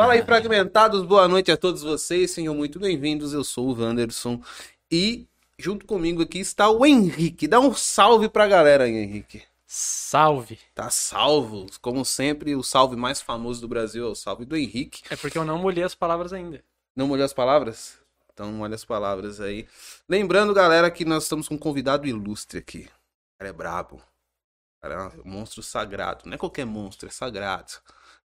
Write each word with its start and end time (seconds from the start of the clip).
Fala 0.00 0.14
aí, 0.14 0.24
fragmentados, 0.24 1.04
boa 1.04 1.28
noite 1.28 1.52
a 1.52 1.58
todos 1.58 1.82
vocês, 1.82 2.30
sejam 2.30 2.54
muito 2.54 2.80
bem-vindos. 2.80 3.34
Eu 3.34 3.44
sou 3.44 3.68
o 3.68 3.78
Wanderson 3.78 4.42
e 4.90 5.28
junto 5.58 5.84
comigo 5.84 6.22
aqui 6.22 6.38
está 6.38 6.70
o 6.70 6.86
Henrique. 6.86 7.46
Dá 7.46 7.60
um 7.60 7.74
salve 7.74 8.26
pra 8.26 8.48
galera 8.48 8.84
aí, 8.84 8.96
Henrique. 8.96 9.42
Salve! 9.66 10.58
Tá 10.74 10.88
salvo. 10.88 11.66
Como 11.82 12.02
sempre, 12.02 12.56
o 12.56 12.62
salve 12.62 12.96
mais 12.96 13.20
famoso 13.20 13.60
do 13.60 13.68
Brasil 13.68 14.06
é 14.06 14.08
o 14.08 14.14
salve 14.14 14.46
do 14.46 14.56
Henrique. 14.56 15.02
É 15.10 15.16
porque 15.16 15.36
eu 15.36 15.44
não 15.44 15.58
molhei 15.58 15.84
as 15.84 15.94
palavras 15.94 16.32
ainda. 16.32 16.64
Não 16.96 17.06
molhou 17.06 17.26
as 17.26 17.34
palavras? 17.34 17.98
Então 18.32 18.50
molha 18.52 18.76
as 18.76 18.86
palavras 18.86 19.38
aí. 19.38 19.68
Lembrando, 20.08 20.54
galera, 20.54 20.90
que 20.90 21.04
nós 21.04 21.24
estamos 21.24 21.46
com 21.46 21.56
um 21.56 21.58
convidado 21.58 22.06
ilustre 22.06 22.58
aqui. 22.58 22.88
O 23.34 23.38
cara 23.38 23.50
é 23.50 23.52
brabo. 23.52 23.96
O 23.96 24.80
cara 24.80 24.94
é 24.94 25.28
um 25.28 25.30
monstro 25.30 25.62
sagrado. 25.62 26.22
Não 26.24 26.36
é 26.36 26.38
qualquer 26.38 26.64
monstro, 26.64 27.06
é 27.06 27.12
sagrado. 27.12 27.72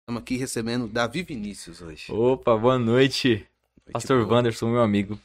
Estamos 0.07 0.21
aqui 0.21 0.37
recebendo 0.37 0.87
Davi 0.87 1.23
Vinícius 1.23 1.81
hoje. 1.81 2.11
Opa, 2.11 2.55
boa 2.55 2.77
noite. 2.77 3.29
Noite 3.29 3.47
Pastor 3.91 4.23
boa. 4.23 4.37
Wanderson, 4.37 4.69
meu 4.69 4.83
amigo. 4.83 5.19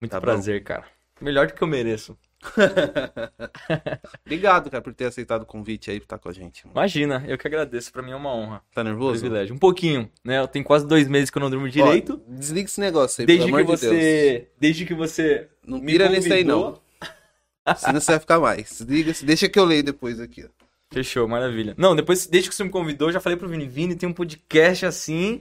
Muito 0.00 0.12
Tá 0.12 0.20
bom. 0.20 0.26
prazer, 0.26 0.62
cara. 0.62 0.84
Melhor 1.20 1.48
do 1.48 1.54
que 1.54 1.60
eu 1.62 1.66
mereço. 1.66 2.16
Obrigado, 4.24 4.70
cara, 4.70 4.80
por 4.80 4.94
ter 4.94 5.06
aceitado 5.06 5.42
o 5.42 5.46
convite 5.46 5.90
aí 5.90 5.98
pra 5.98 6.04
estar 6.04 6.18
com 6.18 6.28
a 6.28 6.32
gente. 6.32 6.64
mano. 6.64 6.78
Imagina, 6.78 7.24
eu 7.26 7.36
que 7.36 7.48
agradeço. 7.48 7.92
Pra 7.92 8.00
mim 8.00 8.12
é 8.12 8.16
uma 8.16 8.32
honra. 8.32 8.62
Tá 8.72 8.84
nervoso? 8.84 9.18
privilégio. 9.22 9.56
Um 9.56 9.58
pouquinho, 9.58 10.08
né? 10.22 10.38
Eu 10.38 10.46
tenho 10.46 10.64
quase 10.64 10.86
dois 10.86 11.08
meses 11.08 11.28
que 11.28 11.38
eu 11.38 11.40
não 11.40 11.50
durmo 11.50 11.68
direito. 11.68 12.22
Ó, 12.24 12.32
desliga 12.32 12.68
esse 12.68 12.78
negócio 12.80 13.22
aí, 13.22 13.26
desde 13.26 13.46
pelo 13.46 13.56
que 13.56 13.62
amor 13.64 13.74
de 13.76 13.80
Deus. 13.80 13.92
você. 13.92 14.48
Desde 14.56 14.86
que 14.86 14.94
você. 14.94 15.48
Não 15.66 15.80
me 15.80 15.86
pira 15.90 16.08
nesse 16.08 16.32
aí, 16.32 16.44
não. 16.44 16.80
Senão 17.76 18.00
você 18.00 18.12
vai 18.12 18.20
ficar 18.20 18.38
mais. 18.38 18.68
Desliga, 18.70 19.12
deixa 19.24 19.48
que 19.48 19.58
eu 19.58 19.64
leio 19.64 19.82
depois 19.82 20.20
aqui, 20.20 20.44
ó. 20.44 20.61
Fechou, 20.92 21.26
maravilha. 21.26 21.74
Não, 21.78 21.96
depois, 21.96 22.26
desde 22.26 22.50
que 22.50 22.54
você 22.54 22.64
me 22.64 22.70
convidou, 22.70 23.10
já 23.10 23.20
falei 23.20 23.36
pro 23.36 23.48
Vini, 23.48 23.66
Vini, 23.66 23.96
tem 23.96 24.08
um 24.08 24.12
podcast 24.12 24.84
assim. 24.84 25.40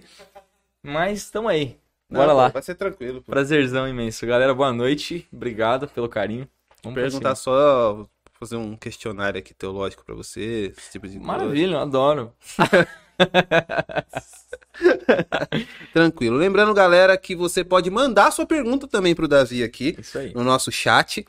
Mas 0.82 1.30
tamo 1.30 1.48
aí. 1.48 1.78
Bora 2.10 2.28
Não, 2.28 2.36
lá. 2.36 2.48
Vai 2.50 2.62
ser 2.62 2.76
tranquilo. 2.76 3.22
Pô. 3.22 3.32
Prazerzão 3.32 3.88
imenso. 3.88 4.26
Galera, 4.26 4.54
boa 4.54 4.74
noite. 4.74 5.28
Obrigado 5.32 5.88
pelo 5.88 6.10
carinho. 6.10 6.48
Vamos 6.84 7.00
Perguntar 7.00 7.36
só, 7.36 8.06
fazer 8.40 8.56
um 8.56 8.76
questionário 8.76 9.38
aqui 9.38 9.54
teológico 9.54 10.04
pra 10.04 10.16
você, 10.16 10.74
esse 10.76 10.92
tipo 10.92 11.08
de 11.08 11.18
coisa. 11.18 11.28
Maravilha, 11.28 11.76
eu 11.76 11.80
adoro. 11.80 12.34
Tranquilo. 15.94 16.38
Lembrando, 16.38 16.74
galera, 16.74 17.16
que 17.18 17.36
você 17.36 17.64
pode 17.64 17.90
mandar 17.92 18.32
sua 18.32 18.46
pergunta 18.46 18.88
também 18.88 19.14
pro 19.14 19.28
Davi 19.28 19.64
aqui, 19.64 19.96
Isso 20.00 20.18
aí. 20.18 20.34
no 20.34 20.44
nosso 20.44 20.72
chat, 20.72 21.26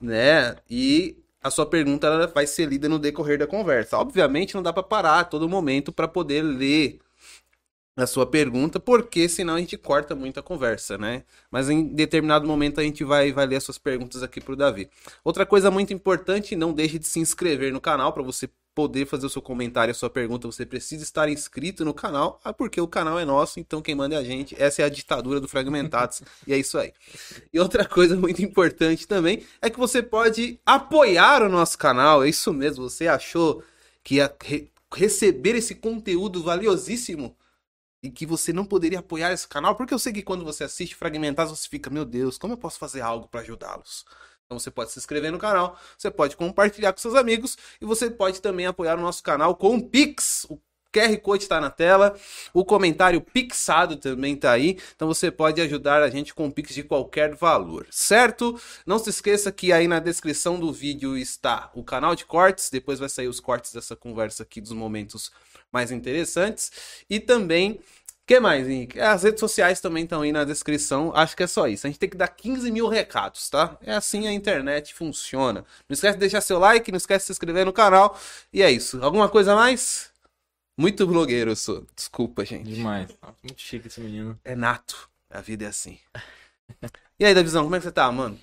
né? 0.00 0.56
E 0.70 1.16
a 1.44 1.50
sua 1.50 1.66
pergunta 1.66 2.06
ela 2.06 2.26
vai 2.26 2.46
ser 2.46 2.66
lida 2.66 2.88
no 2.88 2.98
decorrer 2.98 3.38
da 3.38 3.46
conversa. 3.46 3.98
Obviamente, 3.98 4.54
não 4.54 4.62
dá 4.62 4.72
pra 4.72 4.82
parar 4.82 5.20
a 5.20 5.24
todo 5.24 5.46
momento 5.46 5.92
pra 5.92 6.08
poder 6.08 6.40
ler 6.42 6.98
a 7.96 8.06
sua 8.06 8.26
pergunta, 8.26 8.80
porque 8.80 9.28
senão 9.28 9.54
a 9.54 9.60
gente 9.60 9.76
corta 9.76 10.14
muito 10.14 10.40
a 10.40 10.42
conversa, 10.42 10.96
né? 10.96 11.22
Mas 11.50 11.68
em 11.68 11.84
determinado 11.84 12.46
momento 12.46 12.80
a 12.80 12.82
gente 12.82 13.04
vai, 13.04 13.30
vai 13.30 13.46
ler 13.46 13.56
as 13.56 13.64
suas 13.64 13.78
perguntas 13.78 14.22
aqui 14.22 14.40
pro 14.40 14.56
Davi. 14.56 14.88
Outra 15.22 15.44
coisa 15.44 15.70
muito 15.70 15.92
importante, 15.92 16.56
não 16.56 16.72
deixe 16.72 16.98
de 16.98 17.06
se 17.06 17.20
inscrever 17.20 17.72
no 17.72 17.80
canal 17.80 18.12
para 18.12 18.22
você 18.22 18.48
poder 18.74 19.06
fazer 19.06 19.26
o 19.26 19.30
seu 19.30 19.40
comentário, 19.40 19.92
a 19.92 19.94
sua 19.94 20.10
pergunta, 20.10 20.46
você 20.48 20.66
precisa 20.66 21.02
estar 21.02 21.28
inscrito 21.28 21.84
no 21.84 21.94
canal, 21.94 22.40
ah, 22.44 22.52
porque 22.52 22.80
o 22.80 22.88
canal 22.88 23.18
é 23.18 23.24
nosso, 23.24 23.60
então 23.60 23.80
quem 23.80 23.94
manda 23.94 24.16
é 24.16 24.18
a 24.18 24.24
gente. 24.24 24.60
Essa 24.60 24.82
é 24.82 24.84
a 24.84 24.88
ditadura 24.88 25.40
do 25.40 25.48
Fragmentados, 25.48 26.22
e 26.46 26.52
é 26.52 26.58
isso 26.58 26.78
aí. 26.78 26.92
E 27.52 27.60
outra 27.60 27.84
coisa 27.86 28.16
muito 28.16 28.42
importante 28.42 29.06
também 29.06 29.44
é 29.62 29.70
que 29.70 29.78
você 29.78 30.02
pode 30.02 30.58
apoiar 30.66 31.42
o 31.42 31.48
nosso 31.48 31.78
canal, 31.78 32.24
é 32.24 32.28
isso 32.28 32.52
mesmo, 32.52 32.88
você 32.88 33.06
achou 33.08 33.62
que 34.02 34.16
ia 34.16 34.34
re- 34.42 34.70
receber 34.92 35.54
esse 35.56 35.74
conteúdo 35.74 36.42
valiosíssimo 36.42 37.36
e 38.02 38.10
que 38.10 38.26
você 38.26 38.52
não 38.52 38.64
poderia 38.66 38.98
apoiar 38.98 39.32
esse 39.32 39.48
canal, 39.48 39.74
porque 39.76 39.94
eu 39.94 39.98
sei 39.98 40.12
que 40.12 40.22
quando 40.22 40.44
você 40.44 40.64
assiste 40.64 40.94
Fragmentados, 40.94 41.58
você 41.58 41.68
fica, 41.68 41.88
meu 41.90 42.04
Deus, 42.04 42.36
como 42.38 42.52
eu 42.52 42.58
posso 42.58 42.78
fazer 42.78 43.00
algo 43.00 43.28
para 43.28 43.40
ajudá-los? 43.40 44.04
Então 44.46 44.58
você 44.58 44.70
pode 44.70 44.92
se 44.92 44.98
inscrever 44.98 45.32
no 45.32 45.38
canal, 45.38 45.78
você 45.96 46.10
pode 46.10 46.36
compartilhar 46.36 46.92
com 46.92 47.00
seus 47.00 47.14
amigos 47.14 47.56
e 47.80 47.84
você 47.84 48.10
pode 48.10 48.40
também 48.40 48.66
apoiar 48.66 48.98
o 48.98 49.02
nosso 49.02 49.22
canal 49.22 49.56
com 49.56 49.76
o 49.76 49.88
Pix. 49.88 50.46
O 50.48 50.60
QR 50.94 51.16
Code 51.18 51.42
está 51.42 51.60
na 51.60 51.70
tela, 51.70 52.16
o 52.52 52.64
comentário 52.64 53.20
pixado 53.20 53.96
também 53.96 54.36
tá 54.36 54.52
aí, 54.52 54.78
então 54.94 55.08
você 55.08 55.28
pode 55.28 55.60
ajudar 55.60 56.02
a 56.02 56.08
gente 56.08 56.32
com 56.32 56.48
Pix 56.48 56.72
de 56.72 56.84
qualquer 56.84 57.34
valor, 57.34 57.84
certo? 57.90 58.60
Não 58.86 59.00
se 59.00 59.10
esqueça 59.10 59.50
que 59.50 59.72
aí 59.72 59.88
na 59.88 59.98
descrição 59.98 60.60
do 60.60 60.72
vídeo 60.72 61.18
está 61.18 61.68
o 61.74 61.82
canal 61.82 62.14
de 62.14 62.24
cortes, 62.24 62.70
depois 62.70 63.00
vai 63.00 63.08
sair 63.08 63.26
os 63.26 63.40
cortes 63.40 63.72
dessa 63.72 63.96
conversa 63.96 64.44
aqui 64.44 64.60
dos 64.60 64.70
momentos 64.70 65.32
mais 65.72 65.90
interessantes 65.90 66.70
e 67.10 67.18
também 67.18 67.80
que 68.26 68.40
mais, 68.40 68.66
Henrique? 68.66 68.98
As 68.98 69.22
redes 69.22 69.40
sociais 69.40 69.80
também 69.80 70.04
estão 70.04 70.22
aí 70.22 70.32
na 70.32 70.44
descrição. 70.44 71.12
Acho 71.14 71.36
que 71.36 71.42
é 71.42 71.46
só 71.46 71.68
isso. 71.68 71.86
A 71.86 71.90
gente 71.90 71.98
tem 71.98 72.08
que 72.08 72.16
dar 72.16 72.28
15 72.28 72.70
mil 72.70 72.88
recados, 72.88 73.50
tá? 73.50 73.76
É 73.82 73.92
assim 73.92 74.26
a 74.26 74.32
internet 74.32 74.94
funciona. 74.94 75.64
Não 75.88 75.94
esquece 75.94 76.14
de 76.14 76.20
deixar 76.20 76.40
seu 76.40 76.58
like, 76.58 76.90
não 76.90 76.96
esquece 76.96 77.24
de 77.24 77.26
se 77.26 77.32
inscrever 77.32 77.66
no 77.66 77.72
canal. 77.72 78.18
E 78.52 78.62
é 78.62 78.70
isso. 78.70 79.02
Alguma 79.02 79.28
coisa 79.28 79.52
a 79.52 79.56
mais? 79.56 80.10
Muito 80.76 81.06
blogueiro 81.06 81.50
eu 81.50 81.56
sou. 81.56 81.86
Desculpa, 81.94 82.44
gente. 82.44 82.72
Demais. 82.72 83.08
Muito 83.42 83.60
chique 83.60 83.88
esse 83.88 84.00
menino. 84.00 84.38
É 84.44 84.56
nato. 84.56 85.08
A 85.30 85.40
vida 85.40 85.64
é 85.64 85.68
assim. 85.68 85.98
E 87.18 87.24
aí, 87.24 87.34
Davizão, 87.34 87.64
como 87.64 87.76
é 87.76 87.78
que 87.78 87.84
você 87.84 87.92
tá, 87.92 88.10
mano? 88.10 88.38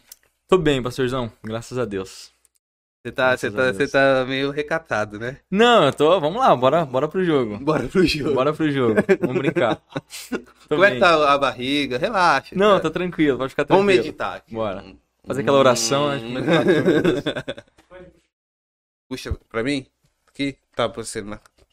Tô 0.47 0.57
bem, 0.57 0.81
pastorzão. 0.81 1.31
Graças 1.43 1.77
a 1.77 1.85
Deus. 1.85 2.30
Você 3.03 3.11
tá, 3.11 3.35
você 3.35 3.49
tá, 3.49 3.73
você 3.73 3.87
tá 3.87 4.25
meio 4.27 4.51
recatado, 4.51 5.17
né? 5.17 5.39
Não, 5.49 5.85
eu 5.85 5.93
tô. 5.93 6.19
Vamos 6.19 6.39
lá, 6.39 6.55
bora, 6.55 6.85
bora 6.85 7.07
pro 7.07 7.25
jogo. 7.25 7.57
Bora 7.57 7.87
pro 7.87 8.05
jogo. 8.05 8.35
Bora 8.35 8.53
pro 8.53 8.71
jogo. 8.71 9.01
Vamos 9.19 9.37
brincar. 9.37 9.81
Como 10.69 10.83
é 10.83 10.91
que 10.91 10.99
tá 10.99 11.33
a 11.33 11.37
barriga? 11.37 11.97
Relaxa. 11.97 12.55
Não, 12.55 12.71
cara. 12.71 12.79
tá 12.81 12.89
tranquilo, 12.91 13.39
pode 13.39 13.49
ficar 13.49 13.63
Vamos 13.63 13.85
tranquilo. 13.85 14.03
meditar 14.05 14.37
aqui. 14.37 14.53
Bora. 14.53 14.85
Fazer 15.25 15.41
aquela 15.41 15.57
oração, 15.57 16.09
né? 16.09 16.41
Puxa 19.09 19.35
pra 19.49 19.63
mim? 19.63 19.87
Aqui? 20.27 20.55
Tá, 20.75 20.87
pra 20.87 21.03
você. 21.03 21.25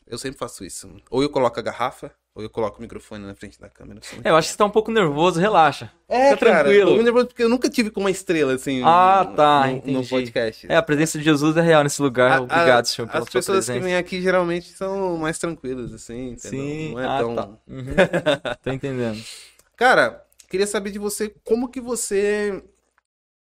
Eu 0.07 0.17
sempre 0.17 0.39
faço 0.39 0.65
isso. 0.65 0.91
Ou 1.11 1.23
eu 1.23 1.29
coloco 1.29 1.61
a 1.61 1.63
garrafa, 1.63 2.11
ou 2.39 2.45
eu 2.45 2.49
coloco 2.49 2.79
o 2.79 2.81
microfone 2.81 3.27
na 3.27 3.35
frente 3.35 3.61
da 3.61 3.69
câmera. 3.69 3.99
assim. 4.01 4.21
É, 4.23 4.31
eu 4.31 4.37
acho 4.37 4.47
que 4.47 4.53
você 4.53 4.59
tá 4.59 4.65
um 4.65 4.71
pouco 4.71 4.93
nervoso, 4.93 5.41
relaxa. 5.41 5.91
É, 6.09 6.31
Fica 6.35 6.47
cara, 6.47 6.59
tranquilo. 6.65 6.91
muito 6.93 7.03
nervoso 7.03 7.27
porque 7.27 7.43
eu 7.43 7.49
nunca 7.49 7.69
tive 7.69 7.91
com 7.91 7.99
uma 7.99 8.13
estrela, 8.13 8.55
assim, 8.55 8.81
Ah, 8.85 9.27
no- 9.29 9.35
tá, 9.37 9.67
no, 9.67 9.73
no 9.73 9.77
entendi. 9.79 10.09
podcast. 10.09 10.67
É, 10.71 10.77
a 10.77 10.83
presença 10.83 11.19
de 11.19 11.25
Jesus 11.25 11.57
é 11.57 11.61
real 11.61 11.83
nesse 11.83 12.01
lugar. 12.01 12.39
A- 12.39 12.41
Obrigado, 12.43 12.85
a- 12.85 12.85
Senhor, 12.85 13.09
pela 13.09 13.25
As 13.25 13.29
pessoas 13.29 13.69
que 13.69 13.81
vêm 13.81 13.97
aqui 13.97 14.23
geralmente 14.23 14.69
são 14.69 15.17
mais 15.17 15.37
tranquilas, 15.37 15.93
assim, 15.93 16.31
entendeu? 16.31 16.61
Sim, 16.61 16.93
Não 16.93 17.01
é 17.01 17.07
ah, 17.07 17.19
tão... 17.19 17.35
tá. 17.35 17.49
Uhum. 17.67 17.85
Tô 18.63 18.71
entendendo. 18.71 19.21
Cara, 19.77 20.23
queria 20.49 20.67
saber 20.67 20.93
de 20.93 20.99
você 21.01 21.35
como 21.45 21.69
que 21.69 21.81
você 21.81 22.63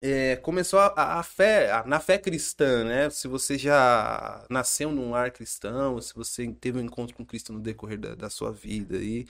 é, 0.02 0.36
começou 0.38 0.80
a, 0.80 1.20
a 1.20 1.24
fé, 1.24 1.72
a- 1.72 1.84
na 1.86 2.00
fé 2.00 2.18
cristã, 2.18 2.84
né? 2.86 3.10
Se 3.10 3.28
você 3.28 3.58
já 3.58 4.46
nasceu 4.50 4.92
num 4.92 5.12
lar 5.12 5.32
cristão, 5.32 6.02
se 6.02 6.14
você 6.16 6.52
teve 6.54 6.80
um 6.80 6.82
encontro 6.84 7.16
com 7.16 7.26
Cristo 7.26 7.54
no 7.54 7.60
decorrer 7.60 8.00
da, 8.00 8.16
da 8.16 8.30
sua 8.30 8.52
vida 8.52 8.98
e 8.98 9.26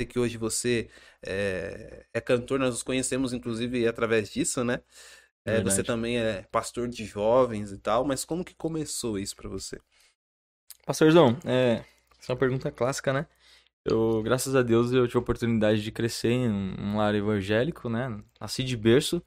sei 0.00 0.06
que 0.06 0.18
hoje 0.18 0.38
você 0.38 0.90
é, 1.22 2.06
é 2.14 2.20
cantor, 2.20 2.58
nós 2.60 2.70
nos 2.70 2.82
conhecemos 2.84 3.32
inclusive 3.32 3.86
através 3.88 4.30
disso, 4.30 4.64
né? 4.64 4.82
É, 5.44 5.60
você 5.60 5.84
também 5.84 6.18
é 6.18 6.42
pastor 6.52 6.88
de 6.88 7.04
jovens 7.06 7.72
e 7.72 7.78
tal, 7.78 8.04
mas 8.04 8.24
como 8.24 8.44
que 8.44 8.54
começou 8.54 9.18
isso 9.18 9.36
pra 9.36 9.48
você? 9.48 9.80
Pastorzão, 10.86 11.36
é, 11.44 11.84
essa 12.18 12.30
é 12.30 12.32
uma 12.32 12.38
pergunta 12.38 12.70
clássica, 12.70 13.12
né? 13.12 13.26
Eu, 13.84 14.22
graças 14.22 14.56
a 14.56 14.62
Deus, 14.62 14.92
eu 14.92 15.06
tive 15.06 15.18
a 15.18 15.22
oportunidade 15.22 15.82
de 15.82 15.92
crescer 15.92 16.30
em 16.30 16.50
um 16.50 16.96
lar 16.98 17.14
evangélico, 17.14 17.88
né? 17.88 18.22
Nasci 18.40 18.64
de 18.64 18.76
berço. 18.76 19.22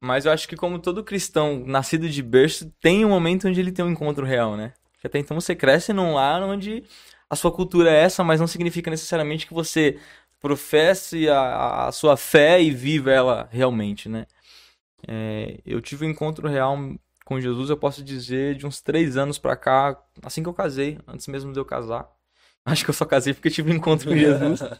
Mas 0.00 0.24
eu 0.24 0.32
acho 0.32 0.48
que 0.48 0.56
como 0.56 0.78
todo 0.78 1.02
cristão 1.02 1.64
nascido 1.66 2.08
de 2.08 2.22
berço, 2.22 2.72
tem 2.80 3.04
um 3.04 3.08
momento 3.08 3.48
onde 3.48 3.58
ele 3.58 3.72
tem 3.72 3.84
um 3.84 3.90
encontro 3.90 4.24
real, 4.24 4.56
né? 4.56 4.72
Porque 4.92 5.06
até 5.06 5.18
então 5.18 5.40
você 5.40 5.54
cresce 5.54 5.92
num 5.92 6.14
lar 6.14 6.42
onde 6.42 6.84
a 7.28 7.36
sua 7.36 7.52
cultura 7.52 7.90
é 7.90 8.02
essa, 8.02 8.24
mas 8.24 8.40
não 8.40 8.46
significa 8.46 8.90
necessariamente 8.90 9.46
que 9.46 9.54
você 9.54 9.98
professe 10.40 11.28
a, 11.28 11.86
a 11.86 11.92
sua 11.92 12.16
fé 12.16 12.62
e 12.62 12.70
viva 12.70 13.10
ela 13.10 13.48
realmente, 13.50 14.08
né? 14.08 14.26
É, 15.06 15.58
eu 15.66 15.80
tive 15.80 16.06
um 16.06 16.10
encontro 16.10 16.48
real 16.48 16.76
com 17.24 17.40
Jesus, 17.40 17.68
eu 17.70 17.76
posso 17.76 18.02
dizer, 18.02 18.54
de 18.54 18.66
uns 18.66 18.80
três 18.80 19.16
anos 19.16 19.38
pra 19.38 19.56
cá, 19.56 20.00
assim 20.22 20.42
que 20.42 20.48
eu 20.48 20.54
casei, 20.54 20.98
antes 21.06 21.26
mesmo 21.26 21.52
de 21.52 21.58
eu 21.58 21.64
casar. 21.64 22.08
Acho 22.64 22.84
que 22.84 22.90
eu 22.90 22.94
só 22.94 23.04
casei 23.04 23.34
porque 23.34 23.50
tive 23.50 23.70
um 23.70 23.76
encontro 23.76 24.08
com 24.08 24.16
Jesus. 24.16 24.60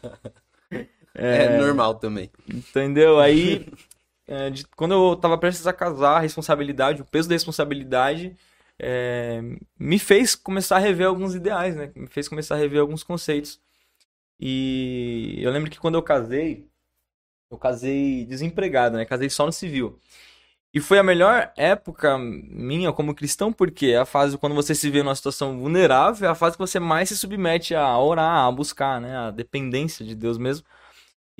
É, 1.15 1.57
normal 1.57 1.95
também. 1.95 2.31
Entendeu? 2.47 3.19
Aí, 3.19 3.67
é, 4.29 4.51
de- 4.51 4.67
quando 4.75 4.93
eu 4.93 5.17
tava 5.17 5.37
prestes 5.37 5.67
a 5.67 5.73
casar, 5.73 6.17
a 6.17 6.21
responsabilidade, 6.21 7.01
o 7.01 7.05
peso 7.05 7.29
da 7.29 7.35
responsabilidade, 7.35 8.37
é, 8.79 9.41
me 9.79 9.99
fez 9.99 10.35
começar 10.35 10.77
a 10.77 10.79
rever 10.79 11.07
alguns 11.07 11.35
ideais, 11.35 11.75
né? 11.75 11.91
Me 11.95 12.07
fez 12.07 12.27
começar 12.29 12.55
a 12.55 12.59
rever 12.59 12.81
alguns 12.81 13.03
conceitos. 13.03 13.61
E 14.39 15.37
eu 15.41 15.51
lembro 15.51 15.69
que 15.71 15.79
quando 15.79 15.95
eu 15.95 16.03
casei, 16.03 16.67
eu 17.51 17.57
casei 17.57 18.25
desempregado, 18.25 18.97
né? 18.97 19.05
Casei 19.05 19.29
só 19.29 19.45
no 19.45 19.51
civil. 19.51 19.99
E 20.73 20.79
foi 20.79 20.99
a 20.99 21.03
melhor 21.03 21.51
época 21.57 22.17
minha 22.19 22.93
como 22.93 23.15
cristão, 23.15 23.51
porque 23.51 23.87
é 23.87 23.97
a 23.97 24.05
fase 24.05 24.37
quando 24.37 24.55
você 24.55 24.75
se 24.75 24.89
vê 24.89 25.01
numa 25.03 25.15
situação 25.15 25.59
vulnerável, 25.59 26.27
é 26.27 26.31
a 26.31 26.35
fase 26.35 26.57
que 26.57 26.61
você 26.61 26.79
mais 26.79 27.09
se 27.09 27.17
submete 27.17 27.75
a 27.75 27.97
orar, 27.99 28.45
a 28.47 28.51
buscar, 28.51 29.01
né? 29.01 29.15
A 29.17 29.31
dependência 29.31 30.05
de 30.05 30.15
Deus 30.15 30.37
mesmo. 30.37 30.65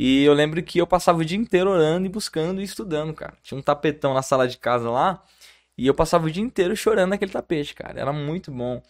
E 0.02 0.24
eu 0.24 0.34
lembro 0.34 0.64
que 0.64 0.80
eu 0.80 0.88
passava 0.88 1.20
o 1.20 1.26
dia 1.26 1.38
inteiro 1.38 1.70
orando 1.70 2.06
e 2.06 2.10
buscando 2.10 2.62
e 2.62 2.64
estudando, 2.64 3.14
cara. 3.14 3.34
Tinha 3.44 3.60
um 3.60 3.62
tapetão 3.62 4.14
na 4.14 4.22
sala 4.22 4.48
de 4.48 4.58
casa 4.58 4.90
lá, 4.90 5.22
e 5.78 5.86
eu 5.86 5.94
passava 5.94 6.26
o 6.26 6.32
dia 6.32 6.42
inteiro 6.42 6.74
chorando 6.74 7.10
naquele 7.10 7.34
tapete, 7.34 7.76
cara. 7.76 8.00
Era 8.00 8.14
muito 8.14 8.50
bom. 8.50 8.82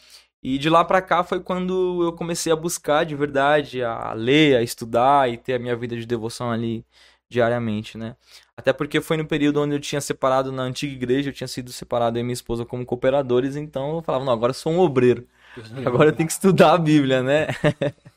E 0.44 0.60
de 0.60 0.70
lá 0.70 0.86
pra 0.86 1.02
cá 1.02 1.24
foi 1.24 1.40
quando 1.40 2.04
eu 2.04 2.14
comecei 2.14 2.54
a 2.54 2.56
buscar 2.56 3.06
de 3.06 3.16
verdade, 3.16 3.84
a 3.84 4.14
ler, 4.14 4.58
a 4.58 4.62
estudar 4.62 5.28
e 5.32 5.36
ter 5.38 5.56
a 5.56 5.60
minha 5.60 5.76
vida 5.76 5.96
de 5.98 6.06
devoção 6.06 6.52
ali 6.52 6.86
diariamente, 7.28 7.98
né? 7.98 8.16
Até 8.56 8.72
porque 8.72 9.02
foi 9.02 9.18
no 9.18 9.26
período 9.26 9.62
onde 9.62 9.74
eu 9.76 9.80
tinha 9.80 10.02
separado 10.02 10.52
na 10.52 10.62
antiga 10.62 10.94
igreja, 10.94 11.30
eu 11.30 11.34
tinha 11.34 11.48
sido 11.48 11.72
separado 11.72 12.20
e 12.20 12.24
minha 12.24 12.34
esposa 12.34 12.66
como 12.66 12.86
cooperadores, 12.86 13.56
então 13.56 13.96
eu 13.96 14.02
falava, 14.04 14.26
não, 14.26 14.34
agora 14.34 14.52
eu 14.52 14.56
sou 14.56 14.72
um 14.72 14.80
obreiro. 14.80 15.28
Agora 15.84 16.10
eu 16.10 16.16
tenho 16.16 16.28
que 16.28 16.34
estudar 16.34 16.74
a 16.74 16.78
Bíblia, 16.78 17.24
né? 17.24 17.48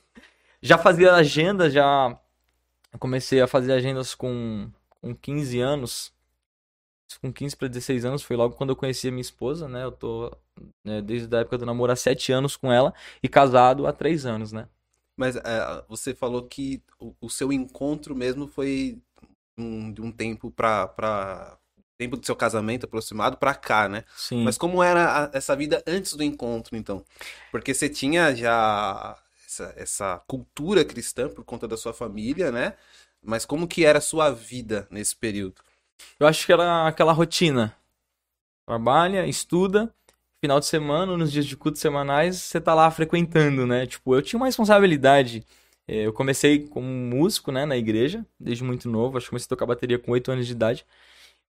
já 0.60 0.76
fazia 0.76 1.14
agenda, 1.14 1.70
já 1.70 2.16
comecei 2.98 3.40
a 3.40 3.46
fazer 3.46 3.72
agendas 3.72 4.14
com, 4.14 4.70
com 5.00 5.14
15 5.14 5.60
anos. 5.60 6.12
Com 7.20 7.32
15 7.32 7.56
para 7.56 7.68
16 7.68 8.04
anos 8.04 8.22
foi 8.22 8.36
logo 8.36 8.54
quando 8.54 8.70
eu 8.70 8.76
conheci 8.76 9.08
a 9.08 9.10
minha 9.10 9.20
esposa, 9.20 9.68
né? 9.68 9.84
Eu 9.84 9.92
tô 9.92 10.34
né, 10.84 11.02
desde 11.02 11.34
a 11.36 11.40
época 11.40 11.58
do 11.58 11.66
namoro 11.66 11.92
há 11.92 11.96
7 11.96 12.32
anos 12.32 12.56
com 12.56 12.72
ela 12.72 12.94
e 13.22 13.28
casado 13.28 13.86
há 13.86 13.92
3 13.92 14.24
anos, 14.24 14.52
né? 14.52 14.66
Mas 15.16 15.36
é, 15.36 15.84
você 15.88 16.14
falou 16.14 16.42
que 16.46 16.82
o, 16.98 17.14
o, 17.20 17.28
seu 17.28 17.52
encontro 17.52 18.14
mesmo 18.16 18.48
foi 18.48 18.98
um, 19.58 19.92
de 19.92 20.00
um 20.00 20.10
tempo 20.10 20.50
para 20.50 20.88
para 20.88 21.58
tempo 21.98 22.16
do 22.16 22.24
seu 22.24 22.34
casamento 22.34 22.86
aproximado 22.86 23.36
para 23.36 23.54
cá, 23.54 23.88
né? 23.88 24.04
Sim. 24.16 24.42
Mas 24.42 24.56
como 24.56 24.82
era 24.82 25.26
a, 25.26 25.30
essa 25.36 25.54
vida 25.54 25.82
antes 25.86 26.14
do 26.14 26.24
encontro, 26.24 26.76
então? 26.76 27.04
Porque 27.50 27.74
você 27.74 27.88
tinha 27.88 28.34
já 28.34 29.16
essa, 29.52 29.75
essa 29.76 30.19
cultura 30.26 30.84
cristã 30.84 31.28
por 31.28 31.44
conta 31.44 31.69
da 31.69 31.76
sua 31.76 31.93
família, 31.93 32.50
né? 32.50 32.75
Mas 33.22 33.44
como 33.44 33.69
que 33.69 33.84
era 33.84 33.99
a 33.99 34.02
sua 34.02 34.31
vida 34.31 34.87
nesse 34.90 35.14
período? 35.14 35.56
Eu 36.19 36.26
acho 36.26 36.46
que 36.46 36.52
era 36.52 36.87
aquela 36.87 37.12
rotina. 37.12 37.75
Trabalha, 38.66 39.26
estuda, 39.26 39.94
final 40.40 40.58
de 40.58 40.66
semana, 40.66 41.16
nos 41.16 41.31
dias 41.31 41.46
de 41.46 41.56
culto 41.56 41.78
semanais, 41.78 42.37
você 42.37 42.60
tá 42.60 42.75
lá 42.75 42.90
frequentando, 42.90 43.66
né? 43.66 43.87
Tipo, 43.87 44.14
eu 44.14 44.22
tinha 44.22 44.38
uma 44.38 44.46
responsabilidade. 44.46 45.44
É, 45.87 46.06
eu 46.06 46.12
comecei 46.12 46.66
como 46.69 46.87
músico, 46.87 47.52
né, 47.52 47.66
na 47.66 47.76
igreja, 47.76 48.25
desde 48.40 48.64
muito 48.64 48.88
novo. 48.88 49.16
Acho 49.19 49.26
que 49.26 49.31
comecei 49.31 49.46
a 49.46 49.48
tocar 49.48 49.66
bateria 49.66 49.98
com 49.98 50.12
8 50.12 50.32
anos 50.32 50.46
de 50.46 50.52
idade. 50.52 50.87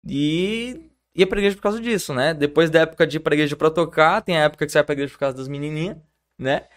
E 0.06 0.90
ia 1.16 1.26
pra 1.28 1.40
igreja 1.40 1.56
por 1.56 1.64
causa 1.64 1.82
disso, 1.82 2.14
né? 2.14 2.34
Depois 2.34 2.70
da 2.70 2.82
época 2.82 3.08
de 3.08 3.18
ir 3.18 3.20
pra 3.20 3.34
igreja 3.34 3.56
pra 3.56 3.70
tocar, 3.72 4.22
tem 4.22 4.38
a 4.38 4.44
época 4.44 4.66
que 4.66 4.72
você 4.72 4.78
vai 4.78 4.86
pra 4.86 4.94
igreja 4.94 5.12
por 5.14 5.20
causa 5.20 5.36
das 5.38 5.48
menininhas, 5.48 5.98
né? 6.40 6.68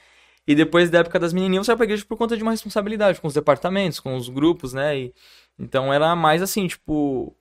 E 0.46 0.54
depois 0.54 0.90
da 0.90 0.98
época 1.00 1.18
das 1.18 1.32
menininhas, 1.32 1.66
você 1.66 1.72
vai 1.72 1.76
pra 1.76 1.84
igreja 1.84 2.04
por 2.04 2.16
conta 2.16 2.36
de 2.36 2.42
uma 2.42 2.50
responsabilidade 2.50 3.20
com 3.20 3.28
os 3.28 3.34
departamentos, 3.34 4.00
com 4.00 4.16
os 4.16 4.28
grupos, 4.28 4.72
né? 4.72 4.98
E, 4.98 5.14
então 5.58 5.92
era 5.92 6.16
mais 6.16 6.42
assim, 6.42 6.66
tipo, 6.66 7.36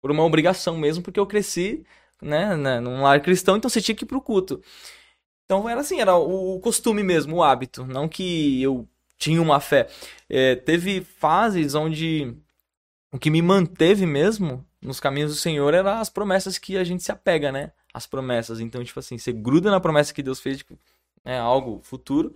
por 0.00 0.10
uma 0.10 0.22
obrigação 0.22 0.76
mesmo, 0.76 1.02
porque 1.02 1.18
eu 1.18 1.26
cresci, 1.26 1.84
né, 2.20 2.56
né, 2.56 2.80
num 2.80 3.02
lar 3.02 3.20
cristão, 3.20 3.56
então 3.56 3.68
você 3.68 3.80
tinha 3.80 3.94
que 3.94 4.04
ir 4.04 4.06
pro 4.06 4.20
culto. 4.20 4.62
Então 5.44 5.68
era 5.68 5.80
assim, 5.80 6.00
era 6.00 6.16
o 6.16 6.58
costume 6.60 7.02
mesmo, 7.02 7.36
o 7.36 7.42
hábito, 7.42 7.84
não 7.86 8.08
que 8.08 8.62
eu 8.62 8.88
tinha 9.18 9.40
uma 9.40 9.60
fé. 9.60 9.88
É, 10.28 10.56
teve 10.56 11.00
fases 11.02 11.74
onde 11.74 12.34
o 13.12 13.18
que 13.18 13.30
me 13.30 13.40
manteve 13.40 14.06
mesmo 14.06 14.64
nos 14.82 15.00
caminhos 15.00 15.32
do 15.32 15.38
Senhor 15.38 15.72
eram 15.72 15.90
as 15.92 16.10
promessas 16.10 16.58
que 16.58 16.76
a 16.76 16.84
gente 16.84 17.02
se 17.02 17.12
apega, 17.12 17.50
né? 17.50 17.72
As 17.92 18.06
promessas. 18.06 18.60
Então, 18.60 18.84
tipo 18.84 18.98
assim, 18.98 19.16
você 19.16 19.32
gruda 19.32 19.70
na 19.70 19.80
promessa 19.80 20.12
que 20.12 20.22
Deus 20.22 20.40
fez, 20.40 20.58
tipo, 20.58 20.78
né, 21.24 21.38
algo 21.38 21.80
futuro, 21.82 22.34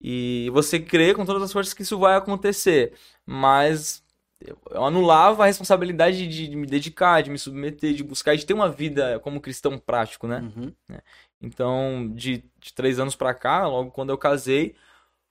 e 0.00 0.50
você 0.52 0.78
crê 0.78 1.14
com 1.14 1.24
todas 1.24 1.42
as 1.42 1.52
forças 1.52 1.72
que 1.74 1.82
isso 1.82 1.98
vai 1.98 2.16
acontecer, 2.16 2.92
mas 3.24 4.04
eu 4.40 4.84
anulava 4.84 5.42
a 5.42 5.46
responsabilidade 5.46 6.28
de, 6.28 6.48
de, 6.48 6.56
me 6.56 6.66
dedicar, 6.66 7.22
de 7.22 7.30
me 7.30 7.38
submeter, 7.38 7.94
de 7.94 8.04
buscar, 8.04 8.36
de 8.36 8.44
ter 8.44 8.52
uma 8.52 8.70
vida 8.70 9.18
como 9.20 9.40
cristão 9.40 9.78
prático, 9.78 10.26
né? 10.26 10.40
Uhum. 10.40 10.72
É. 10.90 11.00
Então, 11.40 12.12
de, 12.14 12.44
de 12.58 12.74
três 12.74 12.98
anos 12.98 13.16
pra 13.16 13.32
cá, 13.32 13.66
logo 13.66 13.90
quando 13.90 14.10
eu 14.10 14.18
casei, 14.18 14.74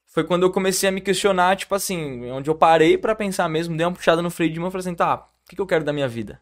foi 0.05 0.23
quando 0.23 0.43
eu 0.43 0.51
comecei 0.51 0.89
a 0.89 0.91
me 0.91 1.01
questionar, 1.01 1.55
tipo 1.55 1.75
assim, 1.75 2.29
onde 2.31 2.49
eu 2.49 2.55
parei 2.55 2.97
para 2.97 3.15
pensar 3.15 3.47
mesmo, 3.47 3.77
dei 3.77 3.85
uma 3.85 3.93
puxada 3.93 4.21
no 4.21 4.31
freio 4.31 4.51
de 4.51 4.59
mão 4.59 4.69
e 4.69 4.71
falei 4.71 4.87
assim, 4.87 4.95
tá, 4.95 5.15
o 5.15 5.49
que, 5.49 5.55
que 5.55 5.61
eu 5.61 5.67
quero 5.67 5.83
da 5.83 5.93
minha 5.93 6.07
vida? 6.07 6.41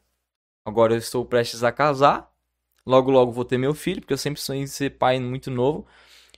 Agora 0.66 0.94
eu 0.94 0.98
estou 0.98 1.26
prestes 1.26 1.64
a 1.64 1.72
casar, 1.72 2.32
logo 2.86 3.12
logo 3.12 3.32
vou 3.32 3.44
ter 3.44 3.58
meu 3.58 3.74
filho, 3.74 4.00
porque 4.00 4.14
eu 4.14 4.18
sempre 4.18 4.40
sonhei 4.40 4.64
em 4.64 4.68
ser 4.68 4.92
pai 4.92 5.20
muito 5.20 5.52
novo. 5.52 5.86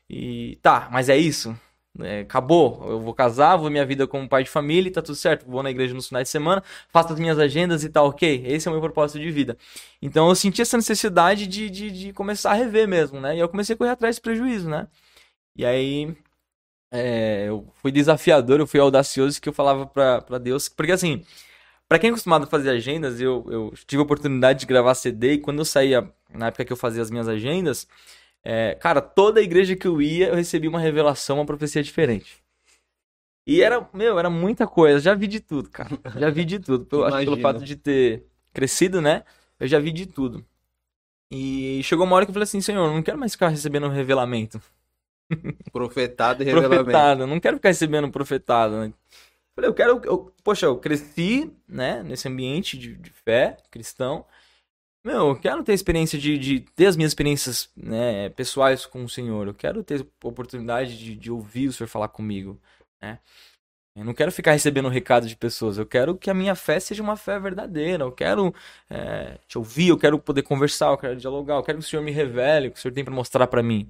E 0.10 0.58
tá, 0.62 0.88
mas 0.92 1.10
é 1.10 1.18
isso. 1.18 1.58
É, 2.00 2.22
acabou. 2.22 2.84
Eu 2.90 3.00
vou 3.00 3.14
casar, 3.14 3.56
vou 3.56 3.70
minha 3.70 3.86
vida 3.86 4.06
como 4.06 4.28
pai 4.28 4.44
de 4.44 4.50
família 4.50 4.92
tá 4.92 5.02
tudo 5.02 5.16
certo. 5.16 5.46
Vou 5.50 5.64
na 5.64 5.72
igreja 5.72 5.94
nos 5.94 6.08
finais 6.08 6.28
de 6.28 6.32
semana, 6.32 6.64
faço 6.90 7.14
as 7.14 7.20
minhas 7.20 7.40
agendas 7.40 7.84
e 7.84 7.90
tá 7.90 8.02
ok. 8.04 8.44
Esse 8.46 8.68
é 8.68 8.72
o 8.72 8.74
meu 8.74 8.82
propósito 8.82 9.20
de 9.20 9.32
vida. 9.32 9.58
Então 10.02 10.28
eu 10.30 10.36
senti 10.36 10.62
essa 10.62 10.78
necessidade 10.78 11.48
de, 11.48 11.70
de, 11.70 11.92
de 11.92 12.14
começar 12.14 12.52
a 12.52 12.54
rever 12.54 12.88
mesmo, 12.88 13.20
né? 13.20 13.36
E 13.36 13.40
eu 13.40 13.50
comecei 13.50 13.76
a 13.76 13.78
correr 13.78 13.92
atrás 13.92 14.16
desse 14.16 14.22
prejuízo, 14.22 14.70
né? 14.70 14.88
E 15.56 15.66
aí 15.66 16.16
é, 16.92 17.46
eu 17.48 17.68
fui 17.76 17.92
desafiador, 17.92 18.60
eu 18.60 18.68
fui 18.68 18.80
audacioso 18.80 19.42
que 19.42 19.50
eu 19.50 19.54
falava 19.54 19.86
pra 19.88 20.38
Deus. 20.38 20.70
Porque 20.70 20.92
assim, 20.92 21.24
para 21.88 22.00
quem 22.00 22.10
é 22.10 22.12
acostumado 22.12 22.44
a 22.46 22.48
fazer 22.48 22.72
agendas, 22.72 23.22
eu, 23.22 23.46
eu 23.50 23.74
tive 23.88 24.02
a 24.02 24.04
oportunidade 24.04 24.62
de 24.62 24.66
gravar 24.66 24.96
CD 24.96 25.34
e 25.34 25.38
quando 25.40 25.60
eu 25.60 25.66
saía, 25.66 26.10
na 26.34 26.48
época 26.48 26.66
que 26.66 26.74
eu 26.74 26.78
fazia 26.78 27.02
as 27.02 27.12
minhas 27.12 27.28
agendas 27.28 27.88
é, 28.48 28.76
cara, 28.76 29.02
toda 29.02 29.42
igreja 29.42 29.76
que 29.76 29.88
eu 29.88 30.00
ia, 30.00 30.28
eu 30.28 30.36
recebia 30.36 30.70
uma 30.70 30.80
revelação, 30.80 31.38
uma 31.38 31.46
profecia 31.48 31.82
diferente. 31.82 32.44
E 33.48 33.62
era, 33.62 33.90
meu, 33.92 34.20
era 34.20 34.30
muita 34.30 34.68
coisa. 34.68 35.00
Já 35.00 35.16
vi 35.16 35.26
de 35.26 35.40
tudo, 35.40 35.68
cara. 35.70 35.90
Já 36.16 36.30
vi 36.30 36.46
de 36.46 36.60
tudo. 36.60 36.86
Pelo, 36.86 37.06
acho 37.06 37.18
que 37.18 37.26
pelo 37.26 37.42
fato 37.42 37.64
de 37.64 37.76
ter 37.76 38.24
crescido, 38.54 39.02
né? 39.02 39.24
Eu 39.60 39.68
já 39.68 39.80
vi 39.80 39.92
de 39.92 40.06
tudo. 40.06 40.46
E 41.32 41.82
chegou 41.84 42.06
uma 42.06 42.16
hora 42.16 42.26
que 42.26 42.30
eu 42.30 42.34
falei 42.34 42.44
assim, 42.44 42.62
Senhor, 42.62 42.88
não 42.88 43.02
quero 43.02 43.18
mais 43.18 43.32
ficar 43.32 43.50
recebendo 43.50 43.88
um 43.88 43.92
revelamento. 43.92 44.62
Profetado 45.72 46.44
e 46.44 46.46
revelamento. 46.46 46.84
Profetado, 46.84 47.28
não 47.28 47.40
quero 47.40 47.58
ficar 47.58 47.70
recebendo 47.70 48.06
um 48.06 48.12
profetado. 48.12 48.76
Né? 48.76 48.94
Falei, 49.56 49.70
eu 49.70 49.74
quero. 49.74 50.02
Eu, 50.04 50.32
poxa, 50.44 50.68
eu 50.68 50.78
cresci, 50.78 51.52
né, 51.68 52.04
nesse 52.04 52.28
ambiente 52.28 52.78
de, 52.78 52.96
de 52.96 53.10
fé 53.10 53.58
cristão. 53.72 54.24
Meu, 55.06 55.30
eu 55.30 55.36
quero 55.36 55.64
ter 55.64 55.74
experiência 55.74 56.18
de, 56.18 56.36
de 56.36 56.62
ter 56.76 56.88
as 56.88 56.96
minhas 56.96 57.12
experiências 57.12 57.70
né, 57.78 58.30
pessoais 58.30 58.88
com 58.88 59.04
o 59.04 59.10
Senhor. 59.10 59.46
Eu 59.46 59.54
quero 59.54 59.84
ter 59.84 60.04
oportunidade 60.24 60.98
de, 60.98 61.16
de 61.16 61.32
ouvir 61.32 61.68
o 61.68 61.74
Senhor 61.74 61.88
falar 61.88 62.08
comigo. 62.08 62.60
Né? 63.00 63.20
Eu 63.96 64.04
não 64.04 64.16
quero 64.16 64.32
ficar 64.32 64.54
recebendo 64.54 64.90
recado 64.90 65.28
de 65.28 65.36
pessoas. 65.36 65.78
Eu 65.78 65.86
quero 65.86 66.18
que 66.18 66.28
a 66.28 66.34
minha 66.34 66.56
fé 66.56 66.80
seja 66.80 67.04
uma 67.04 67.16
fé 67.16 67.40
verdadeira. 67.40 68.04
Eu 68.04 68.12
quero 68.12 68.52
é, 68.90 69.38
te 69.48 69.60
ouvir, 69.60 69.90
eu 69.90 69.98
quero 69.98 70.18
poder 70.18 70.42
conversar, 70.42 70.88
eu 70.88 70.98
quero 70.98 71.16
dialogar, 71.16 71.58
eu 71.58 71.64
quero 71.64 71.78
que 71.78 71.86
o 71.86 71.88
Senhor 71.88 72.02
me 72.02 72.12
revele 72.12 72.70
o 72.70 72.72
que 72.72 72.80
o 72.80 72.82
Senhor 72.82 72.94
tem 72.94 73.06
para 73.06 73.14
mostrar 73.14 73.46
para 73.46 73.62
mim. 73.62 73.88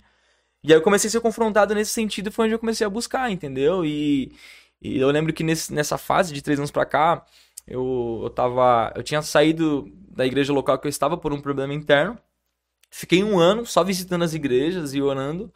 E 0.63 0.73
aí 0.73 0.77
eu 0.77 0.83
comecei 0.83 1.07
a 1.07 1.11
ser 1.11 1.21
confrontado 1.21 1.73
nesse 1.73 1.91
sentido 1.91 2.27
e 2.27 2.31
foi 2.31 2.45
onde 2.45 2.55
eu 2.55 2.59
comecei 2.59 2.85
a 2.85 2.89
buscar, 2.89 3.31
entendeu? 3.31 3.85
E, 3.85 4.33
e 4.81 4.99
eu 4.99 5.09
lembro 5.11 5.31
que 5.31 5.43
nesse, 5.45 5.73
nessa 5.73 5.97
fase 5.97 6.33
de 6.33 6.41
três 6.41 6.59
anos 6.59 6.71
pra 6.71 6.85
cá, 6.85 7.25
eu, 7.65 8.21
eu 8.23 8.29
tava. 8.29 8.91
Eu 8.95 9.03
tinha 9.03 9.21
saído 9.21 9.89
da 10.15 10.25
igreja 10.25 10.53
local 10.53 10.79
que 10.79 10.87
eu 10.87 10.89
estava 10.89 11.17
por 11.17 11.33
um 11.33 11.41
problema 11.41 11.73
interno. 11.73 12.17
Fiquei 12.89 13.23
um 13.23 13.37
ano 13.37 13.65
só 13.65 13.83
visitando 13.83 14.23
as 14.23 14.33
igrejas 14.33 14.93
e 14.93 15.01
orando. 15.01 15.53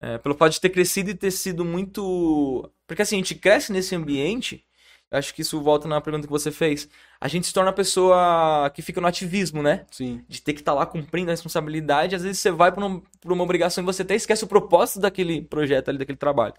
É, 0.00 0.18
pelo 0.18 0.34
fato 0.34 0.52
de 0.52 0.60
ter 0.60 0.70
crescido 0.70 1.10
e 1.10 1.14
ter 1.14 1.30
sido 1.30 1.64
muito. 1.64 2.70
Porque 2.86 3.02
assim, 3.02 3.16
a 3.16 3.18
gente 3.18 3.34
cresce 3.34 3.72
nesse 3.72 3.94
ambiente. 3.94 4.64
Acho 5.10 5.34
que 5.34 5.42
isso 5.42 5.60
volta 5.60 5.88
na 5.88 6.00
pergunta 6.00 6.26
que 6.26 6.32
você 6.32 6.50
fez. 6.50 6.88
A 7.20 7.28
gente 7.28 7.46
se 7.46 7.52
torna 7.52 7.70
a 7.70 7.72
pessoa 7.72 8.70
que 8.74 8.80
fica 8.80 9.00
no 9.00 9.08
ativismo, 9.08 9.62
né? 9.62 9.84
Sim. 9.90 10.24
De 10.28 10.40
ter 10.40 10.52
que 10.54 10.60
estar 10.60 10.72
tá 10.72 10.78
lá 10.78 10.86
cumprindo 10.86 11.30
a 11.30 11.32
responsabilidade. 11.32 12.14
Às 12.14 12.22
vezes 12.22 12.38
você 12.38 12.50
vai 12.50 12.72
por 12.72 12.82
uma, 12.82 13.02
por 13.20 13.32
uma 13.32 13.42
obrigação 13.44 13.82
e 13.82 13.86
você 13.86 14.02
até 14.02 14.14
esquece 14.14 14.44
o 14.44 14.46
propósito 14.48 15.00
daquele 15.00 15.42
projeto 15.42 15.88
ali, 15.88 15.98
daquele 15.98 16.18
trabalho. 16.18 16.54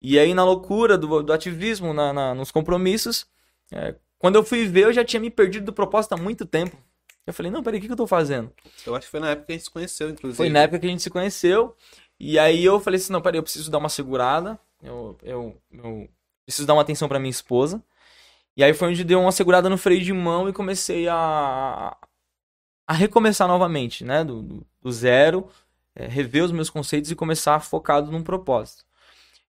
E 0.00 0.18
aí, 0.18 0.34
na 0.34 0.44
loucura 0.44 0.98
do, 0.98 1.22
do 1.22 1.32
ativismo, 1.32 1.94
na, 1.94 2.12
na, 2.12 2.34
nos 2.34 2.50
compromissos, 2.50 3.26
é, 3.72 3.94
quando 4.18 4.36
eu 4.36 4.44
fui 4.44 4.66
ver, 4.66 4.84
eu 4.84 4.92
já 4.92 5.04
tinha 5.04 5.20
me 5.20 5.30
perdido 5.30 5.66
do 5.66 5.72
propósito 5.72 6.14
há 6.14 6.16
muito 6.16 6.46
tempo. 6.46 6.76
Eu 7.26 7.32
falei, 7.32 7.50
não, 7.50 7.62
peraí, 7.62 7.78
o 7.78 7.80
que, 7.80 7.86
que 7.86 7.92
eu 7.92 7.96
tô 7.96 8.06
fazendo? 8.06 8.52
Eu 8.86 8.94
acho 8.94 9.06
que 9.06 9.10
foi 9.10 9.20
na 9.20 9.30
época 9.30 9.46
que 9.46 9.52
a 9.52 9.54
gente 9.56 9.64
se 9.64 9.70
conheceu, 9.70 10.10
inclusive. 10.10 10.36
Foi 10.36 10.50
na 10.50 10.60
época 10.60 10.78
que 10.78 10.86
a 10.86 10.90
gente 10.90 11.02
se 11.02 11.10
conheceu. 11.10 11.74
E 12.20 12.38
aí 12.38 12.64
eu 12.64 12.78
falei 12.80 12.98
assim, 12.98 13.12
não, 13.12 13.20
peraí, 13.22 13.38
eu 13.38 13.42
preciso 13.42 13.70
dar 13.70 13.78
uma 13.78 13.88
segurada. 13.88 14.58
Eu, 14.82 15.16
eu, 15.22 15.56
eu 15.72 16.08
preciso 16.44 16.66
dar 16.66 16.74
uma 16.74 16.82
atenção 16.82 17.08
para 17.08 17.18
minha 17.18 17.30
esposa. 17.30 17.82
E 18.56 18.62
aí 18.62 18.72
foi 18.74 18.88
onde 18.88 19.02
deu 19.02 19.20
uma 19.20 19.32
segurada 19.32 19.68
no 19.68 19.78
freio 19.78 20.02
de 20.02 20.12
mão 20.12 20.48
e 20.48 20.52
comecei 20.52 21.08
a, 21.08 21.96
a 22.86 22.92
recomeçar 22.92 23.48
novamente, 23.48 24.04
né? 24.04 24.22
Do, 24.22 24.42
do, 24.42 24.66
do 24.80 24.92
zero, 24.92 25.48
é, 25.94 26.06
rever 26.06 26.44
os 26.44 26.52
meus 26.52 26.70
conceitos 26.70 27.10
e 27.10 27.16
começar 27.16 27.58
focado 27.60 28.12
num 28.12 28.22
propósito. 28.22 28.84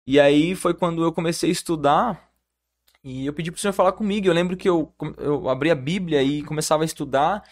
E 0.07 0.21
aí 0.21 0.55
foi 0.55 0.75
quando 0.75 1.03
eu 1.03 1.13
comecei 1.13 1.49
a 1.49 1.53
estudar 1.53 2.32
e 3.05 3.27
eu 3.27 3.33
pedi 3.33 3.51
pro 3.51 3.61
senhor 3.61 3.73
falar 3.73 3.93
comigo. 3.93 4.27
Eu 4.27 4.33
lembro 4.33 4.57
que 4.57 4.69
eu, 4.69 4.93
eu 5.19 5.49
abri 5.49 5.71
a 5.71 5.75
Bíblia 5.75 6.23
e 6.23 6.43
começava 6.43 6.83
a 6.85 6.87
estudar. 6.87 7.43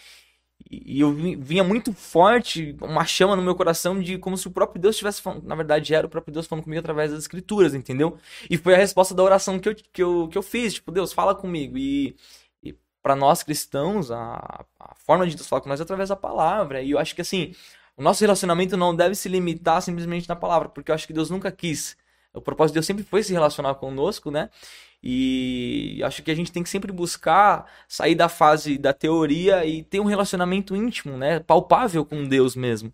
E 0.70 1.00
eu 1.00 1.12
vi- 1.12 1.36
vinha 1.36 1.64
muito 1.64 1.92
forte, 1.92 2.76
uma 2.82 3.04
chama 3.04 3.34
no 3.34 3.42
meu 3.42 3.54
coração 3.54 4.00
de 4.00 4.18
como 4.18 4.36
se 4.36 4.46
o 4.46 4.50
próprio 4.50 4.80
Deus 4.80 4.94
estivesse 4.94 5.20
falando. 5.22 5.42
Na 5.44 5.54
verdade, 5.54 5.94
era 5.94 6.06
o 6.06 6.10
próprio 6.10 6.32
Deus 6.32 6.46
falando 6.46 6.64
comigo 6.64 6.80
através 6.80 7.10
das 7.10 7.20
escrituras, 7.20 7.74
entendeu? 7.74 8.18
E 8.48 8.56
foi 8.58 8.74
a 8.74 8.76
resposta 8.76 9.14
da 9.14 9.22
oração 9.22 9.58
que 9.58 9.68
eu, 9.68 9.74
que 9.74 10.02
eu, 10.02 10.28
que 10.28 10.38
eu 10.38 10.42
fiz. 10.42 10.74
Tipo, 10.74 10.92
Deus, 10.92 11.12
fala 11.12 11.34
comigo. 11.34 11.78
E, 11.78 12.14
e 12.62 12.74
para 13.02 13.16
nós 13.16 13.42
cristãos, 13.42 14.10
a, 14.10 14.64
a 14.78 14.94
forma 14.96 15.26
de 15.26 15.34
Deus 15.34 15.48
falar 15.48 15.62
com 15.62 15.68
nós 15.68 15.80
é 15.80 15.82
através 15.82 16.10
da 16.10 16.16
palavra. 16.16 16.82
E 16.82 16.90
eu 16.92 16.98
acho 16.98 17.14
que 17.14 17.22
assim, 17.22 17.52
o 17.96 18.02
nosso 18.02 18.20
relacionamento 18.22 18.76
não 18.76 18.94
deve 18.94 19.14
se 19.14 19.28
limitar 19.28 19.80
simplesmente 19.82 20.28
na 20.28 20.36
palavra, 20.36 20.68
porque 20.68 20.90
eu 20.90 20.94
acho 20.94 21.06
que 21.06 21.12
Deus 21.12 21.30
nunca 21.30 21.50
quis. 21.50 21.96
O 22.32 22.40
propósito 22.40 22.74
de 22.74 22.76
Deus 22.76 22.86
sempre 22.86 23.02
foi 23.02 23.22
se 23.22 23.32
relacionar 23.32 23.74
conosco, 23.74 24.30
né? 24.30 24.50
E 25.02 26.00
acho 26.04 26.22
que 26.22 26.30
a 26.30 26.34
gente 26.34 26.52
tem 26.52 26.62
que 26.62 26.68
sempre 26.68 26.92
buscar 26.92 27.66
sair 27.88 28.14
da 28.14 28.28
fase 28.28 28.76
da 28.78 28.92
teoria 28.92 29.64
e 29.66 29.82
ter 29.84 30.00
um 30.00 30.04
relacionamento 30.04 30.76
íntimo, 30.76 31.16
né? 31.16 31.40
Palpável 31.40 32.04
com 32.04 32.28
Deus 32.28 32.54
mesmo. 32.56 32.92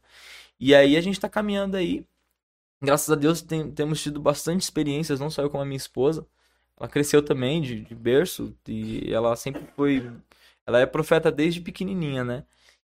E 0.61 0.75
aí 0.75 0.97
a 0.97 1.01
gente 1.01 1.21
tá 1.21 1.29
caminhando 1.29 1.77
aí. 1.77 2.05
Graças 2.83 3.11
a 3.11 3.15
Deus 3.17 3.43
tem- 3.43 3.71
temos 3.71 4.03
tido 4.03 4.21
bastante 4.21 4.63
experiências, 4.63 5.19
não 5.21 5.31
só 5.31 5.43
eu 5.43 5.51
como 5.51 5.63
a 5.63 5.67
minha 5.67 5.77
esposa. 5.77 6.27
Ela 6.79 6.89
cresceu 6.89 7.23
também 7.23 7.63
de, 7.63 7.81
de 7.83 7.95
berço 7.95 8.55
e 8.69 9.13
ela 9.13 9.35
sempre 9.37 9.63
foi. 9.77 10.11
Ela 10.67 10.81
é 10.81 10.87
profeta 10.87 11.33
desde 11.33 11.61
pequenininha, 11.61 12.25
né? 12.25 12.45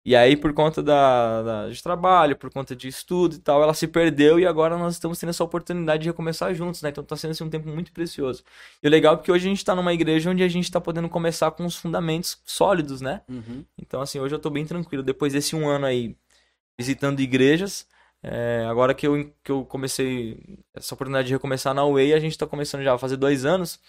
E 0.05 0.15
aí, 0.15 0.35
por 0.37 0.53
conta 0.53 0.81
da, 0.81 1.43
da- 1.43 1.69
de 1.69 1.83
trabalho, 1.83 2.35
por 2.35 2.49
conta 2.51 2.75
de 2.75 2.87
estudo 2.87 3.35
e 3.35 3.39
tal, 3.39 3.61
ela 3.61 3.73
se 3.73 3.87
perdeu 3.87 4.39
e 4.39 4.45
agora 4.45 4.77
nós 4.77 4.93
estamos 4.93 5.19
tendo 5.19 5.29
essa 5.29 5.43
oportunidade 5.43 6.03
de 6.03 6.09
recomeçar 6.09 6.53
juntos, 6.55 6.81
né? 6.81 6.89
Então 6.89 7.03
tá 7.03 7.15
sendo 7.17 7.31
assim, 7.31 7.43
um 7.43 7.49
tempo 7.49 7.67
muito 7.69 7.91
precioso. 7.91 8.43
E 8.81 8.87
o 8.87 8.89
legal 8.89 9.15
é 9.15 9.17
que 9.17 9.31
hoje 9.31 9.45
a 9.47 9.49
gente 9.49 9.63
tá 9.63 9.75
numa 9.75 9.93
igreja 9.93 10.29
onde 10.31 10.41
a 10.41 10.47
gente 10.47 10.71
tá 10.71 10.79
podendo 10.81 11.09
começar 11.09 11.51
com 11.51 11.65
os 11.65 11.75
fundamentos 11.75 12.41
sólidos, 12.45 13.01
né? 13.01 13.21
Uhum. 13.29 13.63
Então, 13.77 14.01
assim, 14.01 14.19
hoje 14.19 14.33
eu 14.33 14.39
tô 14.39 14.49
bem 14.49 14.65
tranquilo. 14.65 15.03
Depois 15.03 15.33
desse 15.33 15.55
um 15.55 15.67
ano 15.67 15.85
aí 15.85 16.15
visitando 16.77 17.19
igrejas, 17.19 17.85
é, 18.23 18.65
agora 18.69 18.93
que 18.93 19.05
eu, 19.07 19.31
que 19.43 19.51
eu 19.51 19.65
comecei 19.65 20.59
essa 20.73 20.93
oportunidade 20.93 21.27
de 21.27 21.33
recomeçar 21.33 21.73
na 21.73 21.85
Way, 21.85 22.13
a 22.13 22.19
gente 22.19 22.37
tá 22.37 22.47
começando 22.47 22.83
já 22.83 22.93
a 22.93 22.97
fazer 22.97 23.17
dois 23.17 23.45
anos, 23.45 23.79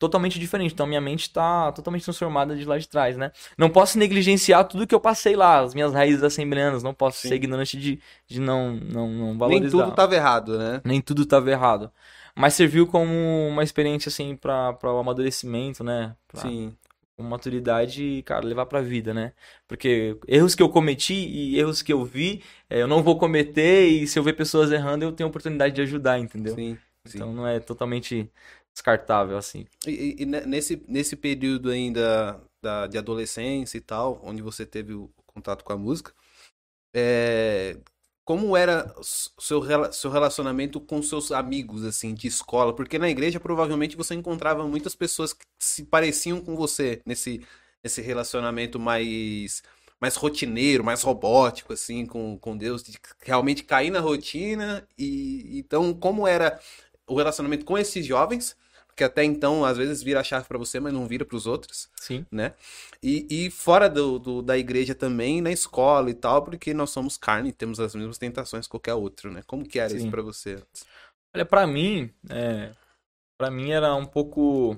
totalmente 0.00 0.38
diferente. 0.40 0.72
Então, 0.72 0.86
minha 0.86 1.00
mente 1.00 1.30
tá 1.30 1.70
totalmente 1.72 2.02
transformada 2.04 2.56
de 2.56 2.64
lá 2.64 2.78
de 2.78 2.88
trás, 2.88 3.16
né? 3.16 3.30
Não 3.56 3.70
posso 3.70 3.98
negligenciar 3.98 4.64
tudo 4.66 4.86
que 4.86 4.94
eu 4.94 5.00
passei 5.00 5.36
lá, 5.36 5.60
as 5.60 5.74
minhas 5.74 5.92
raízes 5.92 6.22
assembleanas, 6.24 6.82
não 6.82 6.94
posso 6.94 7.18
Sim. 7.18 7.28
ser 7.28 7.34
ignorante 7.36 7.76
de, 7.78 8.00
de 8.26 8.40
não, 8.40 8.72
não, 8.74 9.08
não 9.08 9.26
Nem 9.28 9.38
valorizar. 9.38 9.84
tudo 9.84 9.94
tava 9.94 10.14
errado, 10.16 10.58
né? 10.58 10.80
Nem 10.84 11.00
tudo 11.00 11.24
tava 11.26 11.50
errado. 11.50 11.92
Mas 12.34 12.54
serviu 12.54 12.86
como 12.86 13.12
uma 13.48 13.62
experiência, 13.62 14.08
assim, 14.08 14.34
para 14.34 14.76
o 14.82 14.98
amadurecimento, 14.98 15.84
né? 15.84 16.16
Pra- 16.28 16.40
Sim. 16.42 16.74
maturidade 17.18 18.02
e, 18.02 18.22
cara, 18.22 18.46
levar 18.46 18.64
pra 18.64 18.80
vida, 18.80 19.12
né? 19.12 19.32
Porque 19.68 20.16
erros 20.26 20.54
que 20.54 20.62
eu 20.62 20.70
cometi 20.70 21.12
e 21.12 21.58
erros 21.58 21.82
que 21.82 21.92
eu 21.92 22.02
vi, 22.02 22.42
eh, 22.70 22.80
eu 22.80 22.88
não 22.88 23.02
vou 23.02 23.18
cometer 23.18 23.86
e 23.86 24.06
se 24.06 24.18
eu 24.18 24.22
ver 24.22 24.32
pessoas 24.32 24.70
errando, 24.72 25.04
eu 25.04 25.12
tenho 25.12 25.26
a 25.26 25.30
oportunidade 25.30 25.74
de 25.74 25.82
ajudar, 25.82 26.18
entendeu? 26.18 26.54
Sim. 26.54 26.78
sim. 27.06 27.18
Então 27.18 27.32
não 27.32 27.46
é 27.46 27.60
totalmente 27.60 28.30
descartável, 28.80 29.36
assim. 29.36 29.66
E, 29.86 30.16
e- 30.20 30.26
ne- 30.26 30.42
nesse, 30.46 30.82
nesse 30.88 31.16
período 31.16 31.70
ainda 31.70 32.40
da, 32.62 32.86
de 32.86 32.98
adolescência 32.98 33.78
e 33.78 33.80
tal, 33.80 34.20
onde 34.24 34.42
você 34.42 34.66
teve 34.66 34.94
o 34.94 35.10
contato 35.26 35.64
com 35.64 35.72
a 35.72 35.76
música, 35.76 36.12
é, 36.94 37.76
como 38.24 38.56
era 38.56 38.94
seu, 39.38 39.62
seu 39.92 40.10
relacionamento 40.10 40.80
com 40.80 41.02
seus 41.02 41.32
amigos, 41.32 41.84
assim, 41.84 42.14
de 42.14 42.26
escola? 42.28 42.74
Porque 42.74 42.98
na 42.98 43.10
igreja 43.10 43.40
provavelmente 43.40 43.96
você 43.96 44.14
encontrava 44.14 44.66
muitas 44.68 44.94
pessoas 44.94 45.32
que 45.32 45.44
se 45.60 45.84
pareciam 45.84 46.40
com 46.40 46.56
você 46.56 47.02
nesse, 47.06 47.44
nesse 47.84 48.00
relacionamento 48.02 48.78
mais, 48.78 49.62
mais 50.00 50.16
rotineiro, 50.16 50.84
mais 50.84 51.02
robótico, 51.02 51.72
assim, 51.72 52.06
com, 52.06 52.38
com 52.38 52.56
Deus, 52.56 52.82
de 52.82 52.98
realmente 53.22 53.64
cair 53.64 53.90
na 53.90 54.00
rotina. 54.00 54.86
E 54.98 55.58
então, 55.58 55.94
como 55.94 56.26
era 56.26 56.60
o 57.06 57.16
relacionamento 57.16 57.64
com 57.64 57.76
esses 57.78 58.06
jovens? 58.06 58.56
Que 59.00 59.04
até 59.04 59.24
então 59.24 59.64
às 59.64 59.78
vezes 59.78 60.02
vira 60.02 60.20
a 60.20 60.24
chave 60.24 60.46
pra 60.46 60.58
você, 60.58 60.78
mas 60.78 60.92
não 60.92 61.06
vira 61.06 61.24
pros 61.24 61.46
outros, 61.46 61.88
Sim. 61.96 62.26
né? 62.30 62.52
E, 63.02 63.46
e 63.46 63.50
fora 63.50 63.88
do, 63.88 64.18
do- 64.18 64.42
da 64.42 64.58
igreja 64.58 64.94
também, 64.94 65.40
na 65.40 65.50
escola 65.50 66.10
e 66.10 66.14
tal, 66.14 66.44
porque 66.44 66.74
nós 66.74 66.90
somos 66.90 67.16
carne 67.16 67.48
e 67.48 67.52
temos 67.52 67.80
as 67.80 67.94
mesmas 67.94 68.18
tentações 68.18 68.66
que 68.66 68.70
qualquer 68.70 68.92
outro, 68.94 69.32
né? 69.32 69.42
Como 69.46 69.64
que 69.66 69.78
era 69.78 69.94
isso 69.94 70.04
Sim. 70.04 70.10
pra 70.10 70.20
você? 70.20 70.54
antes? 70.56 70.84
Olha, 71.34 71.46
pra 71.46 71.66
mim, 71.66 72.10
é, 72.28 72.72
para 73.38 73.50
mim 73.50 73.70
era 73.70 73.94
um 73.94 74.06
pouco 74.06 74.76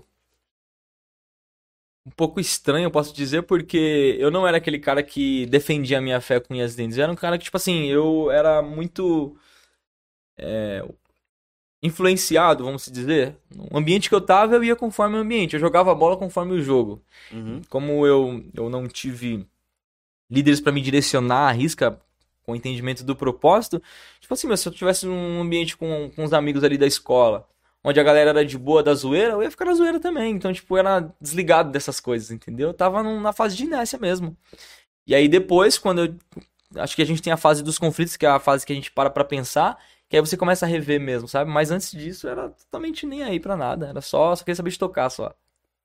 um 2.07 2.11
pouco 2.11 2.41
estranho, 2.41 2.87
eu 2.87 2.91
posso 2.91 3.15
dizer, 3.15 3.43
porque 3.43 4.17
eu 4.19 4.31
não 4.31 4.47
era 4.47 4.57
aquele 4.57 4.79
cara 4.79 5.03
que 5.03 5.47
defendia 5.47 5.99
a 5.99 6.01
minha 6.01 6.21
fé 6.21 6.41
com 6.41 6.55
unhas 6.55 6.75
e 6.75 6.77
dentes. 6.77 6.97
Eu 6.97 7.05
era 7.05 7.13
um 7.13 7.17
cara 7.17 7.39
que, 7.39 7.45
tipo 7.45 7.57
assim, 7.57 7.87
eu 7.87 8.31
era 8.31 8.61
muito 8.63 9.37
é, 10.37 10.83
influenciado, 11.83 12.65
vamos 12.65 12.87
dizer. 12.87 13.37
No 13.55 13.77
ambiente 13.79 14.09
que 14.09 14.15
eu 14.15 14.21
tava, 14.21 14.55
eu 14.55 14.65
ia 14.65 14.77
conforme 14.77 15.17
o 15.17 15.21
ambiente. 15.21 15.55
Eu 15.55 15.61
jogava 15.61 15.91
a 15.91 15.95
bola 15.95 16.17
conforme 16.17 16.53
o 16.53 16.63
jogo. 16.63 17.03
Uhum. 17.33 17.61
Como 17.69 18.07
eu, 18.07 18.45
eu 18.55 18.71
não 18.71 18.87
tive 18.87 19.47
líderes 20.31 20.61
pra 20.61 20.73
me 20.73 20.81
direcionar 20.81 21.49
à 21.49 21.53
risca 21.53 21.99
com 22.45 22.53
o 22.53 22.57
entendimento 22.57 23.05
do 23.05 23.15
propósito, 23.15 23.81
tipo 24.21 24.35
assim, 24.35 24.55
se 24.57 24.67
eu 24.69 24.73
tivesse 24.73 25.07
um 25.07 25.41
ambiente 25.41 25.77
com, 25.77 26.11
com 26.17 26.25
os 26.25 26.33
amigos 26.33 26.65
ali 26.65 26.77
da 26.77 26.87
escola, 26.87 27.47
onde 27.85 28.01
a 28.01 28.03
galera 28.03 28.31
era 28.31 28.45
de 28.45 28.59
boa 28.59 28.83
da 28.83 28.95
zoeira, 28.95 29.35
eu 29.35 29.43
ia 29.43 29.51
ficar 29.51 29.65
na 29.65 29.75
zoeira 29.75 30.01
também. 30.01 30.33
Então, 30.35 30.53
tipo, 30.53 30.75
eu 30.75 30.79
era 30.79 31.13
desligado 31.21 31.71
dessas 31.71 32.01
coisas, 32.01 32.31
entendeu? 32.31 32.69
Eu 32.71 32.75
tava 32.75 33.03
num- 33.03 33.21
na 33.21 33.33
fase 33.33 33.57
de 33.57 33.65
inércia 33.65 33.99
mesmo. 33.99 34.37
E 35.07 35.15
aí 35.15 35.29
depois, 35.29 35.79
quando 35.79 36.05
eu. 36.05 36.15
Acho 36.81 36.97
que 36.97 37.03
a 37.03 37.05
gente 37.07 37.21
tem 37.21 37.33
a 37.33 37.37
fase 37.37 37.63
dos 37.63 37.79
conflitos, 37.79 38.17
que 38.17 38.25
é 38.25 38.29
a 38.31 38.39
fase 38.39 38.65
que 38.65 38.73
a 38.73 38.77
gente 38.77 38.91
para 38.91 39.11
pra 39.11 39.25
pensar, 39.25 39.79
que 40.13 40.17
aí 40.19 40.21
você 40.21 40.37
começa 40.37 40.67
a 40.67 40.69
rever 40.69 41.01
mesmo, 41.01 41.27
sabe? 41.27 41.51
Mas 41.51 41.71
antes 41.71 41.91
disso, 41.91 42.29
era 42.29 42.51
totalmente 42.51 43.07
nem 43.07 43.23
aí 43.23 43.41
pra 43.41 43.57
nada. 43.57 43.89
Era 43.89 44.03
só, 44.03 44.37
só 44.37 44.45
queria 44.45 44.55
saber 44.57 44.71
de 44.71 44.79
tocar 44.79 45.09
só. 45.09 45.35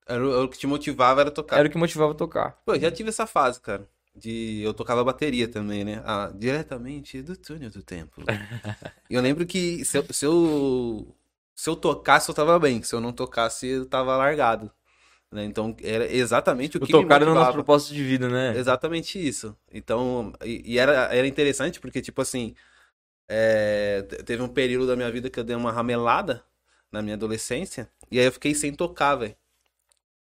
Era, 0.06 0.26
o- 0.26 0.32
era 0.34 0.44
o 0.44 0.50
que 0.50 0.58
te 0.58 0.68
motivava 0.68 1.22
era 1.22 1.32
tocar. 1.32 1.58
Era 1.60 1.68
o 1.68 1.72
que 1.72 1.78
motivava 1.78 2.12
a 2.12 2.16
tocar. 2.16 2.58
Pô, 2.66 2.74
eu 2.76 2.80
já 2.80 2.92
tive 2.92 3.10
essa 3.10 3.26
fase, 3.26 3.60
cara. 3.62 3.88
De 4.16 4.62
eu 4.64 4.74
tocava 4.74 5.04
bateria 5.04 5.48
também, 5.48 5.86
né? 5.86 6.02
Ah, 6.06 6.32
diretamente 6.36 7.22
do 7.22 7.38
túnel 7.38 7.70
do 7.70 7.82
tempo. 7.84 8.22
E 9.10 9.14
eu 9.16 9.22
lembro 9.22 9.46
que 9.46 9.86
se 9.86 9.98
eu, 9.98 10.06
se 10.12 10.26
eu 10.26 11.16
se 11.56 11.70
eu 11.70 11.76
tocasse 11.76 12.30
eu 12.30 12.36
tava 12.36 12.60
bem, 12.60 12.84
se 12.84 12.94
eu 12.94 13.00
não 13.00 13.14
tocasse 13.14 13.66
eu 13.68 13.86
tava 13.86 14.18
largado, 14.18 14.70
né? 15.32 15.46
Então 15.46 15.76
era 15.84 16.12
exatamente 16.12 16.78
o 16.78 16.84
O 16.84 16.86
que 16.86 16.94
tocar 16.94 17.22
era 17.22 17.32
o 17.32 17.36
nosso 17.36 17.52
propósito 17.54 17.94
de 17.94 18.04
vida, 18.04 18.30
né? 18.30 18.58
Exatamente 18.58 19.20
isso. 19.26 19.56
Então, 19.72 20.34
e, 20.44 20.74
e 20.74 20.80
era, 20.80 21.14
era 21.14 21.28
interessante 21.28 21.80
porque, 21.80 22.02
tipo 22.02 22.22
assim, 22.22 22.56
é, 23.30 24.04
te- 24.04 24.24
teve 24.24 24.42
um 24.44 24.48
período 24.50 24.88
da 24.88 24.96
minha 24.96 25.12
vida 25.12 25.30
que 25.30 25.40
eu 25.40 25.44
dei 25.44 25.56
uma 25.56 25.72
ramelada 25.72 26.44
na 26.92 27.02
minha 27.02 27.16
adolescência, 27.16 27.90
e 28.12 28.20
aí 28.20 28.26
eu 28.26 28.32
fiquei 28.32 28.56
sem 28.56 28.74
tocar, 28.74 29.16
velho. 29.16 29.36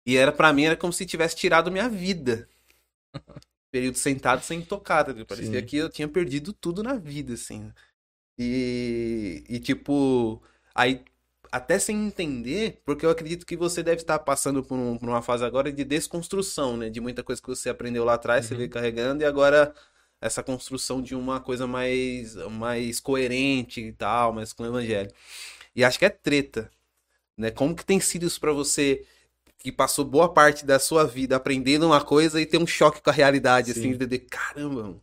E 0.06 0.16
era 0.16 0.32
pra 0.32 0.54
mim, 0.54 0.64
era 0.64 0.78
como 0.78 0.94
se 0.94 1.06
tivesse 1.06 1.36
tirado 1.36 1.70
minha 1.72 1.90
vida. 1.90 2.48
Período 3.72 3.98
sentado 3.98 4.44
sem 4.44 4.62
tocar, 4.62 5.04
tá? 5.04 5.14
Parecia 5.26 5.62
Sim. 5.62 5.64
que 5.64 5.78
eu 5.78 5.90
tinha 5.90 6.08
perdido 6.08 6.54
tudo 6.54 6.84
na 6.84 6.94
vida, 6.96 7.34
assim. 7.34 7.72
E, 8.40 9.44
e 9.50 9.60
tipo, 9.60 10.42
aí 10.76 11.04
até 11.52 11.80
sem 11.80 12.08
entender, 12.08 12.82
porque 12.86 13.06
eu 13.06 13.12
acredito 13.12 13.46
que 13.46 13.58
você 13.58 13.84
deve 13.84 14.02
estar 14.02 14.20
passando 14.20 14.64
por, 14.64 14.78
um- 14.78 14.98
por 14.98 15.10
uma 15.10 15.22
fase 15.22 15.46
agora 15.46 15.72
de 15.72 15.84
desconstrução, 15.86 16.78
né? 16.78 16.90
De 16.90 17.02
muita 17.02 17.24
coisa 17.24 17.42
que 17.42 17.48
você 17.50 17.70
aprendeu 17.70 18.06
lá 18.06 18.16
atrás, 18.16 18.46
você 18.48 18.56
Uhum. 18.56 18.58
veio 18.58 18.70
carregando, 18.72 19.24
e 19.24 19.26
agora 19.28 19.74
essa 20.26 20.44
construção 20.44 21.02
de 21.02 21.16
uma 21.16 21.40
coisa 21.42 21.68
mais, 21.68 22.36
mais 22.52 23.00
coerente 23.00 23.82
e 23.82 23.92
tal, 23.94 24.34
mais 24.34 24.54
com 24.54 24.64
o 24.64 24.68
evangelho. 24.68 25.12
E 25.76 25.84
acho 25.84 26.00
que 26.00 26.06
é 26.06 26.10
treta, 26.10 26.72
né? 27.38 27.52
Como 27.52 27.76
que 27.76 27.86
tem 27.86 28.00
sido 28.00 28.26
isso 28.26 28.40
pra 28.40 28.54
você 28.54 29.06
que 29.60 29.72
passou 29.72 30.06
boa 30.06 30.34
parte 30.34 30.66
da 30.66 30.80
sua 30.80 31.06
vida 31.06 31.36
aprendendo 31.38 31.86
uma 31.88 32.04
coisa 32.04 32.42
e 32.42 32.46
ter 32.46 32.58
um 32.60 32.68
choque 32.68 33.02
com 33.02 33.10
a 33.10 33.14
realidade, 33.14 33.72
assim, 33.72 33.82
Sim. 33.84 33.90
de 33.92 33.96
entender, 33.96 34.20
caramba, 34.22 34.96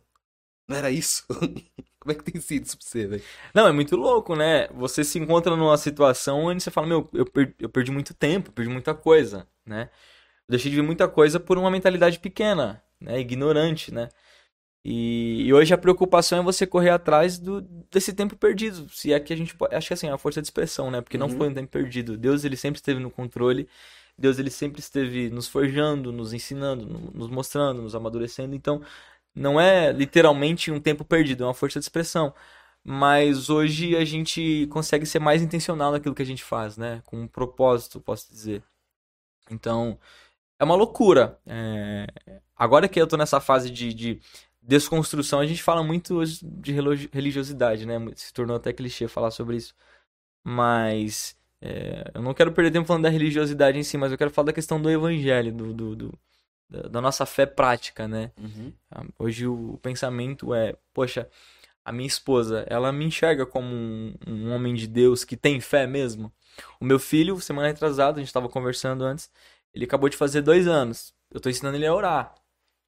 não 0.67 0.77
era 0.77 0.91
isso? 0.91 1.25
Como 1.99 2.11
é 2.11 2.15
que 2.15 2.23
tem 2.23 2.41
sido 2.41 2.65
isso 2.65 2.77
pra 2.77 2.87
você, 2.87 3.07
velho? 3.07 3.23
Não, 3.53 3.67
é 3.67 3.71
muito 3.71 3.95
louco, 3.95 4.35
né? 4.35 4.67
Você 4.69 5.03
se 5.03 5.19
encontra 5.19 5.55
numa 5.55 5.77
situação 5.77 6.45
onde 6.45 6.63
você 6.63 6.71
fala, 6.71 6.87
meu, 6.87 7.07
eu, 7.13 7.25
per- 7.25 7.53
eu 7.59 7.69
perdi 7.69 7.91
muito 7.91 8.13
tempo, 8.13 8.51
perdi 8.51 8.71
muita 8.71 8.93
coisa, 8.95 9.47
né? 9.65 9.89
Eu 10.47 10.51
deixei 10.53 10.71
de 10.71 10.77
ver 10.77 10.83
muita 10.83 11.07
coisa 11.07 11.39
por 11.39 11.57
uma 11.57 11.71
mentalidade 11.71 12.19
pequena, 12.19 12.83
né? 12.99 13.19
Ignorante, 13.19 13.93
né? 13.93 14.09
E, 14.83 15.43
e 15.45 15.53
hoje 15.53 15.73
a 15.73 15.77
preocupação 15.77 16.39
é 16.39 16.43
você 16.43 16.65
correr 16.65 16.89
atrás 16.89 17.37
do, 17.37 17.61
desse 17.91 18.13
tempo 18.13 18.35
perdido. 18.35 18.89
Se 18.89 19.13
é 19.13 19.19
que 19.19 19.31
a 19.33 19.35
gente 19.37 19.55
pode. 19.55 19.75
Acho 19.75 19.87
que 19.87 19.93
assim, 19.93 20.07
é 20.07 20.11
a 20.11 20.17
força 20.17 20.41
de 20.41 20.47
expressão, 20.47 20.89
né? 20.91 21.01
Porque 21.01 21.17
não 21.17 21.27
Uhum. 21.27 21.37
foi 21.37 21.49
um 21.49 21.53
tempo 21.53 21.69
perdido. 21.71 22.17
Deus, 22.17 22.43
ele 22.43 22.57
sempre 22.57 22.77
esteve 22.79 22.99
no 22.99 23.11
controle. 23.11 23.67
Deus, 24.17 24.39
ele 24.39 24.49
sempre 24.51 24.79
esteve 24.81 25.29
nos 25.29 25.47
forjando, 25.47 26.11
nos 26.11 26.33
ensinando, 26.33 26.85
no- 26.85 27.11
nos 27.11 27.29
mostrando, 27.29 27.81
nos 27.81 27.95
amadurecendo. 27.95 28.55
Então, 28.55 28.81
não 29.35 29.59
é 29.59 29.91
literalmente 29.91 30.71
um 30.71 30.79
tempo 30.79 31.05
perdido, 31.05 31.43
é 31.43 31.47
uma 31.47 31.53
força 31.53 31.79
de 31.79 31.85
expressão. 31.85 32.33
Mas 32.83 33.49
hoje 33.49 33.95
a 33.95 34.03
gente 34.05 34.67
consegue 34.71 35.05
ser 35.05 35.19
mais 35.19 35.41
intencional 35.43 35.91
naquilo 35.91 36.15
que 36.15 36.21
a 36.23 36.25
gente 36.25 36.43
faz, 36.43 36.77
né? 36.77 37.01
Com 37.05 37.21
um 37.21 37.27
propósito, 37.27 37.99
posso 38.01 38.29
dizer. 38.31 38.63
Então, 39.49 39.99
é 40.59 40.63
uma 40.63 40.75
loucura. 40.75 41.39
É, 41.45 42.07
Agora 42.55 42.87
que 42.89 43.01
eu 43.01 43.07
tô 43.07 43.17
nessa 43.17 43.41
fase 43.41 43.69
de, 43.71 43.93
de 43.93 44.19
desconstrução, 44.61 45.39
a 45.39 45.45
gente 45.45 45.63
fala 45.63 45.83
muito 45.83 46.21
de 46.43 46.73
religiosidade, 47.11 47.85
né? 47.85 47.95
Se 48.15 48.33
tornou 48.33 48.55
até 48.55 48.71
clichê 48.71 49.07
falar 49.07 49.31
sobre 49.31 49.57
isso. 49.57 49.73
Mas 50.43 51.35
é, 51.61 52.11
eu 52.13 52.21
não 52.21 52.33
quero 52.33 52.51
perder 52.51 52.71
tempo 52.71 52.87
falando 52.87 53.03
da 53.03 53.09
religiosidade 53.09 53.77
em 53.77 53.83
si, 53.83 53.97
mas 53.97 54.11
eu 54.11 54.17
quero 54.17 54.31
falar 54.31 54.47
da 54.47 54.53
questão 54.53 54.81
do 54.81 54.89
evangelho, 54.89 55.51
do, 55.51 55.73
do, 55.73 55.95
do 55.95 56.19
da 56.89 57.01
nossa 57.01 57.25
fé 57.25 57.45
prática, 57.45 58.07
né? 58.07 58.31
Uhum. 58.37 58.71
Hoje 59.19 59.45
o 59.45 59.77
pensamento 59.81 60.53
é, 60.53 60.73
poxa, 60.93 61.27
a 61.83 61.91
minha 61.91 62.07
esposa, 62.07 62.65
ela 62.69 62.91
me 62.91 63.05
enxerga 63.05 63.45
como 63.45 63.67
um, 63.67 64.15
um 64.25 64.51
homem 64.53 64.73
de 64.73 64.87
Deus 64.87 65.25
que 65.25 65.35
tem 65.35 65.59
fé 65.59 65.85
mesmo. 65.85 66.31
O 66.79 66.85
meu 66.85 66.97
filho, 66.99 67.39
semana 67.41 67.67
retrasada, 67.67 68.17
a 68.17 68.21
gente 68.21 68.29
estava 68.29 68.47
conversando 68.47 69.03
antes, 69.03 69.29
ele 69.73 69.85
acabou 69.85 70.07
de 70.07 70.15
fazer 70.15 70.41
dois 70.41 70.67
anos. 70.67 71.13
Eu 71.29 71.37
estou 71.37 71.49
ensinando 71.49 71.77
ele 71.77 71.85
a 71.85 71.93
orar. 71.93 72.35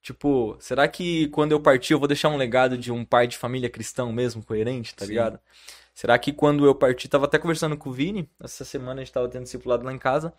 Tipo, 0.04 0.58
será 0.60 0.86
que 0.86 1.30
quando 1.30 1.54
eu 1.54 1.62
partir 1.62 1.94
eu 1.94 2.00
vou 2.00 2.10
deixar 2.10 2.28
um 2.28 2.36
legado 2.36 2.78
de 2.78 2.92
um 2.92 3.06
pai 3.06 3.26
de 3.26 3.38
família 3.38 3.70
cristão 3.70 4.12
mesmo, 4.12 4.44
coerente, 4.44 4.94
tá 4.94 5.06
Sim. 5.06 5.12
ligado? 5.12 5.40
Será 5.96 6.20
que 6.20 6.34
quando 6.34 6.66
eu 6.66 6.76
partir, 6.76 7.08
tava 7.08 7.24
até 7.24 7.40
conversando 7.40 7.78
com 7.78 7.90
o 7.90 7.94
Vini, 7.94 8.30
essa 8.44 8.66
semana 8.66 9.02
a 9.02 9.06
gente 9.06 9.14
tava 9.14 9.30
tendo 9.30 9.44
discipulado 9.44 9.86
lá 9.86 9.94
em 9.94 9.98
casa. 9.98 10.34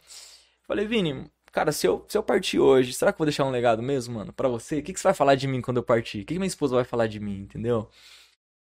Falei, 0.67 0.87
Vini, 0.87 1.31
cara, 1.51 1.73
se 1.73 1.87
eu, 1.87 2.05
se 2.07 2.19
eu 2.19 2.23
partir 2.23 2.59
hoje, 2.59 2.93
será 2.93 3.11
que 3.11 3.17
eu 3.17 3.21
vou 3.21 3.27
deixar 3.27 3.47
um 3.47 3.51
legado 3.51 3.83
mesmo, 3.83 4.17
mano, 4.17 4.35
para 4.35 4.51
você? 4.51 4.81
O 4.81 4.83
que, 4.83 4.93
que 4.93 5.01
você 5.01 5.09
vai 5.09 5.15
falar 5.15 5.35
de 5.35 5.49
mim 5.49 5.63
quando 5.63 5.79
eu 5.79 5.83
partir? 5.83 6.19
O 6.19 6.27
que, 6.27 6.35
que 6.35 6.39
minha 6.39 6.47
esposa 6.47 6.75
vai 6.75 6.85
falar 6.85 7.07
de 7.07 7.19
mim, 7.19 7.39
entendeu? 7.41 7.89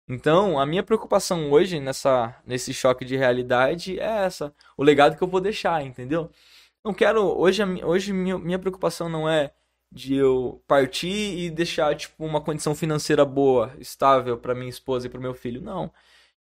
Então, 0.07 0.57
a 0.57 0.65
minha 0.65 0.83
preocupação 0.83 1.51
hoje, 1.51 1.81
nessa, 1.81 2.33
nesse 2.45 2.73
choque 2.73 3.03
de 3.03 3.17
realidade, 3.17 3.99
é 3.99 4.25
essa. 4.25 4.55
O 4.77 4.83
legado 4.83 5.17
que 5.17 5.23
eu 5.23 5.27
vou 5.27 5.41
deixar, 5.41 5.83
entendeu? 5.85 6.29
Não 6.81 6.93
quero. 6.93 7.21
Hoje, 7.37 7.61
hoje 7.83 8.13
minha, 8.13 8.37
minha 8.37 8.59
preocupação 8.59 9.09
não 9.09 9.27
é 9.29 9.53
de 9.93 10.15
eu 10.15 10.61
partir 10.67 11.37
e 11.37 11.51
deixar 11.51 11.95
tipo 11.95 12.25
uma 12.25 12.41
condição 12.41 12.73
financeira 12.73 13.23
boa, 13.23 13.71
estável 13.79 14.37
para 14.37 14.55
minha 14.55 14.69
esposa 14.69 15.05
e 15.05 15.09
para 15.09 15.19
meu 15.19 15.35
filho. 15.35 15.61
Não. 15.61 15.91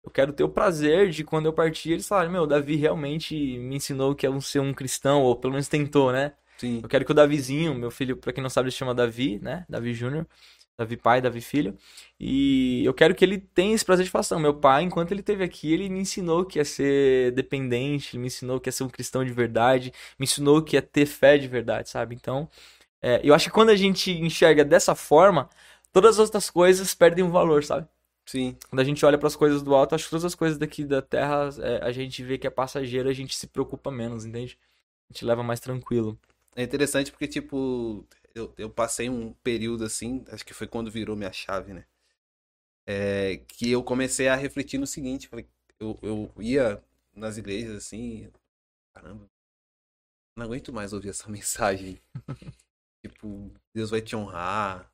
Eu 0.04 0.12
quero 0.12 0.34
ter 0.34 0.44
o 0.44 0.50
prazer 0.50 1.10
de 1.10 1.24
quando 1.24 1.46
eu 1.46 1.54
partir 1.54 1.92
eles 1.92 2.08
falarem, 2.08 2.32
meu, 2.32 2.48
Davi 2.48 2.75
realmente 2.75 3.36
me 3.60 3.75
ensinou 3.75 4.16
que 4.16 4.25
é 4.25 4.30
um 4.30 4.42
ser 4.42 4.60
um 4.60 4.74
cristão, 4.74 5.22
ou 5.24 5.36
pelo 5.36 5.54
menos 5.54 5.68
tentou, 5.68 6.12
né? 6.12 6.34
Sim. 6.58 6.80
Eu 6.82 6.90
quero 6.90 7.06
que 7.06 7.12
o 7.12 7.16
Davizinho, 7.16 7.75
meu 7.75 7.92
filho, 7.92 8.18
para 8.18 8.34
quem 8.34 8.42
não 8.42 8.50
sabe, 8.50 8.66
ele 8.66 8.72
se 8.72 8.78
chama 8.78 8.96
Davi, 8.96 9.40
né? 9.42 9.66
Davi 9.70 9.94
Júnior. 9.94 10.25
Davi 10.78 10.98
pai, 10.98 11.22
Davi 11.22 11.40
filho. 11.40 11.78
E 12.20 12.84
eu 12.86 12.94
quero 12.94 13.16
que 13.16 13.24
ele 13.24 13.38
tenha 13.38 13.74
esse 13.74 13.86
prazer 13.86 14.06
de 14.06 14.12
falar, 14.12 14.42
meu 14.42 14.54
pai, 14.54 14.84
enquanto 14.84 15.12
ele 15.12 15.22
esteve 15.22 15.44
aqui, 15.44 15.72
ele 15.74 15.90
me 15.90 16.00
ensinou 16.00 16.46
que 16.46 16.60
é 16.60 16.64
ser 16.64 17.32
dependente, 17.32 18.18
me 18.18 18.28
ensinou 18.28 18.60
que 18.60 18.68
é 18.68 18.72
ser 18.72 18.84
um 18.84 18.90
cristão 18.90 19.24
de 19.24 19.32
verdade, 19.32 19.94
me 20.20 20.25
ensinou 20.25 20.62
que 20.62 20.75
é 20.75 20.82
ter 20.82 21.06
fé 21.06 21.38
de 21.38 21.48
verdade, 21.48 21.90
sabe? 21.90 22.14
Então, 22.16 22.50
é, 23.06 23.22
eu 23.24 23.36
acho 23.36 23.46
que 23.46 23.52
quando 23.52 23.70
a 23.70 23.76
gente 23.76 24.10
enxerga 24.10 24.66
dessa 24.66 24.96
forma, 24.96 25.48
todas 25.94 26.16
as 26.16 26.20
outras 26.20 26.50
coisas 26.50 26.96
perdem 26.96 27.24
o 27.24 27.30
valor, 27.30 27.64
sabe? 27.64 27.88
Sim. 28.26 28.58
Quando 28.68 28.80
a 28.80 28.84
gente 28.84 29.06
olha 29.06 29.16
para 29.16 29.28
as 29.28 29.36
coisas 29.36 29.62
do 29.62 29.76
alto, 29.76 29.94
acho 29.94 30.06
que 30.06 30.10
todas 30.10 30.26
as 30.26 30.34
coisas 30.34 30.58
daqui 30.58 30.84
da 30.84 31.04
Terra, 31.04 31.50
é, 31.62 31.86
a 31.86 31.92
gente 31.92 32.24
vê 32.24 32.40
que 32.40 32.48
é 32.48 32.50
passageiro, 32.50 33.08
a 33.08 33.14
gente 33.14 33.36
se 33.38 33.46
preocupa 33.46 33.92
menos, 33.92 34.26
entende? 34.26 34.58
A 35.08 35.14
gente 35.14 35.24
leva 35.24 35.44
mais 35.44 35.60
tranquilo. 35.60 36.20
É 36.56 36.64
interessante 36.64 37.12
porque, 37.12 37.28
tipo, 37.28 38.04
eu, 38.34 38.52
eu 38.58 38.72
passei 38.72 39.08
um 39.08 39.34
período 39.44 39.84
assim, 39.84 40.26
acho 40.32 40.44
que 40.44 40.56
foi 40.56 40.66
quando 40.66 40.90
virou 40.90 41.16
minha 41.16 41.32
chave, 41.32 41.74
né? 41.74 41.86
É, 42.88 43.38
que 43.48 43.70
eu 43.70 43.84
comecei 43.84 44.28
a 44.30 44.36
refletir 44.36 44.80
no 44.80 44.88
seguinte, 44.88 45.28
falei, 45.28 45.46
eu, 45.80 46.00
eu 46.02 46.32
ia 46.40 46.84
nas 47.14 47.38
igrejas 47.38 47.76
assim, 47.76 48.32
caramba, 48.96 49.30
não 50.36 50.46
aguento 50.46 50.74
mais 50.74 50.92
ouvir 50.92 51.10
essa 51.10 51.30
mensagem. 51.30 52.02
Tipo, 53.08 53.52
Deus 53.72 53.92
vai 53.92 54.02
te 54.02 54.16
honrar, 54.16 54.92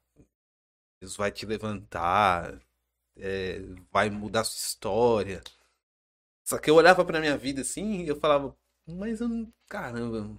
Deus 1.00 1.16
vai 1.16 1.32
te 1.32 1.46
levantar, 1.46 2.62
é, 3.16 3.62
vai 3.90 4.10
mudar 4.10 4.44
sua 4.44 4.58
história. 4.58 5.42
Só 6.46 6.58
que 6.58 6.70
eu 6.70 6.76
olhava 6.76 7.06
pra 7.06 7.22
minha 7.22 7.38
vida 7.38 7.62
assim 7.62 8.04
e 8.04 8.10
eu 8.10 8.20
falava, 8.20 8.54
mas 8.86 9.22
eu 9.22 9.30
não. 9.30 9.54
Caramba. 9.70 10.38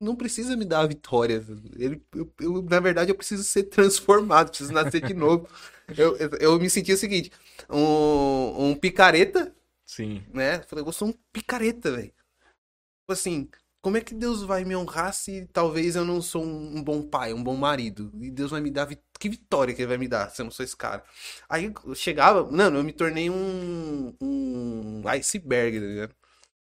Não 0.00 0.16
precisa 0.16 0.56
me 0.56 0.64
dar 0.64 0.80
a 0.80 0.86
vitória. 0.88 1.44
Ele, 1.76 2.04
eu, 2.12 2.34
eu, 2.40 2.62
na 2.62 2.80
verdade, 2.80 3.12
eu 3.12 3.16
preciso 3.16 3.44
ser 3.44 3.64
transformado, 3.64 4.48
preciso 4.48 4.72
nascer 4.72 5.06
de 5.06 5.14
novo. 5.14 5.48
Eu, 5.96 6.18
eu, 6.18 6.30
eu 6.38 6.60
me 6.60 6.68
sentia 6.68 6.94
o 6.94 6.98
seguinte: 6.98 7.32
um, 7.70 8.72
um 8.72 8.76
picareta. 8.76 9.56
Sim. 9.86 10.22
Né? 10.34 10.60
Falei, 10.64 10.84
eu 10.84 10.92
sou 10.92 11.08
um 11.08 11.14
picareta, 11.32 11.90
velho. 11.90 12.08
Tipo 12.08 13.12
assim, 13.12 13.48
como 13.80 13.96
é 13.96 14.00
que 14.00 14.14
Deus 14.14 14.42
vai 14.42 14.64
me 14.64 14.74
honrar 14.76 15.12
se 15.14 15.46
talvez 15.52 15.96
eu 15.96 16.04
não 16.04 16.20
sou 16.20 16.42
um 16.44 16.82
bom 16.82 17.02
pai, 17.02 17.32
um 17.32 17.42
bom 17.42 17.56
marido? 17.56 18.10
E 18.20 18.30
Deus 18.30 18.50
vai 18.50 18.60
me 18.60 18.70
dar. 18.70 18.88
Que 19.18 19.28
vitória 19.28 19.74
que 19.74 19.82
ele 19.82 19.88
vai 19.88 19.98
me 19.98 20.08
dar 20.08 20.30
se 20.30 20.40
eu 20.42 20.44
não 20.44 20.50
sou 20.52 20.64
esse 20.64 20.76
cara? 20.76 21.04
Aí 21.48 21.72
eu 21.86 21.94
chegava, 21.94 22.50
mano, 22.50 22.78
eu 22.78 22.84
me 22.84 22.92
tornei 22.92 23.30
um, 23.30 24.14
um 24.20 25.02
iceberg, 25.08 25.80
tá 25.80 25.86
ligado? 25.86 26.16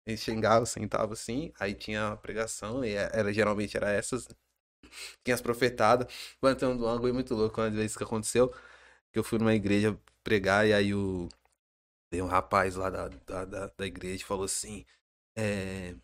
Ele 0.07 0.17
chegava, 0.17 0.67
sentava 0.67 1.13
assim, 1.15 1.53
aí 1.59 1.75
tinha 1.75 2.09
a 2.13 2.17
pregação, 2.17 2.85
e 2.85 2.93
era, 2.95 3.33
geralmente 3.33 3.77
era 3.77 3.91
essas. 3.93 4.29
Tinha 5.25 5.35
as 5.35 5.41
profetadas. 5.41 6.07
Mano, 6.41 6.57
um 6.71 6.79
bagulho 6.79 7.15
muito 7.15 7.35
louco 7.35 7.61
uma 7.61 7.71
vez 7.71 7.97
que 7.97 8.05
aconteceu. 8.05 8.53
Que 9.13 9.19
eu 9.19 9.25
fui 9.25 9.39
numa 9.39 9.55
igreja 9.55 9.99
pregar, 10.25 10.67
e 10.67 10.73
aí 10.75 10.95
o. 10.95 11.29
Tem 12.11 12.23
um 12.23 12.27
rapaz 12.27 12.77
lá 12.77 12.91
da, 12.91 13.09
da, 13.09 13.45
da, 13.45 13.67
da 13.77 13.87
igreja 13.87 14.25
falou 14.27 14.45
assim. 14.45 14.85
É, 15.37 15.97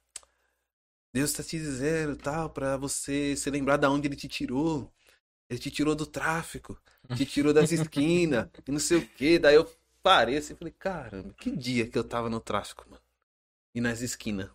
Deus 1.12 1.30
está 1.30 1.42
te 1.42 1.58
dizendo, 1.58 2.16
tal, 2.16 2.48
para 2.48 2.76
você 2.76 3.36
se 3.36 3.50
lembrar 3.50 3.76
da 3.76 3.90
onde 3.90 4.08
ele 4.08 4.16
te 4.16 4.28
tirou. 4.28 4.90
Ele 5.50 5.58
te 5.58 5.70
tirou 5.70 5.94
do 5.94 6.06
tráfico, 6.06 6.80
te 7.14 7.26
tirou 7.26 7.52
das 7.52 7.70
esquinas, 7.70 8.48
e 8.66 8.72
não 8.72 8.78
sei 8.78 8.98
o 8.98 9.06
quê. 9.06 9.38
Daí 9.38 9.54
eu 9.54 9.70
parei 10.02 10.38
assim 10.38 10.54
e 10.54 10.56
falei, 10.56 10.74
caramba, 10.78 11.34
que 11.38 11.50
dia 11.50 11.86
que 11.86 11.98
eu 11.98 12.04
tava 12.04 12.30
no 12.30 12.40
tráfico, 12.40 12.86
mano. 12.88 13.02
E 13.74 13.80
nas 13.80 14.00
esquinas. 14.00 14.48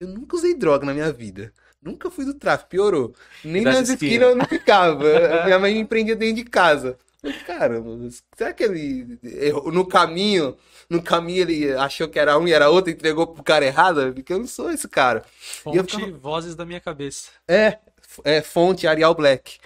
Eu 0.00 0.08
nunca 0.08 0.36
usei 0.36 0.54
droga 0.54 0.86
na 0.86 0.94
minha 0.94 1.12
vida. 1.12 1.52
Nunca 1.82 2.10
fui 2.10 2.24
do 2.24 2.32
tráfico, 2.32 2.70
piorou. 2.70 3.14
Nem 3.44 3.62
nas 3.62 3.88
esquinas 3.88 4.30
eu 4.30 4.36
não 4.36 4.46
ficava. 4.46 5.04
minha 5.44 5.58
mãe 5.58 5.74
me 5.74 5.84
prendia 5.84 6.16
dentro 6.16 6.36
de 6.36 6.44
casa. 6.44 6.98
Caramba, 7.44 8.08
será 8.36 8.52
que 8.52 8.62
ele 8.62 9.18
no 9.72 9.84
caminho, 9.84 10.56
no 10.88 11.02
caminho 11.02 11.42
ele 11.42 11.72
achou 11.72 12.08
que 12.08 12.18
era 12.18 12.38
um 12.38 12.46
e 12.46 12.52
era 12.52 12.70
outro 12.70 12.90
e 12.90 12.94
entregou 12.94 13.26
pro 13.26 13.42
cara 13.42 13.64
errado? 13.66 14.12
Porque 14.14 14.32
eu 14.32 14.38
não 14.38 14.46
sou 14.46 14.70
esse 14.70 14.86
cara. 14.86 15.24
Fonte 15.62 15.96
ficava... 15.96 16.12
vozes 16.12 16.54
da 16.54 16.64
minha 16.64 16.80
cabeça. 16.80 17.30
É, 17.48 17.78
é 18.22 18.40
fonte 18.40 18.86
Arial 18.86 19.14
Black. 19.14 19.58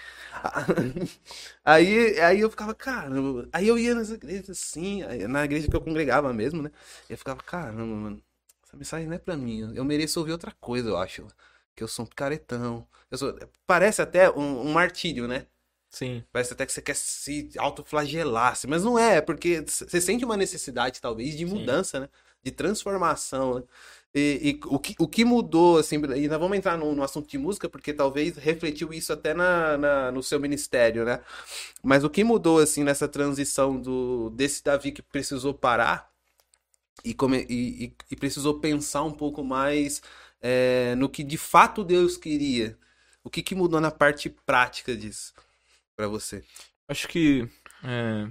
Aí, 1.65 2.19
aí 2.21 2.41
eu 2.41 2.51
ficava, 2.51 2.75
caramba. 2.75 3.49
Aí 3.53 3.69
eu 3.69 3.79
ia 3.79 3.95
nas 3.95 4.11
igrejas 4.11 4.51
assim, 4.51 5.03
na 5.29 5.45
igreja 5.45 5.69
que 5.69 5.77
eu 5.77 5.81
congregava 5.81 6.33
mesmo, 6.33 6.62
né? 6.62 6.71
E 7.09 7.12
eu 7.12 7.19
ficava, 7.19 7.41
caramba, 7.43 7.85
mano, 7.85 8.23
essa 8.67 8.77
mensagem 8.77 9.07
não 9.07 9.15
é 9.15 9.19
pra 9.19 9.37
mim. 9.37 9.73
Eu 9.75 9.85
mereço 9.85 10.19
ouvir 10.19 10.33
outra 10.33 10.53
coisa, 10.61 10.88
eu 10.88 10.97
acho. 10.97 11.27
Que 11.77 11.83
eu 11.83 11.88
sou 11.88 12.05
um 12.05 12.09
picaretão. 12.09 12.87
Eu 13.11 13.19
sou... 13.19 13.38
Parece 13.67 14.03
até 14.03 14.31
um, 14.31 14.67
um 14.67 14.73
martírio, 14.73 15.29
né? 15.29 15.47
Sim. 15.93 16.25
Parece 16.33 16.55
até 16.55 16.65
que 16.65 16.73
você 16.73 16.81
quer 16.81 16.97
se 16.97 17.51
autoflagelar, 17.59 18.53
assim, 18.53 18.67
mas 18.67 18.83
não 18.83 18.99
é, 18.99 19.21
porque 19.21 19.63
você 19.67 20.01
sente 20.01 20.25
uma 20.25 20.39
necessidade, 20.39 21.01
talvez, 21.03 21.37
de 21.37 21.45
mudança, 21.45 21.99
Sim. 21.99 22.05
né? 22.05 22.09
De 22.43 22.51
transformação, 22.51 23.57
né? 23.57 23.63
E, 24.15 24.51
e, 24.51 24.61
o, 24.67 24.79
que, 24.79 24.95
o 24.99 25.07
que 25.09 25.25
mudou, 25.25 25.79
assim, 25.79 25.97
e 25.97 26.29
nós 26.29 26.39
vamos 26.39 26.57
entrar 26.57 26.77
no, 26.77 26.95
no 26.95 27.03
assunto 27.03 27.29
de 27.29 27.39
música, 27.39 27.69
porque 27.69 27.93
talvez 27.95 28.37
refletiu 28.37 28.93
isso 28.93 29.13
até 29.13 29.33
na, 29.33 29.79
na, 29.79 30.13
no 30.13 30.23
seu 30.23 30.41
ministério, 30.41 31.05
né? 31.05 31.21
Mas 31.83 32.05
o 32.05 32.11
que 32.11 32.25
mudou, 32.25 32.59
assim, 32.59 32.85
nessa 32.85 33.07
transição 33.07 33.79
do, 33.79 34.31
desse 34.31 34.65
Davi 34.65 34.93
que 34.93 35.03
precisou 35.03 35.55
parar 35.55 36.11
e, 37.05 37.15
come, 37.15 37.47
e, 37.49 37.95
e 38.11 38.17
precisou 38.17 38.61
pensar 38.61 39.03
um 39.03 39.13
pouco 39.13 39.45
mais 39.45 40.03
é, 40.41 40.95
no 40.97 41.09
que 41.09 41.23
de 41.23 41.39
fato 41.39 41.85
Deus 41.85 42.17
queria? 42.17 42.77
O 43.25 43.31
que, 43.31 43.43
que 43.43 43.55
mudou 43.55 43.81
na 43.81 43.91
parte 43.91 44.29
prática 44.29 44.97
disso? 44.97 45.33
Para 46.03 46.09
você? 46.09 46.43
Acho 46.88 47.07
que. 47.07 47.49
É, 47.85 48.29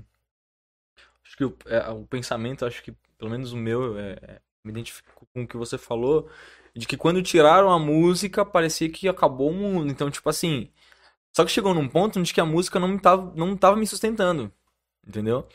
acho 1.25 1.38
que 1.38 1.45
o, 1.45 1.57
é, 1.67 1.89
o, 1.89 2.05
pensamento, 2.05 2.65
acho 2.65 2.84
que, 2.84 2.91
pelo 3.17 3.31
menos 3.31 3.53
o 3.53 3.57
meu, 3.57 3.97
é, 3.97 4.17
é, 4.21 4.41
me 4.63 4.71
identifico 4.71 5.25
com 5.34 5.43
o 5.43 5.47
que 5.47 5.55
você 5.55 5.77
falou, 5.77 6.29
de 6.75 6.86
que 6.86 6.97
quando 6.97 7.23
tiraram 7.23 7.71
a 7.71 7.79
música, 7.79 8.45
parecia 8.45 8.89
que 8.89 9.07
acabou 9.07 9.51
o 9.51 9.53
mundo. 9.53 9.89
Então, 9.89 10.12
tipo 10.12 10.29
assim. 10.29 10.69
Só 11.34 11.45
que 11.45 11.51
chegou 11.51 11.73
num 11.73 11.88
ponto 11.88 12.19
onde 12.19 12.41
a 12.41 12.45
música 12.45 12.77
não 12.77 12.97
tava, 12.97 13.34
não 13.36 13.55
tava 13.55 13.77
me 13.77 13.88
sustentando. 13.88 14.51
Entendeu? 15.07 15.47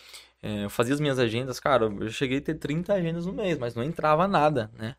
É, 0.43 0.65
eu 0.65 0.71
fazia 0.71 0.95
as 0.95 1.01
minhas 1.01 1.19
agendas, 1.19 1.61
cara, 1.61 1.87
eu 1.87 2.09
cheguei 2.11 2.39
a 2.39 2.41
ter 2.41 2.55
30 2.55 2.95
agendas 2.95 3.27
no 3.27 3.33
mês, 3.35 3.59
mas 3.59 3.75
não 3.75 3.83
entrava 3.85 4.27
nada, 4.29 4.71
né? 4.75 4.97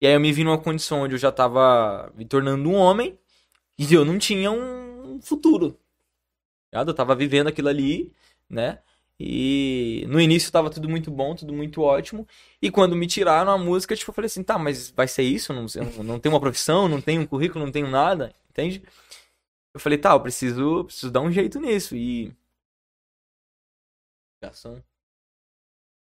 E 0.00 0.06
aí 0.06 0.14
eu 0.14 0.20
me 0.20 0.32
vi 0.32 0.44
numa 0.44 0.58
condição 0.58 1.02
onde 1.02 1.14
eu 1.14 1.18
já 1.18 1.32
tava 1.32 2.12
me 2.16 2.24
tornando 2.24 2.68
um 2.68 2.74
homem 2.74 3.18
e 3.78 3.92
eu 3.94 4.04
não 4.04 4.18
tinha 4.18 4.50
um 4.50 5.20
futuro, 5.22 5.78
eu 6.90 6.94
tava 6.94 7.14
vivendo 7.14 7.48
aquilo 7.48 7.68
ali, 7.68 8.12
né? 8.48 8.80
E 9.18 10.04
no 10.08 10.20
início 10.20 10.50
tava 10.50 10.70
tudo 10.70 10.88
muito 10.88 11.10
bom, 11.10 11.34
tudo 11.34 11.52
muito 11.52 11.80
ótimo. 11.82 12.26
E 12.60 12.70
quando 12.70 12.96
me 12.96 13.06
tiraram 13.06 13.52
a 13.52 13.58
música, 13.58 13.94
tipo, 13.96 14.10
eu 14.10 14.14
falei 14.14 14.26
assim, 14.26 14.42
tá, 14.42 14.58
mas 14.58 14.90
vai 14.90 15.06
ser 15.06 15.22
isso? 15.22 15.52
Não, 15.52 15.66
não 16.02 16.18
tenho 16.18 16.34
uma 16.34 16.40
profissão, 16.40 16.88
não 16.88 17.00
tenho 17.00 17.22
um 17.22 17.26
currículo, 17.26 17.64
não 17.64 17.72
tenho 17.72 17.88
nada, 17.88 18.34
entende? 18.50 18.82
Eu 19.74 19.80
falei, 19.80 19.98
tá, 19.98 20.12
eu 20.12 20.20
preciso, 20.20 20.84
preciso 20.84 21.12
dar 21.12 21.20
um 21.20 21.30
jeito 21.32 21.60
nisso. 21.60 21.96
E. 21.96 22.34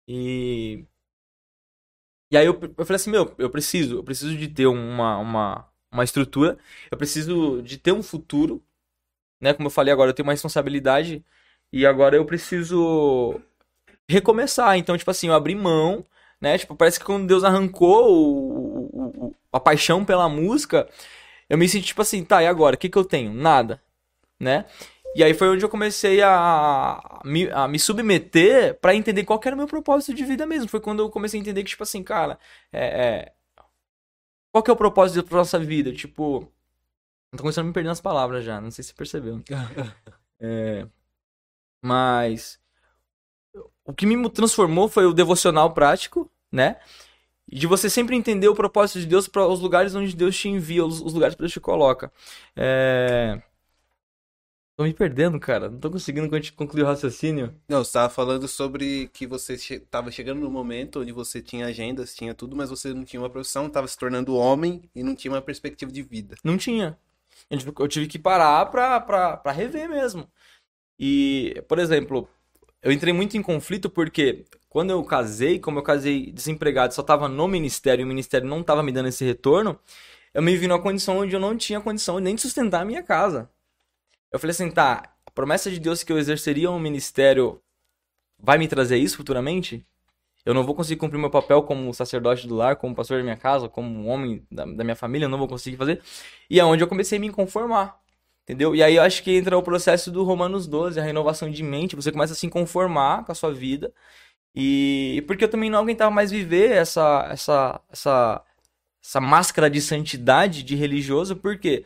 E. 0.07 0.85
E 2.31 2.37
aí 2.37 2.45
eu, 2.45 2.59
eu 2.77 2.85
falei 2.85 2.95
assim, 2.95 3.09
meu, 3.09 3.33
eu 3.39 3.49
preciso, 3.49 3.97
eu 3.97 4.03
preciso 4.03 4.37
de 4.37 4.47
ter 4.47 4.67
uma, 4.67 5.17
uma, 5.17 5.67
uma 5.91 6.03
estrutura, 6.03 6.57
eu 6.91 6.97
preciso 6.97 7.61
de 7.63 7.77
ter 7.77 7.91
um 7.91 8.03
futuro, 8.03 8.63
né? 9.41 9.53
Como 9.53 9.67
eu 9.67 9.71
falei 9.71 9.93
agora, 9.93 10.09
eu 10.11 10.13
tenho 10.13 10.27
uma 10.27 10.33
responsabilidade 10.33 11.23
e 11.71 11.85
agora 11.85 12.15
eu 12.15 12.25
preciso 12.25 13.39
recomeçar. 14.07 14.77
Então, 14.77 14.97
tipo 14.97 15.11
assim, 15.11 15.27
eu 15.27 15.33
abri 15.33 15.55
mão, 15.55 16.05
né? 16.41 16.57
Tipo, 16.57 16.75
parece 16.75 16.99
que 16.99 17.05
quando 17.05 17.27
Deus 17.27 17.43
arrancou 17.43 18.11
o, 18.11 19.27
o, 19.27 19.35
a 19.51 19.59
paixão 19.59 20.05
pela 20.05 20.29
música, 20.29 20.89
eu 21.49 21.57
me 21.57 21.67
senti 21.69 21.87
tipo 21.87 22.01
assim, 22.01 22.23
tá, 22.23 22.43
e 22.43 22.47
agora? 22.47 22.75
O 22.75 22.79
que, 22.79 22.89
que 22.89 22.97
eu 22.97 23.05
tenho? 23.05 23.33
Nada, 23.33 23.81
né? 24.39 24.65
E 25.15 25.23
aí 25.23 25.33
foi 25.33 25.49
onde 25.49 25.65
eu 25.65 25.69
comecei 25.69 26.21
a, 26.21 26.29
a, 26.31 27.21
me, 27.25 27.49
a 27.51 27.67
me 27.67 27.79
submeter 27.79 28.79
para 28.79 28.95
entender 28.95 29.23
qual 29.25 29.39
era 29.43 29.55
o 29.55 29.57
meu 29.57 29.67
propósito 29.67 30.13
de 30.13 30.23
vida 30.25 30.45
mesmo. 30.45 30.69
Foi 30.69 30.79
quando 30.79 31.01
eu 31.01 31.09
comecei 31.09 31.39
a 31.39 31.41
entender 31.41 31.63
que, 31.63 31.69
tipo 31.71 31.83
assim, 31.83 32.03
cara, 32.03 32.39
é, 32.71 32.85
é... 32.85 33.33
qual 34.51 34.63
que 34.63 34.69
é 34.69 34.73
o 34.73 34.77
propósito 34.77 35.27
da 35.27 35.37
nossa 35.37 35.59
vida? 35.59 35.91
Tipo, 35.93 36.51
tô 37.37 37.43
começando 37.43 37.65
a 37.65 37.67
me 37.67 37.73
perder 37.73 37.89
nas 37.89 38.01
palavras 38.01 38.43
já, 38.43 38.59
não 38.59 38.71
sei 38.71 38.83
se 38.83 38.89
você 38.89 38.95
percebeu. 38.95 39.41
é... 40.39 40.87
Mas 41.81 42.59
o 43.85 43.93
que 43.93 44.05
me 44.05 44.29
transformou 44.29 44.89
foi 44.89 45.05
o 45.05 45.13
devocional 45.13 45.73
prático, 45.73 46.29
né? 46.51 46.77
de 47.51 47.67
você 47.67 47.89
sempre 47.89 48.15
entender 48.15 48.47
o 48.47 48.55
propósito 48.55 48.99
de 48.99 49.07
Deus 49.07 49.27
para 49.27 49.47
os 49.47 49.59
lugares 49.59 49.95
onde 49.95 50.15
Deus 50.15 50.37
te 50.37 50.47
envia, 50.49 50.85
os, 50.85 51.01
os 51.01 51.13
lugares 51.13 51.35
que 51.35 51.41
Deus 51.41 51.51
te 51.51 51.59
coloca. 51.59 52.11
É... 52.55 53.41
Tô 54.77 54.83
me 54.83 54.93
perdendo, 54.93 55.37
cara. 55.39 55.69
Não 55.69 55.77
tô 55.77 55.91
conseguindo 55.91 56.29
concluir 56.55 56.83
o 56.83 56.85
raciocínio. 56.85 57.53
Não, 57.67 57.83
você 57.83 57.93
tava 57.93 58.09
falando 58.09 58.47
sobre 58.47 59.09
que 59.11 59.27
você 59.27 59.57
che 59.57 59.79
tava 59.79 60.09
chegando 60.09 60.39
no 60.39 60.49
momento 60.49 61.01
onde 61.01 61.11
você 61.11 61.41
tinha 61.41 61.65
agendas, 61.65 62.15
tinha 62.15 62.33
tudo, 62.33 62.55
mas 62.55 62.69
você 62.69 62.93
não 62.93 63.03
tinha 63.03 63.21
uma 63.21 63.29
profissão, 63.29 63.69
tava 63.69 63.87
se 63.87 63.97
tornando 63.97 64.35
homem 64.35 64.89
e 64.95 65.03
não 65.03 65.15
tinha 65.15 65.33
uma 65.33 65.41
perspectiva 65.41 65.91
de 65.91 66.01
vida. 66.01 66.37
Não 66.43 66.57
tinha. 66.57 66.97
Eu 67.77 67.87
tive 67.87 68.07
que 68.07 68.19
parar 68.19 68.65
pra, 68.67 68.99
pra, 68.99 69.37
pra 69.37 69.51
rever 69.51 69.89
mesmo. 69.89 70.29
E, 70.99 71.63
por 71.67 71.79
exemplo, 71.79 72.27
eu 72.81 72.91
entrei 72.91 73.13
muito 73.13 73.37
em 73.37 73.41
conflito 73.41 73.89
porque 73.89 74.45
quando 74.69 74.91
eu 74.91 75.03
casei, 75.03 75.59
como 75.59 75.79
eu 75.79 75.83
casei 75.83 76.31
desempregado, 76.31 76.93
só 76.93 77.03
tava 77.03 77.27
no 77.27 77.47
ministério 77.47 78.03
e 78.03 78.05
o 78.05 78.07
ministério 78.07 78.47
não 78.47 78.63
tava 78.63 78.83
me 78.83 78.91
dando 78.91 79.09
esse 79.09 79.25
retorno, 79.25 79.79
eu 80.33 80.41
me 80.41 80.55
vi 80.55 80.67
numa 80.67 80.81
condição 80.81 81.17
onde 81.17 81.35
eu 81.35 81.39
não 81.39 81.57
tinha 81.57 81.81
condição 81.81 82.19
nem 82.19 82.35
de 82.35 82.41
sustentar 82.41 82.81
a 82.81 82.85
minha 82.85 83.03
casa. 83.03 83.49
Eu 84.31 84.39
falei 84.39 84.51
assim, 84.51 84.71
tá, 84.71 85.15
a 85.25 85.31
promessa 85.31 85.71
de 85.71 85.79
Deus 85.79 86.03
que 86.03 86.11
eu 86.11 86.19
exerceria 86.19 86.71
um 86.71 86.79
ministério 86.79 87.61
vai 88.37 88.57
me 88.57 88.67
trazer 88.67 88.97
isso 88.97 89.17
futuramente? 89.17 89.85
Eu 90.49 90.55
não 90.55 90.63
vou 90.63 90.73
conseguir 90.73 90.99
cumprir 90.99 91.19
meu 91.19 91.29
papel 91.29 91.61
como 91.61 91.93
sacerdote 91.93 92.47
do 92.47 92.55
lar, 92.55 92.75
como 92.75 92.95
pastor 92.95 93.19
da 93.19 93.23
minha 93.23 93.37
casa, 93.37 93.69
como 93.69 94.07
homem 94.07 94.43
da, 94.51 94.65
da 94.65 94.83
minha 94.83 94.95
família, 94.95 95.25
eu 95.25 95.29
não 95.29 95.37
vou 95.37 95.47
conseguir 95.47 95.77
fazer. 95.77 96.01
E 96.49 96.59
é 96.59 96.65
onde 96.65 96.83
eu 96.83 96.87
comecei 96.87 97.19
a 97.19 97.21
me 97.21 97.29
conformar. 97.29 97.99
Entendeu? 98.45 98.75
E 98.75 98.81
aí 98.81 98.95
eu 98.95 99.03
acho 99.03 99.21
que 99.21 99.37
entra 99.37 99.55
o 99.55 99.61
processo 99.61 100.09
do 100.09 100.23
Romanos 100.23 100.65
12, 100.65 100.99
a 100.99 101.03
renovação 101.03 101.51
de 101.51 101.61
mente. 101.61 101.95
Você 101.95 102.11
começa 102.11 102.33
a 102.33 102.35
se 102.35 102.49
conformar 102.49 103.25
com 103.25 103.31
a 103.31 103.35
sua 103.35 103.53
vida. 103.53 103.93
E 104.55 105.23
porque 105.27 105.43
eu 105.43 105.49
também 105.49 105.69
não 105.69 105.77
aguentava 105.77 106.09
mais 106.09 106.31
viver 106.31 106.71
essa, 106.71 107.27
essa, 107.29 107.79
essa, 107.91 108.41
essa 109.03 109.21
máscara 109.21 109.69
de 109.69 109.79
santidade, 109.79 110.63
de 110.63 110.75
religioso, 110.75 111.35
porque 111.35 111.85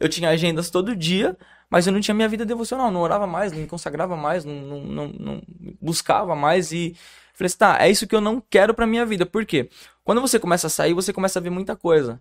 eu 0.00 0.08
tinha 0.08 0.30
agendas 0.30 0.70
todo 0.70 0.96
dia, 0.96 1.36
mas 1.68 1.86
eu 1.86 1.92
não 1.92 2.00
tinha 2.00 2.14
minha 2.14 2.26
vida 2.26 2.46
devocional, 2.46 2.90
não 2.90 3.02
orava 3.02 3.26
mais, 3.26 3.52
não 3.52 3.60
me 3.60 3.66
consagrava 3.66 4.16
mais, 4.16 4.46
não, 4.46 4.54
não, 4.54 4.80
não, 4.80 5.12
não 5.20 5.42
buscava 5.78 6.34
mais. 6.34 6.72
E 6.72 6.96
falei 7.38 7.46
assim, 7.46 7.58
tá, 7.58 7.78
é 7.80 7.88
isso 7.88 8.06
que 8.06 8.14
eu 8.14 8.20
não 8.20 8.42
quero 8.50 8.74
pra 8.74 8.86
minha 8.86 9.06
vida. 9.06 9.24
Por 9.24 9.46
quê? 9.46 9.70
Quando 10.04 10.20
você 10.20 10.38
começa 10.38 10.66
a 10.66 10.70
sair, 10.70 10.92
você 10.92 11.12
começa 11.12 11.38
a 11.38 11.42
ver 11.42 11.50
muita 11.50 11.76
coisa. 11.76 12.20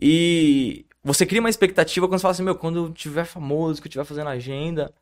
E 0.00 0.86
você 1.02 1.26
cria 1.26 1.40
uma 1.40 1.50
expectativa 1.50 2.06
quando 2.06 2.18
você 2.18 2.22
fala 2.22 2.32
assim, 2.32 2.42
meu, 2.42 2.54
quando 2.54 2.86
eu 2.86 2.92
tiver 2.92 3.24
famoso, 3.24 3.82
que 3.82 3.88
eu 3.88 3.92
tiver 3.92 4.04
fazendo 4.04 4.28
agenda, 4.28 4.94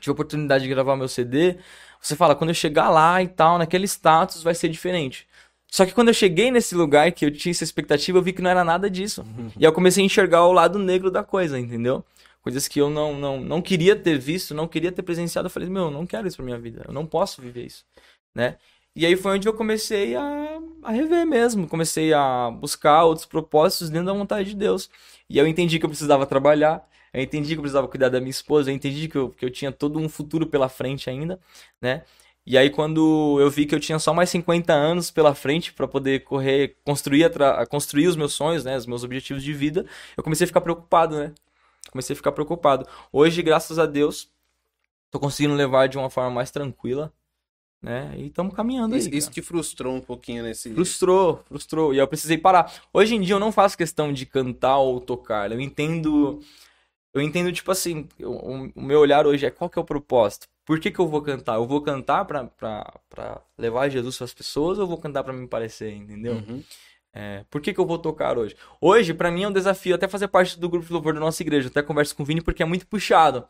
tiver 0.00 0.12
oportunidade 0.12 0.64
de 0.64 0.70
gravar 0.70 0.96
meu 0.96 1.08
CD, 1.08 1.56
você 2.00 2.16
fala, 2.16 2.34
quando 2.34 2.50
eu 2.50 2.54
chegar 2.54 2.88
lá 2.88 3.22
e 3.22 3.28
tal, 3.28 3.58
naquele 3.58 3.86
status 3.86 4.42
vai 4.42 4.54
ser 4.54 4.68
diferente. 4.68 5.26
Só 5.70 5.84
que 5.84 5.92
quando 5.92 6.08
eu 6.08 6.14
cheguei 6.14 6.50
nesse 6.50 6.74
lugar 6.74 7.12
que 7.12 7.26
eu 7.26 7.30
tinha 7.30 7.50
essa 7.50 7.64
expectativa, 7.64 8.16
eu 8.16 8.22
vi 8.22 8.32
que 8.32 8.40
não 8.40 8.50
era 8.50 8.64
nada 8.64 8.88
disso. 8.88 9.22
Uhum. 9.22 9.50
E 9.56 9.58
aí 9.58 9.64
eu 9.64 9.72
comecei 9.72 10.02
a 10.02 10.06
enxergar 10.06 10.46
o 10.46 10.52
lado 10.52 10.78
negro 10.78 11.10
da 11.10 11.22
coisa, 11.22 11.58
entendeu? 11.58 12.02
Coisas 12.40 12.66
que 12.66 12.80
eu 12.80 12.88
não, 12.88 13.14
não, 13.18 13.40
não 13.40 13.60
queria 13.60 13.94
ter 13.94 14.18
visto, 14.18 14.54
não 14.54 14.66
queria 14.66 14.90
ter 14.90 15.02
presenciado. 15.02 15.46
Eu 15.46 15.50
falei, 15.50 15.68
meu, 15.68 15.84
eu 15.84 15.90
não 15.90 16.06
quero 16.06 16.26
isso 16.26 16.38
pra 16.38 16.46
minha 16.46 16.58
vida. 16.58 16.84
Eu 16.86 16.94
não 16.94 17.04
posso 17.04 17.42
viver 17.42 17.66
isso, 17.66 17.84
né? 18.38 18.56
E 18.94 19.04
aí 19.04 19.16
foi 19.16 19.32
onde 19.36 19.48
eu 19.48 19.52
comecei 19.52 20.14
a, 20.14 20.60
a 20.82 20.92
rever 20.92 21.26
mesmo. 21.26 21.66
Comecei 21.68 22.12
a 22.12 22.50
buscar 22.50 23.04
outros 23.04 23.26
propósitos 23.26 23.90
dentro 23.90 24.06
da 24.06 24.12
vontade 24.12 24.50
de 24.50 24.56
Deus. 24.56 24.88
E 25.28 25.38
eu 25.38 25.46
entendi 25.46 25.78
que 25.78 25.84
eu 25.84 25.88
precisava 25.90 26.24
trabalhar, 26.24 26.88
eu 27.12 27.20
entendi 27.22 27.48
que 27.50 27.56
eu 27.56 27.62
precisava 27.62 27.88
cuidar 27.88 28.08
da 28.10 28.20
minha 28.20 28.30
esposa, 28.30 28.70
eu 28.70 28.74
entendi 28.74 29.08
que 29.08 29.18
eu, 29.18 29.30
que 29.30 29.44
eu 29.44 29.50
tinha 29.50 29.72
todo 29.72 29.98
um 29.98 30.08
futuro 30.08 30.46
pela 30.46 30.68
frente 30.68 31.10
ainda, 31.10 31.40
né? 31.82 32.04
E 32.46 32.56
aí 32.56 32.70
quando 32.70 33.38
eu 33.40 33.50
vi 33.50 33.66
que 33.66 33.74
eu 33.74 33.80
tinha 33.80 33.98
só 33.98 34.14
mais 34.14 34.30
50 34.30 34.72
anos 34.72 35.10
pela 35.10 35.34
frente 35.34 35.72
para 35.72 35.86
poder 35.88 36.20
correr, 36.24 36.76
construir, 36.84 37.30
construir 37.68 38.06
os 38.06 38.16
meus 38.16 38.32
sonhos, 38.32 38.64
né, 38.64 38.76
os 38.76 38.86
meus 38.86 39.04
objetivos 39.04 39.42
de 39.42 39.52
vida, 39.52 39.84
eu 40.16 40.22
comecei 40.24 40.44
a 40.44 40.46
ficar 40.48 40.60
preocupado, 40.62 41.16
né? 41.18 41.34
Comecei 41.90 42.14
a 42.14 42.16
ficar 42.16 42.32
preocupado. 42.32 42.86
Hoje, 43.12 43.42
graças 43.42 43.78
a 43.78 43.86
Deus, 43.86 44.30
tô 45.10 45.18
conseguindo 45.20 45.54
levar 45.54 45.88
de 45.88 45.98
uma 45.98 46.10
forma 46.10 46.30
mais 46.30 46.50
tranquila, 46.50 47.12
né? 47.82 48.12
E 48.16 48.26
estamos 48.26 48.54
caminhando 48.54 48.96
isso, 48.96 49.08
aí. 49.08 49.16
Isso 49.16 49.30
te 49.30 49.40
frustrou 49.40 49.94
um 49.94 50.00
pouquinho 50.00 50.42
nesse. 50.42 50.72
Frustrou, 50.72 51.42
frustrou. 51.46 51.94
E 51.94 51.98
eu 51.98 52.08
precisei 52.08 52.36
parar. 52.36 52.72
Hoje 52.92 53.14
em 53.14 53.20
dia 53.20 53.34
eu 53.34 53.40
não 53.40 53.52
faço 53.52 53.78
questão 53.78 54.12
de 54.12 54.26
cantar 54.26 54.78
ou 54.78 55.00
tocar. 55.00 55.50
Eu 55.50 55.60
entendo. 55.60 56.40
Eu 57.14 57.22
entendo, 57.22 57.50
tipo 57.52 57.70
assim, 57.70 58.06
o, 58.20 58.70
o 58.74 58.82
meu 58.82 59.00
olhar 59.00 59.26
hoje 59.26 59.46
é 59.46 59.50
qual 59.50 59.70
que 59.70 59.78
é 59.78 59.82
o 59.82 59.84
propósito? 59.84 60.46
Por 60.64 60.78
que, 60.78 60.90
que 60.90 60.98
eu 60.98 61.08
vou 61.08 61.22
cantar? 61.22 61.54
Eu 61.54 61.66
vou 61.66 61.80
cantar 61.80 62.24
pra, 62.26 62.44
pra, 62.44 63.00
pra 63.08 63.40
levar 63.56 63.88
Jesus 63.88 64.18
para 64.18 64.26
as 64.26 64.34
pessoas 64.34 64.78
ou 64.78 64.84
eu 64.84 64.88
vou 64.88 64.98
cantar 64.98 65.24
para 65.24 65.32
me 65.32 65.46
parecer, 65.48 65.94
entendeu? 65.94 66.34
Uhum. 66.34 66.62
É, 67.14 67.44
por 67.48 67.62
que, 67.62 67.72
que 67.72 67.80
eu 67.80 67.86
vou 67.86 67.98
tocar 67.98 68.36
hoje? 68.36 68.54
Hoje, 68.80 69.14
para 69.14 69.30
mim, 69.30 69.44
é 69.44 69.48
um 69.48 69.52
desafio 69.52 69.94
até 69.94 70.06
fazer 70.06 70.28
parte 70.28 70.60
do 70.60 70.68
grupo 70.68 70.86
de 70.86 70.92
louvor 70.92 71.14
da 71.14 71.20
nossa 71.20 71.42
igreja. 71.42 71.68
até 71.68 71.82
converso 71.82 72.14
com 72.14 72.22
o 72.22 72.26
Vini 72.26 72.42
porque 72.42 72.62
é 72.62 72.66
muito 72.66 72.86
puxado. 72.86 73.46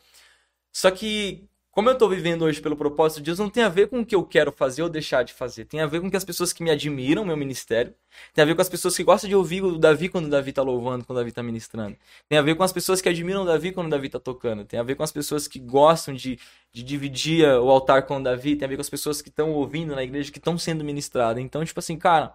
Só 0.73 0.91
que 0.91 1.49
como 1.79 1.91
eu 1.91 1.93
estou 1.93 2.09
vivendo 2.09 2.43
hoje 2.43 2.61
pelo 2.61 2.75
propósito 2.75 3.19
de 3.19 3.27
Deus, 3.27 3.39
não 3.39 3.49
tem 3.49 3.63
a 3.63 3.69
ver 3.69 3.87
com 3.87 4.01
o 4.01 4.05
que 4.05 4.13
eu 4.13 4.25
quero 4.25 4.51
fazer 4.51 4.83
ou 4.83 4.89
deixar 4.89 5.23
de 5.23 5.33
fazer. 5.33 5.65
Tem 5.65 5.81
a 5.81 5.87
ver 5.87 6.01
com 6.01 6.11
que 6.11 6.17
as 6.17 6.25
pessoas 6.25 6.53
que 6.53 6.61
me 6.61 6.73
admiram, 6.73 7.25
meu 7.25 7.37
ministério. 7.37 7.95
Tem 8.35 8.43
a 8.43 8.45
ver 8.45 8.57
com 8.57 8.61
as 8.61 8.69
pessoas 8.69 8.97
que 8.97 9.05
gostam 9.05 9.31
de 9.31 9.37
ouvir 9.37 9.63
o 9.63 9.79
Davi 9.79 10.09
quando 10.09 10.25
o 10.25 10.29
Davi 10.29 10.51
está 10.51 10.61
louvando, 10.61 11.05
quando 11.05 11.19
o 11.19 11.21
Davi 11.21 11.29
está 11.29 11.41
ministrando. 11.41 11.97
Tem 12.29 12.37
a 12.37 12.43
ver 12.43 12.57
com 12.57 12.65
as 12.65 12.73
pessoas 12.73 13.01
que 13.01 13.09
admiram 13.09 13.43
o 13.43 13.47
Davi 13.47 13.71
quando 13.71 13.87
o 13.87 13.91
Davi 13.91 14.07
está 14.07 14.19
tocando. 14.19 14.65
Tem 14.65 14.81
a 14.81 14.83
ver 14.83 14.97
com 14.97 15.05
as 15.05 15.13
pessoas 15.13 15.47
que 15.47 15.61
gostam 15.61 16.15
de, 16.15 16.41
de 16.73 16.83
dividir 16.83 17.47
o 17.47 17.71
altar 17.71 18.07
com 18.07 18.17
o 18.17 18.23
Davi. 18.25 18.57
Tem 18.57 18.67
a 18.67 18.69
ver 18.69 18.75
com 18.75 18.83
as 18.83 18.91
pessoas 18.91 19.23
que 19.23 19.29
estão 19.29 19.53
ouvindo 19.53 19.95
na 19.95 20.03
igreja, 20.03 20.33
que 20.33 20.39
estão 20.39 20.59
sendo 20.59 20.83
ministradas. 20.83 21.41
Então, 21.41 21.65
tipo 21.65 21.79
assim, 21.79 21.97
cara, 21.97 22.35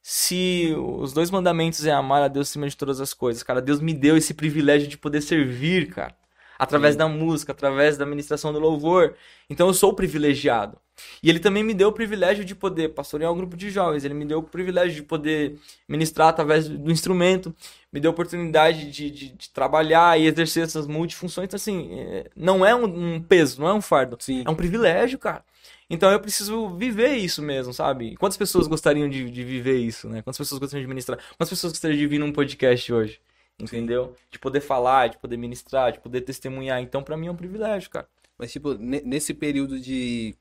se 0.00 0.74
os 0.78 1.12
dois 1.12 1.30
mandamentos 1.30 1.84
é 1.84 1.92
amar 1.92 2.22
a 2.22 2.28
Deus 2.28 2.48
acima 2.48 2.66
de 2.66 2.74
todas 2.74 3.02
as 3.02 3.12
coisas, 3.12 3.42
cara, 3.42 3.60
Deus 3.60 3.80
me 3.80 3.92
deu 3.92 4.16
esse 4.16 4.32
privilégio 4.32 4.88
de 4.88 4.96
poder 4.96 5.20
servir, 5.20 5.90
cara 5.90 6.21
através 6.62 6.94
Sim. 6.94 6.98
da 6.98 7.08
música, 7.08 7.50
através 7.50 7.98
da 7.98 8.06
ministração 8.06 8.52
do 8.52 8.60
louvor. 8.60 9.14
Então 9.50 9.66
eu 9.66 9.74
sou 9.74 9.92
privilegiado. 9.92 10.78
E 11.20 11.28
ele 11.28 11.40
também 11.40 11.64
me 11.64 11.74
deu 11.74 11.88
o 11.88 11.92
privilégio 11.92 12.44
de 12.44 12.54
poder 12.54 12.90
pastorear 12.90 13.32
um 13.32 13.36
grupo 13.36 13.56
de 13.56 13.68
jovens, 13.68 14.04
ele 14.04 14.14
me 14.14 14.24
deu 14.24 14.38
o 14.38 14.42
privilégio 14.44 14.94
de 14.94 15.02
poder 15.02 15.58
ministrar 15.88 16.28
através 16.28 16.68
do 16.68 16.92
instrumento, 16.92 17.52
me 17.92 17.98
deu 17.98 18.10
a 18.10 18.12
oportunidade 18.12 18.92
de, 18.92 19.10
de, 19.10 19.28
de 19.30 19.50
trabalhar 19.50 20.20
e 20.20 20.26
exercer 20.28 20.62
essas 20.62 20.86
multifunções. 20.86 21.46
Então, 21.46 21.56
assim, 21.56 21.98
é, 21.98 22.30
não 22.36 22.64
é 22.64 22.72
um, 22.76 23.14
um 23.14 23.20
peso, 23.20 23.60
não 23.60 23.66
é 23.66 23.74
um 23.74 23.80
fardo. 23.80 24.16
Sim. 24.20 24.44
É 24.46 24.50
um 24.50 24.54
privilégio, 24.54 25.18
cara. 25.18 25.44
Então 25.90 26.12
eu 26.12 26.20
preciso 26.20 26.76
viver 26.76 27.16
isso 27.16 27.42
mesmo, 27.42 27.74
sabe? 27.74 28.16
Quantas 28.16 28.38
pessoas 28.38 28.68
gostariam 28.68 29.08
de, 29.08 29.28
de 29.28 29.42
viver 29.42 29.78
isso, 29.78 30.08
né? 30.08 30.22
Quantas 30.22 30.38
pessoas 30.38 30.60
gostariam 30.60 30.84
de 30.84 30.88
ministrar? 30.88 31.18
Quantas 31.36 31.50
pessoas 31.50 31.72
gostariam 31.72 31.98
de 31.98 32.06
vir 32.06 32.18
num 32.20 32.32
podcast 32.32 32.92
hoje? 32.92 33.20
Entendeu? 33.58 34.16
De 34.30 34.38
poder 34.38 34.60
falar, 34.60 35.08
de 35.08 35.18
poder 35.18 35.36
ministrar, 35.36 35.92
de 35.92 36.00
poder 36.00 36.22
testemunhar. 36.22 36.80
Então, 36.80 37.02
para 37.02 37.16
mim 37.16 37.26
é 37.28 37.30
um 37.30 37.36
privilégio, 37.36 37.90
cara. 37.90 38.08
Mas, 38.38 38.52
tipo, 38.52 38.74
nesse 38.74 39.34
período 39.34 39.78
de, 39.78 40.34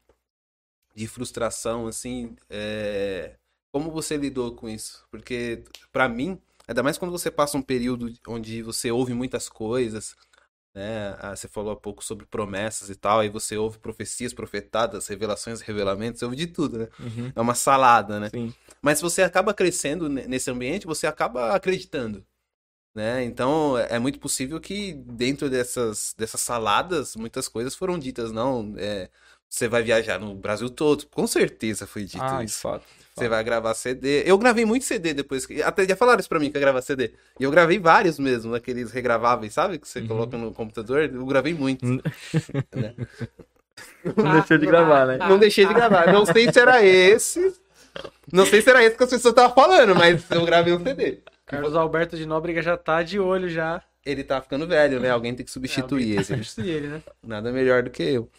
de 0.96 1.08
frustração, 1.08 1.88
assim, 1.88 2.36
é... 2.50 3.36
como 3.72 3.92
você 3.92 4.18
lidou 4.18 4.56
com 4.56 4.68
isso? 4.68 5.06
Porque, 5.12 5.64
para 5.92 6.10
mim, 6.10 6.40
ainda 6.68 6.82
mais 6.84 6.98
quando 6.98 7.12
você 7.12 7.30
passa 7.30 7.58
um 7.58 7.62
período 7.62 8.12
onde 8.28 8.64
você 8.64 8.92
ouve 8.92 9.14
muitas 9.14 9.50
coisas, 9.50 10.16
né? 10.74 11.16
Ah, 11.20 11.36
você 11.36 11.48
falou 11.48 11.74
há 11.74 11.76
pouco 11.76 12.04
sobre 12.04 12.26
promessas 12.26 12.90
e 12.90 12.96
tal, 12.96 13.20
aí 13.20 13.30
você 13.30 13.58
ouve 13.58 13.78
profecias, 13.78 14.34
profetadas, 14.34 15.08
revelações, 15.08 15.62
revelamentos, 15.62 16.20
você 16.20 16.26
ouve 16.26 16.38
de 16.38 16.48
tudo, 16.48 16.80
né? 16.80 16.88
Uhum. 17.00 17.32
É 17.36 17.42
uma 17.42 17.56
salada, 17.56 18.20
né? 18.20 18.30
Sim. 18.30 18.54
Mas 18.82 19.02
você 19.02 19.22
acaba 19.22 19.54
crescendo 19.54 20.08
ne- 20.10 20.28
nesse 20.28 20.50
ambiente, 20.50 20.88
você 20.88 21.06
acaba 21.06 21.54
acreditando, 21.54 22.26
né? 22.94 23.24
Então 23.24 23.78
é 23.78 23.98
muito 24.00 24.20
possível 24.20 24.60
que 24.60 24.94
dentro 24.94 25.50
dessas, 25.50 26.14
dessas 26.18 26.42
saladas, 26.42 27.16
muitas 27.16 27.48
coisas 27.48 27.74
foram 27.76 27.98
ditas, 27.98 28.32
não, 28.32 28.74
é, 28.78 29.10
você 29.50 29.68
vai 29.68 29.82
viajar 29.84 30.20
no 30.20 30.34
Brasil 30.36 30.70
todo, 30.70 31.06
com 31.08 31.26
certeza 31.28 31.86
foi 31.88 32.04
dito 32.04 32.22
Ah, 32.24 32.40
de 32.40 32.46
isso. 32.46 32.60
fato. 32.62 32.82
de 32.84 33.16
Você 33.16 33.26
fato. 33.26 33.30
vai 33.32 33.44
gravar 33.44 33.74
CD. 33.74 34.24
Eu 34.26 34.38
gravei 34.38 34.64
muito 34.66 34.86
CD 34.86 35.14
depois. 35.14 35.46
que- 35.46 35.62
Até 35.62 35.86
já 35.86 35.96
falaram 35.98 36.20
isso 36.22 36.30
pra 36.30 36.40
mim 36.40 36.50
que 36.50 36.56
eu 36.56 36.62
gravar 36.62 36.82
CD. 36.82 37.12
E 37.40 37.44
eu 37.44 37.52
gravei 37.52 37.78
vários 37.78 38.18
mesmo, 38.18 38.56
aqueles 38.56 38.92
regraváveis, 38.92 39.52
sabe? 39.54 39.78
Que 39.78 39.86
você 39.88 40.00
Uhum. 40.00 40.08
coloca 40.08 40.38
no 40.38 40.54
computador. 40.54 41.02
Eu 41.14 41.26
gravei 41.26 41.54
muito. 41.54 41.86
Não 41.86 42.02
deixou 44.34 44.58
de 44.58 44.66
gravar, 44.66 45.06
né? 45.08 45.18
Não 45.28 45.38
deixei 45.38 45.66
de 45.66 45.74
gravar. 45.74 46.12
Não 46.12 46.26
sei 46.26 46.52
se 46.52 46.60
era 46.60 46.84
esse. 46.86 47.54
Não 48.32 48.46
sei 48.46 48.62
se 48.62 48.70
era 48.70 48.84
esse 48.84 48.96
que 48.96 49.04
as 49.04 49.10
pessoas 49.10 49.32
estavam 49.34 49.54
falando, 49.54 49.94
mas 49.96 50.24
eu 50.32 50.46
gravei 50.46 50.74
um 50.74 50.82
CD. 50.82 51.20
Carlos 51.52 51.76
Alberto 51.76 52.18
de 52.18 52.26
Nóbrega 52.26 52.62
já 52.64 52.78
tá 52.78 53.04
de 53.04 53.20
olho 53.20 53.50
já. 53.50 53.84
Ele 54.06 54.24
tá 54.24 54.42
ficando 54.42 54.68
velho, 54.68 55.00
né? 55.00 55.10
Alguém 55.12 55.36
tem 55.36 55.46
que 55.46 55.52
É, 55.52 55.52
substituir 55.52 56.16
tá 56.16 56.22
esse. 56.22 56.24
substituir 56.24 56.70
ele, 56.70 56.88
né? 56.88 57.04
Nada 57.24 57.52
melhor 57.52 57.84
do 57.84 57.92
que 57.92 58.04
eu. 58.04 58.30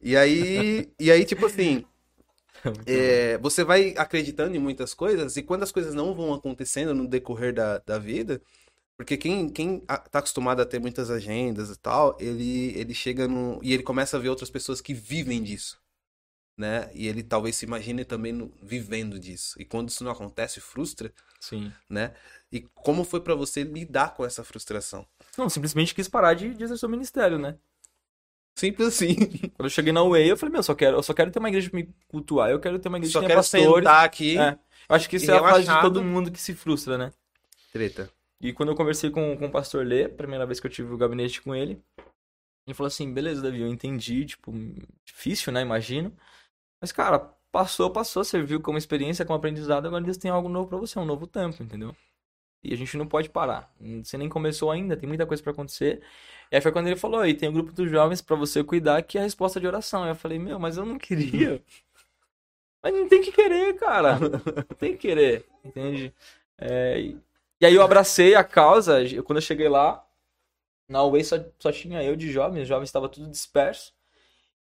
E 0.00 0.16
aí, 0.16 0.92
e 0.98 1.10
aí 1.10 1.24
tipo 1.24 1.46
assim, 1.46 1.86
é, 2.86 3.38
você 3.38 3.64
vai 3.64 3.94
acreditando 3.96 4.56
em 4.56 4.58
muitas 4.58 4.94
coisas 4.94 5.36
e 5.36 5.42
quando 5.42 5.62
as 5.62 5.72
coisas 5.72 5.94
não 5.94 6.14
vão 6.14 6.34
acontecendo 6.34 6.94
no 6.94 7.06
decorrer 7.08 7.52
da, 7.54 7.78
da 7.78 7.98
vida, 7.98 8.40
porque 8.96 9.16
quem, 9.16 9.48
quem 9.50 9.80
tá 9.80 10.20
acostumado 10.20 10.62
a 10.62 10.66
ter 10.66 10.80
muitas 10.80 11.10
agendas 11.10 11.70
e 11.70 11.78
tal, 11.78 12.16
ele, 12.20 12.78
ele 12.78 12.94
chega 12.94 13.28
no. 13.28 13.60
E 13.62 13.74
ele 13.74 13.82
começa 13.84 14.16
a 14.16 14.20
ver 14.20 14.30
outras 14.30 14.50
pessoas 14.50 14.80
que 14.80 14.94
vivem 14.94 15.42
disso. 15.42 15.78
Né? 16.56 16.90
E 16.94 17.06
ele 17.06 17.22
talvez 17.22 17.54
se 17.56 17.66
imagine 17.66 18.02
também 18.04 18.32
no- 18.32 18.50
vivendo 18.62 19.18
disso. 19.18 19.60
E 19.60 19.64
quando 19.64 19.90
isso 19.90 20.02
não 20.02 20.10
acontece, 20.10 20.58
frustra, 20.60 21.12
Sim. 21.38 21.70
né? 21.88 22.14
E 22.50 22.62
como 22.74 23.04
foi 23.04 23.20
pra 23.20 23.34
você 23.34 23.62
lidar 23.62 24.14
com 24.14 24.24
essa 24.24 24.42
frustração? 24.42 25.06
Não, 25.36 25.50
simplesmente 25.50 25.94
quis 25.94 26.08
parar 26.08 26.32
de, 26.32 26.54
de 26.54 26.64
exercer 26.64 26.88
o 26.88 26.90
ministério, 26.90 27.38
né? 27.38 27.58
Simples 28.58 28.88
assim. 28.88 29.14
Quando 29.54 29.66
eu 29.66 29.70
cheguei 29.70 29.92
na 29.92 30.02
UEI, 30.02 30.30
eu 30.30 30.36
falei, 30.36 30.52
meu, 30.54 30.62
só 30.62 30.74
quero, 30.74 30.96
eu 30.96 31.02
só 31.02 31.12
quero 31.12 31.30
ter 31.30 31.38
uma 31.38 31.48
igreja 31.48 31.68
pra 31.68 31.78
me 31.78 31.94
cultuar, 32.08 32.50
eu 32.50 32.58
quero 32.58 32.78
ter 32.78 32.88
uma 32.88 32.96
igreja 32.96 33.12
Só 33.12 33.20
que 33.20 33.26
tenha 33.26 33.36
quero 33.36 33.40
pastores. 33.40 33.74
sentar 33.84 34.04
aqui. 34.04 34.38
É. 34.38 34.58
Eu 34.88 34.96
acho 34.96 35.10
que 35.10 35.16
isso 35.16 35.30
é 35.30 35.36
a 35.36 35.42
fase 35.42 35.66
de 35.66 35.80
todo 35.82 36.02
mundo 36.02 36.30
que 36.32 36.40
se 36.40 36.54
frustra, 36.54 36.96
né? 36.96 37.12
Treta. 37.70 38.10
E 38.40 38.52
quando 38.54 38.70
eu 38.70 38.76
conversei 38.76 39.10
com, 39.10 39.36
com 39.36 39.46
o 39.46 39.50
pastor 39.50 39.84
Lê, 39.84 40.08
primeira 40.08 40.46
vez 40.46 40.58
que 40.58 40.66
eu 40.66 40.70
tive 40.70 40.90
o 40.92 40.96
gabinete 40.96 41.42
com 41.42 41.54
ele, 41.54 41.82
ele 42.66 42.74
falou 42.74 42.88
assim, 42.88 43.12
beleza, 43.12 43.42
Davi, 43.42 43.60
eu 43.60 43.68
entendi, 43.68 44.24
tipo, 44.24 44.52
difícil, 45.04 45.52
né, 45.52 45.60
imagino. 45.60 46.16
Mas, 46.86 46.92
cara, 46.92 47.18
passou, 47.50 47.90
passou, 47.90 48.22
serviu 48.24 48.60
como 48.60 48.78
experiência, 48.78 49.24
como 49.24 49.36
aprendizado, 49.36 49.86
agora 49.86 50.04
Deus 50.04 50.16
tem 50.16 50.30
algo 50.30 50.48
novo 50.48 50.68
pra 50.68 50.78
você, 50.78 50.98
um 51.00 51.04
novo 51.04 51.26
tempo, 51.26 51.60
entendeu? 51.62 51.96
E 52.64 52.74
a 52.74 52.76
gente 52.76 52.96
não 52.96 53.06
pode 53.08 53.30
parar. 53.30 53.72
Você 54.04 54.18
nem 54.18 54.28
começou 54.28 54.70
ainda, 54.70 54.96
tem 54.96 55.08
muita 55.08 55.26
coisa 55.26 55.42
pra 55.42 55.52
acontecer. 55.52 56.02
E 56.52 56.56
aí 56.56 56.62
foi 56.62 56.72
quando 56.72 56.88
ele 56.88 56.96
falou, 56.96 57.26
e 57.26 57.34
tem 57.34 57.48
um 57.48 57.52
grupo 57.54 57.72
dos 57.72 57.90
jovens 57.90 58.22
pra 58.22 58.36
você 58.36 58.64
cuidar, 58.64 59.02
que 59.02 59.18
é 59.18 59.22
a 59.22 59.24
resposta 59.24 59.60
de 59.60 59.66
oração. 59.66 60.04
Aí 60.04 60.10
eu 60.10 60.16
falei, 60.16 60.38
meu, 60.38 60.58
mas 60.58 60.76
eu 60.78 60.86
não 60.86 60.98
queria. 60.98 61.62
Mas 62.82 62.92
não 62.94 63.08
tem 63.08 63.22
que 63.22 63.32
querer, 63.32 63.74
cara. 63.76 64.18
Não 64.20 64.76
tem 64.78 64.92
que 64.92 64.98
querer, 64.98 65.44
entende? 65.64 66.14
É, 66.58 67.00
e 67.00 67.18
e 67.58 67.64
aí 67.64 67.74
eu 67.74 67.80
abracei 67.82 68.34
a 68.34 68.44
causa, 68.44 69.02
eu- 69.02 69.24
quando 69.24 69.38
eu 69.38 69.42
cheguei 69.42 69.66
lá, 69.66 70.06
na 70.88 71.04
UEI 71.04 71.24
só, 71.24 71.36
só 71.58 71.72
tinha 71.72 72.02
eu 72.04 72.16
de 72.16 72.30
jovens, 72.32 72.62
os 72.64 72.68
jovens 72.68 72.88
estavam 72.90 73.08
tudo 73.08 73.30
disperso. 73.30 73.94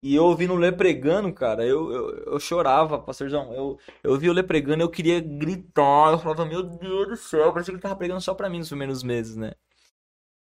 E 0.04 0.14
eu 0.14 0.24
ouvindo 0.24 0.52
o 0.52 0.56
Lê 0.56 0.70
pregando, 0.70 1.32
cara, 1.32 1.64
eu, 1.64 1.90
eu, 1.90 2.24
eu 2.34 2.38
chorava, 2.38 2.98
pastorzão. 2.98 3.54
Eu, 3.54 3.78
eu 4.02 4.10
ouvi 4.10 4.28
o 4.28 4.34
Lê 4.34 4.42
pregando, 4.42 4.82
eu 4.82 4.90
queria 4.90 5.18
gritar. 5.18 6.12
Eu 6.12 6.18
falava, 6.18 6.44
meu 6.44 6.62
Deus 6.62 7.08
do 7.08 7.16
céu, 7.16 7.50
parecia 7.54 7.72
que 7.72 7.76
ele 7.76 7.82
tava 7.82 7.96
pregando 7.96 8.20
só 8.20 8.34
pra 8.34 8.50
mim 8.50 8.58
nos 8.58 8.68
primeiros 8.68 9.02
meses, 9.02 9.34
né? 9.34 9.52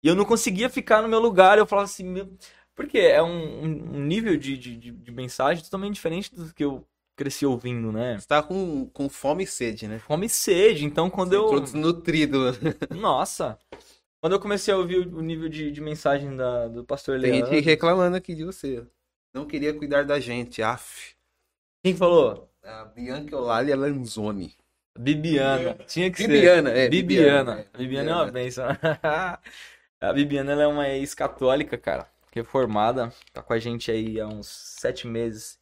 E 0.04 0.08
eu 0.08 0.16
não 0.16 0.26
conseguia 0.26 0.68
ficar 0.68 1.04
no 1.04 1.08
meu 1.08 1.20
lugar. 1.20 1.60
Eu 1.60 1.68
falava 1.68 1.86
assim, 1.86 2.04
meu... 2.04 2.28
porque 2.74 2.98
é 2.98 3.22
um, 3.22 3.66
um- 3.66 4.04
nível 4.04 4.36
de, 4.36 4.58
de, 4.58 4.78
de, 4.78 5.12
mensagem 5.12 5.64
totalmente 5.64 5.94
diferente 5.94 6.34
do 6.34 6.52
que 6.52 6.64
eu 6.66 6.84
cresci 7.16 7.46
ouvindo, 7.46 7.92
né? 7.92 8.18
Você 8.18 8.26
tá 8.26 8.42
com, 8.42 8.88
com 8.88 9.08
fome 9.08 9.44
e 9.44 9.48
sede, 9.48 9.88
né? 9.88 10.00
Fome 10.00 10.26
e 10.26 10.30
sede. 10.30 10.86
Então, 10.86 11.08
quando 11.08 11.30
Você 11.30 11.36
eu. 11.36 11.44
entrou 11.44 11.60
desnutrido. 11.60 12.40
Nossa! 12.90 13.60
Quando 14.20 14.34
eu 14.34 14.40
comecei 14.40 14.74
a 14.74 14.78
ouvir 14.78 15.08
o 15.08 15.22
nível 15.22 15.48
de, 15.48 15.72
de 15.72 15.82
mensagem 15.82 16.36
da, 16.36 16.68
do 16.68 16.84
pastor 16.84 17.20
Tem 17.22 17.30
Leandro. 17.30 17.52
gente 17.52 17.64
reclamando 17.64 18.18
aqui 18.18 18.34
de 18.34 18.44
você. 18.44 18.84
Não 19.36 19.46
queria 19.46 19.74
cuidar 19.74 20.06
da 20.06 20.18
gente, 20.18 20.64
af. 20.64 21.14
Quem 21.84 21.94
falou? 21.94 22.50
A 22.64 22.86
Bianca 22.86 23.36
Olalia 23.36 23.76
Lanzoni. 23.76 24.56
Bibiana. 24.98 25.74
Tinha 25.86 26.10
que 26.10 26.20
ser. 26.20 26.30
Bibiana, 26.30 26.70
é. 26.70 26.88
Bibiana. 26.88 27.68
é, 27.74 27.78
Bibiana 27.78 28.12
é 28.12 28.16
uma 28.16 28.32
bênção. 28.32 28.64
a 30.00 30.14
Bibiana 30.14 30.54
ela 30.54 30.64
é 30.64 30.68
uma 30.68 30.88
ex-católica, 30.88 31.78
cara. 31.78 32.10
Reformada. 32.32 33.14
Tá 33.34 33.42
com 33.42 33.52
a 33.52 33.60
gente 33.60 33.92
aí 33.92 34.22
há 34.22 34.26
uns 34.26 34.48
sete 34.48 35.06
meses. 35.06 35.60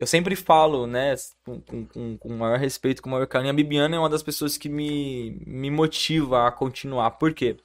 Eu 0.00 0.06
sempre 0.08 0.34
falo, 0.34 0.84
né, 0.84 1.14
com, 1.44 1.60
com, 1.60 2.18
com, 2.18 2.28
maior 2.30 2.58
respeito, 2.58 3.00
com 3.00 3.08
o 3.08 3.12
maior 3.12 3.28
carinho. 3.28 3.52
A 3.52 3.54
Bibiana 3.54 3.94
é 3.94 3.98
uma 4.00 4.10
das 4.10 4.24
pessoas 4.24 4.58
que 4.58 4.68
me, 4.68 5.40
me 5.46 5.70
motiva 5.70 6.48
a 6.48 6.50
continuar. 6.50 7.12
Por 7.12 7.32
quê? 7.32 7.56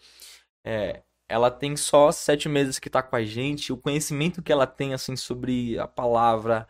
É, 0.63 1.01
ela 1.30 1.52
tem 1.52 1.76
só 1.76 2.12
sete 2.12 2.48
meses 2.50 2.80
que 2.80 2.90
tá 2.90 3.02
com 3.04 3.16
a 3.16 3.24
gente. 3.24 3.72
O 3.74 3.78
conhecimento 3.78 4.42
que 4.42 4.52
ela 4.52 4.66
tem, 4.68 4.94
assim, 4.94 5.16
sobre 5.16 5.78
a 5.80 5.88
palavra, 5.88 6.68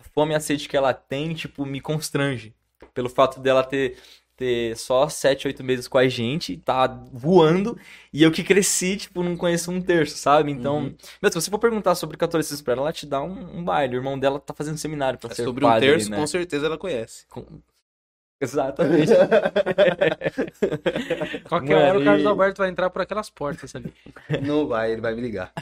a 0.00 0.04
fome 0.14 0.32
e 0.32 0.36
a 0.36 0.40
sede 0.40 0.68
que 0.68 0.76
ela 0.76 0.92
tem, 0.92 1.34
tipo, 1.34 1.64
me 1.64 1.80
constrange. 1.80 2.54
Pelo 2.94 3.08
fato 3.08 3.38
dela 3.40 3.62
ter, 3.62 3.96
ter 4.36 4.76
só 4.76 5.08
sete, 5.08 5.46
oito 5.46 5.62
meses 5.62 5.86
com 5.86 5.98
a 5.98 6.08
gente, 6.08 6.56
tá 6.56 6.86
voando, 7.12 7.78
e 8.12 8.22
eu 8.22 8.32
que 8.32 8.42
cresci, 8.42 8.96
tipo, 8.96 9.22
não 9.22 9.36
conheço 9.36 9.70
um 9.70 9.80
terço, 9.80 10.16
sabe? 10.16 10.50
Então, 10.50 10.78
Uhum. 10.78 10.96
meu, 11.22 11.30
se 11.30 11.40
você 11.40 11.50
for 11.50 11.58
perguntar 11.58 11.94
sobre 11.94 12.16
catolicismo 12.16 12.64
pra 12.64 12.72
ela, 12.72 12.82
ela 12.82 12.92
te 12.92 13.06
dá 13.06 13.22
um, 13.22 13.58
um 13.58 13.62
baile. 13.64 13.96
O 13.96 13.98
irmão 13.98 14.18
dela 14.18 14.40
tá 14.40 14.52
fazendo 14.54 14.78
seminário 14.78 15.18
pra 15.18 15.30
É 15.30 15.34
ser 15.34 15.44
sobre 15.44 15.64
um 15.64 15.68
padre, 15.68 15.88
terço, 15.88 16.10
né? 16.10 16.16
com 16.16 16.26
certeza 16.26 16.66
ela 16.66 16.78
conhece. 16.78 17.26
Com- 17.28 17.60
Exatamente. 18.40 19.12
Qualquer 21.48 21.74
Mano, 21.74 21.88
hora 21.88 21.98
o 21.98 22.04
Carlos 22.04 22.24
e- 22.24 22.26
Alberto 22.26 22.58
vai 22.58 22.70
entrar 22.70 22.90
por 22.90 23.02
aquelas 23.02 23.30
portas 23.30 23.74
ali. 23.74 23.92
Não 24.46 24.66
vai, 24.66 24.92
ele 24.92 25.00
vai 25.00 25.14
me 25.14 25.20
ligar. 25.20 25.52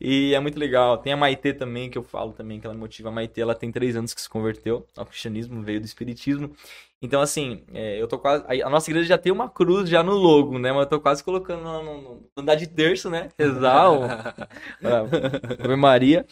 E 0.00 0.34
é 0.34 0.40
muito 0.40 0.58
legal. 0.58 0.98
Tem 0.98 1.12
a 1.12 1.16
Maitê 1.16 1.52
também, 1.52 1.90
que 1.90 1.98
eu 1.98 2.02
falo 2.02 2.32
também, 2.32 2.60
que 2.60 2.66
ela 2.66 2.74
me 2.74 2.80
motiva. 2.80 3.08
A 3.08 3.12
Maitê, 3.12 3.40
ela 3.40 3.54
tem 3.54 3.72
três 3.72 3.96
anos 3.96 4.14
que 4.14 4.20
se 4.20 4.28
converteu 4.28 4.86
ao 4.96 5.06
cristianismo, 5.06 5.62
veio 5.62 5.80
do 5.80 5.86
espiritismo. 5.86 6.52
Então, 7.00 7.20
assim, 7.20 7.62
é, 7.72 8.00
eu 8.00 8.08
tô 8.08 8.18
quase... 8.18 8.44
A 8.62 8.68
nossa 8.68 8.90
igreja 8.90 9.08
já 9.08 9.18
tem 9.18 9.30
uma 9.32 9.48
cruz 9.48 9.88
já 9.88 10.02
no 10.02 10.12
logo, 10.14 10.58
né? 10.58 10.72
Mas 10.72 10.82
eu 10.82 10.88
tô 10.88 11.00
quase 11.00 11.22
colocando 11.22 11.62
lá 11.64 11.82
no, 11.82 12.02
no, 12.02 12.14
no 12.16 12.30
andar 12.36 12.56
de 12.56 12.66
terço, 12.66 13.08
né? 13.08 13.28
Rezar, 13.38 14.34
Ave 15.64 15.76
Maria. 15.76 16.26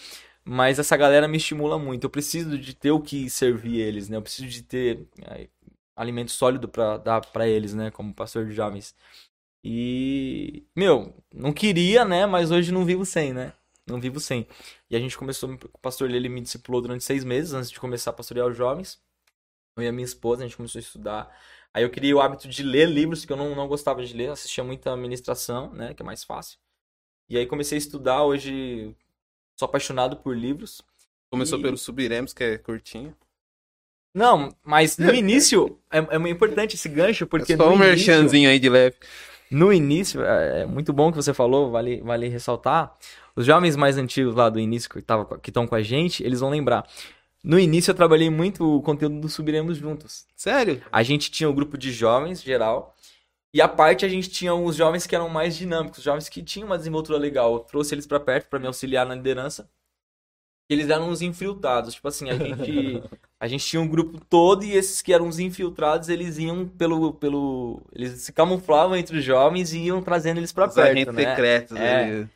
Mas 0.49 0.79
essa 0.79 0.97
galera 0.97 1.27
me 1.27 1.39
estimula 1.39 1.77
muito. 1.77 2.05
Eu 2.05 2.11
preciso 2.11 2.57
de 2.57 2.73
ter 2.73 2.93
o 2.93 3.01
que 3.01 3.29
servir 3.29 3.81
eles, 3.81 4.09
né? 4.09 4.17
Eu 4.17 4.23
preciso 4.23 4.47
de 4.49 4.63
ter 4.63 5.09
é, 5.23 5.49
alimento 5.97 6.31
sólido 6.31 6.69
pra 6.69 6.99
dar 6.99 7.21
pra 7.21 7.49
eles, 7.49 7.75
né? 7.75 7.91
Como 7.91 8.15
pastor 8.15 8.47
de 8.47 8.53
jovens. 8.53 8.95
E, 9.65 10.65
meu, 10.77 11.13
não 11.35 11.53
queria, 11.53 12.05
né? 12.05 12.27
Mas 12.27 12.53
hoje 12.53 12.71
não 12.73 12.85
vivo 12.85 13.05
sem, 13.05 13.33
né? 13.33 13.53
Não 13.87 14.01
vivo 14.01 14.21
sem. 14.21 14.47
E 14.89 14.97
a 14.97 15.01
gente 15.01 15.19
começou, 15.19 15.53
o 15.53 15.79
pastor 15.79 16.11
ele 16.11 16.29
me 16.29 16.41
discipulou 16.41 16.81
durante 16.81 17.03
seis 17.03 17.25
meses 17.25 17.53
antes 17.53 17.71
de 17.71 17.81
começar 17.81 18.11
a 18.11 18.15
pastorear 18.15 18.47
os 18.47 18.57
jovens. 18.57 19.01
Eu 19.77 19.83
e 19.83 19.89
a 19.89 19.93
minha 19.93 20.05
esposa, 20.05 20.43
a 20.45 20.47
gente 20.47 20.57
começou 20.57 20.79
a 20.79 20.83
estudar. 20.83 21.37
Aí 21.75 21.83
eu 21.83 21.91
criei 21.91 22.15
o 22.15 22.21
hábito 22.21 22.49
de 22.49 22.63
ler 22.63 22.89
livros 22.89 23.25
que 23.25 23.33
eu 23.33 23.37
não, 23.37 23.55
não 23.57 23.67
gostava 23.69 24.05
de 24.05 24.15
ler, 24.15 24.31
assistia 24.31 24.63
muita 24.65 24.97
ministração, 24.97 25.73
né? 25.73 25.93
Que 25.95 26.03
é 26.03 26.07
mais 26.07 26.23
fácil. 26.25 26.59
E 27.29 27.37
aí 27.37 27.47
comecei 27.47 27.77
a 27.77 27.81
estudar, 27.81 28.25
hoje 28.25 28.95
sou 29.57 29.67
apaixonado 29.67 30.17
por 30.17 30.37
livros. 30.37 30.83
Começou 31.31 31.59
E- 31.59 31.63
pelo 31.63 31.77
Subiremos, 31.77 32.33
que 32.33 32.45
é 32.45 32.59
curtinho. 32.59 33.15
Não, 34.15 34.55
mas 34.65 34.97
no 34.97 35.15
início 35.15 35.79
é, 35.91 35.99
é 35.99 36.29
importante 36.31 36.75
esse 36.75 36.89
gancho, 36.89 37.27
porque 37.27 37.53
é 37.53 37.57
só 37.57 37.65
um 37.69 37.75
início- 37.75 37.87
merchanzinho 37.87 38.49
aí 38.49 38.59
de 38.59 38.69
leve. 38.71 38.97
No 39.51 39.73
início, 39.73 40.25
é 40.25 40.63
é 40.63 40.67
muito 40.67 40.93
bom 40.93 41.11
que 41.11 41.17
você 41.17 41.35
falou, 41.35 41.71
vale, 41.71 42.01
vale 42.01 42.27
ressaltar. 42.29 42.95
Os 43.37 43.45
jovens 43.45 43.77
mais 43.77 43.99
antigos 43.99 44.35
lá 44.35 44.49
do 44.49 44.59
início 44.59 44.89
que 44.89 45.03
tava- 45.03 45.39
que 45.39 45.51
estão 45.51 45.67
com 45.67 45.75
a 45.75 45.83
gente, 45.83 46.25
eles 46.25 46.41
vão 46.41 46.49
lembrar. 46.51 46.89
No 47.45 47.59
início 47.61 47.91
eu 47.91 47.95
trabalhei 47.95 48.31
muito 48.31 48.79
o 48.79 48.83
conteúdo 48.83 49.21
do 49.21 49.29
Subiremos 49.29 49.77
Juntos. 49.77 50.25
Sério? 50.35 50.83
A 50.91 51.03
gente 51.03 51.31
tinha 51.31 51.49
o 51.49 51.53
grupo 51.53 51.77
de 51.79 51.93
jovens, 51.93 52.43
geral, 52.43 52.96
e 53.55 53.61
a 53.61 53.69
parte 53.69 54.05
a 54.05 54.09
gente 54.09 54.29
tinha 54.29 54.55
os 54.55 54.77
jovens 54.77 55.07
que 55.07 55.15
eram 55.15 55.29
mais 55.29 55.57
dinâmicos, 55.57 56.03
jovens 56.03 56.29
que 56.29 56.43
tinham 56.43 56.67
uma 56.67 56.79
desenvoltura 56.79 57.19
legal. 57.19 57.55
Eu 57.55 57.61
trouxe 57.61 57.95
eles 57.95 58.07
pra 58.07 58.21
perto 58.21 58.49
pra 58.49 58.59
me 58.59 58.67
auxiliar 58.67 59.07
na 59.07 59.15
liderança. 59.15 59.69
E 60.69 60.75
eles 60.75 60.91
eram 60.91 61.09
uns 61.09 61.23
infiltrados. 61.23 61.95
Tipo 61.95 62.09
assim, 62.09 62.29
a 62.29 62.37
gente 62.37 63.03
A 63.39 63.47
gente 63.47 63.67
tinha 63.67 63.81
um 63.83 63.87
grupo 63.87 64.19
todo 64.31 64.65
e 64.65 64.73
esses 64.73 65.03
que 65.03 65.13
eram 65.13 65.29
os 65.29 65.39
infiltrados, 65.39 66.09
eles 66.09 66.39
iam 66.39 66.67
pelo. 66.67 67.13
pelo 67.13 67.83
eles 67.93 68.23
se 68.23 68.33
camuflavam 68.33 68.97
entre 68.97 69.19
os 69.19 69.25
jovens 69.25 69.75
e 69.75 69.79
iam 69.81 70.01
trazendo 70.01 70.39
eles 70.39 70.53
pra 70.53 70.67
Os 70.67 70.75
perto, 70.75 71.13
né? 71.13 71.25
secretos. 71.25 71.77
É. 71.77 72.05
ali. 72.05 72.29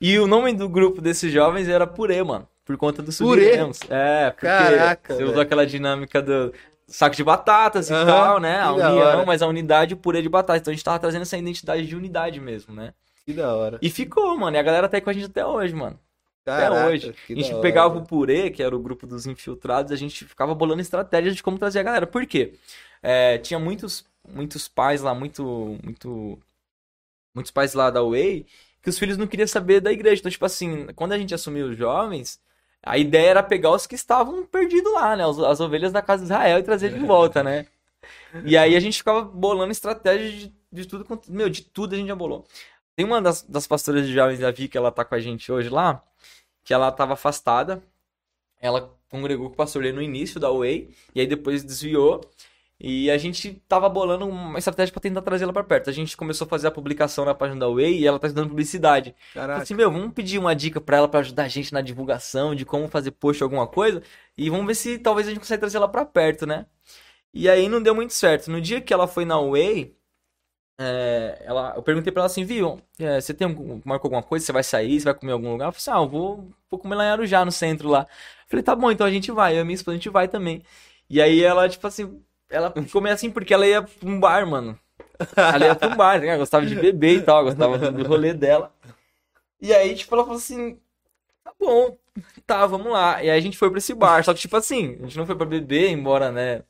E 0.00 0.18
o 0.18 0.26
nome 0.26 0.52
do 0.52 0.68
grupo 0.68 1.00
desses 1.00 1.32
jovens 1.32 1.68
era 1.68 1.86
Purê, 1.86 2.22
mano. 2.22 2.48
Por 2.64 2.76
conta 2.76 3.00
do 3.00 3.12
Purê? 3.12 3.52
É, 3.88 4.30
porque 4.30 4.46
Caraca, 4.46 5.14
você 5.14 5.22
usou 5.22 5.40
aquela 5.40 5.64
dinâmica 5.64 6.20
do 6.20 6.52
saco 6.90 7.16
de 7.16 7.24
batatas 7.24 7.88
e 7.88 7.94
Aham, 7.94 8.06
tal, 8.06 8.40
né? 8.40 8.60
A 8.60 8.72
união, 8.72 9.24
mas 9.24 9.40
a 9.42 9.46
unidade 9.46 9.92
e 9.92 9.94
o 9.94 9.96
purê 9.96 10.20
de 10.20 10.28
batata. 10.28 10.58
Então 10.58 10.72
a 10.72 10.74
gente 10.74 10.84
tava 10.84 10.98
trazendo 10.98 11.22
essa 11.22 11.38
identidade 11.38 11.86
de 11.86 11.96
unidade 11.96 12.40
mesmo, 12.40 12.74
né? 12.74 12.92
Que 13.24 13.32
da 13.32 13.54
hora. 13.54 13.78
E 13.80 13.88
ficou, 13.88 14.36
mano. 14.36 14.56
E 14.56 14.58
a 14.60 14.62
galera 14.62 14.88
tá 14.88 14.96
aí 14.96 15.00
com 15.00 15.10
a 15.10 15.12
gente 15.12 15.26
até 15.26 15.44
hoje, 15.46 15.74
mano. 15.74 15.98
Caraca, 16.44 16.88
hoje. 16.88 17.14
que 17.26 17.32
A 17.32 17.36
gente 17.36 17.52
hora. 17.52 17.62
pegava 17.62 17.98
o 17.98 18.04
purê, 18.04 18.50
que 18.50 18.62
era 18.62 18.74
o 18.74 18.80
grupo 18.80 19.06
dos 19.06 19.26
infiltrados, 19.26 19.92
a 19.92 19.96
gente 19.96 20.24
ficava 20.24 20.54
bolando 20.54 20.80
estratégias 20.80 21.36
de 21.36 21.42
como 21.42 21.58
trazer 21.58 21.78
a 21.78 21.82
galera. 21.82 22.06
Por 22.06 22.26
quê? 22.26 22.54
É, 23.02 23.38
tinha 23.38 23.58
muitos, 23.58 24.04
muitos 24.28 24.66
pais 24.66 25.00
lá, 25.02 25.14
muito, 25.14 25.78
muito, 25.84 26.38
muitos 27.34 27.52
pais 27.52 27.74
lá 27.74 27.90
da 27.90 28.02
Way, 28.02 28.46
que 28.82 28.88
os 28.90 28.98
filhos 28.98 29.16
não 29.16 29.26
queriam 29.26 29.46
saber 29.46 29.80
da 29.80 29.92
igreja. 29.92 30.20
Então, 30.20 30.30
tipo 30.30 30.44
assim, 30.44 30.86
quando 30.96 31.12
a 31.12 31.18
gente 31.18 31.34
assumiu 31.34 31.68
os 31.68 31.76
jovens, 31.76 32.40
a 32.82 32.98
ideia 32.98 33.30
era 33.30 33.42
pegar 33.42 33.70
os 33.72 33.86
que 33.86 33.94
estavam 33.94 34.44
perdidos 34.46 34.92
lá, 34.92 35.16
né? 35.16 35.26
Os- 35.26 35.38
As 35.40 35.60
ovelhas 35.60 35.92
da 35.92 36.02
casa 36.02 36.22
de 36.24 36.26
Israel 36.32 36.58
e 36.58 36.62
trazer 36.62 36.92
de 36.92 37.00
volta, 37.06 37.42
né? 37.42 37.66
E 38.44 38.56
aí 38.56 38.76
a 38.76 38.80
gente 38.80 38.98
ficava 38.98 39.22
bolando 39.22 39.72
estratégias 39.72 40.32
de, 40.34 40.52
de 40.72 40.86
tudo, 40.86 41.06
meu, 41.28 41.48
de 41.48 41.62
tudo 41.62 41.94
a 41.94 41.98
gente 41.98 42.08
já 42.08 42.14
bolou. 42.14 42.46
Tem 42.96 43.04
uma 43.06 43.20
das, 43.22 43.42
das 43.42 43.66
pastoras 43.66 44.06
de 44.06 44.12
jovens 44.12 44.38
da 44.40 44.50
Vi 44.50 44.68
que 44.68 44.78
ela 44.78 44.90
tá 44.92 45.04
com 45.04 45.14
a 45.14 45.20
gente 45.20 45.50
hoje 45.52 45.68
lá, 45.68 46.02
que 46.64 46.74
ela 46.74 46.90
tava 46.92 47.14
afastada. 47.14 47.82
Ela 48.60 48.90
congregou 49.10 49.48
com 49.48 49.54
o 49.54 49.56
pastor 49.56 49.82
Lê 49.82 49.92
no 49.92 50.02
início 50.02 50.38
da 50.40 50.50
Way, 50.50 50.90
e 51.14 51.20
aí 51.20 51.26
depois 51.26 51.64
desviou. 51.64 52.20
E 52.82 53.10
a 53.10 53.18
gente 53.18 53.62
tava 53.68 53.88
bolando 53.90 54.26
uma 54.26 54.58
estratégia 54.58 54.90
pra 54.90 55.02
tentar 55.02 55.20
trazer 55.20 55.44
ela 55.44 55.52
pra 55.52 55.62
perto. 55.62 55.90
A 55.90 55.92
gente 55.92 56.16
começou 56.16 56.46
a 56.46 56.48
fazer 56.48 56.66
a 56.68 56.70
publicação 56.70 57.26
na 57.26 57.34
página 57.34 57.60
da 57.60 57.68
Way 57.68 57.98
e 58.00 58.06
ela 58.06 58.18
tá 58.18 58.26
dando 58.28 58.48
publicidade. 58.48 59.14
Falei 59.34 59.48
Caraca. 59.48 59.62
assim, 59.62 59.74
meu, 59.74 59.90
vamos 59.92 60.14
pedir 60.14 60.38
uma 60.38 60.54
dica 60.56 60.80
pra 60.80 60.96
ela 60.96 61.08
pra 61.08 61.20
ajudar 61.20 61.42
a 61.44 61.48
gente 61.48 61.74
na 61.74 61.82
divulgação 61.82 62.54
de 62.54 62.64
como 62.64 62.88
fazer 62.88 63.10
post 63.10 63.42
alguma 63.42 63.66
coisa 63.66 64.02
e 64.36 64.48
vamos 64.48 64.66
ver 64.66 64.74
se 64.74 64.98
talvez 64.98 65.26
a 65.26 65.30
gente 65.30 65.40
consiga 65.40 65.58
trazer 65.58 65.76
ela 65.76 65.88
pra 65.88 66.06
perto, 66.06 66.46
né? 66.46 66.64
E 67.34 67.48
aí 67.48 67.68
não 67.68 67.82
deu 67.82 67.94
muito 67.94 68.14
certo. 68.14 68.50
No 68.50 68.60
dia 68.60 68.80
que 68.80 68.94
ela 68.94 69.06
foi 69.06 69.26
na 69.26 69.38
Way, 69.38 69.94
é, 70.80 71.42
ela, 71.44 71.74
eu 71.76 71.82
perguntei 71.82 72.10
pra 72.10 72.22
ela 72.22 72.26
assim, 72.26 72.44
viu, 72.44 72.80
é, 72.98 73.20
você 73.20 73.34
tem 73.34 73.46
marcou 73.84 74.08
alguma 74.08 74.22
coisa? 74.22 74.46
Você 74.46 74.52
vai 74.52 74.64
sair? 74.64 74.98
Você 74.98 75.04
vai 75.04 75.14
comer 75.14 75.32
em 75.32 75.34
algum 75.34 75.52
lugar? 75.52 75.66
Ela 75.66 75.72
falou 75.72 75.78
assim, 75.78 75.90
ah, 75.90 76.06
eu 76.06 76.08
vou, 76.08 76.50
vou 76.70 76.80
comer 76.80 76.94
lá 76.94 77.04
em 77.04 77.10
Arujá, 77.10 77.44
no 77.44 77.52
centro 77.52 77.90
lá. 77.90 78.06
Eu 78.44 78.48
falei, 78.48 78.62
tá 78.62 78.74
bom, 78.74 78.90
então 78.90 79.06
a 79.06 79.10
gente 79.10 79.30
vai. 79.30 79.56
Eu 79.56 79.60
e 79.60 79.64
minha 79.64 79.74
esposa, 79.74 79.94
a 79.94 79.98
gente 79.98 80.08
vai 80.08 80.26
também. 80.28 80.62
E 81.10 81.20
aí 81.20 81.42
ela, 81.42 81.68
tipo 81.68 81.86
assim, 81.86 82.22
ela 82.50 82.72
meio 83.00 83.14
assim 83.14 83.30
porque 83.30 83.54
ela 83.54 83.66
ia 83.66 83.80
pra 83.82 84.08
um 84.08 84.18
bar, 84.20 84.46
mano. 84.46 84.78
Ela 85.36 85.66
ia 85.66 85.74
pra 85.74 85.88
um 85.88 85.96
bar, 85.96 86.18
né? 86.20 86.28
Ela 86.28 86.38
gostava 86.38 86.66
de 86.66 86.74
beber 86.74 87.18
e 87.18 87.22
tal, 87.22 87.44
gostava 87.44 87.78
do 87.92 88.06
rolê 88.06 88.32
dela. 88.34 88.72
E 89.60 89.72
aí, 89.74 89.94
tipo, 89.94 90.14
ela 90.14 90.24
falou 90.24 90.38
assim, 90.38 90.78
tá 91.44 91.52
bom, 91.60 91.96
tá, 92.46 92.66
vamos 92.66 92.90
lá. 92.90 93.22
E 93.22 93.28
aí 93.30 93.38
a 93.38 93.40
gente 93.42 93.58
foi 93.58 93.68
pra 93.68 93.78
esse 93.78 93.92
bar, 93.94 94.24
só 94.24 94.32
que, 94.34 94.40
tipo 94.40 94.56
assim, 94.56 94.96
a 95.00 95.02
gente 95.04 95.18
não 95.18 95.26
foi 95.26 95.34
pra 95.36 95.44
beber, 95.46 95.90
embora, 95.90 96.30
né, 96.32 96.62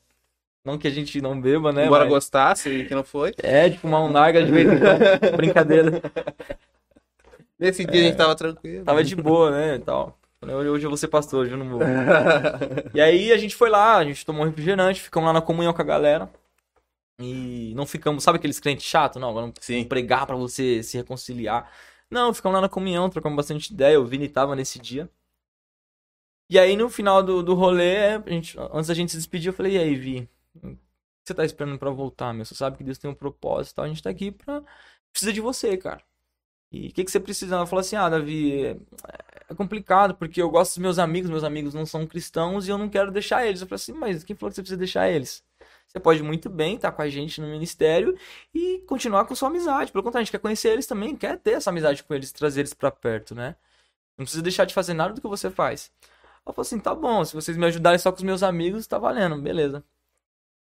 não 0.65 0.77
que 0.77 0.87
a 0.87 0.91
gente 0.91 1.21
não 1.21 1.39
beba, 1.39 1.71
né, 1.71 1.85
Embora 1.85 2.03
mas- 2.03 2.13
gostasse 2.13 2.85
que 2.85 2.93
não 2.93 3.03
foi. 3.03 3.33
é, 3.41 3.69
tipo, 3.69 3.87
uma 3.87 4.07
narga 4.09 4.43
de 4.43 4.51
vez 4.51 4.67
em 4.69 4.77
quando. 4.77 4.99
Brincadeira. 5.37 6.01
Nesse 7.57 7.85
dia 7.85 8.01
a 8.01 8.03
gente 8.05 8.17
tava 8.17 8.35
tranquilo. 8.35 8.83
Tava 8.83 9.03
de 9.03 9.15
boa, 9.15 9.51
né? 9.51 9.75
E 9.75 9.79
tal. 9.79 10.17
Hoje, 10.43 10.85
eu 10.85 10.89
vou 10.89 10.97
ser 10.97 11.07
pastor, 11.07 11.41
hoje 11.41 11.51
eu 11.51 11.57
não 11.57 11.69
vou. 11.69 11.81
E 12.95 12.99
aí 12.99 13.31
a 13.31 13.37
gente 13.37 13.55
foi 13.55 13.69
lá, 13.69 13.97
a 13.97 14.03
gente 14.03 14.25
tomou 14.25 14.41
um 14.41 14.45
refrigerante, 14.45 14.99
ficamos 14.99 15.27
lá 15.27 15.33
na 15.33 15.41
comunhão 15.41 15.71
com 15.73 15.81
a 15.81 15.85
galera. 15.85 16.31
E 17.19 17.73
não 17.75 17.85
ficamos, 17.85 18.23
sabe 18.23 18.37
aqueles 18.39 18.59
crentes 18.59 18.85
chatos? 18.85 19.21
Não, 19.21 19.29
agora 19.29 19.45
não 19.45 19.85
pregar 19.85 20.25
pra 20.25 20.35
você 20.35 20.81
se 20.81 20.97
reconciliar. 20.97 21.71
Não, 22.09 22.33
ficamos 22.33 22.55
lá 22.55 22.61
na 22.61 22.69
comunhão, 22.69 23.09
trocamos 23.09 23.35
bastante 23.35 23.71
ideia. 23.71 23.99
O 24.01 24.05
Vini 24.05 24.27
tava 24.27 24.55
nesse 24.55 24.79
dia. 24.79 25.09
E 26.49 26.59
aí 26.59 26.75
no 26.75 26.89
final 26.89 27.23
do, 27.23 27.41
do 27.41 27.53
rolê, 27.53 28.15
a 28.15 28.29
gente, 28.29 28.57
antes 28.73 28.87
da 28.87 28.93
gente 28.93 29.11
se 29.11 29.17
despedir, 29.17 29.49
eu 29.49 29.53
falei, 29.53 29.75
e 29.75 29.79
aí, 29.79 29.95
Vi? 29.95 30.29
O 30.55 30.75
que 30.75 30.77
você 31.23 31.33
tá 31.35 31.45
esperando 31.45 31.77
pra 31.77 31.91
voltar, 31.91 32.33
meu? 32.33 32.43
Você 32.43 32.55
sabe 32.55 32.77
que 32.77 32.83
Deus 32.83 32.97
tem 32.97 33.09
um 33.09 33.15
propósito 33.15 33.73
e 33.73 33.75
tal. 33.75 33.85
A 33.85 33.87
gente 33.87 34.03
tá 34.03 34.09
aqui 34.09 34.31
pra. 34.31 34.63
Precisa 35.11 35.31
de 35.31 35.39
você, 35.41 35.77
cara. 35.77 36.03
E 36.71 36.87
o 36.87 36.91
que, 36.93 37.03
que 37.03 37.11
você 37.11 37.19
precisa? 37.19 37.55
Ela 37.55 37.67
falou 37.67 37.81
assim: 37.81 37.95
ah, 37.95 38.09
Davi, 38.09 38.65
é, 39.49 39.55
complicado 39.55 40.15
porque 40.15 40.41
eu 40.41 40.49
gosto 40.49 40.71
dos 40.71 40.77
meus 40.79 40.99
amigos, 40.99 41.29
meus 41.29 41.43
amigos 41.43 41.73
não 41.73 41.85
são 41.85 42.07
cristãos 42.07 42.67
e 42.67 42.71
eu 42.71 42.77
não 42.77 42.89
quero 42.89 43.11
deixar 43.11 43.45
eles. 43.45 43.61
Eu 43.61 43.67
falei 43.67 43.75
assim: 43.75 43.93
mas 43.93 44.23
quem 44.23 44.35
falou 44.35 44.49
que 44.51 44.55
você 44.55 44.61
precisa 44.61 44.77
deixar 44.77 45.09
eles? 45.09 45.43
Você 45.87 45.99
pode 45.99 46.23
muito 46.23 46.49
bem 46.49 46.75
estar 46.75 46.91
com 46.93 47.01
a 47.01 47.09
gente 47.09 47.41
no 47.41 47.47
ministério 47.47 48.17
e 48.53 48.79
continuar 48.87 49.25
com 49.25 49.35
sua 49.35 49.49
amizade. 49.49 49.91
Pelo 49.91 50.03
contrário, 50.03 50.23
a 50.23 50.25
gente 50.25 50.31
quer 50.31 50.39
conhecer 50.39 50.69
eles 50.69 50.87
também, 50.87 51.15
quer 51.17 51.37
ter 51.37 51.51
essa 51.51 51.69
amizade 51.69 52.03
com 52.03 52.13
eles, 52.13 52.31
trazer 52.31 52.61
eles 52.61 52.73
pra 52.73 52.89
perto, 52.89 53.35
né? 53.35 53.55
Não 54.17 54.25
precisa 54.25 54.43
deixar 54.43 54.65
de 54.65 54.73
fazer 54.73 54.93
nada 54.93 55.13
do 55.13 55.21
que 55.21 55.27
você 55.27 55.49
faz. 55.49 55.91
Ela 56.45 56.53
falou 56.53 56.61
assim: 56.61 56.79
tá 56.79 56.95
bom, 56.95 57.23
se 57.25 57.33
vocês 57.33 57.57
me 57.57 57.65
ajudarem 57.65 57.99
só 57.99 58.11
com 58.11 58.17
os 58.17 58.23
meus 58.23 58.43
amigos, 58.43 58.87
tá 58.87 58.97
valendo, 58.97 59.41
beleza. 59.41 59.83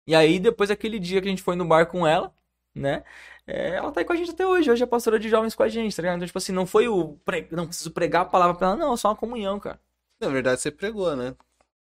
E 0.07 0.15
aí, 0.15 0.39
depois 0.39 0.69
daquele 0.69 0.99
dia 0.99 1.21
que 1.21 1.29
a 1.29 1.31
gente 1.31 1.43
foi 1.43 1.57
no 1.57 1.65
bar 1.67 1.87
com 1.87 2.07
ela, 2.07 2.33
né? 2.75 3.05
É, 3.47 3.77
ela 3.77 3.93
tá 3.93 4.01
aí 4.01 4.05
com 4.05 4.13
a 4.13 4.17
gente 4.17 4.33
até 4.33 4.47
hoje. 4.47 4.71
Hoje 4.71 4.83
é 4.83 4.87
pastora 4.87 5.19
de 5.19 5.29
jovens 5.29 5.55
com 5.55 5.63
a 5.63 5.69
gente, 5.69 5.95
tá 5.95 6.03
ligado? 6.03 6.17
Então, 6.17 6.27
tipo 6.27 6.39
assim, 6.39 6.53
não 6.53 6.67
foi 6.67 6.89
o. 6.89 7.15
Pre... 7.25 7.47
Não 7.53 7.67
preciso 7.67 7.93
pregar 7.93 8.23
a 8.23 8.27
palavra 8.27 8.57
pra 8.57 8.69
ela, 8.69 8.77
não, 8.77 8.95
é 8.95 8.97
só 8.97 9.09
uma 9.09 9.17
comunhão, 9.17 9.61
cara. 9.61 9.81
Na 10.21 10.29
verdade, 10.29 10.61
você 10.61 10.71
pregou, 10.71 11.15
né? 11.15 11.35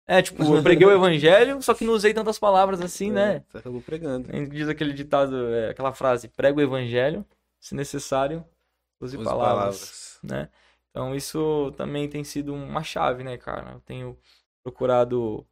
É, 0.06 0.20
tipo, 0.20 0.42
eu 0.42 0.62
preguei 0.62 0.86
o 0.86 0.90
evangelho, 0.90 1.62
só 1.62 1.72
que 1.72 1.84
não 1.84 1.92
usei 1.92 2.12
tantas 2.12 2.36
palavras 2.36 2.80
assim, 2.80 3.12
né? 3.12 3.36
É, 3.36 3.42
Você 3.48 3.58
acabou 3.58 3.80
pregando. 3.80 4.28
A 4.28 4.36
gente 4.36 4.50
diz 4.50 4.68
aquele 4.68 4.92
ditado, 4.92 5.54
é, 5.54 5.70
aquela 5.70 5.92
frase, 5.92 6.26
prega 6.26 6.58
o 6.58 6.60
evangelho, 6.60 7.24
se 7.60 7.76
necessário, 7.76 8.44
use, 9.00 9.16
Use 9.16 9.24
palavras, 9.24 10.18
né? 10.22 10.48
Então 10.90 11.14
isso 11.14 11.72
também 11.76 12.08
tem 12.08 12.24
sido 12.24 12.52
uma 12.52 12.82
chave, 12.82 13.22
né, 13.22 13.38
cara? 13.38 13.74
Eu 13.74 13.80
tenho 13.80 14.18
procurado 14.64 15.46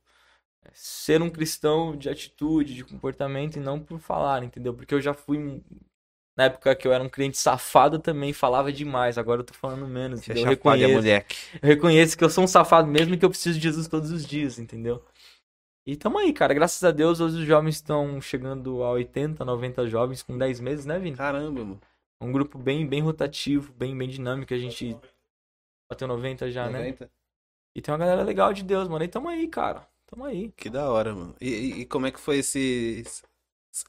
é, 0.64 0.70
ser 0.74 1.22
um 1.22 1.30
cristão 1.30 1.96
de 1.96 2.08
atitude, 2.08 2.74
de 2.74 2.84
comportamento 2.84 3.56
e 3.56 3.60
não 3.60 3.78
por 3.78 4.00
falar, 4.00 4.42
entendeu? 4.42 4.74
Porque 4.74 4.92
eu 4.92 5.00
já 5.00 5.14
fui 5.14 5.62
na 6.38 6.44
época 6.44 6.74
que 6.76 6.86
eu 6.86 6.92
era 6.92 7.02
um 7.02 7.08
cliente 7.08 7.36
safado 7.36 7.98
também 7.98 8.32
falava 8.32 8.72
demais, 8.72 9.18
agora 9.18 9.40
eu 9.40 9.44
tô 9.44 9.52
falando 9.52 9.86
menos, 9.88 10.20
Você 10.20 10.26
entendeu? 10.32 10.42
Eu 10.44 10.46
a 10.46 10.50
reconheço, 10.50 10.94
moleque. 10.94 11.36
eu 11.60 11.68
reconheço 11.68 12.16
que 12.16 12.22
eu 12.22 12.30
sou 12.30 12.44
um 12.44 12.46
safado 12.46 12.86
mesmo 12.86 13.12
e 13.14 13.18
que 13.18 13.24
eu 13.24 13.28
preciso 13.30 13.58
de 13.58 13.64
Jesus 13.64 13.88
todos 13.88 14.12
os 14.12 14.24
dias, 14.24 14.58
entendeu? 14.58 15.04
E 15.84 15.96
tamo 15.96 16.16
aí, 16.18 16.32
cara. 16.32 16.54
Graças 16.54 16.84
a 16.84 16.90
Deus, 16.92 17.18
hoje 17.18 17.38
os 17.40 17.44
jovens 17.46 17.74
estão 17.76 18.20
chegando 18.20 18.84
a 18.84 18.90
80, 18.90 19.44
90 19.44 19.88
jovens 19.88 20.22
com 20.22 20.38
10 20.38 20.60
meses, 20.60 20.86
né, 20.86 20.98
Vini? 20.98 21.16
Caramba, 21.16 21.64
mano. 21.64 21.80
Um 22.22 22.30
grupo 22.30 22.56
bem, 22.58 22.86
bem 22.86 23.00
rotativo, 23.00 23.72
bem, 23.72 23.96
bem 23.96 24.08
dinâmico. 24.08 24.52
A 24.54 24.58
gente 24.58 24.96
bateu 25.90 26.06
90 26.06 26.50
já, 26.52 26.68
né? 26.68 26.78
90? 26.78 27.10
E 27.74 27.80
tem 27.82 27.92
uma 27.92 27.98
galera 27.98 28.22
legal 28.22 28.52
de 28.52 28.62
Deus, 28.62 28.86
mano. 28.86 29.02
E 29.04 29.08
tamo 29.08 29.28
aí, 29.28 29.48
cara. 29.48 29.88
Tamo 30.06 30.24
aí. 30.24 30.52
Que 30.56 30.68
da 30.70 30.90
hora, 30.90 31.14
mano. 31.14 31.34
E, 31.40 31.48
e- 31.48 31.80
e 31.80 31.86
como 31.86 32.06
é 32.06 32.10
que 32.12 32.20
foi 32.20 32.38
esse, 32.38 33.02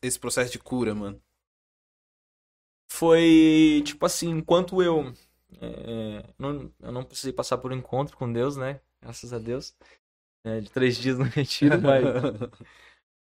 esse 0.02 0.18
processo 0.20 0.52
de 0.52 0.60
cura, 0.60 0.96
mano? 0.96 1.22
Foi, 2.92 3.82
tipo 3.86 4.06
assim, 4.06 4.30
enquanto 4.30 4.82
eu... 4.82 5.14
é, 5.62 6.24
não, 6.38 6.72
eu 6.82 6.92
não 6.92 7.04
precisei 7.04 7.32
passar 7.32 7.58
por 7.58 7.72
um 7.72 7.76
encontro 7.76 8.18
com 8.18 8.32
Deus, 8.32 8.58
né? 8.58 8.80
Graças 9.02 9.32
a 9.32 9.38
Deus. 9.40 9.76
É, 10.44 10.60
de 10.60 10.70
três 10.72 10.98
dias 10.98 11.18
no 11.18 11.26
retiro, 11.26 11.80
mas... 11.82 12.04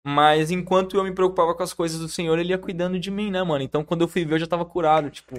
Mas 0.05 0.51
enquanto 0.51 0.97
eu 0.97 1.05
me 1.05 1.15
preocupava 1.15 1.55
com 1.55 1.63
as 1.63 1.73
coisas 1.73 2.01
do 2.01 2.09
Senhor, 2.09 2.37
ele 2.37 2.51
ia 2.51 2.59
cuidando 2.59 2.99
de 2.99 3.09
mim, 3.09 3.31
né, 3.31 3.41
mano? 3.43 3.63
Então 3.63 3.85
quando 3.85 4.01
eu 4.01 4.09
fui 4.09 4.25
ver, 4.25 4.35
eu 4.35 4.39
já 4.41 4.49
tava 4.49 4.65
curado, 4.65 5.09
tipo. 5.11 5.37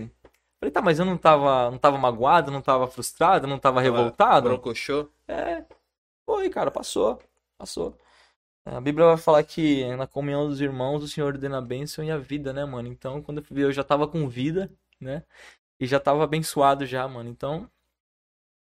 Falei, 0.57 0.71
tá, 0.71 0.81
mas 0.81 0.99
eu 0.99 1.05
não 1.05 1.17
tava, 1.17 1.69
não 1.69 1.77
tava 1.77 1.97
magoado, 1.97 2.49
não 2.49 2.61
tava 2.61 2.87
frustrado, 2.87 3.45
não 3.45 3.59
tava 3.59 3.81
revoltado? 3.81 4.47
Broncochô? 4.47 5.09
É. 5.27 5.65
Foi, 6.25 6.49
cara, 6.49 6.71
passou. 6.71 7.19
Passou. 7.57 7.97
A 8.65 8.79
Bíblia 8.81 9.07
vai 9.07 9.17
falar 9.17 9.43
que 9.43 9.85
na 9.95 10.07
comunhão 10.07 10.47
dos 10.47 10.61
irmãos 10.61 11.03
o 11.03 11.07
Senhor 11.07 11.27
ordena 11.27 11.57
a 11.57 11.61
bênção 11.61 12.03
e 12.03 12.11
a 12.11 12.17
vida, 12.17 12.53
né, 12.53 12.65
mano? 12.65 12.87
Então 12.87 13.21
quando 13.21 13.39
eu 13.39 13.43
fui 13.43 13.55
ver, 13.57 13.63
eu 13.63 13.71
já 13.73 13.83
tava 13.83 14.07
com 14.07 14.27
vida, 14.29 14.71
né? 14.99 15.23
E 15.79 15.87
já 15.87 15.99
tava 15.99 16.23
abençoado 16.23 16.85
já, 16.85 17.07
mano. 17.07 17.29
Então, 17.29 17.69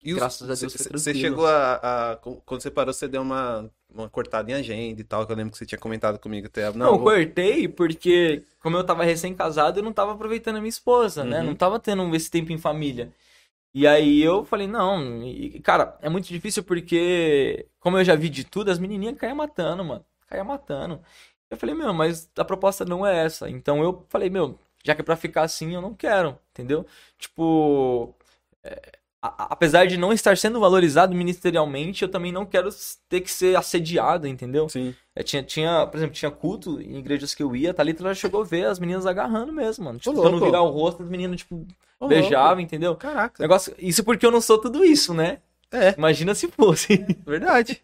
E 0.03 0.13
os- 0.13 0.19
Graças 0.19 0.51
a 0.51 0.55
Deus 0.55 0.75
foi 0.75 0.93
Você 0.93 1.15
chegou 1.15 1.47
a, 1.47 2.13
a- 2.13 2.17
Quando 2.17 2.61
você 2.63 2.71
parou, 2.71 2.93
você 2.93 3.09
deu 3.09 3.23
uma, 3.23 3.71
uma 3.89 4.09
cortada 4.11 4.51
em 4.51 4.55
agenda 4.55 5.01
e 5.01 5.05
tal, 5.05 5.27
que 5.27 5.33
eu 5.33 5.37
lembro 5.37 5.53
que 5.53 5.59
você 5.59 5.67
tinha 5.67 5.79
comentado 5.79 6.19
comigo 6.19 6.47
até. 6.47 6.71
Não, 6.73 6.79
Não, 6.79 6.87
eu 6.89 6.99
vou- 6.99 7.05
cortei 7.05 7.69
porque, 7.69 8.43
como 8.61 8.77
eu 8.77 8.85
tava 8.85 9.05
recém-casado, 9.05 9.79
eu 9.79 9.83
não 9.83 9.93
tava 9.93 10.13
aproveitando 10.13 10.57
a 10.57 10.61
minha 10.61 10.69
esposa, 10.69 11.25
né? 11.25 11.39
Uhum. 11.41 11.47
Não 11.47 11.55
tava 11.55 11.81
tendo 11.81 12.15
esse 12.15 12.31
tempo 12.31 12.53
em 12.53 12.59
família. 12.59 13.13
E 13.75 13.87
aí 13.89 14.23
eu 14.23 14.45
falei, 14.45 14.69
não, 14.69 15.23
e, 15.25 15.61
cara, 15.61 15.99
é 16.01 16.09
muito 16.09 16.29
difícil 16.29 16.63
porque, 16.63 17.69
como 17.81 17.99
eu 17.99 18.05
já 18.05 18.15
vi 18.15 18.29
de 18.31 18.45
tudo, 18.45 18.71
as 18.71 18.79
menininhas 18.79 19.17
caíam 19.19 19.37
matando, 19.37 19.85
mano. 19.85 20.07
Caíam 20.29 20.45
matando. 20.47 21.03
Eu 21.51 21.57
falei, 21.57 21.75
meu, 21.75 21.93
mas 21.93 22.31
a 22.37 22.45
proposta 22.45 22.85
não 22.85 23.07
é 23.07 23.25
essa. 23.25 23.51
Então 23.51 23.83
eu 23.83 24.07
falei, 24.09 24.31
meu, 24.31 24.59
já 24.85 24.95
que 24.95 25.01
é 25.01 25.05
pra 25.05 25.17
ficar 25.17 25.43
assim, 25.43 25.75
eu 25.75 25.83
não 25.83 25.95
quero, 25.95 26.39
entendeu? 26.53 26.87
Tipo, 27.19 28.15
é, 28.63 28.93
a- 29.29 29.47
apesar 29.51 29.87
de 29.87 29.97
não 29.97 30.13
estar 30.13 30.37
sendo 30.37 30.61
valorizado 30.61 31.15
ministerialmente, 31.15 32.03
eu 32.03 32.09
também 32.11 32.31
não 32.31 32.45
quero 32.45 32.69
ter 33.09 33.21
que 33.21 33.31
ser 33.31 33.57
assediado, 33.57 34.27
entendeu? 34.27 34.69
Sim. 34.69 34.95
É, 35.17 35.23
tinha, 35.23 35.43
tinha, 35.43 35.87
por 35.87 35.97
exemplo, 35.97 36.15
tinha 36.15 36.31
culto 36.31 36.81
em 36.81 36.99
igrejas 36.99 37.35
que 37.35 37.43
eu 37.43 37.55
ia, 37.57 37.71
a 37.71 37.75
Thalita 37.75 38.03
ela 38.03 38.15
chegou 38.15 38.43
a 38.43 38.45
ver 38.45 38.67
as 38.67 38.79
meninas 38.79 39.07
agarrando 39.07 39.53
mesmo, 39.53 39.85
mano. 39.85 39.99
Tipo, 39.99 40.13
tentando 40.15 40.31
louco. 40.33 40.47
virar 40.47 40.63
o 40.63 40.71
rosto, 40.71 41.03
as 41.03 41.09
meninas, 41.09 41.39
tipo, 41.39 41.67
Ô, 41.99 42.07
beijavam, 42.09 42.61
entendeu? 42.61 42.95
Caraca. 42.97 43.43
Negócio, 43.43 43.75
isso 43.79 44.05
porque 44.05 44.27
eu 44.27 44.31
não 44.31 44.41
sou 44.41 44.59
tudo 44.59 44.85
isso, 44.85 45.15
né? 45.15 45.39
É, 45.73 45.95
Imagina 45.97 46.35
se 46.35 46.47
fosse. 46.49 47.05
verdade. 47.27 47.81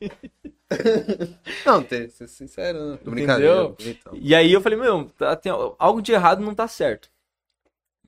não, 1.67 1.83
tem 1.83 2.09
ser 2.09 2.29
sincero, 2.29 2.93
né? 2.93 2.99
Entendeu? 3.05 3.77
Então. 3.81 4.13
E 4.15 4.35
aí 4.35 4.53
eu 4.53 4.61
falei, 4.61 4.79
meu, 4.79 5.07
tá- 5.17 5.35
tem, 5.37 5.51
algo 5.79 6.01
de 6.01 6.13
errado 6.13 6.41
não 6.43 6.55
tá 6.55 6.69
certo. 6.69 7.09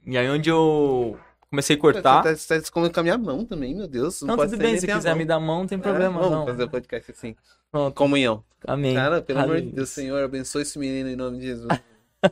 E 0.07 0.17
aí 0.19 0.29
onde 0.29 0.51
eu 0.51 1.19
comecei 1.53 1.77
a 1.77 1.79
cortar. 1.79 2.23
Você 2.25 2.49
tá, 2.49 2.55
tá 2.55 2.63
escondendo 2.63 2.95
com 2.95 3.01
a 3.01 3.03
minha 3.03 3.19
mão 3.19 3.45
também, 3.45 3.75
meu 3.75 3.87
Deus. 3.87 4.23
Não, 4.23 4.29
Não, 4.29 4.37
pode 4.37 4.53
tudo 4.53 4.61
bem, 4.61 4.79
se 4.79 4.87
quiser 4.87 5.15
me 5.15 5.27
dar 5.27 5.39
mão, 5.39 5.61
não 5.61 5.67
tem 5.67 5.79
É, 5.79 5.81
problema, 5.83 6.19
vamos 6.19 6.31
não. 6.39 6.47
fazer 6.47 6.65
o 6.65 6.71
podcast 6.71 7.11
assim. 7.11 7.37
Pronto, 7.71 7.95
Comunhão. 7.95 8.43
amém. 8.67 8.95
Cara, 8.95 9.21
pelo 9.21 9.41
amor 9.41 9.61
de. 9.61 9.71
Deus, 9.71 9.91
Senhor, 9.91 10.23
abençoe 10.25 10.63
esse 10.63 10.79
menino 10.79 11.11
em 11.11 11.17
nome 11.17 11.39
de 11.39 11.45
Jesus. 11.45 11.69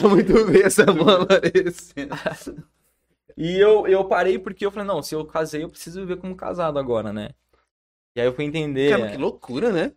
tá 0.00 0.08
muito 0.08 0.46
bem 0.46 0.62
essa 0.62 0.86
mão 0.86 1.22
aparecendo. 1.22 2.14
E 3.40 3.56
eu, 3.56 3.86
eu 3.86 4.04
parei 4.04 4.36
porque 4.36 4.66
eu 4.66 4.70
falei, 4.72 4.88
não, 4.88 5.00
se 5.00 5.14
eu 5.14 5.24
casei, 5.24 5.62
eu 5.62 5.68
preciso 5.68 6.00
viver 6.00 6.16
como 6.16 6.34
casado 6.34 6.76
agora, 6.76 7.12
né? 7.12 7.30
E 8.16 8.20
aí 8.20 8.26
eu 8.26 8.34
fui 8.34 8.44
entender. 8.44 8.90
Cara, 8.90 9.12
que 9.12 9.16
loucura, 9.16 9.70
né? 9.70 9.92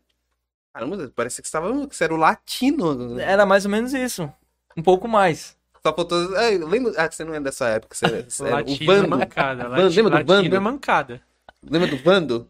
Caramba, 0.71 1.11
parece 1.15 1.41
que 1.41 1.47
você, 1.47 1.51
tava, 1.51 1.87
que 1.87 1.95
você 1.95 2.03
era 2.03 2.13
o 2.13 2.17
latino. 2.17 3.19
Era 3.19 3.43
mais 3.43 3.65
ou 3.65 3.71
menos 3.71 3.95
isso. 3.95 4.31
Um 4.77 4.83
pouco 4.83 5.07
mais. 5.07 5.57
Só 5.85 5.93
faltou. 5.93 6.35
É, 6.37 6.51
lembra... 6.57 6.93
Ah, 6.97 7.07
que 7.09 7.15
você 7.15 7.23
não 7.23 7.33
é 7.33 7.39
dessa 7.39 7.67
época. 7.67 7.95
Você, 7.95 8.05
era 8.45 8.53
o 8.53 8.55
Latino 8.55 8.91
é 8.91 8.95
Vando. 8.95 9.09
mancada. 9.09 9.67
Lati- 9.67 9.95
lembra 10.01 10.23
do 10.23 10.27
Vando? 10.27 10.55
é 10.55 10.59
mancada. 10.59 11.21
Lembra 11.63 11.87
do 11.89 11.97
Vando? 11.97 12.49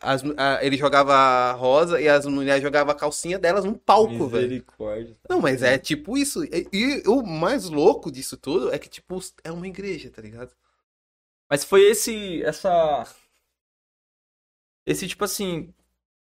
As- 0.00 0.22
a- 0.36 0.64
ele 0.64 0.76
jogava 0.76 1.52
rosa 1.52 2.00
e 2.00 2.08
as 2.08 2.24
mulheres 2.26 2.62
jogavam 2.62 2.92
a 2.92 2.94
calcinha 2.96 3.38
delas 3.38 3.64
no 3.64 3.76
palco, 3.76 4.26
velho. 4.28 4.44
Misericórdia. 4.44 5.16
Não, 5.28 5.40
mas 5.40 5.62
é 5.62 5.76
tipo 5.78 6.16
isso. 6.16 6.42
E, 6.44 6.68
e 6.72 7.02
o 7.06 7.22
mais 7.22 7.68
louco 7.68 8.10
disso 8.10 8.36
tudo 8.36 8.72
é 8.72 8.78
que, 8.78 8.88
tipo, 8.88 9.18
é 9.44 9.50
uma 9.52 9.66
igreja, 9.68 10.10
tá 10.10 10.22
ligado? 10.22 10.52
Mas 11.50 11.64
foi 11.64 11.82
esse, 11.82 12.42
essa... 12.44 13.06
Esse 14.86 15.06
tipo 15.06 15.24
assim... 15.24 15.72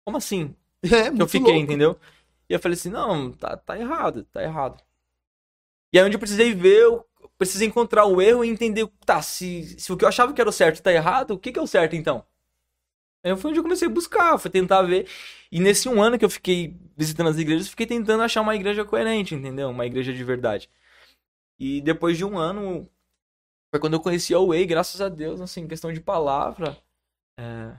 Como 0.05 0.17
assim? 0.17 0.55
É, 0.83 1.11
que 1.11 1.21
eu 1.21 1.27
fiquei, 1.27 1.51
louco. 1.53 1.63
entendeu? 1.63 1.99
E 2.49 2.53
eu 2.53 2.59
falei 2.59 2.73
assim, 2.73 2.89
não, 2.89 3.31
tá, 3.31 3.55
tá 3.55 3.77
errado, 3.79 4.23
tá 4.25 4.41
errado. 4.41 4.83
E 5.93 5.99
aí 5.99 6.05
onde 6.05 6.15
eu 6.15 6.19
precisei 6.19 6.53
ver, 6.53 6.83
eu 6.83 7.05
precisei 7.37 7.67
encontrar 7.67 8.05
o 8.05 8.21
erro 8.21 8.45
e 8.45 8.49
entender, 8.49 8.87
tá, 9.05 9.21
se, 9.21 9.79
se 9.79 9.91
o 9.91 9.97
que 9.97 10.05
eu 10.05 10.09
achava 10.09 10.33
que 10.33 10.41
era 10.41 10.49
o 10.49 10.53
certo 10.53 10.81
tá 10.81 10.91
errado, 10.91 11.31
o 11.31 11.39
que 11.39 11.51
que 11.51 11.59
é 11.59 11.61
o 11.61 11.67
certo 11.67 11.95
então? 11.95 12.25
Aí 13.23 13.35
foi 13.37 13.51
onde 13.51 13.59
eu 13.59 13.63
comecei 13.63 13.87
a 13.87 13.91
buscar, 13.91 14.37
fui 14.39 14.49
tentar 14.49 14.81
ver. 14.81 15.07
E 15.51 15.59
nesse 15.59 15.87
um 15.87 16.01
ano 16.01 16.17
que 16.17 16.25
eu 16.25 16.29
fiquei 16.29 16.75
visitando 16.97 17.29
as 17.29 17.37
igrejas, 17.37 17.67
fiquei 17.69 17.85
tentando 17.85 18.23
achar 18.23 18.41
uma 18.41 18.55
igreja 18.55 18.83
coerente, 18.83 19.35
entendeu? 19.35 19.69
Uma 19.69 19.85
igreja 19.85 20.13
de 20.13 20.23
verdade. 20.23 20.69
E 21.59 21.81
depois 21.81 22.17
de 22.17 22.25
um 22.25 22.37
ano, 22.37 22.89
foi 23.71 23.79
quando 23.79 23.93
eu 23.95 24.01
conheci 24.01 24.33
a 24.35 24.39
Way, 24.39 24.65
graças 24.65 25.01
a 25.01 25.09
Deus, 25.09 25.41
assim, 25.41 25.67
questão 25.67 25.93
de 25.93 26.01
palavra. 26.01 26.77
é, 27.39 27.77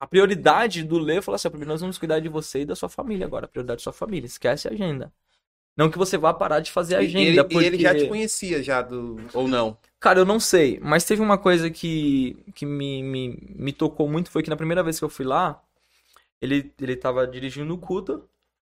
a 0.00 0.06
prioridade 0.06 0.82
do 0.84 0.98
Lê 0.98 1.20
falou 1.22 1.36
assim: 1.36 1.48
primeiro 1.48 1.70
nós 1.70 1.80
vamos 1.80 1.98
cuidar 1.98 2.20
de 2.20 2.28
você 2.28 2.60
e 2.60 2.66
da 2.66 2.76
sua 2.76 2.88
família 2.88 3.26
agora. 3.26 3.46
A 3.46 3.48
prioridade 3.48 3.78
da 3.78 3.82
sua 3.82 3.92
família. 3.92 4.26
Esquece 4.26 4.68
a 4.68 4.70
agenda. 4.72 5.12
Não 5.76 5.90
que 5.90 5.98
você 5.98 6.16
vá 6.16 6.32
parar 6.32 6.60
de 6.60 6.72
fazer 6.72 6.96
a 6.96 7.00
agenda. 7.00 7.24
e 7.24 7.26
ele, 7.28 7.44
porque... 7.44 7.64
ele 7.64 7.78
já 7.78 7.94
te 7.94 8.06
conhecia, 8.06 8.62
já, 8.62 8.80
do... 8.80 9.20
ou 9.34 9.46
não? 9.46 9.76
Cara, 10.00 10.20
eu 10.20 10.24
não 10.24 10.40
sei. 10.40 10.80
Mas 10.82 11.04
teve 11.04 11.20
uma 11.20 11.36
coisa 11.36 11.70
que, 11.70 12.36
que 12.54 12.64
me, 12.64 13.02
me, 13.02 13.38
me 13.54 13.72
tocou 13.72 14.08
muito. 14.08 14.30
Foi 14.30 14.42
que 14.42 14.48
na 14.48 14.56
primeira 14.56 14.82
vez 14.82 14.98
que 14.98 15.04
eu 15.04 15.08
fui 15.08 15.26
lá, 15.26 15.62
ele, 16.40 16.72
ele 16.80 16.96
tava 16.96 17.26
dirigindo 17.26 17.74
o 17.74 17.78
culto. 17.78 18.26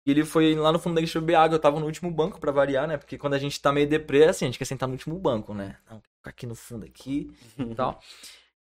E 0.05 0.11
ele 0.11 0.23
foi 0.23 0.55
lá 0.55 0.71
no 0.71 0.79
fundo 0.79 0.95
da 0.95 1.01
igreja 1.01 1.19
beber 1.19 1.35
água. 1.35 1.55
Eu 1.55 1.59
tava 1.59 1.79
no 1.79 1.85
último 1.85 2.09
banco 2.09 2.39
pra 2.39 2.51
variar, 2.51 2.87
né? 2.87 2.97
Porque 2.97 3.17
quando 3.17 3.33
a 3.33 3.37
gente 3.37 3.61
tá 3.61 3.71
meio 3.71 3.87
deprê, 3.87 4.23
assim, 4.23 4.45
a 4.45 4.47
gente 4.47 4.57
quer 4.57 4.65
sentar 4.65 4.87
no 4.87 4.93
último 4.93 5.19
banco, 5.19 5.53
né? 5.53 5.75
Não, 5.89 6.01
ficar 6.17 6.29
aqui 6.29 6.47
no 6.47 6.55
fundo 6.55 6.85
aqui 6.85 7.29
e 7.59 7.75
tal. 7.75 8.01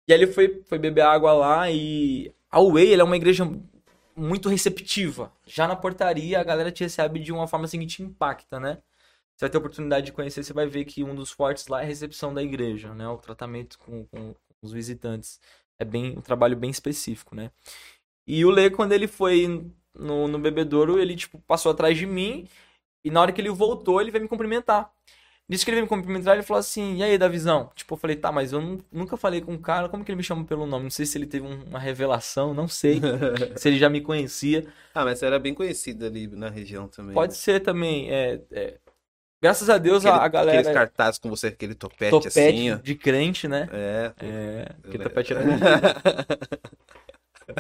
E 0.07 0.13
aí 0.13 0.21
ele 0.21 0.31
foi, 0.31 0.63
foi 0.67 0.79
beber 0.79 1.01
água 1.01 1.33
lá 1.33 1.71
e 1.71 2.31
a 2.51 2.61
ele 2.79 3.01
é 3.01 3.05
uma 3.05 3.17
igreja 3.17 3.51
muito 4.17 4.49
receptiva. 4.49 5.33
Já 5.47 5.67
na 5.69 5.77
portaria, 5.77 6.41
a 6.41 6.45
galera 6.45 6.73
te 6.73 6.85
recebe 6.85 7.21
de 7.21 7.33
uma 7.33 7.47
forma 7.47 7.67
assim 7.67 7.81
que 7.81 7.87
te 7.87 8.03
impacta, 8.03 8.61
né? 8.61 8.79
Você 9.37 9.47
vai 9.47 9.51
ter 9.51 9.57
a 9.57 9.61
oportunidade 9.61 10.07
de 10.07 10.13
conhecer, 10.13 10.45
você 10.45 10.53
vai 10.53 10.67
ver 10.67 10.85
que 10.85 11.03
um 11.03 11.15
dos 11.15 11.31
fortes 11.31 11.67
lá 11.67 11.81
é 11.81 11.85
a 11.85 11.87
recepção 11.87 12.33
da 12.33 12.43
igreja, 12.43 12.95
né? 12.95 13.09
O 13.09 13.19
tratamento 13.19 13.79
com, 13.79 14.07
com 14.07 14.35
os 14.63 14.73
visitantes. 14.73 15.41
É 15.79 15.85
bem 15.85 16.17
um 16.17 16.21
trabalho 16.21 16.57
bem 16.57 16.71
específico, 16.71 17.35
né? 17.35 17.51
E 18.27 18.45
o 18.45 18.51
Lê, 18.51 18.71
quando 18.71 18.93
ele 18.93 19.09
foi 19.09 19.71
no, 19.95 20.29
no 20.29 20.39
bebedouro, 20.39 20.99
ele, 21.01 21.17
tipo, 21.17 21.39
passou 21.41 21.73
atrás 21.73 21.97
de 21.99 22.07
mim 22.07 22.49
e 23.05 23.11
na 23.11 23.21
hora 23.21 23.33
que 23.33 23.41
ele 23.41 23.51
voltou, 23.51 24.01
ele 24.01 24.11
veio 24.11 24.23
me 24.23 24.29
cumprimentar. 24.29 24.91
Nisso 25.47 25.63
que 25.65 25.71
ele 25.71 25.77
veio 25.77 25.85
me 25.85 25.89
cumprimentar, 25.89 26.35
ele 26.35 26.43
falou 26.43 26.59
assim, 26.61 26.97
e 26.97 27.03
aí, 27.03 27.19
Davizão? 27.19 27.71
Tipo, 27.75 27.95
eu 27.95 27.99
falei, 27.99 28.17
tá, 28.17 28.33
mas 28.33 28.53
eu 28.53 28.63
nu- 28.63 28.83
nunca 28.91 29.15
falei 29.17 29.43
com 29.43 29.55
o 29.55 29.59
cara, 29.59 29.91
como 29.91 30.03
que 30.03 30.11
ele 30.11 30.17
me 30.17 30.23
chama 30.23 30.43
pelo 30.45 30.65
nome? 30.65 30.85
Não 30.85 30.91
sei 30.91 31.05
se 31.05 31.19
ele 31.19 31.27
teve 31.27 31.47
um- 31.47 31.65
uma 31.65 31.79
revelação, 31.79 32.55
não 32.55 32.67
sei. 32.67 32.99
se 33.57 33.69
ele 33.69 33.79
já 33.79 33.91
me 33.91 34.01
conhecia. 34.01 34.67
Ah, 34.95 35.05
mas 35.05 35.19
você 35.19 35.27
era 35.27 35.39
bem 35.39 35.53
conhecido 35.53 36.07
ali 36.07 36.27
na 36.29 36.49
região 36.49 36.89
também. 36.89 37.13
Pode 37.15 37.33
né? 37.33 37.39
ser 37.39 37.61
também, 37.61 38.11
é... 38.11 38.41
é- 38.53 38.79
Graças 39.43 39.69
a 39.69 39.77
Deus, 39.77 40.07
Aquele, 40.07 40.25
a, 40.25 40.29
galera... 40.29 40.59
Aqueles 40.61 40.75
cartazes 40.75 41.19
com 41.19 41.29
você, 41.29 41.49
aquele 41.49 41.75
topete, 41.75 42.11
topete 42.13 42.29
assim, 42.39 42.73
ó. 42.73 42.77
de 42.77 42.95
crente, 42.95 43.47
né? 43.47 43.69
É. 43.71 44.13
É, 44.23 44.75
que 44.91 44.97
Eu- 44.97 45.03
topete 45.03 45.35
era 45.35 45.43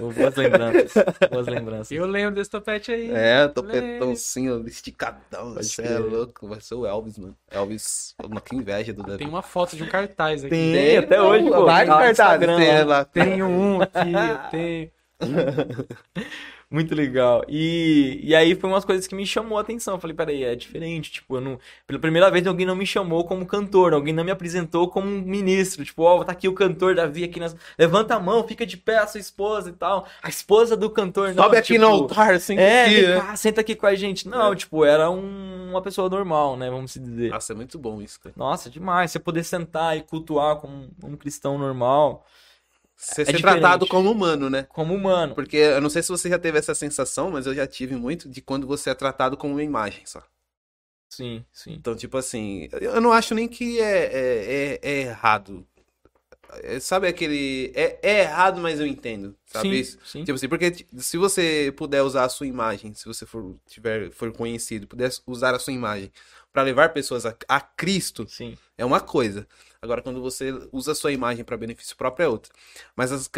Boas 0.01 0.35
lembranças. 0.37 1.05
Boas 1.31 1.47
lembranças. 1.47 1.91
Eu 1.91 2.07
lembro 2.07 2.35
desse 2.35 2.51
topete 2.51 2.93
aí. 2.93 3.11
É, 3.13 3.47
topetão 3.49 4.11
ó, 4.11 4.67
esticadão. 4.67 5.55
Você 5.55 5.83
é 5.83 5.99
louco, 5.99 6.49
vai 6.49 6.61
ser 6.61 6.75
o 6.75 6.87
Elvis, 6.87 7.19
mano. 7.19 7.37
Elvis, 7.51 8.15
uma 8.23 8.41
que 8.41 8.57
inveja 8.57 8.93
do 8.93 9.03
Davi. 9.03 9.19
Tem 9.19 9.29
uma 9.29 9.43
foto 9.43 9.77
de 9.77 9.83
um 9.83 9.89
cartaz 9.89 10.45
aqui. 10.45 10.51
Tem. 10.51 10.75
É, 10.77 10.99
até 10.99 11.21
hoje, 11.21 11.51
pô. 11.51 11.65
Vários 11.65 11.95
cartazes 11.95 12.57
tem 12.57 12.85
lá. 12.85 13.05
Tenho 13.05 13.47
um 13.47 13.83
aqui, 13.83 14.13
eu 14.13 14.51
tenho. 14.51 14.91
Muito 16.75 16.93
legal. 16.93 17.45
E, 17.49 18.19
e 18.21 18.35
aí 18.35 18.57
foi 18.57 18.69
umas 18.69 18.85
coisas 18.85 19.07
que 19.07 19.15
me 19.15 19.25
chamou 19.25 19.59
a 19.59 19.61
atenção. 19.61 19.95
Eu 19.95 20.01
falei, 20.01 20.17
peraí, 20.17 20.43
é 20.43 20.57
diferente. 20.57 21.13
Tipo, 21.13 21.37
eu 21.37 21.41
não... 21.41 21.59
Pela 21.87 22.01
primeira 22.01 22.29
vez 22.33 22.45
alguém 22.49 22.67
não 22.67 22.75
me 22.75 22.85
chamou 22.85 23.25
como 23.25 23.47
cantor, 23.47 23.93
alguém 23.95 24.13
não 24.13 24.25
me 24.25 24.33
apresentou 24.33 24.89
como 24.89 25.07
um 25.07 25.21
ministro. 25.23 25.85
Tipo, 25.85 26.03
ó, 26.03 26.25
tá 26.25 26.33
aqui 26.33 26.49
o 26.49 26.53
cantor 26.53 26.97
Davi 26.97 27.23
aqui 27.23 27.39
nas... 27.39 27.55
Levanta 27.79 28.17
a 28.17 28.19
mão, 28.21 28.43
fica 28.43 28.67
de 28.67 28.77
pé 28.77 28.99
a 28.99 29.07
sua 29.07 29.21
esposa 29.21 29.71
e 29.71 29.73
tal. 29.73 30.05
A 30.21 30.29
esposa 30.29 30.77
do 30.77 30.91
cantor, 30.91 31.33
não. 31.33 31.45
Sobe 31.45 31.59
aqui 31.59 31.75
tipo, 31.75 31.81
no 31.81 31.87
altar, 31.87 32.35
assim. 32.35 32.57
É, 32.57 32.85
aqui, 32.87 33.03
né? 33.07 33.21
cá, 33.21 33.37
senta 33.37 33.61
aqui 33.61 33.77
com 33.77 33.87
a 33.87 33.95
gente. 33.95 34.27
Não, 34.29 34.53
É. 34.53 34.57
tipo, 34.57 34.85
era 34.85 35.09
um- 35.09 35.71
uma 35.71 35.81
pessoa 35.81 36.09
normal, 36.11 36.57
né? 36.57 36.69
Vamos 36.71 36.91
se 36.91 36.99
dizer. 36.99 37.31
Nossa, 37.31 37.53
é 37.53 37.57
muito 37.57 37.79
bom 37.79 38.03
isso, 38.03 38.19
cara. 38.19 38.35
Nossa, 38.37 38.69
demais. 38.69 39.13
Você 39.13 39.21
poder 39.21 39.45
sentar 39.45 39.97
e 39.97 40.03
cultuar 40.03 40.57
como 40.57 40.89
um 41.05 41.17
cristão 41.17 41.57
normal, 41.57 42.27
Você 42.97 43.25
É 43.27 43.33
ser 43.33 43.39
diferente. 43.39 43.61
tratado 43.61 43.87
como 43.87 44.11
humano, 44.11 44.49
né? 44.51 44.69
como 44.69 44.95
humano. 44.95 45.35
Porque 45.35 45.57
eu 45.57 45.81
não 45.81 45.91
sei 45.91 46.03
se 46.03 46.09
você 46.11 46.29
já 46.29 46.39
teve 46.39 46.59
essa 46.59 46.75
sensação, 46.75 47.31
mas 47.31 47.47
eu 47.47 47.55
já 47.55 47.67
tive 47.67 47.97
muito 47.97 48.29
de 48.29 48.41
quando 48.43 48.67
você 48.67 48.91
é 48.91 48.95
tratado 48.95 49.37
como 49.37 49.55
uma 49.55 49.63
imagem 49.63 50.07
só. 50.07 50.23
Sim, 51.09 51.47
sim. 51.53 51.81
Então, 51.81 51.95
tipo 51.97 52.17
assim, 52.17 52.69
eu 52.81 53.01
não 53.01 53.13
acho 53.13 53.35
nem 53.35 53.49
que 53.49 53.81
é, 53.81 54.05
é, 54.07 54.75
é- 54.75 54.81
é 54.83 55.01
errado. 55.03 55.67
É, 56.63 56.79
sabe 56.81 57.09
aquele. 57.09 57.73
É, 57.75 57.99
é 58.03 58.21
errado, 58.23 58.61
mas 58.61 58.81
eu 58.81 58.87
entendo. 58.87 59.37
Sabe 59.47 59.69
sim, 59.71 59.81
isso? 59.81 59.99
sim. 60.05 60.25
Tipo 60.25 60.35
assim, 60.37 60.49
porque 60.49 60.73
se 60.99 61.17
você 61.17 61.73
puder 61.77 62.03
usar 62.03 62.25
a 62.25 62.29
sua 62.29 62.47
imagem, 62.47 62.95
se 62.95 63.05
você 63.07 63.27
for, 63.27 63.57
tiver, 63.67 64.11
for 64.13 64.33
conhecido, 64.33 64.87
puder 64.87 65.11
usar 65.27 65.55
a 65.55 65.59
sua 65.59 65.73
imagem 65.73 66.13
pra 66.53 66.63
levar 66.63 66.91
pessoas 66.93 67.27
a, 67.27 67.35
a 67.49 67.61
Cristo, 67.61 68.27
Sim. 68.27 68.59
é 68.79 68.85
uma 68.85 69.01
coisa. 69.01 69.47
Agora, 69.85 70.03
quando 70.03 70.21
você 70.21 70.53
usa 70.73 70.93
a 70.93 70.95
sua 70.95 71.13
imagem 71.13 71.45
pra 71.45 71.57
benefício 71.57 71.97
próprio, 71.97 72.25
é 72.25 72.29
outra. 72.29 72.53
Mas 72.97 73.13
as, 73.13 73.31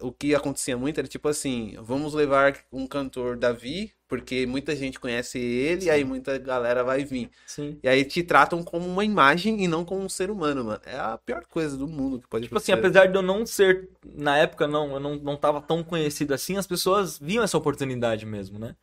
o 0.00 0.12
que 0.12 0.34
acontecia 0.34 0.76
muito 0.76 0.98
era 0.98 1.08
tipo 1.08 1.28
assim: 1.28 1.74
vamos 1.80 2.14
levar 2.14 2.58
um 2.72 2.86
cantor 2.86 3.36
Davi, 3.36 3.92
porque 4.08 4.46
muita 4.46 4.76
gente 4.76 5.00
conhece 5.00 5.38
ele, 5.38 5.86
e 5.86 5.90
aí 5.90 6.04
muita 6.04 6.38
galera 6.38 6.84
vai 6.84 7.04
vir. 7.04 7.30
Sim. 7.46 7.80
E 7.82 7.88
aí 7.88 8.04
te 8.04 8.22
tratam 8.22 8.62
como 8.62 8.86
uma 8.86 9.04
imagem 9.04 9.62
e 9.62 9.68
não 9.68 9.84
como 9.84 10.02
um 10.02 10.08
ser 10.08 10.30
humano, 10.30 10.64
mano. 10.64 10.80
É 10.86 10.96
a 10.98 11.18
pior 11.18 11.44
coisa 11.46 11.76
do 11.76 11.86
mundo 11.86 12.20
que 12.20 12.28
pode 12.28 12.48
Tipo 12.48 12.58
assim, 12.58 12.72
acontecer. 12.72 12.78
apesar 12.78 13.06
de 13.06 13.16
eu 13.16 13.22
não 13.22 13.46
ser, 13.46 13.88
na 14.04 14.36
época 14.36 14.66
não, 14.68 14.92
eu 14.94 15.00
não, 15.00 15.16
não 15.16 15.36
tava 15.36 15.62
tão 15.62 15.82
conhecido 15.82 16.34
assim, 16.34 16.56
as 16.58 16.66
pessoas 16.66 17.18
viam 17.18 17.42
essa 17.42 17.56
oportunidade 17.56 18.26
mesmo, 18.26 18.58
né? 18.58 18.76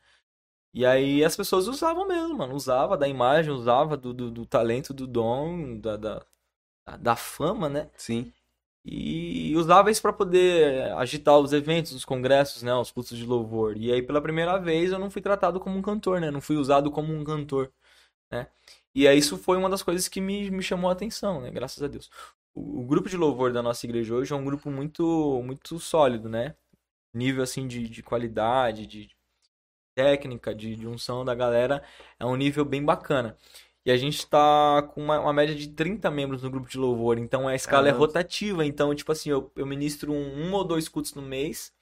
E 0.73 0.85
aí 0.85 1.23
as 1.23 1.35
pessoas 1.35 1.67
usavam 1.67 2.07
mesmo, 2.07 2.37
mano. 2.37 2.55
Usava 2.55 2.97
da 2.97 3.07
imagem, 3.07 3.51
usava 3.53 3.97
do, 3.97 4.13
do, 4.13 4.31
do 4.31 4.45
talento, 4.45 4.93
do 4.93 5.07
dom, 5.07 5.79
da, 5.79 5.97
da, 5.97 6.25
da 6.99 7.15
fama, 7.15 7.69
né? 7.69 7.89
Sim. 7.97 8.31
E 8.85 9.53
usava 9.55 9.91
isso 9.91 10.01
pra 10.01 10.13
poder 10.13 10.91
agitar 10.93 11.37
os 11.37 11.53
eventos, 11.53 11.91
os 11.93 12.05
congressos, 12.05 12.63
né? 12.63 12.73
Os 12.75 12.91
cultos 12.91 13.17
de 13.17 13.25
louvor. 13.25 13.77
E 13.77 13.91
aí, 13.91 14.01
pela 14.01 14.21
primeira 14.21 14.57
vez, 14.59 14.91
eu 14.91 14.99
não 14.99 15.09
fui 15.11 15.21
tratado 15.21 15.59
como 15.59 15.77
um 15.77 15.81
cantor, 15.81 16.19
né? 16.21 16.31
Não 16.31 16.41
fui 16.41 16.57
usado 16.57 16.91
como 16.91 17.13
um 17.13 17.23
cantor. 17.23 17.71
né? 18.31 18.47
E 18.95 19.07
aí 19.07 19.17
isso 19.17 19.37
foi 19.37 19.57
uma 19.57 19.69
das 19.69 19.83
coisas 19.83 20.07
que 20.07 20.21
me, 20.21 20.51
me 20.51 20.63
chamou 20.63 20.89
a 20.89 20.93
atenção, 20.93 21.41
né? 21.41 21.51
Graças 21.51 21.81
a 21.83 21.87
Deus. 21.87 22.09
O, 22.53 22.81
o 22.81 22.85
grupo 22.87 23.09
de 23.09 23.17
louvor 23.17 23.53
da 23.53 23.61
nossa 23.63 23.85
igreja 23.85 24.13
hoje 24.15 24.33
é 24.33 24.35
um 24.35 24.45
grupo 24.45 24.69
muito, 24.71 25.41
muito 25.45 25.79
sólido, 25.79 26.29
né? 26.29 26.55
Nível, 27.13 27.43
assim, 27.43 27.67
de, 27.67 27.89
de 27.89 28.03
qualidade, 28.03 28.87
de 28.87 29.09
técnica, 29.95 30.53
de, 30.55 30.75
de 30.75 30.87
unção 30.87 31.25
da 31.25 31.35
galera 31.35 31.83
é 32.19 32.25
um 32.25 32.35
nível 32.35 32.65
bem 32.65 32.83
bacana. 32.83 33.37
E 33.85 33.91
a 33.91 33.97
gente 33.97 34.27
tá 34.27 34.83
com 34.93 35.01
uma, 35.03 35.19
uma 35.19 35.33
média 35.33 35.55
de 35.55 35.67
30 35.69 36.11
membros 36.11 36.43
no 36.43 36.51
grupo 36.51 36.69
de 36.69 36.77
louvor, 36.77 37.17
então 37.17 37.47
a 37.47 37.55
escala 37.55 37.87
é 37.87 37.91
Caramba. 37.91 38.05
rotativa. 38.05 38.63
Então, 38.65 38.93
tipo 38.93 39.11
assim, 39.11 39.29
eu, 39.31 39.51
eu 39.55 39.65
ministro 39.65 40.11
um, 40.13 40.47
um 40.47 40.53
ou 40.53 40.63
dois 40.63 40.87
cultos 40.87 41.13
no 41.15 41.21
mês, 41.21 41.73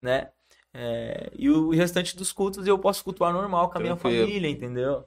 né? 0.00 0.30
É, 0.74 1.30
e 1.36 1.50
o 1.50 1.70
restante 1.70 2.16
dos 2.16 2.32
cultos 2.32 2.66
eu 2.66 2.78
posso 2.78 3.04
cultuar 3.04 3.32
normal 3.32 3.68
com 3.70 3.76
a 3.76 3.80
minha 3.80 3.94
Tranquilo. 3.94 4.26
família, 4.26 4.48
entendeu? 4.48 5.04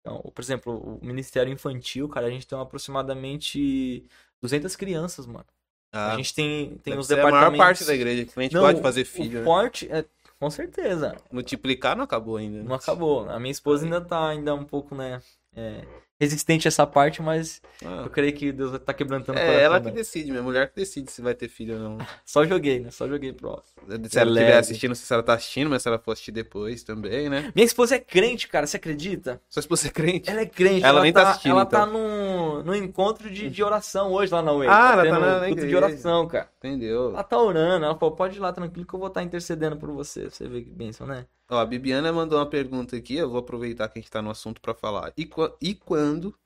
Então, 0.00 0.20
por 0.34 0.42
exemplo, 0.42 0.98
o 1.02 1.04
Ministério 1.04 1.50
Infantil, 1.52 2.08
cara, 2.08 2.26
a 2.26 2.30
gente 2.30 2.46
tem 2.46 2.58
aproximadamente 2.60 4.04
200 4.42 4.76
crianças, 4.76 5.26
mano. 5.26 5.46
Ah, 5.92 6.12
a 6.12 6.16
gente 6.16 6.34
tem, 6.34 6.76
tem 6.78 6.98
os 6.98 7.06
ser 7.06 7.14
a 7.14 7.16
maior 7.22 7.30
departamentos... 7.30 7.58
parte 7.66 7.84
da 7.86 7.94
igreja 7.94 8.24
que 8.26 8.38
a 8.38 8.42
gente 8.42 8.54
Não, 8.54 8.60
pode 8.60 8.82
fazer 8.82 9.02
o 9.02 9.06
filho, 9.06 9.38
né? 9.38 9.44
forte, 9.44 9.90
é, 9.90 10.04
com 10.38 10.50
certeza. 10.50 11.16
Multiplicar 11.32 11.96
não 11.96 12.04
acabou 12.04 12.36
ainda. 12.36 12.58
né? 12.58 12.64
Não 12.64 12.74
acabou. 12.74 13.28
A 13.30 13.40
minha 13.40 13.50
esposa 13.50 13.84
ainda 13.84 14.00
tá 14.00 14.28
ainda 14.28 14.54
um 14.54 14.64
pouco, 14.64 14.94
né, 14.94 15.22
é, 15.56 15.82
resistente 16.18 16.66
a 16.66 16.70
essa 16.70 16.86
parte, 16.86 17.20
mas 17.20 17.60
Ah, 17.84 18.02
eu 18.04 18.10
creio 18.10 18.32
que 18.32 18.50
Deus 18.52 18.78
tá 18.80 18.94
quebrantando 18.94 19.38
é 19.38 19.62
ela 19.62 19.80
que 19.80 19.90
decide, 19.90 20.30
minha 20.30 20.42
mulher 20.42 20.68
que 20.70 20.76
decide 20.76 21.10
se 21.10 21.20
vai 21.20 21.34
ter 21.34 21.48
filho 21.48 21.74
ou 21.74 21.80
não. 21.80 21.98
Só 22.24 22.44
joguei, 22.44 22.80
né? 22.80 22.90
Só 22.90 23.06
joguei 23.06 23.32
pro. 23.34 23.62
Se 23.64 23.92
ela 23.92 24.00
estiver 24.06 24.24
leve. 24.24 24.52
assistindo, 24.52 24.88
não 24.90 24.94
sei 24.94 25.04
se 25.06 25.12
ela 25.12 25.22
tá 25.22 25.34
assistindo, 25.34 25.68
mas 25.70 25.82
se 25.82 25.88
ela 25.88 25.98
for 25.98 26.12
assistir 26.12 26.32
depois 26.32 26.82
também, 26.82 27.28
né? 27.28 27.52
Minha 27.54 27.66
esposa 27.66 27.96
é 27.96 27.98
crente, 27.98 28.48
cara, 28.48 28.66
você 28.66 28.76
acredita? 28.78 29.40
Se 29.48 29.60
você 29.68 29.88
é 29.88 29.90
crente. 29.90 30.30
Ela 30.30 30.40
é 30.40 30.46
crente. 30.46 30.84
Ela 30.86 31.02
nem 31.02 31.12
tá 31.12 31.22
tá, 31.22 31.30
assistindo, 31.30 31.52
Ela 31.52 31.62
então. 31.62 31.80
tá 31.80 31.86
no, 31.86 32.62
no 32.62 32.74
encontro 32.74 33.30
de, 33.30 33.50
de 33.50 33.62
oração 33.62 34.10
hoje 34.12 34.32
lá 34.32 34.40
na 34.42 34.52
UE. 34.52 34.66
Ah, 34.68 34.92
ela 34.92 35.04
tá 35.04 35.18
na- 35.18 35.40
na 35.40 35.46
culto 35.48 35.66
de 35.66 35.76
oração, 35.76 36.26
cara. 36.26 36.48
Entendeu? 36.58 37.10
Ela 37.10 37.22
tá 37.24 37.38
orando. 37.38 37.84
Ela 37.84 37.94
falou, 37.98 38.14
pode 38.16 38.36
ir 38.36 38.40
lá 38.40 38.52
tranquilo 38.52 38.86
que 38.86 38.94
eu 38.94 38.98
vou 38.98 39.08
estar 39.08 39.22
intercedendo 39.22 39.76
por 39.76 39.90
você. 39.92 40.30
Você 40.30 40.48
vê 40.48 40.62
que 40.62 40.70
bênção, 40.70 41.06
né? 41.06 41.26
Ó, 41.48 41.58
a 41.58 41.64
Bibiana 41.66 42.12
mandou 42.12 42.38
uma 42.38 42.48
pergunta 42.48 42.96
aqui, 42.96 43.14
eu 43.16 43.30
vou 43.30 43.38
aproveitar 43.38 43.88
que 43.88 43.98
a 43.98 44.02
gente 44.02 44.10
tá 44.10 44.20
no 44.20 44.30
assunto 44.30 44.60
pra 44.60 44.74
falar. 44.74 45.12
E, 45.16 45.28
e 45.60 45.74
quando 45.74 46.36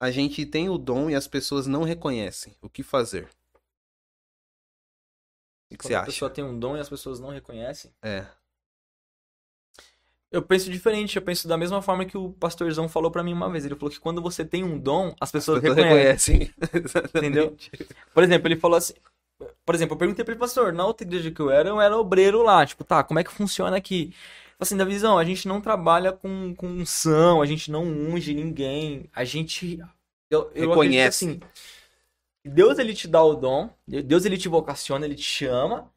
a 0.00 0.10
gente 0.10 0.44
tem 0.46 0.68
o 0.68 0.78
dom 0.78 1.08
e 1.10 1.14
as 1.14 1.28
pessoas 1.28 1.66
não 1.66 1.82
reconhecem, 1.84 2.54
o 2.60 2.68
que 2.68 2.82
fazer? 2.82 3.28
O 5.70 5.76
que, 5.76 5.84
você 5.84 5.94
a 5.94 5.98
acha? 6.00 6.06
pessoa 6.06 6.30
tem 6.30 6.44
um 6.44 6.58
dom 6.58 6.76
e 6.76 6.80
as 6.80 6.88
pessoas 6.88 7.20
não 7.20 7.30
reconhecem. 7.30 7.92
É. 8.02 8.26
Eu 10.30 10.42
penso 10.42 10.70
diferente, 10.70 11.16
eu 11.16 11.22
penso 11.22 11.46
da 11.48 11.56
mesma 11.56 11.80
forma 11.80 12.04
que 12.04 12.18
o 12.18 12.32
pastorzão 12.32 12.88
falou 12.88 13.10
pra 13.10 13.22
mim 13.22 13.32
uma 13.32 13.50
vez. 13.50 13.64
Ele 13.64 13.76
falou 13.76 13.90
que 13.90 14.00
quando 14.00 14.20
você 14.20 14.44
tem 14.44 14.64
um 14.64 14.78
dom, 14.78 15.14
as 15.20 15.30
pessoas 15.30 15.58
As 15.58 15.62
pessoas 15.62 15.76
reconhecem. 15.76 16.38
reconhecem. 16.38 16.54
Entendeu? 17.14 17.56
Por 18.12 18.22
exemplo, 18.24 18.48
ele 18.48 18.56
falou 18.56 18.76
assim. 18.76 18.94
Por 19.64 19.74
exemplo, 19.74 19.94
eu 19.94 19.98
perguntei 19.98 20.24
pra 20.24 20.32
ele, 20.32 20.40
pastor, 20.40 20.72
na 20.72 20.86
outra 20.86 21.06
igreja 21.06 21.30
que 21.30 21.40
eu 21.40 21.50
era, 21.50 21.68
eu 21.68 21.80
era 21.80 21.96
obreiro 21.96 22.42
lá. 22.42 22.64
Tipo, 22.64 22.84
tá, 22.84 23.02
como 23.02 23.18
é 23.18 23.24
que 23.24 23.32
funciona 23.32 23.76
aqui? 23.76 24.14
Assim, 24.58 24.76
da 24.76 24.84
visão, 24.84 25.18
a 25.18 25.24
gente 25.24 25.46
não 25.46 25.60
trabalha 25.60 26.12
com, 26.12 26.54
com 26.54 26.66
unção, 26.66 27.42
a 27.42 27.46
gente 27.46 27.70
não 27.70 27.84
unge 27.84 28.32
ninguém, 28.32 29.10
a 29.14 29.24
gente. 29.24 29.78
Eu, 30.30 30.50
eu 30.54 30.70
Reconhece. 30.70 31.24
assim. 31.26 31.40
Deus 32.44 32.78
ele 32.78 32.94
te 32.94 33.08
dá 33.08 33.22
o 33.22 33.34
dom, 33.34 33.68
Deus 33.86 34.24
ele 34.24 34.38
te 34.38 34.48
vocaciona, 34.48 35.04
ele 35.04 35.16
te 35.16 35.22
chama. 35.22 35.90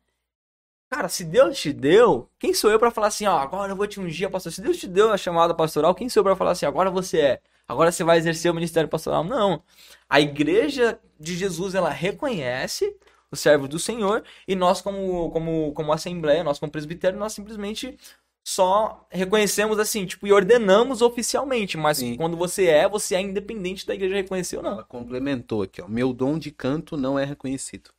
Cara, 0.89 1.07
se 1.07 1.23
Deus 1.23 1.59
te 1.59 1.71
deu, 1.71 2.27
quem 2.39 2.51
sou 2.51 2.71
eu 2.71 2.79
pra 2.79 2.89
falar 2.89 3.07
assim, 3.07 3.27
ó, 3.27 3.37
agora 3.37 3.71
eu 3.71 3.75
vou 3.75 3.85
te 3.85 3.99
ungir, 3.99 4.29
pastor? 4.29 4.51
Se 4.51 4.59
Deus 4.59 4.77
te 4.77 4.87
deu 4.87 5.13
a 5.13 5.17
chamada 5.17 5.53
pastoral, 5.53 5.93
quem 5.93 6.09
sou 6.09 6.21
eu 6.21 6.23
pra 6.25 6.35
falar 6.35 6.51
assim, 6.51 6.65
agora 6.65 6.89
você 6.89 7.19
é, 7.19 7.41
agora 7.67 7.91
você 7.91 8.03
vai 8.03 8.17
exercer 8.17 8.49
o 8.49 8.55
ministério 8.55 8.89
pastoral? 8.89 9.23
Não. 9.23 9.61
A 10.09 10.19
igreja 10.19 10.99
de 11.19 11.35
Jesus, 11.35 11.75
ela 11.75 11.91
reconhece 11.91 12.97
o 13.31 13.35
servo 13.35 13.67
do 13.67 13.77
Senhor 13.77 14.23
e 14.47 14.55
nós 14.55 14.81
como 14.81 15.29
como 15.31 15.71
como 15.73 15.93
assembleia, 15.93 16.43
nós 16.43 16.59
como 16.59 16.71
presbitério, 16.71 17.19
nós 17.19 17.33
simplesmente 17.33 17.97
só 18.43 19.05
reconhecemos 19.11 19.77
assim, 19.77 20.05
tipo, 20.05 20.25
e 20.25 20.33
ordenamos 20.33 21.01
oficialmente, 21.01 21.77
mas 21.77 21.97
Sim. 21.97 22.15
quando 22.15 22.35
você 22.35 22.65
é, 22.65 22.89
você 22.89 23.15
é 23.15 23.21
independente 23.21 23.85
da 23.85 23.93
igreja 23.93 24.15
reconhecer 24.15 24.57
ou 24.57 24.63
não. 24.63 24.71
Ela 24.71 24.83
complementou 24.83 25.61
aqui, 25.61 25.81
ó. 25.81 25.87
Meu 25.87 26.11
dom 26.11 26.39
de 26.39 26.49
canto 26.49 26.97
não 26.97 27.19
é 27.19 27.25
reconhecido. 27.25 27.91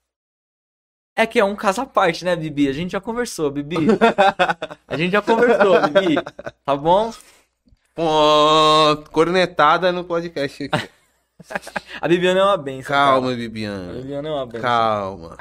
É 1.14 1.26
que 1.26 1.39
é 1.39 1.45
um 1.45 1.55
caso 1.55 1.83
à 1.83 1.87
parte, 1.87 2.24
né, 2.24 2.35
Bibi? 2.35 2.68
A 2.68 2.72
gente 2.72 2.93
já 2.93 3.01
conversou, 3.01 3.51
Bibi. 3.51 3.76
A 4.89 4.97
gente 4.97 5.12
já 5.12 5.22
conversou, 5.22 5.81
Bibi. 5.83 6.16
Tá 6.64 6.76
bom? 6.76 7.12
Pô, 7.95 8.97
cornetada 9.11 9.93
no 9.93 10.05
podcast 10.05 10.64
aqui. 10.64 10.91
A 12.01 12.09
Bibiana 12.09 12.41
é 12.41 12.45
uma 12.45 12.57
benção. 12.57 12.88
Calma, 12.95 13.20
cara. 13.22 13.32
A 13.34 13.36
Bibiana. 13.36 13.93
Bibiana 13.95 14.28
é 14.28 14.32
uma 14.32 14.47
benção. 14.47 14.62
Calma. 14.62 15.38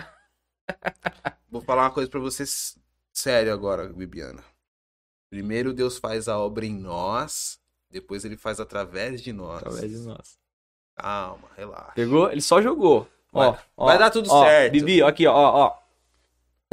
Vou 1.50 1.62
falar 1.62 1.84
uma 1.84 1.92
coisa 1.92 2.10
pra 2.10 2.20
vocês 2.20 2.78
sério 3.12 3.52
agora, 3.54 3.88
Bibiana. 3.90 4.44
Primeiro 5.30 5.74
Deus 5.74 5.98
faz 5.98 6.28
a 6.28 6.38
obra 6.40 6.66
em 6.66 6.74
nós, 6.78 7.60
depois 7.90 8.24
ele 8.26 8.38
faz 8.38 8.60
através 8.60 9.22
de 9.22 9.32
nós. 9.34 9.58
Através 9.58 9.92
de 9.92 9.98
nós. 10.00 10.38
Calma, 10.96 11.48
relaxa. 11.56 11.92
Pegou? 11.96 12.32
Ele 12.32 12.42
só 12.42 12.62
jogou. 12.62 13.08
Ó, 13.32 13.52
Vai- 13.52 13.60
ó, 13.78 13.86
vai 13.86 13.98
dar 14.00 14.10
tudo 14.10 14.30
ó, 14.32 14.44
certo. 14.46 14.72
Bibi, 14.74 15.02
ó, 15.04 15.08
aqui, 15.08 15.26
ó, 15.28 15.34
ó. 15.36 15.78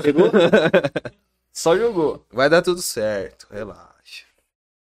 Pegou? 0.02 0.30
só 1.52 1.76
jogou. 1.76 2.24
Vai 2.30 2.48
dar 2.48 2.62
tudo 2.62 2.80
certo, 2.82 3.46
relaxa. 3.50 3.95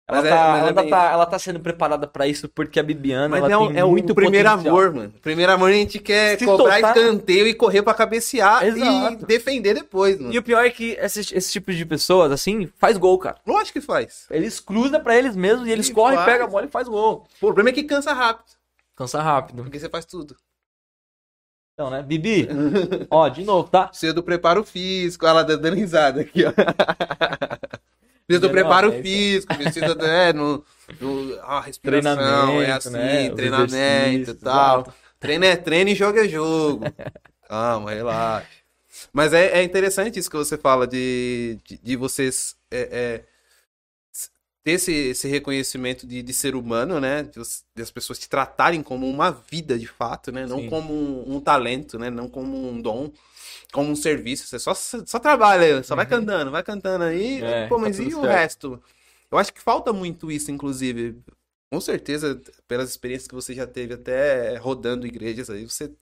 Ela, 0.09 0.19
Mas 0.23 0.27
é- 0.27 0.31
tá, 0.31 0.37
é 0.37 0.61
ela, 0.61 0.73
bem 0.73 0.89
tá, 0.91 1.11
ela 1.11 1.27
tá 1.27 1.37
sendo 1.37 1.59
preparada 1.59 2.07
pra 2.07 2.29
isso 2.29 2.49
porque 2.49 2.79
a 2.79 2.83
Bibiana 2.85 3.29
Mas 3.29 3.43
ela 3.43 3.53
é, 3.53 3.57
um, 3.59 3.71
é 3.77 3.83
muito 3.85 4.13
o 4.13 4.15
primeiro 4.15 4.49
potencial. 4.49 4.77
amor, 4.77 4.95
mano. 4.95 5.13
Primeiro 5.21 5.51
amor 5.51 5.69
a 5.71 5.73
gente 5.73 5.99
quer 5.99 6.39
Se 6.39 6.45
cobrar 6.45 6.79
escanteio 6.79 7.45
e 7.49 7.53
correr 7.55 7.83
pra 7.83 7.93
cabecear 7.93 8.65
e 8.65 8.69
Exato. 8.69 9.27
defender 9.27 9.75
depois, 9.75 10.17
mano. 10.21 10.33
E 10.33 10.39
o 10.39 10.43
pior 10.45 10.65
é 10.65 10.71
que 10.71 10.93
esse, 10.93 11.35
esse 11.35 11.51
tipo 11.51 11.73
de 11.73 11.85
pessoas, 11.85 12.31
assim, 12.31 12.71
faz 12.79 12.97
gol, 12.97 13.19
cara. 13.19 13.37
Lógico 13.45 13.81
que 13.81 13.85
faz. 13.85 14.27
Eles 14.31 14.61
cruzam 14.61 15.01
pra 15.03 15.17
eles 15.17 15.35
mesmos 15.35 15.67
e 15.67 15.73
eles 15.73 15.89
E 15.89 15.93
correm, 15.93 16.17
faz. 16.19 16.31
pegam 16.31 16.47
a 16.47 16.51
bola 16.51 16.67
e 16.67 16.71
faz 16.71 16.87
gol. 16.87 17.27
O 17.37 17.47
problema 17.47 17.71
é 17.71 17.73
que 17.73 17.83
cansa 17.83 18.13
rápido, 18.13 18.47
Cansa 18.95 19.21
rápido. 19.21 19.65
porque 19.65 19.81
você 19.81 19.89
faz 19.89 20.05
tudo. 20.05 20.37
Então, 21.75 21.91
né? 21.91 22.01
Bibi, 22.03 22.49
ó, 23.11 23.29
de 23.29 23.43
novo, 23.45 23.69
tá? 23.69 23.89
Precisa 23.89 24.15
do 24.15 24.23
preparo 24.23 24.63
físico, 24.63 25.27
ela 25.27 25.43
dando 25.43 25.69
risada 25.75 26.21
aqui, 26.21 26.45
ó. 26.45 26.53
Precisa 28.27 28.41
do 28.41 28.51
preparo 28.51 28.93
é 28.93 29.03
físico, 29.03 29.55
precisa 29.55 29.95
do, 29.95 30.05
é, 30.05 30.33
no, 30.35 30.65
no, 31.01 31.39
ah, 31.43 31.61
respiração, 31.61 32.17
Treinamento, 32.17 32.63
é 32.63 32.73
assim, 32.73 32.91
né? 32.91 33.31
Treinamento 33.31 34.31
e 34.31 34.35
tal. 34.35 34.81
exato. 34.81 34.95
Treino 35.21 35.45
é 35.45 35.57
treino 35.57 35.91
e 35.91 35.95
jogo 35.95 36.19
é 36.19 36.27
jogo. 36.29 36.85
Calma, 37.49 37.93
relaxa. 37.93 38.49
Mas 39.13 39.33
é, 39.33 39.61
é 39.61 39.63
interessante 39.63 40.19
isso 40.19 40.31
que 40.31 40.37
você 40.37 40.57
fala 40.57 40.87
de, 40.87 41.59
de, 41.65 41.79
de 41.79 41.97
vocês 41.97 42.57
é, 42.71 42.89
é, 42.91 43.25
ter 44.65 44.73
esse, 44.73 44.93
esse 44.93 45.29
reconhecimento 45.29 46.07
de, 46.07 46.23
de 46.23 46.33
ser 46.33 46.57
humano, 46.57 46.99
né? 46.99 47.23
De, 47.23 47.41
de 47.75 47.83
as 47.83 47.91
pessoas 47.91 48.19
te 48.19 48.29
tratarem 48.29 48.83
como 48.83 49.09
uma 49.09 49.31
vida 49.31 49.79
de 49.79 49.87
fato, 49.87 50.33
né? 50.33 50.45
Não 50.47 50.63
Sim. 50.63 50.69
como 50.69 50.93
um, 50.93 51.37
um 51.37 51.41
talento, 51.41 51.99
né? 51.99 52.11
Não 52.11 52.29
como 52.29 52.69
um 52.69 52.83
dom, 52.83 53.13
como 53.73 53.91
um 53.91 53.97
serviço. 53.97 54.47
Você 54.47 54.59
só, 54.59 54.75
só 54.75 55.19
trabalha, 55.19 55.83
só 55.83 55.97
vai 55.97 56.07
Uhum. 56.07 56.07
cantando, 56.07 56.51
vai 56.51 56.63
cantando 56.63 57.05
aí. 57.05 57.45
É, 57.45 57.69
pô, 57.69 57.79
tá 57.81 57.91
mas 57.91 57.99
tudo 57.99 58.11
e 58.11 58.15
o 58.15 58.25
certo. 58.25 58.27
resto? 58.27 58.83
Eu 59.31 59.39
acho 59.39 59.53
que 59.53 59.61
falta 59.61 59.93
muito 59.93 60.31
isso, 60.31 60.51
inclusive. 60.51 61.21
Com 61.71 61.81
certeza, 61.81 62.41
pelas 62.69 62.91
experiências 62.91 63.29
que 63.29 63.35
você 63.35 63.55
já 63.55 63.67
teve 63.67 63.95
até 63.95 64.57
rodando 64.59 65.07
igrejas 65.07 65.51
aí, 65.51 65.65
você 65.69 65.93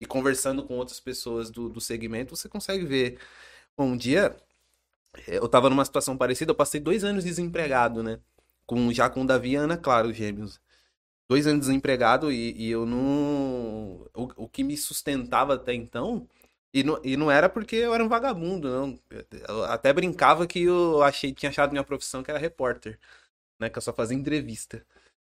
e 0.00 0.06
conversando 0.06 0.64
com 0.66 0.78
outras 0.78 0.98
pessoas 1.00 1.50
do, 1.50 1.68
do 1.68 1.80
segmento, 1.80 2.34
você 2.36 2.48
consegue 2.48 2.86
ver. 2.86 3.18
Bom, 3.76 3.86
um 3.92 3.96
dia 3.98 4.36
eh, 5.26 5.38
eu 5.38 5.48
tava 5.48 5.70
numa 5.70 5.84
situação 5.84 6.16
parecida, 6.16 6.50
eu 6.52 6.56
passei 6.56 6.80
dois 6.80 7.04
anos 7.04 7.24
desempregado, 7.24 8.02
né? 8.02 8.20
Com, 8.66 8.92
já 8.92 9.10
com 9.10 9.22
o 9.22 9.26
Davi 9.26 9.52
e 9.52 9.56
a 9.56 9.62
Ana 9.62 9.76
Claro, 9.76 10.12
gêmeos. 10.12 10.60
Dois 11.28 11.46
anos 11.46 11.66
desempregado 11.66 12.32
e, 12.32 12.52
e 12.56 12.70
eu 12.70 12.86
não. 12.86 14.06
O, 14.14 14.44
o 14.44 14.48
que 14.48 14.64
me 14.64 14.76
sustentava 14.76 15.54
até 15.54 15.74
então. 15.74 16.28
E 16.72 16.84
não, 16.84 17.00
e 17.02 17.16
não 17.16 17.30
era 17.30 17.48
porque 17.48 17.76
eu 17.76 17.92
era 17.92 18.04
um 18.04 18.08
vagabundo, 18.08 18.68
não. 18.68 18.98
Eu 19.48 19.64
até 19.64 19.92
brincava 19.92 20.46
que 20.46 20.62
eu 20.62 21.02
achei, 21.02 21.32
tinha 21.32 21.50
achado 21.50 21.72
minha 21.72 21.82
profissão 21.82 22.22
que 22.22 22.30
era 22.30 22.38
repórter, 22.38 22.98
né? 23.58 23.68
Que 23.68 23.78
eu 23.78 23.82
só 23.82 23.92
fazia 23.92 24.16
entrevista, 24.16 24.84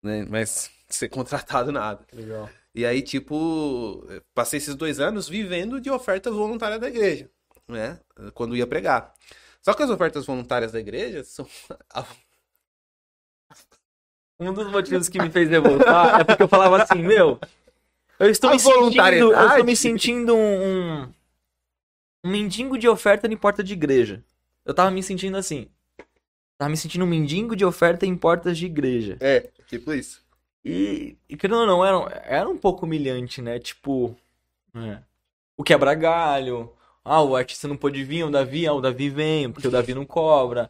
né? 0.02 0.26
Mas 0.28 0.72
ser 0.90 1.10
contratado 1.10 1.72
nada. 1.72 2.06
Legal. 2.12 2.50
E 2.74 2.86
aí, 2.86 3.02
tipo, 3.02 4.06
passei 4.34 4.58
esses 4.58 4.76
dois 4.76 5.00
anos 5.00 5.28
vivendo 5.30 5.80
de 5.80 5.90
oferta 5.90 6.32
voluntária 6.32 6.80
da 6.80 6.88
igreja, 6.88 7.30
né? 7.68 8.00
Quando 8.34 8.56
ia 8.56 8.68
pregar. 8.68 9.14
Só 9.62 9.74
que 9.74 9.84
as 9.84 9.90
ofertas 9.90 10.26
voluntárias 10.26 10.72
da 10.72 10.80
igreja 10.80 11.24
são. 11.24 11.48
Um 14.40 14.54
dos 14.54 14.72
motivos 14.72 15.10
que 15.10 15.20
me 15.20 15.32
fez 15.32 15.50
revoltar 15.50 16.22
é 16.22 16.24
porque 16.24 16.44
eu 16.44 16.48
falava 16.48 16.84
assim, 16.84 17.02
meu, 17.02 17.40
eu 18.20 18.30
estou 18.30 18.52
A 18.52 18.54
me 18.54 18.60
sentindo, 18.60 19.34
eu 19.34 19.48
estou 19.48 19.64
me 19.64 19.76
sentindo 19.76 20.36
um, 20.36 20.64
um, 20.64 21.14
um 22.28 22.32
mendigo 22.32 22.78
de 22.78 22.88
oferta 22.88 23.26
em 23.26 23.38
porta 23.38 23.64
de 23.64 23.74
igreja. 23.74 24.22
Eu 24.66 24.74
tava 24.74 24.92
me 24.92 25.02
sentindo 25.02 25.38
assim. 25.38 25.68
Tava 26.58 26.70
me 26.70 26.76
sentindo 26.76 27.06
um 27.06 27.08
mendigo 27.08 27.56
de 27.56 27.64
oferta 27.64 28.06
em 28.06 28.16
portas 28.16 28.58
de 28.58 28.66
igreja. 28.66 29.18
É, 29.22 29.50
tipo 29.68 29.94
isso. 29.94 30.22
E, 30.66 31.16
e 31.30 31.38
querendo 31.38 31.62
ou 31.62 31.66
não, 31.66 31.86
era, 31.86 32.22
era 32.26 32.50
um 32.50 32.58
pouco 32.58 32.86
humilhante, 32.86 33.42
né? 33.42 33.58
Tipo, 33.60 34.16
é, 34.76 34.98
o 35.56 35.64
quebra 35.64 35.94
galho. 35.94 36.74
Ah, 37.06 37.22
o 37.22 37.38
artista 37.38 37.70
não 37.70 37.78
pôde 37.78 38.04
vir, 38.04 38.26
o 38.26 38.30
Davi, 38.30 38.68
ah, 38.68 38.74
o 38.74 38.82
Davi 38.82 39.10
vem, 39.10 39.50
porque 39.50 39.70
o 39.70 39.72
Davi 39.72 39.94
não 39.94 40.06
cobra. 40.06 40.70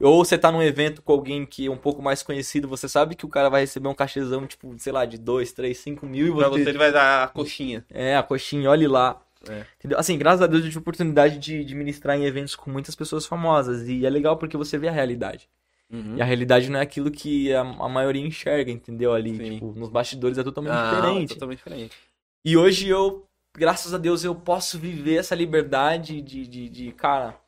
Ou 0.00 0.24
você 0.24 0.36
tá 0.36 0.50
num 0.50 0.62
evento 0.62 1.00
com 1.00 1.12
alguém 1.12 1.46
que 1.46 1.66
é 1.66 1.70
um 1.70 1.76
pouco 1.76 2.02
mais 2.02 2.24
conhecido, 2.24 2.66
você 2.66 2.88
sabe 2.88 3.14
que 3.14 3.24
o 3.24 3.28
cara 3.28 3.48
vai 3.48 3.60
receber 3.60 3.86
um 3.88 3.94
cachezão, 3.94 4.46
tipo, 4.46 4.74
sei 4.78 4.92
lá, 4.92 5.06
de 5.06 5.16
2, 5.16 5.52
3, 5.52 5.78
5 5.78 6.04
mil 6.06 6.26
e 6.26 6.36
Pra 6.36 6.48
você... 6.48 6.64
você 6.64 6.70
ele 6.70 6.78
vai 6.78 6.90
dar 6.90 7.24
a 7.24 7.28
coxinha. 7.28 7.84
É, 7.88 8.16
a 8.16 8.22
coxinha, 8.22 8.68
olhe 8.68 8.88
lá. 8.88 9.22
É. 9.48 9.64
Entendeu? 9.78 9.98
Assim, 9.98 10.18
graças 10.18 10.42
a 10.42 10.46
Deus 10.46 10.62
eu 10.62 10.68
tive 10.68 10.78
a 10.78 10.80
oportunidade 10.80 11.38
de, 11.38 11.64
de 11.64 11.74
ministrar 11.74 12.16
em 12.16 12.24
eventos 12.24 12.54
com 12.54 12.70
muitas 12.70 12.94
pessoas 12.94 13.26
famosas. 13.26 13.88
E 13.88 14.04
é 14.04 14.10
legal 14.10 14.36
porque 14.36 14.56
você 14.56 14.78
vê 14.78 14.88
a 14.88 14.92
realidade. 14.92 15.48
Uhum. 15.90 16.16
E 16.16 16.22
a 16.22 16.24
realidade 16.24 16.68
não 16.68 16.80
é 16.80 16.82
aquilo 16.82 17.10
que 17.10 17.52
a, 17.52 17.60
a 17.60 17.88
maioria 17.88 18.26
enxerga, 18.26 18.70
entendeu? 18.70 19.12
Ali, 19.12 19.36
Sim. 19.36 19.52
tipo, 19.54 19.72
nos 19.72 19.88
bastidores 19.88 20.36
é 20.36 20.42
totalmente 20.42 20.72
Ah, 20.72 20.94
diferente. 20.94 21.34
Totalmente 21.34 21.58
diferente. 21.58 21.96
E 22.44 22.56
hoje 22.56 22.88
eu, 22.88 23.24
graças 23.56 23.94
a 23.94 23.98
Deus, 23.98 24.24
eu 24.24 24.34
posso 24.34 24.78
viver 24.78 25.16
essa 25.16 25.34
liberdade 25.34 26.20
de, 26.20 26.46
de, 26.46 26.68
de, 26.68 26.92
cara, 26.92 27.38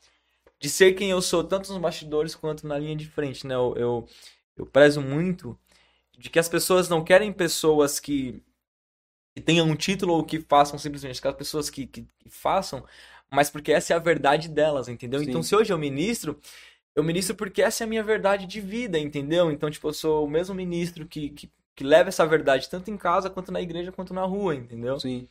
de 0.61 0.69
ser 0.69 0.93
quem 0.93 1.11
eu 1.11 1.21
sou, 1.21 1.43
tanto 1.43 1.73
nos 1.73 1.81
bastidores 1.81 2.35
quanto 2.35 2.67
na 2.67 2.79
linha 2.79 2.95
de 2.97 3.07
frente, 3.07 3.47
né? 3.47 3.55
Eu, 3.55 3.75
eu, 3.77 4.09
eu 4.57 4.67
prezo 4.67 5.01
muito 5.01 5.59
de 6.17 6.31
que 6.31 6.39
as 6.39 6.49
pessoas 6.49 6.89
não 6.89 7.03
querem 7.05 7.33
pessoas 7.33 8.01
que, 8.01 8.43
que 9.39 9.45
tenham 9.45 9.67
um 9.67 9.77
título 9.77 10.15
ou 10.15 10.25
que 10.25 10.41
façam 10.41 10.79
simplesmente, 10.79 11.19
aquelas 11.19 11.37
pessoas 11.37 11.71
que, 11.71 11.87
que, 11.87 12.03
que 12.19 12.29
façam, 12.29 12.85
mas 13.31 13.49
porque 13.49 13.73
essa 13.73 13.93
é 13.93 13.97
a 13.97 14.01
verdade 14.01 14.49
delas, 14.49 14.89
entendeu? 14.89 15.21
Sim. 15.21 15.27
Então, 15.29 15.43
se 15.43 15.55
hoje 15.55 15.73
eu 15.73 15.79
ministro, 15.79 16.39
eu 16.95 17.05
ministro 17.05 17.37
porque 17.37 17.63
essa 17.63 17.85
é 17.85 17.87
a 17.87 17.89
minha 17.89 18.03
verdade 18.03 18.47
de 18.47 18.61
vida, 18.61 18.99
entendeu? 18.99 19.51
Então, 19.53 19.71
tipo, 19.71 19.89
eu 19.89 19.93
sou 19.93 20.27
o 20.27 20.31
mesmo 20.31 20.55
ministro 20.55 21.07
que, 21.07 21.31
que, 21.31 21.51
que 21.77 21.85
leva 21.85 22.09
essa 22.09 22.27
verdade 22.27 22.69
tanto 22.69 22.91
em 22.91 22.97
casa, 22.97 23.31
quanto 23.31 23.53
na 23.53 23.61
igreja, 23.61 23.93
quanto 23.93 24.13
na 24.13 24.25
rua, 24.25 24.55
entendeu? 24.55 24.99
Sim. 24.99 25.29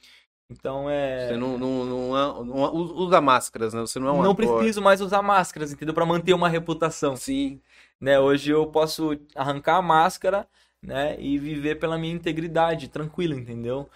Então 0.49 0.89
é. 0.89 1.27
Você 1.27 1.37
não, 1.37 1.57
não, 1.57 1.85
não, 1.85 2.17
é- 2.17 2.45
não 2.45 2.73
usa 2.73 3.19
máscaras, 3.19 3.73
né? 3.73 3.81
Você 3.81 3.99
não 3.99 4.07
é 4.07 4.11
um 4.11 4.23
não 4.23 4.31
ator. 4.31 4.35
preciso 4.35 4.81
mais 4.81 5.01
usar 5.01 5.21
máscaras, 5.21 5.73
entendeu? 5.73 5.93
Pra 5.93 6.05
manter 6.05 6.33
uma 6.33 6.47
reputação, 6.47 7.17
Sim. 7.17 7.59
né? 7.99 8.17
Hoje 8.17 8.51
eu 8.51 8.65
posso 8.67 9.19
arrancar 9.35 9.75
a 9.75 9.81
máscara, 9.81 10.47
né? 10.81 11.19
E 11.21 11.37
viver 11.39 11.75
pela 11.79 11.97
minha 11.97 12.13
integridade, 12.13 12.89
tranquilo, 12.89 13.35
entendeu? 13.35 13.89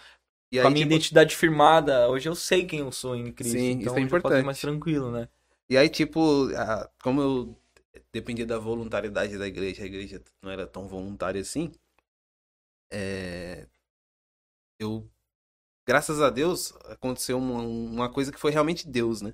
E 0.51 0.59
Com 0.59 0.67
a 0.67 0.69
aí, 0.69 0.71
minha 0.71 0.83
tipo, 0.83 0.85
identidade 0.85 1.35
firmada. 1.35 2.09
Hoje 2.09 2.29
eu 2.29 2.35
sei 2.35 2.65
quem 2.65 2.79
eu 2.81 2.91
sou 2.91 3.15
em 3.15 3.31
Cristo. 3.33 3.71
Sim, 3.71 3.79
então 3.79 3.95
isso 3.95 3.99
é 3.99 4.01
eu 4.01 4.01
importante. 4.01 4.31
ser 4.33 4.43
mais 4.43 4.59
tranquilo, 4.61 5.11
né? 5.11 5.29
e 5.69 5.77
aí, 5.77 5.89
tipo, 5.89 6.19
a- 6.55 6.89
como 7.01 7.21
eu 7.21 7.61
dependia 8.13 8.45
da 8.45 8.57
voluntariedade 8.59 9.37
da 9.37 9.47
igreja, 9.47 9.83
a 9.83 9.85
igreja 9.85 10.21
não 10.41 10.51
era 10.51 10.67
tão 10.67 10.87
voluntária 10.87 11.41
assim, 11.41 11.71
é, 12.89 13.67
eu, 14.79 15.09
graças 15.87 16.21
a 16.21 16.29
Deus, 16.29 16.73
aconteceu 16.89 17.37
uma, 17.37 17.61
uma 17.63 18.11
coisa 18.13 18.31
que 18.31 18.39
foi 18.39 18.51
realmente 18.51 18.87
Deus, 18.89 19.21
né? 19.21 19.33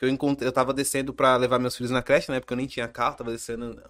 Eu 0.00 0.08
encontrei, 0.10 0.48
eu 0.48 0.52
tava 0.52 0.74
descendo 0.74 1.14
pra 1.14 1.36
levar 1.36 1.58
meus 1.60 1.76
filhos 1.76 1.92
na 1.92 2.02
creche, 2.02 2.30
na 2.30 2.36
época 2.36 2.54
eu 2.54 2.58
nem 2.58 2.66
tinha 2.68 2.88
carro, 2.88 3.16
tava 3.16 3.32
descendo, 3.32 3.82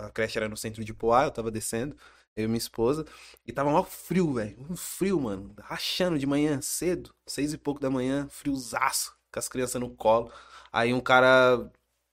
a 0.00 0.10
creche 0.10 0.38
era 0.38 0.48
no 0.48 0.56
centro 0.56 0.84
de 0.84 0.94
Poá, 0.94 1.24
eu 1.26 1.32
tava 1.32 1.50
descendo, 1.50 1.96
eu 2.36 2.44
e 2.44 2.48
minha 2.48 2.58
esposa, 2.58 3.06
e 3.46 3.52
tava 3.52 3.70
mó 3.70 3.82
frio, 3.84 4.34
velho, 4.34 4.56
um 4.70 4.76
frio, 4.76 5.20
mano, 5.20 5.54
rachando 5.60 6.18
de 6.18 6.26
manhã, 6.26 6.60
cedo, 6.62 7.14
seis 7.26 7.52
e 7.52 7.58
pouco 7.58 7.80
da 7.80 7.90
manhã, 7.90 8.28
friozaço, 8.30 9.14
com 9.32 9.38
as 9.38 9.48
crianças 9.48 9.80
no 9.80 9.90
colo. 9.90 10.32
Aí 10.72 10.92
um 10.94 11.00
cara 11.00 11.70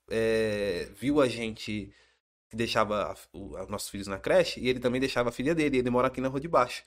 é, 0.10 0.90
viu 0.96 1.22
a 1.22 1.28
gente 1.28 1.94
que 2.50 2.56
deixava 2.56 3.16
os 3.34 3.70
nossos 3.70 3.90
filhos 3.90 4.08
na 4.08 4.20
creche, 4.20 4.60
e 4.60 4.68
ele 4.68 4.80
também 4.80 5.00
deixava 5.00 5.30
a 5.30 5.32
filha 5.32 5.56
dele, 5.56 5.78
e 5.78 5.80
ele 5.80 5.90
mora 5.90 6.08
aqui 6.08 6.22
na 6.22 6.28
rua 6.28 6.40
de 6.40 6.48
baixo. 6.48 6.84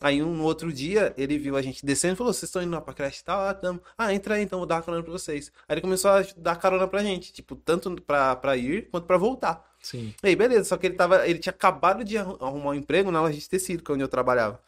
Aí 0.00 0.22
um 0.22 0.42
outro 0.42 0.72
dia, 0.72 1.14
ele 1.16 1.38
viu 1.38 1.56
a 1.56 1.62
gente 1.62 1.84
descendo 1.84 2.14
e 2.14 2.16
falou: 2.16 2.32
Vocês 2.32 2.44
estão 2.48 2.62
indo 2.62 2.72
lá 2.72 2.80
pra 2.80 2.94
creche? 2.94 3.22
Tá, 3.22 3.50
ah, 3.50 3.54
tamo. 3.54 3.82
Ah, 3.98 4.14
entra 4.14 4.34
aí 4.34 4.42
então, 4.42 4.58
vou 4.58 4.66
dar 4.66 4.82
carona 4.82 5.02
pra 5.02 5.12
vocês. 5.12 5.52
Aí 5.68 5.74
ele 5.74 5.82
começou 5.82 6.10
a 6.10 6.22
dar 6.38 6.56
carona 6.56 6.88
pra 6.88 7.02
gente, 7.02 7.32
tipo, 7.32 7.54
tanto 7.54 7.94
pra, 8.02 8.34
pra 8.36 8.56
ir 8.56 8.88
quanto 8.90 9.06
pra 9.06 9.18
voltar. 9.18 9.69
Sim. 9.82 10.14
E 10.22 10.28
aí, 10.28 10.36
beleza, 10.36 10.64
só 10.64 10.76
que 10.76 10.86
ele 10.86 10.94
tava. 10.96 11.26
Ele 11.26 11.38
tinha 11.38 11.52
acabado 11.52 12.04
de 12.04 12.18
arru- 12.18 12.38
arrumar 12.44 12.70
um 12.70 12.74
emprego 12.74 13.10
na 13.10 13.20
loja 13.22 13.38
de 13.38 13.48
tecido, 13.48 13.82
que 13.82 13.90
é 13.90 13.94
onde 13.94 14.04
eu 14.04 14.08
trabalhava. 14.08 14.60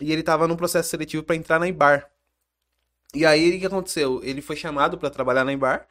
E 0.00 0.12
ele 0.12 0.22
tava 0.22 0.48
num 0.48 0.56
processo 0.56 0.90
seletivo 0.90 1.24
pra 1.24 1.36
entrar 1.36 1.58
na 1.60 1.68
Embar. 1.68 2.10
E 3.14 3.24
aí, 3.24 3.56
o 3.56 3.60
que 3.60 3.66
aconteceu? 3.66 4.20
Ele 4.22 4.42
foi 4.42 4.56
chamado 4.56 4.98
pra 4.98 5.10
trabalhar 5.10 5.44
na 5.44 5.52
Embar. 5.52 5.86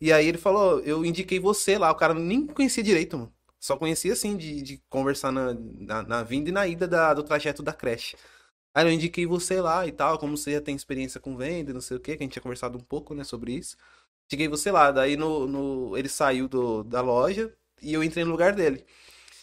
E 0.00 0.12
aí 0.12 0.26
ele 0.26 0.38
falou: 0.38 0.80
Eu 0.80 1.04
indiquei 1.04 1.38
você 1.40 1.78
lá. 1.78 1.90
O 1.90 1.94
cara 1.94 2.14
nem 2.14 2.46
conhecia 2.46 2.82
direito, 2.82 3.16
mano. 3.18 3.32
Só 3.60 3.76
conhecia 3.76 4.12
assim, 4.12 4.36
de, 4.36 4.60
de 4.62 4.82
conversar 4.90 5.30
na, 5.30 5.54
na, 5.54 6.02
na 6.02 6.22
vinda 6.24 6.48
e 6.50 6.52
na 6.52 6.66
ida 6.66 6.88
da- 6.88 7.14
do 7.14 7.22
trajeto 7.22 7.62
da 7.62 7.72
creche. 7.72 8.16
Aí 8.74 8.86
eu 8.86 8.92
indiquei 8.92 9.26
você 9.26 9.60
lá 9.60 9.86
e 9.86 9.92
tal, 9.92 10.18
como 10.18 10.36
você 10.36 10.52
já 10.54 10.60
tem 10.60 10.74
experiência 10.76 11.20
com 11.20 11.36
venda 11.36 11.72
não 11.74 11.80
sei 11.82 11.96
o 11.98 12.00
que, 12.00 12.16
que 12.16 12.22
a 12.22 12.26
gente 12.26 12.32
tinha 12.34 12.42
conversado 12.42 12.78
um 12.78 12.82
pouco, 12.82 13.14
né, 13.14 13.24
sobre 13.24 13.52
isso. 13.54 13.76
Indiquei 14.26 14.48
você 14.48 14.70
lá, 14.72 14.90
daí 14.92 15.16
no, 15.16 15.46
no, 15.48 15.96
ele 15.98 16.08
saiu 16.08 16.48
do, 16.48 16.84
da 16.84 17.00
loja 17.02 17.54
e 17.82 17.92
eu 17.92 18.02
entrei 18.02 18.24
no 18.24 18.30
lugar 18.30 18.52
dele. 18.52 18.84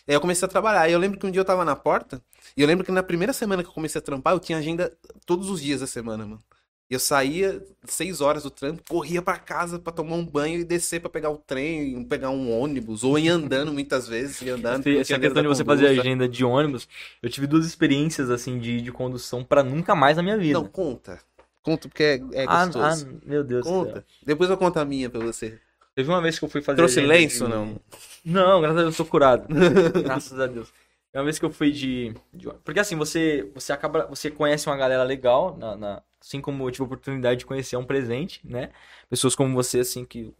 Aí 0.07 0.15
eu 0.15 0.21
comecei 0.21 0.45
a 0.45 0.49
trabalhar. 0.49 0.81
Aí 0.81 0.91
eu 0.91 0.99
lembro 0.99 1.19
que 1.19 1.27
um 1.27 1.31
dia 1.31 1.41
eu 1.41 1.45
tava 1.45 1.63
na 1.63 1.75
porta, 1.75 2.21
e 2.57 2.61
eu 2.61 2.67
lembro 2.67 2.85
que 2.85 2.91
na 2.91 3.03
primeira 3.03 3.33
semana 3.33 3.61
que 3.61 3.69
eu 3.69 3.73
comecei 3.73 3.99
a 3.99 4.01
trampar, 4.01 4.33
eu 4.33 4.39
tinha 4.39 4.57
agenda 4.57 4.91
todos 5.25 5.49
os 5.49 5.61
dias 5.61 5.81
da 5.81 5.87
semana, 5.87 6.25
mano. 6.25 6.41
Eu 6.89 6.99
saía 6.99 7.63
seis 7.85 8.19
horas 8.19 8.41
do 8.41 8.49
trampo, 8.49 8.81
corria 8.89 9.21
pra 9.21 9.37
casa 9.37 9.77
pra 9.77 9.93
tomar 9.93 10.15
um 10.15 10.25
banho 10.25 10.59
e 10.59 10.63
descer 10.63 10.99
pra 10.99 11.07
pegar 11.07 11.29
o 11.29 11.37
trem, 11.37 12.03
pegar 12.05 12.31
um 12.31 12.51
ônibus, 12.51 13.03
ou 13.03 13.19
ir 13.19 13.29
andando 13.29 13.71
muitas 13.71 14.07
vezes, 14.07 14.41
ir 14.41 14.49
andando. 14.49 14.87
Essa 14.87 15.13
medo 15.13 15.21
questão 15.21 15.43
de 15.43 15.47
você 15.47 15.63
fazer 15.63 15.85
agenda 15.85 16.27
de 16.27 16.43
ônibus, 16.43 16.87
eu 17.21 17.29
tive 17.29 17.45
duas 17.45 17.67
experiências 17.67 18.31
assim 18.31 18.57
de, 18.57 18.81
de 18.81 18.91
condução 18.91 19.43
pra 19.43 19.61
nunca 19.61 19.93
mais 19.93 20.17
na 20.17 20.23
minha 20.23 20.37
vida. 20.39 20.57
Não, 20.57 20.65
conta. 20.65 21.19
Conta 21.61 21.87
porque 21.87 22.03
é, 22.03 22.15
é 22.33 22.45
ah, 22.47 22.65
gostoso. 22.65 23.07
ah, 23.07 23.19
meu 23.23 23.43
Deus 23.43 23.63
conta. 23.63 24.03
Depois 24.25 24.49
eu 24.49 24.57
conto 24.57 24.79
a 24.79 24.85
minha 24.85 25.11
pra 25.11 25.19
você. 25.19 25.59
Teve 25.99 26.09
uma 26.09 26.21
vez 26.21 26.39
que 26.39 26.45
eu 26.45 26.49
fui 26.49 26.61
fazer. 26.61 26.77
Trouxe 26.77 27.01
lenço, 27.01 27.43
de- 27.43 27.51
não? 27.51 27.75
Não, 28.23 28.61
graças 28.61 28.77
a 28.79 28.81
Deus 28.83 28.97
eu 28.97 29.05
tô 29.05 29.11
curado. 29.11 29.47
graças 30.01 30.39
a 30.39 30.47
Deus. 30.47 30.71
Uma 31.13 31.25
vez 31.25 31.37
que 31.37 31.43
eu 31.43 31.49
fui 31.51 31.71
de, 31.71 32.13
de- 32.33 32.47
Porque 32.63 32.79
assim, 32.79 32.95
você, 32.95 33.49
você 33.53 33.73
acaba. 33.73 34.05
Você 34.05 34.31
conhece 34.31 34.67
uma 34.69 34.77
galera 34.77 35.03
legal, 35.03 35.57
na, 35.57 35.75
na- 35.75 36.01
assim 36.21 36.39
como 36.39 36.65
eu 36.65 36.71
tive 36.71 36.83
a 36.83 36.85
oportunidade 36.85 37.39
de 37.39 37.45
conhecer 37.45 37.75
é 37.75 37.79
um 37.79 37.83
presente, 37.83 38.39
né? 38.45 38.69
Pessoas 39.09 39.35
como 39.35 39.53
você, 39.53 39.79
assim, 39.79 40.05
que 40.05 40.21
o 40.23 40.33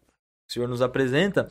senhor 0.47 0.70
nos 0.70 0.82
apresenta. 0.82 1.49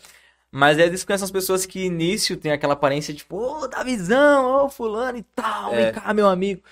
Mas 0.50 0.78
é 0.78 0.88
disso 0.88 1.06
com 1.06 1.12
essas 1.12 1.30
pessoas 1.30 1.66
que 1.66 1.84
início 1.84 2.34
tem 2.34 2.50
aquela 2.50 2.72
aparência 2.72 3.12
tipo, 3.12 3.36
ô, 3.36 3.68
Davizão, 3.68 4.64
ô, 4.64 4.70
fulano 4.70 5.18
e 5.18 5.22
tal, 5.34 5.74
É. 5.74 5.84
vem 5.84 5.92
cá, 6.00 6.14
meu 6.14 6.26
amigo. 6.28 6.62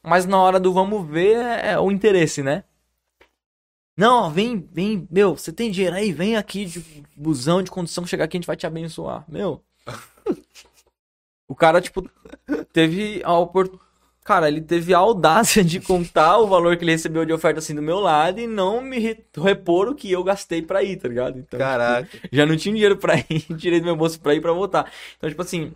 Mas 0.00 0.24
na 0.26 0.40
hora 0.40 0.60
do 0.60 0.72
vamos 0.72 1.04
ver 1.10 1.36
é, 1.36 1.72
é 1.72 1.78
o 1.80 1.90
interesse, 1.90 2.40
né? 2.44 2.62
Não, 3.98 4.30
vem, 4.30 4.64
vem, 4.72 5.08
meu, 5.10 5.36
você 5.36 5.52
tem 5.52 5.72
dinheiro 5.72 5.96
aí? 5.96 6.12
Vem 6.12 6.36
aqui 6.36 6.64
de 6.64 7.02
busão 7.16 7.60
de 7.62 7.70
condução, 7.70 8.06
chegar 8.06 8.24
aqui 8.26 8.36
a 8.36 8.38
gente 8.38 8.46
vai 8.46 8.56
te 8.56 8.64
abençoar. 8.64 9.24
Meu. 9.28 9.60
o 11.48 11.54
cara, 11.54 11.80
tipo, 11.80 12.08
teve 12.72 13.20
a 13.24 13.36
oportunidade. 13.36 13.88
Cara, 14.24 14.46
ele 14.46 14.60
teve 14.60 14.92
a 14.92 14.98
audácia 14.98 15.64
de 15.64 15.80
contar 15.80 16.36
o 16.38 16.46
valor 16.46 16.76
que 16.76 16.84
ele 16.84 16.92
recebeu 16.92 17.24
de 17.24 17.32
oferta 17.32 17.60
assim 17.60 17.74
do 17.74 17.80
meu 17.80 17.98
lado 17.98 18.38
e 18.38 18.46
não 18.46 18.82
me 18.82 18.98
re- 18.98 19.24
repor 19.34 19.88
o 19.88 19.94
que 19.94 20.12
eu 20.12 20.22
gastei 20.22 20.60
pra 20.60 20.82
ir, 20.84 20.96
tá 20.98 21.08
ligado? 21.08 21.38
Então, 21.38 21.58
Caraca. 21.58 22.06
tipo, 22.06 22.28
já 22.30 22.44
não 22.44 22.54
tinha 22.54 22.74
dinheiro 22.74 22.98
pra 22.98 23.14
ir, 23.18 23.40
tirei 23.56 23.80
do 23.80 23.86
meu 23.86 23.96
bolso 23.96 24.20
pra 24.20 24.34
ir 24.34 24.42
pra 24.42 24.52
voltar. 24.52 24.92
Então, 25.16 25.30
tipo 25.30 25.40
assim, 25.40 25.72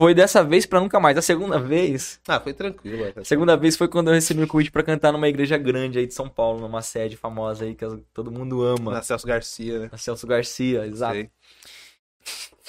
foi 0.00 0.14
dessa 0.14 0.44
vez 0.44 0.64
pra 0.64 0.80
nunca 0.80 1.00
mais. 1.00 1.16
A 1.18 1.22
segunda 1.22 1.58
vez, 1.58 2.20
Ah, 2.28 2.38
foi 2.40 2.52
tranquilo. 2.54 3.12
a 3.16 3.24
segunda 3.24 3.56
vez 3.56 3.76
foi 3.76 3.88
quando 3.88 4.08
eu 4.08 4.14
recebi 4.14 4.42
o 4.42 4.46
convite 4.46 4.70
pra 4.70 4.82
cantar 4.82 5.12
numa 5.12 5.28
igreja 5.28 5.58
grande 5.58 5.98
aí 5.98 6.06
de 6.06 6.14
São 6.14 6.28
Paulo, 6.28 6.60
numa 6.60 6.82
sede 6.82 7.16
famosa 7.16 7.64
aí 7.64 7.74
que 7.74 7.84
todo 8.14 8.30
mundo 8.30 8.62
ama. 8.62 8.92
Na 8.92 9.02
Celso 9.02 9.26
Garcia, 9.26 9.78
né? 9.80 9.88
A 9.92 9.98
Celso 9.98 10.26
Garcia, 10.26 10.86
exato. 10.86 11.14
Sei. 11.14 11.30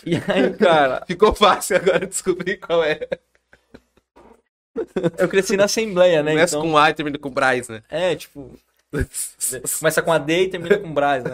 E 0.06 0.16
aí, 0.16 0.54
cara, 0.58 1.04
Ficou 1.08 1.34
fácil 1.36 1.76
agora 1.76 2.08
descobrir 2.08 2.58
qual 2.58 2.84
é. 2.84 3.00
eu 5.18 5.28
cresci 5.28 5.58
na 5.58 5.66
Assembleia, 5.66 6.24
né? 6.24 6.32
Começa 6.32 6.58
Então, 6.58 6.70
com 6.70 6.78
A 6.78 6.90
e 6.90 6.94
termina 6.94 7.18
com 7.20 7.30
Braz, 7.30 7.68
né? 7.68 7.84
é, 7.90 8.16
tipo, 8.16 8.58
começa 9.80 10.02
com 10.02 10.12
a 10.12 10.18
D 10.18 10.44
e 10.44 10.50
termina 10.50 10.78
com 10.78 10.94
Brás, 10.94 11.24
né? 11.24 11.32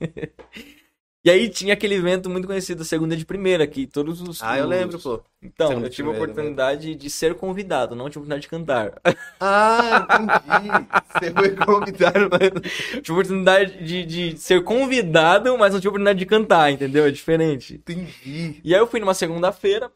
E 1.24 1.30
aí 1.30 1.48
tinha 1.48 1.74
aquele 1.74 1.94
evento 1.94 2.28
muito 2.28 2.48
conhecido, 2.48 2.84
Segunda 2.84 3.16
de 3.16 3.24
Primeira, 3.24 3.64
que 3.64 3.86
todos 3.86 4.20
os... 4.20 4.42
Ah, 4.42 4.58
eu 4.58 4.66
lembro, 4.66 4.98
pô. 4.98 5.22
Então, 5.40 5.68
Segunda 5.68 5.86
eu 5.86 5.90
tive 5.90 6.08
a 6.08 6.12
oportunidade 6.12 6.94
de 6.96 7.10
ser 7.10 7.36
convidado, 7.36 7.94
não 7.94 8.10
tive 8.10 8.18
a 8.18 8.22
oportunidade 8.22 8.42
de 8.42 8.48
cantar. 8.48 9.00
Ah, 9.38 10.06
entendi. 10.20 10.88
Você 11.12 11.30
foi 11.30 11.50
convidado, 11.54 12.18
mano. 12.18 12.60
tive 13.00 13.10
a 13.10 13.12
oportunidade 13.12 13.84
de, 13.84 14.04
de 14.04 14.38
ser 14.38 14.64
convidado, 14.64 15.56
mas 15.56 15.72
não 15.72 15.78
tive 15.78 15.88
a 15.88 15.90
oportunidade 15.90 16.18
de 16.18 16.26
cantar, 16.26 16.72
entendeu? 16.72 17.06
É 17.06 17.10
diferente. 17.12 17.74
Entendi. 17.74 18.60
E 18.64 18.74
aí 18.74 18.80
eu 18.80 18.86
fui 18.88 18.98
numa 18.98 19.14
segunda-feira. 19.14 19.92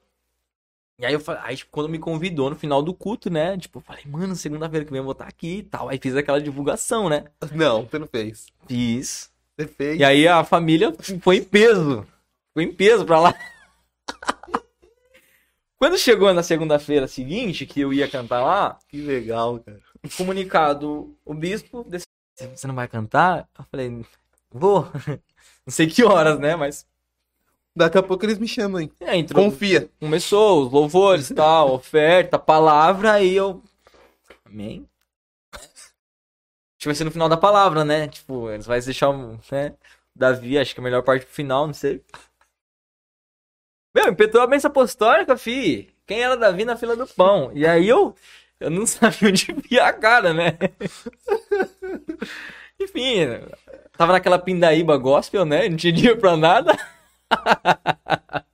E 0.99 1.05
aí 1.05 1.13
eu 1.13 1.21
falei, 1.21 1.43
aí 1.45 1.57
tipo, 1.57 1.73
quando 1.73 1.89
me 1.89 1.99
convidou 1.99 2.51
no 2.51 2.57
final 2.57 2.81
do 2.83 2.95
culto, 2.95 3.29
né? 3.29 3.59
Tipo, 3.59 3.81
eu 3.81 3.83
falei, 3.83 4.05
mano, 4.07 4.35
segunda-feira 4.37 4.85
que 4.85 4.93
vem 4.93 4.99
eu 4.99 5.05
vou 5.05 5.13
estar 5.13 5.27
aqui 5.27 5.59
e 5.59 5.63
tal. 5.65 5.89
Aí 5.89 5.99
fiz 6.01 6.15
aquela 6.15 6.41
divulgação, 6.41 7.09
né? 7.09 7.25
Não, 7.53 7.85
você 7.85 7.99
não 7.99 8.07
fez. 8.07 8.47
Fiz. 8.67 9.35
Você 9.57 9.67
fez. 9.67 9.99
E 10.01 10.05
aí 10.05 10.29
a 10.29 10.45
família 10.45 10.95
foi 11.21 11.37
em 11.39 11.45
peso. 11.45 12.07
Fui 12.53 12.65
em 12.65 12.73
peso 12.73 13.05
pra 13.05 13.21
lá. 13.21 13.35
Quando 15.79 15.99
chegou 15.99 16.33
na 16.33 16.43
segunda-feira 16.43 17.07
seguinte, 17.07 17.67
que 17.67 17.81
eu 17.81 17.93
ia 17.93 18.09
cantar 18.09 18.43
lá, 18.43 18.79
Que 18.89 19.01
legal, 19.01 19.59
cara. 19.61 19.81
comunicado 20.17 21.15
o 21.25 21.35
bispo, 21.35 21.85
desse, 21.85 22.07
você 22.55 22.67
não 22.67 22.75
vai 22.75 22.89
cantar? 22.89 23.49
Eu 23.59 23.65
falei, 23.71 24.05
vou. 24.51 24.89
Não 25.67 25.73
sei 25.73 25.89
que 25.89 26.05
horas, 26.05 26.39
né? 26.39 26.55
Mas 26.55 26.87
Daqui 27.75 27.99
a 27.99 28.03
pouco 28.03 28.25
eles 28.25 28.39
me 28.39 28.47
chamam, 28.49 28.81
hein? 28.81 28.91
é, 29.01 29.17
entrou, 29.17 29.45
Confia. 29.45 29.91
começou 30.01 30.65
os 30.65 30.73
louvores, 30.73 31.29
tal, 31.29 31.75
oferta, 31.75 32.39
palavra, 32.39 33.13
aí 33.13 33.35
eu. 33.35 33.63
Amém? 34.45 34.89
Que 36.87 36.89
vai 36.89 36.95
ser 36.95 37.03
no 37.03 37.11
final 37.11 37.29
da 37.29 37.37
palavra, 37.37 37.85
né? 37.85 38.07
Tipo, 38.07 38.49
eles 38.49 38.65
vão 38.65 38.79
deixar 38.79 39.11
o. 39.11 39.41
Né? 39.51 39.75
Davi, 40.15 40.57
acho 40.57 40.73
que 40.73 40.79
é 40.79 40.83
a 40.83 40.85
melhor 40.85 41.03
parte 41.03 41.27
pro 41.27 41.35
final, 41.35 41.67
não 41.67 41.75
sei. 41.75 42.01
Meu, 43.93 44.13
impetou 44.13 44.41
a 44.41 44.47
benção 44.47 44.71
apostólica, 44.71 45.37
fi. 45.37 45.93
Quem 46.07 46.23
era 46.23 46.37
Davi 46.37 46.65
na 46.65 46.77
fila 46.77 46.95
do 46.95 47.05
pão? 47.05 47.51
E 47.53 47.67
aí 47.67 47.89
eu. 47.89 48.15
Eu 48.61 48.71
não 48.71 48.87
sabia 48.87 49.31
onde 49.31 49.51
enfiar 49.51 49.89
a 49.89 49.93
cara, 49.93 50.33
né? 50.33 50.57
Enfim, 52.81 53.17
tava 53.99 54.13
naquela 54.13 54.39
pindaíba 54.39 54.97
gospel, 54.97 55.45
né? 55.45 55.69
Não 55.69 55.77
tinha 55.77 55.93
dinheiro 55.93 56.21
pra 56.21 56.37
nada. 56.37 56.79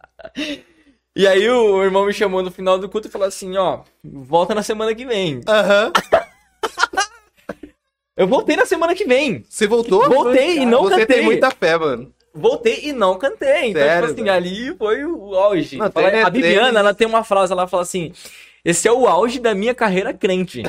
E 1.15 1.27
aí 1.27 1.47
o 1.47 1.85
irmão 1.85 2.07
me 2.07 2.13
chamou 2.15 2.43
no 2.43 2.51
final 2.51 2.79
do 2.79 2.89
culto 2.89 3.07
e 3.07 3.11
falou 3.11 3.29
assim, 3.29 3.55
ó, 3.59 3.83
volta 4.03 4.55
na 4.55 4.63
semana 4.63 4.95
que 4.95 5.05
vem. 5.05 5.43
Aham. 5.47 5.93
Eu 8.17 8.27
voltei 8.27 8.57
na 8.57 8.67
semana 8.67 8.95
que 8.95 9.05
vem. 9.05 9.45
Você 9.49 9.67
voltou? 9.67 10.09
Voltei 10.09 10.59
e 10.59 10.67
não 10.67 10.83
Você 10.83 11.01
cantei. 11.01 11.17
tem 11.17 11.25
muita 11.25 11.51
fé, 11.51 11.79
mano. 11.79 12.13
Voltei 12.35 12.81
e 12.85 12.93
não 12.93 13.19
cantei. 13.19 13.71
Então, 13.71 13.83
Sério, 13.83 14.01
tipo 14.09 14.13
assim, 14.15 14.25
velho? 14.25 14.37
ali 14.37 14.77
foi 14.77 15.05
o 15.05 15.35
auge. 15.35 15.77
Não, 15.77 15.91
Fala- 15.91 16.11
tem- 16.11 16.23
a 16.23 16.31
Bibiana, 16.31 16.69
tem- 16.71 16.79
ela 16.79 16.95
tem 16.95 17.07
uma 17.07 17.25
frase, 17.25 17.53
ela 17.53 17.67
fala 17.67 17.83
assim: 17.83 18.13
esse 18.65 18.87
é 18.87 18.93
o 18.93 19.07
auge 19.07 19.41
da 19.41 19.55
minha 19.55 19.75
carreira 19.75 20.13
crente. 20.15 20.63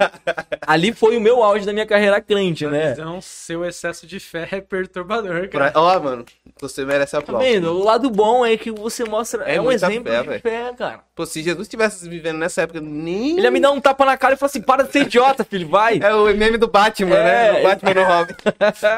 ali 0.66 0.92
foi 0.92 1.16
o 1.16 1.20
meu 1.20 1.42
auge 1.42 1.66
da 1.66 1.72
minha 1.72 1.86
carreira 1.86 2.20
crente, 2.20 2.66
né? 2.66 2.92
Então, 2.92 3.20
seu 3.20 3.64
excesso 3.64 4.06
de 4.06 4.18
fé 4.18 4.48
é 4.50 4.60
perturbador, 4.62 5.48
cara. 5.48 5.70
Pra- 5.70 5.80
Ó, 5.80 6.00
mano, 6.00 6.24
você 6.60 6.84
merece 6.84 7.12
Tá 7.12 7.18
aplauso. 7.18 7.46
vendo? 7.46 7.70
O 7.72 7.84
lado 7.84 8.08
bom 8.10 8.44
é 8.44 8.56
que 8.56 8.70
você 8.70 9.04
mostra. 9.04 9.44
É 9.44 9.56
É, 9.56 9.60
um 9.60 9.70
exemplo 9.70 10.10
fé, 10.10 10.22
de 10.22 10.28
velho. 10.28 10.40
fé, 10.40 10.72
cara. 10.76 11.00
Pô, 11.14 11.24
se 11.26 11.42
Jesus 11.42 11.62
estivesse 11.66 12.08
vivendo 12.08 12.38
nessa 12.38 12.62
época, 12.62 12.80
nem. 12.80 13.32
Ele 13.36 13.42
ia 13.42 13.50
me 13.50 13.60
dar 13.60 13.70
um 13.72 13.80
tapa 13.80 14.04
na 14.04 14.16
cara 14.16 14.34
e 14.34 14.36
falar 14.36 14.48
assim: 14.50 14.60
para 14.62 14.82
de 14.84 14.92
ser 14.92 15.02
idiota, 15.02 15.44
filho, 15.48 15.68
vai. 15.68 15.98
É 16.02 16.14
o 16.14 16.24
meme 16.34 16.58
do 16.58 16.68
Batman, 16.68 17.16
É, 17.16 17.52
né? 17.52 17.58
Do 17.58 17.62
Batman 17.62 17.94
no 17.94 18.04
Robin. 18.04 18.34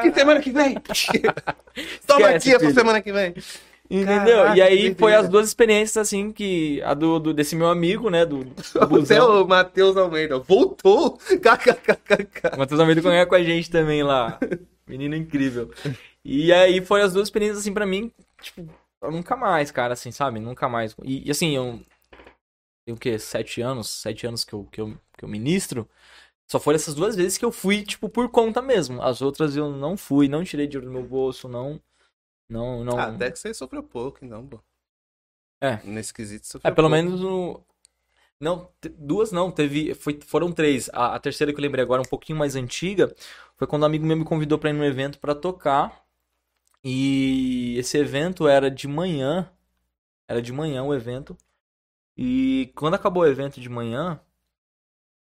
que 0.01 0.13
semana 0.13 0.39
que 0.41 0.51
vem? 0.51 0.75
Toma 2.05 2.21
Esquece, 2.21 2.35
aqui 2.35 2.49
essa 2.51 2.59
filho. 2.59 2.73
semana 2.73 3.01
que 3.01 3.11
vem. 3.11 3.33
Entendeu? 3.89 4.37
Caraca, 4.37 4.57
e 4.57 4.61
aí 4.61 4.93
foi 4.93 5.15
as 5.15 5.27
duas 5.27 5.47
experiências, 5.47 5.97
assim, 5.97 6.31
que. 6.31 6.79
A 6.83 6.93
do, 6.93 7.19
do- 7.19 7.33
desse 7.33 7.55
meu 7.55 7.67
amigo, 7.69 8.09
né? 8.09 8.25
Do, 8.25 8.43
do 8.43 8.53
é 8.79 8.85
busão. 8.85 9.43
o 9.43 9.47
Matheus 9.47 9.97
Almeida. 9.97 10.37
Voltou? 10.39 11.17
KKKKK. 11.41 12.55
O 12.55 12.59
Matheus 12.59 12.79
Almeida 12.79 13.01
conhece 13.01 13.27
com 13.27 13.35
a 13.35 13.43
gente 13.43 13.69
também 13.71 14.03
lá. 14.03 14.37
Menino 14.87 15.15
incrível. 15.15 15.71
E 16.23 16.53
aí 16.53 16.81
foi 16.85 17.01
as 17.01 17.13
duas 17.13 17.27
experiências, 17.27 17.59
assim, 17.59 17.73
pra 17.73 17.85
mim, 17.85 18.11
tipo, 18.41 18.67
nunca 19.01 19.35
mais, 19.35 19.71
cara, 19.71 19.93
assim, 19.93 20.11
sabe? 20.11 20.39
Nunca 20.39 20.69
mais. 20.69 20.95
E, 21.03 21.27
e, 21.27 21.31
assim, 21.31 21.55
eu. 21.55 21.79
Tem 22.85 22.93
o 22.93 22.97
quê? 22.97 23.17
Sete 23.17 23.61
anos? 23.61 23.89
Sete 23.89 24.27
anos 24.27 24.43
que 24.43 24.53
eu, 24.53 24.65
que, 24.71 24.81
eu, 24.81 24.93
que 25.17 25.25
eu 25.25 25.29
ministro. 25.29 25.87
Só 26.51 26.59
foram 26.59 26.75
essas 26.75 26.95
duas 26.95 27.15
vezes 27.15 27.37
que 27.37 27.45
eu 27.45 27.51
fui, 27.51 27.83
tipo, 27.83 28.09
por 28.09 28.29
conta 28.29 28.61
mesmo. 28.61 29.01
As 29.01 29.21
outras 29.21 29.55
eu 29.55 29.69
não 29.71 29.95
fui, 29.95 30.27
não 30.27 30.43
tirei 30.43 30.67
dinheiro 30.67 30.87
do 30.87 30.93
meu 30.93 31.03
bolso, 31.03 31.47
não. 31.47 31.79
Não, 32.49 32.83
não. 32.83 32.97
Ah, 32.97 33.05
até 33.07 33.31
que 33.31 33.37
você 33.39 33.53
sofreu 33.53 33.83
pouco, 33.83 34.23
então, 34.25 34.45
pô. 34.47 34.59
É. 35.61 35.79
Nesse 35.83 36.13
quesito, 36.13 36.47
sofreu 36.47 36.71
É, 36.71 36.73
pelo 36.73 36.89
pouco. 36.89 37.03
menos 37.03 37.21
no. 37.21 37.63
Não, 38.39 38.69
duas 38.97 39.31
não, 39.31 39.51
teve. 39.51 39.93
Foi, 39.93 40.19
foram 40.25 40.51
três. 40.51 40.89
A, 40.93 41.15
a 41.15 41.19
terceira 41.19 41.51
que 41.53 41.59
eu 41.59 41.61
lembrei 41.61 41.83
agora, 41.83 42.01
um 42.01 42.05
pouquinho 42.05 42.39
mais 42.39 42.55
antiga, 42.55 43.13
foi 43.57 43.67
quando 43.67 43.83
um 43.83 43.85
amigo 43.85 44.05
meu 44.05 44.17
me 44.17 44.23
convidou 44.25 44.57
pra 44.57 44.69
ir 44.69 44.73
num 44.73 44.83
evento 44.85 45.19
pra 45.19 45.35
tocar. 45.35 46.03
E 46.83 47.75
esse 47.77 47.97
evento 47.97 48.47
era 48.47 48.71
de 48.71 48.87
manhã. 48.87 49.51
Era 50.27 50.41
de 50.41 50.53
manhã 50.53 50.83
o 50.83 50.93
evento. 50.93 51.37
E 52.17 52.71
quando 52.75 52.95
acabou 52.95 53.23
o 53.23 53.27
evento 53.27 53.59
de 53.61 53.69
manhã, 53.69 54.19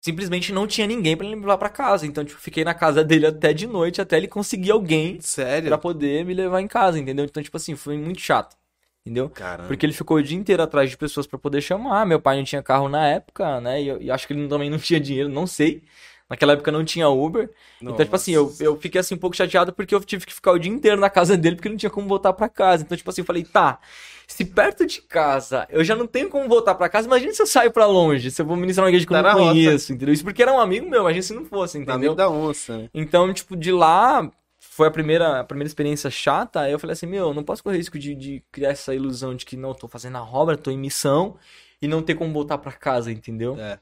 simplesmente 0.01 0.53
não 0.53 0.67
tinha 0.67 0.87
ninguém 0.87 1.13
ele 1.15 1.35
me 1.35 1.43
levar 1.43 1.59
pra 1.59 1.69
casa. 1.69 2.07
Então, 2.07 2.25
tipo, 2.25 2.41
fiquei 2.41 2.65
na 2.65 2.75
casa 2.75 3.05
dele 3.05 3.27
até 3.27 3.53
de 3.53 3.67
noite, 3.67 4.01
até 4.01 4.17
ele 4.17 4.29
conseguir 4.29 4.71
alguém 4.71 5.21
Sério? 5.21 5.69
pra 5.69 5.79
poder 5.79 6.25
me 6.25 6.35
levar 6.35 6.61
em 6.61 6.69
casa, 6.69 6.99
entendeu? 6.99 7.25
Então, 7.25 7.43
tipo 7.43 7.57
assim, 7.57 7.75
foi 7.75 7.97
muito 7.97 8.21
chato. 8.21 8.57
Entendeu? 9.05 9.31
Caramba. 9.31 9.69
Porque 9.69 9.87
ele 9.87 9.93
ficou 9.93 10.19
o 10.19 10.23
dia 10.23 10.37
inteiro 10.37 10.63
atrás 10.63 10.91
de 10.91 10.97
pessoas 10.97 11.27
pra 11.27 11.39
poder 11.39 11.63
chamar. 11.63 12.05
Meu 12.05 12.21
pai 12.21 12.37
não 12.37 12.45
tinha 12.45 12.63
carro 12.63 12.89
na 12.89 13.07
época, 13.07 13.61
né? 13.61 13.83
E 13.83 13.89
eu, 13.89 14.03
e 14.03 14.11
acho 14.11 14.27
que 14.27 14.35
ele 14.35 14.47
também 14.49 14.69
não 14.69 14.77
tinha 14.79 15.01
dinheiro, 15.01 15.29
não 15.29 15.47
sei. 15.47 15.83
Naquela 16.29 16.53
época 16.53 16.71
não 16.71 16.85
tinha 16.85 17.09
Uber. 17.09 17.51
Então, 17.81 17.97
tipo 17.97 18.15
assim, 18.15 18.33
eu, 18.33 18.45
Nossa. 18.45 18.63
eu 18.63 18.79
fiquei 18.79 19.01
assim 19.01 19.15
um 19.15 19.19
pouco 19.19 19.35
chateado 19.35 19.73
porque 19.73 19.95
eu 19.95 20.01
tive 20.05 20.27
que 20.27 20.35
ficar 20.35 20.53
o 20.53 20.59
dia 20.59 20.71
inteiro 20.71 21.01
na 21.01 21.09
casa 21.09 21.39
dele 21.39 21.57
porque 21.57 21.71
não 21.71 21.77
tinha 21.79 21.89
como 21.89 22.07
voltar 22.07 22.35
pra 22.35 22.51
casa. 22.51 22.83
Então, 22.83 22.97
tipo 22.99 23.09
assim, 23.09 23.23
eu 23.23 23.25
falei, 23.25 23.45
tá, 23.45 23.81
se 24.29 24.45
perto 24.45 24.87
de 24.87 25.01
casa 25.03 25.67
eu 25.71 25.83
já 25.83 25.97
não 25.97 26.07
tenho 26.07 26.29
como 26.29 26.49
voltar 26.49 26.75
pra 26.77 26.89
casa, 26.89 27.07
imagina 27.09 27.33
se 27.33 27.43
eu 27.43 27.47
saio 27.47 27.73
pra 27.73 27.87
longe, 27.87 28.31
se 28.31 28.41
eu 28.43 28.47
vou 28.47 28.57
ministrar 28.57 28.85
uma 28.85 28.91
igreja 28.91 29.07
que 29.07 29.13
eu 29.13 29.17
Tá 29.17 29.23
não 29.23 29.29
na 29.31 29.35
roça. 29.35 29.53
conheço, 29.53 29.93
entendeu? 29.93 30.13
Isso 30.15 30.23
porque 30.25 30.43
era 30.43 30.53
um 30.53 30.61
amigo 30.61 30.89
meu, 30.89 31.01
imagina 31.01 31.23
se 31.23 31.33
não 31.35 31.45
fosse, 31.47 31.79
entendeu? 31.79 31.95
Amigo 31.95 32.15
da 32.15 32.29
onça, 32.31 32.79
né? 32.79 32.91
Então, 32.95 33.33
tipo, 33.33 33.57
de 33.57 33.73
lá 33.73 34.31
foi 34.61 34.87
a 34.89 34.91
primeira, 34.91 35.41
a 35.41 35.45
primeira 35.45 35.67
experiência 35.67 36.11
chata. 36.11 36.61
Aí 36.61 36.73
eu 36.73 36.79
falei 36.79 36.93
assim, 36.93 37.07
meu, 37.07 37.33
não 37.35 37.43
posso 37.43 37.63
correr 37.65 37.79
risco 37.79 37.99
de, 37.99 38.15
de 38.15 38.45
criar 38.53 38.71
essa 38.71 38.95
ilusão 38.95 39.35
de 39.35 39.45
que 39.47 39.57
não, 39.57 39.71
eu 39.71 39.75
tô 39.75 39.89
fazendo 39.89 40.19
a 40.19 40.23
obra, 40.25 40.57
tô 40.57 40.71
em 40.71 40.79
missão 40.79 41.37
e 41.81 41.89
não 41.89 42.03
ter 42.03 42.15
como 42.15 42.33
voltar 42.33 42.59
pra 42.59 42.73
casa, 42.73 43.11
entendeu? 43.11 43.57
É. 43.59 43.79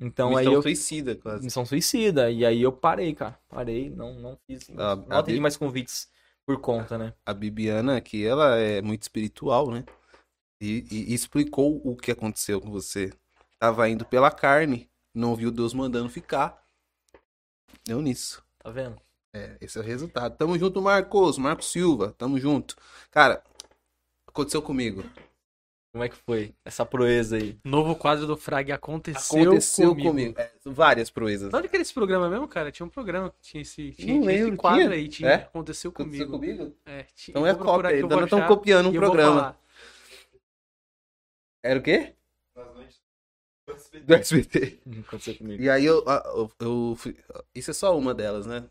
Então 0.00 0.28
Missão 0.30 0.38
aí 0.40 0.54
eu 0.54 0.62
suicida, 0.62 1.14
quase. 1.16 1.44
missão 1.44 1.66
suicida 1.66 2.30
e 2.30 2.46
aí 2.46 2.62
eu 2.62 2.72
parei, 2.72 3.14
cara. 3.14 3.36
Parei, 3.48 3.90
não 3.90 4.14
não 4.14 4.38
fiz, 4.46 4.66
não 4.70 4.82
a 5.10 5.18
atendi 5.18 5.36
Bi- 5.36 5.42
mais 5.42 5.56
convites 5.58 6.08
por 6.50 6.60
conta, 6.60 6.98
né? 6.98 7.14
A 7.24 7.32
Bibiana 7.32 7.96
aqui, 7.96 8.26
ela 8.26 8.56
é 8.56 8.82
muito 8.82 9.02
espiritual, 9.02 9.70
né? 9.70 9.84
E, 10.60 10.84
e- 10.90 11.14
explicou 11.14 11.80
o 11.84 11.96
que 11.96 12.10
aconteceu 12.10 12.60
com 12.60 12.70
você. 12.70 13.12
Tava 13.58 13.88
indo 13.88 14.04
pela 14.04 14.32
carne, 14.32 14.90
não 15.14 15.36
viu 15.36 15.52
Deus 15.52 15.72
mandando 15.72 16.08
ficar. 16.08 16.60
Deu 17.86 18.02
nisso. 18.02 18.42
Tá 18.58 18.70
vendo? 18.70 19.00
É, 19.32 19.56
esse 19.60 19.78
é 19.78 19.80
o 19.80 19.84
resultado. 19.84 20.36
Tamo 20.36 20.58
junto, 20.58 20.82
Marcos, 20.82 21.38
Marcos 21.38 21.70
Silva, 21.70 22.14
tamo 22.18 22.38
junto. 22.40 22.74
Cara, 23.12 23.44
aconteceu 24.26 24.60
comigo. 24.60 25.04
Como 25.92 26.04
é 26.04 26.08
que 26.08 26.14
foi 26.16 26.54
essa 26.64 26.86
proeza 26.86 27.36
aí? 27.36 27.58
Novo 27.64 27.96
quadro 27.96 28.24
do 28.24 28.36
Frag 28.36 28.70
aconteceu, 28.70 29.42
Aconteceu 29.42 29.88
comigo. 29.90 30.08
comigo. 30.10 30.40
É, 30.40 30.52
várias 30.64 31.10
proezas. 31.10 31.50
Que 31.50 31.56
era 31.76 31.82
esse 31.82 31.92
programa 31.92 32.30
mesmo, 32.30 32.46
cara? 32.46 32.70
Tinha 32.70 32.86
um 32.86 32.90
programa 32.90 33.30
que 33.30 33.40
tinha 33.40 33.62
esse, 33.62 33.90
tinha, 33.92 34.14
Não 34.14 34.20
tinha 34.22 34.32
esse 34.34 34.42
lembro, 34.44 34.56
quadro 34.56 34.82
tinha? 34.82 34.90
aí, 34.94 35.08
tinha. 35.08 35.28
É? 35.30 35.34
Aconteceu 35.34 35.90
Aconteceu 35.90 36.26
comigo. 36.28 36.58
comigo? 36.60 36.76
É, 36.86 37.02
tinha, 37.14 37.32
Então 37.32 37.44
é 37.46 37.54
cópia, 37.56 37.90
ainda 37.90 38.16
não 38.16 38.24
estão 38.24 38.46
copiando 38.46 38.88
um 38.88 38.92
programa. 38.92 39.58
Era 41.62 41.78
o 41.78 41.82
quê? 41.82 42.14
Do 44.06 44.14
SBT. 44.14 44.80
Aconteceu 45.06 45.36
comigo. 45.36 45.60
E 45.62 45.68
aí 45.68 45.84
eu, 45.84 46.04
eu, 46.04 46.50
eu 46.60 46.94
fui- 46.96 47.16
Isso 47.54 47.70
é 47.72 47.74
só 47.74 47.96
uma 47.98 48.14
delas, 48.14 48.46
né? 48.46 48.68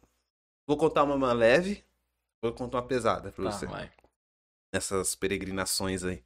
Vou 0.66 0.78
contar 0.78 1.04
uma, 1.04 1.16
uma 1.16 1.34
leve, 1.34 1.84
vou 2.42 2.54
contar 2.54 2.78
uma 2.78 2.88
pesada 2.88 3.32
pra 3.32 3.44
Tá, 3.46 3.52
você. 3.52 3.66
vai. 3.66 3.92
Essas 4.74 5.16
peregrinações 5.16 6.04
aí. 6.04 6.24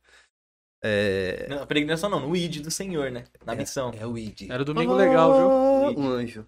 É. 0.84 1.48
Não, 1.48 1.66
peregrinação 1.66 2.10
não, 2.10 2.20
no 2.28 2.36
ID 2.36 2.62
do 2.62 2.70
Senhor, 2.70 3.10
né? 3.10 3.24
Na 3.46 3.54
é- 3.54 3.56
missão. 3.56 3.92
É 3.98 4.06
o 4.06 4.18
ID. 4.18 4.52
Era 4.52 4.66
domingo 4.66 4.94
legal, 4.94 5.32
viu? 5.34 5.94
viu? 5.96 6.00
Um 6.04 6.10
anjo. 6.10 6.46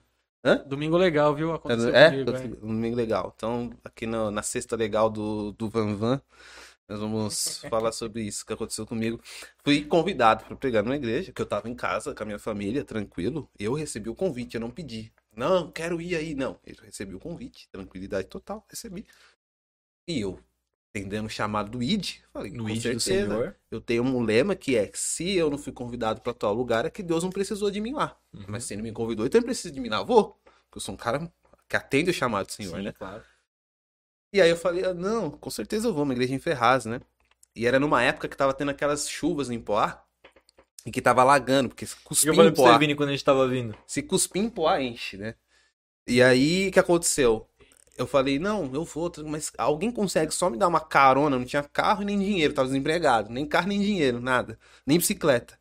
Domingo 0.68 0.96
legal, 0.98 1.34
viu? 1.34 1.54
Aconteceu 1.54 1.96
É, 1.96 2.12
comigo, 2.12 2.32
é. 2.32 2.48
domingo 2.48 2.96
legal. 2.96 3.34
Então, 3.36 3.72
aqui 3.84 4.06
no- 4.06 4.30
na 4.30 4.44
sexta 4.44 4.76
legal 4.76 5.10
do, 5.10 5.54
do 5.54 5.68
Van 5.70 5.96
Van, 5.96 6.22
nós 6.88 7.00
vamos 7.00 7.58
falar 7.74 7.92
sobre 7.92 8.22
isso 8.22 8.46
que 8.46 8.54
aconteceu 8.54 8.86
comigo. 8.86 9.20
Fui 9.64 9.84
convidado 9.84 10.46
para 10.46 10.56
pregar 10.56 10.84
numa 10.84 10.96
igreja, 10.96 11.32
que 11.32 11.42
eu 11.42 11.46
tava 11.48 11.68
em 11.68 11.74
casa 11.74 12.14
com 12.14 12.22
a 12.22 12.26
minha 12.28 12.38
família, 12.38 12.84
tranquilo. 12.84 13.50
Eu 13.58 13.74
recebi 13.74 14.08
o 14.10 14.14
convite, 14.14 14.54
eu 14.56 14.62
não 14.62 14.70
pedi. 14.70 15.12
Não, 15.36 15.72
quero 15.72 16.00
ir 16.00 16.16
aí, 16.16 16.36
não. 16.36 16.60
Eu 16.64 16.76
recebi 16.84 17.16
o 17.16 17.20
convite, 17.20 17.68
tranquilidade 17.72 18.28
total, 18.28 18.64
recebi. 18.70 19.06
E 20.08 20.20
eu, 20.22 20.40
entendendo 20.96 21.26
o 21.26 21.30
chamado 21.30 21.70
do 21.70 21.84
ID, 21.84 22.20
falei, 22.32 22.52
No 22.52 22.64
com 22.64 22.70
ID 22.70 22.78
do 22.78 23.00
certeza. 23.00 23.28
Senhor. 23.30 23.56
Eu 23.70 23.82
tenho 23.82 24.04
um 24.04 24.22
lema 24.24 24.56
que 24.56 24.78
é: 24.78 24.90
se 24.94 25.34
eu 25.34 25.50
não 25.50 25.58
fui 25.58 25.74
convidado 25.74 26.22
para 26.22 26.34
tal 26.34 26.54
lugar, 26.54 26.86
é 26.86 26.90
que 26.90 27.04
Deus 27.04 27.24
não 27.24 27.30
precisou 27.30 27.70
de 27.70 27.82
mim 27.82 27.94
lá. 27.94 28.18
Uhum. 28.34 28.46
Mas 28.48 28.64
se 28.64 28.74
ele 28.74 28.82
me 28.82 28.92
convidou, 28.92 29.26
então 29.26 29.40
ele 29.40 29.46
precisa 29.46 29.74
de 29.74 29.80
mim 29.80 29.90
lá. 29.90 30.02
Vou. 30.04 30.40
Porque 30.44 30.78
eu 30.78 30.82
sou 30.82 30.94
um 30.94 30.98
cara 30.98 31.32
que 31.68 31.76
atende 31.76 32.10
o 32.10 32.14
chamado 32.14 32.46
do 32.48 32.52
Senhor, 32.54 32.78
Sim, 32.78 32.84
né? 32.84 32.92
claro. 32.94 33.24
E 34.34 34.42
aí 34.42 34.50
eu 34.50 34.58
falei: 34.58 34.86
ah, 34.86 34.94
não, 34.94 35.30
com 35.32 35.50
certeza 35.50 35.88
eu 35.88 35.94
vou, 35.94 36.04
uma 36.04 36.14
igreja 36.14 36.34
em 36.34 36.40
Ferraz, 36.40 36.86
né? 36.86 37.02
E 37.56 37.66
era 37.66 37.80
numa 37.80 38.02
época 38.02 38.28
que 38.28 38.38
tava 38.38 38.54
tendo 38.54 38.72
aquelas 38.72 39.10
chuvas 39.10 39.50
em 39.50 39.60
Poá. 39.60 40.02
E 40.86 40.92
que 40.92 41.02
tava 41.02 41.22
alagando, 41.22 41.70
porque 41.70 41.86
se 41.86 41.96
cuspir 42.04 42.30
eu 42.30 42.36
falei 42.36 42.52
em 42.52 42.54
pra 42.54 42.64
você, 42.64 42.70
Poá, 42.70 42.78
Vini, 42.78 42.96
quando 42.96 43.10
a 43.10 43.12
gente 43.12 43.24
tava 43.24 43.48
vindo. 43.48 43.76
se 43.88 44.04
cuspir 44.04 44.44
em 44.44 44.50
Poá, 44.50 44.80
enche, 44.82 45.18
né? 45.18 45.34
E 46.08 46.22
aí, 46.22 46.68
o 46.68 46.72
que 46.72 46.80
aconteceu? 46.80 47.50
Eu 47.98 48.06
falei, 48.06 48.38
não, 48.40 48.70
eu 48.74 48.84
vou, 48.84 49.12
mas 49.26 49.52
alguém 49.58 49.92
consegue 49.92 50.34
só 50.34 50.50
me 50.50 50.58
dar 50.58 50.68
uma 50.68 50.82
carona? 50.82 51.38
Não 51.38 51.46
tinha 51.46 51.64
carro 51.64 52.02
e 52.02 52.06
nem 52.06 52.20
dinheiro, 52.20 52.54
tava 52.54 52.68
desempregado. 52.68 53.30
Nem 53.30 53.46
carro, 53.46 53.68
nem 53.68 53.80
dinheiro, 53.80 54.20
nada. 54.20 54.60
Nem 54.86 54.98
bicicleta. 54.98 55.58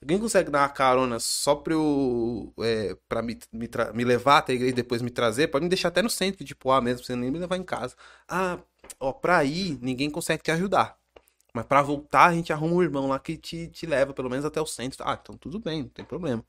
Alguém 0.00 0.18
consegue 0.18 0.50
dar 0.50 0.62
uma 0.62 0.68
carona 0.68 1.18
só 1.20 1.54
pra 1.54 1.74
eu. 1.74 2.52
É, 2.60 2.96
pra 3.08 3.22
me, 3.22 3.38
me, 3.52 3.68
me, 3.94 4.04
levar 4.04 4.38
até 4.38 4.52
a 4.52 4.56
igreja 4.56 4.72
e 4.72 4.76
depois 4.76 5.02
me 5.02 5.10
trazer? 5.10 5.48
Pode 5.48 5.64
me 5.64 5.68
deixar 5.68 5.88
até 5.88 6.02
no 6.02 6.10
centro, 6.10 6.44
tipo, 6.44 6.70
ah, 6.70 6.80
mesmo, 6.80 7.04
você 7.04 7.14
nem 7.14 7.30
me 7.30 7.38
levar 7.38 7.56
em 7.56 7.62
casa. 7.62 7.94
Ah, 8.28 8.58
ó, 8.98 9.12
pra 9.12 9.44
ir, 9.44 9.78
ninguém 9.80 10.10
consegue 10.10 10.42
te 10.42 10.50
ajudar. 10.50 10.96
Mas 11.54 11.66
pra 11.66 11.82
voltar, 11.82 12.26
a 12.26 12.34
gente 12.34 12.52
arruma 12.52 12.74
um 12.74 12.82
irmão 12.82 13.08
lá 13.08 13.18
que 13.18 13.36
te, 13.36 13.68
te 13.68 13.86
leva 13.86 14.12
pelo 14.14 14.30
menos 14.30 14.44
até 14.44 14.60
o 14.60 14.66
centro. 14.66 15.04
Ah, 15.04 15.18
então 15.20 15.36
tudo 15.36 15.60
bem, 15.60 15.82
não 15.82 15.88
tem 15.90 16.04
problema. 16.04 16.44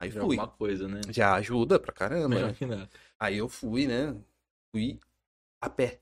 Aí 0.00 0.10
fui. 0.10 0.20
Alguma 0.20 0.48
coisa, 0.48 0.88
né? 0.88 1.00
Já 1.10 1.34
ajuda 1.34 1.78
pra 1.78 1.92
caramba. 1.92 2.54
Né? 2.60 2.88
Aí 3.18 3.36
eu 3.36 3.48
fui, 3.48 3.86
né? 3.86 4.16
Fui 4.72 5.00
a 5.60 5.68
pé. 5.68 6.00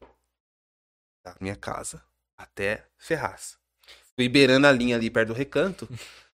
Da 1.25 1.35
minha 1.41 1.57
casa 1.57 2.03
até 2.37 2.87
Ferraz. 2.97 3.59
Fui 4.15 4.29
beirando 4.29 4.67
a 4.67 4.73
linha 4.73 4.97
ali 4.97 5.11
perto 5.11 5.29
do 5.29 5.35
recanto. 5.35 5.89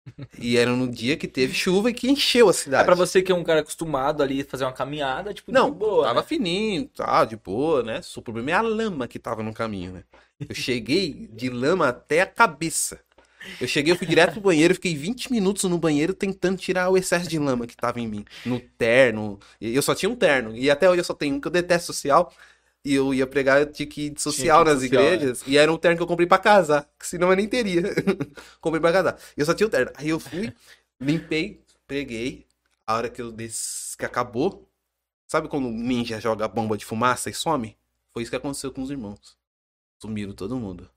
e 0.38 0.58
era 0.58 0.72
no 0.72 0.88
dia 0.88 1.16
que 1.16 1.28
teve 1.28 1.54
chuva 1.54 1.90
e 1.90 1.94
que 1.94 2.10
encheu 2.10 2.50
a 2.50 2.54
cidade. 2.54 2.84
É 2.84 2.86
pra 2.86 2.96
você 2.96 3.22
que 3.22 3.32
é 3.32 3.36
um 3.36 3.44
cara 3.44 3.62
acostumado 3.62 4.22
ali 4.22 4.44
fazer 4.44 4.66
uma 4.66 4.74
caminhada, 4.74 5.34
tipo, 5.34 5.52
Não, 5.52 5.72
boa. 5.72 6.06
Tava 6.06 6.22
né? 6.22 6.28
fininho, 6.28 6.88
tá, 6.88 7.24
de 7.24 7.38
boa, 7.38 7.84
né? 7.84 8.02
O 8.16 8.22
problema 8.22 8.52
é 8.52 8.54
a 8.54 8.62
lama 8.62 9.08
que 9.08 9.20
tava 9.20 9.44
no 9.44 9.54
caminho, 9.54 9.94
né? 9.94 10.04
Eu 10.40 10.54
cheguei 10.56 11.28
de 11.32 11.50
lama 11.50 11.88
até 11.88 12.22
a 12.22 12.26
cabeça. 12.26 13.00
Eu 13.60 13.68
cheguei, 13.68 13.92
eu 13.92 13.98
fui 13.98 14.08
direto 14.08 14.34
pro 14.34 14.42
banheiro, 14.42 14.74
fiquei 14.74 14.96
20 14.96 15.32
minutos 15.32 15.64
no 15.64 15.78
banheiro 15.78 16.14
tentando 16.14 16.58
tirar 16.58 16.90
o 16.90 16.98
excesso 16.98 17.28
de 17.28 17.38
lama 17.38 17.68
que 17.68 17.76
tava 17.76 18.00
em 18.00 18.08
mim. 18.08 18.26
No 18.46 18.60
terno. 18.60 19.40
Eu 19.60 19.82
só 19.82 19.94
tinha 19.94 20.10
um 20.10 20.16
terno. 20.16 20.56
E 20.56 20.70
até 20.70 20.90
hoje 20.90 21.02
eu 21.02 21.04
só 21.04 21.14
tenho 21.14 21.36
um 21.36 21.42
que 21.42 21.48
eu 21.48 21.52
detesto 21.52 21.88
social. 21.88 22.34
E 22.86 22.94
eu 22.96 23.14
ia 23.14 23.26
pregar, 23.26 23.62
eu 23.62 23.72
tinha 23.72 23.88
que 23.88 24.08
ir 24.08 24.10
de 24.10 24.22
social 24.22 24.66
nas 24.66 24.82
social, 24.82 25.02
igrejas. 25.02 25.42
É. 25.48 25.52
E 25.52 25.58
era 25.58 25.72
um 25.72 25.78
terno 25.78 25.96
que 25.98 26.04
eu 26.04 26.08
comprei 26.08 26.28
pra 26.28 26.38
casar. 26.38 26.90
Que 27.00 27.08
senão 27.08 27.30
eu 27.30 27.36
nem 27.36 27.48
teria. 27.48 27.84
comprei 28.60 28.82
pra 28.82 28.92
casar. 28.92 29.18
Eu 29.38 29.46
só 29.46 29.54
tinha 29.54 29.68
o 29.68 29.70
terno. 29.70 29.92
Aí 29.96 30.10
eu 30.10 30.20
fui, 30.20 30.54
limpei, 31.00 31.62
preguei. 31.88 32.46
A 32.86 32.96
hora 32.96 33.10
que 33.10 33.22
eu 33.22 33.34
que 33.34 34.06
acabou. 34.06 34.70
Sabe 35.28 35.48
quando 35.48 35.68
o 35.68 35.72
ninja 35.72 36.20
joga 36.20 36.48
bomba 36.48 36.78
de 36.78 36.86
fumaça 36.86 37.30
e 37.30 37.34
some? 37.34 37.78
Foi 38.12 38.22
isso 38.22 38.30
que 38.30 38.36
aconteceu 38.36 38.72
com 38.72 38.84
os 38.84 38.92
irmãos. 38.92 39.38
Sumiram 40.00 40.34
todo 40.34 40.58
mundo. 40.58 40.90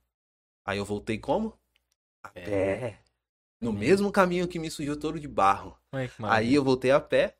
Aí 0.64 0.78
eu 0.78 0.84
voltei 0.84 1.16
como? 1.16 1.56
A 2.26 2.28
pé. 2.28 2.40
pé. 2.40 2.98
No 3.60 3.72
mesmo 3.72 4.10
caminho 4.12 4.48
que 4.48 4.58
me 4.58 4.70
sujou 4.70 4.96
todo 4.96 5.18
de 5.18 5.28
barro. 5.28 5.76
Aí 6.24 6.54
eu 6.54 6.64
voltei 6.64 6.90
a 6.90 7.00
pé, 7.00 7.34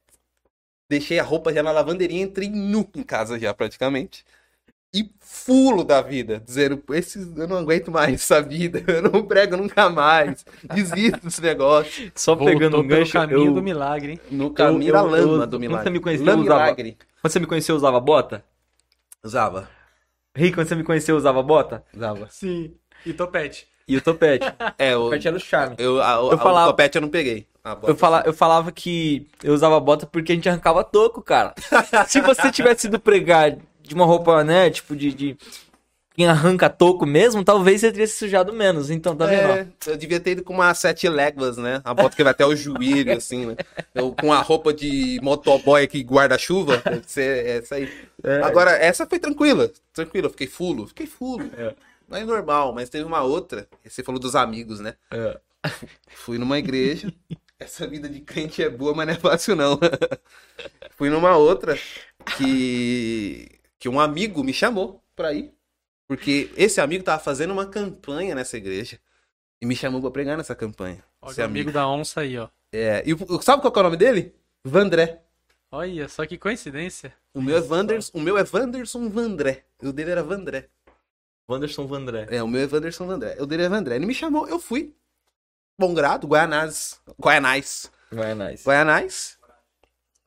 deixei 0.89 1.19
a 1.19 1.23
roupa 1.23 1.53
já 1.53 1.63
na 1.63 1.73
lavanderia, 1.73 2.23
entrei 2.23 2.49
nu 2.49 2.89
em 2.95 3.03
casa 3.03 3.39
já 3.39 3.53
praticamente. 3.53 4.25
E 4.95 5.11
fulo 5.21 5.85
da 5.85 6.01
vida, 6.01 6.41
dizendo, 6.41 6.83
esses, 6.95 7.37
eu 7.37 7.47
não 7.47 7.59
aguento 7.59 7.91
mais 7.91 8.15
essa 8.15 8.41
vida, 8.41 8.83
eu 8.91 9.03
não 9.03 9.27
prego 9.27 9.57
nunca 9.57 9.91
mais, 9.91 10.47
desisto 10.73 11.21
desse 11.23 11.43
negócio. 11.43 12.11
Só 12.15 12.35
Voltou 12.35 12.55
pegando 12.55 12.81
um 12.81 12.87
gancho. 12.87 13.19
No 13.19 13.27
caminho 13.27 13.47
eu... 13.51 13.55
do 13.55 13.63
milagre, 13.63 14.13
hein? 14.13 14.21
No 14.31 14.51
caminho 14.53 14.91
eu, 14.91 14.93
da 14.95 15.03
lama 15.03 15.19
eu, 15.43 15.47
do 15.47 15.61
milagre. 15.61 15.69
Quando 15.69 15.83
você 15.85 15.91
me 15.91 16.01
conheceu, 16.01 16.39
usava... 16.39 16.75
Quando 16.75 17.33
você 17.33 17.41
me 17.41 17.47
conheceu, 17.47 17.77
usava 17.77 18.01
bota? 18.01 18.45
Usava. 19.23 19.69
Rick, 20.35 20.55
quando 20.55 20.69
você 20.69 20.75
me 20.75 20.85
conheceu, 20.85 21.17
usava 21.17 21.43
bota? 21.43 21.85
Usava. 21.95 22.29
Sim. 22.31 22.75
E 23.05 23.13
topete. 23.13 23.69
E 23.89 23.97
o 23.97 24.01
topete. 24.01 24.45
É, 24.79 24.97
o 24.97 25.05
topete 25.05 25.29
era 25.29 25.37
o 25.37 25.41
charme. 25.41 25.77
Eu, 25.79 26.03
a, 26.03 26.13
eu 26.13 26.33
a, 26.33 26.39
falava, 26.39 26.69
o 26.69 26.73
topete 26.73 26.97
eu 26.97 27.03
não 27.03 27.09
peguei. 27.09 27.47
Eu, 27.83 27.97
fala, 27.97 28.23
eu 28.25 28.33
falava 28.33 28.71
que 28.71 29.27
eu 29.43 29.53
usava 29.53 29.81
bota 29.81 30.07
porque 30.07 30.33
a 30.33 30.35
gente 30.35 30.49
arrancava 30.49 30.85
toco, 30.85 31.21
cara. 31.21 31.55
Se 32.07 32.21
você 32.21 32.51
tivesse 32.53 32.87
ido 32.87 33.01
pregar 33.01 33.57
de 33.83 33.95
uma 33.95 34.05
roupa, 34.05 34.45
né, 34.45 34.71
tipo 34.71 34.95
de, 34.95 35.13
de 35.13 35.37
quem 36.17 36.27
arranca 36.27 36.71
toco 36.71 37.05
mesmo, 37.05 37.45
talvez 37.45 37.81
você 37.81 37.91
teria 37.91 38.07
se 38.07 38.17
sujado 38.17 38.53
menos. 38.53 38.89
Então, 38.89 39.15
tá 39.15 39.27
vendo? 39.27 39.51
É, 39.51 39.67
eu 39.87 39.97
devia 39.97 40.19
ter 40.19 40.31
ido 40.33 40.45
com 40.45 40.55
uma 40.55 40.73
sete 40.75 41.09
léguas, 41.09 41.59
né? 41.59 41.83
A 41.85 41.93
bota 41.93 42.17
que 42.17 42.23
vai 42.23 42.31
até 42.31 42.47
o 42.47 42.57
joelho, 42.57 43.13
assim, 43.19 43.47
né? 43.47 43.57
Eu, 43.95 44.13
com 44.13 44.33
a 44.33 44.41
roupa 44.41 44.73
de 44.73 45.21
motoboy 45.23 45.87
que 45.87 46.03
guarda-chuva. 46.03 46.83
Deve 46.85 47.03
ser 47.07 47.47
essa 47.47 47.75
aí. 47.75 47.93
É. 48.25 48.43
Agora, 48.43 48.71
essa 48.71 49.07
foi 49.07 49.19
tranquila. 49.19 49.71
Tranquila, 49.93 50.27
eu 50.27 50.31
fiquei 50.31 50.47
fulo. 50.47 50.87
Fiquei 50.87 51.07
fulo. 51.07 51.51
É. 51.57 51.75
Não 52.09 52.17
é 52.17 52.25
normal, 52.25 52.73
mas 52.73 52.89
teve 52.89 53.05
uma 53.05 53.23
outra. 53.23 53.69
Você 53.85 54.03
falou 54.03 54.21
dos 54.21 54.37
amigos, 54.37 54.81
né? 54.81 54.97
É. 55.11 55.41
Fui 56.15 56.39
numa 56.39 56.59
igreja. 56.59 57.13
Essa 57.59 57.87
vida 57.87 58.09
de 58.09 58.21
crente 58.21 58.63
é 58.63 58.69
boa, 58.69 58.95
mas 58.95 59.07
não 59.07 59.15
é 59.15 59.19
fácil, 59.19 59.57
não. 59.57 59.79
Fui 60.97 61.09
numa 61.11 61.37
outra 61.37 61.77
que, 62.37 63.49
que 63.79 63.89
um 63.89 63.99
amigo 63.99 64.45
me 64.45 64.53
chamou 64.53 65.03
pra 65.15 65.33
ir. 65.33 65.53
Porque 66.07 66.51
esse 66.57 66.81
amigo 66.81 67.03
tava 67.03 67.23
fazendo 67.23 67.53
uma 67.53 67.67
campanha 67.67 68.35
nessa 68.35 68.57
igreja. 68.57 68.99
E 69.61 69.67
me 69.67 69.75
chamou 69.75 70.01
pra 70.01 70.11
pregar 70.11 70.37
nessa 70.37 70.55
campanha. 70.55 71.03
Olha 71.21 71.31
esse 71.33 71.41
o 71.41 71.45
amigo 71.45 71.73
da 71.73 71.89
onça 71.89 72.21
aí, 72.21 72.39
ó. 72.39 72.49
É. 72.73 73.03
E 73.07 73.43
sabe 73.43 73.63
qual 73.63 73.73
é 73.75 73.81
o 73.81 73.83
nome 73.83 73.97
dele? 73.97 74.35
Vandré. 74.63 75.23
Olha, 75.71 76.09
só 76.09 76.25
que 76.27 76.39
coincidência. 76.39 77.13
O 77.35 77.41
meu 77.41 77.57
é 77.57 77.61
Vanderson, 77.61 78.13
o 78.15 78.21
meu 78.21 78.39
é 78.39 78.45
Vanderson 78.45 79.09
Vandré. 79.09 79.65
O 79.83 79.93
dele 79.93 80.11
era 80.11 80.23
Vandré. 80.23 80.69
Wanderson 81.49 81.87
Vandré. 81.87 82.27
É, 82.31 82.43
o 82.43 82.49
meu 82.49 82.63
é 82.63 82.73
Wanderson 82.73 83.07
Vandré. 83.07 83.37
O 83.41 83.47
dele 83.47 83.65
é 83.65 83.69
Vandré. 83.69 83.97
Ele 83.97 84.07
me 84.07 84.15
chamou, 84.15 84.49
eu 84.49 84.59
fui. 84.59 84.95
Bom 85.79 85.95
grado, 85.95 86.27
Guianás. 86.27 87.01
Guianás. 87.21 87.91
Guianás. 88.11 88.65
Guianás. 88.65 89.39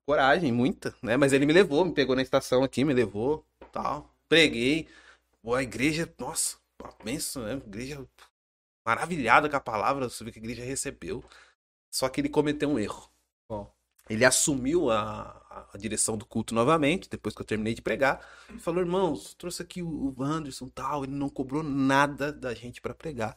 Coragem, 0.05 0.51
muita, 0.51 0.95
né? 1.03 1.17
Mas 1.17 1.34
ele 1.34 1.45
me 1.45 1.53
levou, 1.53 1.86
me 1.86 1.93
pegou 1.93 2.15
na 2.15 2.24
estação 2.24 2.63
aqui, 2.63 2.84
me 2.84 2.93
levou, 2.95 3.45
tal. 3.72 4.11
Preguei. 4.28 4.88
Boa, 5.43 5.59
a 5.59 5.63
igreja, 5.63 6.11
nossa, 6.17 6.57
pensa, 7.03 7.39
né? 7.43 7.61
Igreja 7.65 8.03
maravilhada 8.84 9.47
com 9.47 9.55
a 9.55 9.59
palavra, 9.59 10.09
sobre 10.09 10.34
que 10.34 10.39
a 10.39 10.41
igreja 10.41 10.63
recebeu. 10.63 11.24
Só 11.91 12.09
que 12.09 12.22
ele 12.22 12.30
cometeu 12.30 12.70
um 12.70 12.80
erro. 12.80 13.07
Bom, 13.47 13.72
ele 14.09 14.26
assumiu 14.26 14.89
a, 14.89 15.38
a, 15.50 15.78
direção 15.78 16.16
do 16.16 16.26
culto 16.26 16.54
novamente, 16.54 17.10
depois 17.10 17.34
que 17.34 17.41
eu 17.41 17.45
terminei 17.45 17.74
de 17.74 17.82
pregar. 17.82 18.26
E 18.54 18.60
falou: 18.60 18.82
irmãos, 18.82 19.34
trouxe 19.34 19.62
aqui 19.62 19.82
o, 19.82 20.16
Anderson 20.20 20.68
tal. 20.68 21.04
Ele 21.04 21.14
não 21.14 21.30
cobrou 21.30 21.64
nada 21.64 22.32
da 22.32 22.54
gente 22.54 22.80
para 22.82 22.93
pregar. 22.93 23.36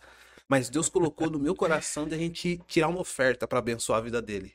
Mas 0.48 0.68
Deus 0.68 0.88
colocou 0.88 1.30
no 1.30 1.38
meu 1.38 1.54
coração 1.54 2.06
de 2.06 2.14
a 2.14 2.18
gente 2.18 2.60
tirar 2.66 2.88
uma 2.88 3.00
oferta 3.00 3.48
para 3.48 3.58
abençoar 3.58 3.98
a 3.98 4.02
vida 4.02 4.20
dele. 4.20 4.52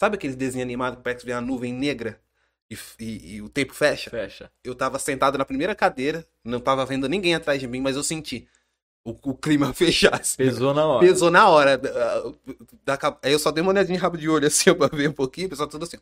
Sabe 0.00 0.16
aquele 0.16 0.34
desenho 0.34 0.64
animado 0.64 0.96
que 0.96 1.02
parece 1.02 1.20
que 1.20 1.26
vem 1.26 1.34
a 1.34 1.40
nuvem 1.40 1.72
negra 1.72 2.20
e, 2.70 2.78
e, 2.98 3.34
e, 3.34 3.42
o 3.42 3.48
tempo 3.48 3.74
fecha? 3.74 4.10
Fecha. 4.10 4.50
Eu 4.62 4.74
tava 4.74 4.98
sentado 4.98 5.36
na 5.36 5.44
primeira 5.44 5.74
cadeira, 5.74 6.26
não 6.44 6.60
tava 6.60 6.86
vendo 6.86 7.08
ninguém 7.08 7.34
atrás 7.34 7.60
de 7.60 7.66
mim, 7.66 7.80
mas 7.80 7.96
eu 7.96 8.02
senti 8.02 8.48
o, 9.04 9.10
o 9.30 9.34
clima 9.34 9.72
fechasse. 9.74 10.36
Pesou 10.36 10.72
na 10.72 10.86
hora. 10.86 11.06
Pesou 11.06 11.30
na 11.30 11.48
hora. 11.48 11.80
Aí 13.22 13.32
eu 13.32 13.38
só 13.38 13.50
dei 13.50 13.60
uma 13.60 13.72
olhadinha 13.72 13.98
rabo 13.98 14.16
de 14.16 14.28
olho 14.28 14.46
assim 14.46 14.72
pra 14.74 14.86
ver 14.88 15.08
um 15.08 15.12
pouquinho, 15.12 15.48
o 15.48 15.50
pessoal 15.50 15.68
tudo 15.68 15.84
assim. 15.84 15.98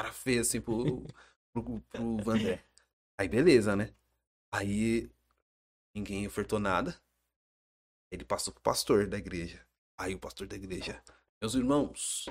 Cara 0.00 0.12
feio 0.14 0.40
assim 0.40 0.62
pro, 0.62 1.04
pro, 1.52 1.78
pro 1.90 2.16
Vandé. 2.24 2.64
Aí 3.20 3.28
beleza, 3.28 3.76
né? 3.76 3.92
Aí 4.50 5.10
ninguém 5.94 6.26
ofertou 6.26 6.58
nada. 6.58 6.98
Ele 8.10 8.24
passou 8.24 8.50
pro 8.50 8.62
pastor 8.62 9.06
da 9.06 9.18
igreja. 9.18 9.62
Aí 9.98 10.14
o 10.14 10.18
pastor 10.18 10.46
da 10.46 10.56
igreja. 10.56 11.02
Meus 11.38 11.54
irmãos, 11.54 12.30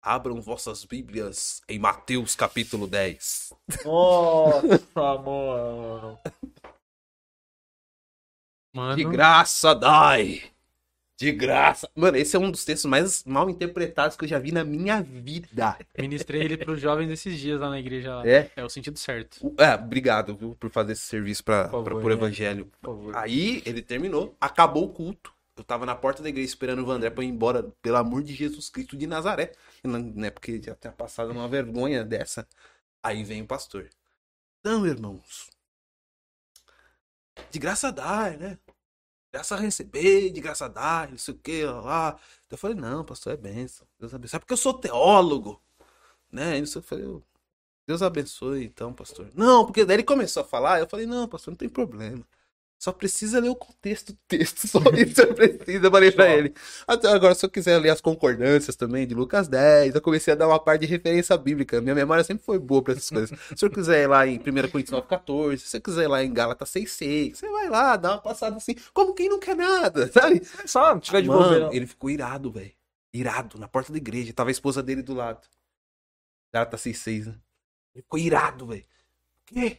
abram 0.00 0.40
vossas 0.40 0.86
Bíblias 0.86 1.60
em 1.68 1.78
Mateus 1.78 2.34
capítulo 2.34 2.86
10. 2.86 3.52
Nossa, 3.84 5.18
mano. 5.18 6.18
Mano. 8.74 8.96
De 8.96 9.04
graça 9.04 9.74
dai. 9.74 10.50
De 11.18 11.32
graça. 11.32 11.90
Mano, 11.94 12.18
esse 12.18 12.36
é 12.36 12.38
um 12.38 12.50
dos 12.50 12.64
textos 12.64 12.88
mais 12.88 13.24
mal 13.24 13.48
interpretados 13.48 14.16
que 14.16 14.24
eu 14.24 14.28
já 14.28 14.38
vi 14.38 14.52
na 14.52 14.62
minha 14.62 15.02
vida. 15.02 15.78
Ministrei 15.98 16.42
ele 16.42 16.58
para 16.58 16.70
os 16.72 16.80
jovens 16.80 17.10
esses 17.10 17.38
dias 17.38 17.58
lá 17.58 17.70
na 17.70 17.80
igreja. 17.80 18.16
Lá. 18.16 18.28
É? 18.28 18.50
É 18.54 18.62
o 18.62 18.68
sentido 18.68 18.98
certo. 18.98 19.54
É, 19.56 19.74
obrigado 19.74 20.36
viu, 20.36 20.54
por 20.60 20.70
fazer 20.70 20.92
esse 20.92 21.02
serviço 21.02 21.42
para 21.42 21.74
o 21.74 22.10
evangelho. 22.10 22.70
Aí 23.14 23.62
ele 23.64 23.80
terminou, 23.80 24.36
acabou 24.38 24.84
o 24.84 24.88
culto. 24.90 25.34
Eu 25.56 25.64
tava 25.64 25.86
na 25.86 25.94
porta 25.94 26.22
da 26.22 26.28
igreja 26.28 26.48
esperando 26.48 26.82
o 26.82 26.84
Vandré 26.84 27.08
pra 27.08 27.24
ir 27.24 27.28
embora, 27.28 27.62
pelo 27.80 27.96
amor 27.96 28.22
de 28.22 28.34
Jesus 28.34 28.68
Cristo 28.68 28.94
de 28.94 29.06
Nazaré. 29.06 29.52
Né, 29.82 30.28
porque 30.28 30.60
já 30.62 30.74
tinha 30.74 30.92
passado 30.92 31.30
uma 31.30 31.48
vergonha 31.48 32.04
dessa. 32.04 32.46
Aí 33.02 33.24
vem 33.24 33.40
o 33.40 33.46
pastor. 33.46 33.88
Então, 34.60 34.86
irmãos, 34.86 35.48
de 37.50 37.58
graça 37.58 37.90
dá, 37.90 38.30
né? 38.30 38.58
Graça 39.36 39.54
a 39.54 39.58
receber, 39.58 40.30
de 40.30 40.40
graça 40.40 40.64
a 40.64 40.68
dar, 40.68 41.10
não 41.10 41.18
sei 41.18 41.34
o 41.34 41.38
que, 41.38 41.64
lá. 41.64 42.18
Eu 42.50 42.56
falei, 42.56 42.76
não, 42.76 43.04
pastor, 43.04 43.34
é 43.34 43.36
benção. 43.36 43.86
Deus 43.98 44.14
abençoe. 44.14 44.40
Porque 44.40 44.52
eu 44.52 44.56
sou 44.56 44.74
teólogo. 44.74 45.60
Né? 46.32 46.58
Isso 46.58 46.78
eu 46.78 46.82
falei, 46.82 47.04
Deus 47.86 48.02
abençoe, 48.02 48.64
então, 48.64 48.92
pastor. 48.92 49.30
Não, 49.34 49.66
porque 49.66 49.84
daí 49.84 49.96
ele 49.96 50.02
começou 50.04 50.42
a 50.42 50.46
falar, 50.46 50.80
eu 50.80 50.88
falei, 50.88 51.06
não, 51.06 51.28
pastor, 51.28 51.52
não 51.52 51.56
tem 51.56 51.68
problema. 51.68 52.24
Só 52.78 52.92
precisa 52.92 53.40
ler 53.40 53.48
o 53.48 53.56
contexto 53.56 54.12
do 54.12 54.18
texto, 54.28 54.68
só 54.68 54.78
isso 54.94 55.22
eu 55.22 55.34
preciso, 55.34 55.86
eu 55.86 55.90
falei 55.90 56.12
pra 56.12 56.28
ele. 56.28 56.54
Até 56.86 57.08
agora, 57.08 57.34
se 57.34 57.44
eu 57.44 57.50
quiser 57.50 57.78
ler 57.78 57.88
as 57.88 58.02
concordâncias 58.02 58.76
também 58.76 59.06
de 59.06 59.14
Lucas 59.14 59.48
10, 59.48 59.94
eu 59.94 60.00
comecei 60.02 60.34
a 60.34 60.36
dar 60.36 60.46
uma 60.46 60.60
parte 60.60 60.82
de 60.82 60.86
referência 60.86 61.36
bíblica. 61.38 61.80
Minha 61.80 61.94
memória 61.94 62.22
sempre 62.22 62.44
foi 62.44 62.58
boa 62.58 62.82
pra 62.82 62.92
essas 62.92 63.08
coisas. 63.08 63.38
Se 63.56 63.64
eu 63.64 63.70
quiser 63.70 64.02
ir 64.02 64.06
lá 64.06 64.26
em 64.26 64.38
1 64.38 64.42
Coríntios 64.70 64.90
9, 64.90 65.06
14, 65.08 65.58
se 65.62 65.68
você 65.68 65.80
quiser 65.80 66.04
ir 66.04 66.08
lá 66.08 66.22
em 66.22 66.32
Gálatas 66.32 66.68
6, 66.68 66.92
6, 66.92 67.38
você 67.38 67.48
vai 67.48 67.68
lá, 67.70 67.96
dá 67.96 68.12
uma 68.12 68.20
passada 68.20 68.56
assim, 68.56 68.74
como 68.92 69.14
quem 69.14 69.28
não 69.30 69.40
quer 69.40 69.56
nada, 69.56 70.06
sabe? 70.12 70.42
Só 70.66 70.98
tiver 70.98 71.22
de 71.22 71.28
Mano, 71.28 71.42
bobeira. 71.42 71.70
ele 71.72 71.86
ficou 71.86 72.10
irado, 72.10 72.52
velho. 72.52 72.72
Irado, 73.12 73.58
na 73.58 73.66
porta 73.66 73.90
da 73.90 73.96
igreja. 73.98 74.34
Tava 74.34 74.50
a 74.50 74.52
esposa 74.52 74.82
dele 74.82 75.02
do 75.02 75.14
lado. 75.14 75.40
Gálatas 76.52 76.82
6, 76.82 76.98
6, 76.98 77.26
né? 77.28 77.34
Ele 77.94 78.02
ficou 78.02 78.18
irado, 78.18 78.66
velho. 78.66 78.84
Por 79.46 79.54
quê? 79.54 79.78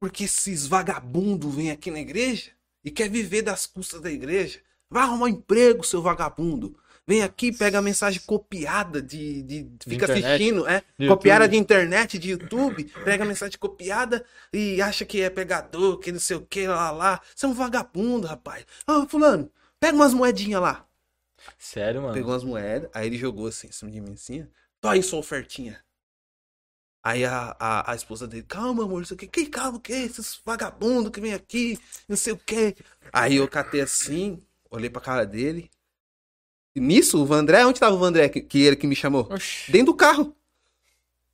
Porque 0.00 0.24
esses 0.24 0.66
vagabundos 0.66 1.54
vêm 1.54 1.70
aqui 1.70 1.90
na 1.90 2.00
igreja 2.00 2.50
e 2.84 2.90
quer 2.90 3.10
viver 3.10 3.42
das 3.42 3.66
custas 3.66 4.00
da 4.00 4.10
igreja. 4.10 4.60
Vai 4.90 5.02
arrumar 5.02 5.26
um 5.26 5.28
emprego, 5.28 5.84
seu 5.84 6.00
vagabundo. 6.00 6.76
Vem 7.06 7.22
aqui, 7.22 7.50
pega 7.50 7.78
a 7.78 7.82
mensagem 7.82 8.20
copiada 8.26 9.00
de. 9.00 9.42
de 9.42 9.70
fica 9.82 10.04
internet. 10.04 10.26
assistindo, 10.26 10.68
é. 10.68 10.82
De 10.98 11.08
copiada 11.08 11.44
YouTube. 11.44 11.52
de 11.52 11.56
internet, 11.56 12.18
de 12.18 12.30
YouTube, 12.30 12.84
pega 13.02 13.24
a 13.24 13.26
mensagem 13.26 13.58
copiada 13.58 14.22
e 14.52 14.80
acha 14.82 15.06
que 15.06 15.22
é 15.22 15.30
pegador, 15.30 15.98
que 15.98 16.12
não 16.12 16.20
sei 16.20 16.36
o 16.36 16.42
que, 16.42 16.66
lá, 16.66 16.90
lá. 16.90 17.20
Você 17.34 17.46
é 17.46 17.48
um 17.48 17.54
vagabundo, 17.54 18.26
rapaz. 18.26 18.66
Ô, 18.86 19.06
fulano, 19.06 19.50
pega 19.80 19.96
umas 19.96 20.12
moedinhas 20.12 20.60
lá. 20.60 20.86
Sério, 21.58 22.02
mano. 22.02 22.12
Pegou 22.12 22.32
umas 22.32 22.44
moedas, 22.44 22.90
aí 22.92 23.06
ele 23.06 23.16
jogou 23.16 23.46
assim 23.46 23.68
em 23.68 23.72
cima 23.72 23.90
de 23.90 24.00
mim 24.02 24.12
assim, 24.12 24.42
ó. 24.42 24.44
Tô 24.80 24.88
aí 24.88 25.02
sua 25.02 25.18
ofertinha. 25.18 25.82
Aí 27.08 27.24
a, 27.24 27.56
a, 27.58 27.92
a 27.92 27.94
esposa 27.94 28.28
dele, 28.28 28.44
calma, 28.46 28.84
amor, 28.84 29.02
isso 29.02 29.14
aqui, 29.14 29.26
que 29.26 29.46
calma, 29.46 29.78
o 29.78 29.80
que? 29.80 29.94
Esses 29.94 30.42
vagabundos 30.44 31.10
que 31.10 31.22
vem 31.22 31.32
aqui, 31.32 31.78
não 32.06 32.18
sei 32.18 32.34
o 32.34 32.36
que. 32.36 32.76
Aí 33.10 33.36
eu 33.36 33.48
catei 33.48 33.80
assim, 33.80 34.42
olhei 34.70 34.90
pra 34.90 35.00
cara 35.00 35.24
dele. 35.24 35.70
E 36.76 36.80
nisso, 36.80 37.18
o 37.18 37.24
Vandré, 37.24 37.64
onde 37.64 37.80
tava 37.80 37.96
o 37.96 37.98
Vandré, 37.98 38.28
que, 38.28 38.42
que 38.42 38.58
ele 38.58 38.76
que 38.76 38.86
me 38.86 38.94
chamou? 38.94 39.26
Oxi. 39.30 39.72
Dentro 39.72 39.86
do 39.86 39.94
carro. 39.94 40.36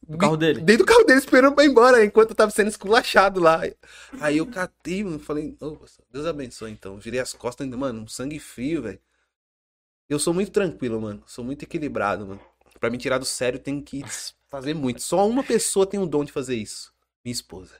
No 0.07 0.17
carro 0.17 0.37
dele. 0.37 0.61
Dentro 0.61 0.85
do 0.85 0.89
carro 0.89 1.03
dele, 1.03 1.19
esperando 1.19 1.57
pra 1.57 1.65
ir 1.65 1.71
embora, 1.71 2.05
enquanto 2.05 2.31
eu 2.31 2.37
tava 2.37 2.53
sendo 2.53 2.69
esculachado 2.69 3.41
lá. 3.41 3.63
Aí 4.21 4.39
eu 4.39 4.47
catei, 4.47 5.03
mano, 5.03 5.19
falei, 5.19 5.57
ô, 5.61 5.77
Deus 6.09 6.25
abençoe 6.25 6.71
então. 6.71 7.01
Virei 7.01 7.19
as 7.19 7.33
costas 7.33 7.65
ainda, 7.65 7.77
mano, 7.77 8.03
um 8.03 8.07
sangue 8.07 8.39
frio, 8.39 8.83
velho. 8.83 9.01
Eu 10.09 10.21
sou 10.21 10.33
muito 10.33 10.53
tranquilo, 10.53 11.01
mano. 11.01 11.21
Sou 11.27 11.45
muito 11.45 11.65
equilibrado, 11.65 12.25
mano. 12.25 12.41
Pra 12.79 12.91
me 12.91 12.97
tirar 12.97 13.19
do 13.19 13.25
sério, 13.25 13.59
tem 13.59 13.81
que 13.81 14.05
fazer 14.55 14.75
muito. 14.75 15.03
Só 15.03 15.27
uma 15.27 15.43
pessoa 15.43 15.87
tem 15.87 15.99
o 15.99 16.07
dom 16.07 16.25
de 16.25 16.31
fazer 16.31 16.55
isso. 16.55 16.93
Minha 17.25 17.33
esposa. 17.33 17.75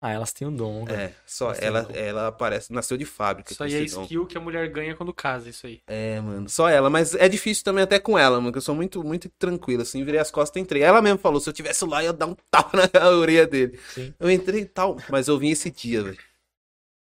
Ah, 0.00 0.10
elas 0.10 0.32
têm 0.32 0.48
o 0.48 0.50
dom, 0.50 0.84
velho. 0.84 1.00
É, 1.00 1.14
só 1.24 1.52
tem 1.52 1.68
ela, 1.68 1.82
dom. 1.82 1.94
ela 1.94 2.26
aparece, 2.26 2.72
nasceu 2.72 2.96
de 2.96 3.04
fábrica. 3.04 3.52
Isso 3.52 3.62
aí 3.62 3.74
é 3.74 3.82
esse 3.84 3.94
dom. 3.94 4.02
skill 4.02 4.26
que 4.26 4.36
a 4.36 4.40
mulher 4.40 4.68
ganha 4.68 4.96
quando 4.96 5.12
casa, 5.12 5.48
isso 5.48 5.64
aí. 5.64 5.80
É, 5.86 6.20
mano, 6.20 6.48
só 6.48 6.68
ela, 6.68 6.90
mas 6.90 7.14
é 7.14 7.28
difícil 7.28 7.62
também 7.62 7.84
até 7.84 8.00
com 8.00 8.18
ela, 8.18 8.40
mano, 8.40 8.50
que 8.50 8.58
eu 8.58 8.62
sou 8.62 8.74
muito, 8.74 9.04
muito 9.04 9.28
tranquilo, 9.38 9.82
assim, 9.82 10.04
virei 10.04 10.18
as 10.18 10.30
costas 10.30 10.58
e 10.58 10.64
entrei. 10.64 10.82
Ela 10.82 11.00
mesmo 11.00 11.18
falou, 11.18 11.40
se 11.40 11.48
eu 11.48 11.52
tivesse 11.52 11.84
lá, 11.84 12.02
eu 12.02 12.06
ia 12.06 12.12
dar 12.12 12.26
um 12.26 12.34
tapa 12.50 12.72
na 12.92 13.10
orelha 13.10 13.46
dele. 13.46 13.78
Sim. 13.90 14.12
Eu 14.18 14.28
entrei 14.28 14.62
e 14.62 14.66
tal, 14.66 14.96
mas 15.08 15.28
eu 15.28 15.38
vim 15.38 15.50
esse 15.50 15.70
dia, 15.70 16.02
velho. 16.02 16.18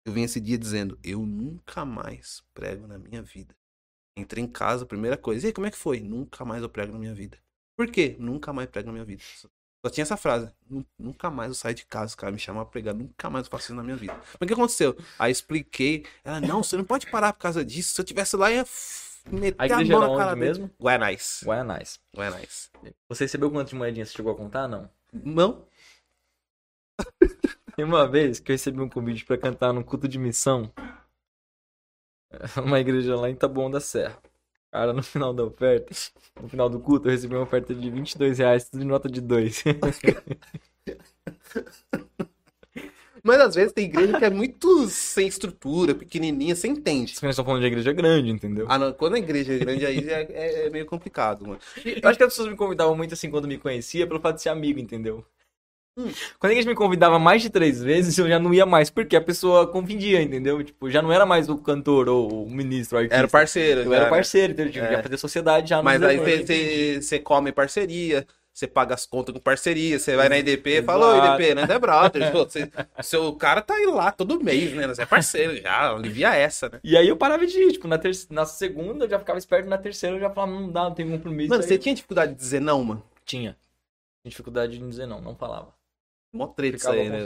Eu 0.05 0.11
vim 0.11 0.23
esse 0.23 0.41
dia 0.41 0.57
dizendo, 0.57 0.99
eu 1.01 1.19
nunca 1.19 1.85
mais 1.85 2.43
prego 2.53 2.85
na 2.85 2.97
minha 2.97 3.21
vida. 3.21 3.55
Entrei 4.17 4.43
em 4.43 4.47
casa, 4.47 4.85
primeira 4.85 5.15
coisa, 5.15 5.45
e 5.45 5.47
aí, 5.47 5.53
como 5.53 5.67
é 5.67 5.71
que 5.71 5.77
foi? 5.77 6.01
Nunca 6.01 6.43
mais 6.43 6.61
eu 6.61 6.69
prego 6.69 6.91
na 6.91 6.99
minha 6.99 7.13
vida. 7.13 7.37
Por 7.75 7.89
quê? 7.89 8.15
Nunca 8.19 8.53
mais 8.53 8.69
prego 8.69 8.87
na 8.87 8.93
minha 8.93 9.05
vida. 9.05 9.21
Só- 9.35 9.49
tinha 9.91 10.03
essa 10.03 10.15
frase. 10.15 10.49
"Nu- 10.69 10.85
Nunca 10.97 11.29
mais 11.29 11.49
eu 11.49 11.55
saio 11.55 11.75
de 11.75 11.85
casa, 11.85 12.05
os 12.07 12.15
caras 12.15 12.33
me 12.33 12.39
chamam 12.39 12.63
pra 12.63 12.71
pregar. 12.71 12.93
Nunca 12.93 13.29
mais 13.29 13.45
eu 13.45 13.51
faço 13.51 13.65
isso 13.65 13.75
na 13.75 13.83
minha 13.83 13.97
vida. 13.97 14.13
Mas 14.13 14.41
o 14.41 14.45
que 14.47 14.53
aconteceu? 14.53 14.95
Aí 15.19 15.31
expliquei. 15.31 16.05
Ela, 16.23 16.39
não, 16.39 16.63
você 16.63 16.77
não 16.77 16.85
pode 16.85 17.09
parar 17.11 17.33
por 17.33 17.39
causa 17.39 17.65
disso. 17.65 17.93
Se 17.93 17.99
eu 18.01 18.05
tivesse 18.05 18.37
lá, 18.37 18.49
ia 18.51 18.65
meter 19.29 19.55
A 19.59 19.63
a, 19.63 19.65
igreja 19.65 19.93
mão 19.93 20.03
era 20.03 20.11
na 20.11 20.17
cara 20.17 20.33
dele. 20.35 20.45
mesmo? 20.47 20.71
Guanais. 20.79 21.41
Guanais. 21.43 21.99
Guanais. 22.15 22.71
Você 23.09 23.25
recebeu 23.25 23.51
quantas 23.51 23.73
moedinhas? 23.73 24.09
Você 24.09 24.15
chegou 24.17 24.31
a 24.31 24.37
contar? 24.37 24.67
Não. 24.69 24.89
Não? 25.11 25.65
Tem 27.75 27.83
uma 27.83 28.07
vez 28.07 28.39
que 28.39 28.51
eu 28.51 28.53
recebi 28.53 28.79
um 28.79 28.87
convite 28.89 29.25
pra 29.25 29.37
cantar 29.37 29.73
no 29.73 29.83
culto 29.83 30.07
de 30.07 30.17
missão. 30.19 30.71
Uma 32.63 32.79
igreja 32.79 33.15
lá 33.15 33.29
em 33.29 33.35
Taboão 33.35 33.69
da 33.69 33.79
Serra. 33.79 34.17
Cara, 34.73 34.91
no 34.91 35.03
final 35.03 35.31
da 35.35 35.43
oferta, 35.43 35.93
no 36.41 36.49
final 36.49 36.67
do 36.67 36.79
culto, 36.79 37.07
eu 37.07 37.11
recebi 37.11 37.35
uma 37.35 37.43
oferta 37.43 37.75
de 37.75 37.91
22 37.91 38.39
reais, 38.39 38.67
tudo 38.67 38.81
em 38.81 38.87
nota 38.87 39.07
de 39.07 39.21
2. 39.21 39.63
Mas 43.23 43.39
às 43.39 43.53
vezes 43.53 43.71
tem 43.71 43.85
igreja 43.85 44.17
que 44.17 44.25
é 44.25 44.31
muito 44.31 44.89
sem 44.89 45.27
estrutura, 45.27 45.93
pequenininha, 45.93 46.55
você 46.55 46.67
entende. 46.67 47.15
Vocês 47.15 47.29
estão 47.29 47.45
falando 47.45 47.61
de 47.61 47.67
igreja 47.67 47.93
grande, 47.93 48.31
entendeu? 48.31 48.65
Ah, 48.67 48.79
não, 48.79 48.91
quando 48.93 49.13
a 49.13 49.19
igreja 49.19 49.53
é 49.53 49.59
grande 49.59 49.85
aí 49.85 50.09
é, 50.09 50.27
é- 50.31 50.65
é 50.65 50.69
meio 50.71 50.87
complicado, 50.87 51.45
mano. 51.47 51.59
Eu 51.85 52.09
acho 52.09 52.17
que 52.17 52.23
as 52.23 52.33
pessoas 52.33 52.49
me 52.49 52.55
convidavam 52.55 52.97
muito 52.97 53.13
assim 53.13 53.29
quando 53.29 53.47
me 53.47 53.59
conhecia 53.59 54.07
pelo 54.07 54.19
fato 54.19 54.37
de 54.37 54.41
ser 54.41 54.49
amigo, 54.49 54.79
entendeu? 54.79 55.23
Hum. 55.95 56.11
Quando 56.39 56.49
a 56.49 56.53
igreja 56.53 56.67
me 56.69 56.75
convidava 56.75 57.19
mais 57.19 57.41
de 57.43 57.49
três 57.51 57.81
vezes, 57.81 58.17
eu 58.17 58.27
já 58.27 58.39
não 58.39 58.51
ia 58.53 58.65
mais, 58.65 58.89
porque 58.89 59.15
a 59.15 59.21
pessoa 59.21 59.67
confundia, 59.67 60.21
entendeu? 60.21 60.63
Tipo, 60.63 60.89
já 60.89 61.01
não 61.03 61.11
era 61.13 61.23
mais 61.25 61.49
o 61.49 61.57
cantor 61.57 62.09
ou 62.09 62.45
o 62.45 62.49
ministro, 62.49 62.97
o 62.97 62.99
artista. 62.99 63.15
Era 63.17 63.27
parceiro. 63.27 63.81
Eu 63.81 63.93
era 63.93 64.05
né? 64.05 64.09
parceiro, 64.09 64.53
então 64.53 64.65
eu 64.65 64.71
tinha 64.71 64.83
É. 64.85 65.03
fazer 65.03 65.17
sociedade 65.17 65.69
já 65.69 65.83
Mas 65.83 66.01
aí 66.01 66.17
você- 66.99 67.19
come 67.19 67.51
parceria, 67.51 68.25
você 68.51 68.65
paga 68.65 68.95
as 68.95 69.05
contas 69.05 69.35
com 69.35 69.39
parceria, 69.39 69.99
você 69.99 70.15
vai 70.15 70.29
na 70.29 70.37
IDP 70.39 70.79
e 70.79 70.83
fala, 70.83 71.13
ô. 71.13 71.35
IDP, 71.35 71.53
né? 71.53 71.67
É 71.69 71.77
brother. 71.79 72.31
você- 72.33 72.71
seu 73.03 73.31
cara 73.33 73.61
tá 73.61 73.75
aí 73.75 73.85
lá 73.85 74.11
todo 74.11 74.43
mês, 74.43 74.73
né? 74.73 74.87
Você 74.87 75.03
é 75.03 75.05
parceiro 75.05 75.55
já, 75.61 75.91
alivia 75.91 76.33
essa, 76.35 76.69
né? 76.69 76.79
E 76.83 76.97
aí 76.97 77.07
eu 77.07 77.15
parava 77.17 77.45
de 77.45 77.55
ir, 77.55 77.71
tipo, 77.73 77.87
na, 77.87 77.99
ter... 77.99 78.11
na 78.31 78.45
segunda 78.47 79.05
eu 79.05 79.09
já 79.11 79.19
ficava 79.19 79.37
esperto, 79.37 79.69
na 79.69 79.77
terceira 79.77 80.15
eu 80.15 80.19
já 80.19 80.29
falava, 80.31 80.51
não 80.59 80.71
dá, 80.71 80.83
não 80.85 80.95
tem 80.95 81.07
compromisso. 81.07 81.49
Mano, 81.49 81.61
Aí 81.61 81.67
você 81.67 81.77
tinha 81.77 81.93
dificuldade 81.93 82.31
de 82.33 82.37
dizer 82.39 82.59
não, 82.61 82.83
mano? 82.83 83.03
tinha. 83.23 83.55
Tinha 84.23 84.29
dificuldade 84.31 84.77
de 84.79 84.87
dizer 84.87 85.05
não, 85.05 85.21
não 85.21 85.35
falava. 85.35 85.73
Mó 86.33 86.47
treta 86.47 86.77
isso 86.77 86.89
aí, 86.89 87.09
né, 87.09 87.19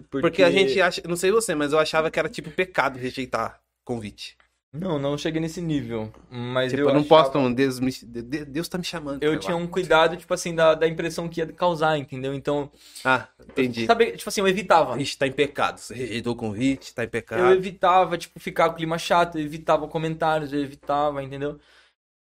porque... 0.00 0.20
Porque 0.20 0.42
a 0.42 0.50
gente 0.50 0.80
acha, 0.80 1.02
não 1.06 1.16
sei 1.16 1.32
você, 1.32 1.54
mas 1.54 1.72
eu 1.72 1.78
achava 1.78 2.10
que 2.10 2.18
era 2.18 2.28
tipo 2.28 2.50
pecado 2.50 2.98
rejeitar 2.98 3.60
convite. 3.84 4.36
Não, 4.72 4.98
não 4.98 5.16
cheguei 5.16 5.40
nesse 5.40 5.60
nível, 5.60 6.12
mas 6.30 6.70
Tipo, 6.70 6.82
eu 6.82 6.88
eu 6.88 6.94
não 6.94 7.00
achava- 7.00 7.24
posso, 7.24 7.38
não, 7.38 7.52
Deus, 7.52 7.80
me, 7.80 7.90
de- 7.90 8.44
Deus 8.44 8.68
tá 8.68 8.76
me 8.76 8.84
chamando. 8.84 9.22
Eu 9.22 9.38
tinha 9.38 9.56
lá. 9.56 9.62
um 9.62 9.66
cuidado, 9.66 10.16
tipo 10.18 10.32
assim, 10.34 10.54
da, 10.54 10.74
da 10.74 10.86
impressão 10.86 11.28
que 11.28 11.40
ia 11.40 11.46
causar, 11.46 11.96
entendeu? 11.98 12.34
Então, 12.34 12.70
Ah, 13.02 13.26
entendi. 13.48 13.86
sabe, 13.86 14.12
tipo 14.16 14.28
assim, 14.28 14.42
eu 14.42 14.48
evitava. 14.48 15.00
Ixi, 15.00 15.16
tá 15.16 15.26
em 15.26 15.32
pecado. 15.32 15.78
Você 15.78 15.94
rejeitou 15.94 16.34
o 16.34 16.36
convite, 16.36 16.94
tá 16.94 17.02
em 17.02 17.06
Eu 17.06 17.10
pecado. 17.10 17.52
evitava, 17.54 18.18
tipo, 18.18 18.38
ficar 18.38 18.68
com 18.68 18.74
o 18.74 18.76
clima 18.76 18.98
chato, 18.98 19.38
eu 19.38 19.44
evitava 19.44 19.88
comentários, 19.88 20.52
eu 20.52 20.60
evitava, 20.60 21.22
entendeu? 21.22 21.58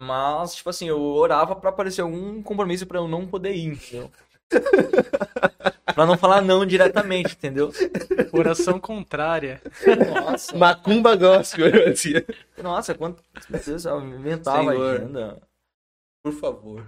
Mas, 0.00 0.54
tipo 0.54 0.68
assim, 0.70 0.86
eu 0.88 1.00
orava 1.00 1.56
pra 1.56 1.70
aparecer 1.70 2.02
algum 2.02 2.42
compromisso 2.42 2.86
pra 2.86 2.98
eu 2.98 3.08
não 3.08 3.26
poder 3.26 3.54
ir, 3.54 3.72
entendeu? 3.72 4.10
pra 5.94 6.06
não 6.06 6.16
falar 6.16 6.40
não 6.42 6.64
diretamente, 6.66 7.34
entendeu? 7.34 7.72
Oração 8.32 8.78
contrária. 8.78 9.60
Nossa, 10.12 10.56
Macumba 10.56 11.16
gospel, 11.16 11.66
eu 11.68 11.92
dizia. 11.92 12.24
nossa, 12.62 12.94
quanto. 12.94 13.22
Meu 13.48 13.60
Deus, 13.60 13.84
eu 13.84 14.00
inventava 14.00 14.72
Senhor. 14.72 14.96
agenda. 14.96 15.42
Por 16.22 16.32
favor. 16.32 16.86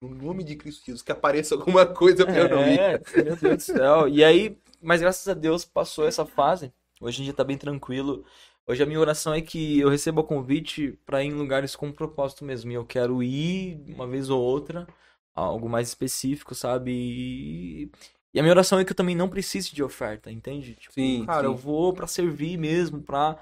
No 0.00 0.08
nome 0.10 0.44
de 0.44 0.56
Cristo 0.56 0.84
Jesus, 0.84 1.02
que 1.02 1.12
apareça 1.12 1.54
alguma 1.54 1.86
coisa 1.86 2.26
pra 2.26 2.36
eu 2.36 2.48
não 2.48 2.66
ir. 2.68 2.78
É, 2.78 3.00
meu 3.22 3.36
Deus 3.36 3.56
do 3.56 3.60
céu. 3.62 4.08
E 4.08 4.22
aí, 4.22 4.58
mas 4.82 5.00
graças 5.00 5.26
a 5.26 5.34
Deus 5.34 5.64
passou 5.64 6.06
essa 6.06 6.26
fase. 6.26 6.72
Hoje 7.00 7.20
em 7.22 7.24
dia 7.24 7.32
tá 7.32 7.42
bem 7.42 7.56
tranquilo. 7.56 8.24
Hoje 8.66 8.82
a 8.82 8.86
minha 8.86 9.00
oração 9.00 9.32
é 9.34 9.40
que 9.40 9.80
eu 9.80 9.88
receba 9.88 10.20
o 10.20 10.24
convite 10.24 10.98
pra 11.06 11.22
ir 11.22 11.28
em 11.28 11.32
lugares 11.32 11.74
com 11.76 11.90
propósito 11.92 12.44
mesmo. 12.44 12.70
E 12.70 12.74
eu 12.74 12.84
quero 12.84 13.22
ir 13.22 13.82
uma 13.88 14.06
vez 14.06 14.28
ou 14.30 14.40
outra, 14.42 14.86
algo 15.34 15.68
mais 15.68 15.88
específico, 15.88 16.54
sabe? 16.54 16.92
E, 16.92 17.90
e 18.32 18.38
a 18.40 18.42
minha 18.42 18.52
oração 18.52 18.78
é 18.78 18.84
que 18.84 18.92
eu 18.92 18.96
também 18.96 19.16
não 19.16 19.28
precise 19.28 19.74
de 19.74 19.82
oferta, 19.82 20.30
entende? 20.30 20.74
Tipo, 20.74 20.94
Sim, 20.94 21.24
cara, 21.26 21.40
sim. 21.40 21.46
eu 21.46 21.56
vou 21.56 21.92
pra 21.92 22.06
servir 22.06 22.56
mesmo, 22.56 23.00
pra, 23.02 23.38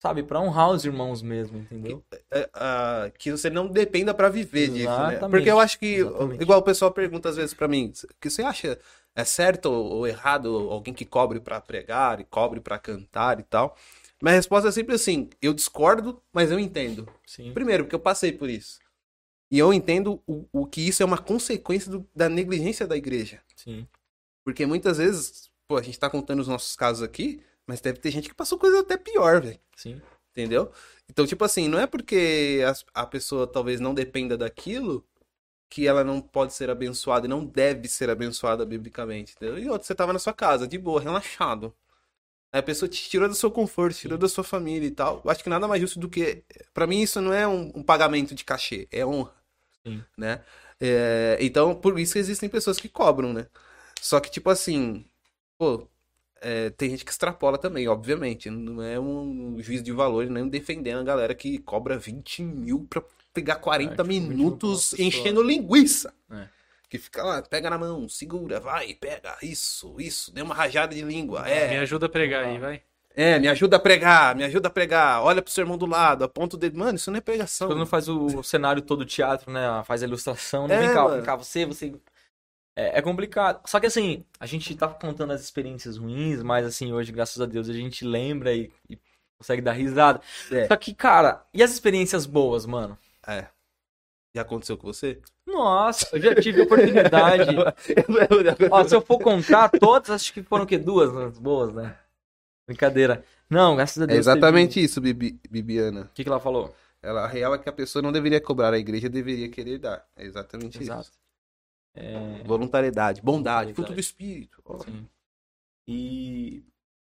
sabe, 0.00 0.22
pra 0.22 0.40
honrar 0.40 0.70
os 0.70 0.84
irmãos 0.84 1.22
mesmo, 1.22 1.58
entendeu? 1.58 2.02
É, 2.30 2.48
ah, 2.54 3.10
que 3.18 3.30
você 3.30 3.50
não 3.50 3.66
dependa 3.66 4.14
pra 4.14 4.28
viver 4.28 4.68
disso, 4.68 4.88
né? 4.88 5.12
Exatamente, 5.12 5.30
Porque 5.30 5.50
eu 5.50 5.60
acho 5.60 5.78
que, 5.78 5.96
exatamente. 5.96 6.42
igual 6.42 6.60
o 6.60 6.64
pessoal 6.64 6.90
pergunta 6.90 7.28
às 7.28 7.36
vezes 7.36 7.54
pra 7.54 7.68
mim, 7.68 7.92
que 8.20 8.30
você 8.30 8.42
acha 8.42 8.78
é 9.14 9.24
certo 9.24 9.66
ou 9.66 10.06
errado 10.06 10.70
alguém 10.70 10.94
que 10.94 11.04
cobre 11.04 11.40
pra 11.40 11.60
pregar 11.60 12.20
e 12.20 12.24
cobre 12.24 12.60
pra 12.60 12.78
cantar 12.78 13.40
e 13.40 13.42
tal? 13.42 13.76
Minha 14.22 14.34
resposta 14.34 14.68
é 14.68 14.72
sempre 14.72 14.94
assim, 14.94 15.30
eu 15.40 15.54
discordo, 15.54 16.20
mas 16.32 16.50
eu 16.50 16.58
entendo. 16.60 17.08
Sim. 17.26 17.52
Primeiro, 17.52 17.84
porque 17.84 17.94
eu 17.94 18.00
passei 18.00 18.32
por 18.32 18.50
isso. 18.50 18.78
E 19.50 19.58
eu 19.58 19.72
entendo 19.72 20.22
o, 20.26 20.46
o 20.52 20.66
que 20.66 20.80
isso 20.80 21.02
é 21.02 21.06
uma 21.06 21.18
consequência 21.18 21.90
do- 21.90 22.08
da 22.14 22.28
negligência 22.28 22.86
da 22.86 22.96
igreja. 22.96 23.42
Sim. 23.56 23.86
Porque 24.44 24.64
muitas 24.64 24.98
vezes, 24.98 25.50
pô, 25.68 25.76
a 25.76 25.82
gente 25.82 25.98
tá 25.98 26.08
contando 26.08 26.40
os 26.40 26.48
nossos 26.48 26.76
casos 26.76 27.02
aqui, 27.02 27.42
mas 27.66 27.80
deve 27.80 27.98
ter 27.98 28.10
gente 28.10 28.28
que 28.28 28.34
passou 28.34 28.58
coisa 28.58 28.80
até 28.80 28.96
pior, 28.96 29.40
velho. 29.40 29.58
Sim. 29.76 30.00
Entendeu? 30.30 30.70
Então, 31.08 31.26
tipo 31.26 31.44
assim, 31.44 31.68
não 31.68 31.78
é 31.80 31.86
porque 31.86 32.62
as- 32.66 32.84
a, 32.94 33.04
pessoa 33.06 33.46
talvez 33.46 33.80
não 33.80 33.92
dependa 33.92 34.36
daquilo 34.38 35.04
que 35.68 35.86
ela 35.86 36.02
não 36.04 36.20
pode 36.20 36.52
ser 36.54 36.70
abençoada 36.70 37.26
e 37.26 37.28
não 37.28 37.44
deve 37.44 37.88
ser 37.88 38.10
abençoada 38.10 38.64
biblicamente, 38.66 39.34
entendeu? 39.36 39.58
E 39.58 39.68
outra, 39.68 39.86
você 39.86 39.94
tava 39.94 40.12
na 40.12 40.18
sua 40.18 40.32
casa, 40.32 40.66
de 40.66 40.78
boa, 40.78 41.00
relaxado. 41.00 41.74
A 42.52 42.60
pessoa 42.62 42.88
te 42.88 43.08
tirou 43.08 43.28
do 43.28 43.34
seu 43.34 43.50
conforto, 43.50 43.96
tirou 43.96 44.18
da 44.18 44.28
sua 44.28 44.42
família 44.42 44.86
e 44.86 44.90
tal. 44.90 45.20
Eu 45.24 45.30
acho 45.30 45.42
que 45.44 45.48
nada 45.50 45.68
mais 45.68 45.80
justo 45.80 46.00
do 46.00 46.08
que. 46.08 46.42
Pra 46.74 46.86
mim, 46.86 47.00
isso 47.00 47.20
não 47.20 47.32
é 47.32 47.46
um, 47.46 47.70
um 47.76 47.82
pagamento 47.82 48.34
de 48.34 48.44
cachê, 48.44 48.88
é 48.90 49.06
honra. 49.06 49.32
Sim. 49.86 50.04
Né? 50.16 50.42
É, 50.80 51.38
então, 51.40 51.74
por 51.74 51.98
isso 51.98 52.14
que 52.14 52.18
existem 52.18 52.48
pessoas 52.48 52.78
que 52.78 52.88
cobram, 52.88 53.32
né? 53.32 53.46
Só 54.00 54.20
que, 54.20 54.30
tipo 54.30 54.50
assim, 54.50 55.04
pô, 55.58 55.88
é, 56.40 56.70
tem 56.70 56.90
gente 56.90 57.04
que 57.04 57.10
extrapola 57.10 57.58
também, 57.58 57.86
obviamente. 57.88 58.50
Não 58.50 58.82
é 58.82 58.98
um 58.98 59.56
juízo 59.60 59.84
de 59.84 59.92
valor, 59.92 60.26
nem 60.26 60.48
defendendo 60.48 61.00
a 61.00 61.04
galera 61.04 61.34
que 61.34 61.58
cobra 61.58 61.98
20 61.98 62.42
mil 62.42 62.86
pra 62.88 63.02
pegar 63.32 63.56
40 63.56 63.92
É, 63.92 63.96
tipo, 63.96 64.08
20 64.08 64.20
mil 64.20 64.28
minutos 64.28 64.92
enchendo 64.98 65.42
linguiça. 65.42 66.14
É. 66.30 66.48
Que 66.88 66.98
fica 66.98 67.22
lá, 67.22 67.40
pega 67.42 67.70
na 67.70 67.78
mão, 67.78 68.08
segura, 68.08 68.58
vai, 68.58 68.94
pega, 68.94 69.36
isso, 69.42 69.94
isso, 70.00 70.32
deu 70.32 70.44
uma 70.44 70.54
rajada 70.54 70.92
de 70.92 71.02
língua. 71.02 71.42
Me 71.44 71.50
É, 71.50 71.78
ajuda 71.78 72.06
a 72.06 72.08
pregar 72.08 72.44
aí, 72.44 72.58
vai. 72.58 72.82
É, 73.14 73.38
me 73.38 73.48
ajuda 73.48 73.76
a 73.76 73.80
pregar, 73.80 74.36
me 74.36 74.44
ajuda 74.44 74.68
a 74.68 74.70
pregar. 74.70 75.22
Olha 75.22 75.42
pro 75.42 75.50
seu 75.50 75.62
irmão 75.62 75.76
do 75.76 75.86
lado, 75.86 76.24
aponta 76.24 76.56
o 76.56 76.58
dedo. 76.58 76.78
Mano, 76.78 76.96
isso 76.96 77.10
não 77.10 77.18
é 77.18 77.20
pregação. 77.20 77.68
Quando 77.68 77.78
não 77.78 77.86
faz 77.86 78.08
o 78.08 78.42
cenário 78.42 78.82
todo 78.82 79.00
do 79.00 79.04
teatro, 79.04 79.50
né? 79.50 79.82
Faz 79.84 80.02
a 80.02 80.06
ilustração, 80.06 80.68
né? 80.68 80.76
É, 80.76 80.80
vem 80.80 80.94
cá, 80.94 81.02
mano. 81.02 81.16
vem 81.16 81.24
cá, 81.24 81.36
você, 81.36 81.66
você. 81.66 81.92
É, 82.76 82.98
é 82.98 83.02
complicado. 83.02 83.60
Só 83.66 83.80
que 83.80 83.86
assim, 83.86 84.24
a 84.38 84.46
gente 84.46 84.74
tá 84.76 84.88
contando 84.88 85.32
as 85.32 85.40
experiências 85.40 85.96
ruins, 85.96 86.42
mas 86.42 86.64
assim, 86.64 86.92
hoje, 86.92 87.10
graças 87.10 87.40
a 87.40 87.46
Deus, 87.46 87.68
a 87.68 87.72
gente 87.72 88.04
lembra 88.04 88.54
e, 88.54 88.70
e 88.88 88.96
consegue 89.36 89.60
dar 89.60 89.72
risada. 89.72 90.20
É. 90.50 90.68
Só 90.68 90.76
que, 90.76 90.94
cara, 90.94 91.44
e 91.52 91.62
as 91.62 91.72
experiências 91.72 92.26
boas, 92.26 92.64
mano? 92.64 92.96
É. 93.26 93.46
Já 94.32 94.42
aconteceu 94.42 94.78
com 94.78 94.86
você? 94.86 95.20
Nossa, 95.44 96.08
eu 96.12 96.20
já 96.20 96.34
tive 96.36 96.62
oportunidade. 96.62 97.50
Ó, 98.70 98.84
se 98.84 98.94
eu 98.94 99.00
for 99.00 99.18
contar 99.18 99.68
todas, 99.68 100.10
acho 100.10 100.32
que 100.32 100.44
foram 100.44 100.62
o 100.62 100.66
quê? 100.66 100.78
Duas 100.78 101.36
boas, 101.36 101.74
né? 101.74 101.96
Brincadeira. 102.70 103.24
Não, 103.48 103.74
graças 103.74 104.00
a 104.00 104.04
É 104.04 104.06
Deus. 104.06 104.20
exatamente 104.20 104.82
isso, 104.82 105.00
Bibi- 105.00 105.40
Bibiana. 105.50 106.00
teve- 106.02 106.10
O 106.10 106.14
que, 106.14 106.22
que 106.22 106.28
ela 106.28 106.38
falou? 106.38 106.72
Ela, 107.02 107.24
a 107.24 107.26
real 107.26 107.52
é 107.54 107.58
que 107.58 107.68
a 107.68 107.72
pessoa 107.72 108.00
não 108.02 108.12
deveria 108.12 108.40
cobrar, 108.40 108.72
a 108.72 108.78
igreja 108.78 109.08
deveria 109.08 109.48
querer 109.48 109.78
dar. 109.78 110.06
É 110.14 110.24
exatamente 110.24 110.80
Exato. 110.80 111.02
isso. 111.02 111.12
É, 111.94 112.42
Voluntariedade, 112.44 113.20
bondade, 113.20 113.72
Voluntariedade. 113.72 113.74
fruto 113.74 113.92
do 113.94 114.00
espírito. 114.00 114.62
Sim. 114.84 115.06
E, 115.88 116.62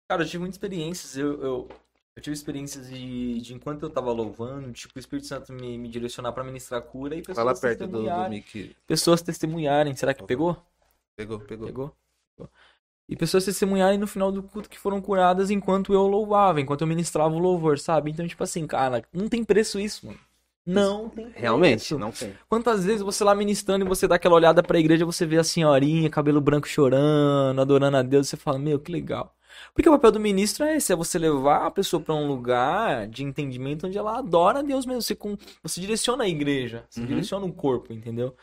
cara, 0.07 0.23
eu 0.23 0.27
tive 0.27 0.39
muitas 0.39 0.55
experiências. 0.55 1.17
Eu, 1.17 1.41
eu, 1.43 1.69
eu 2.15 2.21
tive 2.21 2.33
experiências 2.33 2.87
de, 2.89 3.41
de 3.41 3.53
enquanto 3.53 3.83
eu 3.83 3.89
tava 3.89 4.11
louvando, 4.11 4.71
tipo, 4.71 4.93
o 4.95 4.99
Espírito 4.99 5.27
Santo 5.27 5.51
me, 5.51 5.77
me 5.77 5.89
direcionar 5.89 6.31
pra 6.31 6.43
ministrar 6.43 6.81
cura 6.83 7.15
e 7.15 7.19
pessoas 7.21 7.35
Fala 7.35 7.59
perto 7.59 7.79
do, 7.79 7.87
do 7.87 7.91
testemunharem. 7.97 8.31
mic. 8.31 8.75
Pessoas 8.87 9.21
testemunharem. 9.21 9.93
Será 9.95 10.13
que 10.13 10.23
pegou? 10.23 10.55
Pegou, 11.17 11.39
pegou. 11.41 11.67
Pegou? 11.67 11.95
Pegou. 12.37 12.49
E 13.09 13.15
pessoas 13.15 13.43
testemunharem 13.43 13.97
no 13.97 14.05
final 14.05 14.31
do 14.31 14.43
culto 14.43 14.69
que 14.69 14.77
foram 14.77 15.01
curadas 15.01 15.49
enquanto 15.49 15.91
eu 15.93 16.05
louvava, 16.07 16.61
enquanto 16.61 16.81
eu 16.81 16.87
ministrava 16.87 17.33
o 17.33 17.39
louvor, 17.39 17.79
sabe? 17.79 18.11
Então, 18.11 18.27
tipo 18.27 18.43
assim, 18.43 18.67
cara, 18.67 19.03
não 19.11 19.27
tem 19.27 19.43
preço 19.43 19.79
isso, 19.79 20.05
mano. 20.05 20.19
Não 20.65 21.09
tem 21.09 21.25
preço. 21.25 21.39
Realmente, 21.41 21.95
não 21.95 22.11
tem. 22.11 22.35
Quantas 22.47 22.85
vezes 22.85 23.01
você 23.01 23.23
lá 23.23 23.33
ministrando 23.33 23.83
e 23.83 23.87
você 23.87 24.07
dá 24.07 24.15
aquela 24.15 24.35
olhada 24.35 24.61
pra 24.61 24.77
igreja, 24.79 25.03
você 25.05 25.25
vê 25.25 25.37
a 25.39 25.43
senhorinha, 25.43 26.07
cabelo 26.09 26.39
branco 26.39 26.67
chorando, 26.67 27.59
adorando 27.59 27.97
a 27.97 28.03
Deus, 28.03 28.29
você 28.29 28.37
fala, 28.37 28.59
meu, 28.59 28.77
que 28.79 28.91
legal. 28.91 29.35
Porque 29.73 29.89
o 29.89 29.91
papel 29.93 30.11
do 30.11 30.19
ministro 30.19 30.63
é 30.63 30.75
esse, 30.77 30.93
é 30.93 30.95
você 30.95 31.17
levar 31.17 31.65
a 31.65 31.71
pessoa 31.71 31.99
pra 32.01 32.13
um 32.13 32.27
lugar 32.27 33.07
de 33.07 33.23
entendimento 33.23 33.87
onde 33.87 33.97
ela 33.97 34.19
adora 34.19 34.59
a 34.59 34.61
Deus 34.61 34.85
mesmo. 34.85 35.01
Você, 35.01 35.15
com, 35.15 35.35
você 35.63 35.81
direciona 35.81 36.25
a 36.25 36.29
igreja, 36.29 36.85
você 36.87 36.99
Uhum. 37.01 37.07
direciona 37.07 37.45
o 37.47 37.51
corpo, 37.51 37.91
entendeu? 37.91 38.35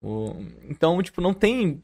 O- 0.00 0.36
então, 0.68 1.02
tipo, 1.02 1.20
não 1.20 1.34
tem. 1.34 1.82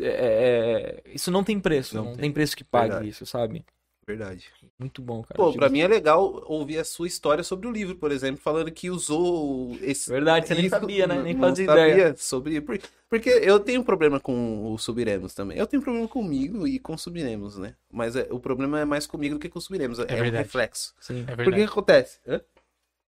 É, 0.00 1.02
é, 1.06 1.10
isso 1.14 1.30
não 1.30 1.44
tem 1.44 1.58
preço, 1.60 1.94
Não 1.96 2.04
não, 2.04 2.10
tem. 2.12 2.20
tem. 2.22 2.32
preço 2.32 2.56
que 2.56 2.64
pague 2.64 2.88
Verdade. 2.90 3.08
isso, 3.08 3.26
sabe? 3.26 3.64
Verdade. 4.04 4.48
Muito 4.78 5.00
bom, 5.00 5.22
cara. 5.22 5.36
Pô, 5.36 5.52
pra 5.52 5.68
mim 5.68 5.80
é 5.80 5.86
legal 5.86 6.42
ouvir 6.48 6.78
a 6.78 6.84
sua 6.84 7.06
história 7.06 7.44
sobre 7.44 7.68
o 7.68 7.70
livro, 7.70 7.94
por 7.94 8.10
exemplo, 8.10 8.42
falando 8.42 8.68
que 8.72 8.90
usou 8.90 9.76
esse. 9.80 10.10
Verdade, 10.10 10.48
você 10.48 10.54
nem 10.54 10.66
isso- 10.66 10.70
sabia, 10.74 11.06
né? 11.06 11.22
Nem 11.22 11.34
não 11.34 11.40
fazia 11.48 11.66
sabia 11.66 11.88
ideia. 11.88 12.16
sobre. 12.16 12.60
por- 12.60 12.80
Porque 13.08 13.28
eu 13.30 13.60
tenho 13.60 13.84
problema 13.84 14.18
com 14.18 14.72
o 14.72 14.76
Subiremos 14.76 15.34
também. 15.34 15.56
Eu 15.56 15.68
tenho 15.68 15.80
problema 15.80 16.08
comigo 16.08 16.66
e 16.66 16.80
com 16.80 16.94
o 16.94 16.98
Subiremos, 16.98 17.56
né? 17.58 17.76
Mas 17.92 18.16
é- 18.16 18.26
o 18.30 18.40
problema 18.40 18.80
é 18.80 18.84
mais 18.84 19.06
comigo 19.06 19.36
do 19.36 19.38
que 19.40 19.48
com 19.48 19.60
o 19.60 19.62
Subiremos. 19.62 20.00
É, 20.00 20.02
um 20.02 20.06
verdade. 20.06 20.36
reflexo. 20.38 20.94
Sim. 20.98 21.20
É 21.20 21.24
Por 21.26 21.30
que 21.30 21.36
verdade. 21.44 21.56
que 21.64 21.70
acontece? 21.70 22.18
Hã? 22.26 22.40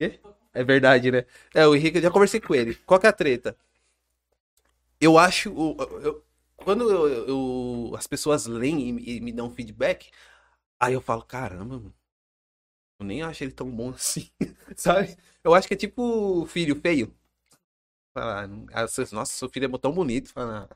Quê? 0.00 0.18
É 0.52 0.64
verdade, 0.64 1.12
né? 1.12 1.24
É, 1.54 1.64
o 1.66 1.76
Henrique, 1.76 1.98
eu 1.98 2.02
já 2.02 2.10
conversei 2.10 2.40
com 2.40 2.54
ele. 2.56 2.74
Qual 2.84 2.98
que 2.98 3.06
é 3.06 3.10
a 3.10 3.12
treta? 3.12 3.56
Eu 5.00 5.16
acho. 5.16 5.52
o- 5.52 5.76
eu- 6.02 6.24
quando 6.62 6.90
eu- 6.90 7.28
eu- 7.28 7.96
as 7.96 8.06
pessoas 8.06 8.46
leem 8.46 8.98
e, 8.98 9.16
e 9.18 9.20
me 9.20 9.32
dão 9.32 9.50
feedback, 9.50 10.10
aí 10.80 10.94
eu 10.94 11.00
falo, 11.02 11.24
caramba. 11.24 11.82
Eu 12.98 13.06
nem 13.06 13.22
acho 13.22 13.44
ele 13.44 13.52
tão 13.52 13.70
bom 13.70 13.90
assim. 13.94 14.30
Sabe? 14.76 15.16
Eu 15.44 15.54
acho 15.54 15.66
que 15.68 15.74
é 15.74 15.76
tipo 15.76 16.46
filho 16.46 16.80
feio. 16.80 17.14
Fala, 18.14 18.44
ah, 18.44 18.86
nossa, 19.12 19.32
seu 19.34 19.48
filho 19.50 19.66
é 19.74 19.78
tão 19.78 19.92
bonito. 19.92 20.32
Fala, 20.32 20.68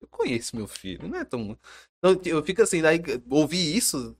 eu 0.00 0.08
conheço 0.08 0.56
meu 0.56 0.66
filho, 0.66 1.08
não 1.08 1.18
é 1.18 1.24
tão. 1.24 1.58
Então, 1.98 2.20
eu 2.24 2.42
fico 2.44 2.62
assim, 2.62 2.80
daí 2.82 3.00
ouvir 3.30 3.76
isso 3.76 4.16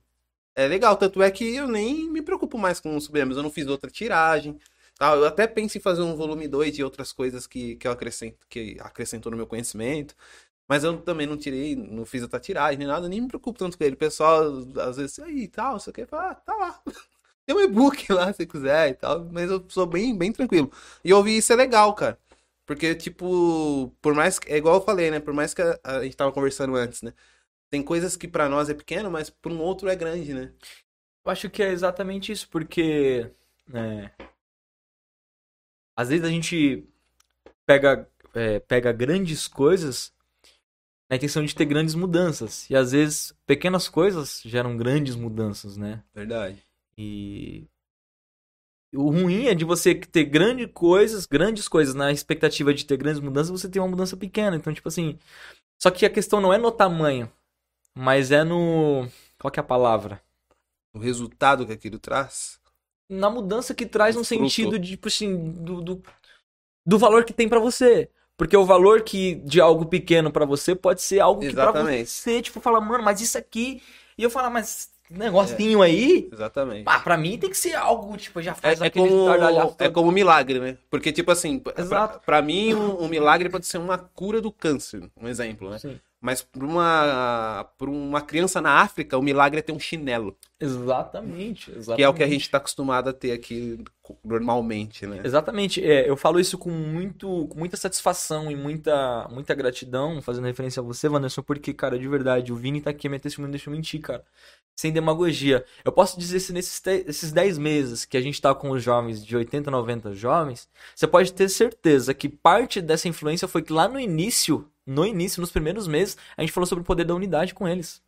é 0.55 0.67
legal, 0.67 0.97
tanto 0.97 1.21
é 1.23 1.31
que 1.31 1.55
eu 1.55 1.67
nem 1.67 2.09
me 2.11 2.21
preocupo 2.21 2.57
mais 2.57 2.79
com 2.79 2.95
os 2.97 3.05
Supremos. 3.05 3.37
Eu 3.37 3.43
não 3.43 3.51
fiz 3.51 3.67
outra 3.67 3.89
tiragem. 3.91 4.59
Tá? 5.01 5.15
Eu 5.15 5.25
até 5.25 5.47
penso 5.47 5.79
em 5.79 5.81
fazer 5.81 6.03
um 6.03 6.15
volume 6.15 6.47
2 6.47 6.75
de 6.75 6.83
outras 6.83 7.11
coisas 7.11 7.47
que, 7.47 7.75
que 7.77 7.87
eu 7.87 7.91
acrescento, 7.91 8.45
que 8.47 8.77
acrescentou 8.79 9.31
no 9.31 9.37
meu 9.37 9.47
conhecimento. 9.47 10.15
Mas 10.67 10.83
eu 10.83 10.95
também 11.01 11.25
não 11.25 11.37
tirei, 11.37 11.75
não 11.75 12.05
fiz 12.05 12.21
outra 12.21 12.39
tiragem 12.39 12.77
nem 12.77 12.87
nada, 12.87 13.09
nem 13.09 13.19
me 13.21 13.27
preocupo 13.27 13.57
tanto 13.57 13.79
com 13.79 13.83
ele. 13.83 13.95
O 13.95 13.97
pessoal, 13.97 14.43
às 14.79 14.97
vezes, 14.97 15.17
aí 15.19 15.47
tal, 15.47 15.79
você 15.79 15.91
quer 15.91 16.07
falar, 16.07 16.31
ah, 16.31 16.35
tá 16.35 16.55
lá. 16.55 16.81
Tem 17.47 17.55
um 17.55 17.61
e-book 17.61 18.05
lá 18.13 18.31
se 18.31 18.45
quiser 18.45 18.89
e 18.89 18.93
tal. 18.93 19.25
Mas 19.31 19.49
eu 19.49 19.65
sou 19.69 19.87
bem, 19.87 20.15
bem 20.15 20.31
tranquilo. 20.31 20.71
E 21.03 21.11
ouvir 21.11 21.37
isso 21.37 21.51
é 21.51 21.55
legal, 21.55 21.95
cara. 21.95 22.19
Porque, 22.67 22.93
tipo, 22.95 23.91
por 24.01 24.13
mais 24.13 24.37
que. 24.39 24.51
É 24.53 24.57
igual 24.57 24.75
eu 24.75 24.81
falei, 24.81 25.09
né? 25.11 25.19
Por 25.19 25.33
mais 25.33 25.53
que 25.53 25.63
a, 25.63 25.79
a 25.83 26.03
gente 26.03 26.15
tava 26.17 26.31
conversando 26.31 26.75
antes, 26.75 27.01
né? 27.01 27.13
Tem 27.71 27.81
coisas 27.83 28.15
que 28.15 28.27
pra 28.27 28.47
nós 28.49 28.69
é 28.69 28.73
pequeno, 28.75 29.09
mas 29.11 29.31
pra 29.31 29.51
um 29.51 29.61
outro 29.61 29.89
é 29.89 29.95
grande, 29.95 30.33
né? 30.33 30.53
Eu 31.25 31.31
acho 31.31 31.49
que 31.49 31.63
é 31.63 31.71
exatamente 31.71 32.31
isso, 32.31 32.47
porque 32.49 33.31
né, 33.67 34.11
às 36.01 36.09
vezes 36.09 36.25
a 36.25 36.29
gente 36.29 36.83
pega, 37.65 38.09
é, 38.33 38.59
pega 38.59 38.91
grandes 38.91 39.47
coisas 39.47 40.11
na 41.09 41.15
intenção 41.15 41.43
de 41.45 41.53
ter 41.53 41.65
grandes 41.65 41.93
mudanças. 41.93 42.69
E 42.69 42.75
às 42.75 42.91
vezes 42.91 43.33
pequenas 43.45 43.87
coisas 43.87 44.41
geram 44.43 44.75
grandes 44.75 45.15
mudanças, 45.15 45.77
né? 45.77 46.03
Verdade. 46.13 46.57
E 46.97 47.67
o 48.93 49.09
ruim 49.09 49.45
é 49.45 49.53
de 49.53 49.63
você 49.63 49.93
ter 49.93 50.25
grandes 50.25 50.69
coisas, 50.73 51.25
grandes 51.25 51.67
coisas 51.67 51.93
na 51.93 52.11
expectativa 52.11 52.73
de 52.73 52.85
ter 52.85 52.97
grandes 52.97 53.21
mudanças, 53.21 53.51
você 53.51 53.69
tem 53.69 53.81
uma 53.81 53.87
mudança 53.87 54.17
pequena. 54.17 54.55
Então, 54.55 54.73
tipo 54.73 54.87
assim, 54.87 55.19
só 55.77 55.91
que 55.91 56.05
a 56.05 56.09
questão 56.09 56.41
não 56.41 56.53
é 56.53 56.57
no 56.57 56.71
tamanho, 56.71 57.31
mas 57.93 58.31
é 58.31 58.43
no 58.43 59.07
qual 59.39 59.51
que 59.51 59.59
é 59.59 59.63
a 59.63 59.65
palavra? 59.65 60.21
O 60.93 60.99
resultado 60.99 61.65
que 61.65 61.73
aquilo 61.73 61.99
traz. 61.99 62.60
Na 63.11 63.29
mudança 63.29 63.73
que 63.75 63.85
traz 63.85 64.15
fruto. 64.15 64.27
sentido 64.27 64.79
de, 64.79 64.91
tipo 64.91 65.09
assim, 65.09 65.51
do, 65.51 65.81
do, 65.81 66.03
do 66.85 66.97
valor 66.97 67.25
que 67.25 67.33
tem 67.33 67.49
pra 67.49 67.59
você. 67.59 68.09
Porque 68.37 68.55
o 68.55 68.65
valor 68.65 69.01
que 69.03 69.35
de 69.45 69.59
algo 69.61 69.85
pequeno 69.85 70.31
pra 70.31 70.45
você 70.45 70.73
pode 70.73 71.01
ser 71.01 71.19
algo 71.19 71.41
que 71.41 71.51
pra 71.53 71.63
Exatamente. 71.63 72.09
você, 72.09 72.41
tipo, 72.41 72.59
fala, 72.59 72.79
mano, 72.81 73.03
mas 73.03 73.21
isso 73.21 73.37
aqui. 73.37 73.83
E 74.17 74.23
eu 74.23 74.29
falo, 74.29 74.49
mas 74.49 74.67
esse 74.67 74.89
negocinho 75.11 75.81
aí, 75.81 76.29
Exatamente. 76.31 76.83
pá, 76.83 76.99
pra 76.99 77.17
mim 77.17 77.37
tem 77.37 77.49
que 77.49 77.57
ser 77.57 77.75
algo, 77.75 78.15
tipo, 78.17 78.41
já 78.41 78.55
faz 78.55 78.79
É, 78.79 78.85
é 78.85 78.87
aquele 78.87 79.09
como, 79.09 79.75
é 79.77 79.89
como 79.89 80.09
um 80.09 80.11
milagre, 80.11 80.59
né? 80.59 80.77
Porque, 80.89 81.11
tipo 81.11 81.29
assim, 81.29 81.59
pra, 81.59 81.73
Exato. 81.77 82.21
pra 82.25 82.41
mim, 82.41 82.73
um, 82.73 83.03
um 83.03 83.07
milagre 83.07 83.49
pode 83.49 83.67
ser 83.67 83.77
uma 83.77 83.97
cura 83.97 84.41
do 84.41 84.51
câncer, 84.51 85.03
um 85.21 85.27
exemplo, 85.27 85.69
né? 85.69 85.77
Sim. 85.77 85.99
Mas 86.21 86.43
pra 86.43 86.63
uma, 86.63 87.67
pra 87.79 87.89
uma 87.89 88.21
criança 88.21 88.61
na 88.61 88.73
África, 88.81 89.17
o 89.17 89.23
milagre 89.23 89.57
é 89.59 89.63
ter 89.63 89.71
um 89.71 89.79
chinelo, 89.79 90.37
Exatamente, 90.59 91.71
exatamente. 91.71 91.95
que 91.95 92.03
é 92.03 92.07
o 92.07 92.13
que 92.13 92.21
a 92.23 92.27
gente 92.27 92.47
tá 92.47 92.59
acostumado 92.59 93.09
a 93.09 93.13
ter 93.13 93.31
aqui 93.31 93.83
normalmente, 94.23 95.07
né? 95.07 95.21
Exatamente, 95.23 95.83
é, 95.83 96.07
eu 96.07 96.15
falo 96.15 96.39
isso 96.39 96.59
com, 96.59 96.69
muito, 96.69 97.47
com 97.47 97.57
muita 97.57 97.75
satisfação 97.75 98.51
e 98.51 98.55
muita, 98.55 99.27
muita 99.31 99.55
gratidão, 99.55 100.21
fazendo 100.21 100.45
referência 100.45 100.79
a 100.79 100.83
você, 100.83 101.09
Vanessa, 101.09 101.41
porque, 101.41 101.73
cara, 101.73 101.97
de 101.97 102.07
verdade, 102.07 102.53
o 102.53 102.55
Vini 102.55 102.81
tá 102.81 102.91
aqui, 102.91 103.09
minha 103.09 103.19
testemunha 103.19 103.47
não 103.47 103.51
deixa 103.51 103.69
eu 103.69 103.73
mentir, 103.73 104.01
cara. 104.01 104.23
Sem 104.75 104.91
demagogia. 104.91 105.65
Eu 105.83 105.91
posso 105.91 106.17
dizer 106.17 106.39
se 106.39 106.53
nesses 106.53 106.81
esses 107.07 107.31
10 107.31 107.57
meses 107.57 108.05
que 108.05 108.15
a 108.15 108.21
gente 108.21 108.41
tá 108.41 108.53
com 108.53 108.69
os 108.71 108.81
jovens, 108.81 109.25
de 109.25 109.35
80, 109.35 109.69
90 109.69 110.13
jovens, 110.13 110.69
você 110.95 111.07
pode 111.07 111.33
ter 111.33 111.49
certeza 111.49 112.13
que 112.13 112.29
parte 112.29 112.81
dessa 112.81 113.07
influência 113.07 113.47
foi 113.47 113.61
que 113.61 113.73
lá 113.73 113.87
no 113.87 113.99
início, 113.99 114.70
no 114.85 115.05
início, 115.05 115.41
nos 115.41 115.51
primeiros 115.51 115.87
meses, 115.87 116.17
a 116.37 116.41
gente 116.41 116.51
falou 116.53 116.67
sobre 116.67 116.81
o 116.83 116.85
poder 116.85 117.05
da 117.05 117.15
unidade 117.15 117.53
com 117.53 117.67
eles. 117.67 118.01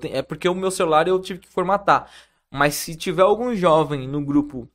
Te- 0.00 0.08
É 0.08 0.22
porque 0.22 0.48
o 0.48 0.54
meu 0.54 0.70
celular 0.70 1.08
eu 1.08 1.20
tive 1.20 1.40
que 1.40 1.48
formatar. 1.48 2.10
Mas 2.50 2.74
se 2.74 2.94
tiver 2.96 3.22
algum 3.22 3.54
jovem 3.54 4.06
no 4.08 4.24
grupo 4.24 4.68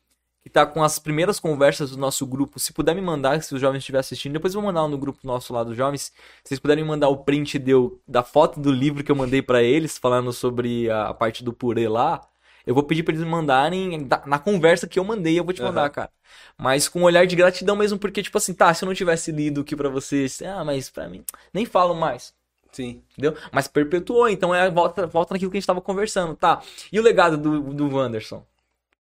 que 0.43 0.49
tá 0.49 0.65
com 0.65 0.84
as 0.84 0.99
primeiras 0.99 1.39
conversas 1.39 1.91
do 1.91 1.97
nosso 1.97 2.26
grupo, 2.27 2.60
se 2.60 2.73
puder 2.73 2.93
me 2.93 3.01
mandar, 3.01 3.41
se 3.41 3.55
os 3.55 3.61
jovens 3.61 3.80
estiverem 3.80 4.01
assistindo, 4.01 4.34
depois 4.34 4.53
eu 4.53 4.61
vou 4.61 4.72
mandar 4.72 4.88
no 4.89 4.97
grupo 4.97 5.19
nosso 5.23 5.53
lá 5.53 5.64
dos 5.64 5.76
jovens, 5.77 6.01
se 6.43 6.49
vocês 6.49 6.60
puderem 6.60 6.84
me 6.84 6.89
mandar 6.89 7.07
o 7.10 7.23
print 7.23 7.57
deu, 7.57 8.01
da 8.07 8.23
foto 8.23 8.60
do 8.60 8.69
livro 8.72 9.03
que 9.03 9.11
eu 9.11 9.15
mandei 9.15 9.41
pra 9.41 9.64
eles, 9.64 9.97
falando 9.97 10.34
sobre 10.34 10.89
a 10.91 11.14
parte 11.14 11.43
do 11.45 11.53
purê 11.53 11.88
lá, 11.88 12.22
eu 12.65 12.73
vou 12.73 12.84
pedir 12.84 13.03
pra 13.03 13.14
eles 13.14 13.23
me 13.26 13.30
mandarem 13.30 14.03
da- 14.07 14.23
na 14.26 14.40
conversa 14.40 14.88
que 14.88 14.99
eu 14.99 15.03
mandei, 15.03 15.40
eu 15.40 15.44
vou 15.44 15.53
te 15.53 15.61
mandar, 15.61 15.90
cara. 15.90 16.11
Mas 16.57 16.88
com 16.88 17.02
um 17.02 17.03
olhar 17.03 17.26
de 17.27 17.35
gratidão 17.35 17.76
mesmo, 17.76 17.98
porque, 17.99 18.23
tipo 18.23 18.38
assim, 18.38 18.53
tá, 18.53 18.73
se 18.73 18.84
eu 18.84 18.88
não 18.88 18.94
tivesse 18.95 19.31
lido 19.31 19.61
aqui 19.61 19.76
pra 19.76 19.90
vocês, 19.90 20.41
ah, 20.41 20.64
mas 20.64 20.90
pra 20.90 21.07
mim, 21.07 21.23
nem 21.53 21.65
falo 21.65 21.94
mais. 21.94 22.34
Sim. 22.72 23.03
Entendeu? 23.11 23.38
Mas 23.52 23.68
perpetuou, 23.68 24.27
então 24.27 24.53
é 24.53 24.69
volta, 24.69 25.06
volta 25.06 25.34
naquilo 25.34 25.52
que 25.52 25.57
a 25.57 25.60
gente 25.60 25.68
tava 25.68 25.81
conversando, 25.81 26.35
tá? 26.35 26.61
E 26.91 26.99
o 26.99 27.03
legado 27.03 27.38
do, 27.38 27.73
do 27.73 27.95
Wanderson? 27.95 28.44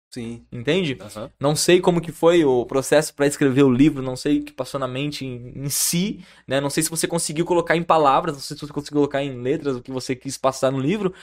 Sim. 0.10 0.46
Entende? 0.52 0.98
Aham. 1.02 1.30
Não 1.40 1.56
sei 1.56 1.82
como 1.82 2.00
que 2.00 2.12
foi 2.12 2.46
o 2.46 2.66
processo 2.66 3.14
pra 3.14 3.28
escrever 3.28 3.64
o 3.64 3.72
livro, 3.72 4.02
não 4.02 4.16
sei 4.16 4.40
o 4.40 4.44
que 4.46 4.54
passou 4.54 4.80
na 4.80 4.88
mente 4.88 5.26
em, 5.26 5.52
em 5.58 5.70
si, 5.70 6.24
né? 6.48 6.62
Não 6.62 6.70
sei 6.70 6.84
se 6.84 6.90
você 6.90 7.06
conseguiu 7.06 7.46
colocar 7.46 7.76
em 7.76 7.84
palavras, 7.84 8.36
não 8.36 8.42
sei 8.42 8.56
se 8.56 8.66
você 8.66 8.72
conseguiu 8.72 9.00
colocar 9.00 9.22
em 9.24 9.42
letras 9.42 9.76
o 9.76 9.82
que 9.82 9.92
você 9.92 10.16
quis 10.16 10.38
passar 10.38 10.72
no 10.72 10.80
livro, 10.80 11.14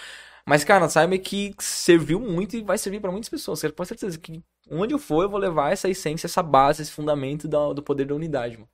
mas 0.47 0.65
cara, 0.65 0.89
saiba 0.89 1.17
que 1.19 1.55
serviu 1.59 2.19
muito 2.21 2.57
e 2.57 2.63
vai 2.63 2.79
servir 2.79 3.01
pra 3.01 3.11
muitas 3.13 3.29
pessoas. 3.29 3.59
Você 3.59 3.69
pode 3.71 3.89
ter 3.91 3.99
certeza 3.99 4.19
que 4.19 4.43
onde 4.71 4.95
eu 4.95 4.99
for 4.99 5.23
eu 5.23 5.29
vou 5.31 5.39
levar 5.39 5.73
essa 5.73 5.89
essência, 5.89 6.27
essa 6.27 6.43
base, 6.43 6.83
esse 6.83 6.93
fundamento 6.93 7.49
da- 7.49 7.73
do 7.73 7.83
poder 7.83 8.07
da 8.07 8.15
unidade, 8.15 8.57
mano. 8.57 8.69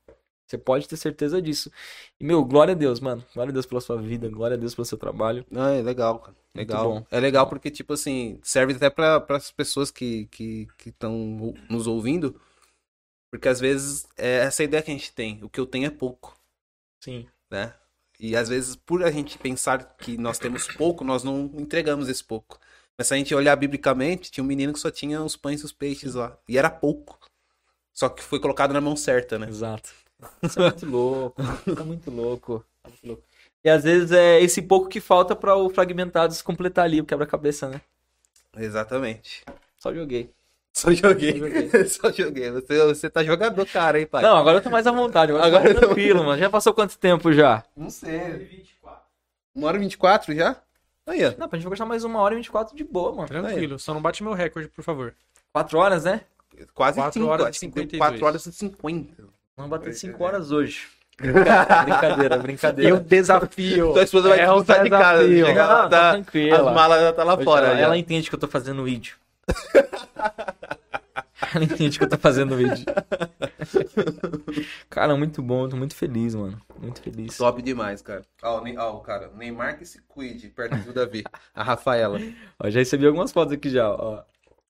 Você 0.46 0.56
pode 0.56 0.88
ter 0.88 0.96
certeza 0.96 1.42
disso. 1.42 1.70
E, 2.18 2.24
meu, 2.24 2.42
glória 2.42 2.72
a 2.72 2.74
Deus, 2.76 3.00
mano. 3.00 3.22
Glória 3.34 3.50
a 3.50 3.52
Deus 3.52 3.66
pela 3.66 3.82
sua 3.82 4.00
vida, 4.00 4.30
glória 4.30 4.56
a 4.56 4.58
Deus 4.58 4.74
pelo 4.74 4.86
seu 4.86 4.96
trabalho. 4.96 5.44
Não, 5.50 5.68
é 5.68 5.82
legal, 5.82 6.18
cara. 6.20 6.36
Legal. 6.54 6.84
bom. 6.90 7.06
É 7.10 7.20
legal 7.20 7.46
porque, 7.46 7.70
tipo 7.70 7.92
assim, 7.92 8.40
serve 8.42 8.72
até 8.72 8.88
para 8.88 9.22
as 9.28 9.50
pessoas 9.50 9.90
que 9.90 10.26
estão 10.86 11.54
que, 11.54 11.60
que 11.62 11.72
nos 11.72 11.86
ouvindo. 11.86 12.40
Porque 13.30 13.46
às 13.46 13.60
vezes 13.60 14.08
é 14.16 14.36
essa 14.38 14.64
ideia 14.64 14.82
que 14.82 14.90
a 14.90 14.94
gente 14.94 15.12
tem. 15.12 15.38
O 15.44 15.50
que 15.50 15.60
eu 15.60 15.66
tenho 15.66 15.86
é 15.86 15.90
pouco, 15.90 16.34
Sim. 17.04 17.28
né? 17.50 17.74
E 18.18 18.34
às 18.36 18.48
vezes, 18.48 18.74
por 18.74 19.04
a 19.04 19.10
gente 19.10 19.38
pensar 19.38 19.96
que 19.96 20.18
nós 20.18 20.38
temos 20.38 20.66
pouco, 20.66 21.04
nós 21.04 21.22
não 21.22 21.50
entregamos 21.54 22.08
esse 22.08 22.24
pouco. 22.24 22.58
Mas 22.96 23.06
se 23.06 23.14
a 23.14 23.16
gente 23.16 23.32
olhar 23.34 23.54
biblicamente, 23.54 24.30
tinha 24.30 24.42
um 24.42 24.46
menino 24.46 24.72
que 24.72 24.80
só 24.80 24.90
tinha 24.90 25.22
os 25.22 25.36
pães 25.36 25.60
e 25.60 25.64
os 25.64 25.72
peixes 25.72 26.14
lá. 26.14 26.36
E 26.48 26.58
era 26.58 26.68
pouco. 26.68 27.18
Só 27.92 28.08
que 28.08 28.22
foi 28.22 28.40
colocado 28.40 28.72
na 28.72 28.80
mão 28.80 28.96
certa, 28.96 29.38
né? 29.38 29.48
Exato. 29.48 29.90
Isso 30.42 30.60
é 30.60 30.62
muito 30.62 30.86
louco. 30.86 31.42
Isso 31.42 31.80
é 31.80 31.84
muito 31.84 32.10
louco. 32.10 32.64
É 32.84 32.88
muito 32.88 33.06
louco. 33.06 33.22
E 33.64 33.70
às 33.70 33.84
vezes 33.84 34.10
é 34.10 34.40
esse 34.40 34.62
pouco 34.62 34.88
que 34.88 35.00
falta 35.00 35.36
pra 35.36 35.54
o 35.56 35.70
fragmentados 35.70 36.42
completar 36.42 36.84
ali 36.84 37.00
o 37.00 37.04
quebra-cabeça, 37.04 37.68
né? 37.68 37.80
Exatamente. 38.56 39.44
Só 39.78 39.94
joguei. 39.94 40.30
Só 40.82 40.92
joguei. 40.92 41.32
Só 41.32 41.46
joguei. 41.48 41.84
Só 41.86 42.12
joguei. 42.12 42.50
Você, 42.52 42.84
você 42.86 43.10
tá 43.10 43.24
jogador, 43.24 43.66
cara, 43.66 43.98
hein, 43.98 44.06
pai? 44.06 44.22
Não, 44.22 44.36
agora 44.36 44.58
eu 44.58 44.62
tô 44.62 44.70
mais 44.70 44.86
à 44.86 44.92
vontade. 44.92 45.32
Agora, 45.32 45.46
Agora 45.46 45.60
agora 45.64 45.74
eu 45.74 45.80
tô 45.80 45.86
tranquilo, 45.86 46.24
mano. 46.24 46.38
Já 46.38 46.48
passou 46.48 46.72
quanto 46.72 46.96
tempo 46.98 47.32
já? 47.32 47.64
Não 47.76 47.90
sei. 47.90 48.68
Uma 49.54 49.66
hora 49.68 49.76
e 49.76 49.80
vinte 49.80 49.94
e 49.94 49.98
quatro 49.98 50.32
já? 50.34 50.56
Aí, 51.06 51.24
ó. 51.26 51.32
Não, 51.36 51.48
pra 51.48 51.56
gente 51.58 51.64
conversar 51.64 51.86
mais 51.86 52.04
uma 52.04 52.20
hora 52.20 52.34
e 52.34 52.36
24 52.36 52.76
de 52.76 52.84
boa, 52.84 53.12
mano. 53.12 53.26
Tranquilo, 53.28 53.78
só 53.78 53.92
não 53.94 54.00
bate 54.02 54.22
meu 54.22 54.34
recorde, 54.34 54.68
por 54.68 54.84
favor. 54.84 55.14
Quatro 55.52 55.78
horas, 55.78 56.04
né? 56.04 56.20
Quase 56.74 56.98
Quatro 57.00 57.20
cinco, 57.20 57.26
horas 57.32 57.46
e 57.46 57.48
acho 57.48 57.60
que 57.60 57.66
deu 57.66 57.82
52. 57.84 57.98
quatro 57.98 58.26
horas 58.26 58.46
e 58.46 58.52
cinquenta. 58.52 59.24
Vamos 59.56 59.70
bater 59.70 59.94
cinco 59.94 60.22
horas 60.22 60.52
hoje. 60.52 60.86
Brincadeira, 61.18 62.36
brincadeira. 62.38 62.90
Eu 62.90 63.00
desafio. 63.00 63.92
Sua 63.92 64.02
esposa 64.04 64.28
vai 64.28 64.38
é 64.40 64.52
um 64.52 64.58
expulsar 64.58 64.84
de 64.84 64.90
casa. 64.90 65.18
desafio. 65.24 65.46
Chega 65.46 65.62
Não, 65.66 65.68
lá, 65.72 65.82
tá 65.82 65.88
tá, 65.88 66.10
tranquila. 66.12 66.68
as 66.68 66.74
malas 66.74 67.00
já 67.00 67.12
tá 67.12 67.24
lá 67.24 67.34
Hoje 67.34 67.44
fora. 67.44 67.66
ela, 67.66 67.76
já. 67.76 67.82
ela 67.82 67.98
entende 67.98 68.28
que 68.28 68.34
eu 68.34 68.38
tô 68.38 68.46
fazendo 68.46 68.84
vídeo. 68.84 69.16
ela 71.54 71.64
entende 71.64 71.98
que 71.98 72.04
eu 72.04 72.08
tô 72.08 72.18
fazendo 72.18 72.56
vídeo. 72.56 72.84
Cara, 74.88 75.16
muito 75.16 75.42
bom, 75.42 75.68
tô 75.68 75.76
muito 75.76 75.94
feliz, 75.94 76.34
mano. 76.34 76.60
Muito 76.80 77.00
feliz. 77.00 77.36
Top 77.36 77.60
demais, 77.62 78.02
cara. 78.02 78.22
Ó, 78.42 78.60
o 78.60 78.64
Ne- 78.64 78.78
ó, 78.78 78.96
o 78.96 79.00
cara, 79.00 79.30
o 79.30 79.36
Neymar 79.36 79.78
que 79.78 79.84
se 79.84 80.00
cuide 80.02 80.48
perto 80.48 80.76
do 80.78 80.92
Davi. 80.92 81.24
A 81.54 81.62
Rafaela. 81.62 82.18
Ó, 82.58 82.70
já 82.70 82.80
recebi 82.80 83.06
algumas 83.06 83.32
fotos 83.32 83.52
aqui 83.52 83.70
já, 83.70 83.88
ó. 83.90 84.22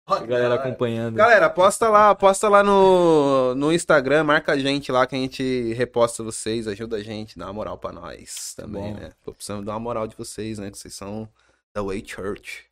A 0.07 0.21
galera 0.25 0.55
acompanhando. 0.55 1.17
Galera, 1.17 1.51
posta 1.51 1.87
lá, 1.91 2.15
posta 2.15 2.49
lá 2.49 2.63
no, 2.63 3.55
no 3.55 3.71
Instagram, 3.71 4.25
marca 4.25 4.53
a 4.53 4.59
gente 4.59 4.91
lá 4.91 5.07
que 5.07 5.15
a 5.15 5.19
gente 5.19 5.75
reposta 5.75 6.23
vocês, 6.23 6.67
ajuda 6.67 6.97
a 6.97 7.03
gente, 7.03 7.39
dá 7.39 7.45
uma 7.45 7.53
moral 7.53 7.77
pra 7.77 7.93
nós 7.93 8.55
também, 8.57 8.95
Bom. 8.95 9.01
né? 9.01 9.11
Tô 9.23 9.35
precisando 9.35 9.67
dar 9.67 9.73
uma 9.73 9.81
moral 9.81 10.07
de 10.07 10.17
vocês, 10.17 10.59
né? 10.59 10.71
Que 10.71 10.79
vocês 10.79 10.95
são 10.95 11.29
da 11.75 11.83
Way 11.83 12.03
Church. 12.07 12.65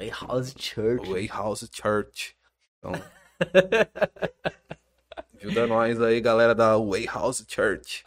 Way 0.00 0.08
House 0.10 0.54
Church. 0.58 1.04
Way 1.04 1.26
House 1.28 1.68
Church. 1.70 2.34
Então, 2.78 3.04
ajuda 5.36 5.66
nós 5.66 6.00
aí, 6.00 6.20
galera 6.20 6.54
da 6.54 6.76
Way 6.76 7.06
House 7.06 7.44
Church. 7.48 8.02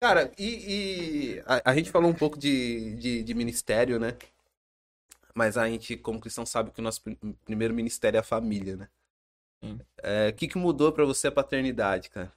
Cara, 0.00 0.30
e, 0.38 1.36
e 1.36 1.42
a, 1.46 1.70
a 1.70 1.74
gente 1.74 1.90
falou 1.90 2.10
um 2.10 2.14
pouco 2.14 2.38
de, 2.38 2.94
de, 2.96 3.22
de 3.22 3.34
ministério, 3.34 3.98
né? 3.98 4.16
Mas 5.34 5.56
a 5.56 5.68
gente, 5.68 5.96
como 5.96 6.18
cristão, 6.20 6.46
sabe 6.46 6.70
que 6.70 6.80
o 6.80 6.82
nosso 6.82 7.02
prim- 7.02 7.16
primeiro 7.44 7.74
ministério 7.74 8.16
é 8.16 8.20
a 8.20 8.24
família, 8.24 8.76
né? 8.76 8.88
É, 10.02 10.28
O 10.28 10.34
que, 10.34 10.48
que 10.48 10.58
mudou 10.58 10.92
pra 10.92 11.04
você 11.04 11.28
a 11.28 11.32
paternidade, 11.32 12.10
cara? 12.10 12.32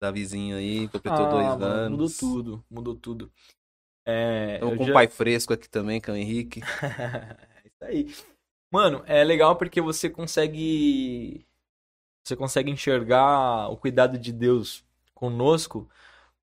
Davizinho 0.00 0.56
aí, 0.56 0.88
completou 0.88 1.26
Ah, 1.26 1.26
dois 1.26 1.58
mano, 1.58 1.80
anos. 1.84 1.90
Mudou 1.90 2.10
tudo, 2.10 2.64
mudou 2.70 2.94
tudo. 2.96 3.32
É, 4.06 4.58
eu 4.62 4.76
com 4.76 4.84
já- 4.84 4.90
um 4.90 4.94
pai 4.94 5.08
fresco 5.08 5.52
aqui 5.52 5.68
também, 5.68 6.00
que 6.00 6.08
é 6.10 6.12
o 6.12 6.16
Henrique. 6.16 6.60
Isso 7.64 7.84
aí. 7.84 8.14
Mano, 8.70 9.02
é 9.06 9.22
legal 9.24 9.56
porque 9.56 9.80
você 9.80 10.10
consegue. 10.10 11.46
Você 12.24 12.36
consegue 12.36 12.70
enxergar 12.70 13.68
o 13.70 13.76
cuidado 13.76 14.18
de 14.18 14.32
Deus 14.32 14.84
conosco 15.14 15.88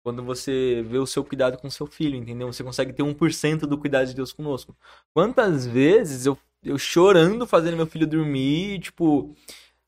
quando 0.03 0.23
você 0.23 0.83
vê 0.87 0.97
o 0.97 1.07
seu 1.07 1.23
cuidado 1.23 1.57
com 1.57 1.69
seu 1.69 1.87
filho, 1.87 2.17
entendeu? 2.17 2.51
Você 2.51 2.63
consegue 2.63 2.93
ter 2.93 3.03
1% 3.03 3.67
do 3.67 3.77
cuidado 3.77 4.07
de 4.07 4.15
Deus 4.15 4.33
conosco. 4.33 4.75
Quantas 5.13 5.65
vezes 5.67 6.25
eu, 6.25 6.37
eu 6.63 6.77
chorando 6.77 7.47
fazendo 7.47 7.77
meu 7.77 7.87
filho 7.87 8.07
dormir, 8.07 8.79
tipo, 8.79 9.35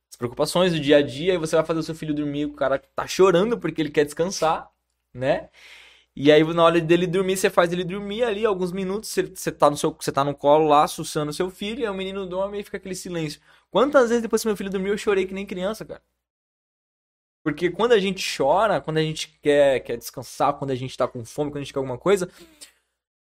as 0.09 0.17
preocupações 0.17 0.73
do 0.73 0.79
dia 0.79 0.97
a 0.97 1.01
dia, 1.01 1.33
e 1.33 1.37
você 1.37 1.55
vai 1.55 1.65
fazer 1.65 1.79
o 1.79 1.83
seu 1.83 1.95
filho 1.95 2.13
dormir, 2.13 2.45
o 2.45 2.53
cara 2.53 2.79
tá 2.79 3.07
chorando 3.07 3.57
porque 3.59 3.81
ele 3.81 3.91
quer 3.91 4.05
descansar, 4.05 4.69
né? 5.13 5.49
E 6.15 6.31
aí, 6.31 6.43
na 6.53 6.63
hora 6.63 6.79
dele 6.79 7.05
dormir, 7.05 7.35
você 7.35 7.49
faz 7.49 7.73
ele 7.73 7.83
dormir 7.83 8.23
ali 8.23 8.45
alguns 8.45 8.71
minutos. 8.71 9.09
Você, 9.09 9.23
você, 9.23 9.51
tá 9.51 9.69
no 9.69 9.75
seu, 9.75 9.91
você 9.99 10.11
tá 10.11 10.23
no 10.23 10.33
colo 10.33 10.67
lá, 10.67 10.87
suçando 10.87 11.33
seu 11.33 11.49
filho, 11.49 11.83
e 11.83 11.89
o 11.89 11.93
menino 11.93 12.25
dorme 12.25 12.59
e 12.59 12.63
fica 12.63 12.77
aquele 12.77 12.95
silêncio. 12.95 13.41
Quantas 13.69 14.09
vezes 14.09 14.21
depois 14.21 14.41
que 14.41 14.47
meu 14.47 14.55
filho 14.55 14.69
dormiu, 14.69 14.93
eu 14.93 14.97
chorei 14.97 15.25
que 15.25 15.33
nem 15.33 15.45
criança, 15.45 15.83
cara? 15.83 16.01
Porque 17.43 17.69
quando 17.69 17.91
a 17.91 17.99
gente 17.99 18.25
chora, 18.37 18.81
quando 18.81 18.97
a 18.97 19.03
gente 19.03 19.37
quer, 19.41 19.81
quer 19.81 19.97
descansar, 19.97 20.53
quando 20.53 20.71
a 20.71 20.75
gente 20.75 20.97
tá 20.97 21.07
com 21.07 21.23
fome, 21.23 21.51
quando 21.51 21.57
a 21.57 21.63
gente 21.63 21.73
quer 21.73 21.79
alguma 21.79 21.97
coisa, 21.97 22.27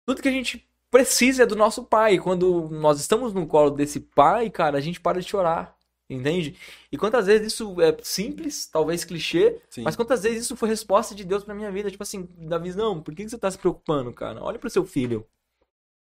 tudo 0.05 0.22
que 0.22 0.27
a 0.27 0.31
gente 0.31 0.68
precisa 0.89 1.43
é 1.43 1.45
do 1.45 1.55
nosso 1.55 1.84
pai. 1.84 2.18
Quando 2.18 2.69
nós 2.72 2.99
estamos 2.99 3.34
no 3.34 3.45
colo 3.45 3.69
desse 3.69 3.99
pai, 3.99 4.49
cara, 4.49 4.77
a 4.77 4.81
gente 4.81 4.99
para 4.99 5.22
de 5.22 5.27
chorar. 5.27 5.76
Entende? 6.09 6.57
E 6.89 6.97
quantas 6.97 7.25
vezes 7.25 7.51
isso 7.53 7.81
é 7.81 7.95
simples, 8.01 8.65
talvez 8.67 9.03
clichê, 9.03 9.61
Sim. 9.69 9.81
mas 9.81 9.95
quantas 9.95 10.23
vezes 10.23 10.45
isso 10.45 10.55
foi 10.55 10.69
resposta 10.69 11.13
de 11.13 11.25
Deus 11.25 11.43
pra 11.43 11.53
minha 11.53 11.69
vida? 11.69 11.91
Tipo 11.91 12.03
assim, 12.03 12.29
Davi, 12.38 12.73
não, 12.73 13.01
por 13.01 13.13
que 13.13 13.27
você 13.27 13.38
tá 13.38 13.51
se 13.51 13.57
preocupando, 13.57 14.13
cara? 14.13 14.41
Olha 14.41 14.57
pro 14.57 14.69
seu 14.69 14.85
filho. 14.85 15.27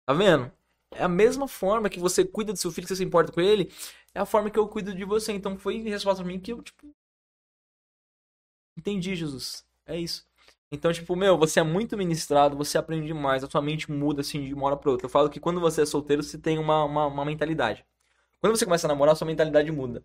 Tá 0.07 0.15
vendo? 0.15 0.51
É 0.93 1.03
a 1.03 1.09
mesma 1.09 1.49
forma 1.49 1.91
que 1.91 1.99
você 1.99 2.25
cuida 2.25 2.53
do 2.53 2.59
seu 2.59 2.71
filho, 2.71 2.87
que 2.87 2.95
você 2.95 2.97
se 2.97 3.05
importa 3.05 3.33
com 3.33 3.41
ele, 3.41 3.73
é 4.15 4.21
a 4.21 4.27
forma 4.27 4.49
que 4.49 4.59
eu 4.59 4.69
cuido 4.69 4.95
de 4.95 5.05
você. 5.05 5.33
Então 5.33 5.59
foi 5.59 5.83
resposta 5.83 6.23
pra 6.23 6.33
mim 6.33 6.39
que 6.39 6.53
eu, 6.53 6.63
tipo. 6.63 6.89
Entendi, 8.79 9.17
Jesus. 9.17 9.65
É 9.85 9.99
isso. 9.99 10.25
Então, 10.71 10.93
tipo, 10.93 11.17
meu, 11.17 11.37
você 11.39 11.61
é 11.61 11.63
muito 11.63 11.97
ministrado, 11.97 12.57
você 12.57 12.79
aprende 12.79 13.13
mais, 13.15 13.43
a 13.43 13.51
sua 13.51 13.63
mente 13.63 13.91
muda 13.91 14.21
assim 14.21 14.45
de 14.45 14.55
uma 14.55 14.67
hora 14.67 14.77
pra 14.77 14.91
outra. 14.91 15.07
Eu 15.07 15.11
falo 15.11 15.31
que 15.31 15.41
quando 15.41 15.61
você 15.61 15.83
é 15.83 15.87
solteiro, 15.87 16.23
você 16.23 16.39
tem 16.39 16.59
uma, 16.59 16.85
uma, 16.85 17.07
uma 17.07 17.25
mentalidade. 17.25 17.85
Quando 18.41 18.57
você 18.57 18.65
começa 18.65 18.87
a 18.87 18.89
namorar, 18.89 19.17
sua 19.17 19.27
mentalidade 19.27 19.71
muda. 19.73 20.03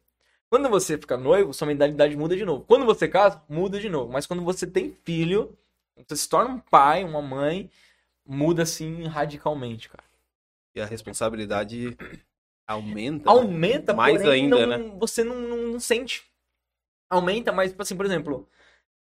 Quando 0.49 0.69
você 0.69 0.97
fica 0.97 1.15
noivo, 1.17 1.53
sua 1.53 1.67
mentalidade 1.67 2.15
muda 2.15 2.35
de 2.35 2.43
novo. 2.45 2.65
Quando 2.65 2.85
você 2.85 3.07
casa, 3.07 3.41
muda 3.47 3.79
de 3.79 3.87
novo. 3.89 4.11
Mas 4.11 4.25
quando 4.25 4.43
você 4.43 4.67
tem 4.67 4.95
filho, 5.05 5.57
você 6.07 6.15
se 6.15 6.27
torna 6.29 6.55
um 6.55 6.59
pai, 6.59 7.03
uma 7.03 7.21
mãe, 7.21 7.69
muda 8.25 8.63
assim 8.63 9.03
radicalmente, 9.05 9.89
cara. 9.89 10.03
E 10.75 10.81
a 10.81 10.85
responsabilidade 10.85 11.97
aumenta. 12.67 13.25
né? 13.25 13.39
Aumenta, 13.39 13.93
Mais 13.93 14.17
porém, 14.21 14.45
ainda, 14.45 14.65
não- 14.65 14.77
né? 14.89 14.95
você 14.99 15.23
não, 15.23 15.35
não, 15.39 15.57
não 15.73 15.79
sente. 15.79 16.23
Aumenta, 17.09 17.51
mas, 17.51 17.71
tipo 17.71 17.81
assim, 17.81 17.95
por 17.95 18.05
exemplo, 18.05 18.47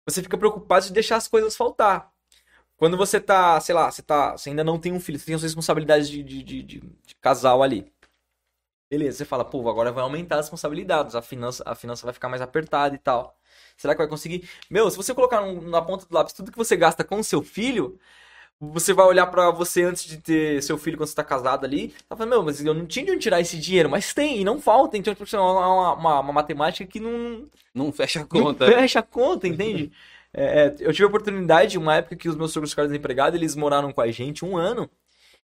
você 0.08 0.24
fica 0.24 0.38
preocupado 0.38 0.86
de 0.86 0.94
deixar 0.94 1.18
as 1.18 1.28
coisas 1.28 1.56
faltar. 1.56 2.12
Quando 2.78 2.98
você 2.98 3.20
tá, 3.20 3.60
sei 3.62 3.76
lá, 3.76 3.92
você 3.92 4.02
tá, 4.02 4.36
você 4.36 4.50
ainda 4.50 4.64
não 4.64 4.80
tem 4.80 4.92
um 4.92 5.00
filho, 5.00 5.20
você 5.20 5.26
tem 5.28 5.36
as 5.36 5.44
responsabilidades 5.44 6.10
de, 6.10 6.24
de, 6.24 6.42
de, 6.44 6.64
de- 6.64 6.80
de 6.80 7.16
casal 7.22 7.62
ali. 7.62 7.92
Beleza, 8.92 9.20
você 9.20 9.26
fala, 9.26 9.46
pô, 9.46 9.70
agora 9.70 9.92
vai 9.92 10.04
aumentar 10.04 10.36
as 10.38 10.48
responsabilidades, 10.48 11.16
a 11.16 11.22
finança, 11.22 11.64
a 11.66 11.74
finança 11.76 12.06
vai 12.06 12.14
ficar 12.14 12.28
mais 12.28 12.42
apertada 12.42 12.94
e 12.94 12.98
tal. 12.98 13.38
Será 13.78 13.94
que 13.96 14.00
vai 14.00 14.08
conseguir? 14.08 14.50
Meu, 14.70 14.92
se 14.92 14.98
você 14.98 15.14
colocar 15.16 15.42
na 15.42 15.82
ponta 15.82 16.06
do 16.06 16.14
lápis 16.14 16.34
tudo 16.34 16.52
que 16.52 16.58
você 16.58 16.76
gasta 16.76 17.02
com 17.04 17.18
o 17.20 17.24
seu 17.24 17.42
filho, 17.42 17.98
você 18.60 18.94
vai 18.94 19.06
olhar 19.08 19.28
pra 19.28 19.52
você 19.52 19.84
antes 19.84 20.06
de 20.06 20.18
ter 20.20 20.64
seu 20.64 20.78
filho 20.78 20.98
quando 20.98 21.10
você 21.10 21.16
tá 21.16 21.24
casado 21.24 21.66
ali, 21.66 21.90
tá 22.10 22.16
falando, 22.18 22.32
meu, 22.32 22.44
mas 22.44 22.64
eu 22.66 22.74
não 22.74 22.86
tinha 22.88 23.06
de 23.06 23.12
onde 23.14 23.22
tirar 23.22 23.42
esse 23.42 23.58
dinheiro, 23.60 23.90
mas 23.90 24.14
tem, 24.14 24.42
e 24.42 24.46
não 24.46 24.62
falta, 24.62 24.98
então, 24.98 25.14
tipo, 25.16 25.36
é 25.36 25.40
uma, 25.40 25.94
uma, 25.96 26.20
uma 26.22 26.34
matemática 26.34 26.86
que 26.90 27.00
não, 27.00 27.50
Não 27.74 27.92
fecha 27.92 28.22
a 28.22 28.26
não 28.32 28.46
conta. 28.46 28.66
fecha 28.66 29.00
a 29.00 29.04
conta, 29.04 29.48
entende? 29.48 29.92
É, 30.34 30.68
é, 30.68 30.76
eu 30.80 30.94
tive 30.94 31.06
a 31.06 31.08
oportunidade, 31.08 31.78
uma 31.78 31.96
época 31.98 32.16
que 32.16 32.30
os 32.30 32.36
meus 32.38 32.52
sogros 32.54 32.72
ficaram 32.72 32.90
desempregados, 32.90 33.36
eles 33.40 33.56
moraram 33.56 33.92
com 33.94 34.02
a 34.02 34.12
gente 34.12 34.46
um 34.46 34.58
ano. 34.58 34.90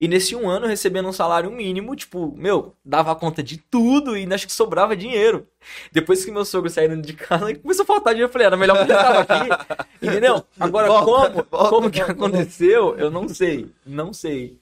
E 0.02 0.08
nesse 0.08 0.34
um 0.34 0.50
ano, 0.50 0.66
recebendo 0.66 1.10
um 1.10 1.14
salário 1.14 1.52
mínimo, 1.52 1.94
tipo, 1.94 2.34
meu, 2.38 2.74
dava 2.86 3.14
conta 3.16 3.44
de 3.44 3.58
tudo 3.58 4.16
e 4.18 4.34
acho 4.34 4.48
que 4.48 4.54
sobrava 4.54 4.96
dinheiro. 4.96 5.46
Depois 5.92 6.24
que 6.24 6.32
meus 6.32 6.48
sogros 6.48 6.74
saíram 6.74 7.02
de 7.02 7.14
casa, 7.14 7.54
começou 7.60 7.84
a 7.84 7.86
faltar 7.86 8.14
dinheiro. 8.14 8.30
Eu 8.30 8.32
falei, 8.32 8.48
era 8.48 8.56
melhor 8.56 8.78
que 8.78 8.92
eu 8.92 8.96
tava 8.96 9.20
aqui. 9.20 9.86
Entendeu? 10.02 10.46
Agora, 10.58 10.88
Volta, 10.88 11.32
como, 11.32 11.48
volta, 11.52 11.70
como 11.70 11.92
que 11.92 12.00
aconteceu, 12.00 12.98
eu 12.98 13.12
não 13.12 13.28
sei. 13.28 13.70
Não 13.86 14.14
sei. 14.14 14.58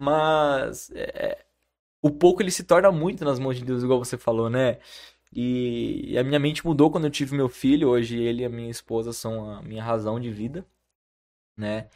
Mas 0.00 0.90
é, 0.92 1.44
o 2.02 2.10
pouco 2.10 2.42
ele 2.42 2.50
se 2.50 2.64
torna 2.64 2.90
muito 2.90 3.24
nas 3.24 3.38
mãos 3.38 3.56
de 3.56 3.64
Deus, 3.64 3.84
igual 3.84 4.04
você 4.04 4.16
falou, 4.16 4.50
né? 4.50 4.78
E, 5.32 6.12
e 6.12 6.18
a 6.18 6.24
minha 6.24 6.38
mente 6.40 6.66
mudou 6.66 6.90
quando 6.90 7.04
eu 7.04 7.10
tive 7.10 7.36
meu 7.36 7.48
filho. 7.48 7.90
Hoje 7.90 8.20
ele 8.20 8.42
e 8.42 8.44
a 8.44 8.48
minha 8.48 8.70
esposa 8.70 9.12
são 9.12 9.50
a 9.50 9.62
minha 9.62 9.84
razão 9.84 10.18
de 10.18 10.30
vida, 10.32 10.66
né? 11.56 11.88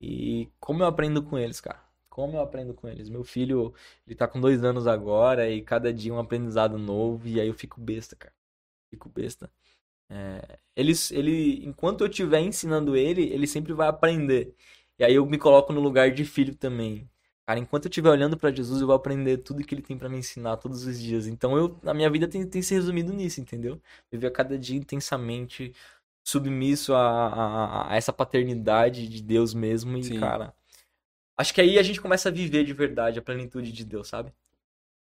E 0.00 0.50
como 0.60 0.82
eu 0.82 0.86
aprendo 0.86 1.22
com 1.22 1.38
eles, 1.38 1.60
cara? 1.60 1.80
Como 2.12 2.36
eu 2.36 2.42
aprendo 2.42 2.74
com 2.74 2.86
eles? 2.86 3.08
Meu 3.08 3.24
filho, 3.24 3.72
ele 4.06 4.14
tá 4.14 4.28
com 4.28 4.38
dois 4.38 4.62
anos 4.62 4.86
agora 4.86 5.48
e 5.48 5.62
cada 5.62 5.90
dia 5.90 6.12
um 6.12 6.18
aprendizado 6.18 6.76
novo 6.76 7.26
e 7.26 7.40
aí 7.40 7.48
eu 7.48 7.54
fico 7.54 7.80
besta, 7.80 8.14
cara. 8.14 8.34
Fico 8.90 9.08
besta. 9.08 9.50
É, 10.10 10.58
eles, 10.76 11.10
ele, 11.10 11.64
enquanto 11.64 12.02
eu 12.02 12.08
estiver 12.08 12.40
ensinando 12.40 12.94
ele, 12.94 13.22
ele 13.32 13.46
sempre 13.46 13.72
vai 13.72 13.88
aprender. 13.88 14.54
E 14.98 15.04
aí 15.04 15.14
eu 15.14 15.24
me 15.24 15.38
coloco 15.38 15.72
no 15.72 15.80
lugar 15.80 16.10
de 16.10 16.22
filho 16.26 16.54
também. 16.54 17.08
Cara, 17.46 17.58
enquanto 17.58 17.86
eu 17.86 17.88
estiver 17.88 18.10
olhando 18.10 18.36
pra 18.36 18.52
Jesus, 18.52 18.82
eu 18.82 18.86
vou 18.86 18.96
aprender 18.96 19.38
tudo 19.38 19.64
que 19.64 19.74
ele 19.74 19.80
tem 19.80 19.96
pra 19.96 20.10
me 20.10 20.18
ensinar 20.18 20.58
todos 20.58 20.84
os 20.84 21.00
dias. 21.00 21.26
Então 21.26 21.56
eu, 21.56 21.80
a 21.86 21.94
minha 21.94 22.10
vida 22.10 22.28
tem, 22.28 22.46
tem 22.46 22.60
se 22.60 22.74
resumido 22.74 23.10
nisso, 23.14 23.40
entendeu? 23.40 23.80
Viver 24.10 24.26
a 24.26 24.30
cada 24.30 24.58
dia 24.58 24.76
intensamente 24.76 25.74
submisso 26.22 26.92
a, 26.92 27.00
a, 27.00 27.92
a 27.92 27.96
essa 27.96 28.12
paternidade 28.12 29.08
de 29.08 29.22
Deus 29.22 29.54
mesmo. 29.54 29.96
E, 29.96 30.04
Sim. 30.04 30.20
cara, 30.20 30.54
acho 31.42 31.54
que 31.54 31.60
aí 31.60 31.78
a 31.78 31.82
gente 31.82 32.00
começa 32.00 32.28
a 32.28 32.32
viver 32.32 32.64
de 32.64 32.72
verdade 32.72 33.18
a 33.18 33.22
plenitude 33.22 33.70
de 33.70 33.84
Deus, 33.84 34.08
sabe? 34.08 34.32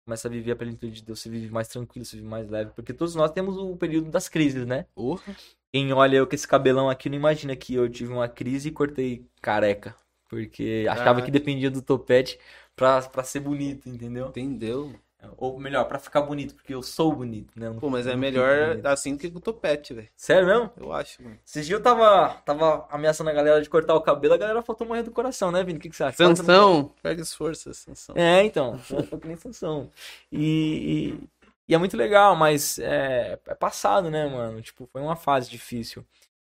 Começa 0.06 0.28
a 0.28 0.32
viver 0.32 0.52
a 0.54 0.56
plenitude 0.56 0.94
de 0.94 1.04
Deus, 1.04 1.20
você 1.20 1.30
vive 1.30 1.52
mais 1.52 1.68
tranquilo, 1.68 2.06
você 2.06 2.16
vive 2.16 2.28
mais 2.28 2.50
leve. 2.50 2.72
Porque 2.74 2.94
todos 2.94 3.14
nós 3.14 3.32
temos 3.32 3.58
o 3.58 3.76
período 3.76 4.10
das 4.10 4.30
crises, 4.30 4.66
né? 4.66 4.86
Porra. 4.96 5.36
Quem 5.74 5.92
olha 5.92 6.18
eu 6.18 6.26
com 6.28 6.34
esse 6.34 6.48
cabelão 6.48 6.90
aqui 6.90 7.10
não 7.10 7.18
imagina 7.18 7.56
que 7.56 7.74
eu 7.74 7.90
tive 7.90 8.14
uma 8.14 8.30
crise 8.30 8.70
e 8.70 8.72
cortei 8.72 9.26
careca. 9.42 9.94
Porque 10.30 10.86
achava 10.90 11.06
Caraca. 11.06 11.26
que 11.26 11.32
dependia 11.32 11.70
do 11.70 11.82
topete 11.82 12.40
pra, 12.76 13.02
pra 13.02 13.24
ser 13.24 13.42
bonito, 13.42 13.90
entendeu? 13.90 14.28
Entendeu? 14.28 14.96
Ou 15.38 15.60
melhor, 15.60 15.86
pra 15.86 16.00
ficar 16.00 16.22
bonito, 16.22 16.54
porque 16.56 16.74
eu 16.74 16.82
sou 16.84 17.14
bonito, 17.14 17.52
né? 17.60 17.70
Não- 17.70 17.80
Pô, 17.80 17.90
mas 17.90 18.06
é 18.08 18.16
melhor 18.16 18.80
assim 18.86 19.14
do 19.16 19.20
que 19.20 19.30
com 19.30 19.40
o 19.40 19.42
topete, 19.42 19.94
velho. 19.94 20.08
Sério 20.16 20.48
mesmo? 20.48 20.72
Eu 20.78 20.94
acho, 20.94 21.22
mano. 21.24 21.38
Esses 21.46 21.66
dias 21.66 21.80
eu 21.80 21.84
tava, 21.84 22.30
tava 22.46 22.88
ameaçando 22.90 23.30
a 23.30 23.34
galera 23.34 23.62
de 23.62 23.70
cortar 23.70 23.96
o 23.96 24.02
cabelo, 24.02 24.34
a 24.36 24.38
galera 24.38 24.62
faltou 24.62 24.88
morrer 24.88 25.04
do 25.04 25.12
coração, 25.12 25.52
né, 25.52 25.64
Vini? 25.64 25.80
O 25.80 25.82
que, 25.82 25.90
que 25.90 25.96
você 25.96 26.04
acha? 26.04 26.18
Sansão, 26.18 26.92
perde 27.02 27.22
as 27.22 27.34
forças, 27.34 27.78
Sansão. 27.78 28.16
É, 28.16 28.44
então, 28.44 28.80
eu 28.92 29.08
tô 29.08 29.18
que 29.18 29.28
nem 29.28 29.36
Sansão. 29.38 29.90
E, 30.32 31.18
e, 31.20 31.28
e 31.70 31.76
é 31.76 31.78
muito 31.78 31.98
legal, 31.98 32.36
mas 32.36 32.78
é, 32.80 33.40
é 33.48 33.56
passado, 33.56 34.10
né, 34.10 34.26
mano? 34.28 34.62
Tipo, 34.62 34.88
foi 34.92 35.02
uma 35.02 35.16
fase 35.16 35.50
difícil. 35.50 36.06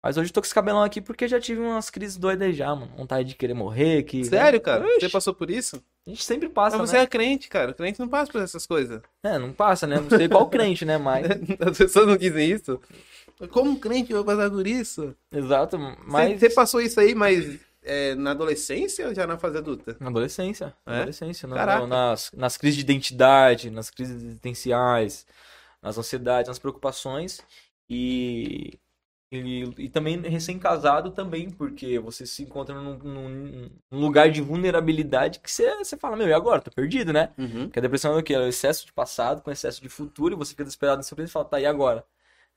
Mas 0.02 0.16
hoje 0.16 0.30
eu 0.30 0.32
tô 0.32 0.40
com 0.40 0.46
esse 0.46 0.54
cabelão 0.54 0.82
aqui 0.82 1.00
porque 1.00 1.28
já 1.28 1.38
tive 1.38 1.60
umas 1.60 1.90
crises 1.90 2.16
doidas 2.16 2.56
já, 2.56 2.74
mano. 2.74 2.90
Vontade 2.96 3.28
de 3.28 3.34
querer 3.34 3.52
morrer, 3.54 4.02
que... 4.04 4.24
Sério, 4.24 4.60
cara? 4.60 4.82
Oxi, 4.84 5.00
Você 5.00 5.08
passou 5.10 5.34
por 5.34 5.50
isso? 5.50 5.82
A 6.06 6.10
gente 6.10 6.24
sempre 6.24 6.48
passa, 6.48 6.78
Mas 6.78 6.88
você 6.88 6.96
né? 6.96 7.02
é 7.02 7.06
crente, 7.06 7.48
cara. 7.50 7.72
O 7.72 7.74
crente 7.74 8.00
não 8.00 8.08
passa 8.08 8.32
por 8.32 8.40
essas 8.40 8.66
coisas. 8.66 9.02
É, 9.22 9.38
não 9.38 9.52
passa, 9.52 9.86
né? 9.86 10.00
Não 10.00 10.08
sei 10.08 10.26
qual 10.28 10.48
crente, 10.48 10.84
né, 10.86 10.96
mas... 10.96 11.26
As 11.60 11.76
pessoas 11.76 12.06
não 12.06 12.16
dizem 12.16 12.50
isso. 12.50 12.80
Como 13.50 13.70
um 13.70 13.76
crente 13.76 14.12
vai 14.14 14.24
passar 14.24 14.50
por 14.50 14.66
isso? 14.66 15.14
Exato, 15.30 15.76
Você- 15.78 15.96
mas... 16.06 16.40
Você 16.40 16.48
passou 16.50 16.80
isso 16.80 16.98
aí, 16.98 17.14
mas 17.14 17.60
é, 17.82 18.14
na 18.14 18.30
adolescência 18.30 19.06
ou 19.06 19.14
já 19.14 19.26
na 19.26 19.36
fase 19.36 19.58
adulta? 19.58 19.96
Na 20.00 20.08
adolescência. 20.08 20.74
Na 20.86 20.94
É? 20.94 20.96
adolescência, 20.98 21.46
na- 21.46 21.86
nas, 21.86 22.30
nas 22.34 22.56
crises 22.56 22.76
de 22.76 22.82
identidade, 22.82 23.70
nas 23.70 23.90
crises 23.90 24.22
existenciais, 24.22 25.26
nas 25.82 25.98
ansiedades, 25.98 26.48
nas 26.48 26.58
preocupações. 26.58 27.40
E, 27.88 28.78
e, 29.32 29.62
e 29.78 29.88
também 29.88 30.20
recém-casado 30.20 31.10
também, 31.12 31.50
porque 31.50 31.98
você 31.98 32.26
se 32.26 32.42
encontra 32.42 32.74
num, 32.74 32.98
num- 32.98 33.70
num 33.90 34.00
lugar 34.00 34.30
de 34.30 34.40
vulnerabilidade 34.40 35.38
que 35.40 35.50
você, 35.50 35.74
você 35.76 35.96
fala, 35.96 36.16
meu, 36.16 36.28
e 36.28 36.32
agora? 36.32 36.60
Tô 36.60 36.70
perdido, 36.70 37.12
né? 37.12 37.30
Uhum. 37.38 37.64
Porque 37.66 37.78
a 37.78 37.82
depressão 37.82 38.14
é 38.16 38.18
o 38.20 38.22
quê? 38.22 38.34
É 38.34 38.38
o 38.40 38.48
excesso 38.48 38.86
de 38.86 38.92
passado 38.92 39.42
com 39.42 39.50
excesso 39.50 39.80
de 39.80 39.88
futuro 39.88 40.34
e 40.34 40.36
você 40.38 40.50
fica 40.50 40.64
desesperado 40.64 40.98
no 40.98 41.02
seu 41.04 41.14
presente 41.16 41.30
e 41.30 41.32
fala, 41.32 41.44
tá, 41.44 41.60
e 41.60 41.66
agora? 41.66 42.04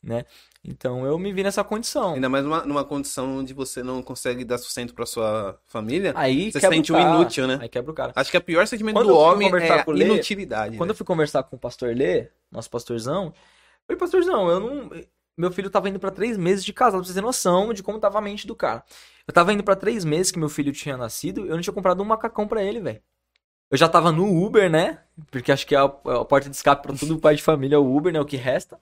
Né? 0.02 0.26
Então 0.66 1.06
eu 1.06 1.18
me 1.18 1.32
vi 1.32 1.44
nessa 1.44 1.64
condição. 1.64 2.14
Ainda 2.16 2.28
mais 2.28 2.44
numa, 2.44 2.66
numa 2.66 2.84
condição 2.84 3.38
onde 3.38 3.54
você 3.54 3.82
não 3.82 4.04
consegue 4.04 4.44
dar 4.44 4.58
sustento 4.58 4.94
pra 4.94 5.06
sua 5.06 5.58
família. 5.66 6.12
Aí 6.16 6.52
Você 6.52 6.60
sente 6.60 6.92
o 6.92 6.96
um 6.96 6.98
cara. 6.98 7.16
inútil, 7.16 7.48
né? 7.48 7.60
Aí 7.62 7.70
quebra 7.70 7.92
o 7.92 7.96
cara. 7.96 8.12
Acho 8.14 8.30
que 8.30 8.38
o 8.38 8.42
pior 8.44 8.68
sentimento 8.68 8.96
Quando 8.96 9.08
do 9.08 9.14
eu 9.14 9.18
homem 9.18 9.48
é 9.48 9.70
a 9.72 9.86
Lê, 9.88 10.06
inutilidade. 10.06 10.78
Quando 10.78 10.90
eu 10.90 10.94
né? 10.94 10.98
fui 10.98 11.06
conversar 11.06 11.44
com 11.44 11.56
o 11.56 11.60
pastor 11.60 11.96
Lê, 11.96 12.28
nosso 12.52 12.70
pastorzão, 12.70 13.28
eu 13.28 13.34
falei, 13.88 14.00
pastorzão, 14.00 14.50
eu 14.50 14.60
não. 14.60 14.90
Meu 15.38 15.52
filho 15.52 15.70
tava 15.70 15.90
indo 15.90 16.00
pra 16.00 16.12
três 16.12 16.38
meses 16.38 16.64
de 16.64 16.72
casado, 16.72 17.02
pra 17.02 17.08
você 17.08 17.14
ter 17.14 17.22
noção 17.22 17.74
de 17.74 17.82
como 17.82 18.00
tava 18.00 18.20
a 18.20 18.22
mente 18.22 18.46
do 18.46 18.56
cara. 18.56 18.84
Eu 19.28 19.34
tava 19.34 19.54
indo 19.54 19.64
pra 19.64 19.76
três 19.76 20.06
meses 20.06 20.32
que 20.32 20.40
meu 20.40 20.50
filho 20.50 20.72
tinha 20.72 20.96
nascido, 20.98 21.46
eu 21.46 21.56
não 21.56 21.62
tinha 21.62 21.74
comprado 21.74 22.02
um 22.02 22.06
macacão 22.06 22.48
pra 22.48 22.64
ele, 22.64 22.80
velho. 22.80 23.02
Eu 23.72 23.78
já 23.78 23.90
tava 23.90 24.12
no 24.12 24.26
Uber, 24.46 24.70
né? 24.70 25.00
Porque 25.32 25.52
acho 25.52 25.66
que 25.66 25.74
é 25.76 25.80
a, 25.80 25.86
a 25.86 26.26
porta 26.26 26.50
de 26.50 26.56
escape 26.56 26.84
pra 26.84 26.96
todo 26.96 27.18
pai 27.18 27.36
de 27.36 27.42
família 27.42 27.76
é 27.76 27.80
o 27.80 27.96
Uber, 27.96 28.14
né? 28.14 28.22
O 28.22 28.26
que 28.26 28.38
resta. 28.38 28.80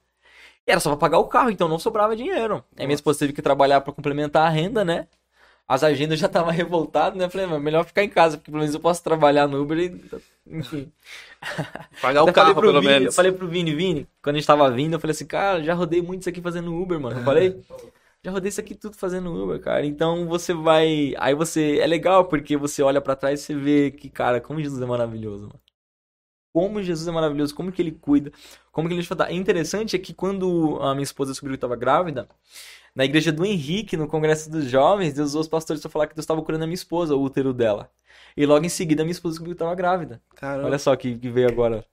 E 0.68 0.72
era 0.72 0.80
só 0.80 0.90
pra 0.90 0.98
pagar 0.98 1.20
o 1.20 1.28
carro, 1.28 1.50
então 1.50 1.68
não 1.68 1.80
sobrava 1.80 2.16
dinheiro. 2.16 2.64
Aí 2.78 2.86
minha 2.86 2.96
esposa 2.96 3.20
teve 3.20 3.34
que 3.34 3.42
trabalhar 3.42 3.82
pra 3.82 3.94
complementar 3.94 4.46
a 4.46 4.50
renda, 4.50 4.84
né? 4.84 5.08
As 5.72 5.86
agendas 5.86 6.20
já 6.20 6.28
tava 6.28 6.52
revoltado, 6.52 7.18
né? 7.18 7.24
Eu 7.24 7.30
Falei, 7.30 7.48
"Mas 7.48 7.62
melhor 7.62 7.86
ficar 7.86 8.04
em 8.04 8.10
casa, 8.10 8.36
porque 8.36 8.52
pelo 8.52 8.60
menos 8.60 8.76
eu 8.76 8.82
posso 8.82 9.02
trabalhar 9.02 9.48
no 9.48 9.62
Uber 9.62 9.78
e. 9.80 10.02
Enfim. 10.46 10.92
Pagar 12.02 12.24
o 12.24 12.34
carro, 12.34 12.56
pelo 12.60 12.82
Vini, 12.82 12.94
Eu 12.94 13.00
menos. 13.00 13.16
falei 13.16 13.32
pro 13.32 13.48
Vini, 13.48 13.74
Vini, 13.74 14.06
quando 14.22 14.36
a 14.36 14.40
gente 14.40 14.48
tava 14.48 14.70
vindo, 14.70 14.94
eu 14.94 15.00
falei 15.00 15.12
assim, 15.14 15.26
cara, 15.26 15.64
já 15.64 15.74
rodei 15.74 16.02
muito 16.02 16.22
isso 16.22 16.30
aqui 16.30 16.42
fazendo 16.42 16.76
Uber, 16.76 17.00
mano. 17.00 17.18
Eu 17.20 17.24
falei, 17.24 17.58
já 18.22 18.32
rodei 18.32 18.50
isso 18.50 18.60
aqui 18.60 18.76
tudo 18.76 18.98
fazendo 18.98 19.34
Uber, 19.34 19.62
cara. 19.62 19.86
Então 19.86 20.28
você 20.28 20.54
vai. 20.54 21.14
Aí 21.18 21.34
você. 21.34 21.80
É 21.80 21.88
legal 21.88 22.26
porque 22.26 22.58
você 22.58 22.84
olha 22.84 23.00
pra 23.00 23.16
trás 23.16 23.40
e 23.40 23.44
você 23.44 23.56
vê 23.56 23.92
que, 23.92 24.10
cara, 24.10 24.42
como 24.42 24.62
Jesus 24.62 24.82
é 24.82 24.86
maravilhoso, 24.86 25.44
mano. 25.44 25.60
Como 26.54 26.84
Jesus 26.84 27.08
é 27.08 27.12
maravilhoso, 27.12 27.56
como 27.56 27.72
que 27.72 27.82
ele 27.82 27.94
cuida, 27.94 28.30
como 28.74 28.90
que 28.90 28.94
ele 28.94 29.02
deixa 29.02 29.16
É 29.24 29.34
interessante 29.34 29.96
é 29.96 30.00
que 30.00 30.14
quando 30.14 30.78
a 30.82 30.94
minha 30.94 31.04
esposa 31.04 31.32
descobriu 31.32 31.54
que 31.54 31.58
estava 31.58 31.78
grávida, 31.78 32.28
na 32.96 33.06
igreja 33.06 33.32
do 33.32 33.46
Henrique, 33.46 33.96
no 33.96 34.08
congresso 34.08 34.50
dos 34.50 34.66
jovens, 34.66 35.14
Deus 35.14 35.30
usou 35.30 35.42
os 35.42 35.48
pastores 35.48 35.82
para 35.82 35.92
falar 35.92 36.08
que 36.08 36.16
Deus 36.16 36.24
estava 36.24 36.42
curando 36.42 36.64
a 36.64 36.68
minha 36.68 36.76
esposa, 36.76 37.16
o 37.16 37.22
útero 37.22 37.54
dela. 37.54 37.90
E 38.36 38.46
logo 38.46 38.66
em 38.66 38.70
seguida 38.70 39.02
a 39.02 39.06
minha 39.06 39.14
esposa 39.14 39.34
descobriu 39.34 39.56
que 39.56 39.64
estava 39.64 39.76
grávida. 39.76 40.22
Caramba. 40.36 40.68
Olha 40.68 40.80
só 40.80 40.96
que, 40.96 41.18
que 41.18 41.30
veio 41.30 41.48
agora. 41.48 41.86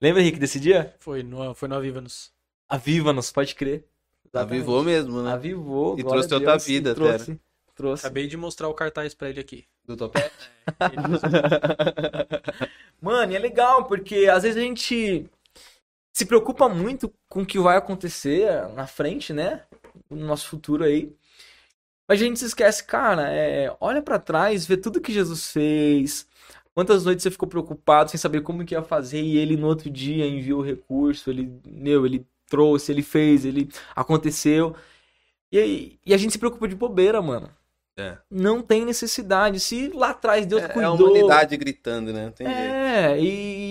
Lembra, 0.00 0.20
Henrique, 0.20 0.38
desse 0.38 0.58
dia? 0.58 0.94
Foi 0.98 1.22
no, 1.22 1.54
foi 1.54 1.68
no 1.68 1.76
Aviva-nos. 1.76 2.32
Aviva-nos, 2.68 3.30
pode 3.30 3.54
crer. 3.54 3.86
Avivou 4.32 4.82
mesmo, 4.82 5.22
né? 5.22 5.32
Avivou. 5.32 5.98
E 5.98 6.02
trouxe 6.02 6.32
a 6.32 6.36
outra 6.36 6.52
Deus, 6.52 6.66
e 6.66 6.72
vida, 6.72 6.94
trouxe, 6.94 7.40
trouxe. 7.74 8.04
Acabei 8.04 8.26
de 8.26 8.36
mostrar 8.36 8.68
o 8.68 8.74
cartaz 8.74 9.14
pra 9.14 9.30
ele 9.30 9.40
aqui. 9.40 9.64
Do 9.84 9.96
topete? 9.96 10.50
Mano, 13.00 13.32
e 13.32 13.36
é 13.36 13.38
legal, 13.38 13.84
porque 13.84 14.26
às 14.26 14.42
vezes 14.42 14.56
a 14.56 14.60
gente 14.60 15.30
se 16.12 16.26
preocupa 16.26 16.68
muito 16.68 17.12
com 17.28 17.42
o 17.42 17.46
que 17.46 17.58
vai 17.58 17.76
acontecer 17.76 18.68
na 18.70 18.86
frente, 18.86 19.32
né? 19.32 19.62
No 20.10 20.26
nosso 20.26 20.48
futuro 20.48 20.84
aí. 20.84 21.12
Mas 22.08 22.20
a 22.20 22.24
gente 22.24 22.38
se 22.38 22.44
esquece, 22.46 22.84
cara, 22.84 23.28
é, 23.32 23.74
olha 23.80 24.02
pra 24.02 24.18
trás, 24.18 24.66
vê 24.66 24.76
tudo 24.76 25.00
que 25.00 25.12
Jesus 25.12 25.50
fez. 25.50 26.26
Quantas 26.74 27.04
noites 27.04 27.22
você 27.22 27.30
ficou 27.30 27.48
preocupado 27.48 28.10
sem 28.10 28.18
saber 28.18 28.42
como 28.42 28.64
que 28.64 28.74
ia 28.74 28.82
fazer 28.82 29.22
e 29.22 29.38
ele 29.38 29.56
no 29.56 29.66
outro 29.68 29.88
dia 29.88 30.26
enviou 30.26 30.60
o 30.60 30.64
recurso, 30.64 31.30
ele, 31.30 31.50
meu, 31.64 32.04
ele 32.04 32.26
trouxe, 32.48 32.92
ele 32.92 33.02
fez, 33.02 33.44
ele 33.44 33.68
aconteceu. 33.96 34.74
E, 35.50 35.58
aí- 35.58 35.98
e 36.04 36.12
a 36.12 36.16
gente 36.16 36.32
se 36.32 36.38
preocupa 36.38 36.66
de 36.68 36.74
bobeira, 36.74 37.22
mano. 37.22 37.48
É. 37.96 38.18
Não 38.28 38.60
tem 38.60 38.84
necessidade. 38.84 39.60
Se 39.60 39.88
lá 39.90 40.10
atrás 40.10 40.44
Deus 40.46 40.62
É, 40.62 40.64
é 40.64 40.68
cuidou. 40.68 40.90
a 40.90 40.94
humanidade 40.94 41.56
gritando, 41.56 42.12
né? 42.12 42.24
Não 42.24 42.32
tem 42.32 42.46
jeito. 42.46 42.60
É, 42.60 43.20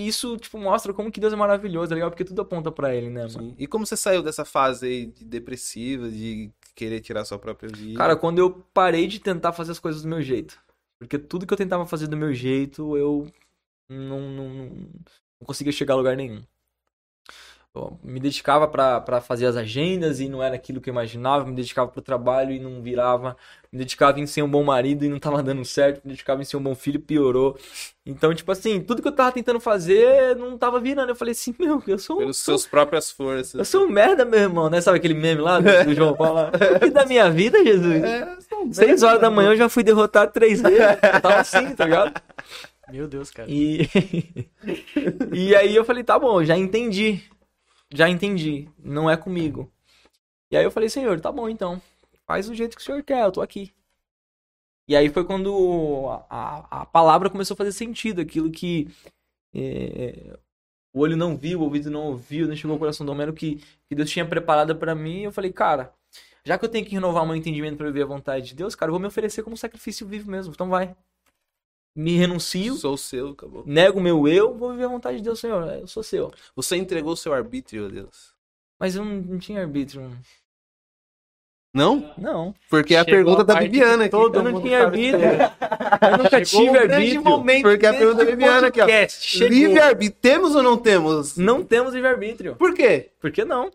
e 0.04 0.08
isso, 0.08 0.38
tipo, 0.38 0.58
mostra 0.58 0.94
como 0.94 1.12
que 1.12 1.20
Deus 1.20 1.34
é 1.34 1.36
maravilhoso, 1.36 1.94
é 1.94 1.96
legal, 1.96 2.10
porque 2.10 2.26
tudo 2.26 2.42
aponta 2.42 2.72
pra 2.72 2.94
ele, 2.94 3.10
né, 3.10 3.22
mano? 3.22 3.50
Sim. 3.50 3.56
E 3.58 3.68
como 3.68 3.86
você 3.86 3.96
saiu 3.96 4.22
dessa 4.22 4.44
fase 4.44 4.86
aí 4.86 5.06
de 5.06 5.26
depressiva, 5.26 6.10
de 6.10 6.52
querer 6.76 7.00
tirar 7.00 7.26
sua 7.26 7.40
própria 7.40 7.70
vida? 7.70 7.98
Cara, 7.98 8.16
quando 8.16 8.40
eu 8.40 8.52
parei 8.74 9.08
de 9.08 9.20
tentar 9.20 9.54
fazer 9.54 9.72
as 9.72 9.80
coisas 9.80 10.02
do 10.02 10.08
meu 10.08 10.22
jeito. 10.22 10.60
Porque 11.00 11.18
tudo 11.18 11.46
que 11.46 11.54
eu 11.54 11.58
tentava 11.58 11.86
fazer 11.86 12.08
do 12.08 12.18
meu 12.18 12.34
jeito, 12.34 12.98
eu 12.98 13.28
não, 13.90 14.22
não, 14.30 14.50
não, 14.50 14.66
não 14.66 15.46
conseguia 15.46 15.72
chegar 15.72 15.94
a 15.94 15.98
lugar 15.98 16.16
nenhum. 16.16 16.42
Eu 17.76 18.00
me 18.04 18.20
dedicava 18.20 18.68
pra 18.68 19.20
fazer 19.20 19.48
as 19.48 19.56
agendas 19.56 20.20
e 20.20 20.30
não 20.30 20.44
era 20.44 20.56
aquilo 20.56 20.80
que 20.80 20.90
eu 20.90 20.94
imaginava, 20.94 21.46
me 21.46 21.56
dedicava 21.56 21.90
pro 21.90 22.02
trabalho 22.02 22.52
e 22.52 22.60
não 22.60 22.82
virava, 22.82 23.36
me 23.74 23.80
dedicava 23.80 24.20
em 24.20 24.28
ser 24.28 24.44
um 24.44 24.48
bom 24.48 24.64
marido 24.64 25.04
e 25.04 25.10
não 25.10 25.18
tava 25.18 25.42
dando 25.42 25.66
certo, 25.66 26.06
me 26.06 26.12
dedicava 26.12 26.40
em 26.40 26.46
ser 26.46 26.58
um 26.58 26.62
bom 26.62 26.76
filho 26.76 26.98
e 26.98 27.02
piorou. 27.02 27.58
Então, 28.06 28.32
tipo 28.32 28.52
assim, 28.52 28.80
tudo 28.80 29.02
que 29.02 29.08
eu 29.08 29.12
tava 29.12 29.32
tentando 29.32 29.60
fazer 29.60 30.36
não 30.36 30.56
tava 30.56 30.80
virando. 30.80 31.10
Eu 31.10 31.16
falei 31.16 31.32
assim, 31.32 31.56
meu, 31.58 31.82
eu 31.88 31.98
sou 31.98 32.18
um. 32.18 32.20
Pelas 32.20 32.38
suas 32.38 32.68
próprias 32.68 33.10
forças. 33.10 33.56
Eu 33.56 33.66
sou 33.66 33.86
um 33.86 33.90
merda, 33.90 34.26
meu 34.26 34.42
irmão, 34.42 34.70
né? 34.70 34.80
Sabe 34.80 35.00
aquele 35.00 35.16
meme 35.16 35.42
lá 35.42 35.60
do, 35.60 35.66
do 35.90 35.96
João 35.96 36.14
Paulo? 36.14 36.52
E 36.86 36.92
da 36.92 37.04
minha 37.08 37.32
vida, 37.32 37.66
Jesus? 37.66 38.04
É, 38.04 38.38
um 38.62 38.72
Seis 38.72 39.02
horas 39.02 39.20
da 39.20 39.32
manhã 39.32 39.50
eu 39.54 39.58
já 39.58 39.68
fui 39.68 39.82
derrotado 39.82 40.32
três 40.32 40.62
vezes. 40.62 40.80
Eu 40.80 41.22
tava 41.22 41.38
assim, 41.38 41.74
tá 41.74 41.86
ligado? 41.86 42.22
Meu 42.92 43.08
Deus, 43.08 43.32
cara. 43.32 43.50
E... 43.50 43.90
e 45.34 45.56
aí 45.56 45.76
eu 45.76 45.84
falei, 45.84 46.04
tá 46.04 46.20
bom, 46.20 46.44
já 46.44 46.56
entendi. 46.56 47.24
Já 47.92 48.08
entendi. 48.08 48.70
Não 48.78 49.10
é 49.10 49.18
comigo. 49.18 49.72
E 50.52 50.58
aí 50.58 50.64
eu 50.64 50.70
falei, 50.70 50.90
senhor, 50.90 51.20
tá 51.20 51.32
bom 51.32 51.50
então. 51.50 51.82
Faz 52.26 52.48
do 52.48 52.56
jeito 52.56 52.76
que 52.76 52.82
o 52.82 52.86
senhor 52.86 53.04
quer, 53.04 53.24
eu 53.24 53.32
tô 53.32 53.42
aqui. 53.42 53.74
E 54.88 54.96
aí 54.96 55.10
foi 55.10 55.24
quando 55.24 56.08
a, 56.30 56.82
a, 56.82 56.86
palavra 56.86 57.30
começou 57.30 57.56
a 57.56 57.58
fazer 57.58 57.72
sentido. 57.72 58.22
Aquilo 58.22 58.52
que 58.52 58.90
é, 59.54 60.38
o 60.94 61.00
olho 61.00 61.16
não 61.16 61.38
viu, 61.38 61.60
o 61.60 61.64
ouvido 61.64 61.90
não 61.90 62.08
ouviu, 62.08 62.48
não 62.48 62.56
chegou 62.56 62.74
ao 62.74 62.80
coração 62.80 63.06
do 63.06 63.12
homem, 63.12 63.24
era 63.24 63.32
o 63.32 63.36
que, 63.36 63.64
que 63.88 63.96
Deus 63.96 64.10
tinha 64.10 64.28
preparado 64.28 64.76
pra 64.76 64.94
mim. 64.94 65.22
Eu 65.22 65.32
falei, 65.32 65.52
cara, 65.52 65.94
já 66.46 66.58
que 66.58 66.66
eu 66.66 66.70
tenho 66.70 66.86
que 66.86 66.94
renovar 66.94 67.26
meu 67.26 67.36
entendimento 67.36 67.78
pra 67.78 67.88
viver 67.88 68.04
a 68.04 68.08
vontade 68.08 68.48
de 68.48 68.56
Deus, 68.56 68.76
cara, 68.76 68.90
eu 68.90 68.94
vou 68.94 69.00
me 69.00 69.08
oferecer 69.08 69.44
como 69.44 69.56
sacrifício 69.56 70.06
vivo 70.06 70.30
mesmo. 70.30 70.54
Então 70.54 70.70
vai. 70.70 70.96
Me 71.96 72.18
renuncio, 72.18 72.76
Sou 72.76 72.98
seu, 72.98 73.30
acabou. 73.30 73.64
nego 73.68 74.00
o 74.00 74.02
meu 74.02 74.28
eu, 74.28 74.58
vou 74.58 74.72
viver 74.72 74.86
a 74.86 74.88
vontade 74.88 75.18
de 75.18 75.24
Deus, 75.24 75.40
Senhor. 75.40 75.64
Eu 75.72 75.88
sou 75.88 76.02
seu. 76.02 76.34
Você 76.56 76.76
entregou 76.76 77.16
seu 77.16 77.34
arbítrio 77.34 77.86
a 77.86 77.90
Deus. 77.90 78.34
Mas 78.80 78.96
eu 78.96 79.06
não, 79.06 79.16
não 79.16 79.40
tinha 79.40 79.62
arbítrio. 79.62 80.12
Não? 81.74 82.14
Não. 82.18 82.54
Porque 82.70 82.94
é 82.94 83.00
a 83.00 83.06
pergunta 83.06 83.42
a 83.42 83.46
da 83.46 83.60
Viviana 83.60 84.04
aqui. 84.04 84.12
todo 84.12 84.38
Eu 84.38 84.44
não 84.44 84.52
mundo 84.52 84.62
tinha 84.62 84.84
arbítrio. 84.84 85.24
Eu 85.24 86.18
nunca 86.18 86.46
Chegou 86.46 86.66
tive 86.66 86.70
um 86.70 86.82
arbítrio. 86.82 87.24
momento 87.24 87.62
Porque 87.64 87.86
a 87.86 87.92
desse 87.92 88.04
pergunta 88.04 88.26
da 88.26 88.32
Viviana 88.32 88.68
aqui, 88.68 88.82
ó. 88.82 88.86
Livre-arbítrio. 89.48 90.20
Temos 90.22 90.56
ou 90.56 90.62
não 90.62 90.78
temos? 90.78 91.36
Não 91.36 91.64
temos 91.64 91.96
livre-arbítrio. 91.96 92.56
Por 92.58 92.76
quê? 92.76 93.10
Por 93.20 93.32
que 93.32 93.44
não? 93.44 93.72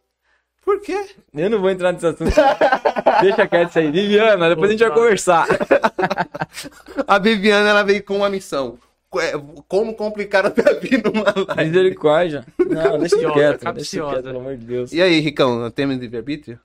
Por 0.65 0.81
quê? 0.81 1.07
Eu 1.35 1.51
não 1.51 1.61
vou 1.61 1.71
entrar 1.71 1.93
nesse 1.93 2.07
assunto. 2.07 2.31
Deixa 3.21 3.49
quieto 3.49 3.71
isso 3.71 3.79
aí. 3.81 3.91
Viviana, 3.91 4.49
depois 4.51 4.69
a 4.69 4.73
gente 4.73 4.85
vai 4.85 4.93
conversar. 4.95 5.47
A 7.09 7.19
Viviana, 7.19 7.71
ela 7.71 7.83
veio 7.83 8.05
com 8.05 8.17
uma 8.19 8.29
missão. 8.29 8.79
É, 9.17 9.33
Como 9.67 9.95
complicar 9.95 10.45
a 10.45 10.51
tua 10.51 10.75
vida 10.75 11.11
numa 11.11 11.33
live. 11.35 11.65
Misericórdia. 11.71 12.45
Não, 12.59 12.99
deixa 12.99 13.17
quieto. 13.33 13.73
Deixa 13.73 14.05
quieto, 14.07 14.23
pelo 14.23 14.39
amor 14.41 14.57
de 14.57 14.67
Deus. 14.67 14.93
E 14.93 15.01
aí, 15.01 15.19
Ricão, 15.21 15.71
temos 15.71 15.97
livre-arbítrio? 15.97 16.61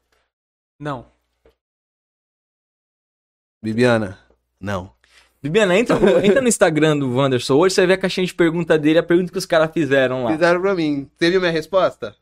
Não. 0.77 1.12
Viviana, 3.63 4.19
não. 4.59 4.93
Viviana, 5.41 5.77
entra 5.77 5.97
no, 5.97 6.19
entra 6.23 6.41
no 6.41 6.47
Instagram 6.49 6.97
do 6.97 7.15
Wanderson. 7.15 7.55
Hoje 7.55 7.73
você 7.75 7.81
vai 7.81 7.87
ver 7.87 7.93
a 7.93 7.97
caixinha 7.97 8.25
de 8.27 8.33
pergunta 8.33 8.77
dele, 8.77 8.99
a 8.99 9.03
pergunta 9.03 9.31
que 9.31 9.37
os 9.37 9.45
caras 9.45 9.71
fizeram 9.71 10.25
lá. 10.25 10.33
Fizeram 10.33 10.61
pra 10.61 10.75
mim. 10.75 11.09
Você 11.17 11.29
viu 11.31 11.39
minha 11.39 11.51
resposta? 11.51 12.15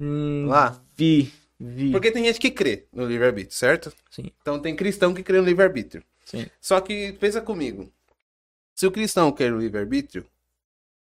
Hum, 0.00 0.46
Lá? 0.46 0.80
Vi, 0.96 1.32
vi. 1.58 1.90
Porque 1.90 2.10
tem 2.10 2.24
gente 2.24 2.38
que 2.38 2.50
crê 2.50 2.86
no 2.92 3.06
livre-arbítrio, 3.06 3.56
certo? 3.56 3.92
Sim. 4.10 4.30
Então 4.40 4.58
tem 4.60 4.76
cristão 4.76 5.12
que 5.12 5.22
crê 5.22 5.38
no 5.40 5.44
livre-arbítrio. 5.46 6.02
Sim. 6.24 6.46
Só 6.60 6.80
que 6.80 7.12
pensa 7.14 7.40
comigo. 7.40 7.90
Se 8.74 8.86
o 8.86 8.90
cristão 8.92 9.32
quer 9.32 9.52
o 9.52 9.58
livre-arbítrio, 9.58 10.26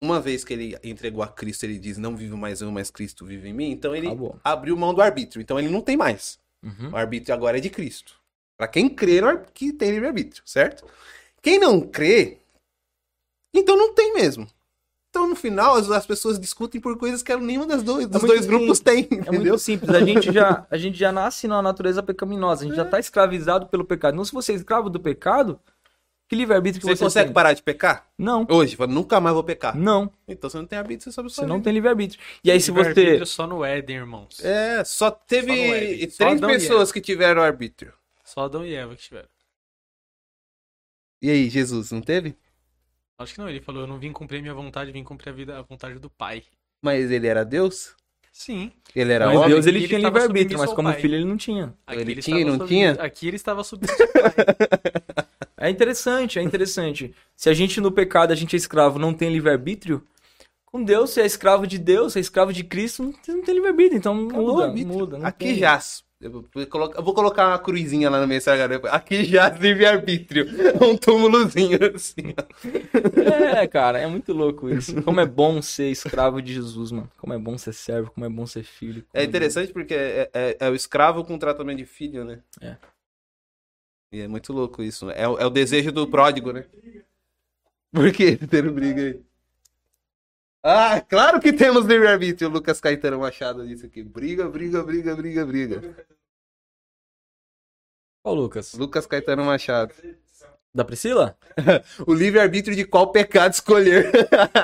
uma 0.02 0.20
vez 0.20 0.44
que 0.44 0.52
ele 0.54 0.76
entregou 0.82 1.22
a 1.22 1.28
Cristo, 1.28 1.64
ele 1.64 1.78
diz: 1.78 1.98
Não 1.98 2.16
vivo 2.16 2.36
mais 2.36 2.60
eu, 2.60 2.70
mas 2.70 2.90
Cristo 2.90 3.24
vive 3.26 3.48
em 3.48 3.52
mim. 3.52 3.70
Então 3.70 3.94
ele 3.94 4.06
Acabou. 4.06 4.38
abriu 4.42 4.76
mão 4.76 4.94
do 4.94 5.02
arbítrio. 5.02 5.40
Então 5.42 5.58
ele 5.58 5.68
não 5.68 5.80
tem 5.80 5.96
mais. 5.96 6.38
Uhum. 6.62 6.90
O 6.92 6.96
arbítrio 6.96 7.34
agora 7.34 7.58
é 7.58 7.60
de 7.60 7.68
Cristo. 7.70 8.17
Pra 8.58 8.66
quem 8.66 8.88
crê 8.88 9.20
ar- 9.20 9.46
que 9.54 9.72
tem 9.72 9.92
livre-arbítrio, 9.92 10.42
certo? 10.44 10.84
Quem 11.40 11.58
não 11.60 11.80
crê, 11.80 12.38
então 13.54 13.76
não 13.76 13.94
tem 13.94 14.12
mesmo. 14.14 14.46
Então 15.10 15.26
no 15.28 15.36
final 15.36 15.76
as, 15.76 15.90
as 15.90 16.04
pessoas 16.06 16.38
discutem 16.38 16.80
por 16.80 16.98
coisas 16.98 17.22
que 17.22 17.34
nenhuma 17.36 17.66
das 17.66 17.82
dois, 17.82 18.06
dos 18.06 18.20
dois 18.22 18.44
grupos 18.46 18.80
tem, 18.80 18.98
É 19.10 19.14
entendeu? 19.14 19.32
muito 19.32 19.58
simples. 19.58 19.90
A 19.94 20.00
gente, 20.04 20.32
já, 20.32 20.66
a 20.70 20.76
gente 20.76 20.98
já 20.98 21.10
nasce 21.12 21.46
na 21.48 21.62
natureza 21.62 22.02
pecaminosa. 22.02 22.64
A 22.64 22.66
gente 22.68 22.76
já 22.76 22.84
tá 22.84 22.98
escravizado 22.98 23.66
pelo 23.68 23.84
pecado. 23.84 24.16
Não 24.16 24.24
se 24.24 24.32
você 24.32 24.52
é 24.52 24.56
escravo 24.56 24.90
do 24.90 25.00
pecado, 25.00 25.58
que 26.28 26.36
livre-arbítrio 26.36 26.80
que 26.80 26.86
Você 26.86 26.94
você, 26.96 27.04
consegue 27.04 27.28
tem? 27.28 27.34
parar 27.34 27.54
de 27.54 27.62
pecar? 27.62 28.06
Não. 28.18 28.46
Hoje, 28.50 28.76
nunca 28.88 29.18
mais 29.18 29.32
vou 29.34 29.42
pecar. 29.42 29.74
Não. 29.74 30.12
Então 30.26 30.50
você 30.50 30.58
não 30.58 30.66
tem 30.66 30.78
arbítrio 30.78 31.10
sobre 31.10 31.30
a 31.30 31.34
sua 31.34 31.44
Você 31.44 31.48
não 31.48 31.60
tem 31.60 31.72
livre-arbítrio. 31.72 32.20
E 32.44 32.50
aí 32.50 32.60
se 32.60 32.70
você... 32.70 32.88
Livre-arbítrio 32.88 33.26
só 33.26 33.46
no 33.46 33.64
Éden, 33.64 33.96
irmãos. 33.96 34.44
É, 34.44 34.84
só 34.84 35.10
teve 35.10 35.46
Só. 36.10 36.10
Só 36.10 36.36
três 36.36 36.42
e 36.42 36.46
pessoas 36.46 36.92
que 36.92 37.00
tiveram 37.00 37.40
arbítrio. 37.40 37.94
Só 38.28 38.42
Adão 38.42 38.64
e 38.64 38.74
Eva 38.74 38.94
que 38.94 39.02
tiveram. 39.02 39.28
E 41.22 41.30
aí, 41.30 41.48
Jesus, 41.48 41.90
não 41.90 42.00
teve? 42.02 42.36
Acho 43.18 43.32
que 43.34 43.40
não, 43.40 43.48
ele 43.48 43.60
falou, 43.60 43.82
eu 43.82 43.86
não 43.86 43.98
vim 43.98 44.12
cumprir 44.12 44.40
minha 44.42 44.52
vontade, 44.54 44.92
vim 44.92 45.02
cumprir 45.02 45.30
a, 45.30 45.32
vida, 45.32 45.58
a 45.58 45.62
vontade 45.62 45.98
do 45.98 46.10
Pai. 46.10 46.44
Mas 46.82 47.10
ele 47.10 47.26
era 47.26 47.44
Deus? 47.44 47.96
Sim. 48.30 48.70
Ele 48.94 49.12
era 49.12 49.26
Mas 49.26 49.36
homem? 49.38 49.48
Deus 49.48 49.66
ele 49.66 49.78
ele 49.78 49.88
tinha 49.88 49.98
livre-arbítrio, 49.98 50.58
mas 50.58 50.72
como 50.72 50.88
pai. 50.90 51.00
filho 51.00 51.14
ele 51.16 51.24
não 51.24 51.36
tinha. 51.36 51.74
Aqui 51.86 52.00
Ele 52.00 52.12
ele 52.12 52.22
tinha 52.22 52.40
e 52.40 52.44
não 52.44 52.58
sob- 52.58 52.68
tinha? 52.68 52.92
Aqui 52.92 53.26
ele 53.26 53.36
estava 53.36 53.64
Pai. 53.64 54.34
É 55.56 55.70
interessante, 55.70 56.38
é 56.38 56.42
interessante. 56.42 57.12
Se 57.34 57.48
a 57.50 57.54
gente 57.54 57.80
no 57.80 57.90
pecado, 57.90 58.30
a 58.30 58.36
gente 58.36 58.54
é 58.54 58.56
escravo, 58.58 58.98
não 58.98 59.12
tem 59.12 59.32
livre-arbítrio, 59.32 60.06
com 60.66 60.84
Deus, 60.84 61.10
você 61.10 61.22
é 61.22 61.26
escravo 61.26 61.66
de 61.66 61.78
Deus, 61.78 62.12
você 62.12 62.20
é 62.20 62.22
escravo 62.22 62.52
de 62.52 62.62
Cristo, 62.62 63.02
não 63.02 63.12
tem, 63.12 63.34
não 63.36 63.42
tem 63.42 63.54
livre-arbítrio. 63.54 63.98
Então 63.98 64.26
Acabou 64.28 64.54
muda, 64.54 64.68
muda. 64.86 65.18
não 65.18 65.26
Aqui 65.26 65.46
tem. 65.46 65.58
já. 65.58 65.80
Eu 66.20 66.32
vou 66.32 66.44
colocar, 66.68 67.00
uma 67.48 67.58
cruzinha 67.60 68.10
lá 68.10 68.18
minha 68.26 68.38
Instagram. 68.38 68.68
depois. 68.68 68.92
Aqui 68.92 69.24
já 69.24 69.48
livre-arbítrio. 69.50 70.46
Um 70.82 70.96
túmulozinho 70.96 71.78
assim. 71.94 72.34
ó. 72.36 73.20
É, 73.60 73.66
cara, 73.68 73.98
é 74.00 74.06
muito 74.08 74.32
louco 74.32 74.68
isso. 74.68 75.00
Como 75.02 75.20
é 75.20 75.26
bom 75.26 75.62
ser 75.62 75.90
escravo 75.90 76.42
de 76.42 76.54
Jesus, 76.54 76.90
mano. 76.90 77.08
Como 77.18 77.32
é 77.32 77.38
bom 77.38 77.56
ser 77.56 77.72
servo, 77.72 78.10
como 78.10 78.26
é 78.26 78.28
bom 78.28 78.46
ser 78.46 78.64
filho. 78.64 79.04
como 79.08 79.22
É 79.22 79.24
interessante 79.24 79.72
porque 79.72 79.94
é, 79.94 80.28
é- 80.34 80.56
é 80.58 80.68
o 80.70 80.74
escravo 80.74 81.24
com 81.24 81.38
tratamento 81.38 81.78
de 81.78 81.84
filho, 81.86 82.24
né? 82.24 82.40
É. 82.60 82.76
E 84.12 84.20
é 84.20 84.26
muito 84.26 84.52
louco 84.52 84.82
isso. 84.82 85.08
É, 85.10 85.28
o- 85.28 85.38
é 85.38 85.46
o 85.46 85.50
desejo 85.50 85.92
do 85.92 86.06
pródigo, 86.08 86.52
né? 86.52 86.64
Por 87.92 88.10
que 88.12 88.36
ter 88.36 88.68
briga 88.72 89.02
aí? 89.02 89.20
Ah, 90.62 91.00
claro 91.00 91.40
que 91.40 91.52
temos 91.52 91.86
livre-arbítrio. 91.86 92.48
O 92.48 92.52
Lucas 92.52 92.80
Caetano 92.80 93.20
Machado 93.20 93.66
disse 93.66 93.86
aqui. 93.86 94.02
Briga, 94.02 94.48
briga, 94.48 94.82
briga, 94.82 95.14
briga, 95.14 95.46
briga. 95.46 96.06
Ó, 98.24 98.32
Lucas. 98.32 98.74
Lucas 98.74 99.06
Caetano 99.06 99.44
Machado. 99.44 99.94
Da 100.74 100.84
Priscila? 100.84 101.36
O 102.06 102.14
livre-arbítrio 102.14 102.76
de 102.76 102.84
qual 102.84 103.10
pecado 103.10 103.52
escolher. 103.52 104.12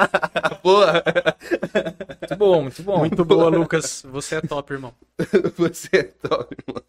Porra, 0.62 1.02
Muito 2.20 2.36
bom, 2.36 2.62
muito 2.62 2.82
bom. 2.82 2.98
Muito 2.98 3.24
boa, 3.24 3.48
Lucas. 3.48 4.02
Você 4.10 4.36
é 4.36 4.40
top, 4.40 4.72
irmão. 4.72 4.94
você 5.56 5.88
é 5.92 6.02
top, 6.02 6.56
irmão. 6.66 6.82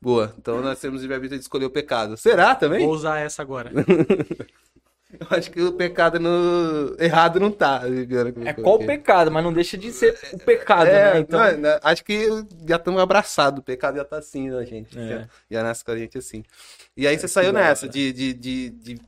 Boa, 0.00 0.34
então 0.38 0.60
nós 0.60 0.78
temos 0.78 1.00
livre-arbítrio 1.02 1.38
de 1.38 1.44
escolher 1.44 1.66
o 1.66 1.70
pecado. 1.70 2.16
Será 2.16 2.54
também? 2.54 2.84
Vou 2.84 2.94
usar 2.94 3.18
essa 3.18 3.42
agora. 3.42 3.70
Acho 5.36 5.50
que 5.50 5.60
o 5.60 5.72
pecado 5.72 6.18
no... 6.18 6.96
errado 6.98 7.38
não 7.38 7.50
tá. 7.50 7.82
É 8.44 8.52
qual 8.52 8.76
o 8.76 8.86
pecado, 8.86 9.30
mas 9.30 9.44
não 9.44 9.52
deixa 9.52 9.78
de 9.78 9.92
ser 9.92 10.18
o 10.32 10.38
pecado, 10.38 10.88
É, 10.88 11.14
né? 11.14 11.20
Então, 11.20 11.40
né, 11.56 11.78
acho 11.82 12.04
que 12.04 12.26
já 12.66 12.76
estamos 12.76 13.00
abraçados. 13.00 13.60
O 13.60 13.62
pecado 13.62 13.96
já 13.96 14.04
tá 14.04 14.18
assim 14.18 14.50
na 14.50 14.64
gente. 14.64 14.98
É. 14.98 15.08
Já, 15.08 15.28
já 15.50 15.62
nasce 15.62 15.84
com 15.84 15.92
a 15.92 15.96
gente 15.96 16.18
assim. 16.18 16.42
E 16.96 17.06
aí 17.06 17.16
você 17.16 17.28
saiu 17.28 17.52
nessa 17.52 17.88
de, 17.88 18.12
de, 18.12 18.34
de, 18.34 18.70
de 18.70 19.00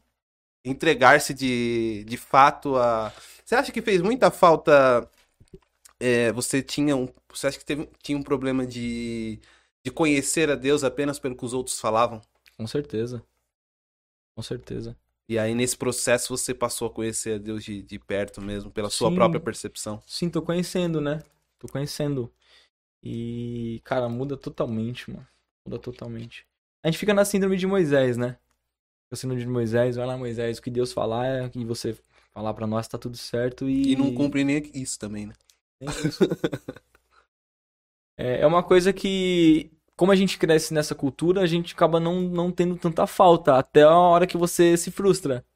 entregar-se 0.65 1.35
de, 1.35 2.05
de 2.07 2.17
fato 2.17 2.77
a. 2.77 3.13
Você 3.45 3.55
acha 3.55 3.73
que 3.73 3.83
fez 3.83 4.01
muita 4.01 4.31
falta? 4.31 5.09
é, 6.03 6.33
você 6.33 6.61
tinha 6.61 6.97
um. 6.97 7.09
Você 7.33 7.47
acha 7.47 7.59
que 7.59 7.65
teve, 7.65 7.89
tinha 8.03 8.19
um 8.19 8.23
problema 8.25 8.67
de, 8.67 9.39
de 9.85 9.91
conhecer 9.93 10.51
a 10.51 10.57
Deus 10.57 10.83
apenas 10.83 11.21
pelo 11.21 11.37
que 11.37 11.45
os 11.45 11.55
outros 11.55 11.79
falavam? 11.79 12.21
com 12.57 12.67
certeza. 12.67 13.23
Com 14.35 14.43
certeza. 14.43 14.97
E 15.33 15.39
aí, 15.39 15.55
nesse 15.55 15.75
processo, 15.75 16.37
você 16.37 16.53
passou 16.53 16.89
a 16.89 16.91
conhecer 16.91 17.37
a 17.37 17.39
Deus 17.39 17.65
de, 17.65 17.81
de 17.81 17.99
perto 17.99 18.39
mesmo, 18.43 18.71
pela 18.71 18.91
sua 18.91 19.09
Sim. 19.09 19.15
própria 19.15 19.41
percepção. 19.41 20.03
Sim, 20.07 20.29
tô 20.29 20.43
conhecendo, 20.43 21.01
né? 21.01 21.23
Tô 21.59 21.67
conhecendo. 21.69 22.31
E, 23.03 23.81
cara, 23.83 24.11
muda 24.11 24.37
totalmente, 24.37 25.11
mano. 25.11 25.27
Muda 25.67 25.79
totalmente. 25.79 26.47
A 26.85 26.89
gente 26.89 26.99
fica 26.99 27.15
na 27.15 27.25
síndrome 27.25 27.57
de 27.57 27.67
Moisés, 27.67 28.19
né? 28.19 28.37
A 29.11 29.17
síndrome 29.17 29.41
de 29.41 29.49
Moisés, 29.49 29.97
vai 29.97 30.05
lá, 30.05 30.19
Moisés, 30.19 30.59
o 30.59 30.63
que 30.63 30.71
Deus 30.71 30.93
falar 30.93 31.27
é 31.27 31.51
e 31.55 31.65
você 31.65 31.97
falar 32.31 32.53
pra 32.53 32.67
nós 32.67 32.87
tá 32.87 32.99
tudo 32.99 33.17
certo 33.17 33.67
e. 33.67 33.93
E 33.93 33.97
não 33.97 34.15
cumpre 34.15 34.45
nem 34.45 34.71
isso 34.75 34.99
também, 34.99 35.25
né? 35.25 35.33
Nem 35.81 35.89
isso. 35.89 36.25
É, 38.15 38.43
é 38.43 38.47
uma 38.47 38.63
coisa 38.63 38.93
que, 38.93 39.73
como 40.03 40.11
a 40.11 40.17
gente 40.17 40.37
cresce 40.37 40.75
nessa 40.75 40.97
cultura, 40.97 41.43
a 41.43 41.47
gente 41.47 41.75
acaba 41.75 42.01
não, 42.01 42.23
não 42.23 42.51
tendo 42.51 42.77
tanta 42.77 43.07
falta, 43.07 43.57
até 43.57 43.85
a 43.85 43.97
hora 43.97 44.27
que 44.27 44.37
você 44.37 44.77
se 44.77 44.91
frustra. 44.91 45.47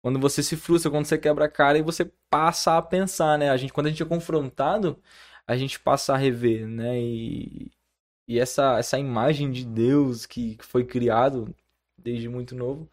Quando 0.00 0.20
você 0.20 0.40
se 0.40 0.56
frustra, 0.56 0.88
quando 0.88 1.04
você 1.04 1.18
quebra 1.18 1.46
a 1.46 1.48
cara 1.48 1.78
e 1.78 1.82
você 1.82 2.04
passa 2.30 2.78
a 2.78 2.82
pensar, 2.82 3.36
né? 3.36 3.50
A 3.50 3.56
gente, 3.56 3.72
quando 3.72 3.88
a 3.88 3.90
gente 3.90 4.00
é 4.00 4.06
confrontado, 4.06 5.02
a 5.48 5.56
gente 5.56 5.80
passa 5.80 6.14
a 6.14 6.16
rever, 6.16 6.64
né? 6.68 6.96
E, 7.00 7.72
e 8.28 8.38
essa, 8.38 8.78
essa 8.78 9.00
imagem 9.00 9.50
de 9.50 9.66
Deus 9.66 10.26
que, 10.26 10.54
que 10.54 10.64
foi 10.64 10.84
criado 10.84 11.52
desde 11.98 12.28
muito 12.28 12.54
novo 12.54 12.88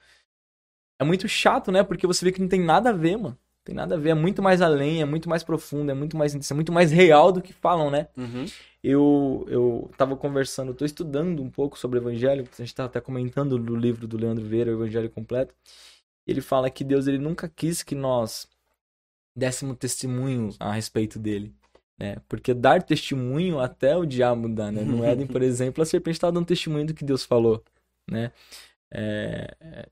é 0.98 1.03
muito 1.03 1.28
chato, 1.28 1.72
né? 1.72 1.84
Porque 1.84 2.07
você 2.07 2.26
vê 2.26 2.32
que 2.32 2.41
não 2.41 2.49
tem 2.49 2.61
nada 2.61 2.90
a 2.90 2.94
ver, 2.94 3.16
mano. 3.16 3.38
Tem 3.70 3.76
nada 3.76 3.94
a 3.94 3.98
ver, 4.00 4.10
é 4.10 4.14
muito 4.16 4.41
mais 4.41 4.64
além, 4.64 5.00
é 5.00 5.06
muito 5.06 5.30
mais 5.30 5.44
profundo, 5.44 5.91
é 5.91 5.94
muito 5.94 6.18
mais 6.18 6.34
é 6.34 6.54
muito 6.56 6.72
mais 6.72 6.91
real 6.91 7.32
do 7.32 7.40
que 7.40 7.54
falam, 7.54 7.91
né? 7.91 8.08
Uhum. 8.18 8.46
Eu, 8.84 9.46
eu 9.48 9.91
tava 9.96 10.18
conversando, 10.18 10.74
tô 10.74 10.84
estudando 10.84 11.44
um 11.44 11.52
pouco 11.52 11.78
sobre 11.78 12.00
o 12.00 12.02
Evangelho, 12.02 12.48
a 12.52 12.62
gente 12.64 12.74
tá 12.74 12.86
até 12.86 13.00
comentando 13.00 13.60
do 13.60 13.76
livro 13.76 14.08
do 14.08 14.18
Leandro 14.18 14.44
Vieira, 14.44 14.72
o 14.72 14.74
Evangelho 14.74 15.08
Completo. 15.12 15.54
Ele 16.26 16.41
fala 16.41 16.68
que 16.72 16.84
Deus 16.84 17.06
ele 17.06 17.20
nunca 17.20 17.48
quis 17.48 17.84
que 17.84 17.94
nós 17.94 18.48
dessemos 19.36 19.78
testemunho 19.78 20.50
a 20.60 20.74
respeito 20.74 21.20
dele. 21.20 21.54
Né? 21.96 22.16
Porque 22.28 22.56
dar 22.56 22.82
testemunho 22.82 23.60
até 23.60 23.96
o 23.96 24.04
diabo 24.04 24.50
dá, 24.50 24.72
né? 24.72 24.82
No 24.82 25.06
Éden, 25.06 25.28
por 25.28 25.44
exemplo, 25.46 25.84
a 25.84 25.86
serpente 25.86 26.16
estava 26.16 26.34
dando 26.34 26.48
testemunho 26.48 26.88
do 26.88 26.94
que 26.96 27.06
Deus 27.06 27.24
falou, 27.24 27.64
né? 28.10 28.32
É, 28.91 29.56
é, 29.62 29.90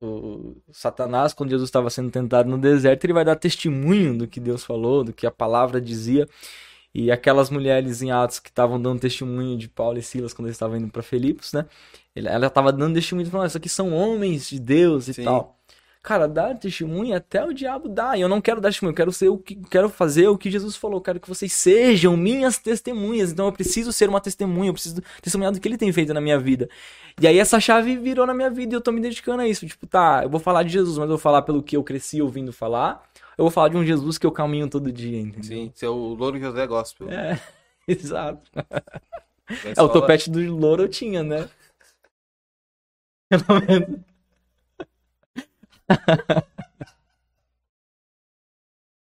o 0.00 0.56
Satanás, 0.72 1.32
quando 1.32 1.50
Jesus 1.50 1.68
estava 1.68 1.88
sendo 1.90 2.10
tentado 2.10 2.48
no 2.48 2.58
deserto, 2.58 3.04
ele 3.04 3.12
vai 3.12 3.24
dar 3.24 3.36
testemunho 3.36 4.16
do 4.16 4.28
que 4.28 4.40
Deus 4.40 4.64
falou, 4.64 5.04
do 5.04 5.12
que 5.12 5.26
a 5.26 5.30
palavra 5.30 5.80
dizia. 5.80 6.28
E 6.94 7.10
aquelas 7.10 7.50
mulheres 7.50 8.02
em 8.02 8.12
Atos 8.12 8.38
que 8.38 8.48
estavam 8.50 8.80
dando 8.80 9.00
testemunho 9.00 9.58
de 9.58 9.68
Paulo 9.68 9.98
e 9.98 10.02
Silas 10.02 10.32
quando 10.32 10.46
eles 10.46 10.54
estavam 10.54 10.76
indo 10.76 10.88
para 10.88 11.02
Filipos, 11.02 11.52
né? 11.52 11.66
Ela 12.14 12.46
estava 12.46 12.72
dando 12.72 12.94
testemunho, 12.94 13.28
falando, 13.28 13.48
isso 13.48 13.58
aqui 13.58 13.68
são 13.68 13.92
homens 13.92 14.48
de 14.48 14.60
Deus 14.60 15.08
e 15.08 15.14
Sim. 15.14 15.24
tal. 15.24 15.58
Cara, 16.04 16.28
dar 16.28 16.54
testemunho 16.58 17.16
até 17.16 17.42
o 17.42 17.54
diabo 17.54 17.88
dá. 17.88 18.14
E 18.14 18.20
eu 18.20 18.28
não 18.28 18.38
quero 18.38 18.60
dar 18.60 18.68
testemunho, 18.68 18.92
eu 18.92 18.96
quero 18.96 19.10
ser 19.10 19.30
o 19.30 19.38
que 19.38 19.54
quero 19.70 19.88
fazer 19.88 20.28
o 20.28 20.36
que 20.36 20.50
Jesus 20.50 20.76
falou. 20.76 20.98
Eu 20.98 21.02
quero 21.02 21.18
que 21.18 21.26
vocês 21.26 21.50
sejam 21.50 22.14
minhas 22.14 22.58
testemunhas. 22.58 23.32
Então 23.32 23.46
eu 23.46 23.52
preciso 23.52 23.90
ser 23.90 24.10
uma 24.10 24.20
testemunha, 24.20 24.68
eu 24.68 24.74
preciso 24.74 25.02
testemunhar 25.22 25.50
do 25.50 25.58
que 25.58 25.66
ele 25.66 25.78
tem 25.78 25.90
feito 25.94 26.12
na 26.12 26.20
minha 26.20 26.38
vida. 26.38 26.68
E 27.18 27.26
aí 27.26 27.38
essa 27.38 27.58
chave 27.58 27.96
virou 27.96 28.26
na 28.26 28.34
minha 28.34 28.50
vida 28.50 28.74
e 28.74 28.76
eu 28.76 28.82
tô 28.82 28.92
me 28.92 29.00
dedicando 29.00 29.40
a 29.40 29.48
isso. 29.48 29.66
Tipo, 29.66 29.86
tá, 29.86 30.20
eu 30.24 30.28
vou 30.28 30.38
falar 30.38 30.62
de 30.62 30.74
Jesus, 30.74 30.98
mas 30.98 31.04
eu 31.04 31.16
vou 31.16 31.18
falar 31.18 31.40
pelo 31.40 31.62
que 31.62 31.74
eu 31.74 31.82
cresci 31.82 32.20
ouvindo 32.20 32.52
falar. 32.52 33.02
Eu 33.38 33.44
vou 33.44 33.50
falar 33.50 33.70
de 33.70 33.78
um 33.78 33.84
Jesus 33.84 34.18
que 34.18 34.26
eu 34.26 34.30
caminho 34.30 34.68
todo 34.68 34.92
dia, 34.92 35.18
entendeu? 35.18 35.42
Sim, 35.42 35.72
seu 35.74 35.94
Louro 35.94 36.38
José 36.38 36.66
Gospel. 36.66 37.10
É, 37.10 37.40
exato. 37.88 38.42
É, 39.74 39.82
o 39.82 39.88
topete 39.88 40.30
do 40.30 40.54
louro 40.54 40.82
eu 40.82 40.88
tinha, 40.88 41.22
né? 41.22 41.48
Pelo 43.30 43.60
menos. 43.66 44.00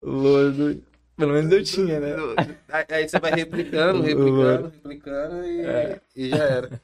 O 0.03 0.11
louro 0.11 0.53
do... 0.53 0.91
Pelo 1.17 1.35
menos 1.35 1.53
eu 1.53 1.63
tinha, 1.63 2.01
né? 2.01 2.15
Aí 2.89 3.07
você 3.07 3.19
vai 3.19 3.33
replicando, 3.33 4.01
replicando, 4.01 4.69
replicando 4.69 5.45
e, 5.47 5.61
É. 5.67 6.01
e 6.17 6.31
já 6.31 6.45
era. 6.45 6.83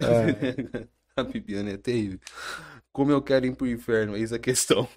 É. 0.00 0.88
A 1.16 1.22
Bibiana 1.22 1.70
é 1.70 1.76
terrível. 1.76 2.18
Como 2.92 3.12
eu 3.12 3.22
quero 3.22 3.46
ir 3.46 3.54
pro 3.54 3.66
inferno, 3.68 4.16
eis 4.16 4.32
a 4.32 4.38
questão. 4.38 4.88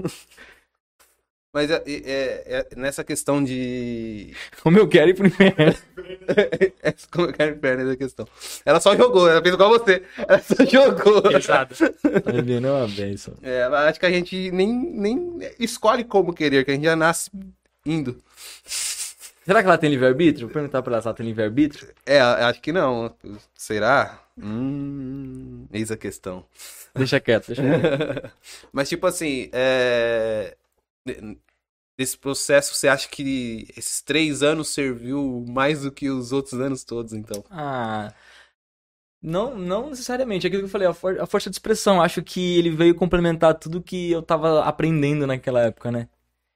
Mas 1.53 1.69
é, 1.69 1.83
é- 1.85 2.43
é 2.47 2.67
nessa 2.75 3.03
questão 3.03 3.43
de. 3.43 4.33
Como 4.63 4.77
eu 4.79 4.87
quero 4.87 5.09
ir 5.11 5.13
pro 5.13 5.27
inferno. 5.27 5.75
É, 6.81 6.93
Como 7.11 7.27
eu 7.27 7.33
quero 7.33 7.51
ir 7.51 7.59
pro 7.59 7.69
inferno, 7.69 7.83
eis 7.83 7.91
a 7.91 7.95
questão. 7.97 8.27
Ela 8.65 8.79
só 8.79 8.95
jogou, 8.95 9.29
ela 9.29 9.41
fez 9.41 9.53
igual 9.53 9.69
você. 9.69 10.03
Ela 10.17 10.39
só 10.41 10.55
jogou. 10.65 11.21
Pesado. 11.21 11.75
Tá 11.75 12.31
vendo? 12.43 12.67
É 12.67 12.71
uma 12.71 12.87
benção. 12.87 13.35
É, 13.43 13.59
ela 13.61 13.87
acha 13.87 13.99
que 13.99 14.05
a 14.05 14.11
gente 14.11 14.51
nem, 14.51 14.67
nem 14.73 15.39
escolhe 15.59 16.03
como 16.03 16.33
querer, 16.33 16.65
que 16.65 16.71
a 16.71 16.73
gente 16.73 16.83
já 16.85 16.95
nasce 16.95 17.29
indo. 17.85 18.17
Será 18.65 19.61
que 19.61 19.67
ela 19.67 19.77
tem 19.77 19.89
livre-arbítrio? 19.89 20.47
Vou 20.47 20.53
perguntar 20.53 20.81
pra 20.81 20.93
ela 20.93 21.01
se 21.01 21.07
ela 21.07 21.15
tem 21.15 21.25
livre-arbítrio. 21.25 21.89
É, 22.05 22.19
acho 22.19 22.61
que 22.61 22.71
não. 22.71 23.13
Será? 23.55 24.19
Hum, 24.41 25.67
eis 25.73 25.91
a 25.91 25.97
questão. 25.97 26.45
Deixa 26.95 27.19
quieto, 27.19 27.47
deixa 27.47 27.61
quieto. 27.61 28.31
Mas, 28.71 28.87
tipo 28.89 29.05
assim, 29.05 29.49
é... 29.51 30.55
nesse 31.97 32.17
processo, 32.17 32.73
você 32.73 32.87
acha 32.87 33.07
que 33.07 33.67
esses 33.77 34.01
três 34.01 34.41
anos 34.43 34.69
serviu 34.69 35.45
mais 35.47 35.81
do 35.83 35.91
que 35.91 36.09
os 36.09 36.31
outros 36.31 36.59
anos 36.59 36.83
todos, 36.83 37.13
então? 37.13 37.43
Ah. 37.49 38.13
Não, 39.21 39.55
não 39.57 39.89
necessariamente. 39.89 40.45
É 40.45 40.47
aquilo 40.47 40.63
que 40.63 40.65
eu 40.67 40.71
falei, 40.71 40.87
a, 40.87 40.93
for- 40.93 41.19
a 41.19 41.25
força 41.25 41.49
de 41.49 41.55
expressão. 41.55 42.01
Acho 42.01 42.21
que 42.21 42.57
ele 42.57 42.69
veio 42.71 42.93
complementar 42.93 43.57
tudo 43.57 43.81
que 43.81 44.11
eu 44.11 44.21
tava 44.21 44.63
aprendendo 44.63 45.25
naquela 45.25 45.61
época, 45.61 45.91
né? 45.91 46.09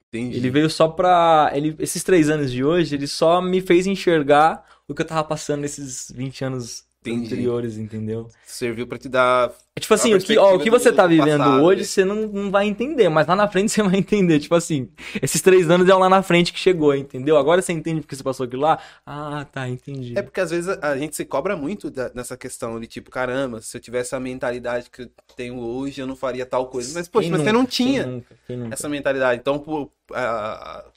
Entendi. 0.09 0.37
Ele 0.37 0.49
veio 0.49 0.69
só 0.69 0.87
pra. 0.87 1.51
Ele, 1.53 1.75
esses 1.79 2.03
três 2.03 2.29
anos 2.29 2.51
de 2.51 2.63
hoje, 2.63 2.95
ele 2.95 3.07
só 3.07 3.41
me 3.41 3.61
fez 3.61 3.87
enxergar 3.87 4.65
o 4.87 4.93
que 4.93 5.01
eu 5.01 5.05
tava 5.07 5.23
passando 5.23 5.61
nesses 5.61 6.11
20 6.11 6.43
anos 6.43 6.85
Entendi. 7.01 7.25
anteriores, 7.27 7.77
entendeu? 7.77 8.29
Serviu 8.45 8.87
pra 8.87 8.97
te 8.97 9.07
dar. 9.09 9.53
É 9.77 9.79
tipo 9.79 9.93
assim, 9.93 10.11
o 10.15 10.19
que, 10.19 10.35
ó, 10.39 10.55
o 10.55 10.59
que 10.59 10.71
você 10.71 10.89
do- 10.89 10.95
tá 10.95 11.03
do 11.03 11.09
vivendo 11.09 11.37
passado, 11.37 11.63
hoje, 11.63 11.85
você 11.85 12.03
não, 12.03 12.15
não 12.27 12.49
vai 12.49 12.65
entender, 12.65 13.07
mas 13.09 13.27
lá 13.27 13.35
na 13.35 13.47
frente 13.47 13.69
você 13.71 13.83
vai 13.83 13.97
entender. 13.97 14.39
Tipo 14.39 14.55
assim, 14.55 14.89
esses 15.21 15.39
três 15.39 15.69
anos 15.69 15.87
é 15.87 15.93
lá 15.93 16.09
na 16.09 16.23
frente 16.23 16.51
que 16.51 16.57
chegou, 16.59 16.95
entendeu? 16.95 17.37
Agora 17.37 17.61
você 17.61 17.73
entende 17.73 18.01
porque 18.01 18.15
você 18.15 18.23
passou 18.23 18.45
aquilo 18.47 18.63
lá? 18.63 18.79
Ah, 19.05 19.45
tá, 19.51 19.69
entendi. 19.69 20.17
É 20.17 20.23
porque 20.23 20.39
às 20.41 20.49
vezes 20.49 20.67
a 20.81 20.97
gente 20.97 21.15
se 21.15 21.23
cobra 21.25 21.55
muito 21.55 21.91
da- 21.91 22.09
nessa 22.15 22.35
questão 22.35 22.79
de 22.79 22.87
tipo, 22.87 23.11
caramba, 23.11 23.61
se 23.61 23.77
eu 23.77 23.79
tivesse 23.81 24.15
a 24.15 24.19
mentalidade 24.19 24.89
que 24.89 25.03
eu 25.03 25.09
tenho 25.35 25.59
hoje, 25.59 26.01
eu 26.01 26.07
não 26.07 26.15
faria 26.15 26.43
tal 26.45 26.65
coisa. 26.67 26.91
Mas, 26.95 27.07
poxa, 27.07 27.25
Quem 27.25 27.31
mas 27.33 27.41
você 27.41 27.51
nunca? 27.51 27.57
não 27.59 27.65
Quem 27.67 27.85
tinha. 27.87 28.05
nunca? 28.07 28.35
Quem 28.47 28.57
nunca? 28.57 28.73
essa 28.73 28.89
mentalidade. 28.89 29.39
Então, 29.39 29.59
por, 29.59 29.91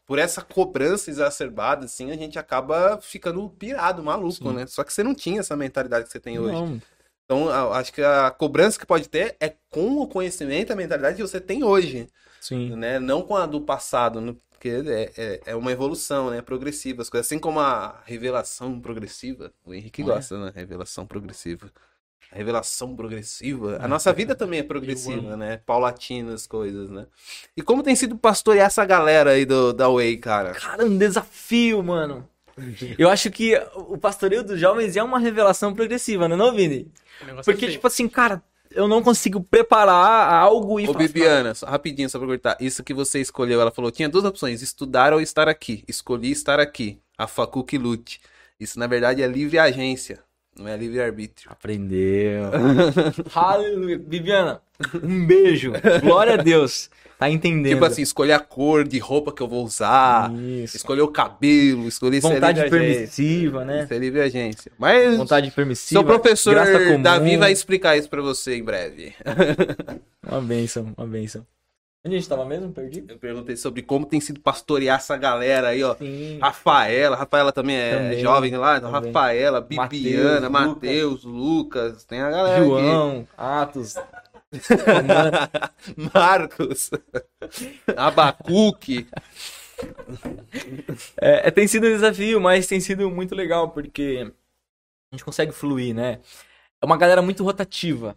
por 0.06 0.18
essa 0.18 0.40
cobrança 0.40 1.10
exacerbada, 1.10 1.84
assim, 1.84 2.10
a 2.10 2.16
gente 2.16 2.38
acaba 2.38 2.98
ficando 3.02 3.46
pirado, 3.50 4.02
maluco, 4.02 4.32
Sim. 4.32 4.52
né? 4.54 4.66
Só 4.66 4.82
que 4.82 4.92
você 4.92 5.02
não 5.02 5.14
tinha 5.14 5.40
essa 5.40 5.54
mentalidade 5.56 6.06
que 6.06 6.12
você 6.12 6.18
tem 6.20 6.38
hoje. 6.38 6.52
Não, 6.52 6.80
Então, 7.30 7.48
acho 7.72 7.92
que 7.92 8.02
a 8.02 8.28
cobrança 8.28 8.76
que 8.76 8.84
pode 8.84 9.08
ter 9.08 9.36
é 9.38 9.54
com 9.70 10.00
o 10.00 10.08
conhecimento, 10.08 10.72
a 10.72 10.76
mentalidade 10.76 11.14
que 11.14 11.22
você 11.22 11.40
tem 11.40 11.62
hoje, 11.62 12.08
sim. 12.40 12.74
né? 12.74 12.98
Não 12.98 13.22
com 13.22 13.36
a 13.36 13.46
do 13.46 13.60
passado, 13.60 14.20
né? 14.20 14.34
porque 14.50 14.68
é, 14.68 15.12
é, 15.16 15.40
é 15.46 15.54
uma 15.54 15.70
evolução, 15.70 16.28
né? 16.28 16.42
Progressiva. 16.42 17.02
As 17.02 17.08
coisas, 17.08 17.28
assim 17.28 17.38
como 17.38 17.60
a 17.60 18.02
revelação 18.04 18.80
progressiva. 18.80 19.52
O 19.64 19.72
Henrique 19.72 20.02
É. 20.02 20.04
gosta, 20.04 20.38
né? 20.44 20.52
Revelação 20.52 21.06
progressiva. 21.06 21.70
A 22.32 22.36
revelação 22.36 22.96
progressiva. 22.96 23.78
A 23.80 23.86
nossa 23.86 24.12
vida 24.12 24.34
também 24.34 24.58
é 24.58 24.64
progressiva, 24.64 25.36
né? 25.36 25.58
Paulatina 25.64 26.34
as 26.34 26.48
coisas, 26.48 26.90
né? 26.90 27.06
E 27.56 27.62
como 27.62 27.84
tem 27.84 27.94
sido 27.94 28.18
pastorear 28.18 28.66
essa 28.66 28.84
galera 28.84 29.30
aí 29.30 29.46
do, 29.46 29.72
da 29.72 29.88
Way, 29.88 30.16
cara? 30.16 30.52
Cara, 30.52 30.84
um 30.84 30.98
desafio, 30.98 31.80
mano. 31.82 32.28
Eu 32.98 33.08
acho 33.08 33.30
que 33.30 33.54
o 33.74 33.96
pastoreio 33.96 34.42
dos 34.42 34.58
jovens 34.58 34.96
é 34.96 35.02
uma 35.02 35.18
revelação 35.18 35.74
progressiva, 35.74 36.28
não 36.28 36.36
é 36.36 36.38
não, 36.38 36.54
Vini? 36.54 36.90
Porque, 37.44 37.60
feio. 37.60 37.72
tipo 37.72 37.86
assim, 37.86 38.08
cara, 38.08 38.42
eu 38.70 38.86
não 38.86 39.02
consigo 39.02 39.42
preparar 39.42 40.32
algo 40.32 40.78
e 40.78 40.84
Ô, 40.84 40.92
falar, 40.92 40.98
Bibiana, 40.98 41.54
só 41.54 41.66
rapidinho, 41.66 42.08
só 42.08 42.18
pra 42.18 42.28
cortar. 42.28 42.56
Isso 42.60 42.84
que 42.84 42.94
você 42.94 43.20
escolheu, 43.20 43.60
ela 43.60 43.70
falou, 43.70 43.90
tinha 43.90 44.08
duas 44.08 44.24
opções, 44.24 44.62
estudar 44.62 45.12
ou 45.12 45.20
estar 45.20 45.48
aqui. 45.48 45.84
Escolhi 45.88 46.30
estar 46.30 46.60
aqui. 46.60 46.98
A 47.18 47.26
facu 47.26 47.64
que 47.64 47.76
lute. 47.76 48.20
Isso, 48.58 48.78
na 48.78 48.86
verdade, 48.86 49.22
é 49.22 49.26
livre 49.26 49.58
agência, 49.58 50.20
não 50.56 50.68
é 50.68 50.76
livre-arbítrio. 50.76 51.50
Aprendeu. 51.50 52.44
Aleluia. 53.34 53.98
Bibiana, 53.98 54.62
um 55.02 55.26
beijo. 55.26 55.72
Glória 56.02 56.34
a 56.34 56.36
Deus. 56.36 56.90
Tá 57.20 57.28
entendendo. 57.28 57.74
Tipo 57.74 57.84
assim, 57.84 58.00
escolher 58.00 58.32
a 58.32 58.40
cor 58.40 58.82
de 58.88 58.98
roupa 58.98 59.30
que 59.30 59.42
eu 59.42 59.46
vou 59.46 59.62
usar, 59.62 60.32
Isso. 60.34 60.74
escolher 60.78 61.02
o 61.02 61.08
cabelo, 61.08 61.86
escolher 61.86 62.16
é 62.16 62.20
Vontade 62.20 62.60
agência. 62.60 62.78
permissiva, 62.78 63.62
né? 63.62 63.84
Isso 63.84 63.92
é 63.92 63.98
livre 63.98 64.20
agência. 64.22 64.72
Mas 64.78 65.18
Vontade 65.18 65.50
permissiva. 65.50 66.00
seu 66.00 66.02
professor. 66.02 66.56
Davi 67.02 67.36
vai 67.36 67.52
explicar 67.52 67.94
isso 67.98 68.08
pra 68.08 68.22
você 68.22 68.56
em 68.56 68.64
breve. 68.64 69.12
Uma 70.26 70.40
benção, 70.40 70.94
uma 70.96 71.06
benção. 71.06 71.44
Onde 72.06 72.16
a 72.16 72.18
gente 72.18 72.28
tava 72.28 72.46
mesmo? 72.46 72.72
Perdi? 72.72 73.04
Eu 73.06 73.18
perguntei 73.18 73.54
sobre 73.56 73.82
como 73.82 74.06
tem 74.06 74.20
sido 74.20 74.40
pastorear 74.40 74.96
essa 74.96 75.16
galera 75.18 75.68
aí, 75.68 75.82
ó. 75.84 75.94
Sim. 75.96 76.38
Rafaela, 76.40 77.16
Rafaela 77.16 77.52
também 77.52 77.76
é 77.76 77.96
Também, 77.98 78.20
jovem 78.20 78.56
lá, 78.56 78.80
também. 78.80 79.12
Rafaela, 79.12 79.60
Bibiana, 79.60 80.48
Matheus, 80.48 81.24
Lucas, 81.24 82.04
tem 82.04 82.22
a 82.22 82.30
galera 82.30 82.64
João, 82.64 83.26
Atos. 83.36 83.96
Marcos, 86.12 86.90
Abacuque. 87.96 89.06
É, 91.18 91.48
é, 91.48 91.50
tem 91.50 91.66
sido 91.66 91.86
um 91.86 91.90
desafio, 91.90 92.38
mas 92.38 92.66
tem 92.66 92.78
sido 92.80 93.10
muito 93.10 93.34
legal, 93.34 93.70
porque 93.70 94.30
a 95.10 95.16
gente 95.16 95.24
consegue 95.24 95.52
fluir, 95.52 95.94
né? 95.94 96.20
É 96.82 96.84
uma 96.84 96.98
galera 96.98 97.22
muito 97.22 97.42
rotativa. 97.42 98.14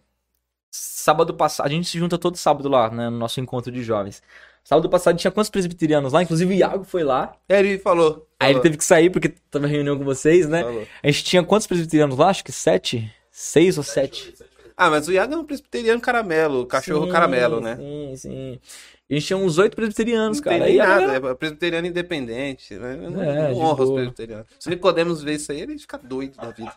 Sábado 0.70 1.32
passado, 1.32 1.66
a 1.66 1.70
gente 1.70 1.88
se 1.88 1.98
junta 1.98 2.18
todo 2.18 2.36
sábado 2.36 2.68
lá, 2.68 2.90
né, 2.90 3.08
no 3.08 3.16
nosso 3.16 3.40
encontro 3.40 3.72
de 3.72 3.82
jovens. 3.82 4.22
Sábado 4.62 4.90
passado 4.90 5.16
tinha 5.16 5.30
quantos 5.30 5.48
presbiterianos 5.48 6.12
lá? 6.12 6.22
Inclusive 6.22 6.52
o 6.52 6.56
Iago 6.56 6.84
foi 6.84 7.02
lá. 7.02 7.34
É, 7.48 7.60
Ele 7.60 7.78
falou. 7.78 8.28
Aí 8.38 8.48
ele 8.48 8.54
falou, 8.54 8.62
teve 8.62 8.76
que 8.76 8.84
sair 8.84 9.08
porque 9.08 9.30
tava 9.50 9.66
em 9.66 9.70
reunião 9.70 9.96
com 9.96 10.04
vocês, 10.04 10.48
né? 10.48 10.62
falou. 10.62 10.86
A 11.02 11.06
gente 11.10 11.24
tinha 11.24 11.42
quantos 11.42 11.66
presbiterianos 11.66 12.18
lá? 12.18 12.28
Acho 12.28 12.44
que 12.44 12.52
sete? 12.52 13.10
Seis 13.30 13.78
ou 13.78 13.84
sete? 13.84 14.34
Ah, 14.76 14.90
mas 14.90 15.06
o 15.06 15.12
Iago 15.12 15.34
é 15.34 15.36
um 15.36 15.44
presbiteriano 15.44 16.00
caramelo, 16.00 16.66
cachorro 16.66 17.06
Sim, 17.06 17.12
caramelo, 17.12 17.60
né? 17.60 17.76
Sim, 17.76 18.16
sim. 18.16 18.60
A 19.08 19.14
gente 19.14 19.26
tinha 19.26 19.36
uns 19.36 19.56
oito 19.58 19.76
presbiterianos, 19.76 20.38
Não 20.38 20.44
cara. 20.44 20.64
tem 20.64 20.74
E 20.74 20.80
a 20.80 20.86
nada, 20.86 21.00
galera- 21.06 21.28
é 21.30 21.34
presbiteriano 21.34 21.86
independente, 21.86 22.74
né? 22.74 22.94
Eu 23.00 23.10
não, 23.10 23.22
É, 23.22 23.34
não 23.48 23.54
de 23.54 23.60
honro 23.60 23.84
os 23.84 23.90
presbiterianos. 23.92 24.46
Se 24.58 24.68
ele 24.68 24.76
podemos 24.76 25.22
ver 25.22 25.34
isso 25.34 25.52
aí, 25.52 25.60
ele 25.60 25.78
fica 25.78 25.96
doido 25.98 26.36
da 26.36 26.50
vida. 26.50 26.72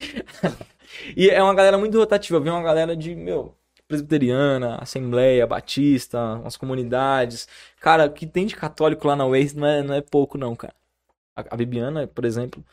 E 1.16 1.28
é 1.28 1.42
uma 1.42 1.54
galera 1.54 1.76
muito 1.78 1.98
rotativa. 1.98 2.38
Vem 2.38 2.52
uma 2.52 2.62
galera 2.62 2.96
de, 2.96 3.14
meu, 3.16 3.54
presbiteriana, 3.88 4.76
assembleia, 4.76 5.46
batista, 5.46 6.18
umas 6.36 6.56
comunidades. 6.56 7.48
Cara, 7.80 8.06
o 8.06 8.12
que 8.12 8.26
tem 8.26 8.46
de 8.46 8.54
católico 8.54 9.06
lá 9.08 9.16
na 9.16 9.26
Waze 9.26 9.56
não 9.56 9.66
é, 9.66 9.82
não 9.82 9.94
é 9.94 10.00
pouco, 10.00 10.38
não, 10.38 10.54
cara. 10.54 10.74
A, 11.36 11.44
a 11.50 11.56
Bibiana, 11.56 12.06
por 12.06 12.24
exemplo, 12.24 12.64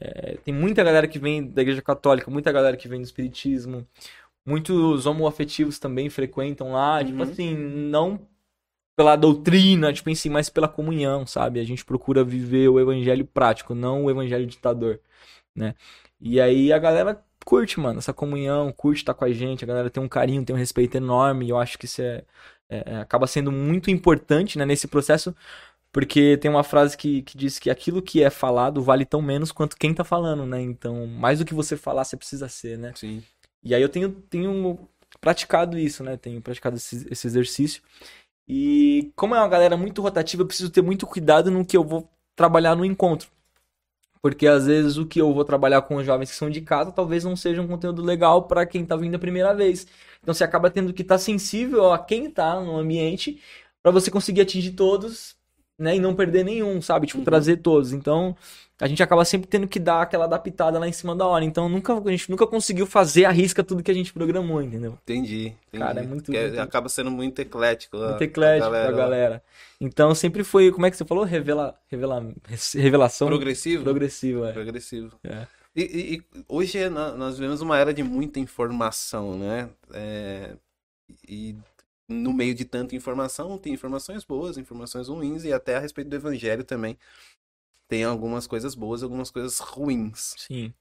é, 0.00 0.36
tem 0.44 0.54
muita 0.54 0.82
galera 0.84 1.08
que 1.08 1.18
vem 1.18 1.46
da 1.48 1.62
igreja 1.62 1.82
católica, 1.82 2.30
muita 2.30 2.52
galera 2.52 2.76
que 2.76 2.88
vem 2.88 3.00
do 3.00 3.04
espiritismo. 3.04 3.86
Muitos 4.46 5.06
homoafetivos 5.06 5.78
também 5.78 6.10
frequentam 6.10 6.72
lá. 6.72 7.04
Tipo 7.04 7.22
Uhum. 7.22 7.30
assim, 7.30 7.54
não 7.56 8.20
pela 8.96 9.16
doutrina, 9.16 9.92
tipo 9.92 10.10
em 10.10 10.14
si, 10.14 10.28
mas 10.28 10.48
pela 10.50 10.68
comunhão, 10.68 11.26
sabe? 11.26 11.60
A 11.60 11.64
gente 11.64 11.84
procura 11.84 12.24
viver 12.24 12.68
o 12.68 12.80
evangelho 12.80 13.24
prático, 13.24 13.74
não 13.74 14.04
o 14.04 14.10
evangelho 14.10 14.46
ditador, 14.46 15.00
né? 15.54 15.74
E 16.20 16.40
aí 16.40 16.72
a 16.72 16.78
galera 16.78 17.22
curte, 17.44 17.80
mano, 17.80 17.98
essa 18.00 18.12
comunhão, 18.12 18.72
curte 18.72 19.02
estar 19.02 19.14
com 19.14 19.24
a 19.24 19.32
gente, 19.32 19.64
a 19.64 19.66
galera 19.68 19.90
tem 19.90 20.02
um 20.02 20.08
carinho, 20.08 20.44
tem 20.44 20.54
um 20.54 20.58
respeito 20.58 20.96
enorme, 20.96 21.46
e 21.46 21.50
eu 21.50 21.58
acho 21.58 21.78
que 21.78 21.86
isso 21.86 22.02
é, 22.02 22.24
é- 22.70 22.84
é- 22.94 22.96
acaba 23.00 23.26
sendo 23.26 23.52
muito 23.52 23.90
importante, 23.90 24.58
né, 24.58 24.66
nesse 24.66 24.88
processo, 24.88 25.34
porque 25.92 26.36
tem 26.36 26.50
uma 26.50 26.62
frase 26.62 26.96
que, 26.96 27.22
que 27.22 27.36
diz 27.36 27.58
que 27.58 27.70
aquilo 27.70 28.02
que 28.02 28.22
é 28.22 28.30
falado 28.30 28.82
vale 28.82 29.04
tão 29.04 29.22
menos 29.22 29.50
quanto 29.50 29.76
quem 29.76 29.94
tá 29.94 30.04
falando, 30.04 30.44
né? 30.44 30.60
Então, 30.60 31.06
mais 31.06 31.38
do 31.38 31.44
que 31.44 31.54
você 31.54 31.76
falar, 31.76 32.04
você 32.04 32.16
precisa 32.16 32.48
ser, 32.48 32.78
né? 32.78 32.92
Sim. 32.94 33.22
E 33.62 33.74
aí 33.74 33.82
eu 33.82 33.88
tenho, 33.88 34.10
tenho 34.10 34.78
praticado 35.20 35.78
isso, 35.78 36.04
né? 36.04 36.16
Tenho 36.16 36.40
praticado 36.40 36.76
esse, 36.76 37.06
esse 37.10 37.26
exercício. 37.26 37.82
E 38.46 39.12
como 39.16 39.34
é 39.34 39.38
uma 39.38 39.48
galera 39.48 39.76
muito 39.76 40.00
rotativa, 40.02 40.42
eu 40.42 40.46
preciso 40.46 40.70
ter 40.70 40.82
muito 40.82 41.06
cuidado 41.06 41.50
no 41.50 41.64
que 41.64 41.76
eu 41.76 41.84
vou 41.84 42.08
trabalhar 42.36 42.74
no 42.76 42.84
encontro. 42.84 43.30
Porque 44.22 44.46
às 44.46 44.66
vezes 44.66 44.96
o 44.96 45.06
que 45.06 45.20
eu 45.20 45.32
vou 45.32 45.44
trabalhar 45.44 45.82
com 45.82 45.96
os 45.96 46.06
jovens 46.06 46.30
que 46.30 46.36
são 46.36 46.50
de 46.50 46.60
casa 46.60 46.90
talvez 46.90 47.24
não 47.24 47.36
seja 47.36 47.62
um 47.62 47.68
conteúdo 47.68 48.02
legal 48.02 48.42
para 48.48 48.66
quem 48.66 48.84
tá 48.84 48.96
vindo 48.96 49.14
a 49.14 49.18
primeira 49.18 49.54
vez. 49.54 49.86
Então 50.20 50.34
você 50.34 50.44
acaba 50.44 50.70
tendo 50.70 50.92
que 50.92 51.02
estar 51.02 51.18
sensível 51.18 51.92
a 51.92 51.98
quem 51.98 52.30
tá 52.30 52.60
no 52.60 52.76
ambiente 52.76 53.40
para 53.82 53.92
você 53.92 54.10
conseguir 54.10 54.40
atingir 54.40 54.72
todos, 54.72 55.36
né, 55.78 55.96
e 55.96 56.00
não 56.00 56.14
perder 56.14 56.44
nenhum, 56.44 56.82
sabe? 56.82 57.06
Tipo, 57.06 57.20
Uhum. 57.20 57.24
trazer 57.24 57.58
todos. 57.58 57.92
Então, 57.92 58.36
a 58.80 58.86
gente 58.88 59.02
acaba 59.02 59.24
sempre 59.24 59.46
tendo 59.48 59.66
que 59.68 59.78
dar 59.78 60.02
aquela 60.02 60.24
adaptada 60.24 60.78
lá 60.78 60.88
em 60.88 60.92
cima 60.92 61.14
da 61.14 61.26
hora. 61.26 61.44
Então, 61.44 61.68
nunca, 61.68 61.94
a 61.94 62.10
gente 62.10 62.30
nunca 62.30 62.46
conseguiu 62.46 62.86
fazer 62.86 63.24
a 63.24 63.30
risca 63.30 63.62
tudo 63.64 63.82
que 63.82 63.90
a 63.90 63.94
gente 63.94 64.12
programou, 64.12 64.60
entendeu? 64.62 64.98
Entendi. 65.02 65.54
entendi. 65.68 65.84
Cara, 65.84 66.00
é 66.00 66.02
muito- 66.06 66.24
Porque 66.26 66.40
muito- 66.40 66.60
acaba 66.60 66.88
sendo 66.88 67.10
muito 67.10 67.38
eclético. 67.40 67.96
a- 67.96 68.08
Muito 68.10 68.22
eclético 68.22 68.66
a 68.66 68.70
pra 68.70 68.92
galera. 68.92 69.42
Então, 69.80 70.14
sempre 70.14 70.42
foi, 70.44 70.70
como 70.72 70.84
é 70.86 70.90
que 70.90 70.96
você 70.96 71.04
falou? 71.04 71.24
Revela, 71.24 71.76
revela, 71.88 72.26
revelação 72.74 73.28
Progressivo? 73.28 73.84
progressiva. 73.84 74.48
é. 74.50 74.52
Progressivo. 74.52 75.12
É. 75.24 75.46
E, 75.76 75.82
e- 75.82 76.14
e 76.16 76.22
hoje 76.48 76.78
é 76.78 76.88
nós 76.88 77.36
vivemos 77.38 77.60
uma 77.60 77.78
era 77.78 77.94
de 77.94 78.02
muita 78.02 78.40
informação, 78.40 79.38
né? 79.38 79.68
É, 79.92 80.50
e 81.28 81.54
no 82.08 82.32
meio 82.32 82.54
de 82.54 82.64
tanta 82.64 82.96
informação, 82.96 83.58
tem 83.58 83.74
informações 83.74 84.24
boas, 84.24 84.56
informações 84.56 85.08
ruins, 85.08 85.44
e 85.44 85.52
até 85.52 85.76
a 85.76 85.78
respeito 85.78 86.08
do 86.08 86.16
evangelho 86.16 86.64
também. 86.64 86.98
Tem 87.86 88.04
algumas 88.04 88.46
coisas 88.46 88.74
boas, 88.74 89.02
algumas 89.02 89.30
coisas 89.30 89.58
ruins. 89.58 90.34
Sim. 90.38 90.72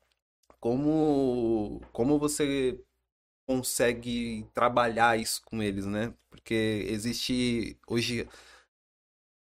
Como, 0.59 1.81
como 1.91 2.17
você 2.17 2.79
consegue 3.45 4.45
trabalhar 4.53 5.19
isso 5.19 5.41
com 5.45 5.61
eles, 5.61 5.85
né? 5.85 6.13
Porque 6.29 6.85
existe 6.89 7.77
hoje, 7.87 8.27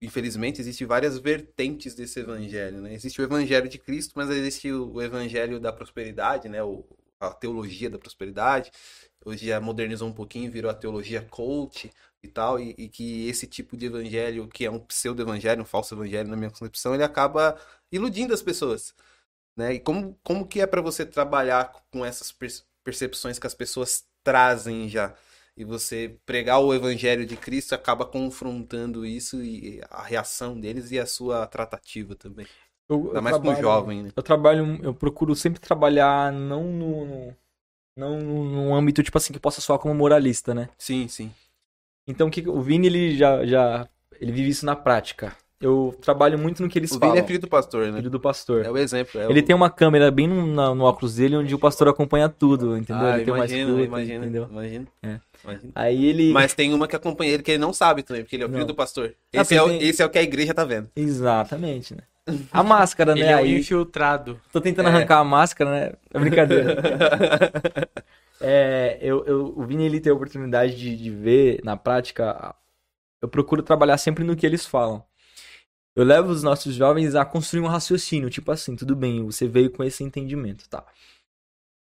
infelizmente, 0.02 0.60
existe 0.60 0.84
várias 0.86 1.18
vertentes 1.18 1.96
desse 1.96 2.20
evangelho, 2.20 2.82
né? 2.82 2.94
Existe 2.94 3.22
o 3.22 3.24
evangelho 3.24 3.70
de 3.70 3.78
Cristo, 3.78 4.14
mas 4.16 4.30
existe 4.30 4.72
o 4.72 5.02
evangelho 5.02 5.60
da 5.60 5.72
prosperidade, 5.72 6.50
né? 6.50 6.62
O, 6.64 6.86
a 7.28 7.34
teologia 7.34 7.90
da 7.90 7.98
prosperidade. 8.00 8.72
Hoje 9.26 9.48
já 9.48 9.60
modernizou 9.62 10.08
um 10.10 10.14
pouquinho, 10.14 10.52
virou 10.52 10.70
a 10.72 10.74
teologia 10.74 11.22
coach 11.22 11.92
e 12.22 12.28
tal, 12.28 12.60
e, 12.60 12.76
e 12.78 12.90
que 12.90 13.28
esse 13.28 13.48
tipo 13.48 13.78
de 13.78 13.86
evangelho, 13.88 14.48
que 14.48 14.66
é 14.66 14.72
um 14.72 14.80
pseudo-evangelho, 14.80 15.62
um 15.62 15.66
falso 15.66 15.96
evangelho 15.96 16.30
na 16.30 16.38
minha 16.38 16.50
concepção, 16.50 16.94
ele 16.94 17.04
acaba 17.04 17.58
iludindo 17.92 18.34
as 18.34 18.42
pessoas 18.42 18.94
né? 19.56 19.74
E 19.76 19.80
como, 19.80 20.20
como 20.24 20.48
que 20.48 20.62
é 20.62 20.68
para 20.68 20.82
você 20.82 21.06
trabalhar 21.06 21.72
com 21.92 22.06
essas 22.06 22.32
per- 22.32 22.64
percepções 22.84 23.40
que 23.40 23.48
as 23.48 23.54
pessoas 23.54 24.06
trazem 24.24 24.90
já? 24.90 25.16
E 25.56 25.64
você 25.64 26.18
pregar 26.26 26.60
o 26.60 26.74
evangelho 26.74 27.26
de 27.26 27.38
Cristo 27.38 27.74
acaba 27.76 28.06
confrontando 28.06 29.06
isso 29.06 29.44
e 29.44 29.82
a 29.90 30.02
reação 30.04 30.60
deles 30.60 30.92
e 30.92 31.00
a 31.00 31.06
sua 31.06 31.46
tratativa 31.48 32.16
também. 32.16 32.48
Eu, 32.90 33.00
eu 33.00 33.08
Ainda 33.10 33.22
mais 33.22 33.36
com 33.38 33.42
o 33.42 33.44
trabalho- 33.46 33.62
jovem, 33.62 34.04
né? 34.04 34.10
Eu 34.16 34.24
trabalho, 34.24 34.80
eu 34.84 34.94
procuro 34.94 35.36
sempre 35.36 35.60
trabalhar 35.60 36.32
não 36.34 36.64
no, 36.66 37.06
no- 37.06 37.36
não 37.98 38.20
no- 38.20 38.44
num 38.46 38.76
âmbito 38.76 39.02
tipo 39.04 39.18
assim 39.18 39.32
que 39.34 39.40
possa 39.40 39.62
soar 39.62 39.80
como 39.80 39.94
moralista, 39.96 40.54
né? 40.54 40.70
Sim, 40.78 41.08
sim. 41.08 41.32
Então 42.08 42.28
o 42.28 42.32
que 42.32 42.48
o 42.48 42.62
Vini 42.62 42.88
ele 42.88 43.16
já 43.16 43.46
já 43.46 43.88
ele 44.20 44.32
vive 44.32 44.50
isso 44.50 44.66
na 44.66 44.76
prática. 44.76 45.36
Eu 45.62 45.98
trabalho 46.02 46.38
muito 46.38 46.62
no 46.62 46.68
que 46.68 46.78
eles 46.78 46.92
O 46.92 47.00
falam. 47.00 47.14
Vini 47.16 47.24
é 47.24 47.28
filho 47.28 47.40
do 47.40 47.48
pastor, 47.48 47.88
né? 47.90 47.98
filho 47.98 48.10
do 48.10 48.20
pastor. 48.20 48.66
É 48.66 48.70
o 48.70 48.78
exemplo. 48.78 49.22
é 49.22 49.30
Ele 49.30 49.40
o... 49.40 49.46
tem 49.46 49.56
uma 49.56 49.70
câmera 49.70 50.12
bem 50.12 50.28
no, 50.28 50.46
na- 50.46 50.76
no 50.76 50.84
óculos 50.84 51.16
dele 51.16 51.38
onde 51.38 51.56
o 51.56 51.60
pastor 51.60 51.88
acompanha 51.88 52.28
tudo, 52.28 52.76
entendeu? 52.78 53.06
Ah, 53.08 53.16
ele 53.16 53.24
tem 53.24 53.34
uma 53.34 53.38
imagina, 53.38 53.62
escuta, 53.70 53.82
imagina, 53.86 54.26
entendeu? 54.26 54.48
imagina, 54.52 54.88
É. 55.02 55.20
imagina. 55.42 55.72
Aí 55.74 56.06
ele 56.06 56.34
Mas 56.34 56.54
tem 56.54 56.74
uma 56.74 56.86
que 56.86 56.98
acompanha 56.98 57.32
ele 57.32 57.44
que 57.44 57.52
ele 57.52 57.60
não 57.60 57.72
sabe 57.72 58.04
também, 58.04 58.24
porque 58.24 58.36
ele 58.36 58.44
é 58.44 58.46
o 58.46 58.50
filho 58.50 58.60
Não. 58.60 58.68
do 58.68 58.76
pastor. 58.76 59.16
Ah, 59.34 59.40
Esse, 59.42 59.56
é 59.56 59.64
o, 59.64 59.70
tem- 59.70 59.82
esse 59.84 60.02
é 60.02 60.06
o 60.06 60.10
que 60.10 60.18
a 60.20 60.24
igreja 60.24 60.54
tá 60.54 60.66
vendo. 60.66 60.90
Exatamente, 60.94 61.96
né? 61.96 62.02
A 62.52 62.64
máscara, 62.64 63.12
Ele 63.12 63.24
né? 63.24 63.32
é 63.32 63.36
um 63.36 63.40
Aí 63.40 63.60
infiltrado. 63.60 64.40
tô 64.52 64.62
tentando 64.62 64.88
É. 64.88 64.92
arrancar 64.92 65.20
a 65.20 65.24
máscara, 65.24 65.70
né? 65.72 65.94
É 66.14 66.20
brincadeira. 66.20 66.78
É, 68.46 68.98
eu, 69.02 69.24
eu, 69.26 69.54
o 69.58 69.64
Vini 69.66 69.86
ele 69.86 70.02
tem 70.02 70.12
a 70.12 70.16
oportunidade 70.16 70.76
de, 70.76 70.98
de 70.98 71.10
ver 71.10 71.62
na 71.64 71.78
prática. 71.78 72.54
Eu 73.22 73.30
procuro 73.30 73.64
trabalhar 73.64 73.98
sempre 73.98 74.26
no 74.26 74.36
que 74.36 74.46
eles 74.46 74.66
falam. 74.66 75.02
Eu 75.96 76.04
levo 76.04 76.30
os 76.30 76.44
nossos 76.44 76.76
jovens 76.76 77.16
a 77.16 77.24
construir 77.24 77.62
um 77.62 77.68
raciocínio, 77.68 78.30
tipo 78.30 78.52
assim, 78.52 78.76
tudo 78.76 78.98
bem, 78.98 79.24
você 79.24 79.48
veio 79.48 79.72
com 79.72 79.82
esse 79.82 80.04
entendimento, 80.04 80.68
tá? 80.68 80.84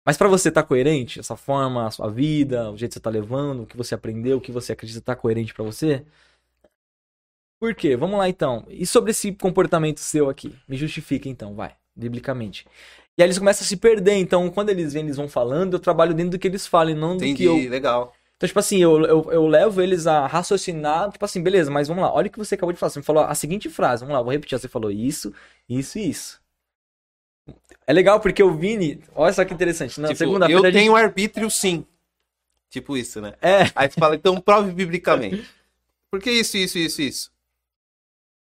Mas 0.06 0.18
pra 0.18 0.28
você 0.28 0.52
tá 0.52 0.62
coerente, 0.64 1.20
essa 1.20 1.38
forma, 1.38 1.88
a 1.88 1.92
sua 1.92 2.10
vida, 2.10 2.70
o 2.72 2.78
jeito 2.78 2.92
que 2.92 2.96
você 2.96 3.00
tá 3.00 3.10
levando, 3.10 3.64
o 3.64 3.66
que 3.66 3.78
você 3.78 3.96
aprendeu, 3.96 4.38
o 4.38 4.42
que 4.42 4.52
você 4.52 4.74
acredita 4.74 5.00
tá 5.02 5.16
coerente 5.16 5.54
pra 5.54 5.64
você? 5.64 6.06
Por 7.60 7.76
quê? 7.76 7.96
Vamos 7.96 8.18
lá 8.18 8.30
então. 8.30 8.66
E 8.70 8.86
sobre 8.86 9.12
esse 9.12 9.32
comportamento 9.34 10.00
seu 10.00 10.30
aqui? 10.30 10.56
Me 10.68 10.78
justifica 10.78 11.28
então, 11.28 11.54
vai, 11.56 11.74
biblicamente. 11.96 12.66
E 13.18 13.22
aí 13.22 13.28
eles 13.28 13.38
começam 13.38 13.66
a 13.66 13.68
se 13.68 13.76
perder, 13.76 14.14
então 14.16 14.50
quando 14.50 14.70
eles 14.70 14.94
vêm, 14.94 15.04
eles 15.04 15.18
vão 15.18 15.28
falando, 15.28 15.74
eu 15.74 15.80
trabalho 15.80 16.14
dentro 16.14 16.32
do 16.32 16.40
que 16.40 16.48
eles 16.48 16.66
falam, 16.66 16.96
não 16.96 17.18
do 17.18 17.26
Entendi, 17.26 17.36
que 17.36 17.44
eu 17.44 17.70
legal. 17.70 18.16
então, 18.38 18.48
tipo 18.48 18.60
assim, 18.60 18.78
eu, 18.82 19.04
eu, 19.06 19.32
eu 19.34 19.46
levo 19.46 19.82
eles 19.82 20.08
a 20.08 20.26
raciocinar, 20.26 21.12
tipo 21.12 21.26
assim, 21.26 21.44
beleza, 21.44 21.70
mas 21.70 21.90
vamos 21.90 22.02
lá, 22.02 22.14
olha 22.14 22.28
o 22.28 22.32
que 22.32 22.38
você 22.40 22.56
acabou 22.56 22.72
de 22.72 22.80
falar. 22.80 22.92
Você 22.92 23.00
me 23.00 23.06
falou 23.06 23.24
a 23.24 23.36
seguinte 23.36 23.68
frase, 23.70 24.02
vamos 24.06 24.14
lá, 24.16 24.22
vou 24.22 24.32
repetir. 24.32 24.58
Você 24.58 24.70
falou 24.70 24.90
isso, 24.90 25.34
isso 25.68 26.00
e 26.00 26.10
isso. 26.10 26.42
É 27.86 27.92
legal 27.92 28.22
porque 28.22 28.42
o 28.42 28.56
Vini, 28.56 29.02
olha 29.14 29.34
só 29.34 29.44
que 29.44 29.54
interessante, 29.54 30.00
na 30.00 30.08
Tipo, 30.10 30.18
segunda-feira 30.20 30.62
eu 30.62 30.64
a 30.66 30.72
gente... 30.72 30.80
tenho 30.80 30.96
arbítrio 30.96 31.50
sim. 31.50 31.86
Tipo 32.70 32.96
isso, 32.96 33.20
né? 33.20 33.34
É, 33.42 33.64
Aí 33.76 33.90
você 33.90 34.00
fala, 34.00 34.16
então 34.16 34.40
prove 34.40 34.72
biblicamente. 34.72 35.44
Por 36.10 36.22
que 36.22 36.32
isso, 36.32 36.56
isso, 36.56 36.78
isso, 36.78 37.02
isso? 37.02 37.32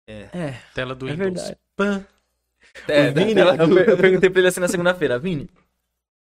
É, 0.07 0.55
Tela 0.75 0.95
do 0.95 1.09
é 1.09 1.13
Windows. 1.13 1.33
verdade. 1.43 1.57
Pã. 1.77 2.05
É, 2.89 3.11
o 3.11 3.15
Vini, 3.15 3.35
da- 3.35 3.57
eu, 3.57 3.79
eu 3.79 3.97
perguntei 3.97 4.31
pra 4.31 4.39
ele 4.41 4.49
assim 4.49 4.61
na 4.61 4.69
segunda-feira, 4.69 5.19
Vini, 5.19 5.49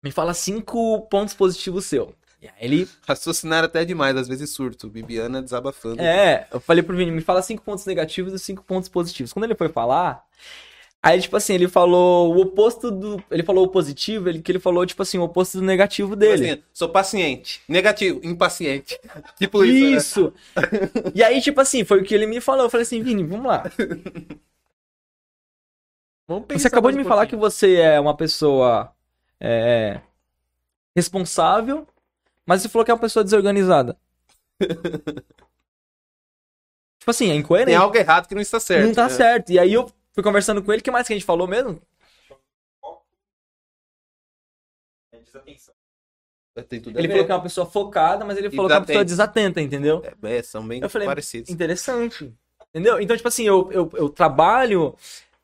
me 0.02 0.10
fala 0.10 0.32
cinco 0.34 1.02
pontos 1.10 1.34
positivos 1.34 1.84
seu. 1.86 2.14
E 2.40 2.46
aí 2.46 2.54
ele, 2.60 2.88
Raciocinar 3.06 3.64
até 3.64 3.84
demais, 3.84 4.16
às 4.16 4.28
vezes 4.28 4.50
surto. 4.50 4.88
Bibiana 4.88 5.42
desabafando. 5.42 6.00
é, 6.00 6.46
eu 6.52 6.60
falei 6.60 6.82
pro 6.82 6.96
Vini, 6.96 7.10
me 7.10 7.20
fala 7.20 7.42
cinco 7.42 7.62
pontos 7.62 7.84
negativos 7.84 8.32
e 8.32 8.38
cinco 8.38 8.62
pontos 8.62 8.88
positivos. 8.88 9.32
Quando 9.32 9.44
ele 9.44 9.56
foi 9.56 9.68
falar, 9.68 10.24
aí 11.02 11.20
tipo 11.20 11.36
assim, 11.36 11.54
ele 11.54 11.68
falou 11.68 12.34
o 12.34 12.40
oposto 12.40 12.90
do, 12.90 13.22
ele 13.30 13.42
falou 13.42 13.64
o 13.64 13.68
positivo, 13.68 14.28
ele 14.28 14.42
que 14.42 14.50
ele 14.52 14.58
falou 14.58 14.84
tipo 14.84 15.02
assim, 15.02 15.18
o 15.18 15.22
oposto 15.22 15.58
do 15.58 15.64
negativo 15.64 16.08
Tipo 16.10 16.16
dele. 16.20 16.50
assim, 16.50 16.62
sou 16.72 16.88
paciente. 16.88 17.60
Negativo, 17.68 18.20
impaciente. 18.24 18.98
tipo 19.38 19.64
isso. 19.64 20.32
né? 20.56 20.62
Isso! 20.62 21.12
E 21.14 21.22
aí, 21.22 21.40
tipo 21.40 21.60
assim, 21.60 21.84
foi 21.84 22.00
o 22.00 22.04
que 22.04 22.14
ele 22.14 22.26
me 22.26 22.40
falou. 22.40 22.64
Eu 22.66 22.70
falei 22.70 22.82
assim, 22.82 23.02
Vini, 23.02 23.22
vamos 23.24 23.46
lá. 23.46 23.64
Vamos 26.26 26.46
Você 26.50 26.68
acabou 26.68 26.90
de 26.90 26.98
me 26.98 27.04
falar 27.04 27.26
que 27.26 27.36
você 27.36 27.76
é 27.76 27.98
uma 27.98 28.14
pessoa 28.14 28.92
é, 29.40 30.00
responsável, 30.94 31.86
mas 32.44 32.60
você 32.60 32.68
falou 32.68 32.84
que 32.84 32.90
é 32.90 32.94
uma 32.94 33.00
pessoa 33.00 33.24
desorganizada. 33.24 33.96
tipo 36.98 37.10
assim, 37.10 37.26
é 37.26 37.30
Tem 37.30 37.38
incoerente. 37.38 37.74
algo 37.76 37.96
errado 37.96 38.26
que 38.28 38.34
não 38.34 38.42
está 38.42 38.60
certo. 38.60 38.86
não 38.88 38.94
tá 38.94 39.04
né? 39.04 39.10
certo. 39.10 39.50
E 39.50 39.58
aí 39.58 39.72
eu 39.72 39.90
fui 40.18 40.22
conversando 40.24 40.60
com 40.60 40.72
ele, 40.72 40.80
o 40.80 40.84
que 40.84 40.90
mais 40.90 41.06
que 41.06 41.12
a 41.12 41.16
gente 41.16 41.24
falou 41.24 41.46
mesmo? 41.46 41.80
Tudo 46.82 46.98
a 46.98 47.00
Ele 47.00 47.08
falou 47.08 47.24
que 47.24 47.30
é 47.30 47.34
uma 47.36 47.42
pessoa 47.42 47.64
focada, 47.64 48.24
mas 48.24 48.36
ele 48.36 48.50
falou 48.50 48.66
que 48.66 48.72
é 48.72 48.78
uma 48.78 48.86
pessoa 48.86 49.04
desatenta, 49.04 49.60
entendeu? 49.60 50.02
É, 50.24 50.38
é, 50.38 50.42
são 50.42 50.66
bem 50.66 50.80
Eu 50.82 50.90
falei, 50.90 51.06
parecidos. 51.06 51.50
Interessante. 51.50 52.34
Entendeu? 52.70 53.00
Então, 53.00 53.16
tipo 53.16 53.28
assim, 53.28 53.46
eu, 53.46 53.70
eu, 53.70 53.88
eu 53.94 54.08
trabalho 54.08 54.92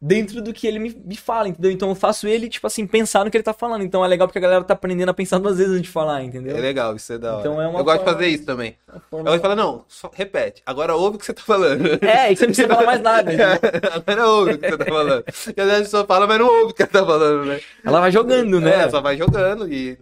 dentro 0.06 0.42
do 0.42 0.52
que 0.52 0.66
ele 0.66 0.78
me, 0.78 0.94
me 1.02 1.16
fala, 1.16 1.48
entendeu? 1.48 1.70
Então 1.70 1.88
eu 1.88 1.94
faço 1.94 2.28
ele, 2.28 2.46
tipo 2.46 2.66
assim, 2.66 2.86
pensar 2.86 3.24
no 3.24 3.30
que 3.30 3.36
ele 3.38 3.42
tá 3.42 3.54
falando. 3.54 3.82
Então 3.82 4.04
é 4.04 4.08
legal 4.08 4.28
porque 4.28 4.38
a 4.38 4.42
galera 4.42 4.62
tá 4.62 4.74
aprendendo 4.74 5.08
a 5.08 5.14
pensar 5.14 5.38
duas 5.38 5.56
vezes 5.56 5.72
antes 5.72 5.84
de 5.84 5.88
falar, 5.88 6.22
entendeu? 6.22 6.54
É 6.54 6.60
legal, 6.60 6.94
isso 6.94 7.10
é 7.14 7.18
da 7.18 7.32
hora. 7.32 7.40
Então 7.40 7.60
é 7.62 7.66
uma 7.66 7.80
eu 7.80 7.84
gosto 7.84 8.00
de 8.00 8.04
fazer 8.04 8.26
isso 8.28 8.44
também. 8.44 8.76
Eu 8.86 9.00
forma- 9.10 9.24
gosto 9.24 9.36
de 9.36 9.42
falar, 9.42 9.56
não, 9.56 9.84
só 9.88 10.10
repete. 10.12 10.62
Agora 10.66 10.94
ouve 10.94 11.16
o 11.16 11.18
que 11.18 11.24
você 11.24 11.32
tá 11.32 11.42
falando. 11.42 11.86
É, 12.04 12.30
e 12.30 12.36
você 12.36 12.42
não 12.42 12.52
precisa 12.52 12.68
falar 12.68 12.84
mais 12.86 13.00
nada. 13.00 13.32
entendeu? 13.32 13.92
Agora 13.94 14.26
ouve 14.28 14.52
o 14.52 14.58
que 14.58 14.68
você 14.68 14.76
tá 14.76 14.84
falando. 14.84 15.24
Vezes 15.56 15.72
a 15.72 15.78
pessoa 15.78 16.04
fala, 16.06 16.26
mas 16.26 16.38
não 16.38 16.46
ouve 16.48 16.72
o 16.72 16.74
que 16.74 16.82
ela 16.82 16.90
tá 16.92 17.06
falando, 17.06 17.44
né? 17.46 17.60
Ela 17.82 18.00
vai 18.00 18.12
jogando, 18.12 18.60
né? 18.60 18.84
É, 18.84 18.90
só 18.90 19.00
vai 19.00 19.16
jogando 19.16 19.72
e 19.72 19.98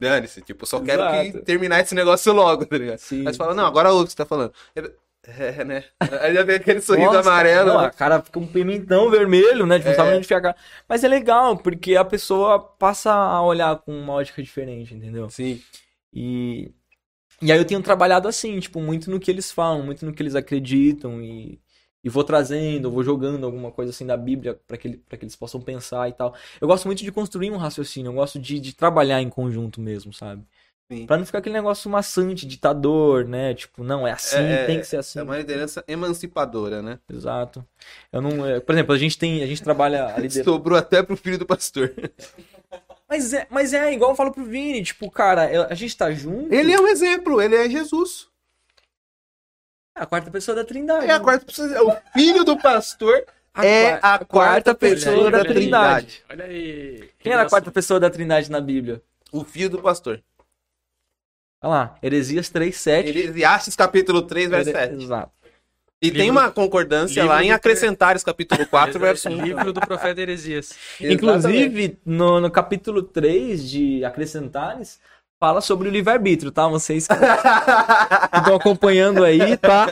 dane-se. 0.00 0.42
Tipo, 0.42 0.66
só 0.66 0.80
quero 0.80 1.08
que 1.10 1.16
Exato. 1.28 1.44
terminar 1.44 1.80
esse 1.80 1.94
negócio 1.94 2.32
logo, 2.32 2.66
tá 2.66 2.76
ligado? 2.76 2.98
Sim. 2.98 3.20
Aí 3.26 3.32
você 3.32 3.38
fala, 3.38 3.54
não, 3.54 3.66
agora 3.66 3.92
ouve 3.92 4.02
o 4.02 4.06
que 4.06 4.12
você 4.12 4.16
tá 4.16 4.26
falando. 4.26 4.52
É, 5.26 5.64
né? 5.64 5.84
Aí 6.20 6.34
já 6.34 6.42
vem 6.42 6.56
aquele 6.56 6.80
sorriso 6.80 7.06
Nossa, 7.14 7.30
amarelo. 7.30 7.68
Não, 7.72 7.80
né? 7.80 7.86
a 7.86 7.90
cara 7.90 8.22
fica 8.22 8.38
um 8.38 8.46
pimentão 8.46 9.10
vermelho, 9.10 9.66
né? 9.66 9.76
Tipo, 9.78 9.88
não 9.88 9.92
É. 9.92 9.96
sabe 9.96 10.10
onde 10.10 10.20
enfiar 10.20 10.38
a 10.38 10.42
cara. 10.42 10.56
Mas 10.88 11.02
é 11.02 11.08
legal, 11.08 11.56
porque 11.56 11.96
a 11.96 12.04
pessoa 12.04 12.58
passa 12.60 13.10
a 13.12 13.42
olhar 13.42 13.76
com 13.78 13.98
uma 13.98 14.12
ótica 14.14 14.42
diferente, 14.42 14.94
entendeu? 14.94 15.30
Sim. 15.30 15.60
E, 16.12 16.70
e 17.42 17.52
aí 17.52 17.58
eu 17.58 17.64
tenho 17.66 17.82
trabalhado 17.82 18.28
assim, 18.28 18.58
tipo, 18.60 18.80
muito 18.80 19.10
no 19.10 19.20
que 19.20 19.30
eles 19.30 19.52
falam, 19.52 19.84
muito 19.84 20.06
no 20.06 20.12
que 20.14 20.22
eles 20.22 20.34
acreditam 20.34 21.22
e, 21.22 21.60
e 22.04 22.08
vou 22.10 22.24
trazendo, 22.24 22.90
vou 22.90 23.02
jogando 23.04 23.44
alguma 23.46 23.70
coisa 23.72 23.90
assim 23.90 24.06
da 24.06 24.16
Bíblia 24.16 24.60
para 24.66 24.76
que, 24.78 24.88
ele- 24.88 25.02
que 25.08 25.16
eles 25.24 25.36
possam 25.36 25.60
pensar 25.60 26.08
e 26.08 26.12
tal. 26.12 26.34
Eu 26.60 26.68
gosto 26.68 26.86
muito 26.86 27.04
de 27.04 27.12
construir 27.12 27.50
um 27.50 27.56
raciocínio, 27.56 28.10
eu 28.10 28.14
gosto 28.14 28.38
de, 28.38 28.60
de 28.60 28.74
trabalhar 28.74 29.20
em 29.22 29.30
conjunto 29.30 29.80
mesmo, 29.80 30.12
sabe? 30.12 30.44
Sim. 30.90 31.06
Pra 31.06 31.16
não 31.16 31.24
ficar 31.24 31.38
aquele 31.38 31.54
negócio 31.54 31.90
maçante, 31.90 32.46
ditador, 32.46 33.24
né? 33.26 33.54
Tipo, 33.54 33.82
não, 33.82 34.06
é 34.06 34.12
assim, 34.12 34.36
É, 34.36 34.66
tem 34.66 34.80
que 34.80 34.86
ser 34.86 34.98
assim. 34.98 35.18
É 35.18 35.22
uma 35.22 35.38
liderança 35.38 35.82
emancipadora, 35.88 36.82
né? 36.82 36.98
Exato. 37.10 37.64
Eu 38.12 38.20
não, 38.20 38.46
é, 38.46 38.60
por 38.60 38.72
exemplo, 38.74 38.94
a 38.94 38.98
gente 38.98 39.16
tem, 39.18 39.42
a 39.42 39.46
gente 39.46 39.62
trabalha 39.62 40.04
a 40.06 40.18
liderança. 40.18 40.44
Sobrou 40.44 40.78
até 40.78 41.02
pro 41.02 41.16
filho 41.16 41.38
do 41.38 41.46
pastor. 41.46 41.92
Mas 43.08 43.32
é, 43.34 43.46
mas 43.50 43.72
é 43.74 43.92
igual 43.92 44.10
eu 44.12 44.16
falo 44.16 44.32
pro 44.32 44.44
Vini, 44.44 44.82
tipo, 44.82 45.08
cara, 45.10 45.52
eu- 45.52 45.64
a 45.70 45.74
gente 45.74 45.94
tá 45.96 46.10
junto. 46.10 46.52
Ele 46.52 46.72
é 46.72 46.80
um 46.80 46.88
exemplo, 46.88 47.40
ele 47.40 47.54
é 47.54 47.68
Jesus. 47.68 48.26
é 49.96 50.02
a 50.02 50.06
quarta 50.06 50.30
pessoa 50.30 50.54
da 50.56 50.64
Trindade. 50.64 51.06
É 51.06 51.12
a 51.12 51.20
quarta 51.20 51.44
pessoa. 51.44 51.68
O 51.84 51.96
filho 52.18 52.42
do 52.44 52.56
pastor 52.56 53.24
A 53.52 53.64
é 53.64 54.00
a 54.02 54.18
quarta 54.24 54.74
pessoa 54.74 55.30
da 55.30 55.44
Trindade. 55.44 56.24
Olha 56.30 56.46
aí. 56.46 57.08
Quem 57.20 57.30
era 57.32 57.42
a 57.42 57.48
quarta 57.48 57.70
pessoa 57.70 58.00
da 58.00 58.08
Trindade 58.10 58.50
na 58.50 58.60
Bíblia? 58.60 59.00
O 59.30 59.44
filho 59.44 59.70
do 59.70 59.82
pastor. 59.82 60.20
Olha 61.64 61.70
lá, 61.70 61.94
Heresias 62.02 62.50
3, 62.50 62.76
7. 62.76 63.08
Eclesiastes 63.08 63.74
capítulo 63.74 64.20
3, 64.22 64.50
verso 64.50 64.70
7. 64.70 65.02
Exato. 65.02 65.32
E 66.02 66.06
Livro 66.08 66.20
tem 66.20 66.30
uma 66.30 66.50
concordância 66.50 67.24
lá 67.24 67.42
em 67.42 67.48
do- 67.48 67.54
Acrescentares, 67.54 68.22
capítulo 68.22 68.66
4, 68.66 68.98
verso 69.00 69.30
1. 69.30 69.42
Livro 69.42 69.72
do 69.72 69.80
profeta 69.80 70.20
Heresias. 70.20 70.74
Inclusive, 71.00 71.98
no, 72.04 72.38
no 72.40 72.50
capítulo 72.50 73.02
3 73.02 73.70
de 73.70 74.04
Acrescentares, 74.04 75.00
fala 75.40 75.62
sobre 75.62 75.88
o 75.88 75.90
livre-arbítrio, 75.90 76.52
tá? 76.52 76.68
Vocês 76.68 77.06
que 77.08 77.14
estão 78.36 78.56
acompanhando 78.56 79.24
aí, 79.24 79.56
tá? 79.56 79.90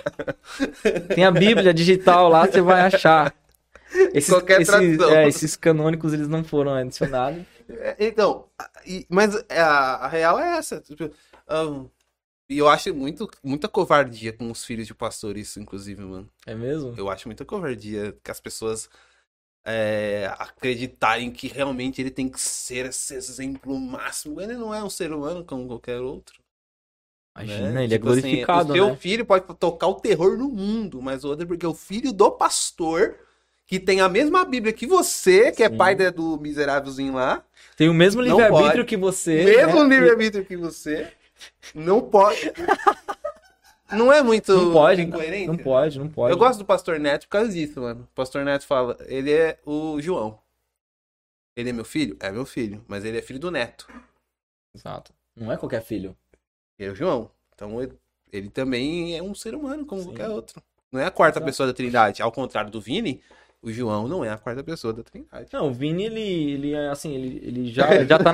Tem 1.15 1.25
a 1.25 1.31
Bíblia 1.31 1.73
digital 1.73 2.29
lá, 2.29 2.47
você 2.47 2.61
vai 2.61 2.83
achar. 2.83 3.35
Esses, 4.13 4.29
Qualquer 4.31 4.61
esses, 4.61 5.01
é, 5.01 5.29
esses 5.29 5.57
canônicos, 5.57 6.13
eles 6.13 6.29
não 6.29 6.45
foram 6.45 6.75
adicionados. 6.75 7.41
É, 7.71 7.97
Então, 8.01 8.45
mas 9.09 9.35
a, 9.51 10.05
a 10.05 10.09
real 10.09 10.39
é 10.39 10.59
essa. 10.59 10.81
tipo, 10.81 11.11
E 12.49 12.59
eu 12.59 12.69
acho 12.69 12.95
muito, 12.95 13.29
muita 13.43 13.69
covardia 13.69 14.33
com 14.33 14.51
os 14.51 14.65
filhos 14.65 14.87
de 14.87 14.95
pastor, 14.95 15.37
isso, 15.37 15.61
inclusive, 15.61 16.03
mano. 16.03 16.31
É 16.47 16.55
mesmo? 16.55 16.95
Eu 16.97 17.09
acho 17.09 17.29
muita 17.29 17.45
covardia 17.45 18.13
que 18.23 18.31
as 18.31 18.41
pessoas 18.41 18.89
é, 19.65 20.27
acreditarem 20.39 21.31
que 21.33 21.49
realmente 21.49 22.01
ele 22.01 22.11
tem 22.11 22.29
que 22.29 22.41
ser 22.41 22.87
esse 22.87 23.15
exemplo 23.15 23.79
máximo. 23.79 24.41
Ele 24.41 24.55
não 24.55 24.75
é 24.75 24.83
um 24.85 24.91
ser 24.91 25.13
humano 25.13 25.45
como 25.45 25.67
qualquer 25.67 26.01
outro. 26.01 26.35
Imagina, 27.37 27.71
né? 27.73 27.85
ele 27.85 27.95
é 27.95 27.99
Tipo 27.99 28.11
assim, 28.11 28.37
glorificado, 28.37 28.69
o 28.69 28.73
seu 28.73 28.91
né? 28.91 28.97
filho 28.97 29.25
pode 29.25 29.47
tocar 29.57 29.87
o 29.89 29.95
terror 29.95 30.37
no 30.37 30.49
mundo, 30.49 31.01
mas 31.01 31.25
o 31.25 31.29
outro 31.29 31.45
é 31.45 31.47
porque 31.47 31.67
o 31.67 31.75
filho 31.75 32.13
do 32.13 32.31
pastor, 32.31 33.19
que 33.67 33.81
tem 33.81 34.01
a 34.01 34.09
mesma 34.09 34.45
Bíblia 34.45 34.73
que 34.73 34.87
você, 34.87 35.51
que 35.51 35.63
é 35.63 35.69
Sim. 35.69 35.77
pai 35.77 35.95
da- 35.95 36.11
do 36.11 36.39
miserávelzinho 36.39 37.15
lá, 37.15 37.43
Tem 37.77 37.89
o 37.89 37.95
mesmo 37.95 38.21
livre-arbítrio 38.21 38.85
que 38.85 38.97
você. 38.97 39.45
mesmo 39.45 39.83
né? 39.83 39.89
livre-arbítrio 39.89 40.45
que 40.45 40.57
você, 40.57 41.13
não 41.75 42.01
pode. 42.01 42.53
Não 43.93 44.11
é 44.13 44.23
muito 44.23 44.53
Não 44.55 44.73
pode, 44.73 45.03
incoerente? 45.03 45.47
não 45.47 45.57
pode, 45.57 45.99
não 45.99 46.09
pode. 46.09 46.33
Eu 46.33 46.39
gosto 46.39 46.59
do 46.61 46.65
Pastor 46.65 46.99
Neto 46.99 47.27
por 47.27 47.33
causa 47.33 47.53
disso, 47.53 47.81
mano. 47.81 48.09
O 48.11 48.15
Pastor 48.15 48.43
Neto 48.45 48.67
fala, 48.67 48.97
ele 49.07 49.31
é 49.31 49.59
o 49.67 50.01
João. 50.01 50.39
Ele 51.55 51.71
é 51.71 51.73
meu 51.73 51.85
filho? 51.85 52.17
É 52.19 52.31
meu 52.33 52.47
filho, 52.47 52.83
mas 52.89 53.05
ele 53.05 53.19
é 53.19 53.23
filho 53.23 53.39
do 53.39 53.51
Neto. 53.51 53.87
Exato. 54.75 55.13
Não 55.37 55.53
é 55.53 55.57
qualquer 55.59 55.83
filho. 55.83 56.17
Ele 56.79 56.89
é 56.89 56.93
o 56.93 56.95
João. 56.95 57.31
Então 57.55 57.83
ele, 57.83 57.93
ele 58.33 58.49
também 58.49 59.15
é 59.17 59.23
um 59.23 59.35
ser 59.35 59.55
humano, 59.55 59.85
como 59.85 60.01
Sim. 60.01 60.09
qualquer 60.09 60.31
outro. 60.31 60.63
Não 60.91 60.99
é 61.01 61.05
a 61.05 61.11
quarta 61.11 61.39
Exato. 61.39 61.47
pessoa 61.51 61.67
da 61.67 61.75
Trindade. 61.75 62.23
Ao 62.23 62.33
contrário 62.33 62.71
do 62.71 62.81
Vini, 62.81 63.23
o 63.61 63.71
João 63.71 64.09
não 64.09 64.25
é 64.25 64.31
a 64.31 64.39
quarta 64.39 64.65
pessoa 64.65 64.95
da 64.95 65.03
Trindade. 65.03 65.51
Não, 65.53 65.69
o 65.69 65.73
Vini, 65.73 66.05
ele, 66.05 66.21
ele 66.53 66.73
é 66.73 66.89
assim, 66.89 67.15
ele, 67.15 67.47
ele 67.47 67.71
já, 67.71 67.87
já 68.05 68.19
tá. 68.19 68.33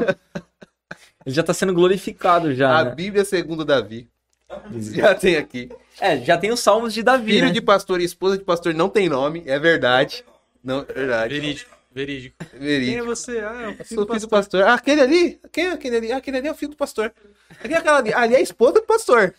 Ele 1.29 1.35
já 1.35 1.43
tá 1.43 1.53
sendo 1.53 1.75
glorificado 1.75 2.55
já. 2.55 2.79
a 2.79 2.85
né? 2.85 2.95
Bíblia 2.95 3.23
segundo 3.23 3.63
Davi. 3.63 4.09
Já 4.95 5.15
tem 5.15 5.37
aqui. 5.37 5.71
É, 6.01 6.17
já 6.25 6.39
tem 6.39 6.51
os 6.51 6.61
salmos 6.61 6.95
de 6.95 7.03
Davi. 7.03 7.33
Filho 7.33 7.49
né? 7.49 7.53
de 7.53 7.61
pastor 7.61 8.01
e 8.01 8.05
esposa 8.05 8.39
de 8.39 8.45
pastor 8.45 8.73
não 8.73 8.89
tem 8.89 9.07
nome, 9.07 9.43
é 9.45 9.59
verdade. 9.59 10.25
Não, 10.65 10.87
é 10.89 10.93
verdade. 10.93 11.35
Verídico. 11.39 11.77
Verídico. 11.93 12.37
Quem 12.39 12.57
é 12.57 12.63
Verídico. 12.63 13.05
você? 13.05 13.41
Ah, 13.41 13.61
é 13.63 13.69
o 13.69 13.73
filho 13.73 13.87
sou 13.89 14.07
do 14.07 14.15
filho 14.15 14.21
do 14.21 14.29
pastor. 14.29 14.31
pastor. 14.31 14.63
Ah, 14.63 14.73
aquele 14.73 15.03
ali? 15.03 15.41
Quem 15.53 15.67
é 15.67 15.73
aquele 15.73 15.97
ali? 15.99 16.13
Ah, 16.13 16.17
aquele 16.17 16.39
ali 16.39 16.49
é 16.49 16.51
o 16.51 16.55
filho 16.55 16.71
do 16.71 16.79
pastor. 16.79 17.13
Aqui 17.63 17.75
é 17.75 17.77
aquela 17.77 17.99
ali. 17.99 18.15
Ali 18.15 18.35
é 18.37 18.39
a 18.39 18.41
esposa 18.41 18.73
do 18.75 18.83
pastor. 18.85 19.35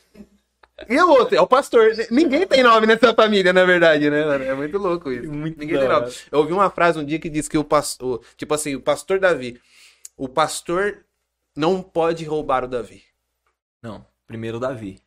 E 0.88 0.96
o 1.02 1.10
outro? 1.10 1.36
É 1.36 1.42
o 1.42 1.48
pastor. 1.48 1.92
Ninguém 2.12 2.46
tem 2.46 2.62
nome 2.62 2.86
nessa 2.86 3.12
família, 3.16 3.52
na 3.52 3.66
verdade, 3.66 4.12
né, 4.12 4.26
mano? 4.26 4.44
É 4.44 4.54
muito 4.54 4.78
louco 4.78 5.12
isso. 5.12 5.32
Muito 5.32 5.58
Ninguém 5.58 5.80
tem 5.80 5.88
nome. 5.90 6.14
Eu 6.32 6.38
ouvi 6.38 6.54
uma 6.54 6.70
frase 6.70 7.00
um 7.00 7.04
dia 7.04 7.18
que 7.18 7.30
diz 7.30 7.48
que 7.48 7.58
o 7.58 7.64
pastor. 7.64 8.22
Tipo 8.38 8.54
assim, 8.54 8.76
o 8.76 8.82
pastor 8.82 9.20
Davi. 9.20 9.60
O 10.16 10.30
pastor 10.30 11.04
não 11.60 11.82
pode 11.84 12.24
roubar 12.24 12.64
o 12.64 12.68
Davi. 12.68 13.04
Não, 13.82 14.06
primeiro 14.26 14.58
o 14.58 14.60
Davi. 14.60 15.02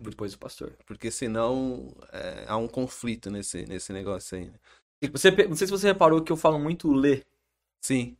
Depois 0.00 0.34
o 0.34 0.38
pastor. 0.38 0.72
Porque 0.86 1.10
senão 1.10 1.88
é, 2.12 2.44
há 2.46 2.56
um 2.56 2.68
conflito 2.68 3.30
nesse, 3.30 3.64
nesse 3.66 3.92
negócio 3.92 4.36
aí. 4.38 4.44
né? 4.44 4.52
Você, 5.12 5.30
não 5.30 5.56
sei 5.56 5.66
se 5.66 5.70
você 5.70 5.86
reparou 5.88 6.22
que 6.22 6.30
eu 6.30 6.36
falo 6.36 6.58
muito 6.58 6.88
o 6.88 6.94
Lê. 6.94 7.24
Sim. 7.80 8.16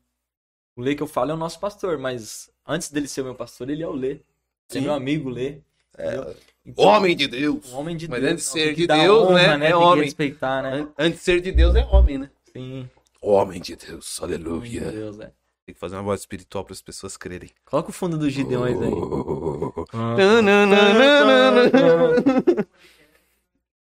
O 0.76 0.80
Lê 0.80 0.94
que 0.94 1.02
eu 1.02 1.06
falo 1.06 1.30
é 1.30 1.34
o 1.34 1.38
nosso 1.38 1.60
pastor, 1.60 1.98
mas 1.98 2.50
antes 2.66 2.90
dele 2.90 3.06
ser 3.08 3.20
o 3.20 3.24
meu 3.24 3.34
pastor, 3.34 3.68
ele 3.68 3.82
é 3.82 3.86
o 3.88 3.92
Lê. 3.92 4.10
Ele 4.12 4.22
Sim. 4.70 4.78
é 4.78 4.80
meu 4.82 4.94
amigo, 4.94 5.28
Lê. 5.28 5.60
entendeu? 5.94 6.34
Então, 6.64 6.84
Homem 6.84 7.16
de 7.16 7.26
Deus. 7.28 7.72
homem 7.72 7.96
de 7.96 8.08
Mas 8.08 8.20
Deus. 8.20 8.32
antes 8.32 8.44
de 8.46 8.50
ser 8.50 8.74
de 8.74 8.86
Deus, 8.86 9.28
honra, 9.30 9.56
né, 9.58 9.66
é 9.66 9.70
Tem 9.70 9.78
que 9.78 9.84
homem. 9.84 10.04
respeitar, 10.04 10.62
né? 10.62 10.72
An- 10.80 10.92
Antes 10.98 11.18
de 11.20 11.24
ser 11.24 11.40
de 11.40 11.52
Deus 11.52 11.74
é 11.74 11.84
homem, 11.86 12.18
né? 12.18 12.30
Sim. 12.52 12.88
Homem 13.20 13.60
de 13.60 13.74
Deus. 13.76 14.22
Aleluia. 14.22 14.90
Deus, 14.92 15.18
é. 15.20 15.32
Tem 15.68 15.74
que 15.74 15.80
fazer 15.80 15.96
uma 15.96 16.02
voz 16.02 16.20
espiritual 16.20 16.64
para 16.64 16.72
as 16.72 16.80
pessoas 16.80 17.18
crerem. 17.18 17.50
Coloca 17.66 17.90
o 17.90 17.92
fundo 17.92 18.16
do 18.16 18.30
Gideões 18.30 18.80
aí. 18.80 18.88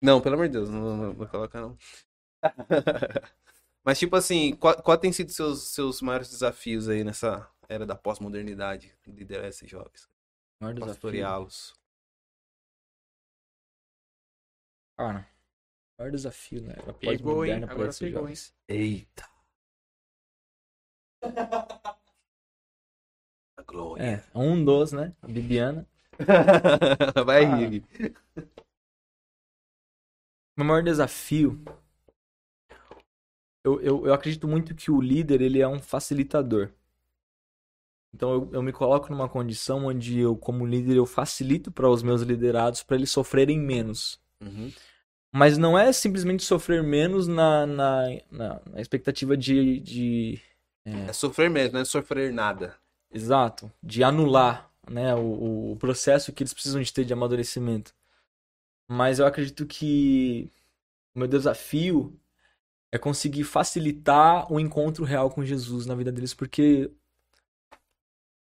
Não, 0.02 0.20
pelo 0.20 0.34
amor 0.34 0.48
de 0.48 0.54
Deus, 0.54 0.68
não, 0.68 0.96
não, 0.96 1.12
não 1.12 1.26
coloca 1.26 1.60
não. 1.60 1.78
Mas 3.84 3.98
tipo 3.98 4.16
assim, 4.16 4.56
qual, 4.56 4.82
qual 4.82 4.98
tem 4.98 5.12
sido 5.12 5.30
seus 5.30 5.68
seus 5.68 6.02
maiores 6.02 6.30
desafios 6.30 6.88
aí 6.88 7.04
nessa 7.04 7.48
era 7.68 7.86
da 7.86 7.94
pós-modernidade, 7.94 8.92
liderar 9.06 9.46
esses 9.46 9.70
jovens, 9.70 10.08
Maior 10.60 10.74
desafio. 10.74 10.94
pastoreá-los? 10.94 11.74
Cara, 14.96 15.28
maior 15.96 16.10
desafio, 16.10 16.62
né? 16.62 16.74
Era 16.76 16.92
Pegou, 16.92 17.44
hein? 17.44 17.60
pós-moderna 17.60 17.88
esses 17.88 18.00
pegou, 18.00 18.28
hein? 18.28 18.34
Eita. 18.68 19.37
A 23.56 23.62
glória. 23.62 24.02
É, 24.02 24.22
um 24.38 24.64
dos, 24.64 24.92
né? 24.92 25.12
A 25.22 25.26
Bibiana. 25.26 25.86
Vai 27.26 27.44
Ah. 27.44 27.56
rir. 27.56 27.84
Meu 30.56 30.66
maior 30.66 30.82
desafio. 30.82 31.62
Eu, 33.64 33.80
eu, 33.80 34.06
eu 34.06 34.14
acredito 34.14 34.48
muito 34.48 34.74
que 34.74 34.90
o 34.90 35.00
líder 35.00 35.40
ele 35.40 35.60
é 35.60 35.68
um 35.68 35.80
facilitador. 35.80 36.70
Então 38.14 38.32
eu, 38.32 38.50
eu 38.54 38.62
me 38.62 38.72
coloco 38.72 39.10
numa 39.10 39.28
condição 39.28 39.86
onde 39.86 40.18
eu, 40.18 40.36
como 40.36 40.66
líder, 40.66 40.96
eu 40.96 41.06
facilito 41.06 41.70
para 41.70 41.88
os 41.88 42.02
meus 42.02 42.22
liderados 42.22 42.82
para 42.82 42.96
eles 42.96 43.10
sofrerem 43.10 43.58
menos. 43.58 44.18
Uhum. 44.40 44.72
Mas 45.32 45.58
não 45.58 45.78
é 45.78 45.92
simplesmente 45.92 46.42
sofrer 46.42 46.82
menos 46.82 47.28
na, 47.28 47.66
na, 47.66 48.02
na, 48.30 48.60
na 48.70 48.80
expectativa 48.80 49.36
de, 49.36 49.78
de. 49.80 50.40
É 51.08 51.12
sofrer 51.12 51.50
mesmo, 51.50 51.74
não 51.74 51.80
é 51.80 51.84
sofrer 51.84 52.32
nada. 52.32 52.76
Exato. 53.10 53.70
De 53.82 54.02
anular 54.02 54.70
né, 54.88 55.14
o, 55.14 55.72
o 55.72 55.76
processo 55.76 56.32
que 56.32 56.42
eles 56.42 56.52
precisam 56.54 56.80
de 56.80 56.92
ter 56.92 57.04
de 57.04 57.12
amadurecimento. 57.12 57.94
Mas 58.88 59.18
eu 59.18 59.26
acredito 59.26 59.66
que 59.66 60.50
o 61.14 61.18
meu 61.18 61.28
desafio 61.28 62.18
é 62.90 62.98
conseguir 62.98 63.44
facilitar 63.44 64.50
o 64.52 64.58
encontro 64.58 65.04
real 65.04 65.30
com 65.30 65.44
Jesus 65.44 65.84
na 65.84 65.94
vida 65.94 66.10
deles, 66.10 66.32
porque 66.32 66.90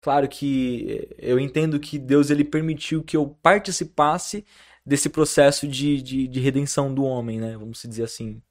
claro 0.01 0.27
que 0.29 1.09
eu 1.17 1.39
entendo 1.39 1.79
que 1.79 1.97
Deus 1.97 2.29
ele 2.29 2.43
permitiu 2.43 3.03
que 3.03 3.17
eu 3.17 3.27
participasse 3.41 4.45
desse 4.85 5.09
processo 5.09 5.67
de, 5.67 6.01
de, 6.01 6.27
de 6.27 6.39
redenção 6.39 6.93
do 6.93 7.03
homem, 7.03 7.39
né? 7.39 7.57
Vamos 7.57 7.81
dizer 7.81 8.03
assim. 8.03 8.41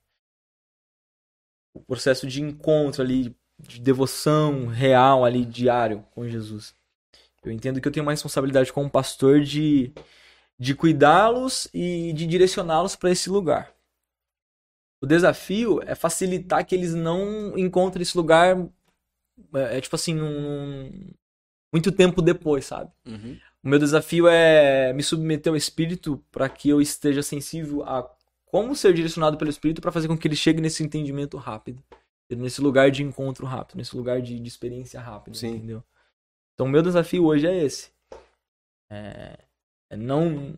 O 1.72 1.80
processo 1.80 2.26
de 2.26 2.42
encontro 2.42 3.02
ali, 3.02 3.34
de 3.66 3.80
devoção 3.80 4.66
real 4.66 5.24
ali, 5.24 5.44
diário 5.44 6.04
com 6.14 6.28
Jesus. 6.28 6.74
Eu 7.42 7.52
entendo 7.52 7.80
que 7.80 7.86
eu 7.86 7.92
tenho 7.92 8.04
uma 8.04 8.12
responsabilidade 8.12 8.72
como 8.72 8.90
pastor 8.90 9.40
de, 9.40 9.92
de 10.58 10.74
cuidá-los 10.74 11.68
e 11.74 12.12
de 12.14 12.26
direcioná-los 12.26 12.96
para 12.96 13.10
esse 13.10 13.28
lugar. 13.28 13.72
O 15.00 15.06
desafio 15.06 15.80
é 15.84 15.94
facilitar 15.94 16.64
que 16.64 16.74
eles 16.74 16.94
não 16.94 17.58
encontrem 17.58 18.02
esse 18.02 18.16
lugar, 18.16 18.56
é, 19.54 19.76
é 19.76 19.80
tipo 19.80 19.94
assim, 19.94 20.18
um, 20.18 21.10
muito 21.72 21.92
tempo 21.92 22.22
depois, 22.22 22.64
sabe? 22.64 22.90
Uhum. 23.06 23.38
O 23.62 23.68
meu 23.68 23.78
desafio 23.78 24.26
é 24.28 24.92
me 24.92 25.02
submeter 25.02 25.50
ao 25.50 25.56
Espírito 25.56 26.22
para 26.30 26.48
que 26.48 26.68
eu 26.68 26.80
esteja 26.80 27.22
sensível 27.22 27.82
a 27.82 28.08
como 28.46 28.74
ser 28.76 28.94
direcionado 28.94 29.36
pelo 29.36 29.50
Espírito 29.50 29.82
para 29.82 29.90
fazer 29.90 30.06
com 30.06 30.16
que 30.16 30.28
ele 30.28 30.36
chegue 30.36 30.60
nesse 30.60 30.84
entendimento 30.84 31.36
rápido, 31.36 31.82
nesse 32.36 32.61
lugar 32.61 32.90
de 32.90 33.02
encontro 33.02 33.47
rápido, 33.47 33.77
nesse 33.77 33.97
lugar 33.97 34.20
de, 34.20 34.39
de 34.39 34.48
experiência 34.48 35.01
rápida, 35.01 35.36
Sim. 35.36 35.56
entendeu? 35.56 35.82
Então, 36.55 36.66
o 36.66 36.69
meu 36.69 36.82
desafio 36.82 37.24
hoje 37.24 37.47
é 37.47 37.65
esse. 37.65 37.90
É, 38.90 39.39
é 39.90 39.97
não. 39.97 40.55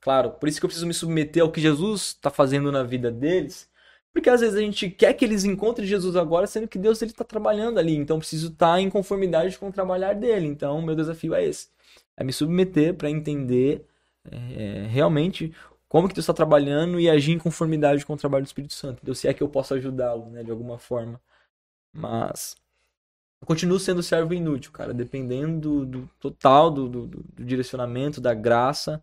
Claro, 0.00 0.30
por 0.32 0.48
isso 0.48 0.60
que 0.60 0.66
eu 0.66 0.68
preciso 0.68 0.86
me 0.86 0.94
submeter 0.94 1.42
ao 1.42 1.50
que 1.50 1.60
Jesus 1.60 2.08
está 2.08 2.30
fazendo 2.30 2.70
na 2.70 2.82
vida 2.82 3.10
deles. 3.10 3.68
Porque 4.12 4.30
às 4.30 4.40
vezes 4.40 4.54
a 4.54 4.60
gente 4.60 4.88
quer 4.90 5.12
que 5.14 5.24
eles 5.24 5.44
encontrem 5.44 5.88
Jesus 5.88 6.14
agora, 6.14 6.46
sendo 6.46 6.68
que 6.68 6.78
Deus 6.78 7.02
ele 7.02 7.10
está 7.10 7.24
trabalhando 7.24 7.78
ali. 7.78 7.96
Então, 7.96 8.16
eu 8.16 8.20
preciso 8.20 8.48
estar 8.48 8.80
em 8.80 8.88
conformidade 8.88 9.58
com 9.58 9.68
o 9.68 9.72
trabalhar 9.72 10.14
dele. 10.14 10.46
Então, 10.46 10.80
meu 10.80 10.94
desafio 10.94 11.34
é 11.34 11.44
esse. 11.44 11.68
É 12.16 12.22
me 12.22 12.32
submeter 12.32 12.94
para 12.94 13.10
entender 13.10 13.84
é, 14.30 14.86
realmente 14.88 15.52
como 15.94 16.08
que 16.08 16.14
Deus 16.14 16.24
está 16.24 16.34
trabalhando 16.34 16.98
e 16.98 17.08
agir 17.08 17.30
em 17.30 17.38
conformidade 17.38 18.04
com 18.04 18.14
o 18.14 18.16
trabalho 18.16 18.42
do 18.42 18.48
Espírito 18.48 18.74
Santo. 18.74 19.00
Deus, 19.04 19.16
se 19.16 19.28
é 19.28 19.32
que 19.32 19.40
eu 19.40 19.48
posso 19.48 19.74
ajudá-lo, 19.74 20.28
né, 20.28 20.42
de 20.42 20.50
alguma 20.50 20.76
forma. 20.76 21.20
Mas 21.92 22.56
eu 23.40 23.46
continuo 23.46 23.78
sendo 23.78 24.02
servo 24.02 24.34
inútil, 24.34 24.72
cara, 24.72 24.92
dependendo 24.92 25.60
do, 25.60 25.86
do 25.86 26.10
total 26.18 26.68
do, 26.68 26.88
do, 26.88 27.06
do, 27.06 27.44
direcionamento, 27.44 28.20
da 28.20 28.34
graça, 28.34 29.00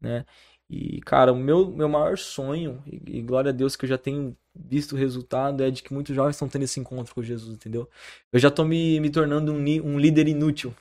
né? 0.00 0.26
E, 0.68 1.00
cara, 1.02 1.32
o 1.32 1.36
meu, 1.36 1.70
meu 1.70 1.88
maior 1.88 2.18
sonho, 2.18 2.82
e, 2.88 3.18
e, 3.18 3.22
glória 3.22 3.50
a 3.50 3.54
Deus 3.54 3.76
que 3.76 3.84
eu 3.84 3.88
já 3.88 3.96
tenho 3.96 4.36
visto 4.52 4.96
o 4.96 4.98
resultado, 4.98 5.62
é 5.62 5.70
de 5.70 5.80
que 5.80 5.94
muitos 5.94 6.12
jovens 6.12 6.34
estão 6.34 6.48
tendo 6.48 6.64
esse 6.64 6.80
encontro 6.80 7.14
com 7.14 7.22
Jesus, 7.22 7.54
entendeu? 7.54 7.88
Eu 8.32 8.40
já 8.40 8.50
tô 8.50 8.64
me, 8.64 8.98
me 8.98 9.10
tornando 9.10 9.52
um, 9.52 9.58
um 9.58 9.96
líder 9.96 10.26
inútil. 10.26 10.74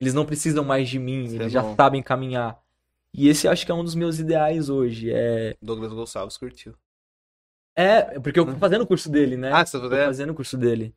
Eles 0.00 0.14
não 0.14 0.24
precisam 0.24 0.64
mais 0.64 0.88
de 0.88 0.98
mim, 0.98 1.24
Isso 1.24 1.34
eles 1.34 1.48
é 1.48 1.50
já 1.50 1.74
sabem 1.74 2.02
caminhar. 2.02 2.58
E 3.14 3.28
esse 3.28 3.48
acho 3.48 3.64
que 3.64 3.72
é 3.72 3.74
um 3.74 3.84
dos 3.84 3.94
meus 3.94 4.18
ideais 4.18 4.68
hoje. 4.68 5.10
É, 5.12 5.56
Douglas 5.60 5.92
Gonçalves 5.92 6.36
curtiu. 6.36 6.74
é 7.76 8.20
porque 8.20 8.38
eu 8.38 8.46
tô 8.46 8.58
fazendo 8.58 8.82
o 8.82 8.86
curso 8.86 9.10
dele, 9.10 9.36
né? 9.36 9.50
Ah, 9.52 9.64
você 9.64 9.80
tá 9.80 9.88
fazendo 9.88 10.30
o 10.30 10.34
curso 10.34 10.56
dele. 10.56 10.94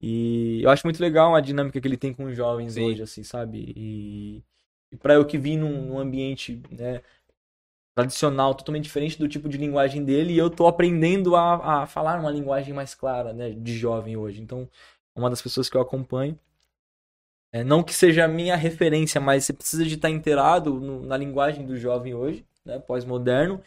E 0.00 0.62
eu 0.62 0.70
acho 0.70 0.86
muito 0.86 1.00
legal 1.00 1.34
a 1.34 1.40
dinâmica 1.40 1.80
que 1.80 1.86
ele 1.86 1.96
tem 1.96 2.14
com 2.14 2.24
os 2.24 2.34
jovens 2.34 2.74
Sim. 2.74 2.84
hoje, 2.84 3.02
assim, 3.02 3.22
sabe? 3.22 3.72
E, 3.76 4.42
e 4.90 4.96
para 4.96 5.14
eu 5.14 5.26
que 5.26 5.36
vim 5.36 5.58
num, 5.58 5.82
num 5.82 5.98
ambiente, 5.98 6.62
né, 6.70 7.02
tradicional, 7.94 8.54
totalmente 8.54 8.84
diferente 8.84 9.18
do 9.18 9.28
tipo 9.28 9.48
de 9.48 9.58
linguagem 9.58 10.02
dele, 10.02 10.32
e 10.32 10.38
eu 10.38 10.48
tô 10.48 10.66
aprendendo 10.66 11.36
a, 11.36 11.82
a 11.82 11.86
falar 11.86 12.18
uma 12.18 12.30
linguagem 12.30 12.72
mais 12.72 12.94
clara, 12.94 13.34
né, 13.34 13.50
de 13.50 13.76
jovem 13.76 14.16
hoje. 14.16 14.40
Então, 14.40 14.66
é 15.14 15.20
uma 15.20 15.28
das 15.28 15.42
pessoas 15.42 15.68
que 15.68 15.76
eu 15.76 15.82
acompanho. 15.82 16.38
É, 17.52 17.64
não 17.64 17.82
que 17.82 17.92
seja 17.94 18.24
a 18.24 18.28
minha 18.28 18.54
referência, 18.56 19.20
mas 19.20 19.44
você 19.44 19.52
precisa 19.52 19.84
de 19.84 19.94
estar 19.94 20.08
inteirado 20.10 20.80
na 21.04 21.16
linguagem 21.16 21.66
do 21.66 21.76
jovem 21.76 22.14
hoje, 22.14 22.44
né, 22.64 22.78
pós-moderno. 22.78 23.60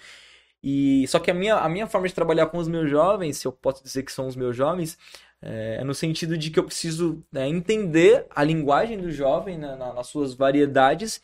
E 0.63 1.05
só 1.07 1.19
que 1.19 1.29
a 1.29 1.33
minha, 1.33 1.55
a 1.57 1.67
minha 1.69 1.87
forma 1.87 2.07
de 2.07 2.13
trabalhar 2.13 2.47
com 2.47 2.57
os 2.57 2.67
meus 2.69 2.89
jovens, 2.89 3.37
se 3.37 3.47
eu 3.47 3.51
posso 3.51 3.83
dizer 3.83 4.03
que 4.03 4.11
são 4.11 4.27
os 4.27 4.35
meus 4.35 4.55
jovens, 4.55 4.97
é, 5.41 5.77
é 5.81 5.83
no 5.83 5.93
sentido 5.93 6.37
de 6.37 6.49
que 6.49 6.59
eu 6.59 6.63
preciso 6.63 7.21
né, 7.31 7.47
entender 7.49 8.25
a 8.29 8.43
linguagem 8.43 8.97
do 8.97 9.11
jovem 9.11 9.57
né, 9.57 9.75
na- 9.75 9.93
nas 9.93 10.07
suas 10.07 10.33
variedades 10.33 11.21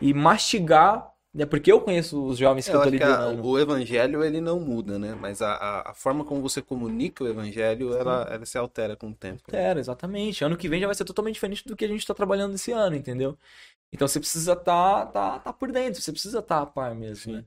e 0.00 0.12
mastigar, 0.12 1.11
né, 1.34 1.46
porque 1.46 1.72
eu 1.72 1.80
conheço 1.80 2.22
os 2.24 2.38
jovens 2.38 2.66
que 2.68 2.74
eu, 2.74 2.80
Eu 2.80 2.84
tô 2.84 2.90
que 2.90 3.02
a- 3.02 3.08
liderando. 3.08 3.42
o 3.46 3.58
evangelho 3.58 4.22
ele 4.24 4.40
não 4.40 4.60
muda, 4.60 4.98
né? 4.98 5.14
Mas 5.14 5.40
a, 5.42 5.54
a, 5.54 5.90
a 5.90 5.94
forma 5.94 6.24
como 6.24 6.42
você 6.42 6.60
comunica 6.62 7.24
o 7.24 7.28
evangelho, 7.28 7.94
ela, 7.96 8.26
ela 8.30 8.46
se 8.46 8.58
altera 8.58 8.96
com 8.96 9.10
o 9.10 9.14
tempo. 9.14 9.42
Era, 9.52 9.80
exatamente. 9.80 10.44
Ano 10.44 10.56
que 10.56 10.68
vem 10.68 10.80
já 10.80 10.86
vai 10.86 10.94
ser 10.94 11.04
totalmente 11.04 11.34
diferente 11.34 11.66
do 11.66 11.76
que 11.76 11.84
a 11.84 11.88
gente 11.88 12.00
está 12.00 12.14
trabalhando 12.14 12.54
esse 12.54 12.72
ano, 12.72 12.96
entendeu? 12.96 13.38
Então 13.92 14.08
você 14.08 14.20
precisa 14.20 14.52
estar 14.54 15.06
tá, 15.06 15.38
tá 15.40 15.52
por 15.52 15.72
dentro, 15.72 16.00
você 16.02 16.12
precisa 16.12 16.40
estar 16.40 16.62
a 16.62 16.66
par 16.66 16.94
mesmo, 16.94 17.24
Sim. 17.24 17.32
né? 17.32 17.44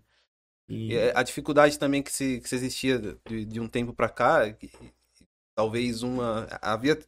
E, 0.69 0.93
E 0.93 0.95
é, 0.95 1.13
a 1.15 1.23
dificuldade 1.23 1.79
também 1.79 2.03
que 2.03 2.11
se, 2.11 2.39
que 2.41 2.49
se 2.49 2.55
existia 2.55 2.99
de, 3.27 3.45
de 3.45 3.59
um 3.59 3.67
tempo 3.67 3.93
pra 3.93 4.09
cá, 4.09 4.51
que- 4.53 4.71
talvez 5.55 6.03
uma. 6.03 6.47
Havia. 6.61 6.99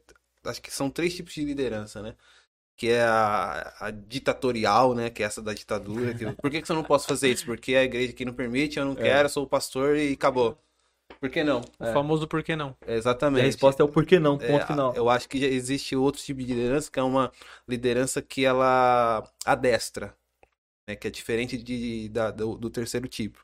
Acho 0.46 0.62
que 0.62 0.72
são 0.72 0.90
três 0.90 1.16
tipos 1.16 1.34
de 1.34 1.44
liderança, 1.46 2.02
né? 2.02 2.16
Que 2.78 2.90
é 2.92 3.02
a, 3.02 3.74
a 3.80 3.92
ditatorial, 3.92 4.94
né? 4.94 5.10
Que 5.10 5.24
é 5.24 5.26
essa 5.26 5.42
da 5.42 5.54
ditadura. 5.54 6.14
Que, 6.14 6.32
por 6.34 6.52
que, 6.52 6.62
que 6.62 6.68
você 6.68 6.74
não 6.74 6.84
posso 6.84 7.08
fazer 7.08 7.30
isso? 7.32 7.46
Porque 7.46 7.76
a 7.76 7.84
igreja 7.84 8.12
aqui 8.12 8.24
não 8.24 8.34
permite, 8.34 8.78
eu 8.78 8.86
não 8.86 8.94
É. 8.94 8.96
quero, 8.96 9.26
eu 9.26 9.30
sou 9.30 9.44
o 9.46 9.48
pastor 9.48 9.98
e 9.98 10.14
acabou. 10.14 10.58
Por 11.20 11.30
que 11.30 11.44
não? 11.44 11.62
O 11.80 11.86
famoso 11.94 12.28
por 12.28 12.44
que 12.44 12.56
não? 12.56 12.76
e 12.88 12.92
Exatamente. 12.94 13.42
a 13.42 13.46
resposta 13.46 13.82
é 13.82 13.86
o 13.86 13.90
porquê 13.90 14.20
não, 14.20 14.38
ponto 14.38 14.52
É, 14.64 14.66
final. 14.68 14.94
Eu 14.96 15.10
acho 15.10 15.28
que 15.28 15.40
já 15.40 15.48
existe 15.48 15.96
outro 15.96 16.22
tipo 16.22 16.40
de 16.42 16.54
liderança, 16.54 16.92
que 16.92 17.00
é 17.00 17.04
uma 17.04 17.32
liderança 17.68 18.22
que 18.22 18.46
ela 18.46 19.28
adestra, 19.44 20.16
né? 20.88 20.96
Que 20.96 21.08
é 21.08 21.12
diferente 21.12 21.58
de, 21.58 22.10
da- 22.10 22.30
do, 22.30 22.56
do 22.58 22.70
terceiro 22.70 23.08
tipo. 23.08 23.42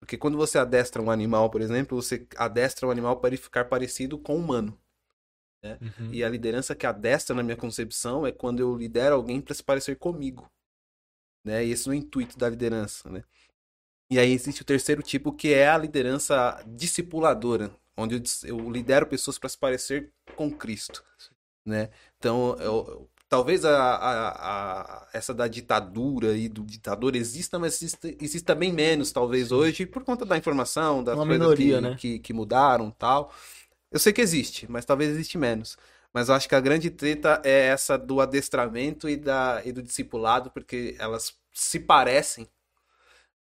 Porque 0.00 0.18
quando 0.18 0.36
você 0.36 0.58
adestra 0.58 1.00
um 1.00 1.10
animal, 1.10 1.48
por 1.48 1.62
exemplo, 1.62 2.02
você 2.02 2.26
adestra 2.36 2.86
o 2.86 2.90
animal 2.90 3.16
para 3.18 3.28
ele 3.30 3.38
ficar 3.38 3.64
parecido 3.66 4.18
com 4.18 4.34
o 4.34 4.38
humano. 4.38 4.78
Uhum. 5.80 6.12
E 6.12 6.22
a 6.24 6.28
liderança 6.28 6.74
que 6.74 6.86
adestra, 6.86 7.34
na 7.34 7.42
minha 7.42 7.56
concepção, 7.56 8.26
é 8.26 8.32
quando 8.32 8.60
eu 8.60 8.76
lidero 8.76 9.14
alguém 9.14 9.40
para 9.40 9.54
se 9.54 9.62
parecer 9.62 9.96
comigo. 9.96 10.50
Né? 11.44 11.64
E 11.66 11.70
esse 11.70 11.88
é 11.88 11.90
o 11.92 11.94
intuito 11.94 12.38
da 12.38 12.48
liderança, 12.48 13.10
né? 13.10 13.22
E 14.10 14.18
aí 14.18 14.32
existe 14.32 14.62
o 14.62 14.64
terceiro 14.64 15.02
tipo, 15.02 15.32
que 15.32 15.52
é 15.52 15.68
a 15.68 15.78
liderança 15.78 16.62
discipuladora, 16.66 17.70
onde 17.96 18.22
eu, 18.44 18.70
lidero 18.70 19.06
pessoas 19.06 19.38
para 19.38 19.48
se 19.48 19.58
parecer 19.58 20.10
com 20.36 20.50
Cristo, 20.50 21.02
né? 21.66 21.90
Então, 22.18 22.56
eu- 22.60 23.08
talvez 23.28 23.64
a, 23.64 23.76
a- 23.76 25.02
a- 25.02 25.08
essa 25.12 25.34
da 25.34 25.48
ditadura 25.48 26.36
e 26.36 26.48
do 26.48 26.62
ditador 26.64 27.16
exista, 27.16 27.58
mas 27.58 27.74
exista, 27.76 28.08
exista 28.22 28.54
bem 28.54 28.72
menos, 28.72 29.10
talvez, 29.10 29.50
hoje, 29.50 29.86
por 29.86 30.04
conta 30.04 30.24
da 30.24 30.36
informação, 30.36 31.02
das 31.02 31.16
Uma 31.16 31.26
coisas 31.26 31.40
minoria, 31.40 31.76
que, 31.76 31.80
né? 31.82 31.96
que, 31.96 32.18
que 32.20 32.32
mudaram 32.32 32.90
tal. 32.90 33.32
Eu 33.94 34.00
sei 34.00 34.12
que 34.12 34.22
existe, 34.22 34.70
mas 34.70 34.86
talvez 34.86 35.12
existe 35.12 35.38
menos. 35.38 35.78
Mas 36.14 36.30
eu 36.30 36.36
acho 36.36 36.48
que 36.48 36.56
a 36.56 36.60
grande 36.60 36.90
treta 36.90 37.42
é 37.44 37.68
essa 37.68 37.98
do 37.98 38.20
adestramento 38.20 39.08
e, 39.08 39.16
da, 39.16 39.62
e 39.66 39.72
do 39.72 39.82
discipulado, 39.82 40.50
porque 40.52 40.96
elas 41.00 41.36
se 41.52 41.80
parecem, 41.80 42.48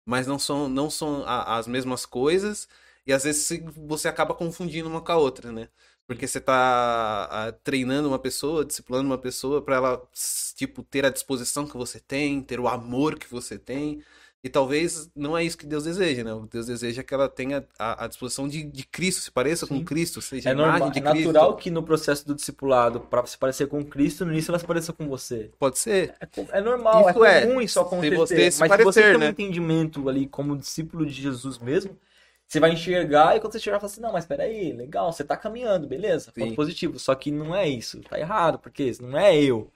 mas 0.05 0.27
não 0.27 0.39
são, 0.39 0.69
não 0.69 0.89
são 0.89 1.23
a- 1.25 1.57
as 1.57 1.67
mesmas 1.67 2.05
coisas, 2.05 2.67
e 3.05 3.13
às 3.13 3.23
vezes 3.23 3.49
você 3.87 4.07
acaba 4.07 4.33
confundindo 4.35 4.89
uma 4.89 5.01
com 5.01 5.11
a 5.11 5.17
outra, 5.17 5.51
né? 5.51 5.69
Porque 6.07 6.27
você 6.27 6.41
tá 6.41 7.25
ah, 7.31 7.51
treinando 7.63 8.09
uma 8.09 8.19
pessoa, 8.19 8.65
discipulando 8.65 9.07
uma 9.09 9.17
pessoa 9.17 9.61
para 9.63 9.75
ela, 9.77 10.09
tipo, 10.55 10.83
ter 10.83 11.05
a 11.05 11.09
disposição 11.09 11.65
que 11.67 11.77
você 11.77 11.99
tem, 11.99 12.41
ter 12.43 12.59
o 12.59 12.67
amor 12.67 13.17
que 13.19 13.27
você 13.29 13.57
tem. 13.57 14.03
E 14.43 14.49
talvez 14.49 15.09
não 15.15 15.37
é 15.37 15.43
isso 15.43 15.57
que 15.57 15.65
Deus 15.65 15.85
deseja, 15.85 16.23
né? 16.23 16.33
O 16.33 16.45
Deus 16.47 16.65
deseja 16.67 17.03
que 17.03 17.13
ela 17.13 17.29
tenha 17.29 17.65
a, 17.79 18.05
a 18.05 18.07
disposição 18.07 18.47
de, 18.47 18.63
de 18.63 18.85
Cristo, 18.85 19.21
se 19.21 19.31
pareça 19.31 19.65
Sim. 19.65 19.77
com 19.77 19.83
Cristo, 19.83 20.21
seja 20.21 20.51
É, 20.51 20.53
normal, 20.53 20.91
de 20.91 20.99
é 20.99 21.01
Cristo. 21.01 21.33
natural 21.33 21.55
que 21.57 21.71
no 21.71 21.83
processo 21.83 22.25
do 22.27 22.35
discipulado, 22.35 23.01
para 23.01 23.25
se 23.25 23.37
parecer 23.37 23.67
com 23.67 23.83
Cristo, 23.85 24.25
no 24.25 24.31
início 24.33 24.51
ela 24.51 24.59
se 24.59 24.65
pareça 24.65 24.93
com 24.93 25.07
você. 25.07 25.51
Pode 25.59 25.77
ser. 25.79 26.15
É, 26.19 26.59
é 26.59 26.61
normal, 26.61 27.09
Isso 27.09 27.09
é 27.09 27.13
é, 27.25 27.41
comum 27.41 27.61
isso 27.61 27.79
se 27.97 28.09
acontecer. 28.09 28.11
você 28.11 28.51
se 28.51 28.63
mas 28.63 28.73
se 28.73 28.79
você 28.79 29.03
parecer, 29.03 29.05
tem 29.05 29.19
um 29.19 29.25
né? 29.25 29.27
entendimento 29.27 30.09
ali 30.09 30.27
como 30.27 30.57
discípulo 30.57 31.05
de 31.05 31.13
Jesus 31.13 31.57
mesmo, 31.59 31.97
você 32.47 32.59
vai 32.59 32.71
enxergar 32.73 33.35
e 33.37 33.41
quando 33.41 33.53
você 33.53 33.59
chegar, 33.59 33.79
fala 33.79 33.91
assim, 33.91 34.01
não, 34.01 34.13
mas 34.13 34.25
peraí, 34.25 34.73
legal, 34.73 35.11
você 35.13 35.23
tá 35.23 35.37
caminhando, 35.37 35.87
beleza, 35.87 36.33
ponto 36.33 36.53
Sim. 36.53 36.55
positivo. 36.55 36.99
Só 36.99 37.15
que 37.15 37.31
não 37.31 37.55
é 37.55 37.67
isso, 37.69 38.01
tá 38.03 38.19
errado, 38.19 38.59
porque 38.59 38.83
isso 38.85 39.03
não 39.03 39.17
é 39.19 39.35
eu, 39.37 39.71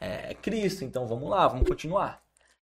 é 0.00 0.34
Cristo, 0.36 0.84
então 0.84 1.06
vamos 1.08 1.30
lá, 1.30 1.48
vamos 1.48 1.68
continuar. 1.68 2.23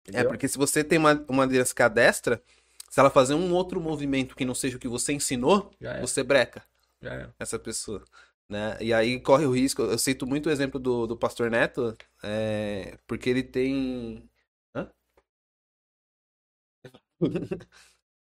É, 0.08 0.10
Entendeu? 0.10 0.30
porque 0.30 0.48
se 0.48 0.58
você 0.58 0.84
tem 0.84 0.98
uma, 0.98 1.14
uma 1.28 1.46
liderança 1.46 1.76
que 1.76 1.84
adestra, 1.84 2.42
se 2.90 3.00
ela 3.00 3.10
fazer 3.10 3.34
um 3.36 3.54
outro 3.54 3.80
movimento 3.80 4.36
que 4.36 4.46
não 4.46 4.56
seja 4.56 4.78
o 4.78 4.80
que 4.80 4.88
você 4.88 5.14
ensinou, 5.14 5.72
é, 5.80 6.02
você 6.02 6.24
breca 6.24 6.64
é. 7.02 7.30
essa 7.40 7.58
pessoa. 7.60 8.04
né? 8.50 8.78
E 8.82 8.94
aí 8.94 9.20
corre 9.20 9.46
o 9.46 9.52
risco. 9.52 9.82
Eu 9.82 9.98
cito 9.98 10.28
muito 10.28 10.48
o 10.48 10.52
exemplo 10.52 10.80
do, 10.80 11.08
do 11.08 11.18
Pastor 11.18 11.50
Neto, 11.50 11.98
é, 12.24 12.98
porque 13.08 13.30
ele 13.30 13.44
tem. 13.44 14.30
Hã? 14.76 14.90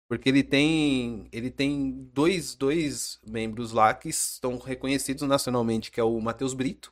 Porque 0.07 0.27
ele 0.27 0.43
tem, 0.43 1.29
ele 1.31 1.49
tem 1.49 1.89
dois, 2.13 2.53
dois 2.53 3.17
membros 3.25 3.71
lá 3.71 3.93
que 3.93 4.09
estão 4.09 4.57
reconhecidos 4.57 5.25
nacionalmente, 5.25 5.89
que 5.89 6.01
é 6.01 6.03
o 6.03 6.19
Matheus 6.19 6.53
Brito 6.53 6.91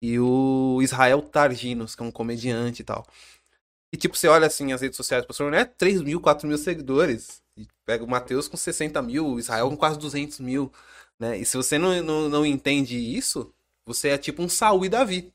e 0.00 0.18
o 0.20 0.80
Israel 0.82 1.22
Targinos, 1.22 1.96
que 1.96 2.02
é 2.02 2.06
um 2.06 2.12
comediante 2.12 2.82
e 2.82 2.84
tal. 2.84 3.04
E 3.92 3.96
tipo, 3.96 4.16
você 4.16 4.28
olha 4.28 4.46
assim 4.46 4.72
as 4.72 4.80
redes 4.80 4.96
sociais 4.96 5.24
do 5.26 5.50
Neto, 5.50 5.74
3 5.76 6.00
mil, 6.02 6.20
4 6.20 6.48
mil 6.48 6.58
seguidores. 6.58 7.42
E 7.56 7.66
pega 7.84 8.04
o 8.04 8.08
Matheus 8.08 8.48
com 8.48 8.56
60 8.56 9.02
mil, 9.02 9.26
o 9.26 9.38
Israel 9.38 9.68
com 9.68 9.76
quase 9.76 9.98
200 9.98 10.40
mil, 10.40 10.72
né? 11.18 11.36
E 11.38 11.44
se 11.44 11.56
você 11.56 11.78
não, 11.78 12.02
não, 12.02 12.28
não 12.28 12.46
entende 12.46 12.96
isso, 12.96 13.52
você 13.84 14.08
é 14.10 14.18
tipo 14.18 14.42
um 14.42 14.48
Saul 14.48 14.84
e 14.86 14.88
Davi. 14.88 15.32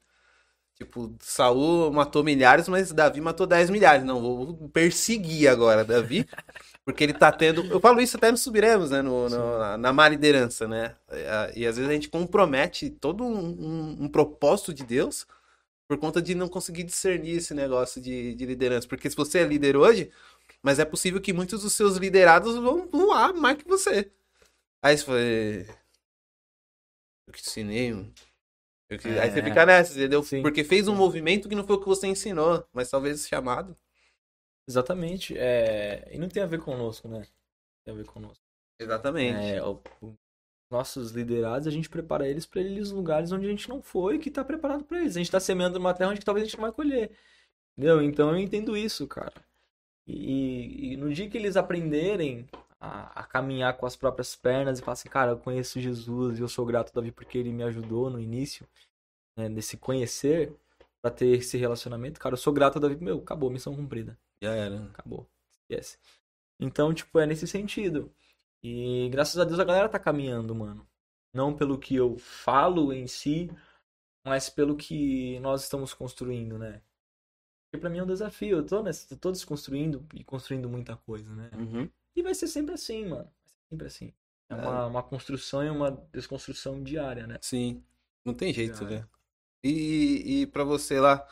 Tipo, 0.76 1.16
Saul 1.20 1.92
matou 1.92 2.24
milhares, 2.24 2.68
mas 2.68 2.92
Davi 2.92 3.20
matou 3.20 3.48
10 3.48 3.70
milhares. 3.70 4.06
Não, 4.06 4.22
vou 4.22 4.70
perseguir 4.70 5.48
agora 5.50 5.84
Davi, 5.84 6.28
porque 6.86 7.04
ele 7.04 7.14
tá 7.14 7.32
tendo. 7.32 7.66
Eu 7.66 7.80
falo 7.80 8.00
isso 8.02 8.18
até 8.18 8.32
no 8.32 8.38
Subiremos, 8.38 8.92
né? 8.92 9.02
No, 9.02 9.30
no- 9.30 9.60
na, 9.60 9.78
na 9.78 9.94
má 9.94 10.08
liderança, 10.08 10.68
né? 10.68 10.96
E, 11.56 11.62
e 11.62 11.68
às 11.68 11.78
vezes 11.78 11.90
a 11.90 11.94
gente 11.94 12.10
compromete 12.10 12.90
todo 12.92 13.24
um, 13.24 13.38
um- 13.38 13.98
um 14.04 14.10
propósito 14.10 14.74
de 14.74 14.84
Deus 14.84 15.26
por 15.88 15.98
conta 15.98 16.22
de 16.22 16.36
não 16.36 16.50
conseguir 16.50 16.84
discernir 16.84 17.38
esse 17.38 17.54
negócio 17.54 18.02
de, 18.02 18.36
de 18.36 18.46
liderança. 18.46 18.88
Porque 18.88 19.10
se 19.10 19.16
você 19.16 19.40
é 19.40 19.44
líder 19.46 19.78
hoje, 19.78 20.12
mas 20.62 20.80
é 20.80 20.86
possível 20.86 21.22
que 21.22 21.34
muitos 21.34 21.64
dos 21.64 21.74
seus 21.74 21.98
liderados 21.98 22.56
vão 22.58 22.88
voar 22.90 23.34
mais 23.34 23.58
que 23.58 23.68
você. 23.68 24.12
Aí 24.84 24.98
você 24.98 25.06
fala. 25.06 25.20
"É, 25.22 25.66
Eu 27.28 27.34
que 27.34 27.42
te 27.42 27.50
ensinei. 27.50 27.92
Eu 28.90 29.00
que-" 29.00 29.08
Aí 29.08 29.32
você 29.32 29.40
É. 29.40 29.44
fica 29.44 29.66
nessa, 29.66 29.94
entendeu? 29.94 30.24
Sim. 30.24 30.42
Porque 30.42 30.64
fez 30.64 30.88
um 30.88 30.96
movimento 30.96 31.50
que 31.50 31.56
não 31.56 31.66
foi 31.66 31.76
o 31.76 31.80
que 31.80 31.88
você 31.88 32.08
ensinou, 32.08 32.66
mas 32.74 32.90
talvez 32.90 33.20
esse 33.20 33.30
chamado. 33.30 33.78
Exatamente. 34.68 35.38
É... 35.38 36.08
E 36.14 36.18
não 36.18 36.30
tem 36.30 36.44
a 36.44 36.48
ver 36.48 36.60
conosco, 36.62 37.08
né? 37.08 37.26
Tem 37.86 37.94
a 37.94 37.98
ver 37.98 38.06
conosco. 38.06 38.44
Exatamente. 38.80 39.40
É, 39.40 39.64
o- 39.64 39.82
nossos 40.70 41.12
liderados, 41.12 41.68
a 41.68 41.72
gente 41.72 41.90
prepara 41.90 42.28
eles 42.28 42.46
para 42.46 42.62
eles 42.62 42.92
lugares 42.92 43.32
onde 43.32 43.46
a 43.46 43.50
gente 43.50 43.70
não 43.70 43.82
foi, 43.82 44.20
que 44.20 44.30
tá 44.32 44.44
preparado 44.44 44.84
para 44.84 45.00
eles. 45.00 45.16
A 45.16 45.20
gente 45.20 45.32
tá 45.32 45.40
semeando 45.40 45.80
numa 45.80 45.94
terra 45.94 46.12
onde 46.12 46.26
talvez 46.26 46.44
a 46.44 46.48
gente 46.50 46.58
não 46.58 46.64
vai 46.64 46.72
colher. 46.72 47.12
Entendeu? 47.78 48.02
Então 48.02 48.32
eu 48.32 48.38
entendo 48.38 48.76
isso, 48.76 49.08
cara. 49.08 49.34
E, 50.08 50.94
e 50.94 50.98
no 50.98 51.14
dia 51.14 51.30
que 51.30 51.38
eles 51.38 51.58
aprenderem 51.58 52.48
a, 52.80 53.22
a 53.22 53.24
caminhar 53.24 53.76
com 53.78 53.86
as 53.86 53.96
próprias 53.96 54.36
pernas 54.36 54.80
e 54.80 54.82
falar 54.82 54.94
assim, 54.94 55.10
cara, 55.10 55.32
eu 55.32 55.38
conheço 55.38 55.80
Jesus 55.80 56.40
e 56.40 56.42
eu 56.42 56.48
sou 56.48 56.66
grato 56.66 56.94
Davi 56.94 57.12
porque 57.12 57.38
ele 57.38 57.52
me 57.52 57.64
ajudou 57.64 58.10
no 58.10 58.20
início, 58.20 58.68
né, 59.38 59.50
nesse 59.50 59.78
conhecer, 59.78 60.54
pra 61.02 61.12
ter 61.12 61.28
esse 61.28 61.58
relacionamento, 61.58 62.20
cara, 62.20 62.34
eu 62.34 62.38
sou 62.38 62.54
grato 62.54 62.80
Davi, 62.80 62.96
meu, 62.98 63.20
acabou, 63.20 63.50
missão 63.50 63.76
cumprida 63.76 64.18
Já 64.42 64.52
era. 64.54 64.84
acabou. 64.86 65.28
Esquece. 65.62 65.98
Então, 66.60 66.94
tipo, 66.94 67.20
é 67.20 67.26
nesse 67.26 67.48
sentido. 67.48 68.12
E 68.64 69.10
graças 69.10 69.38
a 69.40 69.44
Deus 69.46 69.60
a 69.60 69.64
galera 69.64 69.90
tá 69.90 70.00
caminhando, 70.00 70.54
mano. 70.56 70.88
Não 71.34 71.56
pelo 71.56 71.78
que 71.78 71.96
eu 71.96 72.18
falo 72.18 72.92
em 72.94 73.08
si, 73.08 73.50
mas 74.26 74.50
pelo 74.50 74.76
que 74.76 75.40
nós 75.40 75.64
estamos 75.64 75.94
construindo, 75.94 76.58
né? 76.58 76.82
Porque 77.70 77.82
pra 77.82 77.90
mim 77.90 78.00
é 78.00 78.04
um 78.04 78.08
desafio. 78.08 78.58
Eu 78.58 78.66
tô, 78.66 78.82
nessa, 78.82 79.16
tô 79.18 79.32
desconstruindo 79.32 80.06
e 80.14 80.24
construindo 80.24 80.70
muita 80.70 80.96
coisa, 80.98 81.34
né? 81.36 81.50
Uhum. 81.54 81.90
E 82.16 82.24
vai 82.24 82.34
ser 82.34 82.48
sempre 82.48 82.74
assim, 82.74 83.06
mano. 83.06 83.26
Vai 83.26 83.48
ser 83.48 83.60
sempre 83.70 83.88
assim. 83.88 84.14
É 84.50 84.54
É. 84.54 84.56
uma, 84.56 84.86
uma 84.88 85.04
construção 85.04 85.64
e 85.64 85.70
uma 85.70 85.92
desconstrução 86.12 86.82
diária, 86.82 87.28
né? 87.28 87.38
Sim. 87.42 87.84
Não 88.26 88.34
tem 88.34 88.54
jeito, 88.54 88.84
é. 88.86 88.90
né? 88.90 89.08
E, 89.64 90.42
e 90.42 90.48
para 90.48 90.64
você 90.64 91.00
lá, 91.00 91.28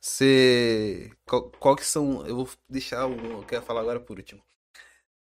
você. 0.00 1.10
Qual, 1.26 1.50
qual 1.50 1.76
que 1.76 1.84
são. 1.84 2.26
Eu 2.26 2.36
vou 2.36 2.48
deixar 2.68 3.06
o. 3.06 3.14
Eu 3.14 3.44
quero 3.44 3.62
falar 3.64 3.80
agora 3.80 4.00
por 4.00 4.18
último. 4.18 4.42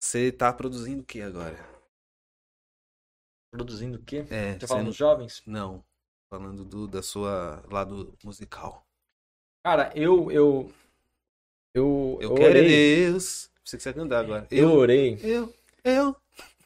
Você 0.04 0.30
tá 0.30 0.52
produzindo 0.52 1.00
o 1.00 1.04
que 1.06 1.22
agora? 1.22 1.56
Produzindo 3.50 3.96
o 3.96 4.02
quê? 4.02 4.26
É, 4.28 4.52
Você 4.52 4.60
você 4.60 4.66
fala 4.66 4.80
não- 4.80 4.88
dos 4.88 4.96
jovens? 4.96 5.42
Não. 5.46 5.82
Falando 6.30 6.62
do, 6.62 6.86
da 6.86 7.02
sua 7.02 7.64
lado 7.70 8.14
musical. 8.22 8.86
Cara, 9.64 9.90
eu. 9.96 10.30
Eu, 10.30 10.70
eu, 11.74 12.18
Eu, 12.20 12.34
quero 12.34 12.50
orei. 12.50 12.68
Deus. 13.06 13.50
Você 13.64 13.78
que 13.78 13.82
você 13.82 13.94
cantar 13.94 14.22
agora. 14.22 14.46
Eu 14.50 14.72
orei. 14.72 15.18
Eu. 15.22 15.54
Eu. 15.82 16.14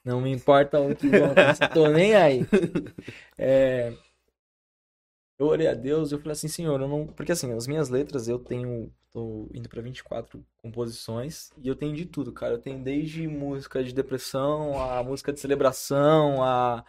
Não 0.04 0.20
me 0.20 0.32
importa 0.32 0.80
o 0.80 0.96
que 0.96 1.08
vão 1.08 1.26
acontecer, 1.30 1.68
tô 1.72 1.86
nem 1.88 2.16
aí. 2.16 2.40
É, 3.40 3.96
eu 5.38 5.46
orei 5.46 5.68
a 5.68 5.74
Deus 5.74 6.10
e 6.10 6.14
eu 6.16 6.18
falei 6.18 6.32
assim, 6.32 6.48
Senhor, 6.48 6.80
eu 6.80 6.88
não. 6.88 7.06
Porque 7.06 7.30
assim, 7.30 7.52
as 7.52 7.68
minhas 7.68 7.88
letras 7.88 8.26
eu 8.26 8.36
tenho. 8.40 8.92
Tô 9.12 9.48
indo 9.54 9.68
pra 9.68 9.80
24 9.80 10.44
composições 10.58 11.50
e 11.62 11.66
eu 11.66 11.74
tenho 11.74 11.94
de 11.96 12.04
tudo, 12.04 12.30
cara. 12.30 12.54
Eu 12.54 12.58
tenho 12.58 12.78
desde 12.78 13.26
música 13.26 13.82
de 13.82 13.92
depressão, 13.94 14.80
a 14.82 15.02
música 15.02 15.32
de 15.32 15.40
celebração, 15.40 16.42
a. 16.42 16.84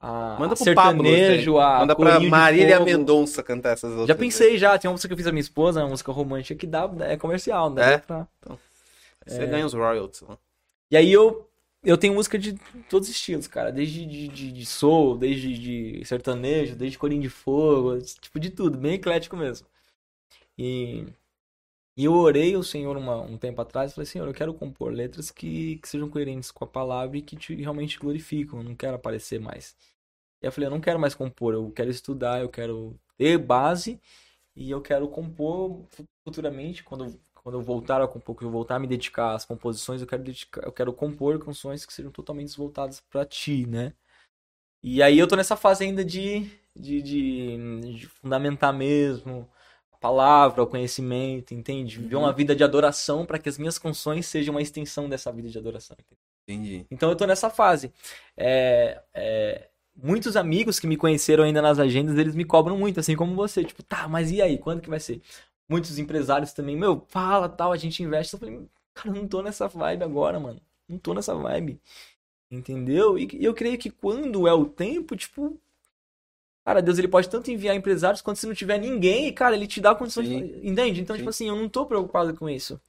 a 0.00 0.36
Manda 0.38 0.54
pro 0.54 0.64
sertanejo, 0.64 1.54
Pablo. 1.54 1.60
a 1.60 1.78
Manda 1.80 1.96
pra 1.96 2.20
Marília. 2.20 2.78
Mendonça 2.80 3.42
cantar 3.42 3.70
essas 3.72 3.90
outras. 3.90 4.08
Já 4.08 4.14
pensei 4.14 4.56
já, 4.56 4.78
tem 4.78 4.88
uma 4.88 4.92
música 4.92 5.08
que 5.08 5.14
eu 5.14 5.18
fiz 5.18 5.26
a 5.26 5.32
minha 5.32 5.40
esposa, 5.40 5.80
uma 5.82 5.88
música 5.88 6.12
romântica 6.12 6.58
que 6.58 6.66
dá, 6.66 6.88
é 7.00 7.16
comercial, 7.16 7.68
né? 7.70 7.94
É? 7.94 7.98
Pra- 7.98 8.28
Você 9.26 9.46
ganha 9.46 9.66
os 9.66 9.74
royalties. 9.74 10.20
lá. 10.20 10.38
E 10.92 10.96
aí 10.96 11.12
eu, 11.12 11.48
eu 11.82 11.98
tenho 11.98 12.14
música 12.14 12.38
de 12.38 12.54
todos 12.88 13.08
os 13.08 13.14
estilos, 13.16 13.48
cara. 13.48 13.72
Desde 13.72 14.06
de, 14.06 14.28
de, 14.28 14.52
de 14.52 14.64
soul, 14.66 15.18
desde 15.18 15.58
de 15.58 16.04
sertanejo, 16.04 16.76
desde 16.76 16.96
corinho 16.98 17.22
de 17.22 17.28
fogo, 17.28 17.98
tipo 18.20 18.38
de 18.38 18.50
tudo, 18.50 18.78
bem 18.78 18.94
eclético 18.94 19.36
mesmo. 19.36 19.66
E, 20.56 21.04
e 21.96 22.04
eu 22.04 22.12
orei 22.12 22.54
ao 22.54 22.62
Senhor 22.62 22.96
uma, 22.96 23.20
um 23.20 23.38
tempo 23.38 23.60
atrás 23.60 23.92
e 23.92 23.94
falei, 23.94 24.06
Senhor, 24.06 24.26
eu 24.26 24.34
quero 24.34 24.52
compor 24.52 24.92
letras 24.92 25.30
que, 25.30 25.76
que 25.78 25.88
sejam 25.88 26.08
coerentes 26.10 26.50
com 26.50 26.64
a 26.64 26.66
palavra 26.68 27.16
e 27.16 27.22
que 27.22 27.36
te 27.36 27.54
realmente 27.54 27.98
glorificam, 27.98 28.58
eu 28.58 28.64
não 28.64 28.74
quero 28.74 28.96
aparecer 28.96 29.40
mais. 29.40 29.76
E 30.42 30.46
eu 30.46 30.52
falei, 30.52 30.66
eu 30.66 30.70
não 30.72 30.80
quero 30.80 30.98
mais 30.98 31.14
compor, 31.14 31.54
eu 31.54 31.70
quero 31.70 31.90
estudar, 31.90 32.40
eu 32.40 32.48
quero 32.48 32.98
ter 33.16 33.38
base 33.38 34.00
e 34.56 34.70
eu 34.70 34.80
quero 34.82 35.08
compor 35.08 35.84
futuramente, 36.24 36.82
quando, 36.84 37.20
quando 37.34 37.58
eu 37.58 37.62
voltar 37.62 38.02
a 38.02 38.08
compor, 38.08 38.34
quando 38.34 38.48
eu 38.48 38.52
voltar 38.52 38.76
a 38.76 38.78
me 38.80 38.86
dedicar 38.88 39.34
às 39.34 39.44
composições, 39.44 40.00
eu 40.00 40.06
quero 40.06 40.22
dedicar, 40.24 40.64
eu 40.64 40.72
quero 40.72 40.92
compor 40.92 41.38
canções 41.38 41.86
que 41.86 41.92
sejam 41.92 42.10
totalmente 42.10 42.56
voltadas 42.56 43.00
pra 43.00 43.24
ti, 43.24 43.66
né? 43.66 43.94
E 44.82 45.02
aí 45.02 45.18
eu 45.18 45.28
tô 45.28 45.36
nessa 45.36 45.56
fase 45.56 45.84
ainda 45.84 46.04
de, 46.04 46.50
de, 46.76 47.02
de, 47.02 47.92
de 47.96 48.06
fundamentar 48.08 48.72
mesmo 48.72 49.48
palavra, 50.04 50.62
o 50.62 50.66
conhecimento, 50.66 51.54
entende? 51.54 51.98
Viver 51.98 52.16
uma 52.16 52.30
vida 52.30 52.54
de 52.54 52.62
adoração 52.62 53.24
para 53.24 53.38
que 53.38 53.48
as 53.48 53.56
minhas 53.56 53.78
canções 53.78 54.26
sejam 54.26 54.54
uma 54.54 54.60
extensão 54.60 55.08
dessa 55.08 55.32
vida 55.32 55.48
de 55.48 55.56
adoração. 55.56 55.96
Entendi. 56.46 56.84
Então 56.90 57.08
eu 57.08 57.16
tô 57.16 57.26
nessa 57.26 57.48
fase. 57.48 57.90
É, 58.36 59.00
é, 59.14 59.68
muitos 59.96 60.36
amigos 60.36 60.78
que 60.78 60.86
me 60.86 60.98
conheceram 60.98 61.42
ainda 61.42 61.62
nas 61.62 61.78
agendas, 61.78 62.18
eles 62.18 62.34
me 62.34 62.44
cobram 62.44 62.76
muito, 62.76 63.00
assim 63.00 63.16
como 63.16 63.34
você. 63.34 63.64
Tipo, 63.64 63.82
tá, 63.82 64.06
mas 64.06 64.30
e 64.30 64.42
aí? 64.42 64.58
Quando 64.58 64.82
que 64.82 64.90
vai 64.90 65.00
ser? 65.00 65.22
Muitos 65.66 65.98
empresários 65.98 66.52
também, 66.52 66.76
meu, 66.76 67.02
fala 67.08 67.48
tal, 67.48 67.72
a 67.72 67.76
gente 67.78 68.02
investe. 68.02 68.34
Eu 68.34 68.40
falei, 68.40 68.60
cara, 68.92 69.08
eu 69.08 69.14
não 69.14 69.26
tô 69.26 69.40
nessa 69.40 69.66
vibe 69.68 70.04
agora, 70.04 70.38
mano. 70.38 70.60
Não 70.86 70.98
tô 70.98 71.14
nessa 71.14 71.34
vibe. 71.34 71.80
Entendeu? 72.50 73.18
E 73.18 73.42
eu 73.42 73.54
creio 73.54 73.78
que 73.78 73.88
quando 73.88 74.46
é 74.46 74.52
o 74.52 74.66
tempo, 74.66 75.16
tipo. 75.16 75.58
Cara, 76.64 76.80
Deus 76.80 76.98
ele 76.98 77.08
pode 77.08 77.28
tanto 77.28 77.50
enviar 77.50 77.76
empresários 77.76 78.22
quanto 78.22 78.38
se 78.38 78.46
não 78.46 78.54
tiver 78.54 78.78
ninguém, 78.78 79.26
e, 79.26 79.32
cara, 79.32 79.54
ele 79.54 79.66
te 79.66 79.80
dá 79.80 79.94
condições 79.94 80.28
de 80.28 80.34
Sim. 80.34 80.60
Entende? 80.62 81.02
Então, 81.02 81.14
Sim. 81.14 81.20
tipo 81.20 81.30
assim, 81.30 81.48
eu 81.48 81.56
não 81.56 81.68
tô 81.68 81.84
preocupado 81.84 82.34
com 82.34 82.48
isso. 82.48 82.80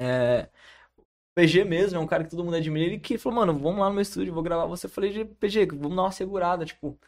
É. 0.00 0.48
O 0.96 1.02
PG 1.34 1.64
mesmo 1.64 1.98
é 1.98 2.00
um 2.00 2.06
cara 2.06 2.24
que 2.24 2.30
todo 2.30 2.42
mundo 2.42 2.56
admira. 2.56 2.86
Ele 2.86 2.98
que 2.98 3.18
falou, 3.18 3.40
mano, 3.40 3.52
vamos 3.58 3.80
lá 3.80 3.88
no 3.88 3.94
meu 3.94 4.02
estúdio, 4.02 4.32
vou 4.32 4.42
gravar 4.42 4.64
você. 4.64 4.86
Eu 4.86 4.90
falei, 4.90 5.24
PG, 5.24 5.66
vamos 5.66 5.96
dar 5.96 6.02
uma 6.02 6.12
segurada. 6.12 6.64
Tipo, 6.64 6.98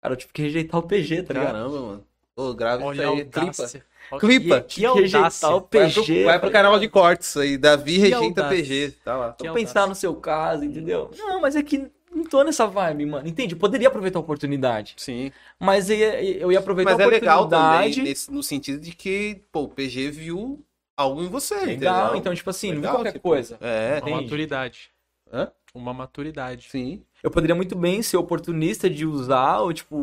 cara, 0.00 0.14
eu 0.14 0.16
tive 0.16 0.32
que 0.32 0.42
rejeitar 0.42 0.78
o 0.78 0.86
PG, 0.86 1.24
tá 1.24 1.34
ligado? 1.34 1.52
Caramba, 1.52 1.80
mano. 1.80 2.06
Ô, 2.36 2.52
grava 2.52 2.92
isso 2.92 3.02
aí. 3.02 3.24
Clipa. 3.24 4.18
Clipa. 4.18 4.60
Que, 4.60 4.80
que 4.82 4.86
rejeitar 4.86 5.50
o 5.50 5.54
audácia. 5.54 5.80
Vai 5.80 5.92
pro, 5.92 6.02
PG. 6.02 6.24
vai 6.24 6.40
pro 6.40 6.50
canal 6.50 6.78
de 6.78 6.88
cortes 6.88 7.36
aí. 7.36 7.56
Davi 7.56 7.98
rejeita 7.98 8.42
audácia. 8.42 8.48
PG. 8.48 8.94
Tá 9.04 9.16
lá. 9.16 9.32
Que 9.32 9.46
Vou 9.46 9.54
pensar 9.54 9.86
no 9.86 9.94
seu 9.94 10.14
caso, 10.14 10.64
entendeu? 10.64 11.10
Não, 11.16 11.40
mas 11.40 11.56
é 11.56 11.62
que 11.62 11.90
não 12.14 12.24
tô 12.24 12.42
nessa 12.44 12.66
vibe, 12.66 13.06
mano. 13.06 13.28
Entende? 13.28 13.54
Eu 13.54 13.58
poderia 13.58 13.88
aproveitar 13.88 14.18
a 14.18 14.22
oportunidade. 14.22 14.94
Sim. 14.96 15.32
Mas 15.58 15.90
eu 15.90 15.96
ia, 15.96 16.22
eu 16.22 16.52
ia 16.52 16.58
aproveitar 16.58 16.92
Mas 16.92 17.00
a 17.00 17.02
é 17.02 17.06
legal 17.06 17.40
oportunidade. 17.42 17.94
também, 17.94 18.04
nesse- 18.04 18.30
no 18.30 18.42
sentido 18.42 18.80
de 18.80 18.92
que, 18.94 19.42
pô, 19.52 19.62
o 19.62 19.68
PG 19.68 20.10
viu 20.10 20.64
algo 20.96 21.22
em 21.22 21.28
você, 21.28 21.54
Legal, 21.64 21.74
entendeu? 22.06 22.16
então, 22.16 22.34
tipo 22.34 22.48
assim, 22.50 22.68
não 22.68 22.76
Legal, 22.76 22.92
vi 22.92 22.96
qualquer 22.96 23.12
tipo, 23.14 23.28
coisa. 23.28 23.58
É, 23.60 24.00
Uma 24.00 24.20
maturidade. 24.22 24.90
Hã? 25.32 25.50
Uma 25.74 25.92
maturidade. 25.92 26.68
sim. 26.70 27.02
Eu 27.22 27.30
poderia 27.30 27.54
muito 27.56 27.74
bem 27.74 28.02
ser 28.02 28.16
oportunista 28.18 28.88
de 28.88 29.04
usar 29.06 29.60
o, 29.60 29.72
tipo, 29.72 29.96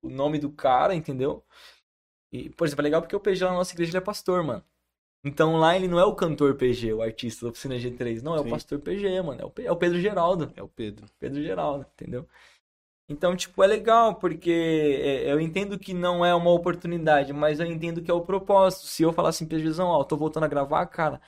o 0.00 0.08
nome 0.08 0.38
do 0.38 0.48
cara, 0.50 0.94
entendeu? 0.94 1.42
E, 2.32 2.48
por 2.50 2.66
exemplo, 2.66 2.82
é 2.82 2.84
legal 2.84 3.02
porque 3.02 3.14
o 3.14 3.20
PG 3.20 3.44
lá 3.44 3.50
na 3.52 3.58
nossa 3.58 3.72
igreja 3.74 3.90
ele 3.90 3.98
é 3.98 4.00
pastor, 4.00 4.42
mano. 4.42 4.62
Então 5.24 5.56
lá 5.56 5.74
ele 5.74 5.88
não 5.88 5.98
é 5.98 6.04
o 6.04 6.14
cantor 6.14 6.54
PG, 6.54 6.92
o 6.92 7.02
artista 7.02 7.46
da 7.46 7.50
oficina 7.50 7.76
G3. 7.76 8.20
Não, 8.22 8.34
é 8.34 8.40
Sim. 8.40 8.46
o 8.46 8.50
pastor 8.50 8.78
PG, 8.78 9.22
mano. 9.22 9.40
É 9.40 9.44
o, 9.44 9.66
é 9.66 9.72
o 9.72 9.76
Pedro 9.76 9.98
Geraldo. 9.98 10.52
É 10.54 10.62
o 10.62 10.68
Pedro. 10.68 11.06
Pedro 11.18 11.42
Geraldo, 11.42 11.86
entendeu? 11.94 12.28
Então, 13.08 13.36
tipo, 13.36 13.62
é 13.62 13.66
legal, 13.66 14.14
porque 14.14 14.50
é, 15.02 15.30
eu 15.30 15.38
entendo 15.38 15.78
que 15.78 15.92
não 15.92 16.24
é 16.24 16.34
uma 16.34 16.50
oportunidade, 16.50 17.32
mas 17.32 17.60
eu 17.60 17.66
entendo 17.66 18.02
que 18.02 18.10
é 18.10 18.14
o 18.14 18.22
propósito. 18.22 18.86
Se 18.86 19.02
eu 19.02 19.12
falar 19.12 19.30
assim 19.30 19.48
Jesus, 19.50 19.78
ó, 19.78 20.00
eu 20.00 20.04
tô 20.04 20.16
voltando 20.16 20.44
a 20.44 20.48
gravar, 20.48 20.86
cara, 20.86 21.20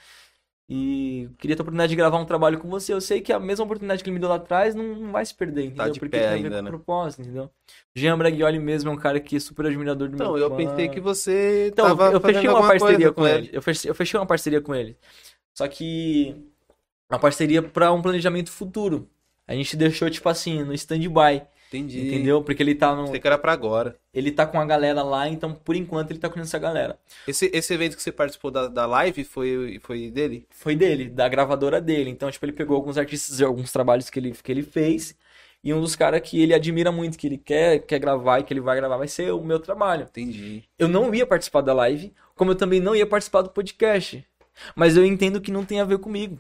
e 0.68 1.28
queria 1.38 1.55
ter 1.56 1.62
a 1.62 1.64
oportunidade 1.64 1.90
de 1.90 1.97
gravar 1.97 2.18
um 2.18 2.24
trabalho 2.24 2.59
com 2.59 2.68
você, 2.68 2.93
eu 2.93 3.01
sei 3.01 3.20
que 3.20 3.32
a 3.32 3.38
mesma 3.38 3.64
oportunidade 3.64 4.02
que 4.02 4.09
ele 4.10 4.14
me 4.14 4.20
deu 4.20 4.28
lá 4.28 4.36
atrás 4.36 4.74
não, 4.74 4.84
não 4.97 5.12
vai 5.12 5.24
se 5.24 5.34
perder, 5.34 5.64
entendeu? 5.66 5.76
Tá 5.76 5.88
de 5.88 6.01
porque 6.01 6.16
pé 6.16 6.18
tem 6.18 6.26
a 6.28 6.30
ver 6.32 6.36
ainda, 6.36 6.59
com 6.59 6.64
né? 6.64 6.70
propósito, 6.70 7.22
entendeu? 7.22 7.51
Jean 7.94 8.18
Braglioli 8.18 8.59
mesmo 8.59 8.90
é 8.90 8.93
um 8.93 8.97
cara 8.97 9.20
que 9.20 9.36
é 9.36 9.40
super 9.40 9.66
admirador 9.66 10.09
do 10.09 10.14
Então, 10.14 10.32
meu 10.34 10.43
eu 10.43 10.51
fã. 10.51 10.56
pensei 10.56 10.88
que 10.88 11.01
você 11.01 11.68
Então, 11.72 11.86
tava 11.97 12.10
eu 12.12 12.20
fechei 12.20 12.48
uma 12.48 12.66
parceria 12.66 13.12
com 13.12 13.26
ele. 13.26 13.51
Eu 13.52 13.62
fechei, 13.62 13.90
eu 13.90 13.94
fechei 13.94 14.18
uma 14.20 14.26
parceria 14.26 14.60
com 14.60 14.74
ele. 14.74 14.97
Só 15.55 15.66
que 15.68 16.34
uma 17.10 17.18
parceria 17.18 17.62
pra 17.62 17.93
um 17.93 18.02
planejamento 18.02 18.51
futuro. 18.51 19.09
A 19.47 19.55
gente 19.55 19.76
deixou, 19.76 20.10
tipo 20.10 20.28
assim, 20.28 20.64
no 20.64 20.74
stand-by, 20.74 21.43
Entendi. 21.68 22.06
entendeu? 22.06 22.43
Porque 22.43 22.62
ele 22.62 22.74
tá, 22.74 22.94
no, 22.94 23.05
Pensei 23.05 23.20
que 23.20 23.26
era 23.26 23.38
pra 23.38 23.52
agora. 23.52 23.97
ele 24.14 24.30
tá 24.30 24.47
com 24.47 24.60
a 24.60 24.64
galera 24.64 25.02
lá, 25.02 25.28
então 25.28 25.52
por 25.52 25.74
enquanto 25.74 26.10
ele 26.10 26.18
tá 26.18 26.28
com 26.28 26.38
essa 26.40 26.59
galera. 26.59 26.98
Esse, 27.26 27.51
esse 27.52 27.74
evento 27.74 27.97
que 27.97 28.02
você 28.02 28.12
participou 28.12 28.51
da, 28.51 28.68
da 28.68 28.86
live 28.86 29.24
foi, 29.24 29.80
foi 29.82 30.10
dele? 30.10 30.47
Foi 30.51 30.76
dele, 30.76 31.09
da 31.09 31.28
gravadora 31.28 31.80
dele. 31.80 32.10
Então, 32.10 32.30
tipo, 32.30 32.44
ele 32.44 32.52
pegou 32.52 32.76
alguns 32.76 32.97
artistas 32.97 33.40
e 33.40 33.44
alguns 33.44 33.72
trabalhos 33.72 34.09
que 34.09 34.18
ele, 34.18 34.32
que 34.32 34.52
ele 34.52 34.62
fez. 34.62 35.14
E 35.64 35.74
um 35.74 35.80
dos 35.80 35.97
caras 35.97 36.20
que 36.20 36.40
ele 36.40 36.55
admira 36.55 36.93
muito, 36.93 37.18
que 37.18 37.26
ele 37.26 37.38
quer, 37.38 37.80
quer 37.80 37.98
gravar 37.98 38.38
e 38.38 38.44
que 38.44 38.52
ele 38.52 38.60
vai 38.60 38.76
gravar, 38.76 38.98
vai 38.98 39.09
ser 39.09 39.32
o 39.32 39.43
meu 39.43 39.59
trabalho. 39.59 40.05
Entendi. 40.05 40.62
Eu 40.78 40.86
não 40.86 41.12
ia 41.12 41.26
participar 41.26 41.60
da 41.60 41.74
live, 41.74 42.12
como 42.36 42.52
eu 42.52 42.55
também 42.55 42.78
não 42.78 42.94
ia 42.94 43.06
participar 43.06 43.43
do 43.43 43.51
podcast. 43.51 44.24
Mas 44.76 44.97
eu 44.97 45.05
entendo 45.05 45.40
que 45.40 45.51
não 45.51 45.64
tem 45.64 45.80
a 45.80 45.84
ver 45.84 45.98
comigo. 45.98 46.38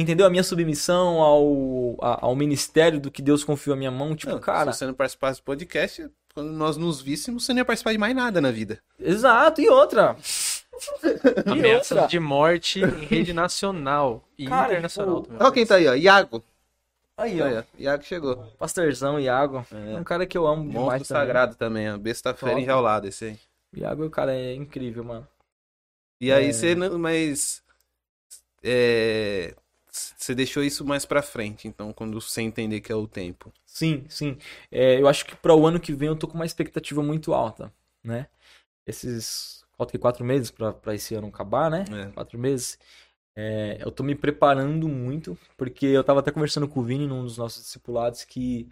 Entendeu? 0.00 0.26
A 0.26 0.30
minha 0.30 0.44
submissão 0.44 1.20
ao, 1.20 1.96
a- 2.00 2.18
ao 2.26 2.36
ministério 2.36 3.00
do 3.00 3.10
que 3.10 3.20
Deus 3.20 3.42
confiou 3.42 3.74
à 3.74 3.76
minha 3.76 3.90
mão, 3.90 4.14
tipo, 4.14 4.30
Não, 4.32 4.38
cara. 4.38 4.72
Se 4.72 4.78
você 4.78 4.86
não 4.86 4.94
participasse 4.94 5.40
do 5.40 5.44
podcast, 5.44 6.08
quando 6.32 6.52
nós 6.52 6.76
nos 6.76 7.00
víssemos, 7.00 7.44
você 7.44 7.52
não 7.52 7.58
ia 7.58 7.64
participar 7.64 7.90
de 7.92 7.98
mais 7.98 8.14
nada 8.14 8.40
na 8.40 8.50
vida. 8.52 8.78
Exato, 9.00 9.60
e 9.60 9.68
outra. 9.68 10.16
E 11.44 11.50
Ameaças 11.50 11.90
outra. 11.90 12.06
de 12.06 12.20
morte 12.20 12.78
em 12.80 13.04
rede 13.06 13.32
nacional 13.32 14.22
e 14.38 14.46
Cara, 14.46 14.68
internacional 14.68 15.16
tipo, 15.16 15.26
também. 15.26 15.42
Olha 15.42 15.52
quem 15.52 15.66
tá 15.66 15.74
aí, 15.74 15.88
ó. 15.88 15.94
Iago. 15.96 16.44
Aí, 17.16 17.42
Aí, 17.42 17.56
ó. 17.56 17.58
ó. 17.58 17.62
Iago 17.76 18.04
chegou. 18.04 18.36
Pastorzão, 18.56 19.18
Iago. 19.18 19.66
É 19.72 19.98
um 19.98 20.04
cara 20.04 20.24
que 20.24 20.38
eu 20.38 20.46
amo 20.46 20.62
Monstro 20.62 20.80
demais 20.82 21.08
também. 21.08 21.20
sagrado 21.26 21.56
também, 21.56 21.90
ó. 21.92 21.98
Besta 21.98 22.32
fera 22.32 22.60
enjaulada 22.60 23.08
esse 23.08 23.24
aí. 23.24 23.38
Iago, 23.74 24.04
o 24.06 24.10
cara 24.10 24.32
é 24.36 24.54
incrível, 24.54 25.02
mano. 25.02 25.26
E 26.20 26.30
aí 26.30 26.50
É. 26.50 26.52
você. 26.52 26.76
Mas. 26.76 27.60
É. 28.62 29.54
Você 30.16 30.34
deixou 30.34 30.62
isso 30.62 30.84
mais 30.84 31.04
pra 31.04 31.22
frente, 31.22 31.68
então, 31.68 31.92
quando 31.92 32.20
você 32.20 32.42
entender 32.42 32.80
que 32.80 32.92
é 32.92 32.94
o 32.94 33.06
tempo. 33.06 33.52
Sim, 33.64 34.04
sim. 34.08 34.36
É, 34.70 35.00
eu 35.00 35.08
acho 35.08 35.24
que 35.24 35.36
para 35.36 35.54
o 35.54 35.66
ano 35.66 35.80
que 35.80 35.92
vem 35.92 36.08
eu 36.08 36.16
tô 36.16 36.26
com 36.26 36.34
uma 36.34 36.46
expectativa 36.46 37.02
muito 37.02 37.32
alta, 37.32 37.72
né? 38.02 38.26
Esses 38.86 39.58
falta 39.76 39.96
quatro 39.98 40.24
meses 40.24 40.50
pra 40.50 40.94
esse 40.94 41.14
ano 41.14 41.28
acabar, 41.28 41.70
né? 41.70 41.84
É. 41.90 42.06
Quatro 42.10 42.38
meses. 42.38 42.78
É, 43.36 43.78
eu 43.80 43.92
tô 43.92 44.02
me 44.02 44.16
preparando 44.16 44.88
muito, 44.88 45.38
porque 45.56 45.86
eu 45.86 46.02
tava 46.02 46.18
até 46.18 46.32
conversando 46.32 46.66
com 46.66 46.80
o 46.80 46.82
Vini 46.82 47.06
num 47.06 47.22
dos 47.22 47.38
nossos 47.38 47.62
discipulados 47.62 48.24
que 48.24 48.68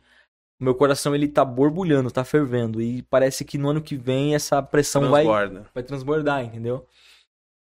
o 0.60 0.64
meu 0.64 0.74
coração 0.74 1.14
ele 1.14 1.28
tá 1.28 1.44
borbulhando, 1.44 2.10
tá 2.10 2.24
fervendo 2.24 2.82
e 2.82 3.02
parece 3.02 3.44
que 3.44 3.56
no 3.56 3.68
ano 3.68 3.80
que 3.80 3.96
vem 3.96 4.34
essa 4.34 4.60
pressão 4.60 5.08
vai 5.08 5.22
Transborda. 5.22 5.66
vai 5.72 5.82
transbordar, 5.84 6.44
entendeu? 6.44 6.84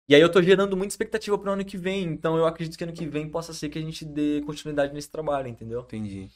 E 0.09 0.15
aí 0.15 0.21
eu 0.21 0.31
tô 0.31 0.41
gerando 0.41 0.77
muita 0.77 0.93
expectativa 0.93 1.37
pro 1.37 1.51
ano 1.51 1.65
que 1.65 1.77
vem, 1.77 2.05
então 2.05 2.37
eu 2.37 2.47
acredito 2.47 2.79
que 2.79 2.85
ano 2.85 2.93
que 2.93 3.07
vem 3.07 3.29
possa 3.29 3.53
ser 3.53 3.69
que 3.69 3.79
a 3.79 3.83
gente 3.83 4.05
dê 4.05 4.41
continuidade 4.47 4.95
nesse 4.95 5.11
trabalho, 5.11 5.49
entendeu? 5.49 5.81
Entendi. 5.81 6.31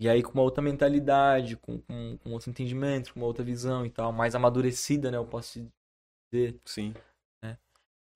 E 0.00 0.08
aí 0.08 0.22
com 0.22 0.32
uma 0.32 0.42
outra 0.42 0.62
mentalidade, 0.62 1.56
com, 1.56 1.78
com, 1.80 2.18
com 2.18 2.32
outro 2.32 2.50
entendimento, 2.50 3.12
com 3.12 3.20
uma 3.20 3.26
outra 3.26 3.42
visão 3.42 3.84
e 3.86 3.90
tal, 3.90 4.12
mais 4.12 4.34
amadurecida, 4.34 5.10
né? 5.10 5.16
Eu 5.16 5.24
posso 5.24 5.66
dizer. 6.30 6.60
Sim. 6.64 6.94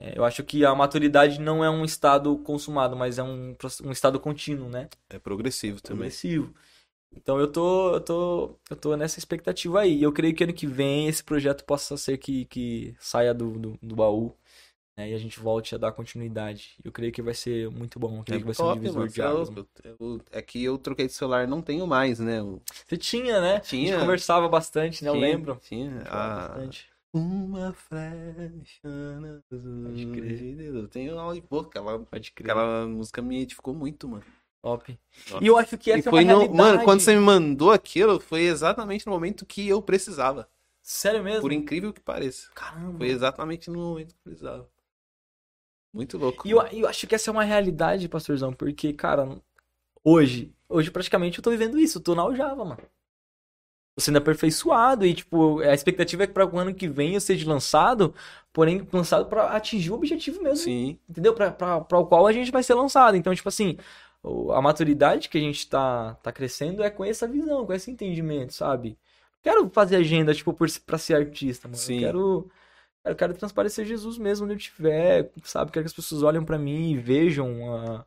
É, 0.02 0.18
eu 0.18 0.24
acho 0.24 0.42
que 0.42 0.64
a 0.64 0.74
maturidade 0.74 1.40
não 1.40 1.64
é 1.64 1.70
um 1.70 1.84
estado 1.84 2.36
consumado, 2.38 2.96
mas 2.96 3.18
é 3.18 3.22
um, 3.22 3.56
um 3.84 3.92
estado 3.92 4.18
contínuo, 4.18 4.68
né? 4.68 4.88
É 5.08 5.16
progressivo 5.16 5.80
também. 5.80 5.98
Progressivo. 5.98 6.52
Então 7.14 7.38
eu 7.38 7.46
tô, 7.46 7.94
eu 7.94 8.00
tô, 8.00 8.58
eu 8.68 8.76
tô 8.76 8.96
nessa 8.96 9.20
expectativa 9.20 9.80
aí. 9.80 10.02
Eu 10.02 10.12
creio 10.12 10.34
que 10.34 10.42
ano 10.42 10.52
que 10.52 10.66
vem 10.66 11.06
esse 11.06 11.22
projeto 11.22 11.64
possa 11.64 11.96
ser 11.96 12.18
que, 12.18 12.46
que 12.46 12.96
saia 12.98 13.32
do, 13.32 13.52
do, 13.52 13.78
do 13.80 13.94
baú. 13.94 14.34
Né, 14.96 15.10
e 15.10 15.14
a 15.14 15.18
gente 15.18 15.40
volte 15.40 15.74
a 15.74 15.78
dar 15.78 15.92
continuidade. 15.92 16.74
Eu 16.84 16.92
creio 16.92 17.12
que 17.12 17.22
vai 17.22 17.34
ser 17.34 17.70
muito 17.70 17.98
bom. 17.98 18.18
Eu 18.18 18.24
creio 18.24 18.40
que 18.40 18.46
vai 18.46 18.54
ser 18.54 18.62
um 18.62 18.66
top, 18.66 18.78
divisor 18.80 18.98
mano. 19.00 19.10
de 19.12 19.20
é 19.20 19.24
águas. 19.24 19.48
louco. 19.50 19.70
Eu- 19.84 20.20
é 20.30 20.42
que 20.42 20.62
eu 20.62 20.76
troquei 20.78 21.06
de 21.06 21.12
celular, 21.12 21.46
não 21.48 21.62
tenho 21.62 21.86
mais, 21.86 22.18
né? 22.18 22.40
Eu- 22.40 22.60
Você 22.86 22.96
tinha, 22.96 23.40
né? 23.40 23.56
A 23.56 23.60
Tinha. 23.60 23.92
gente 23.92 24.00
conversava 24.00 24.48
bastante, 24.48 25.02
né? 25.02 25.10
Eu 25.10 25.14
Tinha, 25.14 25.26
lembro. 25.26 25.58
Tinha. 25.62 26.02
Ah, 26.06 26.48
bastante. 26.48 26.86
uma 27.14 27.72
flecha 27.72 28.88
nas 29.20 29.42
Pode 29.50 30.06
crer. 30.06 30.36
de. 30.56 30.64
Eu 30.64 30.88
tenho 30.88 31.18
aula 31.18 31.34
de 31.34 31.40
boca. 31.42 31.78
Aquela, 31.80 31.98
Pode 32.00 32.32
crer. 32.32 32.50
aquela 32.50 32.86
música 32.86 33.20
me 33.22 33.40
edificou 33.42 33.74
muito, 33.74 34.08
mano. 34.08 34.24
Top. 34.62 34.98
Nossa. 35.30 35.42
E 35.44 35.46
eu 35.48 35.58
acho 35.58 35.76
que 35.76 35.90
E 35.90 35.92
essa 35.94 36.08
é 36.08 36.10
foi 36.10 36.22
uma 36.24 36.32
no, 36.32 36.38
realidade. 36.40 36.56
mano, 36.56 36.84
quando 36.84 37.00
você 37.00 37.14
me 37.14 37.20
mandou 37.20 37.72
aquilo, 37.72 38.20
foi 38.20 38.42
exatamente 38.42 39.04
no 39.06 39.12
momento 39.12 39.44
que 39.44 39.66
eu 39.68 39.82
precisava. 39.82 40.48
Sério 40.80 41.22
mesmo? 41.22 41.40
Por 41.40 41.52
incrível 41.52 41.92
que 41.92 42.00
pareça. 42.00 42.48
Caramba. 42.54 42.98
Foi 42.98 43.08
exatamente 43.08 43.68
no 43.70 43.78
momento 43.80 44.08
que 44.14 44.20
eu 44.20 44.22
precisava. 44.24 44.68
Muito 45.92 46.16
louco. 46.16 46.46
E 46.48 46.50
eu, 46.50 46.60
eu 46.68 46.88
acho 46.88 47.06
que 47.06 47.14
essa 47.14 47.30
é 47.30 47.32
uma 47.32 47.44
realidade, 47.44 48.08
pastorzão, 48.08 48.52
porque, 48.52 48.92
cara, 48.92 49.38
hoje, 50.02 50.52
hoje 50.68 50.90
praticamente 50.90 51.38
eu 51.38 51.44
tô 51.44 51.50
vivendo 51.50 51.78
isso, 51.78 51.98
eu 51.98 52.02
tô 52.02 52.14
na 52.14 52.22
aljava, 52.22 52.64
mano. 52.64 52.82
Tô 53.94 54.00
sendo 54.00 54.16
aperfeiçoado 54.16 55.04
e, 55.04 55.12
tipo, 55.12 55.60
a 55.60 55.74
expectativa 55.74 56.24
é 56.24 56.26
que 56.26 56.32
para 56.32 56.46
o 56.46 56.58
ano 56.58 56.74
que 56.74 56.88
vem 56.88 57.12
eu 57.14 57.20
seja 57.20 57.46
lançado, 57.46 58.14
porém 58.50 58.86
lançado 58.90 59.26
pra 59.26 59.54
atingir 59.54 59.90
o 59.90 59.94
objetivo 59.94 60.42
mesmo, 60.42 60.64
Sim, 60.64 60.98
entendeu? 61.08 61.34
Pra, 61.34 61.50
pra, 61.50 61.80
pra 61.82 61.98
o 61.98 62.06
qual 62.06 62.26
a 62.26 62.32
gente 62.32 62.50
vai 62.50 62.62
ser 62.62 62.72
lançado. 62.72 63.18
Então, 63.18 63.34
tipo 63.34 63.50
assim, 63.50 63.76
a 64.54 64.62
maturidade 64.62 65.28
que 65.28 65.36
a 65.36 65.40
gente 65.40 65.68
tá, 65.68 66.14
tá 66.22 66.32
crescendo 66.32 66.82
é 66.82 66.88
com 66.88 67.04
essa 67.04 67.28
visão, 67.28 67.66
com 67.66 67.72
esse 67.74 67.90
entendimento, 67.90 68.54
sabe? 68.54 68.96
Quero 69.42 69.68
fazer 69.68 69.96
agenda, 69.96 70.32
tipo, 70.32 70.54
por, 70.54 70.68
pra 70.86 70.96
ser 70.96 71.14
artista, 71.16 71.68
mano. 71.68 71.76
Sim. 71.76 71.96
Eu 71.96 72.00
quero, 72.00 72.50
eu 73.04 73.16
quero 73.16 73.34
transparecer 73.34 73.84
Jesus 73.84 74.18
mesmo 74.18 74.44
onde 74.44 74.54
eu 74.54 74.58
estiver, 74.58 75.30
sabe? 75.44 75.72
Quero 75.72 75.84
que 75.84 75.88
as 75.88 75.94
pessoas 75.94 76.22
olhem 76.22 76.42
pra 76.44 76.58
mim 76.58 76.92
e 76.92 76.96
vejam 76.96 77.74
a, 77.74 78.04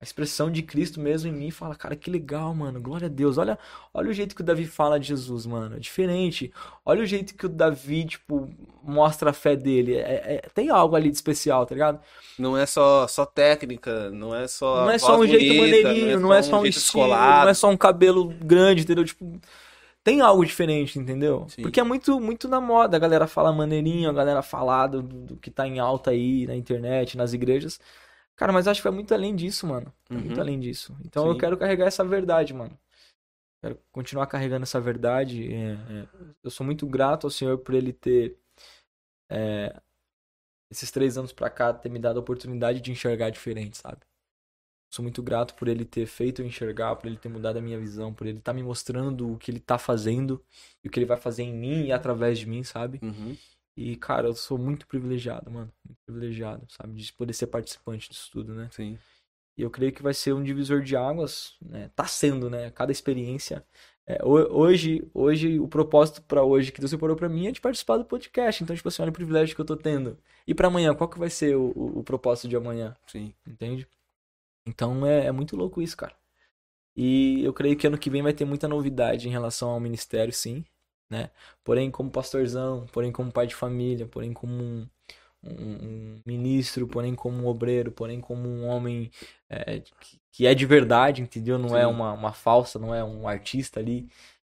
a 0.00 0.04
expressão 0.04 0.50
de 0.50 0.62
Cristo 0.62 1.00
mesmo 1.00 1.28
em 1.28 1.32
mim 1.32 1.46
e 1.48 1.52
falem, 1.52 1.76
cara, 1.76 1.94
que 1.96 2.10
legal, 2.10 2.54
mano. 2.54 2.80
Glória 2.80 3.06
a 3.06 3.08
Deus. 3.08 3.38
Olha, 3.38 3.58
olha 3.94 4.10
o 4.10 4.12
jeito 4.12 4.34
que 4.34 4.40
o 4.40 4.44
Davi 4.44 4.66
fala 4.66 4.98
de 4.98 5.08
Jesus, 5.08 5.46
mano. 5.46 5.76
É 5.76 5.78
diferente. 5.78 6.52
Olha 6.84 7.02
o 7.02 7.06
jeito 7.06 7.34
que 7.34 7.46
o 7.46 7.48
Davi, 7.48 8.04
tipo, 8.06 8.48
mostra 8.82 9.30
a 9.30 9.32
fé 9.32 9.56
dele. 9.56 9.96
É- 9.96 10.42
é- 10.44 10.48
tem 10.54 10.68
algo 10.70 10.96
ali 10.96 11.10
de 11.10 11.16
especial, 11.16 11.64
tá 11.64 11.74
ligado? 11.74 12.00
não 12.38 12.56
é 12.56 12.66
só, 12.66 13.06
só 13.08 13.26
técnica, 13.26 14.10
não 14.10 14.34
é 14.34 14.46
só. 14.46 14.82
Não 14.82 14.90
é 14.90 14.98
só 14.98 15.14
um 15.14 15.18
voz 15.18 15.30
jeito 15.30 15.54
bonita, 15.56 15.88
maneirinho, 15.88 16.20
não 16.20 16.32
é 16.32 16.42
só 16.42 16.58
um 16.58 16.62
jeito 16.62 16.78
estilo, 16.78 17.08
não 17.08 17.48
é 17.48 17.54
só 17.54 17.68
um 17.68 17.76
cabelo 17.76 18.28
grande, 18.28 18.82
entendeu? 18.82 19.04
Tipo, 19.04 19.40
tem 20.08 20.22
algo 20.22 20.42
diferente, 20.44 20.98
entendeu? 20.98 21.46
Sim. 21.50 21.60
Porque 21.60 21.78
é 21.78 21.82
muito, 21.82 22.18
muito 22.18 22.48
na 22.48 22.60
moda, 22.60 22.96
a 22.96 23.00
galera 23.00 23.26
fala 23.26 23.52
maneirinho, 23.52 24.08
a 24.08 24.12
galera 24.12 24.40
fala 24.42 24.86
do, 24.86 25.02
do 25.02 25.36
que 25.36 25.50
tá 25.50 25.66
em 25.66 25.78
alta 25.78 26.12
aí 26.12 26.46
na 26.46 26.56
internet, 26.56 27.14
nas 27.16 27.34
igrejas. 27.34 27.78
Cara, 28.34 28.50
mas 28.52 28.66
acho 28.66 28.80
que 28.80 28.88
vai 28.88 28.94
muito 28.94 29.12
além 29.12 29.36
disso, 29.36 29.66
mano. 29.66 29.92
É 30.08 30.14
muito 30.14 30.34
Uhum. 30.36 30.40
além 30.40 30.58
disso. 30.58 30.96
Então 31.04 31.26
eu 31.26 31.34
Sim. 31.34 31.40
quero 31.40 31.58
carregar 31.58 31.86
essa 31.86 32.02
verdade, 32.04 32.54
mano. 32.54 32.78
Quero 33.60 33.78
continuar 33.92 34.26
carregando 34.28 34.62
essa 34.62 34.80
verdade. 34.80 35.52
é, 35.52 35.72
é. 35.72 36.06
Eu 36.42 36.50
sou 36.50 36.64
muito 36.64 36.86
grato 36.86 37.26
ao 37.26 37.30
Senhor 37.30 37.58
por 37.58 37.74
Ele 37.74 37.92
ter, 37.92 38.38
é, 39.30 39.78
esses 40.70 40.90
três 40.90 41.18
anos 41.18 41.32
pra 41.32 41.50
cá, 41.50 41.74
ter 41.74 41.90
me 41.90 41.98
dado 41.98 42.16
a 42.16 42.20
oportunidade 42.20 42.80
de 42.80 42.90
enxergar 42.92 43.28
diferente, 43.30 43.76
sabe? 43.76 43.98
Sou 44.90 45.02
muito 45.02 45.22
grato 45.22 45.54
por 45.54 45.68
Ele 45.68 45.84
ter 45.84 46.06
feito 46.06 46.40
eu 46.42 46.46
enxergar, 46.46 46.96
por 46.96 47.06
Ele 47.06 47.16
ter 47.16 47.28
mudado 47.28 47.58
a 47.58 47.60
minha 47.62 47.78
visão, 47.78 48.12
por 48.12 48.26
Ele 48.26 48.38
estar 48.38 48.52
me 48.54 48.62
mostrando 48.62 49.32
o 49.32 49.38
que 49.38 49.50
Ele 49.50 49.60
tá 49.60 49.78
fazendo 49.78 50.42
e 50.82 50.88
o 50.88 50.90
que 50.90 50.98
Ele 50.98 51.06
vai 51.06 51.16
fazer 51.18 51.42
em 51.42 51.52
mim 51.54 51.86
e 51.86 51.92
através 51.92 52.38
de 52.38 52.46
mim, 52.46 52.62
sabe? 52.64 52.98
Uhum. 53.02 53.36
E, 53.76 53.94
cara, 53.96 54.26
eu 54.28 54.34
sou 54.34 54.58
muito 54.58 54.86
privilegiado, 54.86 55.50
mano. 55.50 55.70
Muito 55.86 55.98
privilegiado, 56.06 56.66
sabe? 56.70 56.94
De 57.00 57.12
poder 57.12 57.32
ser 57.32 57.46
participante 57.48 58.08
disso 58.10 58.28
tudo, 58.32 58.54
né? 58.54 58.68
Sim. 58.72 58.98
E 59.56 59.62
eu 59.62 59.70
creio 59.70 59.92
que 59.92 60.02
vai 60.02 60.14
ser 60.14 60.32
um 60.32 60.42
divisor 60.42 60.82
de 60.82 60.96
águas, 60.96 61.56
né? 61.60 61.90
Tá 61.94 62.06
sendo, 62.06 62.48
né? 62.48 62.70
Cada 62.70 62.90
experiência. 62.92 63.64
É, 64.06 64.24
ho- 64.24 64.52
hoje, 64.56 65.06
hoje, 65.12 65.60
o 65.60 65.68
propósito 65.68 66.22
pra 66.22 66.42
hoje 66.42 66.72
que 66.72 66.80
Deus 66.80 66.90
separou 66.90 67.14
pra 67.14 67.28
mim 67.28 67.46
é 67.46 67.52
de 67.52 67.60
participar 67.60 67.98
do 67.98 68.04
podcast. 68.04 68.62
Então, 68.64 68.74
tipo 68.74 68.88
assim, 68.88 69.02
olha 69.02 69.10
o 69.10 69.14
privilégio 69.14 69.54
que 69.54 69.60
eu 69.60 69.64
tô 69.66 69.76
tendo. 69.76 70.16
E 70.46 70.54
pra 70.54 70.68
amanhã, 70.68 70.94
qual 70.94 71.08
que 71.10 71.18
vai 71.18 71.28
ser 71.28 71.56
o, 71.56 71.72
o, 71.76 71.98
o 71.98 72.04
propósito 72.04 72.48
de 72.48 72.56
amanhã? 72.56 72.96
Sim. 73.06 73.34
Entende? 73.46 73.86
Então 74.68 75.06
é, 75.06 75.26
é 75.26 75.32
muito 75.32 75.56
louco 75.56 75.82
isso, 75.82 75.96
cara. 75.96 76.14
E 76.96 77.42
eu 77.44 77.52
creio 77.52 77.76
que 77.76 77.86
ano 77.86 77.98
que 77.98 78.10
vem 78.10 78.22
vai 78.22 78.32
ter 78.32 78.44
muita 78.44 78.68
novidade 78.68 79.28
em 79.28 79.30
relação 79.30 79.70
ao 79.70 79.80
ministério, 79.80 80.32
sim, 80.32 80.64
né? 81.10 81.30
Porém, 81.64 81.90
como 81.90 82.10
pastorzão, 82.10 82.86
porém 82.92 83.12
como 83.12 83.32
pai 83.32 83.46
de 83.46 83.54
família, 83.54 84.06
porém 84.06 84.32
como 84.32 84.52
um, 84.54 84.88
um- 85.44 86.16
um 86.16 86.22
ministro, 86.26 86.88
porém 86.88 87.14
como 87.14 87.38
um 87.38 87.46
obreiro, 87.46 87.92
porém 87.92 88.20
como 88.20 88.48
um 88.48 88.66
homem 88.66 89.10
é, 89.48 89.80
que, 89.80 90.20
que 90.32 90.46
é 90.46 90.54
de 90.54 90.66
verdade, 90.66 91.22
entendeu? 91.22 91.58
Não 91.58 91.76
é 91.76 91.86
Sim. 91.86 91.88
uma, 91.88 92.12
uma 92.12 92.32
falsa, 92.32 92.78
não 92.78 92.94
é 92.94 93.04
um 93.04 93.28
artista 93.28 93.80
ali, 93.80 94.08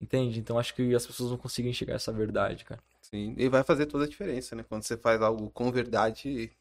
entende? 0.02 0.40
Então 0.40 0.60
acho 0.60 0.76
que 0.76 0.96
as 0.96 1.06
pessoas 1.08 1.32
não 1.32 1.38
conseguem 1.38 1.72
enxergar 1.72 1.96
essa 1.96 2.12
verdade, 2.14 2.66
cara. 2.66 2.82
Sim, 3.02 3.36
e 3.38 3.50
vai 3.50 3.64
fazer 3.64 3.88
toda 3.88 4.06
a 4.06 4.08
diferença, 4.08 4.56
né? 4.56 4.64
Quando 4.64 4.84
você 4.84 4.98
faz 4.98 5.22
algo 5.22 5.50
com 5.52 5.72
verdade, 5.72 6.52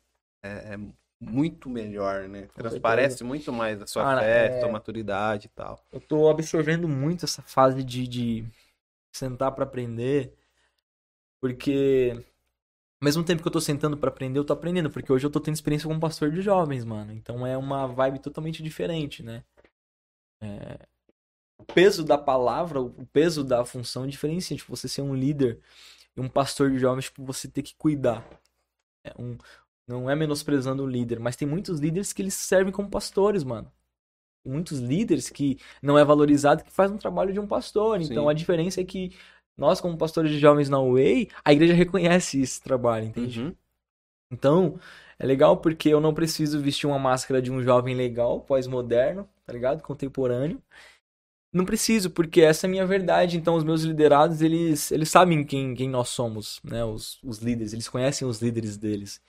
é, 0.42 0.74
é 0.74 0.78
muito 1.20 1.68
melhor, 1.68 2.28
né? 2.28 2.48
Transparece 2.54 3.22
muito 3.22 3.52
mais 3.52 3.80
a 3.82 3.86
sua 3.86 4.02
Cara, 4.04 4.20
fé, 4.22 4.48
é- 4.48 4.60
sua 4.60 4.70
maturidade 4.70 5.46
e 5.46 5.50
tal. 5.50 5.84
Eu 5.92 6.00
tô 6.00 6.28
absorvendo 6.28 6.88
muito 6.88 7.24
essa 7.24 7.42
fase 7.42 7.82
de, 7.84 8.08
de 8.08 8.44
sentar 9.12 9.52
pra 9.52 9.64
aprender, 9.64 10.32
porque 11.40 12.12
ao 13.00 13.04
mesmo 13.04 13.24
tempo 13.24 13.42
que 13.42 13.48
eu 13.48 13.52
tô 13.52 13.60
sentando 13.60 13.96
pra 13.96 14.10
aprender, 14.10 14.38
eu 14.38 14.44
tô 14.44 14.52
aprendendo, 14.52 14.90
porque 14.90 15.12
hoje 15.12 15.26
eu 15.26 15.30
tô 15.30 15.40
tendo 15.40 15.54
experiência 15.54 15.88
como 15.88 16.00
pastor 16.00 16.30
de 16.30 16.42
jovens, 16.42 16.84
mano. 16.84 17.12
Então 17.12 17.46
é 17.46 17.56
uma 17.56 17.86
vibe 17.86 18.20
totalmente 18.20 18.62
diferente, 18.62 19.22
né? 19.22 19.44
É, 20.42 20.86
O 21.58 21.64
peso 21.64 22.04
da 22.04 22.18
palavra, 22.18 22.80
o 22.80 23.06
peso 23.06 23.44
da 23.44 23.64
função 23.64 24.06
diferencia, 24.06 24.56
tipo, 24.56 24.74
você 24.74 24.88
ser 24.88 25.02
um 25.02 25.14
líder 25.14 25.60
e 26.16 26.20
um 26.20 26.28
pastor 26.28 26.70
de 26.70 26.78
jovens, 26.78 27.06
tipo, 27.06 27.24
você 27.24 27.48
ter 27.48 27.62
que 27.62 27.74
cuidar. 27.76 28.26
É 29.04 29.12
um, 29.18 29.38
não 29.86 30.08
é 30.08 30.14
menosprezando 30.14 30.84
o 30.84 30.86
líder, 30.86 31.18
mas 31.18 31.36
tem 31.36 31.46
muitos 31.46 31.80
líderes 31.80 32.12
que 32.12 32.22
eles 32.22 32.34
servem 32.34 32.72
como 32.72 32.88
pastores, 32.88 33.44
mano. 33.44 33.70
Muitos 34.46 34.78
líderes 34.78 35.28
que 35.28 35.58
não 35.82 35.98
é 35.98 36.04
valorizado 36.04 36.64
que 36.64 36.72
faz 36.72 36.90
um 36.90 36.96
trabalho 36.96 37.32
de 37.32 37.40
um 37.40 37.46
pastor. 37.46 38.00
Então 38.00 38.24
Sim. 38.24 38.30
a 38.30 38.32
diferença 38.32 38.80
é 38.80 38.84
que 38.84 39.12
nós, 39.56 39.80
como 39.80 39.98
pastores 39.98 40.30
de 40.30 40.38
jovens 40.38 40.70
na 40.70 40.80
Way, 40.80 41.28
a 41.44 41.52
igreja 41.52 41.74
reconhece 41.74 42.40
esse 42.40 42.62
trabalho, 42.62 43.04
entende? 43.06 43.42
Uhum. 43.42 43.54
Então, 44.32 44.80
é 45.18 45.26
legal 45.26 45.58
porque 45.58 45.90
eu 45.90 46.00
não 46.00 46.14
preciso 46.14 46.60
vestir 46.60 46.86
uma 46.86 46.98
máscara 46.98 47.42
de 47.42 47.50
um 47.50 47.62
jovem 47.62 47.94
legal, 47.94 48.40
pós-moderno, 48.40 49.28
tá 49.44 49.52
ligado? 49.52 49.82
Contemporâneo. 49.82 50.62
Não 51.52 51.64
preciso, 51.66 52.10
porque 52.10 52.40
essa 52.40 52.66
é 52.66 52.68
a 52.68 52.70
minha 52.70 52.86
verdade. 52.86 53.36
Então, 53.36 53.54
os 53.56 53.64
meus 53.64 53.82
liderados, 53.82 54.40
eles, 54.40 54.90
eles 54.92 55.10
sabem 55.10 55.44
quem, 55.44 55.74
quem 55.74 55.90
nós 55.90 56.08
somos, 56.08 56.58
né? 56.64 56.82
Os, 56.84 57.18
os 57.22 57.38
líderes, 57.38 57.72
eles 57.74 57.88
conhecem 57.88 58.26
os 58.26 58.40
líderes 58.40 58.78
deles. 58.78 59.20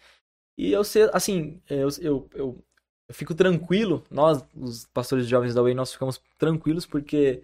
E 0.57 0.71
eu 0.71 0.83
sei, 0.83 1.09
assim, 1.13 1.61
eu, 1.69 1.89
eu, 1.99 2.29
eu, 2.33 2.63
eu 3.07 3.13
fico 3.13 3.33
tranquilo, 3.33 4.03
nós, 4.09 4.43
os 4.55 4.85
pastores 4.85 5.27
jovens 5.27 5.53
da 5.53 5.61
Way, 5.61 5.73
nós 5.73 5.91
ficamos 5.93 6.21
tranquilos 6.37 6.85
porque 6.85 7.43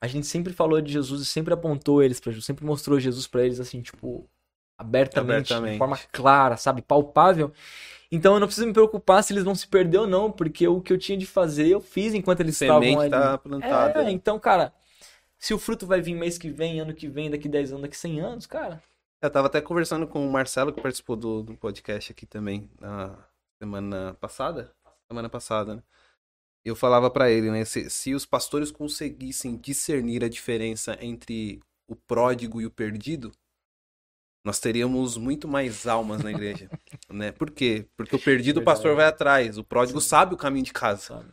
a 0.00 0.06
gente 0.06 0.26
sempre 0.26 0.52
falou 0.52 0.80
de 0.80 0.92
Jesus 0.92 1.22
e 1.22 1.24
sempre 1.26 1.54
apontou 1.54 2.02
eles 2.02 2.20
pra 2.20 2.32
Jesus, 2.32 2.44
sempre 2.44 2.64
mostrou 2.64 2.98
Jesus 2.98 3.26
pra 3.26 3.44
eles, 3.44 3.60
assim, 3.60 3.80
tipo, 3.82 4.28
abertamente, 4.76 5.52
Abertamente. 5.52 5.72
de 5.72 5.78
forma 5.78 5.98
clara, 6.12 6.56
sabe, 6.56 6.82
palpável. 6.82 7.52
Então 8.10 8.34
eu 8.34 8.40
não 8.40 8.46
preciso 8.46 8.66
me 8.66 8.72
preocupar 8.72 9.22
se 9.22 9.32
eles 9.32 9.44
vão 9.44 9.54
se 9.54 9.66
perder 9.66 9.98
ou 9.98 10.06
não, 10.06 10.30
porque 10.30 10.66
o 10.68 10.80
que 10.80 10.92
eu 10.92 10.98
tinha 10.98 11.18
de 11.18 11.26
fazer 11.26 11.68
eu 11.68 11.80
fiz 11.80 12.14
enquanto 12.14 12.40
eles 12.40 12.60
estavam 12.60 12.82
Semente 12.82 13.00
ali. 13.00 13.10
tá 13.10 13.38
plantada. 13.38 14.04
É, 14.04 14.10
então, 14.10 14.38
cara, 14.38 14.72
se 15.38 15.52
o 15.52 15.58
fruto 15.58 15.86
vai 15.86 16.00
vir 16.00 16.14
mês 16.14 16.38
que 16.38 16.50
vem, 16.50 16.80
ano 16.80 16.94
que 16.94 17.08
vem, 17.08 17.30
daqui 17.30 17.48
10 17.48 17.72
anos, 17.72 17.82
daqui 17.82 17.96
100 17.96 18.20
anos, 18.20 18.46
cara, 18.46 18.82
Eu 19.26 19.30
tava 19.30 19.48
até 19.48 19.60
conversando 19.60 20.06
com 20.06 20.24
o 20.24 20.30
Marcelo, 20.30 20.72
que 20.72 20.80
participou 20.80 21.16
do, 21.16 21.42
do 21.42 21.56
podcast 21.56 22.12
aqui 22.12 22.24
também, 22.24 22.70
na 22.80 23.18
semana 23.60 24.14
passada. 24.20 24.72
Semana 25.10 25.28
passada, 25.28 25.74
né? 25.74 25.82
Eu 26.64 26.76
falava 26.76 27.10
pra 27.10 27.28
ele, 27.28 27.50
né? 27.50 27.64
Se, 27.64 27.90
se 27.90 28.14
os 28.14 28.24
pastores 28.24 28.70
conseguissem 28.70 29.56
discernir 29.56 30.22
a 30.22 30.28
diferença 30.28 30.96
entre 31.00 31.60
o 31.88 31.96
pródigo 31.96 32.60
e 32.60 32.66
o 32.66 32.70
perdido, 32.70 33.32
nós 34.44 34.60
teríamos 34.60 35.16
muito 35.16 35.48
mais 35.48 35.88
almas 35.88 36.22
na 36.22 36.30
igreja, 36.30 36.70
né? 37.10 37.32
Por 37.32 37.50
quê? 37.50 37.84
Porque 37.96 38.14
o 38.14 38.22
perdido, 38.22 38.58
o 38.58 38.60
Verdade. 38.60 38.76
pastor 38.76 38.94
vai 38.94 39.06
atrás, 39.06 39.58
o 39.58 39.64
pródigo 39.64 40.00
sabe 40.00 40.34
o 40.34 40.38
caminho 40.38 40.64
de 40.64 40.72
casa, 40.72 41.00
sabe? 41.00 41.32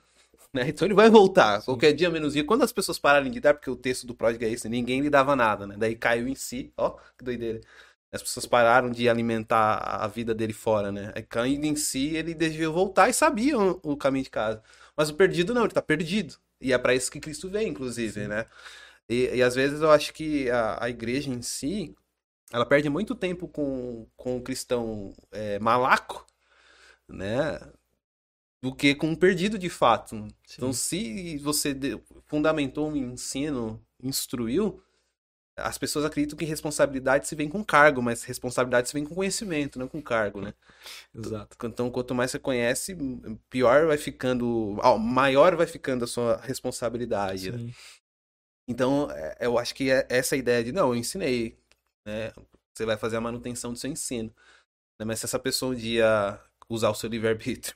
Né? 0.53 0.69
Então 0.69 0.85
ele 0.87 0.93
vai 0.93 1.09
voltar, 1.09 1.59
Sim. 1.61 1.65
qualquer 1.65 1.93
dia 1.93 2.09
menos 2.09 2.33
dia. 2.33 2.43
Quando 2.45 2.63
as 2.63 2.71
pessoas 2.71 2.99
pararem 2.99 3.31
de 3.31 3.39
dar, 3.39 3.53
porque 3.53 3.69
o 3.69 3.75
texto 3.75 4.05
do 4.05 4.15
pródigo 4.15 4.43
é 4.45 4.49
esse, 4.49 4.69
ninguém 4.69 5.01
lhe 5.01 5.09
dava 5.09 5.35
nada, 5.35 5.65
né? 5.67 5.75
Daí 5.77 5.95
caiu 5.95 6.27
em 6.27 6.35
si, 6.35 6.71
ó, 6.77 6.91
que 7.17 7.23
doideira. 7.23 7.61
As 8.11 8.21
pessoas 8.21 8.45
pararam 8.45 8.91
de 8.91 9.09
alimentar 9.09 9.77
a 9.77 10.07
vida 10.07 10.35
dele 10.35 10.53
fora, 10.53 10.91
né? 10.91 11.11
Aí 11.15 11.23
caindo 11.23 11.65
em 11.65 11.75
si, 11.75 12.15
ele 12.15 12.35
devia 12.35 12.69
voltar 12.69 13.09
e 13.09 13.13
sabia 13.13 13.57
o, 13.57 13.97
caminho 13.97 14.23
de 14.23 14.29
casa. 14.29 14.61
Mas 14.95 15.09
o 15.09 15.15
perdido 15.15 15.53
não, 15.53 15.63
ele 15.63 15.73
tá 15.73 15.81
perdido. 15.81 16.35
E 16.61 16.71
é 16.71 16.77
pra 16.77 16.93
isso 16.93 17.11
que 17.11 17.19
Cristo 17.19 17.49
vem, 17.49 17.69
inclusive, 17.69 18.27
né? 18.27 18.45
E, 19.09 19.35
e 19.35 19.43
às 19.43 19.55
vezes 19.55 19.81
eu 19.81 19.91
acho 19.91 20.13
que 20.13 20.49
a, 20.51 20.85
a 20.85 20.89
igreja 20.89 21.29
em 21.31 21.41
si, 21.41 21.95
ela 22.51 22.65
perde 22.65 22.89
muito 22.89 23.15
tempo 23.15 23.47
com, 23.47 24.07
com 24.15 24.37
o 24.37 24.41
cristão 24.41 25.13
é, 25.31 25.59
malaco, 25.59 26.25
né? 27.07 27.59
Do 28.63 28.73
que 28.73 28.95
com 28.95 29.11
o 29.11 29.17
perdido 29.17 29.59
de 29.59 29.69
fato. 29.69 30.25
Então, 30.55 30.71
se 30.71 31.37
você 31.39 31.75
fundamentou 32.27 32.89
um 32.89 32.95
ensino, 32.95 33.85
instruiu, 34.01 34.81
as 35.57 35.77
pessoas 35.77 36.05
acreditam 36.05 36.37
que 36.37 36.45
responsabilidade 36.45 37.27
se 37.27 37.35
vem 37.35 37.49
com 37.49 37.61
cargo, 37.61 38.01
mas 38.01 38.23
responsabilidade 38.23 38.87
se 38.87 38.93
vem 38.93 39.03
com 39.03 39.13
conhecimento, 39.13 39.77
não 39.77 39.89
com 39.89 40.01
cargo, 40.01 40.39
né? 40.39 40.53
Exato. 41.13 41.57
Então, 41.65 41.91
quanto 41.91 42.15
mais 42.15 42.31
você 42.31 42.39
conhece, 42.39 42.95
pior 43.49 43.85
vai 43.85 43.97
ficando, 43.97 44.79
maior 44.97 45.57
vai 45.57 45.67
ficando 45.67 46.05
a 46.05 46.07
sua 46.07 46.37
responsabilidade, 46.37 47.51
né? 47.51 47.57
Sim. 47.57 47.73
Então, 48.65 49.11
é, 49.11 49.39
eu 49.41 49.57
acho 49.59 49.75
que 49.75 49.91
é 49.91 50.07
essa 50.07 50.37
ideia 50.37 50.63
de, 50.63 50.71
não, 50.71 50.87
eu 50.87 50.95
ensinei, 50.95 51.59
né? 52.07 52.31
Você 52.73 52.85
vai 52.85 52.95
fazer 52.95 53.17
a 53.17 53.21
manutenção 53.21 53.73
do 53.73 53.77
seu 53.77 53.91
ensino. 53.91 54.33
né? 54.97 55.05
Mas 55.05 55.19
se 55.19 55.25
essa 55.25 55.37
pessoa 55.37 55.73
um 55.73 55.75
dia 55.75 56.39
usar 56.69 56.91
o 56.91 56.95
seu 56.95 57.09
livre-arbítrio 57.09 57.75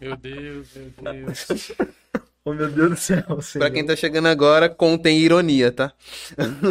Meu 0.00 0.16
Deus, 0.16 0.68
meu 0.74 1.12
Deus. 1.12 1.72
Oh, 2.42 2.54
meu 2.54 2.70
Deus 2.70 2.90
do 2.90 2.96
céu, 2.96 3.22
Pra 3.58 3.70
quem 3.70 3.84
tá 3.84 3.94
chegando 3.94 4.26
agora, 4.26 4.66
contém 4.66 5.18
ironia, 5.18 5.70
tá? 5.70 5.92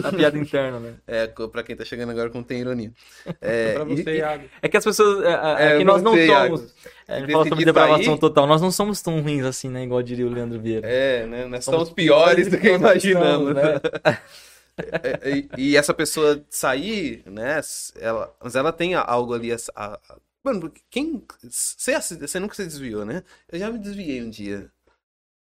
A 0.04 0.12
piada 0.12 0.36
interna, 0.36 0.80
né? 0.80 0.94
É, 1.06 1.28
pra 1.28 1.62
quem 1.62 1.76
tá 1.76 1.86
chegando 1.86 2.10
agora, 2.10 2.28
contém 2.32 2.60
ironia. 2.62 2.92
É, 3.40 3.74
pra 3.76 3.84
e- 3.84 3.98
você, 3.98 4.10
e- 4.14 4.18
Iago. 4.18 4.44
É 4.64 4.68
que 4.68 4.76
as 4.78 4.84
pessoas. 4.84 5.24
É, 5.24 5.30
é, 5.30 5.76
É, 5.76 5.78
que 5.78 5.84
nós 5.84 6.02
não 6.02 6.18
Iago. 6.18 6.58
somos. 6.58 6.74
É, 7.08 7.14
a 7.14 7.20
gente 7.20 7.28
Decidir 7.28 7.32
fala 7.34 7.50
sobre 7.50 7.66
depravação 7.66 8.04
sair- 8.04 8.20
total. 8.20 8.48
Nós 8.48 8.62
não 8.64 8.72
somos 8.72 9.00
tão 9.04 9.22
ruins 9.22 9.46
assim, 9.46 9.70
né? 9.70 9.84
Igual 9.84 10.02
diria 10.02 10.26
o 10.26 10.30
Leandro 10.34 10.60
Vieira. 10.60 10.88
é, 10.90 11.28
né? 11.28 11.46
Nós 11.46 11.64
Somos 11.64 11.82
somos 11.82 11.94
piores 11.94 12.48
do 12.48 12.58
que 12.58 12.70
imaginamos. 12.72 13.50
somos, 13.50 13.54
né? 13.54 14.18
É, 15.04 15.30
e, 15.30 15.50
e 15.72 15.78
essa 15.78 15.94
pessoa 15.94 16.44
sair, 16.50 17.24
né? 17.26 17.60
Ela, 18.00 18.36
mas 18.42 18.56
ela 18.56 18.72
tem 18.74 18.96
algo 18.96 19.34
ali. 19.34 19.52
a- 19.52 19.58
a- 19.76 20.00
mano, 20.44 20.72
quem. 20.90 21.24
Você, 21.44 22.40
nunca 22.40 22.56
se 22.56 22.64
desviou, 22.66 23.06
né? 23.06 23.24
Eu 23.52 23.60
já 23.60 23.70
me 23.72 23.80
desviei 23.80 24.22
um 24.24 24.30
dia. 24.30 24.72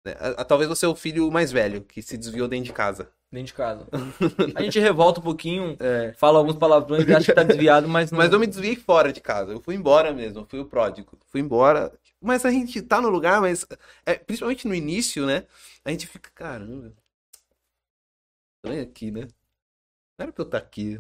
né? 0.05 0.15
A- 0.19 0.41
a- 0.41 0.45
Talvez 0.45 0.69
você 0.69 0.85
é 0.85 0.89
o 0.89 0.95
filho 0.95 1.29
mais 1.31 1.51
velho 1.51 1.81
que 1.83 2.01
se 2.01 2.17
desviou 2.17 2.47
dentro 2.47 2.65
de 2.65 2.73
casa. 2.73 3.09
Dentro 3.31 3.47
de 3.47 3.53
casa. 3.53 3.87
A 4.55 4.61
gente 4.61 4.79
revolta 4.79 5.19
um 5.19 5.23
pouquinho, 5.23 5.75
É. 5.79 6.13
fala 6.13 6.37
alguns 6.37 6.55
palavrões 6.55 7.07
e 7.07 7.15
acha 7.15 7.25
que 7.25 7.33
tá 7.33 7.41
desviado, 7.43 7.87
mas 7.89 8.11
não. 8.11 8.17
Mas 8.19 8.31
eu 8.31 8.39
me 8.39 8.45
desviei 8.45 8.75
fora 8.75 9.11
de 9.11 9.19
casa. 9.21 9.51
Eu 9.53 9.59
fui 9.61 9.73
embora 9.75 10.13
mesmo. 10.13 10.41
Eu 10.41 10.45
fui 10.45 10.59
o 10.59 10.65
pródigo. 10.65 11.17
Fui 11.29 11.41
embora. 11.41 11.91
Mas 12.21 12.45
a 12.45 12.51
gente 12.51 12.81
tá 12.81 13.01
no 13.01 13.09
lugar, 13.09 13.41
mas. 13.41 13.65
é, 14.05 14.13
principalmente 14.15 14.67
no 14.67 14.75
início, 14.75 15.25
né? 15.25 15.45
A 15.83 15.89
gente 15.91 16.05
fica, 16.07 16.29
caramba. 16.35 16.93
É 18.63 18.79
aqui, 18.81 19.11
né? 19.11 19.21
Não 20.17 20.23
era 20.25 20.31
pra 20.31 20.43
eu 20.43 20.45
estar 20.45 20.57
aqui. 20.57 20.99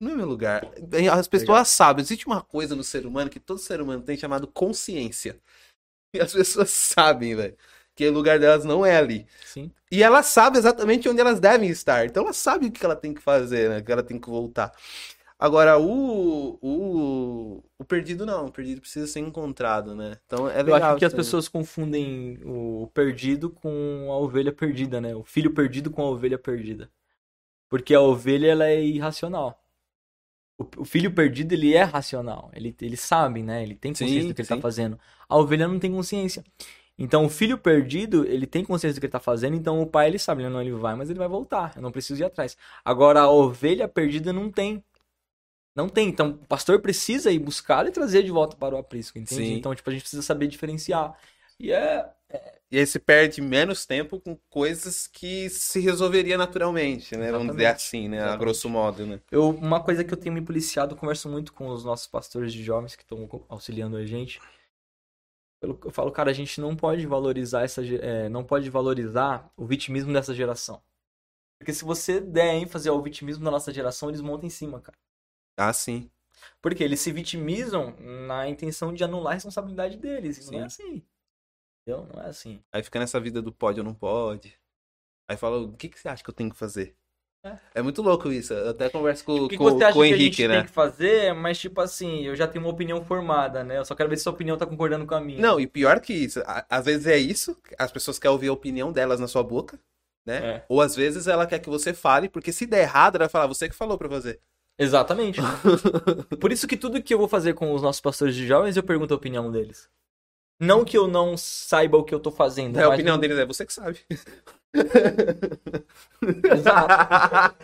Não 0.00 0.12
é 0.12 0.14
meu 0.16 0.26
lugar. 0.26 0.62
As 1.12 1.28
pessoas 1.28 1.68
sabem. 1.68 2.02
Existe 2.02 2.26
uma 2.26 2.42
coisa 2.42 2.76
no 2.76 2.84
ser 2.84 3.06
humano 3.06 3.30
que 3.30 3.40
todo 3.40 3.58
ser 3.58 3.80
humano 3.80 4.02
tem 4.02 4.16
chamado 4.16 4.46
consciência. 4.46 5.40
E 6.14 6.20
as 6.20 6.32
pessoas 6.32 6.70
sabem, 6.70 7.36
velho. 7.36 7.56
Que 7.94 8.08
o 8.08 8.12
lugar 8.12 8.38
delas 8.38 8.64
não 8.64 8.86
é 8.86 8.96
ali. 8.96 9.26
Sim. 9.44 9.70
E 9.92 10.02
ela 10.02 10.22
sabe 10.22 10.58
exatamente 10.58 11.08
onde 11.08 11.20
elas 11.20 11.38
devem 11.38 11.68
estar. 11.68 12.06
Então 12.06 12.22
ela 12.24 12.32
sabe 12.32 12.66
o 12.66 12.72
que 12.72 12.84
ela 12.84 12.96
tem 12.96 13.12
que 13.12 13.20
fazer, 13.20 13.68
né? 13.68 13.82
Que 13.82 13.92
ela 13.92 14.02
tem 14.02 14.18
que 14.18 14.28
voltar. 14.30 14.72
Agora, 15.38 15.78
o, 15.78 16.58
o, 16.62 17.62
o 17.78 17.84
perdido 17.84 18.26
não. 18.26 18.46
O 18.46 18.52
perdido 18.52 18.80
precisa 18.80 19.06
ser 19.06 19.20
encontrado, 19.20 19.94
né? 19.94 20.18
Então 20.26 20.48
é 20.48 20.62
Eu 20.64 20.64
legal. 20.64 20.92
acho 20.92 20.98
que 20.98 21.04
as 21.04 21.14
pessoas 21.14 21.48
confundem 21.48 22.38
o 22.44 22.88
perdido 22.94 23.50
com 23.50 24.08
a 24.10 24.16
ovelha 24.18 24.52
perdida, 24.52 25.00
né? 25.00 25.14
O 25.14 25.22
filho 25.24 25.52
perdido 25.54 25.90
com 25.90 26.02
a 26.02 26.10
ovelha 26.10 26.38
perdida. 26.38 26.90
Porque 27.68 27.94
a 27.94 28.00
ovelha, 28.00 28.48
ela 28.48 28.66
é 28.66 28.82
irracional. 28.82 29.62
O, 30.58 30.66
o 30.78 30.84
filho 30.84 31.12
perdido, 31.12 31.52
ele 31.52 31.74
é 31.74 31.82
racional. 31.82 32.50
Ele, 32.54 32.74
ele 32.80 32.96
sabe, 32.96 33.42
né? 33.42 33.62
Ele 33.62 33.74
tem 33.74 33.92
consciência 33.92 34.22
Sim, 34.22 34.28
do 34.28 34.34
que 34.34 34.40
ele 34.40 34.48
sim. 34.48 34.54
tá 34.56 34.60
fazendo. 34.60 34.98
A 35.28 35.36
ovelha 35.36 35.68
não 35.68 35.78
tem 35.78 35.92
consciência. 35.92 36.44
Então, 36.98 37.24
o 37.24 37.28
filho 37.28 37.56
perdido, 37.56 38.26
ele 38.26 38.44
tem 38.44 38.64
consciência 38.64 38.94
do 38.94 39.00
que 39.00 39.06
ele 39.06 39.12
tá 39.12 39.20
fazendo, 39.20 39.54
então 39.54 39.80
o 39.80 39.86
pai, 39.86 40.08
ele 40.08 40.18
sabe, 40.18 40.42
ele 40.42 40.50
não, 40.50 40.60
ele 40.60 40.72
vai, 40.72 40.96
mas 40.96 41.08
ele 41.08 41.18
vai 41.18 41.28
voltar. 41.28 41.72
Eu 41.76 41.82
não 41.82 41.92
preciso 41.92 42.20
ir 42.20 42.24
atrás. 42.24 42.56
Agora, 42.84 43.20
a 43.20 43.30
ovelha 43.30 43.86
perdida 43.86 44.32
não 44.32 44.50
tem. 44.50 44.82
Não 45.76 45.88
tem. 45.88 46.08
Então, 46.08 46.30
o 46.30 46.46
pastor 46.46 46.80
precisa 46.80 47.30
ir 47.30 47.38
buscá-la 47.38 47.88
e 47.88 47.92
trazer 47.92 48.24
de 48.24 48.32
volta 48.32 48.56
para 48.56 48.74
o 48.74 48.78
aprisco, 48.78 49.16
entende? 49.16 49.46
Sim. 49.46 49.54
Então, 49.54 49.72
tipo, 49.76 49.88
a 49.88 49.92
gente 49.92 50.02
precisa 50.02 50.22
saber 50.22 50.48
diferenciar. 50.48 51.16
E 51.60 51.70
é, 51.70 52.04
E 52.70 52.78
aí 52.78 52.86
se 52.86 52.98
perde 52.98 53.40
menos 53.40 53.86
tempo 53.86 54.20
com 54.20 54.36
coisas 54.50 55.06
que 55.06 55.48
se 55.48 55.80
resolveria 55.80 56.36
naturalmente, 56.36 57.16
né? 57.16 57.32
Vamos 57.32 57.52
dizer 57.52 57.62
Exatamente. 57.62 57.76
assim, 57.76 58.08
né? 58.08 58.16
A 58.16 58.20
Exatamente. 58.20 58.40
grosso 58.40 58.68
modo, 58.68 59.06
né? 59.06 59.20
Eu, 59.30 59.48
uma 59.50 59.82
coisa 59.82 60.04
que 60.04 60.12
eu 60.12 60.18
tenho 60.18 60.34
me 60.34 60.42
policiado, 60.42 60.94
eu 60.94 60.98
converso 60.98 61.30
muito 61.30 61.52
com 61.54 61.68
os 61.68 61.82
nossos 61.82 62.06
pastores 62.06 62.52
de 62.52 62.62
jovens 62.62 62.94
que 62.94 63.02
estão 63.02 63.26
auxiliando 63.48 63.96
a 63.96 64.04
gente. 64.04 64.38
Eu 65.62 65.78
eu 65.82 65.90
falo, 65.90 66.12
cara, 66.12 66.30
a 66.30 66.34
gente 66.34 66.60
não 66.60 66.76
pode 66.76 67.06
valorizar 67.06 67.62
essa, 67.62 67.82
é, 67.84 68.28
não 68.28 68.44
pode 68.44 68.68
valorizar 68.68 69.50
o 69.56 69.66
vitimismo 69.66 70.12
dessa 70.12 70.34
geração. 70.34 70.82
Porque 71.58 71.72
se 71.72 71.84
você 71.84 72.20
der 72.20 72.54
ênfase 72.54 72.88
ao 72.88 73.02
vitimismo 73.02 73.44
da 73.44 73.50
nossa 73.50 73.72
geração, 73.72 74.10
eles 74.10 74.20
montam 74.20 74.46
em 74.46 74.50
cima, 74.50 74.80
cara. 74.80 74.96
Ah, 75.56 75.72
sim. 75.72 76.10
Porque 76.62 76.84
eles 76.84 77.00
se 77.00 77.10
vitimizam 77.10 77.96
na 77.98 78.48
intenção 78.48 78.92
de 78.92 79.02
anular 79.02 79.32
a 79.32 79.34
responsabilidade 79.34 79.96
deles. 79.96 80.38
E 80.38 80.52
não 80.52 80.64
é 80.64 80.68
Sim. 80.68 80.84
assim. 80.84 81.02
Entendeu? 81.88 82.06
Não 82.12 82.22
é 82.22 82.26
assim. 82.26 82.60
Aí 82.70 82.82
fica 82.82 82.98
nessa 82.98 83.18
vida 83.18 83.40
do 83.40 83.50
pode 83.50 83.80
ou 83.80 83.84
não 83.84 83.94
pode. 83.94 84.54
Aí 85.26 85.36
fala, 85.36 85.58
o 85.58 85.72
que, 85.72 85.88
que 85.88 85.98
você 85.98 86.08
acha 86.08 86.22
que 86.22 86.28
eu 86.28 86.34
tenho 86.34 86.50
que 86.50 86.56
fazer? 86.56 86.94
É. 87.42 87.56
É, 87.76 87.82
muito 87.82 88.02
louco 88.02 88.30
isso. 88.30 88.52
Eu 88.52 88.70
até 88.70 88.90
converso 88.90 89.24
com, 89.24 89.32
O 89.32 89.48
que, 89.48 89.56
que 89.56 89.58
com, 89.58 89.64
você 89.64 89.84
acha 89.84 89.94
com 89.94 90.00
o 90.00 90.04
que 90.04 90.12
a 90.12 90.16
gente 90.16 90.48
né? 90.48 90.56
tem 90.56 90.66
que 90.66 90.72
fazer? 90.72 91.32
Mas, 91.34 91.58
tipo 91.58 91.80
assim, 91.80 92.24
eu 92.24 92.36
já 92.36 92.46
tenho 92.46 92.64
uma 92.64 92.70
opinião 92.70 93.02
formada, 93.02 93.64
né? 93.64 93.78
Eu 93.78 93.84
só 93.84 93.94
quero 93.94 94.10
ver 94.10 94.16
se 94.18 94.24
sua 94.24 94.32
opinião 94.32 94.58
tá 94.58 94.66
concordando 94.66 95.06
com 95.06 95.14
a 95.14 95.20
minha. 95.20 95.40
Não, 95.40 95.58
e 95.58 95.66
pior 95.66 96.00
que 96.00 96.12
isso, 96.12 96.42
às 96.68 96.84
vezes 96.84 97.06
é 97.06 97.16
isso, 97.16 97.56
as 97.78 97.90
pessoas 97.90 98.18
querem 98.18 98.32
ouvir 98.32 98.48
a 98.48 98.52
opinião 98.52 98.92
delas 98.92 99.20
na 99.20 99.28
sua 99.28 99.42
boca, 99.42 99.78
né? 100.26 100.56
É. 100.56 100.64
Ou 100.68 100.82
às 100.82 100.94
vezes 100.94 101.26
ela 101.26 101.46
quer 101.46 101.58
que 101.58 101.70
você 101.70 101.94
fale, 101.94 102.28
porque 102.28 102.52
se 102.52 102.66
der 102.66 102.82
errado, 102.82 103.16
ela 103.16 103.24
vai 103.24 103.30
falar, 103.30 103.46
você 103.46 103.68
que 103.68 103.74
falou 103.74 103.96
pra 103.96 104.08
fazer. 104.08 104.40
Exatamente. 104.78 105.40
Por 106.40 106.52
isso 106.52 106.66
que 106.66 106.76
tudo 106.76 107.02
que 107.02 107.14
eu 107.14 107.18
vou 107.18 107.28
fazer 107.28 107.54
com 107.54 107.72
os 107.72 107.82
nossos 107.82 108.00
pastores 108.00 108.34
de 108.34 108.46
jovens, 108.46 108.76
eu 108.76 108.82
pergunto 108.82 109.14
a 109.14 109.16
opinião 109.16 109.50
deles. 109.50 109.88
Não 110.60 110.84
que 110.84 110.96
eu 110.98 111.06
não 111.06 111.36
saiba 111.36 111.96
o 111.96 112.04
que 112.04 112.14
eu 112.14 112.18
tô 112.20 112.30
fazendo. 112.30 112.78
É, 112.78 112.82
a 112.82 112.88
opinião 112.88 113.14
eu- 113.16 113.20
deles 113.20 113.38
é 113.38 113.46
você 113.46 113.64
que 113.64 113.72
sabe. 113.72 114.00
Exato. 116.52 117.54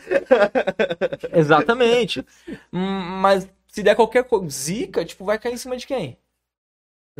Exatamente. 1.32 2.24
Hum, 2.72 3.00
Mas 3.20 3.48
se 3.68 3.82
der 3.82 3.94
qualquer 3.96 4.26
zica, 4.48 5.04
tipo, 5.04 5.24
vai 5.24 5.38
cair 5.38 5.54
em 5.54 5.56
cima 5.58 5.76
de 5.76 5.86
quem? 5.86 6.16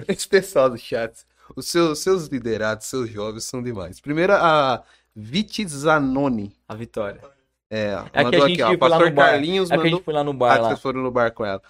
Esse 0.09 0.27
pessoal 0.29 0.71
do 0.71 0.79
chat, 0.79 1.13
os 1.55 1.69
seus, 1.69 1.99
seus 2.01 2.27
liderados, 2.27 2.87
seus 2.87 3.09
jovens 3.11 3.45
são 3.45 3.63
demais. 3.63 4.01
Primeiro 4.01 4.33
a 4.35 4.83
Viti 5.15 5.67
Zanoni. 5.67 6.57
A 6.69 6.75
vitória. 6.75 7.21
É, 7.71 7.95
É 8.13 8.19
que 8.19 8.25
mandou 8.25 8.45
a 8.45 8.49
gente 8.49 8.63
aqui, 8.63 8.75
ó. 8.75 8.79
foi 8.79 8.89
lá 8.89 8.97
Pastor 8.97 9.09
no 9.11 9.15
bar. 9.17 9.31
Carlinhos 9.31 9.71
É 9.71 9.75
que 9.75 9.75
a 9.75 9.77
mandou. 9.85 9.91
gente 9.99 10.05
foi 10.05 10.15
lá 10.15 10.25
no 10.25 10.31
Ah, 10.31 10.35
bar 10.35 10.55
que 10.57 10.63
lá. 10.63 10.69
vocês 10.69 10.81
foram 10.81 11.03
no 11.03 11.11
bar 11.11 11.33
com 11.33 11.45
ela. 11.45 11.63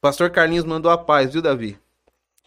Pastor 0.00 0.30
Carlinhos 0.30 0.64
mandou 0.64 0.90
a 0.90 0.98
paz, 0.98 1.32
viu, 1.32 1.42
Davi? 1.42 1.78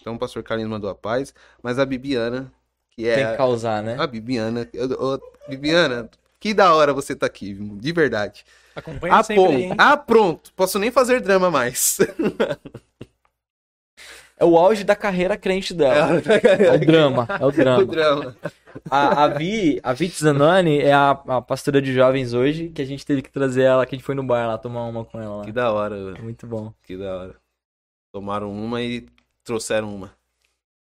Então 0.02 0.16
o 0.16 0.20
pastor 0.20 0.44
Carlinhos 0.44 0.70
mandou 0.72 0.90
a 0.90 0.96
paz, 0.96 1.34
mas 1.62 1.78
a 1.80 1.86
Bibiana, 1.86 2.52
que 2.90 3.08
é 3.08 3.16
Tem 3.16 3.28
que 3.32 3.38
causar, 3.38 3.82
né? 3.84 3.96
a 4.00 4.08
Bibiana, 4.08 4.68
eu- 4.74 5.22
Bibiana, 5.48 6.10
que 6.40 6.54
da 6.54 6.74
hora 6.74 6.92
você 6.94 7.16
tá 7.16 7.28
aqui, 7.28 7.54
de 7.54 7.92
verdade. 7.94 8.44
Acompanha 8.76 9.16
Ah, 9.16 9.24
sempre 9.24 9.44
pô, 9.44 9.50
aí, 9.50 9.64
hein? 9.64 9.76
ah, 9.78 9.96
pronto, 9.98 10.52
posso 10.54 10.80
nem 10.80 10.92
fazer 10.92 11.22
drama 11.22 11.52
mais. 11.52 11.98
É 14.38 14.44
o 14.46 14.58
auge 14.58 14.84
da 14.84 14.96
carreira 14.96 15.38
crente 15.38 15.72
dela. 15.72 16.20
É 16.20 16.72
o 16.72 16.80
drama, 16.84 17.28
é 17.40 17.46
o 17.46 17.48
O 17.50 17.52
drama. 17.52 17.86
drama. 17.86 18.36
A, 18.90 19.26
a 19.26 19.28
Vi, 19.28 19.80
a 19.84 19.94
Vi 19.94 20.08
Zanoni 20.08 20.80
é 20.80 20.92
a, 20.94 21.12
a 21.12 21.42
pastora 21.44 21.80
de 21.80 21.94
jovens 21.94 22.34
hoje, 22.34 22.70
que 22.70 22.82
a 22.82 22.86
gente 22.86 23.06
teve 23.06 23.22
que 23.22 23.30
trazer 23.32 23.62
ela, 23.62 23.86
que 23.86 23.94
a 23.94 23.98
gente 24.00 24.06
foi 24.06 24.16
no 24.16 24.24
bar 24.24 24.48
lá 24.48 24.58
tomar 24.58 24.86
uma 24.86 25.06
com 25.06 25.22
ela 25.22 25.36
lá. 25.38 25.46
Que 25.46 25.52
da 25.52 25.72
hora, 25.72 25.96
velho. 25.96 26.24
Muito 26.24 26.48
bom. 26.48 26.74
que 26.82 26.98
da 26.98 27.16
hora. 27.18 27.36
Tomaram 28.12 28.52
uma 28.52 28.82
e 28.82 29.06
trouxeram 29.52 29.94
uma. 29.94 30.16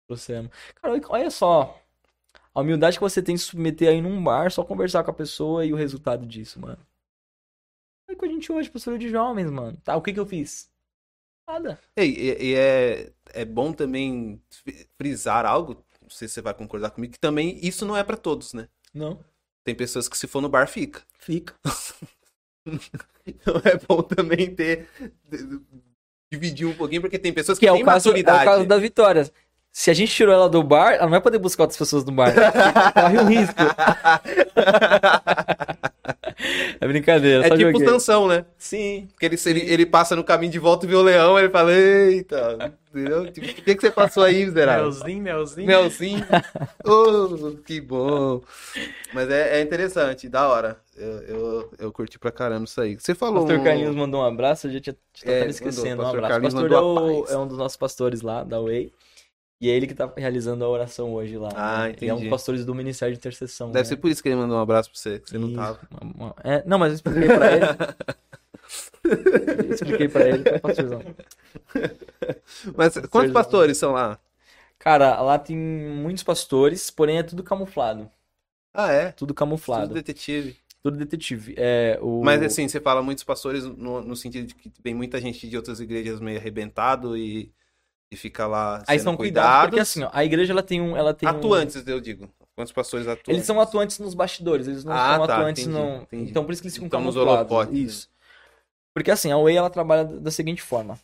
Trouxemos. 0.08 0.52
Cara, 0.76 1.00
olha- 1.10 1.32
só. 1.32 1.82
A 2.54 2.60
humildade 2.62 2.98
que 2.98 3.02
você 3.04 3.22
tem 3.22 3.36
de 3.36 3.42
se 3.42 3.48
submeter 3.48 3.88
aí 3.90 4.02
num 4.02 4.22
bar, 4.22 4.52
só 4.52 4.64
conversar 4.64 5.04
com 5.04 5.12
a 5.12 5.14
pessoa 5.14 5.66
e 5.66 5.72
o 5.72 5.76
resultado 5.76 6.26
disso, 6.26 6.60
mano. 6.60 6.80
É 8.10 8.16
com 8.16 8.26
a 8.26 8.28
gente 8.28 8.52
hoje, 8.52 8.70
pastora 8.70 8.98
de 8.98 9.10
jovens, 9.10 9.50
mano. 9.52 9.78
Tá, 9.84 9.96
o 9.96 10.02
que 10.02 10.12
que 10.14 10.20
eu 10.20 10.26
fiz? 10.26 10.70
Nada. 11.48 11.80
E, 11.96 12.02
e- 12.04 12.44
e 12.52 12.56
é, 12.56 13.14
é 13.28 13.46
bom 13.46 13.72
também 13.72 14.42
frisar 14.98 15.46
algo, 15.46 15.86
não 16.02 16.10
sei 16.10 16.28
se 16.28 16.34
você 16.36 16.42
vai 16.42 16.54
concordar 16.54 16.90
comigo, 16.92 17.14
que 17.14 17.20
também 17.20 17.58
isso 17.66 17.86
não 17.86 17.96
é 17.96 18.04
pra 18.04 18.18
todos, 18.18 18.54
né? 18.54 18.68
Não. 18.94 19.24
Tem 19.64 19.76
pessoas 19.76 20.10
que 20.10 20.18
se 20.18 20.28
for 20.28 20.42
no 20.42 20.50
bar 20.50 20.68
fica. 20.68 21.04
Fica. 21.20 21.56
Então 23.26 23.56
é 23.66 23.78
bom 23.88 24.02
também 24.02 24.54
ter. 24.56 24.90
Dividir 26.32 26.68
um 26.68 26.74
pouquinho, 26.74 27.02
porque 27.02 27.18
tem 27.18 27.32
pessoas 27.32 27.58
que, 27.58 27.66
Que 27.66 27.70
é 27.70 27.74
têm 27.74 27.82
o, 27.82 27.86
caso, 27.86 28.10
é 28.10 28.12
o 28.12 28.14
maturidade. 28.14 28.46
caso 28.46 28.66
da 28.66 28.78
Vitória. 28.78 29.30
Se 29.72 29.92
a 29.92 29.94
gente 29.94 30.14
tirou 30.14 30.34
ela 30.34 30.50
do 30.50 30.62
bar, 30.64 30.94
ela 30.94 31.04
não 31.04 31.12
vai 31.12 31.22
poder 31.22 31.38
buscar 31.38 31.64
outras 31.64 31.78
pessoas 31.78 32.04
no 32.04 32.12
bar. 32.12 32.34
Corre 32.94 33.20
um 33.20 33.28
risco. 33.28 33.56
É 36.80 36.88
brincadeira, 36.88 37.46
É 37.46 37.48
só 37.50 37.58
tipo 37.58 37.72
joguei. 37.72 37.88
Sansão, 37.88 38.28
né? 38.28 38.46
Sim. 38.58 39.08
Porque 39.12 39.26
ele, 39.26 39.38
ele, 39.46 39.74
ele 39.74 39.86
passa 39.86 40.16
no 40.16 40.24
caminho 40.24 40.52
de 40.52 40.60
volta 40.60 40.86
e 40.86 40.90
vê 40.90 40.96
o 40.96 41.02
leão, 41.02 41.38
ele 41.40 41.50
fala, 41.50 41.74
eita, 41.74 42.74
entendeu? 42.92 43.32
Tipo, 43.32 43.48
o 43.48 43.54
que, 43.56 43.76
que 43.76 43.82
você 43.82 43.90
passou 43.92 44.24
aí, 44.24 44.46
miserável? 44.46 44.84
Melzinho, 44.86 45.22
melzinho. 45.24 45.68
Melzinho. 45.68 46.26
Oh, 46.86 47.52
que 47.66 47.82
bom. 47.82 48.42
Mas 49.14 49.30
é, 49.30 49.60
é 49.60 49.62
interessante, 49.62 50.30
da 50.30 50.48
hora. 50.48 50.78
Eu, 50.96 51.08
eu, 51.24 51.72
eu 51.80 51.92
curti 51.92 52.18
pra 52.18 52.32
caramba 52.32 52.66
isso 52.66 52.80
aí. 52.82 52.96
Você 53.00 53.12
O 53.12 53.16
falou. 53.16 53.42
pastor 53.46 53.60
um- 53.60 53.64
Carlinhos 53.64 53.96
mandou 53.96 54.22
um 54.22 54.26
abraço, 54.26 54.68
eu 54.68 54.72
já 54.74 54.80
tinha 54.80 54.96
tinha 55.14 55.34
É, 55.34 55.48
esquecendo. 55.48 55.98
mandou. 55.98 56.06
Um 56.06 56.06
Pastor 56.06 56.18
abraço. 56.18 56.32
Carlinhos 56.34 56.54
pastor 56.54 56.72
é, 56.72 56.80
o- 56.80 57.26
é 57.30 57.38
um 57.38 57.48
dos 57.48 57.58
nossos 57.58 57.78
pastores 57.78 58.22
lá, 58.22 58.44
da 58.44 58.60
Way. 58.62 58.92
E 59.60 59.70
é 59.70 59.74
ele 59.76 59.88
que 59.88 59.94
tá 59.96 60.12
realizando 60.16 60.64
a 60.64 60.70
oração 60.70 61.14
hoje 61.14 61.38
lá. 61.38 61.50
Ah, 61.56 61.88
né? 61.88 61.96
Ele 62.00 62.10
é 62.10 62.14
um 62.14 62.18
entendi. 62.18 62.30
dos 62.30 62.30
pastores 62.30 62.66
do 62.66 62.76
Ministério 62.76 63.14
de 63.14 63.18
Intercessão. 63.20 63.72
Deve 63.72 63.80
né? 63.80 63.84
ser 63.86 63.98
por 63.98 64.10
isso 64.12 64.22
que 64.22 64.30
ele 64.30 64.36
mandou 64.36 64.58
um 64.58 64.62
abraço 64.62 64.90
pra 64.92 65.00
você, 65.00 65.20
que 65.20 65.30
você 65.30 65.38
não 65.38 65.48
Isso, 65.48 65.56
tava. 65.56 65.80
uma- 66.02 66.14
uma- 66.28 66.36
é, 66.44 66.64
não, 66.66 66.78
mas 66.78 66.90
eu 66.92 66.96
expliquei 66.96 67.28
pra 67.28 67.52
ele. 67.54 67.66
eu 69.64 69.74
expliquei 69.74 70.10
pra 70.10 70.28
ele, 70.28 70.44
foi 70.44 70.60
pastorzão. 70.60 71.02
Mas 72.76 72.98
quantos 73.10 73.32
pastores 73.32 73.78
são 73.78 73.94
lá? 73.94 74.20
Cara, 74.80 75.20
lá 75.22 75.40
tem 75.40 75.58
muitos 75.58 76.24
pastores, 76.24 76.90
porém 76.92 77.18
é 77.18 77.24
tudo 77.24 77.44
camuflado. 77.44 78.10
Ah, 78.74 78.92
é? 78.92 79.12
Tudo 79.12 79.34
Tudo 79.34 79.34
camuflado. 79.34 79.94
detetive. 79.94 80.58
Tudo 80.84 80.98
detetive. 80.98 81.56
É, 81.58 81.98
o... 82.02 82.24
Mas 82.24 82.42
assim, 82.44 82.68
você 82.68 82.80
fala 82.80 83.02
muitos 83.02 83.24
pastores 83.24 83.64
no, 83.66 84.02
no 84.02 84.16
sentido 84.16 84.48
de 84.48 84.56
que 84.56 84.72
vem 84.84 84.94
muita 84.94 85.20
gente 85.20 85.50
de 85.50 85.58
outras 85.58 85.80
igrejas 85.80 86.20
meio 86.20 86.38
arrebentado 86.38 87.18
e, 87.18 87.52
e 88.12 88.16
fica 88.16 88.48
lá 88.48 88.84
Aí 88.88 88.98
sendo 89.00 89.04
são 89.04 89.18
cuidados, 89.18 89.50
cuidados. 89.50 89.70
porque 89.70 89.80
assim, 89.82 90.04
ó, 90.04 90.10
a 90.14 90.24
igreja 90.24 90.54
ela 90.54 90.64
tem 90.64 90.82
um. 90.82 90.96
Ela 90.96 91.14
tem 91.14 91.28
um- 91.28 91.32
Atuantes, 91.32 91.88
eu 91.88 92.00
digo. 92.00 92.30
Quantos 92.56 92.74
pastores 92.74 93.08
atuantes? 93.08 93.28
Eles 93.34 93.46
são 93.46 93.60
atuantes 93.62 94.00
nos 94.00 94.14
bastidores, 94.16 94.68
eles 94.68 94.84
não 94.84 94.92
Ah, 94.94 95.18
são 95.18 95.28
tá, 95.28 95.36
atuantes 95.38 95.64
entendi, 95.68 95.78
não. 95.78 96.02
entendi. 96.02 96.30
Então 96.32 96.44
por 96.44 96.52
isso 96.54 96.62
que 96.62 96.68
eles 96.68 96.74
ficam 96.76 96.88
Então, 96.88 97.02
nos 97.02 97.14
camuflados. 97.14 97.52
holofotes, 97.52 97.74
né? 97.74 97.80
Isso. 97.80 98.10
Porque 98.96 99.12
assim, 99.12 99.32
a 99.32 99.38
Way 99.38 99.56
ela 99.58 99.70
trabalha 99.70 100.04
da 100.06 100.32
seguinte 100.32 100.62
forma. 100.62 101.00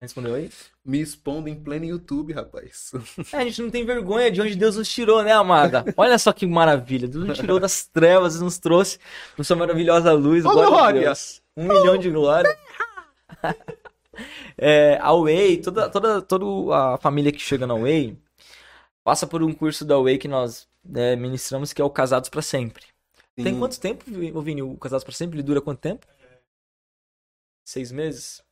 Respondeu 0.00 0.34
aí? 0.34 0.50
Me 0.84 1.00
expondo 1.00 1.48
em 1.48 1.54
pleno 1.54 1.86
YouTube, 1.86 2.32
rapaz. 2.32 2.92
É, 3.32 3.38
a 3.38 3.44
gente 3.44 3.60
não 3.62 3.70
tem 3.70 3.84
vergonha 3.84 4.30
de 4.30 4.40
onde 4.40 4.54
Deus 4.54 4.76
nos 4.76 4.88
tirou, 4.88 5.22
né, 5.24 5.32
amada? 5.32 5.84
Olha 5.96 6.16
só 6.18 6.32
que 6.32 6.46
maravilha. 6.46 7.08
Deus 7.08 7.24
nos 7.26 7.38
tirou 7.38 7.58
das 7.58 7.86
trevas 7.86 8.36
e 8.36 8.44
nos 8.44 8.58
trouxe 8.58 8.98
para 9.34 9.42
sua 9.42 9.56
maravilhosa 9.56 10.12
luz. 10.12 10.44
Ô, 10.44 10.52
glória. 10.52 11.12
Um 11.56 11.64
milhão 11.66 11.96
de 11.96 12.10
glória. 12.10 12.56
É, 14.58 14.98
a 15.02 15.12
Way, 15.12 15.58
toda, 15.60 15.90
toda, 15.90 16.22
toda 16.22 16.94
a 16.94 16.98
família 16.98 17.30
que 17.30 17.38
chega 17.38 17.66
na 17.66 17.74
Way 17.74 18.16
passa 19.04 19.26
por 19.26 19.42
um 19.42 19.52
curso 19.52 19.84
da 19.84 19.98
Way 19.98 20.18
que 20.18 20.28
nós 20.28 20.66
né, 20.84 21.14
ministramos, 21.14 21.72
que 21.72 21.82
é 21.82 21.84
o 21.84 21.90
Casados 21.90 22.28
para 22.28 22.42
Sempre. 22.42 22.84
Tem 23.36 23.52
Sim. 23.52 23.58
quanto 23.58 23.78
tempo, 23.78 24.04
ô 24.34 24.42
Vini, 24.42 24.62
o 24.62 24.76
Casados 24.78 25.04
para 25.04 25.12
Sempre? 25.12 25.36
Ele 25.36 25.42
dura 25.42 25.60
quanto 25.60 25.80
tempo? 25.80 26.06
Seis 27.64 27.92
meses? 27.92 28.42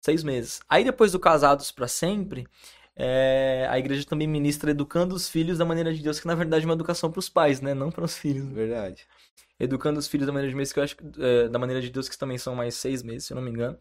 Seis 0.00 0.22
meses. 0.22 0.60
Aí 0.68 0.84
depois 0.84 1.10
do 1.10 1.18
Casados 1.18 1.72
para 1.72 1.88
Sempre, 1.88 2.46
é, 2.94 3.66
a 3.68 3.78
igreja 3.78 4.06
também 4.06 4.28
ministra 4.28 4.70
educando 4.70 5.14
os 5.14 5.28
filhos 5.28 5.58
da 5.58 5.64
maneira 5.64 5.92
de 5.92 6.02
Deus, 6.02 6.20
que 6.20 6.26
na 6.26 6.34
verdade 6.34 6.64
é 6.64 6.68
uma 6.68 6.74
educação 6.74 7.10
para 7.10 7.18
os 7.18 7.28
pais, 7.28 7.60
né? 7.60 7.74
Não 7.74 7.90
para 7.90 8.04
os 8.04 8.16
filhos. 8.16 8.46
Verdade. 8.46 9.06
Educando 9.58 9.98
os 9.98 10.06
filhos 10.08 10.26
da 10.26 10.32
maneira 10.32 10.50
de 10.50 10.56
Deus, 10.56 10.72
que 10.72 10.78
eu 10.78 10.84
acho 10.84 10.96
que, 10.96 11.04
é, 11.22 11.48
da 11.48 11.58
maneira 11.58 11.80
de 11.82 11.90
Deus, 11.90 12.08
que 12.08 12.18
também 12.18 12.38
são 12.38 12.54
mais 12.54 12.74
seis 12.74 13.02
meses, 13.02 13.26
se 13.26 13.32
eu 13.32 13.36
não 13.36 13.42
me 13.42 13.50
engano. 13.50 13.78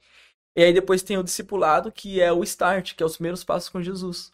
E 0.55 0.63
aí 0.63 0.73
depois 0.73 1.03
tem 1.03 1.17
o 1.17 1.23
discipulado, 1.23 1.91
que 1.91 2.21
é 2.21 2.31
o 2.31 2.43
start, 2.43 2.95
que 2.95 3.03
é 3.03 3.05
os 3.05 3.15
primeiros 3.15 3.43
passos 3.43 3.69
com 3.69 3.81
Jesus. 3.81 4.31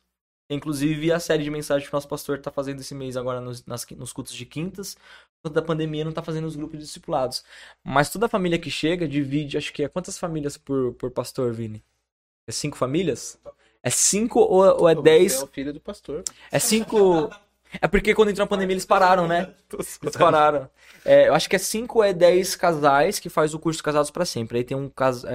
Inclusive 0.49 1.11
a 1.11 1.19
série 1.19 1.43
de 1.43 1.49
mensagens 1.49 1.88
que 1.89 1.95
o 1.95 1.97
nosso 1.97 2.07
pastor 2.09 2.38
está 2.38 2.51
fazendo 2.51 2.81
esse 2.81 2.93
mês 2.93 3.15
agora 3.18 3.39
nos, 3.41 3.65
nas- 3.65 3.85
nos 3.91 4.13
cultos 4.13 4.34
de 4.34 4.45
quintas, 4.45 4.97
quando 5.41 5.53
da 5.55 5.61
pandemia 5.61 6.03
não 6.03 6.11
está 6.11 6.22
fazendo 6.22 6.45
os 6.45 6.55
grupos 6.55 6.77
de 6.80 6.85
discipulados. 6.85 7.43
Mas 7.84 8.09
toda 8.11 8.27
família 8.30 8.59
que 8.59 8.69
chega 8.69 9.07
divide, 9.07 9.57
acho 9.57 9.72
que 9.73 9.84
é 9.84 9.89
quantas 9.89 10.18
famílias 10.19 10.57
por, 10.57 10.93
por 10.95 11.09
pastor, 11.11 11.53
Vini? 11.53 11.84
É 12.47 12.51
cinco 12.51 12.77
famílias? 12.77 13.39
É 13.84 13.89
cinco 13.89 14.39
ou, 14.39 14.63
ou 14.81 14.89
é 14.89 14.95
dez? 14.95 15.41
É 15.41 15.43
o 15.43 15.47
filho 15.47 15.73
do 15.73 15.80
pastor. 15.80 16.23
É 16.51 16.59
cinco. 16.59 17.30
É 17.80 17.88
porque 17.88 18.14
quando 18.14 18.30
entrou 18.30 18.43
a 18.45 18.48
pandemia 18.48 18.73
eles 18.73 18.85
pararam, 18.85 19.27
né? 19.27 19.53
Eles 19.73 20.18
pararam. 20.18 20.69
É, 21.06 21.27
eu 21.27 21.34
acho 21.34 21.49
que 21.49 21.56
é 21.56 21.60
5 21.60 21.99
ou 21.99 22.03
é 22.03 22.14
10 22.14 22.56
casais 22.56 23.19
que 23.19 23.30
faz 23.30 23.53
o 23.53 23.60
curso 23.60 23.84
Casados 23.84 24.11
para 24.11 24.26
Sempre. 24.26 24.60
Aí 24.60 24.64
tem 24.64 24.76
um 24.76 24.89
casal. 24.89 25.31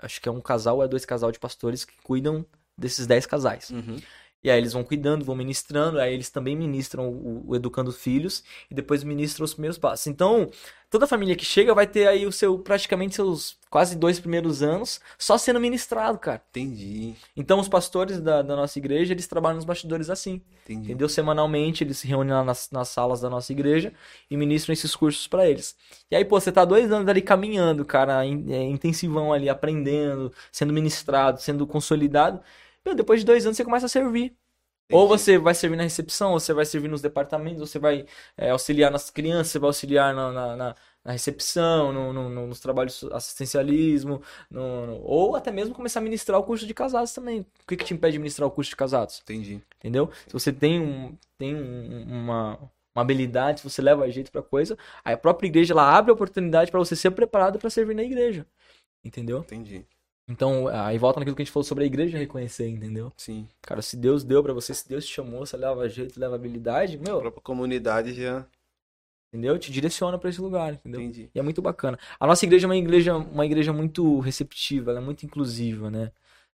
acho 0.00 0.20
que 0.20 0.28
é 0.28 0.32
um 0.32 0.40
casal 0.40 0.76
ou 0.76 0.84
é 0.84 0.88
dois 0.88 1.04
casal 1.04 1.32
de 1.32 1.38
pastores 1.38 1.84
que 1.84 1.94
cuidam 2.02 2.44
desses 2.76 3.06
10 3.06 3.26
casais. 3.26 3.70
Uhum. 3.70 3.96
E 4.44 4.50
aí 4.50 4.58
eles 4.58 4.74
vão 4.74 4.84
cuidando, 4.84 5.24
vão 5.24 5.34
ministrando, 5.34 5.98
aí 5.98 6.12
eles 6.14 6.30
também 6.30 6.54
ministram 6.56 7.08
o, 7.08 7.44
o 7.48 7.56
educando 7.56 7.90
filhos 7.92 8.44
e 8.70 8.74
depois 8.74 9.02
ministram 9.02 9.44
os 9.44 9.54
primeiros 9.54 9.78
passos. 9.78 10.06
Então, 10.06 10.50
toda 10.90 11.06
família 11.06 11.34
que 11.34 11.44
chega 11.44 11.74
vai 11.74 11.86
ter 11.86 12.06
aí 12.06 12.26
o 12.26 12.32
seu 12.32 12.58
praticamente 12.58 13.14
seus 13.14 13.56
quase 13.70 13.96
dois 13.96 14.20
primeiros 14.20 14.62
anos 14.62 15.00
só 15.18 15.38
sendo 15.38 15.58
ministrado, 15.60 16.18
cara. 16.18 16.42
Entendi, 16.50 17.16
Então, 17.36 17.58
os 17.58 17.68
pastores 17.68 18.20
da, 18.20 18.42
da 18.42 18.54
nossa 18.54 18.78
igreja, 18.78 19.12
eles 19.12 19.26
trabalham 19.26 19.56
nos 19.56 19.64
bastidores 19.64 20.08
assim. 20.10 20.40
entendi. 20.62 20.90
Entendeu? 20.90 21.08
Semanalmente 21.08 21.82
eles 21.82 21.98
se 21.98 22.06
reúnem 22.06 22.34
lá 22.34 22.44
nas, 22.44 22.70
nas 22.70 22.88
salas 22.88 23.20
da 23.22 23.30
nossa 23.30 23.50
igreja 23.52 23.92
e 24.30 24.36
ministram 24.36 24.72
esses 24.74 24.94
cursos 24.94 25.26
pra 25.26 25.48
eles. 25.48 25.74
E 26.10 26.14
aí, 26.16 26.24
pô, 26.24 26.38
você 26.38 26.52
tá 26.52 26.64
dois 26.64 26.92
anos 26.92 27.08
ali 27.08 27.22
caminhando, 27.22 27.84
cara, 27.86 28.24
in- 28.26 28.52
é, 28.52 28.62
intensivão 28.64 29.32
ali, 29.32 29.48
aprendendo, 29.48 30.30
sendo 30.52 30.72
ministrado, 30.74 31.40
sendo 31.40 31.66
consolidado. 31.66 32.40
Meu, 32.84 32.94
depois 32.94 33.20
de 33.20 33.26
dois 33.26 33.44
anos 33.46 33.56
você 33.56 33.64
começa 33.64 33.86
a 33.86 33.88
servir. 33.88 34.36
Ou 34.92 35.06
Entendi. 35.06 35.22
você 35.22 35.38
vai 35.38 35.54
servir 35.54 35.76
na 35.76 35.82
recepção, 35.82 36.32
ou 36.32 36.40
você 36.40 36.52
vai 36.52 36.66
servir 36.66 36.88
nos 36.88 37.00
departamentos, 37.00 37.60
ou 37.60 37.66
você 37.66 37.78
vai 37.78 38.06
é, 38.36 38.50
auxiliar 38.50 38.90
nas 38.90 39.10
crianças, 39.10 39.52
você 39.52 39.58
vai 39.58 39.68
auxiliar 39.68 40.14
na, 40.14 40.30
na, 40.32 40.56
na- 40.56 40.74
na 41.04 41.12
recepção, 41.12 41.92
no, 41.92 42.12
no- 42.12 42.28
no- 42.30 42.46
nos 42.46 42.60
trabalhos 42.60 43.00
de 43.00 43.12
assistencialismo, 43.12 44.22
no- 44.50 45.00
ou 45.02 45.36
até 45.36 45.50
mesmo 45.50 45.74
começar 45.74 46.00
a 46.00 46.02
ministrar 46.02 46.38
o 46.38 46.44
curso 46.44 46.66
de 46.66 46.74
casados 46.74 47.12
também. 47.14 47.40
O 47.40 47.66
que, 47.66 47.76
que 47.76 47.84
te 47.84 47.94
impede 47.94 48.12
de 48.14 48.18
ministrar 48.18 48.46
o 48.48 48.50
curso 48.50 48.70
de 48.70 48.76
casados? 48.76 49.20
Entendi. 49.22 49.60
Entendeu? 49.78 50.10
Se 50.26 50.32
você 50.32 50.52
tem, 50.52 50.80
um, 50.80 51.16
tem 51.38 51.54
um- 51.54 52.02
uma, 52.02 52.58
uma 52.94 53.02
habilidade, 53.02 53.60
se 53.60 53.68
você 53.70 53.80
leva 53.82 54.10
jeito 54.10 54.30
pra 54.30 54.42
coisa, 54.42 54.76
aí 55.04 55.14
a 55.14 55.18
própria 55.18 55.46
igreja 55.48 55.72
ela 55.72 55.96
abre 55.96 56.10
a 56.10 56.14
oportunidade 56.14 56.70
pra 56.70 56.78
você 56.80 56.94
ser 56.94 57.10
preparado 57.12 57.58
pra 57.58 57.70
servir 57.70 57.94
na 57.94 58.02
igreja. 58.02 58.46
Entendeu? 59.04 59.40
Entendi. 59.40 59.86
Então, 60.26 60.68
aí 60.68 60.96
volta 60.96 61.20
naquilo 61.20 61.36
que 61.36 61.42
a 61.42 61.44
gente 61.44 61.52
falou 61.52 61.64
sobre 61.64 61.84
a 61.84 61.86
igreja 61.86 62.16
reconhecer, 62.16 62.66
entendeu? 62.68 63.12
Sim. 63.16 63.46
Cara, 63.60 63.82
se 63.82 63.96
Deus 63.96 64.24
deu 64.24 64.42
pra 64.42 64.54
você, 64.54 64.72
se 64.72 64.88
Deus 64.88 65.04
te 65.06 65.12
chamou, 65.12 65.44
você 65.44 65.56
leva 65.56 65.88
jeito, 65.88 66.18
leva 66.18 66.34
habilidade, 66.34 66.96
A 66.96 67.00
meu, 67.00 67.20
própria 67.20 67.42
comunidade 67.42 68.14
já. 68.14 68.46
entendeu? 69.28 69.58
Te 69.58 69.70
direciona 69.70 70.18
pra 70.18 70.30
esse 70.30 70.40
lugar, 70.40 70.74
entendeu? 70.74 71.00
Entendi. 71.00 71.30
E 71.34 71.38
é 71.38 71.42
muito 71.42 71.60
bacana. 71.60 71.98
A 72.18 72.26
nossa 72.26 72.44
igreja 72.44 72.66
é 72.66 72.68
uma 72.68 72.76
igreja, 72.76 73.16
uma 73.16 73.44
igreja 73.44 73.72
muito 73.72 74.18
receptiva, 74.20 74.92
ela 74.92 75.00
é 75.00 75.04
muito 75.04 75.26
inclusiva, 75.26 75.90
né? 75.90 76.10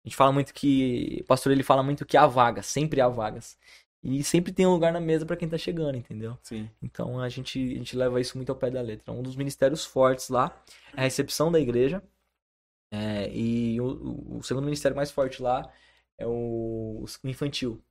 A 0.06 0.08
gente 0.08 0.16
fala 0.16 0.32
muito 0.32 0.54
que, 0.54 1.20
o 1.22 1.26
pastor 1.26 1.52
ele 1.52 1.64
fala 1.64 1.84
muito 1.84 2.06
que 2.06 2.16
há 2.16 2.26
vagas, 2.26 2.68
sempre 2.68 3.02
há 3.02 3.10
vagas. 3.10 3.58
E 4.02 4.24
sempre 4.24 4.54
tem 4.54 4.66
um 4.66 4.72
lugar 4.72 4.94
na 4.94 5.02
mesa 5.02 5.26
pra 5.26 5.36
quem 5.36 5.50
tá 5.50 5.58
chegando, 5.58 5.98
entendeu? 5.98 6.38
Sim. 6.42 6.70
Então 6.82 7.20
a 7.20 7.28
gente, 7.28 7.60
a 7.60 7.78
gente 7.78 7.98
leva 7.98 8.22
isso 8.22 8.38
muito 8.38 8.50
ao 8.50 8.56
pé 8.56 8.70
da 8.70 8.80
letra. 8.80 9.12
Um 9.12 9.22
dos 9.22 9.36
ministérios 9.36 9.84
fortes 9.84 10.30
lá 10.30 10.56
é 10.96 11.02
a 11.02 11.04
recepção 11.04 11.52
da 11.52 11.60
igreja. 11.60 12.02
É, 12.92 13.30
e 13.36 13.80
o, 13.82 14.38
o- 14.40 14.44
segundo 14.44 14.66
ministério 14.66 14.96
mais 14.96 15.12
forte 15.12 15.42
lá 15.42 15.72
é 16.18 16.26
o, 16.28 17.06
o 17.24 17.28
infantil. 17.28 17.84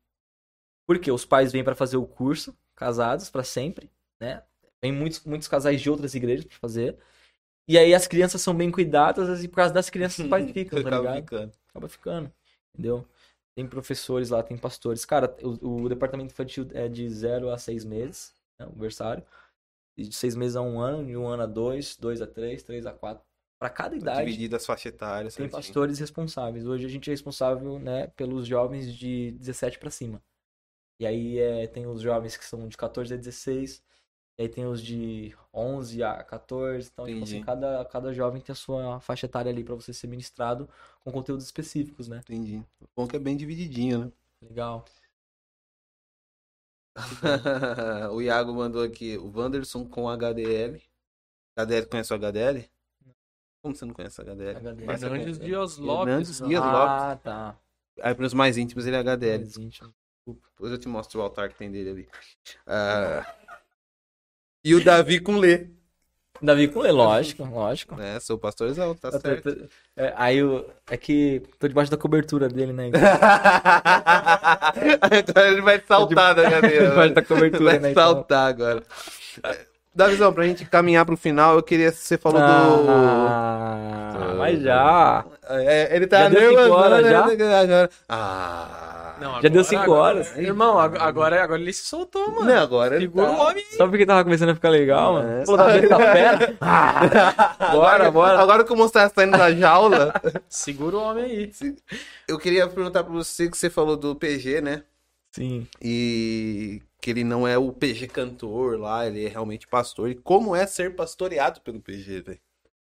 Por 0.87 0.99
quê? 0.99 1.11
Os 1.11 1.25
pais 1.25 1.53
vêm 1.53 1.65
para 1.65 1.75
fazer 1.75 1.97
o 1.97 2.07
curso, 2.07 2.57
casados 2.75 3.31
para 3.31 3.43
sempre, 3.45 3.91
né? 4.21 4.43
Vem 4.83 4.93
muitos, 4.93 5.25
muitos 5.25 5.49
casais 5.49 5.81
de 5.81 5.91
outras 5.91 6.15
igrejas 6.15 6.45
para 6.47 6.59
fazer. 6.59 6.97
E 7.69 7.79
aí 7.79 7.95
as 7.95 8.07
crianças 8.09 8.43
são 8.43 8.55
bem 8.57 8.71
cuidadas 8.73 9.45
e 9.45 9.49
por 9.49 9.57
causa 9.57 9.75
das 9.75 9.91
crianças 9.91 10.21
os 10.21 10.27
pais 10.27 10.47
ficam, 10.53 10.81
tá 10.81 10.91
Acaba 10.91 10.91
ligado? 10.91 11.23
ficando. 11.23 11.53
acaba 11.71 11.89
ficando, 11.89 12.33
entendeu? 12.75 13.07
Tem 13.57 13.67
professores 13.69 14.31
lá, 14.31 14.43
tem 14.43 14.59
pastores. 14.59 15.05
Cara, 15.05 15.37
o, 15.43 15.85
o 15.85 15.89
departamento 15.89 16.33
infantil 16.33 16.69
é 16.75 16.89
de 16.89 17.09
0 17.11 17.51
a 17.51 17.59
6 17.59 17.85
meses, 17.85 18.35
né, 18.59 18.67
o 18.67 18.79
versário. 18.79 19.25
E 19.97 20.05
de 20.09 20.17
6 20.17 20.37
meses 20.37 20.57
a 20.57 20.63
1 20.63 20.75
um 20.77 20.81
ano, 20.81 21.07
de 21.07 21.17
1 21.17 21.23
um 21.23 21.29
ano 21.29 21.45
a 21.45 21.47
2, 21.47 21.97
2 21.99 22.23
a 22.23 22.29
3, 22.29 22.63
3 22.65 22.87
a 22.87 22.93
4. 22.95 23.26
Para 23.59 23.71
cada 23.71 23.97
idade, 23.97 24.27
Dividido 24.27 24.57
as 24.57 24.67
faixas 24.67 24.93
etárias. 24.93 25.35
tem 25.35 25.45
certinho. 25.45 25.63
pastores 25.63 25.99
responsáveis. 25.99 26.67
Hoje 26.67 26.85
a 26.85 26.89
gente 26.89 27.09
é 27.09 27.13
responsável, 27.13 27.79
né, 27.79 28.09
pelos 28.09 28.47
jovens 28.47 28.95
de 28.95 29.33
17 29.33 29.79
para 29.79 29.91
cima. 29.91 30.23
E 31.01 31.07
aí 31.07 31.39
é, 31.39 31.67
tem 31.67 31.87
os 31.87 32.01
jovens 32.01 32.37
que 32.37 32.45
são 32.45 32.69
de 32.69 32.77
14 32.77 33.15
a 33.15 33.17
16, 33.17 33.83
e 34.39 34.43
aí 34.43 34.49
tem 34.49 34.67
os 34.67 34.83
de 34.83 35.35
11 35.53 36.03
a 36.03 36.23
14. 36.23 36.91
Então, 36.93 37.07
tipo 37.07 37.25
assim, 37.25 37.43
cada, 37.43 37.85
cada 37.87 38.13
jovem 38.13 38.43
tem 38.43 38.53
a 38.53 38.57
sua 38.57 39.01
faixa 39.01 39.25
etária 39.25 39.51
ali 39.51 39.65
para 39.65 39.75
você 39.75 39.93
ser 39.93 40.07
ministrado 40.07 40.69
com 41.01 41.11
conteúdos 41.11 41.45
específicos, 41.47 42.09
né? 42.09 42.19
Entendi. 42.19 42.63
Bom 42.95 43.07
que 43.07 43.17
é 43.17 43.19
bem 43.19 43.37
divididinho, 43.37 44.07
né? 44.07 44.13
Legal. 44.43 44.85
o 48.13 48.21
Iago 48.23 48.55
mandou 48.55 48.83
aqui, 48.83 49.17
o 49.17 49.31
Wanderson 49.35 49.87
com 49.87 50.09
HDL. 50.09 50.83
HDL 51.57 51.87
conhece 51.87 52.13
o 52.13 52.17
HDL? 52.17 52.69
Como 53.63 53.75
você 53.75 53.85
não 53.85 53.95
conhece 53.95 54.21
o 54.21 54.25
HDL? 54.25 54.57
HDL. 54.59 54.87
Mas 54.87 55.03
Hernandes 55.03 55.39
conhece. 55.39 55.45
Dias 55.45 55.79
Hernandes 55.79 55.81
Lopes. 56.39 56.39
Dias 56.49 56.63
não. 56.63 56.73
Lopes. 56.73 57.03
Ah, 57.03 57.19
tá. 57.23 57.57
Aí 58.03 58.15
para 58.15 58.27
os 58.27 58.35
mais 58.35 58.57
íntimos 58.57 58.87
ele 58.87 58.97
é 58.97 59.01
HDL. 59.01 59.39
Mais 59.41 59.57
íntimo. 59.57 59.93
Depois 60.27 60.73
eu 60.73 60.79
te 60.79 60.89
mostro 60.89 61.21
o 61.21 61.23
altar 61.23 61.49
que 61.49 61.55
tem 61.57 61.71
dele 61.71 61.91
ali. 61.91 62.09
Ah, 62.67 63.27
E 64.65 64.75
o 64.75 64.85
Davi 64.85 65.21
com 65.21 65.37
Lê. 65.39 65.69
Davi 66.43 66.69
com 66.69 66.81
Lê, 66.81 66.91
lógico, 66.93 67.45
lógico. 67.49 67.99
É, 68.01 68.21
sou 68.21 68.37
pastorzão, 68.37 68.95
tá 68.95 69.09
Eu 69.09 69.13
tô- 69.13 69.21
certo. 69.21 69.55
tô- 69.57 69.67
é, 69.97 70.13
aí 70.17 70.37
eu, 70.39 70.69
é 70.91 70.97
que 70.97 71.43
tô 71.59 71.67
debaixo 71.67 71.91
da 71.91 71.97
cobertura 71.97 72.47
dele, 72.49 72.73
né? 72.75 72.91
agora 75.01 75.49
ele 75.51 75.63
vai 75.63 75.81
saltar 75.87 76.35
da 76.35 76.51
cadeira. 76.51 76.91
Debaixo 76.91 77.15
da 77.15 77.23
cobertura, 77.23 77.65
Vai 77.71 77.79
né? 77.79 77.91
Então... 77.93 78.13
saltar 78.15 78.49
agora. 78.49 78.83
Davizão, 79.97 80.31
pra 80.33 80.45
gente 80.45 80.65
caminhar 80.67 81.07
pro 81.07 81.17
final, 81.17 81.57
eu 81.57 81.63
queria. 81.63 81.91
Você 81.91 82.19
falou 82.19 82.39
Ah, 82.41 84.35
mas 84.37 84.61
já. 84.63 85.23
do. 85.23 85.31
É, 85.49 85.97
ele 85.97 86.07
tá 86.07 86.25
Já 86.25 86.29
deu 86.29 86.41
cinco 86.51 86.61
nervoso, 86.61 86.81
horas 86.81 87.03
né? 87.03 87.11
já? 87.11 87.25
Agora- 87.25 87.91
Ah. 88.09 89.15
Não, 89.19 89.33
Já 89.41 89.41
deu 89.49 89.49
agora- 89.49 89.65
cinco 89.65 89.83
agora- 89.83 90.01
horas. 90.03 90.37
Irmão, 90.37 90.79
ag- 90.79 90.99
agora, 91.01 91.43
agora 91.43 91.59
ele 91.59 91.73
se 91.73 91.87
soltou, 91.87 92.31
mano. 92.31 92.45
Não, 92.45 92.59
agora 92.63 92.97
ele 92.97 93.07
Segura 93.07 93.27
tá- 93.27 93.33
o 93.33 93.41
homem. 93.41 93.65
Só 93.75 93.89
porque 93.89 94.05
tava 94.05 94.23
começando 94.23 94.51
a 94.51 94.55
ficar 94.55 94.69
legal, 94.69 95.15
mano. 95.15 95.41
É. 95.41 95.47
Falou, 95.47 95.67
Davi 95.67 95.89
tá 95.89 95.99
fera. 95.99 96.55
Ah, 96.61 97.71
bora, 97.73 98.11
bora. 98.11 98.39
Agora 98.39 98.63
que 98.65 98.73
o 98.73 98.77
monstro 98.77 99.01
tá 99.01 99.09
saindo 99.09 99.39
da 99.39 99.51
jaula, 99.55 100.13
Segura 100.51 100.97
o 100.99 101.01
homem 101.01 101.25
aí. 101.25 101.51
eu 102.29 102.39
queria 102.39 102.69
perguntar 102.69 103.03
pra 103.05 103.13
você 103.15 103.49
que 103.51 103.57
você 103.57 103.71
falou 103.71 103.97
do 103.97 104.15
PG, 104.15 104.61
né? 104.61 104.83
Sim. 105.33 105.67
E 105.81 106.83
que 107.07 107.11
ele 107.11 107.23
não 107.23 107.47
é 107.47 107.57
o 107.57 107.71
PG 107.73 108.09
cantor 108.09 108.81
lá, 108.81 109.07
ele 109.07 109.25
é 109.25 109.29
realmente 109.29 109.65
pastor. 109.69 110.11
E 110.11 110.17
como 110.17 110.57
é 110.57 110.67
ser 110.67 110.97
pastoreado 110.97 111.61
pelo 111.61 111.81
PG, 111.81 112.21
velho? 112.21 112.41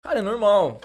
Cara, 0.02 0.20
é 0.20 0.22
normal. 0.22 0.80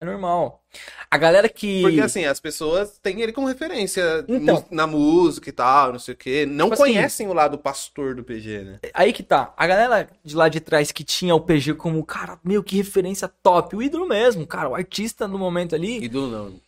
É 0.00 0.04
normal. 0.04 0.62
A 1.10 1.18
galera 1.18 1.48
que. 1.48 1.82
Porque 1.82 2.00
assim, 2.00 2.24
as 2.26 2.38
pessoas 2.38 3.00
têm 3.00 3.20
ele 3.20 3.32
como 3.32 3.48
referência 3.48 4.24
Então. 4.28 4.64
na 4.70 4.86
música 4.86 5.48
e 5.48 5.52
tal, 5.52 5.90
não 5.90 5.98
sei 5.98 6.14
o 6.14 6.16
quê. 6.16 6.46
Não 6.46 6.66
Tipo 6.70 6.74
assim- 6.84 6.92
conhecem 6.94 7.26
o 7.26 7.32
lado 7.32 7.58
pastor 7.58 8.14
do 8.14 8.22
PG, 8.22 8.62
né? 8.62 8.78
Aí 8.94 9.12
que 9.12 9.24
tá. 9.24 9.52
A 9.56 9.66
galera 9.66 10.08
de 10.22 10.36
lá 10.36 10.48
de 10.48 10.60
trás 10.60 10.92
que 10.92 11.02
tinha 11.02 11.34
o 11.34 11.40
PG 11.40 11.74
como, 11.74 12.06
cara, 12.06 12.38
meu, 12.44 12.62
que 12.62 12.76
referência 12.76 13.26
top. 13.42 13.74
O 13.74 13.82
ídolo 13.82 14.06
mesmo, 14.06 14.46
cara. 14.46 14.68
O 14.68 14.76
artista 14.76 15.26
no 15.26 15.36
momento 15.36 15.74
ali. 15.74 15.98
Ídolo 16.04 16.28
não. 16.30 16.60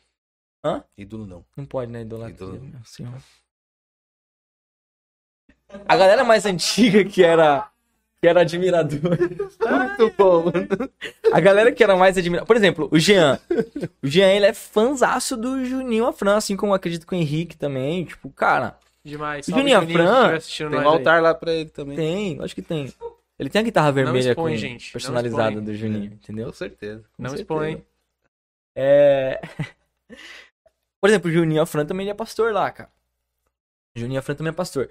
Hã? 0.65 0.85
Ídolo 0.99 1.25
não. 1.25 1.45
Não 1.57 1.65
pode, 1.65 1.93
né? 1.93 2.03
Idolatria. 2.03 2.49
Ídolo. 2.49 2.61
meu 2.65 2.85
senhor. 2.85 3.15
A 5.87 5.97
galera 5.97 6.25
mais 6.25 6.45
antiga 6.47 7.05
que 7.05 7.23
era. 7.23 7.69
Que 8.21 8.29
era 8.29 8.43
admirador. 8.43 9.01
Muito 9.19 10.15
bom, 10.17 10.45
mano. 10.45 10.91
A 11.33 11.41
galera 11.41 11.73
que 11.73 11.83
era 11.83 11.97
mais 11.97 12.17
admirador. 12.17 12.47
Por 12.47 12.57
exemplo, 12.57 12.89
o 12.93 12.99
Jean. 12.99 13.39
O 14.03 14.07
Jean, 14.07 14.29
ele 14.29 14.47
é 14.47 14.53
fanzaço 14.55 15.37
do 15.37 15.65
Juninho 15.65 16.07
Afran, 16.07 16.37
assim 16.37 16.57
como 16.57 16.73
eu 16.73 16.77
acredito 16.77 17.05
que 17.07 17.15
o 17.15 17.19
Henrique 17.19 17.57
também. 17.57 18.05
Tipo, 18.05 18.31
cara, 18.31 18.79
Demais. 19.05 19.49
O 19.49 19.51
Juninho 19.51 19.79
Afran 19.79 20.39
Tem 20.39 20.67
um 20.67 20.71
nós 20.71 20.81
aí. 20.81 20.87
altar 20.87 21.21
lá 21.21 21.35
pra 21.35 21.53
ele 21.53 21.71
também. 21.71 21.97
tem, 21.97 22.41
acho 22.41 22.55
que 22.55 22.63
tem. 22.63 22.93
Ele 23.39 23.51
tem 23.51 23.61
a 23.61 23.65
guitarra 23.65 23.91
vermelha 23.91 24.31
expõe, 24.31 24.53
com 24.53 24.57
gente, 24.57 24.93
personalizada 24.93 25.61
do 25.61 25.75
Juninho, 25.75 26.13
entendeu? 26.13 26.47
Com 26.47 26.53
certeza. 26.53 27.03
Com 27.17 27.23
Não 27.25 27.31
certeza. 27.31 27.43
expõe. 27.43 27.85
É... 28.77 29.41
Por 31.01 31.09
exemplo, 31.11 31.29
o 31.29 31.33
Juninho 31.35 31.61
Afran 31.63 31.85
também 31.85 32.09
é 32.09 32.15
pastor 32.15 32.53
lá, 32.53 32.71
cara. 32.71 32.89
O 33.97 33.99
Juninho 33.99 34.21
Afran 34.21 34.37
também 34.37 34.51
é 34.51 34.55
pastor. 34.55 34.89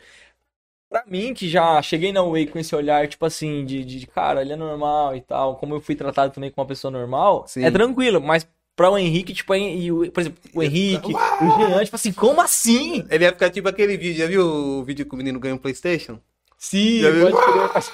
Pra 0.92 1.04
mim, 1.08 1.34
que 1.34 1.48
já 1.48 1.82
cheguei 1.82 2.12
na 2.12 2.22
Way 2.22 2.48
com 2.48 2.60
esse 2.60 2.76
olhar, 2.76 3.08
tipo 3.08 3.26
assim, 3.26 3.64
de, 3.64 3.86
de, 3.86 4.00
de, 4.02 4.08
cara, 4.08 4.42
ele 4.42 4.52
é 4.52 4.58
normal 4.58 5.16
e 5.16 5.22
tal, 5.22 5.56
como 5.56 5.74
eu 5.74 5.80
fui 5.80 5.96
tratado 5.96 6.34
também 6.34 6.52
com 6.52 6.60
uma 6.60 6.68
pessoa 6.68 6.92
normal, 6.92 7.46
Sim. 7.48 7.64
é 7.64 7.72
tranquilo, 7.72 8.20
mas 8.20 8.46
pra 8.76 8.90
o 8.90 8.98
Henrique, 8.98 9.34
tipo, 9.34 9.56
e 9.56 9.90
o- 9.90 10.12
por 10.12 10.20
exemplo, 10.20 10.40
o 10.54 10.62
Henrique, 10.62 11.14
o 11.14 11.58
Jean, 11.70 11.82
tipo 11.86 11.96
assim, 11.96 12.12
como 12.12 12.42
assim? 12.42 13.06
Ele 13.10 13.24
ia 13.24 13.32
ficar 13.32 13.50
tipo 13.50 13.70
aquele 13.70 13.96
vídeo, 13.96 14.18
já 14.20 14.28
viu 14.28 14.46
o 14.46 14.84
vídeo 14.84 15.06
que 15.06 15.14
o 15.14 15.18
menino 15.18 15.40
ganha 15.40 15.56
um 15.56 15.58
Playstation? 15.58 16.20
Sim, 16.58 17.00
Já 17.00 17.10
viu? 17.10 17.32
pode 17.32 17.38
crer. 17.38 17.92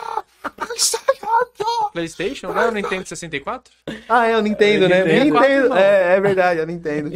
PlayStation? 1.93 2.47
Não 2.53 2.61
é 2.61 2.67
o 2.67 2.71
Nintendo 2.71 3.07
64? 3.07 3.71
Ah, 4.09 4.25
é 4.27 4.37
o 4.37 4.41
Nintendo, 4.41 4.85
É, 4.85 4.89
né? 4.89 5.03
Nintendo. 5.03 5.33
Nintendo. 5.39 5.73
É, 5.77 6.15
é 6.15 6.21
verdade, 6.21 6.59
é 6.59 6.63
o 6.63 6.65
Nintendo. 6.67 7.11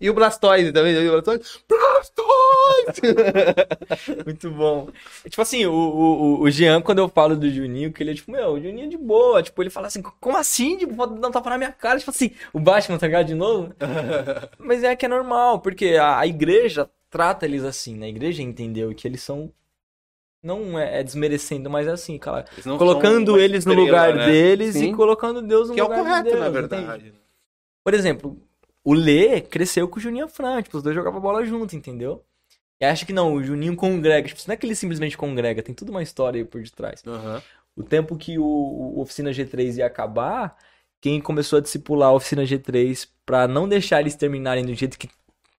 E 0.00 0.08
o 0.08 0.14
Blastoise 0.14 0.72
também, 0.72 0.94
já 0.94 1.00
viu 1.00 1.08
o 1.08 1.12
Blastoise? 1.22 1.44
Blastoise! 1.68 2.49
Muito 4.24 4.50
bom. 4.50 4.88
Tipo 5.28 5.42
assim, 5.42 5.66
o, 5.66 5.72
o, 5.72 6.40
o 6.42 6.50
Jean, 6.50 6.80
quando 6.80 6.98
eu 6.98 7.08
falo 7.08 7.36
do 7.36 7.50
Juninho, 7.50 7.92
que 7.92 8.02
ele 8.02 8.12
é 8.12 8.14
tipo, 8.14 8.30
meu, 8.30 8.52
o 8.52 8.60
Juninho 8.60 8.86
é 8.86 8.88
de 8.88 8.96
boa. 8.96 9.42
Tipo, 9.42 9.62
ele 9.62 9.70
fala 9.70 9.86
assim, 9.86 10.02
como 10.02 10.36
assim? 10.36 10.76
Tipo, 10.76 10.94
pode 10.94 11.18
dar 11.18 11.28
um 11.28 11.30
tapa 11.30 11.50
na 11.50 11.58
minha 11.58 11.72
cara. 11.72 11.98
Tipo 11.98 12.10
assim, 12.10 12.30
o 12.52 12.60
Batman, 12.60 12.98
tá 12.98 13.06
ligado? 13.06 13.26
De 13.26 13.34
novo. 13.34 13.74
Mas 14.58 14.82
é 14.82 14.94
que 14.96 15.06
é 15.06 15.08
normal, 15.08 15.60
porque 15.60 15.96
a, 16.00 16.18
a 16.18 16.26
igreja 16.26 16.88
trata 17.10 17.44
eles 17.44 17.64
assim, 17.64 17.96
né? 17.96 18.06
A 18.06 18.10
igreja 18.10 18.42
entendeu 18.42 18.94
que 18.94 19.06
eles 19.06 19.22
são. 19.22 19.52
Não 20.42 20.78
é, 20.78 21.00
é 21.00 21.02
desmerecendo, 21.02 21.68
mas 21.68 21.86
é 21.86 21.90
assim, 21.90 22.16
cara. 22.16 22.46
Eles 22.52 22.64
colocando 22.64 23.38
eles 23.38 23.66
no 23.66 23.74
lugar 23.74 24.14
né? 24.14 24.24
deles 24.24 24.72
Sim. 24.72 24.90
e 24.90 24.94
colocando 24.94 25.42
Deus 25.42 25.68
no 25.68 25.74
Que 25.74 25.80
é 25.80 25.84
o 25.84 25.86
lugar 25.86 26.02
correto, 26.02 26.24
de 26.24 26.30
Deus, 26.30 26.40
na 26.40 26.48
entende? 26.48 26.60
verdade. 26.60 27.14
Por 27.84 27.92
exemplo, 27.92 28.40
o 28.82 28.94
Lê 28.94 29.40
cresceu 29.42 29.86
com 29.86 29.98
o 29.98 30.00
Juninho 30.00 30.28
Fran, 30.28 30.62
tipo, 30.62 30.76
os 30.76 30.82
dois 30.82 30.94
jogavam 30.94 31.20
bola 31.20 31.44
junto, 31.44 31.76
entendeu? 31.76 32.24
E 32.80 32.84
acha 32.84 33.04
que 33.04 33.12
não, 33.12 33.34
o 33.34 33.42
Juninho 33.42 33.76
congrega. 33.76 34.28
Tipo, 34.28 34.40
não 34.46 34.54
é 34.54 34.56
que 34.56 34.66
ele 34.66 34.74
simplesmente 34.74 35.16
congrega, 35.16 35.62
tem 35.62 35.74
tudo 35.74 35.90
uma 35.90 36.02
história 36.02 36.40
aí 36.40 36.44
por 36.44 36.62
detrás. 36.62 37.02
Aham. 37.06 37.42
O 37.76 37.82
tempo 37.82 38.16
que 38.16 38.38
o, 38.38 38.44
o 38.44 39.00
Oficina 39.00 39.30
G3 39.30 39.76
ia 39.76 39.86
acabar, 39.86 40.56
quem 41.00 41.20
começou 41.20 41.58
a 41.58 41.62
discipular 41.62 42.10
a 42.10 42.12
Oficina 42.12 42.42
G3 42.42 43.08
pra 43.24 43.46
não 43.46 43.68
deixar 43.68 44.00
eles 44.00 44.16
terminarem 44.16 44.64
do 44.64 44.74
jeito 44.74 44.98
que 44.98 45.08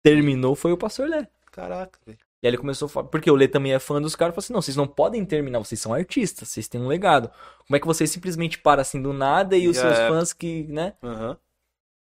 terminou 0.03 0.55
foi 0.55 0.71
o 0.71 0.77
Pastor 0.77 1.07
Lê. 1.07 1.25
Caraca, 1.51 1.99
velho. 2.05 2.17
E 2.41 2.47
aí 2.47 2.49
ele 2.49 2.57
começou 2.57 2.87
a 2.87 2.89
falar, 2.89 3.07
porque 3.07 3.29
o 3.29 3.35
Lê 3.35 3.47
também 3.47 3.71
é 3.71 3.77
fã 3.77 4.01
dos 4.01 4.15
caras, 4.15 4.33
falou 4.33 4.43
assim, 4.43 4.53
não, 4.53 4.61
vocês 4.61 4.75
não 4.75 4.87
podem 4.87 5.23
terminar, 5.23 5.59
vocês 5.59 5.79
são 5.79 5.93
artistas, 5.93 6.49
vocês 6.49 6.67
têm 6.67 6.81
um 6.81 6.87
legado. 6.87 7.29
Como 7.67 7.77
é 7.77 7.79
que 7.79 7.85
vocês 7.85 8.09
simplesmente 8.09 8.57
param 8.57 8.81
assim 8.81 8.99
do 8.99 9.13
nada 9.13 9.55
e 9.55 9.67
os 9.67 9.75
Já 9.75 9.93
seus 9.93 10.07
fãs 10.07 10.33
que, 10.33 10.63
né? 10.63 10.93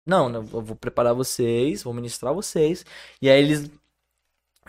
Não, 0.05 0.29
não, 0.29 0.41
eu 0.41 0.61
vou 0.61 0.75
preparar 0.75 1.15
vocês, 1.15 1.83
vou 1.83 1.93
ministrar 1.93 2.33
vocês. 2.33 2.85
E 3.21 3.29
aí 3.29 3.41
eles. 3.41 3.71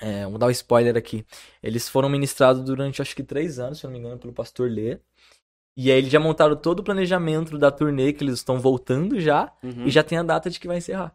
É, 0.01 0.27
vou 0.27 0.39
dar 0.39 0.47
um 0.47 0.51
spoiler 0.51 0.97
aqui. 0.97 1.25
Eles 1.63 1.89
foram 1.89 2.09
ministrados 2.09 2.63
durante 2.65 3.03
acho 3.03 3.15
que 3.15 3.23
três 3.23 3.59
anos, 3.59 3.79
se 3.79 3.85
não 3.85 3.93
me 3.93 3.99
engano, 3.99 4.19
pelo 4.19 4.33
pastor 4.33 4.71
Lê. 4.71 4.99
E 5.77 5.91
aí 5.91 5.99
eles 5.99 6.11
já 6.11 6.19
montaram 6.19 6.57
todo 6.57 6.81
o 6.81 6.83
planejamento 6.85 7.57
da 7.59 7.71
turnê, 7.71 8.13
que 8.13 8.25
eles 8.25 8.35
estão 8.35 8.59
voltando 8.59 9.21
já, 9.21 9.53
Uhum. 9.63 9.87
e 9.87 9.91
já 9.91 10.03
tem 10.03 10.19
a 10.19 10.23
data 10.23 10.51
de 10.51 10.59
que 10.59 10.67
vai 10.67 10.79
encerrar. 10.79 11.15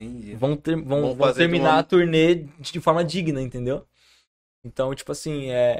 Entendi. 0.00 0.34
Vão, 0.36 0.56
ter- 0.56 0.76
vão, 0.76 1.14
Vão 1.14 1.32
terminar 1.32 1.70
uma- 1.74 1.78
a 1.80 1.82
turnê 1.82 2.34
de 2.60 2.80
forma 2.80 3.04
digna, 3.04 3.40
entendeu? 3.42 3.86
Então, 4.64 4.94
tipo 4.94 5.10
assim, 5.10 5.46
é. 5.50 5.70
é- 5.72 5.76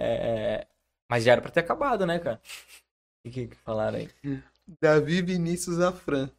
é- 0.63 0.67
Mas 1.11 1.25
já 1.25 1.33
era 1.33 1.41
pra 1.41 1.51
ter 1.51 1.61
acabado, 1.61 2.05
né, 2.07 2.19
cara? 2.19 2.41
O 3.25 3.31
que, 3.31 3.49
que 3.49 3.57
falaram 3.57 3.99
aí? 3.99 4.09
Davi 4.81 5.23
Vinícius 5.23 5.81
Afran. 5.81 6.31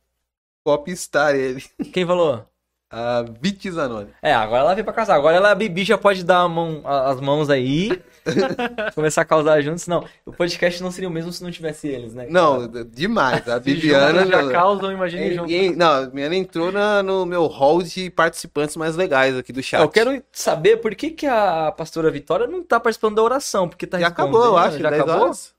Popstar 0.64 1.36
ele. 1.36 1.62
Quem 1.94 2.06
falou? 2.06 2.49
A 2.92 3.24
Viti 3.40 3.70
Zanoni. 3.70 4.10
É, 4.20 4.34
agora 4.34 4.62
ela 4.64 4.74
veio 4.74 4.84
pra 4.84 4.92
casar. 4.94 5.14
Agora 5.16 5.38
ela, 5.38 5.52
a 5.52 5.56
Bibi 5.56 5.84
já 5.84 5.96
pode 5.96 6.24
dar 6.24 6.40
a 6.40 6.50
mão, 6.50 6.82
as 6.84 7.22
mãos 7.22 7.48
aí, 7.48 8.02
começar 8.96 9.22
a 9.22 9.26
causar 9.26 9.62
juntos. 9.62 9.86
Não, 9.86 10.04
o 10.26 10.34
podcast 10.34 10.82
não 10.82 10.90
seria 10.90 11.08
o 11.08 11.12
mesmo 11.12 11.32
se 11.32 11.44
não 11.44 11.52
tivesse 11.52 11.88
eles, 11.88 12.16
né? 12.16 12.26
Não, 12.30 12.68
demais. 12.68 13.48
A 13.48 13.60
Bibiana 13.62 14.22
juntos 14.22 14.30
já 14.32 14.44
já. 14.44 14.52
causam, 14.52 14.92
imagine 14.92 15.28
E- 15.30 15.36
junto. 15.36 15.52
e- 15.52 15.76
não, 15.76 15.92
a 15.92 16.02
Bibiana 16.08 16.36
entrou 16.36 16.72
na- 16.72 17.04
no 17.04 17.28
meu 17.28 17.46
hall 17.46 17.84
de 17.84 18.10
participantes 18.10 18.76
mais 18.76 18.96
legais 18.96 19.38
aqui 19.38 19.54
do 19.54 19.62
chat. 19.62 19.82
Eu 19.82 19.90
quero 19.90 20.24
saber 20.32 20.78
por 20.78 20.96
que, 20.96 21.12
que 21.12 21.28
a 21.28 21.72
pastora 21.72 22.10
Vitória 22.10 22.48
não 22.48 22.64
tá 22.64 22.80
participando 22.80 23.18
da 23.18 23.22
oração, 23.24 23.70
porque 23.70 23.86
tá 23.86 24.00
Já 24.00 24.08
acabou, 24.08 24.44
eu 24.44 24.56
respondendo, 24.56 24.68
acho. 24.74 24.80
Já 24.84 24.90
10 24.90 25.02
acabou? 25.04 25.24
horas? 25.26 25.54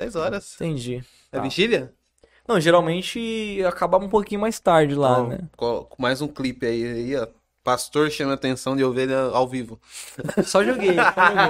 10 0.00 0.16
horas. 0.16 0.54
Entendi. 0.56 1.04
É 1.30 1.36
Tá. 1.36 1.42
vigília? 1.42 1.92
Não, 2.48 2.58
geralmente 2.58 3.62
acabava 3.66 4.04
um 4.04 4.08
pouquinho 4.08 4.40
mais 4.40 4.58
tarde 4.58 4.94
lá, 4.94 5.18
Ó, 5.20 5.26
né? 5.26 5.38
com 5.56 5.86
mais 5.98 6.22
um 6.22 6.28
clipe 6.28 6.64
aí, 6.66 6.82
aí, 6.84 7.16
ó. 7.16 7.26
Pastor 7.62 8.10
chama 8.10 8.32
atenção 8.32 8.74
de 8.74 8.82
ovelha 8.82 9.18
ao 9.24 9.46
vivo. 9.46 9.78
Só 10.44 10.64
joguei. 10.64 10.94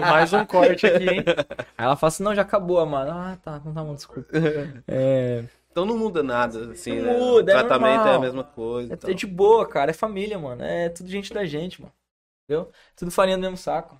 Mais 0.00 0.32
um 0.32 0.44
corte 0.44 0.84
aqui, 0.84 1.04
hein? 1.08 1.24
Aí 1.76 1.84
ela 1.84 1.94
fala 1.94 2.08
assim, 2.08 2.24
não, 2.24 2.34
já 2.34 2.42
acabou, 2.42 2.84
mano. 2.84 3.12
Ah, 3.12 3.38
tá, 3.40 3.62
não 3.64 3.72
tá 3.72 3.84
bom, 3.84 3.94
desculpa. 3.94 4.28
É, 4.88 5.44
Então 5.70 5.86
não 5.86 5.96
muda 5.96 6.20
nada, 6.24 6.72
assim, 6.72 6.96
Não 6.96 7.04
né? 7.04 7.18
muda, 7.18 7.52
o 7.52 7.56
é 7.56 7.58
tratamento 7.60 7.92
é, 7.92 7.96
normal. 7.98 8.14
a 8.16 8.18
mesma 8.18 8.42
coisa. 8.42 8.92
é, 8.92 8.96
então. 8.96 9.10
é 9.10 9.14
de 9.14 9.26
boa, 9.28 9.64
cara, 9.68 9.92
é 9.92 9.94
família, 9.94 10.36
mano. 10.36 10.64
É 10.64 10.88
tudo 10.88 11.08
gente 11.08 11.32
da 11.32 11.44
gente, 11.46 11.80
mano. 11.80 11.92
Entendeu? 12.48 12.72
Tudo 12.96 13.12
farinha 13.12 13.36
do 13.36 13.42
mesmo 13.42 13.56
saco. 13.56 13.96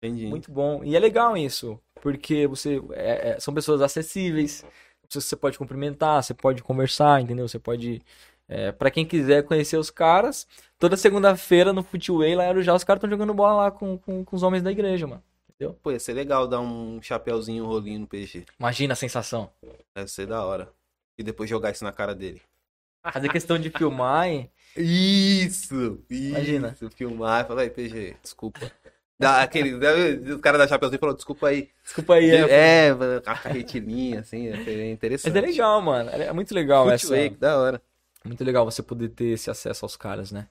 Entendi. 0.00 0.26
Muito 0.26 0.52
bom. 0.52 0.84
E 0.84 0.94
é 0.94 0.98
legal 1.00 1.36
isso, 1.36 1.80
porque 2.00 2.46
você 2.46 2.80
é- 2.92 3.30
é- 3.30 3.40
são 3.40 3.52
pessoas 3.52 3.82
acessíveis, 3.82 4.64
você 5.08 5.36
pode 5.36 5.58
cumprimentar, 5.58 6.22
você 6.22 6.34
pode 6.34 6.62
conversar, 6.62 7.20
entendeu? 7.20 7.48
Você 7.48 7.58
pode. 7.58 8.02
É, 8.48 8.72
para 8.72 8.90
quem 8.90 9.04
quiser 9.04 9.42
conhecer 9.42 9.76
os 9.76 9.90
caras, 9.90 10.46
toda 10.78 10.96
segunda-feira 10.96 11.72
no 11.72 11.82
Footway 11.82 12.34
lá 12.34 12.44
em 12.44 12.48
Arujá, 12.48 12.74
os 12.74 12.84
caras 12.84 12.98
estão 12.98 13.10
jogando 13.10 13.34
bola 13.34 13.64
lá 13.64 13.70
com, 13.70 13.98
com, 13.98 14.24
com 14.24 14.36
os 14.36 14.42
homens 14.42 14.62
da 14.62 14.72
igreja, 14.72 15.06
mano. 15.06 15.22
Pô, 15.82 15.90
ia 15.90 15.98
ser 15.98 16.12
legal 16.12 16.46
dar 16.46 16.60
um 16.60 17.02
chapéuzinho, 17.02 17.64
um 17.64 17.66
rolinho 17.66 18.00
no 18.00 18.06
PG. 18.06 18.46
Imagina 18.58 18.92
a 18.92 18.96
sensação. 18.96 19.50
Deve 19.94 20.08
ser 20.08 20.26
da 20.26 20.44
hora. 20.44 20.72
E 21.18 21.22
depois 21.22 21.50
jogar 21.50 21.72
isso 21.72 21.82
na 21.82 21.92
cara 21.92 22.14
dele. 22.14 22.40
Fazer 23.12 23.28
questão 23.28 23.58
de 23.58 23.70
filmar 23.70 24.28
e. 24.28 24.50
Isso! 24.76 26.00
Isso! 26.08 26.28
Imagina. 26.28 26.76
Filmar 26.94 27.44
e 27.44 27.48
falar, 27.48 27.62
aí, 27.62 27.70
PG, 27.70 28.16
desculpa. 28.22 28.70
Dá 29.18 29.42
aquele, 29.42 29.74
o 30.32 30.38
cara 30.38 30.56
da 30.56 30.68
chapéuzinho 30.68 31.00
falou, 31.00 31.14
desculpa 31.14 31.48
aí. 31.48 31.68
Desculpa 31.82 32.14
aí, 32.14 32.30
é. 32.30 32.88
É, 32.88 32.90
a 33.26 33.34
carretilhinha, 33.34 34.20
assim, 34.20 34.46
é 34.46 34.90
interessante. 34.92 35.32
Mas 35.32 35.42
é 35.42 35.46
legal, 35.46 35.82
mano. 35.82 36.10
É 36.10 36.32
muito 36.32 36.54
legal 36.54 36.88
essa. 36.88 37.30
Da 37.30 37.58
hora. 37.58 37.82
Muito 38.24 38.44
legal 38.44 38.64
você 38.64 38.82
poder 38.82 39.08
ter 39.08 39.30
esse 39.30 39.50
acesso 39.50 39.84
aos 39.84 39.96
caras, 39.96 40.30
né? 40.30 40.46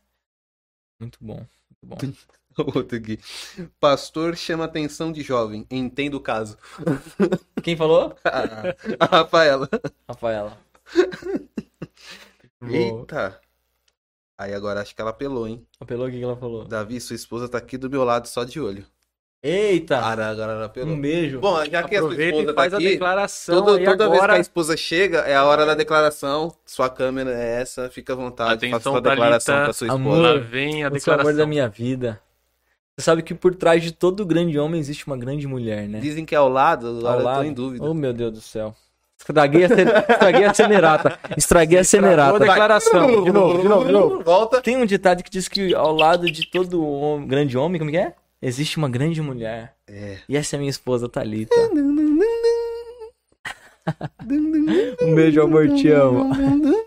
Muito 0.99 1.17
bom. 1.21 1.45
Muito 1.81 1.85
bom. 1.85 1.97
Outro 2.75 2.97
aqui. 2.97 3.19
Pastor 3.79 4.35
chama 4.35 4.65
atenção 4.65 5.11
de 5.11 5.21
jovem. 5.21 5.65
Entenda 5.69 6.17
o 6.17 6.21
caso. 6.21 6.57
Quem 7.63 7.77
falou? 7.77 8.15
A 8.99 9.05
Rafaela. 9.05 9.69
Rafaela. 10.07 10.57
Boa. 12.59 12.75
Eita. 12.75 13.39
Aí 14.37 14.53
agora 14.53 14.81
acho 14.81 14.95
que 14.95 15.01
ela 15.01 15.11
pelou, 15.13 15.47
hein? 15.47 15.65
Apelou 15.79 16.07
o 16.07 16.11
que 16.11 16.17
que 16.17 16.23
ela 16.23 16.35
falou? 16.37 16.63
Davi, 16.65 16.99
sua 17.01 17.15
esposa 17.15 17.49
tá 17.49 17.57
aqui 17.57 17.77
do 17.77 17.89
meu 17.89 18.03
lado 18.03 18.27
só 18.27 18.43
de 18.43 18.59
olho. 18.59 18.85
Eita! 19.41 19.99
Cara, 19.99 20.29
agora 20.29 20.51
ela 20.53 20.69
pelou. 20.69 20.93
Um 20.93 20.99
beijo. 21.01 21.39
Bom, 21.39 21.63
já 21.65 21.83
que 21.83 21.95
a 21.95 21.99
sua 21.99 22.07
Aproveita 22.09 22.37
esposa 22.37 22.43
e 22.43 22.53
tá 22.55 22.61
faz 22.61 22.73
a 22.73 22.77
aqui, 22.77 22.89
declaração 22.89 23.65
toda, 23.65 23.77
aí 23.79 23.85
toda 23.85 23.97
vez 24.05 24.09
que 24.11 24.17
agora. 24.17 24.33
a 24.33 24.39
esposa 24.39 24.77
chega, 24.77 25.19
é 25.19 25.35
a 25.35 25.43
hora 25.45 25.65
da 25.65 25.73
declaração. 25.75 26.53
Sua 26.65 26.89
câmera 26.89 27.31
é 27.31 27.61
essa, 27.61 27.89
fica 27.89 28.13
à 28.13 28.15
vontade. 28.15 28.53
Atenção, 28.53 28.79
faça 28.79 28.89
sua 28.91 29.01
declaração 29.01 29.55
Thalita. 29.55 29.65
pra 29.65 29.73
sua 29.73 29.91
Amor. 29.93 30.13
esposa. 30.17 30.33
Lá 30.33 30.39
vem 30.39 30.83
a 30.83 30.89
O 30.89 30.99
seu 30.99 31.13
amor 31.13 31.23
da 31.25 31.29
declaração. 31.29 31.47
minha 31.47 31.67
vida. 31.69 32.19
Você 32.95 33.03
sabe 33.05 33.21
que 33.21 33.35
por 33.35 33.53
trás 33.53 33.81
de 33.83 33.91
todo 33.91 34.25
grande 34.25 34.57
homem 34.57 34.79
existe 34.79 35.05
uma 35.05 35.15
grande 35.17 35.45
mulher, 35.47 35.87
né? 35.87 35.99
Dizem 35.99 36.25
que 36.25 36.33
é 36.33 36.37
ao 36.39 36.49
lado, 36.49 36.87
agora 36.87 37.07
Ao 37.07 37.13
eu 37.13 37.23
tô 37.23 37.25
lado. 37.29 37.43
em 37.45 37.53
dúvida. 37.53 37.85
Oh, 37.85 37.93
meu 37.93 38.11
Deus 38.11 38.33
do 38.33 38.41
céu. 38.41 38.75
Estraguei 39.19 39.63
a, 39.65 39.67
Estraguei 39.67 40.45
a 40.45 40.53
cenerata. 40.53 41.19
Estraguei 41.35 41.79
a 41.79 41.83
cenerata. 41.83 42.39
declaração. 42.39 43.23
De 43.23 43.31
novo, 43.31 43.61
de 43.61 43.67
novo, 43.67 43.85
de 43.85 43.91
novo. 43.91 44.23
Volta. 44.23 44.61
Tem 44.61 44.77
um 44.77 44.85
ditado 44.85 45.23
que 45.23 45.29
diz 45.29 45.47
que 45.47 45.73
ao 45.75 45.93
lado 45.93 46.31
de 46.31 46.49
todo 46.49 46.81
hom- 46.85 47.25
grande 47.27 47.57
homem, 47.57 47.79
como 47.79 47.91
que 47.91 47.97
é? 47.97 48.13
Existe 48.41 48.77
uma 48.77 48.87
grande 48.89 49.21
mulher. 49.21 49.73
É. 49.89 50.17
E 50.29 50.37
essa 50.37 50.55
é 50.55 50.59
minha 50.59 50.69
esposa, 50.69 51.09
Thalita. 51.09 51.55
Um 55.01 55.15
beijo, 55.15 55.41
amor, 55.41 55.69
te 55.75 55.89
amo. 55.89 56.29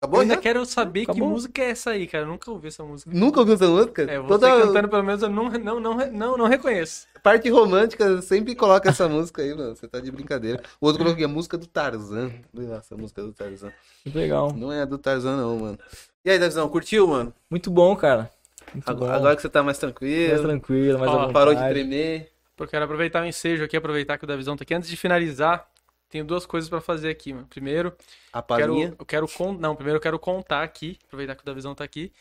Eu 0.00 0.06
Acabou 0.06 0.20
ainda 0.20 0.34
já? 0.34 0.40
quero 0.40 0.64
saber 0.64 1.04
que 1.06 1.10
Acabou. 1.10 1.30
música 1.30 1.60
é 1.60 1.70
essa 1.70 1.90
aí, 1.90 2.06
cara. 2.06 2.22
Eu 2.22 2.28
nunca 2.28 2.48
ouvi 2.52 2.68
essa 2.68 2.84
música. 2.84 3.10
Nunca 3.12 3.40
ouviu 3.40 3.54
essa 3.56 3.66
música? 3.66 4.02
É, 4.02 4.18
você 4.20 4.28
Toda 4.28 4.48
cantando 4.48 4.88
pelo 4.88 5.02
menos 5.02 5.22
eu 5.22 5.28
não, 5.28 5.48
não, 5.50 5.80
não, 5.80 5.96
não, 6.12 6.38
não 6.38 6.46
reconheço. 6.46 7.08
parte 7.20 7.50
romântica 7.50 8.22
sempre 8.22 8.54
coloca 8.54 8.88
essa 8.88 9.08
música 9.10 9.42
aí, 9.42 9.52
mano. 9.52 9.74
Você 9.74 9.88
tá 9.88 9.98
de 9.98 10.12
brincadeira. 10.12 10.62
O 10.80 10.86
outro 10.86 10.98
colocou 11.00 11.14
aqui 11.14 11.24
a 11.24 11.28
música 11.28 11.58
do 11.58 11.66
Tarzan. 11.66 12.30
Nossa, 12.54 12.94
a 12.94 12.98
música 12.98 13.22
do 13.22 13.32
Tarzan. 13.32 13.72
Legal. 14.14 14.52
Não 14.54 14.72
é 14.72 14.82
a 14.82 14.84
do 14.84 14.98
Tarzan, 14.98 15.36
não, 15.36 15.58
mano. 15.58 15.78
E 16.24 16.30
aí, 16.30 16.38
Davizão, 16.38 16.68
curtiu, 16.68 17.08
mano? 17.08 17.34
Muito 17.50 17.68
bom, 17.68 17.96
cara. 17.96 18.30
Muito 18.72 18.88
Agora, 18.88 19.12
bom. 19.12 19.18
agora 19.18 19.34
que 19.36 19.42
você 19.42 19.48
tá 19.48 19.60
mais 19.64 19.66
mais 19.66 19.78
tranquilo, 19.78 20.42
tranquilo, 20.42 20.98
mais 21.00 21.10
Ó, 21.10 21.32
parou 21.32 21.54
de 21.54 21.68
tremer. 21.70 22.30
Eu 22.56 22.68
quero 22.68 22.84
aproveitar 22.84 23.22
o 23.22 23.26
ensejo 23.26 23.64
aqui, 23.64 23.76
aproveitar 23.76 24.16
que 24.18 24.24
o 24.24 24.26
Davizão 24.28 24.56
tá 24.56 24.62
aqui. 24.62 24.74
Antes 24.74 24.88
de 24.88 24.96
finalizar, 24.96 25.66
tenho 26.08 26.24
duas 26.24 26.46
coisas 26.46 26.68
pra 26.70 26.80
fazer 26.80 27.10
aqui, 27.10 27.32
mano. 27.32 27.46
Primeiro, 27.46 27.88
A 28.32 28.42
quero, 28.42 28.46
palhinha. 28.72 28.94
eu 28.98 29.04
quero 29.06 29.28
con... 29.28 29.52
não, 29.52 29.74
primeiro 29.76 29.98
eu 29.98 30.02
quero 30.02 30.18
contar 30.18 30.62
aqui, 30.62 30.98
aproveitar 31.06 31.34
que 31.34 31.42
o 31.42 31.44
Davizão 31.44 31.74
tá 31.74 31.84
aqui, 31.84 32.12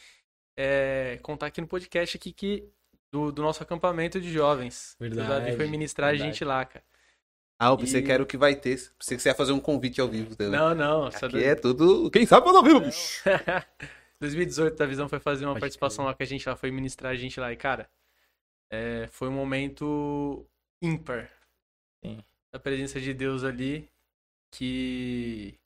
é, 0.58 1.20
contar 1.22 1.48
aqui 1.48 1.62
no 1.62 1.68
podcast 1.68 2.18
aqui 2.18 2.32
que 2.34 2.68
do, 3.12 3.32
do 3.32 3.42
nosso 3.42 3.64
acampamento 3.64 4.20
de 4.20 4.32
jovens. 4.32 4.96
Verdade, 5.00 5.28
O 5.28 5.34
Davi 5.34 5.56
foi 5.56 5.68
ministrar 5.68 6.10
verdade. 6.10 6.30
a 6.30 6.32
gente 6.34 6.44
lá, 6.44 6.66
cara. 6.66 6.84
Ah, 7.60 7.70
eu 7.70 7.78
pensei 7.78 8.02
E- 8.02 8.04
que 8.04 8.12
era 8.12 8.22
o 8.22 8.26
que 8.26 8.38
vai 8.38 8.56
ter. 8.56 8.76
Pensei 9.00 9.18
que 9.18 9.24
você 9.24 9.30
ia 9.30 9.36
fazer 9.36 9.52
um 9.52 9.60
convite 9.60 10.00
ao 10.00 10.08
vivo 10.08 10.36
também. 10.36 10.60
Não, 10.60 10.76
não. 10.76 11.06
Aqui 11.08 11.44
é 11.44 11.56
tudo. 11.56 12.12
Quem 12.12 12.26
sabe 12.26 12.46
faz 12.46 12.56
ao 12.56 12.64
vivo, 12.64 12.82
bicho. 12.82 13.24
2018, 14.20 14.82
a 14.82 14.86
Visão 14.86 15.10
foi 15.10 15.20
fazer 15.20 15.46
uma 15.46 15.54
Pode 15.54 15.62
participação 15.62 16.06
lá 16.06 16.14
com 16.14 16.22
a 16.22 16.26
gente 16.26 16.48
lá, 16.48 16.56
foi 16.56 16.70
ministrar 16.72 17.12
a 17.12 17.16
gente 17.16 17.40
lá. 17.40 17.52
E, 17.52 17.56
cara, 17.56 17.90
é, 18.72 19.08
foi 19.12 19.28
um 19.30 19.32
momento 19.32 20.46
ímpar. 20.82 21.30
Sim. 22.04 22.24
Da 22.52 22.60
presença 22.60 23.00
de 23.00 23.14
Deus 23.14 23.44
ali, 23.44 23.90
que... 24.52 25.60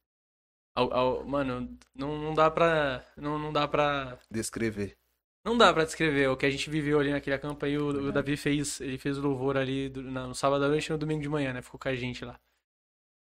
ao- 0.75 0.93
ao- 0.93 1.25
mano, 1.25 1.77
não, 1.95 2.17
não 2.19 2.33
dá 2.33 2.51
pra... 2.51 3.05
Não, 3.17 3.39
não 3.39 3.53
dá 3.53 3.67
pra... 3.67 4.19
Descrever. 4.31 4.97
Não 5.45 5.57
dá 5.57 5.73
pra 5.73 5.85
descrever 5.85 6.27
o 6.29 6.37
que 6.37 6.45
a 6.45 6.49
gente 6.49 6.69
viveu 6.69 6.99
ali 6.99 7.11
naquele 7.11 7.35
acampo 7.35 7.65
aí. 7.65 7.77
O, 7.77 7.87
o 8.09 8.11
Davi 8.11 8.37
fez, 8.37 8.79
ele 8.81 8.97
fez 8.97 9.17
o 9.17 9.21
louvor 9.21 9.57
ali 9.57 9.89
do- 9.89 10.03
na- 10.03 10.27
no 10.27 10.35
sábado 10.35 10.65
à 10.65 10.67
noite 10.67 10.87
e 10.87 10.91
no 10.91 10.97
domingo 10.97 11.21
de 11.21 11.29
manhã, 11.29 11.53
né? 11.53 11.61
Ficou 11.61 11.79
com 11.79 11.89
a 11.89 11.95
gente 11.95 12.23
lá. 12.25 12.39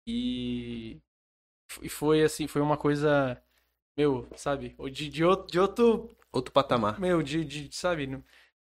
E, 0.08 1.00
e 1.82 1.90
foi 1.90 2.24
assim, 2.24 2.48
foi 2.48 2.62
uma 2.62 2.78
coisa, 2.78 3.42
meu, 3.98 4.28
sabe? 4.38 4.76
De, 4.92 5.10
de, 5.10 5.24
outro, 5.26 5.48
de 5.52 5.60
outro, 5.60 6.10
Outro 6.32 6.54
patamar. 6.54 7.00
Meu, 7.00 7.24
de, 7.24 7.46
de 7.46 7.76
sabe, 7.76 8.08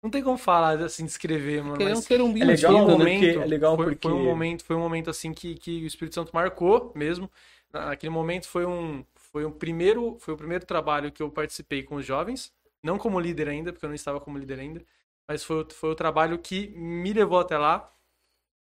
não, 0.04 0.10
tem 0.12 0.22
como 0.22 0.38
falar 0.38 0.80
assim, 0.82 1.06
descrever, 1.06 1.62
mano. 1.64 1.78
Porque 1.78 1.84
é 2.14 2.22
um 2.22 2.32
Mas. 2.32 2.42
É 2.42 2.46
legal, 2.46 2.72
foi 2.74 2.82
um 2.82 2.86
né? 2.88 2.92
momento, 2.92 3.20
Porque- 3.24 3.40
é 3.40 3.46
legal 3.46 3.76
foi, 3.78 3.86
porque- 3.86 4.08
foi 4.10 4.18
um 4.18 4.24
momento, 4.26 4.64
foi 4.66 4.76
um 4.76 4.80
momento 4.80 5.10
assim 5.10 5.34
que, 5.34 5.56
que 5.56 5.84
o 5.84 5.88
Espírito 5.88 6.14
Santo 6.16 6.32
marcou 6.34 6.92
mesmo. 6.96 7.32
Naquele 7.72 8.12
momento 8.12 8.48
foi 8.48 8.66
um, 8.66 9.04
foi 9.16 9.46
um 9.46 9.52
primeiro, 9.52 10.18
foi 10.20 10.34
o 10.34 10.38
primeiro 10.38 10.66
trabalho 10.66 11.12
que 11.12 11.24
eu 11.24 11.32
participei 11.32 11.82
com 11.82 11.96
os 11.96 12.06
jovens, 12.06 12.54
não 12.84 12.98
como 13.00 13.20
líder 13.20 13.48
ainda, 13.50 13.72
porque 13.74 13.86
eu 13.86 13.90
não 13.90 13.96
estava 13.96 14.20
como 14.20 14.38
líder 14.38 14.60
ainda, 14.60 14.86
mas 15.28 15.44
foi, 15.44 15.62
o- 15.64 15.68
foi 15.74 15.90
o 15.90 15.96
trabalho 15.96 16.38
que 16.38 16.68
me 16.76 17.12
levou 17.14 17.40
até 17.40 17.58
lá. 17.58 17.90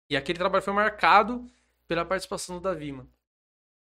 E 0.10 0.16
aquele 0.18 0.40
trabalho 0.40 0.64
foi 0.64 0.74
marcado 0.74 1.46
pela 1.88 2.06
participação 2.06 2.56
do 2.56 2.62
Davi, 2.62 2.92
mano. 2.94 3.10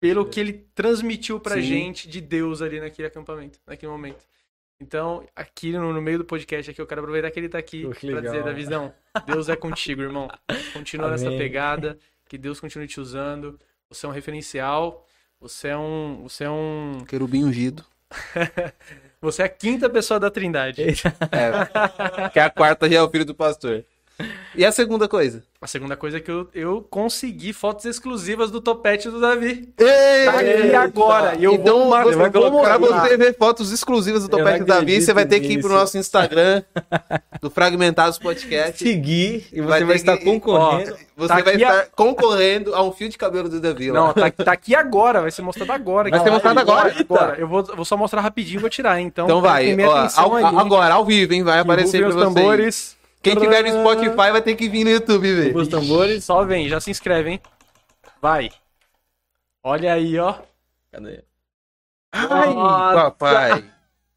Pelo 0.01 0.25
que 0.29 0.41
ele 0.41 0.67
transmitiu 0.75 1.39
pra 1.39 1.57
Sim. 1.57 1.63
gente 1.63 2.09
de 2.09 2.21
Deus 2.21 2.63
ali 2.63 2.81
naquele 2.81 3.07
acampamento, 3.09 3.61
naquele 3.67 3.91
momento. 3.93 4.25
Então, 4.83 5.25
aqui 5.37 5.71
no, 5.73 5.93
no 5.93 6.03
meio 6.03 6.19
do 6.19 6.25
podcast 6.25 6.69
aqui, 6.69 6.81
eu 6.81 6.87
quero 6.87 7.01
aproveitar 7.01 7.31
que 7.31 7.39
ele 7.39 7.49
tá 7.49 7.59
aqui 7.59 7.89
legal. 8.03 8.21
dizer, 8.21 8.43
Davizão, 8.43 8.93
Deus 9.25 9.49
é 9.49 9.55
contigo, 9.55 10.03
irmão. 10.03 10.29
Continua 10.73 11.09
nessa 11.09 11.29
Amém. 11.29 11.39
pegada, 11.39 11.97
que 12.29 12.37
Deus 12.37 12.59
continue 12.59 12.89
te 12.89 13.01
usando. 13.01 13.59
Você 13.89 14.05
é 14.05 14.09
um 14.09 14.13
referencial, 14.13 15.07
você 15.41 15.69
é 15.69 15.77
um, 15.77 16.25
você 16.25 16.45
é 16.45 16.51
um, 16.51 16.99
Querubim 17.07 17.45
ungido. 17.45 17.85
você 19.21 19.43
é 19.43 19.45
a 19.45 19.49
quinta 19.49 19.89
pessoa 19.89 20.19
da 20.19 20.33
Trindade. 20.33 20.83
É. 20.83 22.29
que 22.31 22.41
a 22.41 22.51
quarta 22.51 22.91
já 22.91 22.97
é 22.97 23.03
o 23.03 23.09
filho 23.09 23.25
do 23.25 23.37
pastor. 23.37 23.85
E 24.55 24.67
a 24.67 24.71
segunda 24.71 25.09
coisa? 25.09 25.43
A 25.63 25.67
segunda 25.67 25.97
coisa 25.97 26.19
é 26.19 26.21
que 26.21 26.31
eu, 26.31 26.47
eu 26.55 26.87
consegui 26.91 27.55
fotos 27.55 27.87
exclusivas 27.87 28.51
do 28.51 28.61
topete 28.61 29.09
do 29.09 29.19
Davi. 29.19 29.73
Ei! 29.79 30.27
Tá 30.27 30.41
aqui 30.41 30.75
agora. 30.75 31.35
E 31.39 31.45
eu 31.45 31.55
então, 31.55 31.89
vou 31.89 32.03
você 32.03 32.17
vai 32.17 32.31
pra 32.31 32.41
colocar 32.41 32.77
você 32.79 33.17
ver 33.17 33.35
fotos 33.39 33.73
exclusivas 33.73 34.23
do 34.25 34.29
Topete 34.29 34.59
não 34.61 34.67
Davi, 34.67 35.01
você 35.01 35.15
vai 35.15 35.25
ter 35.25 35.41
que 35.41 35.55
ir 35.55 35.61
pro 35.63 35.71
nosso 35.73 35.97
Instagram, 35.97 36.63
do 37.41 37.49
Fragmentados 37.51 38.19
Podcast. 38.19 38.85
Seguir 38.85 39.47
e 39.53 39.63
você 39.63 39.69
Vai 39.69 39.85
vai, 39.85 39.97
estar 39.97 40.19
que- 40.19 40.25
concorrendo. 40.25 40.97
Você 41.17 41.29
Tá 41.29 41.41
vai 41.41 41.55
aqui 41.55 41.65
a- 41.65 41.69
estar 41.79 41.87
concorrendo 41.97 42.75
a 42.75 42.83
um 42.83 42.93
fio 42.93 43.09
de 43.09 43.17
cabelo 43.17 43.49
do 43.49 43.59
Davi. 43.59 43.91
lá. 43.91 44.01
Não, 44.01 44.13
tá, 44.13 44.31
tá 44.31 44.53
aqui 44.53 44.75
agora, 44.75 45.23
vai 45.23 45.31
ser 45.31 45.41
mostrado 45.41 45.73
agora. 45.73 46.11
Vai 46.11 46.19
aqui. 46.19 46.29
ser 46.29 46.33
mostrado 46.33 46.61
agora? 46.61 46.95
Agora. 47.01 47.37
Eu 47.39 47.49
vou, 47.49 47.65
vou 47.65 47.85
só 47.87 47.97
mostrar 47.97 48.21
rapidinho 48.21 48.59
e 48.59 48.61
vou 48.61 48.69
tirar, 48.69 49.01
então. 49.01 49.25
Então 49.25 49.41
vai, 49.41 49.75
ó, 49.83 50.09
ao- 50.17 50.59
agora, 50.59 50.93
ao 50.93 51.07
vivo, 51.07 51.33
hein? 51.33 51.43
Vai 51.43 51.59
aparecer 51.59 52.05
os 52.07 52.15
vocês. 52.15 52.35
tambores. 52.35 53.02
Quem 53.23 53.37
tiver 53.37 53.63
no 53.63 53.81
Spotify 53.81 54.31
vai 54.33 54.43
ter 54.43 54.57
que 54.57 54.69
vir 54.69 54.85
no 54.85 54.91
YouTube, 54.91 55.33
velho. 55.35 55.57
Os 55.57 55.69
tambores. 55.69 56.25
Só 56.25 56.45
vem, 56.45 56.69
já 56.69 56.81
se 56.81 56.91
inscreve, 56.91 57.31
hein? 57.31 57.41
Vai. 58.21 58.51
Olha 59.63 59.93
aí, 59.93 60.19
ó. 60.19 60.41
Cadê? 60.91 61.23
Ai, 62.13 62.53
Nossa. 62.53 62.95
papai. 62.95 63.65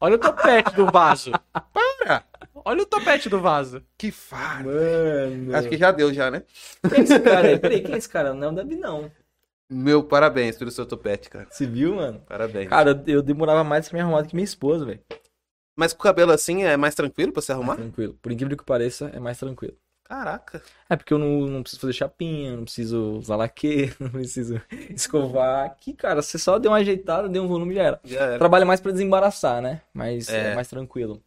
Olha 0.00 0.16
o 0.16 0.18
topete 0.18 0.74
do 0.74 0.86
vaso. 0.86 1.30
Para. 1.72 2.24
Olha 2.64 2.82
o 2.82 2.86
topete 2.86 3.28
do 3.28 3.40
vaso. 3.40 3.82
Que 3.96 4.10
farra. 4.10 4.64
Mano. 4.64 5.56
Acho 5.56 5.68
que 5.68 5.78
já 5.78 5.92
deu 5.92 6.12
já, 6.12 6.30
né? 6.30 6.42
Quem 6.88 6.98
é 6.98 7.02
esse 7.02 7.20
cara 7.20 7.48
aí? 7.48 7.58
Peraí, 7.58 7.80
quem 7.80 7.94
é 7.94 7.98
esse 7.98 8.08
cara? 8.08 8.34
Não 8.34 8.50
é 8.50 8.54
Davi, 8.54 8.76
não. 8.76 9.10
Meu 9.70 10.02
parabéns 10.02 10.56
pelo 10.56 10.70
seu 10.70 10.84
topete, 10.84 11.30
cara. 11.30 11.46
Você 11.50 11.66
viu, 11.66 11.94
mano? 11.96 12.20
Parabéns. 12.28 12.68
Cara, 12.68 13.02
eu 13.06 13.22
demorava 13.22 13.64
mais 13.64 13.88
pra 13.88 13.96
me 13.96 14.02
arrumar 14.02 14.22
do 14.22 14.28
que 14.28 14.34
minha 14.34 14.44
esposa, 14.44 14.84
velho. 14.84 15.00
Mas 15.76 15.92
com 15.92 16.00
o 16.00 16.02
cabelo 16.02 16.32
assim 16.32 16.62
é 16.64 16.76
mais 16.76 16.94
tranquilo 16.94 17.32
pra 17.32 17.42
se 17.42 17.52
arrumar? 17.52 17.76
Tranquilo. 17.76 18.18
Por 18.22 18.32
incrível 18.32 18.56
que 18.56 18.64
pareça, 18.64 19.10
é 19.14 19.20
mais 19.20 19.38
tranquilo. 19.38 19.74
Caraca. 20.04 20.62
É 20.88 20.94
porque 20.96 21.12
eu 21.12 21.18
não, 21.18 21.40
não 21.48 21.62
preciso 21.62 21.80
fazer 21.80 21.92
chapinha, 21.92 22.56
não 22.56 22.62
preciso 22.64 23.16
usar 23.18 23.34
laque, 23.36 23.92
não 24.00 24.08
preciso 24.10 24.60
escovar. 24.90 25.66
Aqui, 25.66 25.92
cara, 25.92 26.22
você 26.22 26.38
só 26.38 26.58
deu 26.58 26.70
uma 26.70 26.78
ajeitada, 26.78 27.28
deu 27.28 27.42
um 27.42 27.48
volume 27.48 27.72
e 27.72 27.76
já 27.76 27.82
era. 27.82 28.00
Já 28.04 28.20
era. 28.24 28.38
Trabalha 28.38 28.64
mais 28.64 28.80
pra 28.80 28.92
desembaraçar, 28.92 29.60
né? 29.60 29.82
Mas 29.92 30.28
é, 30.28 30.52
É. 30.52 30.54
mais 30.54 30.68
tranquilo. 30.68 31.20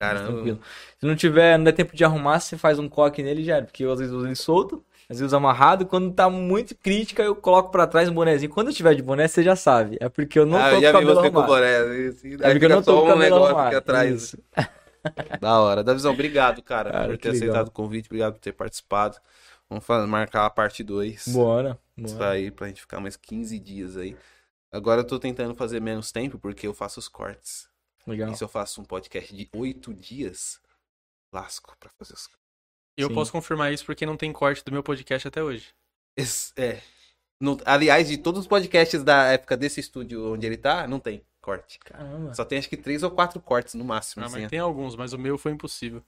mais 0.00 0.12
Caramba. 0.12 0.32
tranquilo. 0.34 0.60
Se 1.00 1.06
não 1.06 1.16
tiver, 1.16 1.56
não 1.56 1.64
der 1.64 1.72
tempo 1.72 1.96
de 1.96 2.04
arrumar, 2.04 2.38
você 2.38 2.56
faz 2.58 2.78
um 2.78 2.86
coque 2.88 3.22
nele 3.22 3.40
e 3.40 3.44
já 3.44 3.56
era. 3.56 3.64
Porque 3.64 3.82
eu 3.82 3.90
às 3.90 3.98
vezes 3.98 4.14
uso 4.14 4.26
ele 4.26 4.36
solto, 4.36 4.84
às 5.08 5.18
vezes 5.18 5.32
amarrado. 5.34 5.86
Quando 5.86 6.12
tá 6.12 6.28
muito 6.30 6.74
crítica, 6.76 7.22
eu 7.22 7.34
coloco 7.36 7.70
pra 7.70 7.86
trás 7.86 8.08
um 8.08 8.14
bonezinho. 8.14 8.50
Quando 8.52 8.68
eu 8.68 8.74
tiver 8.74 8.94
de 8.94 9.02
boné, 9.02 9.28
você 9.28 9.42
já 9.42 9.54
sabe. 9.56 9.96
É 10.00 10.08
porque 10.08 10.38
eu 10.38 10.46
não 10.46 10.58
ah, 10.58 10.70
tô 10.70 10.76
com 10.76 10.82
cabelo 10.82 11.06
você 11.14 11.30
com 11.30 11.38
arrumado. 11.40 11.46
boné. 11.46 11.76
Assim, 12.08 12.28
É 12.40 12.46
aí 12.46 12.52
porque 12.52 12.64
eu 12.64 12.68
não 12.68 12.82
tô 12.82 13.02
com 13.02 13.12
um 13.12 13.16
negócio 13.18 13.46
arrumado. 13.46 13.66
aqui 13.68 13.76
atrás. 13.76 14.12
Isso. 14.22 14.38
Da 15.40 15.60
hora. 15.60 15.84
Davizão, 15.84 16.12
obrigado, 16.12 16.60
cara, 16.60 16.90
Cara, 16.90 17.08
por 17.10 17.18
ter 17.18 17.28
legal. 17.30 17.42
aceitado 17.50 17.68
o 17.68 17.70
convite. 17.70 18.06
Obrigado 18.06 18.32
por 18.32 18.40
ter 18.40 18.50
participado. 18.52 19.16
Vamos 19.70 19.84
fa- 19.84 20.04
marcar 20.04 20.46
a 20.46 20.50
parte 20.50 20.82
2. 20.82 21.28
Bora. 21.28 21.78
Isso 21.96 22.16
bora. 22.16 22.30
aí, 22.30 22.50
pra 22.50 22.66
gente 22.66 22.80
ficar 22.80 22.98
mais 22.98 23.14
15 23.16 23.56
dias 23.60 23.96
aí. 23.96 24.16
Agora 24.72 25.02
eu 25.02 25.04
tô 25.06 25.16
tentando 25.20 25.54
fazer 25.54 25.80
menos 25.80 26.10
tempo 26.10 26.40
porque 26.40 26.66
eu 26.66 26.74
faço 26.74 26.98
os 26.98 27.06
cortes. 27.06 27.68
Legal. 28.04 28.32
E 28.32 28.36
se 28.36 28.42
eu 28.42 28.48
faço 28.48 28.80
um 28.80 28.84
podcast 28.84 29.32
de 29.32 29.48
8 29.54 29.94
dias, 29.94 30.58
lasco 31.32 31.76
pra 31.78 31.88
fazer 31.96 32.14
os 32.14 32.26
Eu 32.96 33.08
Sim. 33.08 33.14
posso 33.14 33.32
confirmar 33.32 33.72
isso 33.72 33.84
porque 33.84 34.06
não 34.06 34.16
tem 34.16 34.32
corte 34.32 34.64
do 34.64 34.72
meu 34.72 34.82
podcast 34.82 35.28
até 35.28 35.42
hoje. 35.42 35.66
Esse- 36.16 36.52
É. 36.56 36.78
No- 37.40 37.58
aliás, 37.66 38.08
de 38.08 38.16
todos 38.16 38.40
os 38.40 38.46
podcasts 38.46 39.02
da 39.04 39.24
época 39.26 39.56
desse 39.56 39.78
estúdio 39.80 40.32
onde 40.32 40.46
ele 40.46 40.56
tá, 40.56 40.86
não 40.88 40.98
tem 40.98 41.22
corte. 41.42 41.78
Caramba. 41.80 42.32
Só 42.34 42.44
tem 42.44 42.58
acho 42.58 42.68
que 42.68 42.76
três 42.78 43.02
ou 43.02 43.10
quatro 43.10 43.38
cortes 43.40 43.74
no 43.74 43.84
máximo. 43.84 44.22
Ah, 44.22 44.26
assim, 44.26 44.40
mas 44.40 44.50
tem 44.50 44.58
alguns, 44.58 44.96
mas 44.96 45.12
o 45.12 45.18
meu 45.18 45.36
foi 45.36 45.52
impossível. 45.52 46.02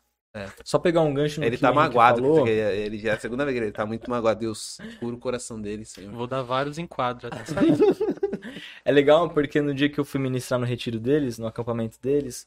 Só 0.65 0.79
pegar 0.79 1.01
um 1.01 1.13
gancho 1.13 1.41
no 1.41 1.47
Ele 1.47 1.59
tá 1.59 1.73
magoado, 1.73 2.21
falou. 2.21 2.37
porque 2.39 2.51
ele 2.53 2.97
já 2.99 3.11
é 3.11 3.15
a 3.15 3.19
segunda 3.19 3.45
vez 3.45 3.59
que 3.59 3.65
ele 3.65 3.73
tá 3.73 3.85
muito 3.85 4.09
magoado. 4.09 4.39
Deus, 4.41 4.79
cura 5.01 5.17
o 5.17 5.19
coração 5.19 5.61
dele, 5.61 5.85
Senhor. 5.85 6.13
Vou 6.13 6.27
dar 6.29 6.43
vários 6.43 6.79
enquadros 6.79 7.25
até 7.33 7.45
sair. 7.45 7.77
É 8.85 8.93
legal 8.93 9.29
porque 9.31 9.61
no 9.61 9.75
dia 9.75 9.89
que 9.89 9.99
eu 9.99 10.05
fui 10.05 10.21
ministrar 10.21 10.61
no 10.61 10.67
retiro 10.67 11.01
deles, 11.01 11.39
no 11.39 11.47
acampamento 11.47 11.99
deles, 12.01 12.47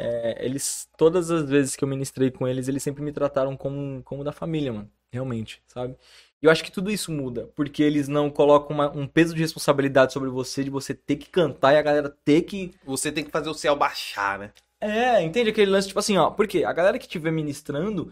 é, 0.00 0.44
eles, 0.44 0.88
todas 0.96 1.30
as 1.30 1.48
vezes 1.48 1.76
que 1.76 1.84
eu 1.84 1.88
ministrei 1.88 2.30
com 2.30 2.46
eles, 2.48 2.68
eles 2.68 2.82
sempre 2.82 3.02
me 3.02 3.12
trataram 3.12 3.56
como, 3.56 4.02
como 4.04 4.24
da 4.24 4.32
família, 4.32 4.72
mano. 4.72 4.90
Realmente, 5.12 5.60
sabe? 5.66 5.96
E 6.40 6.46
eu 6.46 6.50
acho 6.50 6.62
que 6.64 6.70
tudo 6.70 6.90
isso 6.90 7.10
muda, 7.12 7.50
porque 7.54 7.82
eles 7.82 8.08
não 8.08 8.30
colocam 8.30 8.74
uma- 8.74 8.96
um 8.96 9.06
peso 9.06 9.34
de 9.34 9.40
responsabilidade 9.40 10.12
sobre 10.12 10.30
você, 10.30 10.64
de 10.64 10.70
você 10.70 10.94
ter 10.94 11.16
que 11.16 11.28
cantar 11.28 11.74
e 11.74 11.76
a 11.78 11.82
galera 11.82 12.08
ter 12.24 12.42
que 12.42 12.72
Você 12.84 13.12
tem 13.12 13.24
que 13.24 13.30
fazer 13.30 13.50
o 13.50 13.54
céu 13.54 13.76
baixar, 13.76 14.38
né? 14.38 14.52
É, 14.80 15.20
entende 15.22 15.50
aquele 15.50 15.70
lance, 15.70 15.88
tipo 15.88 15.98
assim, 16.00 16.16
ó. 16.16 16.30
Porque 16.30 16.64
a 16.64 16.72
galera 16.72 16.98
que 16.98 17.04
estiver 17.06 17.30
ministrando 17.30 18.10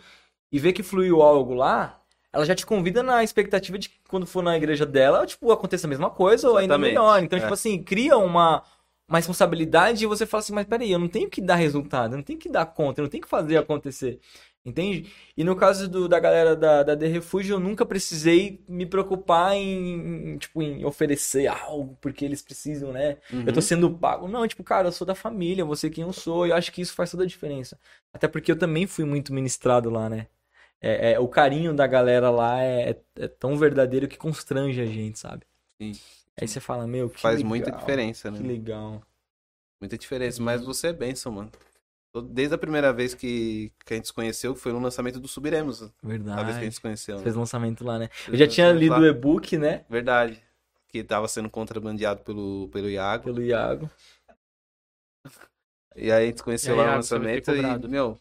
e 0.53 0.59
vê 0.59 0.73
que 0.73 0.83
fluiu 0.83 1.23
algo 1.23 1.55
lá, 1.55 2.01
ela 2.33 2.45
já 2.45 2.55
te 2.55 2.67
convida 2.67 3.03
na 3.03 3.25
expectativa 3.25 3.79
de 3.79 3.89
que 3.89 3.97
quando 4.09 4.27
for 4.27 4.43
na 4.43 4.57
igreja 4.57 4.85
dela, 4.85 5.27
tipo, 5.27 5.51
aconteça 5.51 5.87
a 5.87 5.91
mesma 5.91 6.11
coisa 6.11 6.49
ou 6.51 6.57
ainda 6.57 6.75
Exatamente, 6.75 6.91
melhor. 6.91 7.23
Então, 7.23 7.39
é. 7.39 7.43
tipo 7.43 7.55
assim, 7.55 7.83
cria 7.83 8.19
uma, 8.19 8.63
uma 9.09 9.19
responsabilidade 9.19 10.05
e 10.05 10.07
você 10.07 10.27
fala 10.27 10.41
assim, 10.43 10.53
mas 10.53 10.67
peraí, 10.67 10.93
eu 10.93 10.99
não 10.99 11.09
tenho 11.09 11.31
que 11.31 11.41
dar 11.41 11.57
resultado, 11.57 12.13
eu 12.13 12.17
não 12.19 12.25
tenho 12.25 12.39
que 12.39 12.49
dar 12.49 12.67
conta, 12.67 13.01
eu 13.01 13.05
não 13.05 13.11
tenho 13.11 13.23
que 13.23 13.29
fazer 13.29 13.57
acontecer. 13.57 14.21
Entende? 14.65 15.11
E 15.37 15.43
no 15.45 15.57
caso 15.57 15.89
do- 15.89 16.09
da 16.09 16.21
galera 16.21 16.55
da, 16.55 16.83
da 16.83 16.95
The 16.97 17.07
Refúgio, 17.07 17.55
eu 17.55 17.61
nunca 17.61 17.87
precisei 17.87 18.63
me 18.69 18.85
preocupar 18.85 19.55
em, 19.57 20.35
em, 20.35 20.39
tipo, 20.39 20.61
em 20.63 20.85
oferecer 20.85 21.47
algo 21.47 21.97
porque 22.03 22.23
eles 22.25 22.43
precisam, 22.43 22.93
né? 22.93 23.17
Uhum. 23.33 23.45
Eu 23.47 23.53
tô 23.53 23.63
sendo 23.63 23.91
pago. 23.91 24.29
Não, 24.29 24.47
tipo, 24.47 24.63
cara, 24.63 24.89
eu 24.89 24.93
sou 24.93 25.07
da 25.07 25.15
família, 25.15 25.65
ser 25.75 25.89
quem 25.91 26.05
eu 26.05 26.13
sou, 26.13 26.47
e 26.47 26.51
eu 26.51 26.57
acho 26.57 26.71
que 26.73 26.83
isso 26.83 26.93
faz 26.95 27.11
toda 27.11 27.23
a 27.23 27.27
diferença. 27.27 27.79
Até 28.13 28.29
porque 28.29 28.53
eu 28.53 28.59
também 28.59 28.87
fui 28.87 29.05
muito 29.07 29.33
ministrado 29.33 29.89
lá, 29.89 30.11
né? 30.11 30.27
É, 30.81 31.13
é, 31.13 31.21
o 31.21 31.29
carinho 31.29 31.75
da 31.75 31.87
galera 31.87 32.31
lá 32.31 32.63
é, 32.63 32.97
é 33.17 33.29
tão 33.29 33.57
verdadeiro 33.57 34.07
que 34.07 34.17
constrange 34.19 34.81
a 34.81 34.87
gente, 34.87 35.19
sabe? 35.19 35.45
Sim. 35.81 35.93
Aí 36.41 36.47
você 36.49 36.61
fala, 36.61 36.87
meu, 36.87 37.09
que 37.11 37.21
Faz 37.21 37.37
legal, 37.37 37.49
muita 37.49 37.71
diferença, 37.73 38.31
Que 38.31 38.39
né? 38.41 38.49
legal. 38.49 39.03
Muita 39.81 39.97
diferença. 39.99 40.43
Mas 40.43 40.63
você 40.65 40.89
é 40.89 40.93
bênção, 40.93 41.33
mano. 41.33 41.51
Desde 42.31 42.55
a 42.55 42.59
primeira 42.59 42.93
vez 42.93 43.15
que, 43.15 43.71
que 43.85 43.93
a 43.93 43.97
gente 43.97 44.09
se 44.09 44.13
conheceu, 44.13 44.55
que 44.55 44.61
foi 44.61 44.73
no 44.73 44.81
lançamento 44.81 45.21
do 45.21 45.29
Subiremos. 45.29 45.83
A 45.83 45.87
vez 45.87 45.93
que 45.93 46.07
a 46.07 46.09
Verdade. 46.09 46.61
gente 46.65 46.75
se 46.75 46.81
conheceu. 46.81 47.17
né? 47.19 47.23
Fez 47.23 47.35
lançamento 47.37 47.85
lá, 47.85 47.99
né? 47.99 48.09
Eu 48.27 48.37
já 48.37 48.47
tinha 48.49 48.73
lido 48.73 48.93
lá. 48.93 48.99
o 49.01 49.07
e-book, 49.07 49.57
né? 49.57 49.85
Verdade. 49.89 50.43
Que 50.89 51.05
tava 51.05 51.29
sendo 51.29 51.51
contrabandeado 51.51 52.21
pelo, 52.23 52.69
pelo 52.73 52.89
Iago. 52.89 53.25
Pelo 53.25 53.43
Iago. 53.43 53.91
E 55.95 56.11
aí 56.11 56.25
a 56.25 56.27
gente 56.27 56.39
se 56.39 56.43
conheceu 56.45 56.75
aí, 56.75 56.81
lá 56.81 56.87
no 56.91 56.97
lançamento 56.97 57.51
e, 57.55 57.89
meu, 57.89 58.19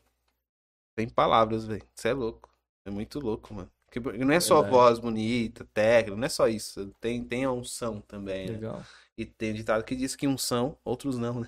tem 0.96 1.08
palavras, 1.08 1.66
velho. 1.66 1.84
Você 1.96 2.10
é 2.10 2.14
louco. 2.14 2.50
É 2.86 2.90
muito 2.90 3.20
louco, 3.20 3.54
mano. 3.54 3.72
Porque 3.90 4.00
não 4.26 4.34
é 4.34 4.40
só 4.40 4.56
Verdade. 4.62 4.76
voz 4.76 5.00
bonita, 5.00 5.66
técnica, 5.74 6.18
não 6.18 6.26
é 6.26 6.30
só 6.30 6.48
isso. 6.48 6.94
Tem, 7.00 7.24
tem 7.24 7.46
a 7.46 7.52
unção 7.52 8.02
também, 8.02 8.48
né? 8.48 8.52
Legal. 8.54 8.84
E 9.18 9.26
tem 9.26 9.52
um 9.52 9.56
ditado 9.56 9.84
que 9.84 9.96
diz 9.96 10.16
que 10.16 10.28
unção, 10.28 10.78
outros 10.84 11.18
não, 11.18 11.40
né? 11.42 11.48